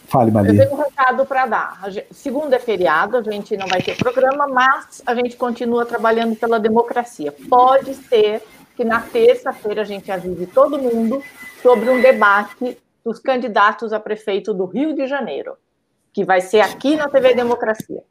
Fale, 0.07 0.31
Eu 0.31 0.35
Maria. 0.35 0.65
tenho 0.65 0.73
um 0.79 0.83
recado 0.83 1.27
para 1.27 1.47
dar. 1.47 1.81
Segunda 2.13 2.55
é 2.55 2.59
feriado, 2.61 3.17
a 3.17 3.23
gente 3.23 3.57
não 3.57 3.67
vai 3.67 3.83
ter 3.83 3.97
programa, 3.97 4.47
mas 4.47 5.03
a 5.05 5.15
gente 5.15 5.37
continua 5.37 5.85
trabalhando 5.85 6.37
pela 6.37 6.61
democracia. 6.61 7.33
Pode 7.49 7.95
ser 7.95 8.43
que 8.77 8.85
na 8.85 9.01
terça-feira 9.01 9.83
a 9.83 9.85
gente 9.85 10.11
avise 10.13 10.47
todo 10.47 10.79
mundo 10.79 11.23
sobre 11.63 11.91
um 11.91 12.01
debate 12.01 12.79
dos 13.05 13.19
candidatos 13.19 13.93
a 13.93 13.99
prefeito 13.99 14.55
do 14.55 14.67
Rio 14.67 14.95
de 14.95 15.07
Janeiro, 15.07 15.57
que 16.13 16.25
vai 16.25 16.41
ser 16.41 16.61
aqui 16.61 16.97
na 16.97 17.09
TV 17.09 17.35
Democracia. 17.35 18.03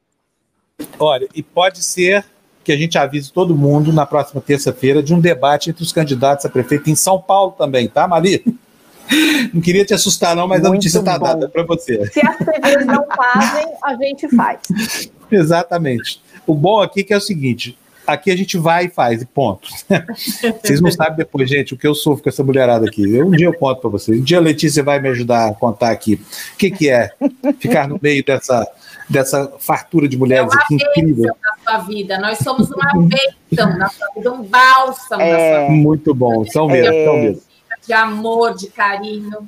Olha, 0.99 1.27
e 1.33 1.41
pode 1.41 1.83
ser 1.83 2.25
que 2.63 2.71
a 2.71 2.77
gente 2.77 2.97
avise 2.97 3.31
todo 3.31 3.55
mundo 3.55 3.91
na 3.91 4.05
próxima 4.05 4.41
terça-feira 4.41 5.03
de 5.03 5.13
um 5.13 5.19
debate 5.19 5.69
entre 5.69 5.83
os 5.83 5.91
candidatos 5.91 6.45
a 6.45 6.49
prefeito 6.49 6.89
em 6.89 6.95
São 6.95 7.19
Paulo 7.19 7.53
também, 7.57 7.87
tá, 7.87 8.07
Mari? 8.07 8.43
Não 9.53 9.61
queria 9.61 9.83
te 9.83 9.93
assustar, 9.93 10.35
não, 10.35 10.47
mas 10.47 10.61
a 10.61 10.69
Muito 10.69 10.75
notícia 10.75 10.99
está 10.99 11.17
dada 11.17 11.49
para 11.49 11.63
você. 11.63 12.07
Se 12.07 12.25
as 12.25 12.37
TVs 12.37 12.85
não 12.85 13.05
fazem, 13.05 13.65
a 13.83 13.95
gente 13.95 14.33
faz. 14.33 14.59
Exatamente. 15.29 16.21
O 16.47 16.55
bom 16.55 16.81
aqui 16.81 17.01
é 17.01 17.03
que 17.03 17.13
é 17.13 17.17
o 17.17 17.21
seguinte: 17.21 17.77
aqui 18.05 18.31
a 18.31 18.35
gente 18.35 18.57
vai 18.57 18.85
e 18.85 18.89
faz, 18.89 19.21
e 19.21 19.25
ponto. 19.25 19.67
Vocês 20.63 20.81
não 20.81 20.91
sabem 20.91 21.17
depois, 21.17 21.49
gente, 21.49 21.73
o 21.73 21.77
que 21.77 21.87
eu 21.87 21.95
sofro 21.95 22.23
com 22.23 22.29
essa 22.29 22.43
mulherada 22.43 22.85
aqui. 22.87 23.01
Eu, 23.13 23.27
um 23.27 23.31
dia 23.31 23.47
eu 23.47 23.53
conto 23.53 23.81
para 23.81 23.89
vocês. 23.89 24.19
Um 24.19 24.23
dia 24.23 24.37
a 24.37 24.41
Letícia 24.41 24.83
vai 24.83 24.99
me 24.99 25.09
ajudar 25.09 25.49
a 25.49 25.53
contar 25.53 25.91
aqui 25.91 26.15
o 26.53 26.57
que, 26.57 26.71
que 26.71 26.89
é 26.89 27.11
ficar 27.59 27.87
no 27.87 27.99
meio 28.01 28.23
dessa, 28.23 28.65
dessa 29.09 29.53
fartura 29.59 30.07
de 30.07 30.17
mulheres 30.17 30.51
É 30.51 30.55
uma 30.55 30.61
aqui 30.63 30.75
incrível. 30.75 31.15
bênção 31.15 31.35
na 31.41 31.71
sua 31.71 31.77
vida. 31.85 32.17
Nós 32.19 32.37
somos 32.39 32.71
uma 32.71 32.91
bênção 32.95 33.77
na 33.77 33.89
sua 33.89 34.07
vida, 34.15 34.31
um 34.31 34.43
bálsamo 34.43 35.21
na 35.23 35.37
sua 35.37 35.59
vida. 35.61 35.69
Muito 35.71 36.13
bom, 36.13 36.45
são 36.45 36.67
mesmo, 36.67 36.93
É. 36.93 37.05
são 37.05 37.13
mesmo. 37.17 37.41
De 37.85 37.93
amor, 37.93 38.53
de 38.55 38.67
carinho. 38.67 39.47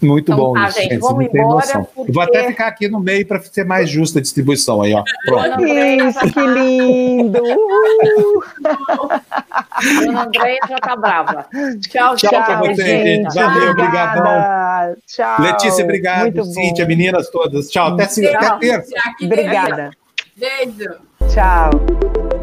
Muito 0.00 0.30
Então 0.32 0.36
bom 0.44 0.52
tá, 0.54 0.68
isso, 0.68 0.78
gente, 0.80 0.90
gente. 0.92 1.00
vamos 1.00 1.24
embora, 1.26 1.44
noção. 1.48 1.84
porque- 1.94 2.12
Vou 2.12 2.22
até 2.22 2.46
ficar 2.46 2.68
aqui 2.68 2.88
no 2.88 3.00
meio 3.00 3.26
para 3.26 3.40
ser 3.40 3.64
mais 3.64 3.90
justa 3.90 4.20
a 4.20 4.22
distribuição 4.22 4.80
aí, 4.80 4.94
ó. 4.94 5.02
Pronto. 5.26 5.66
Isso, 5.66 6.20
que 6.32 6.40
lindo! 6.46 7.42
Uhul. 7.42 8.44
Dona 10.04 10.22
Andréia 10.24 10.58
já 10.68 10.76
tá 10.78 10.94
brava. 10.96 11.46
Tchau, 11.80 12.14
Tchau 12.16 12.30
pra 12.44 12.58
vocês, 12.60 12.76
gente. 12.78 13.34
Valeu, 13.34 13.70
obrigadão. 13.72 14.96
Tchau. 15.06 15.40
Letícia, 15.42 15.84
obrigado. 15.84 16.22
Muito 16.22 16.44
Cíntia, 16.44 16.84
bom. 16.84 16.88
meninas 16.88 17.28
todas. 17.30 17.68
Tchau. 17.68 17.88
Até, 17.94 18.06
se- 18.06 18.26
até 18.26 18.46
Tchau. 18.46 18.58
terça. 18.58 18.94
Obrigada. 19.22 19.90
Beijo. 20.36 20.94
Tchau. 21.34 22.37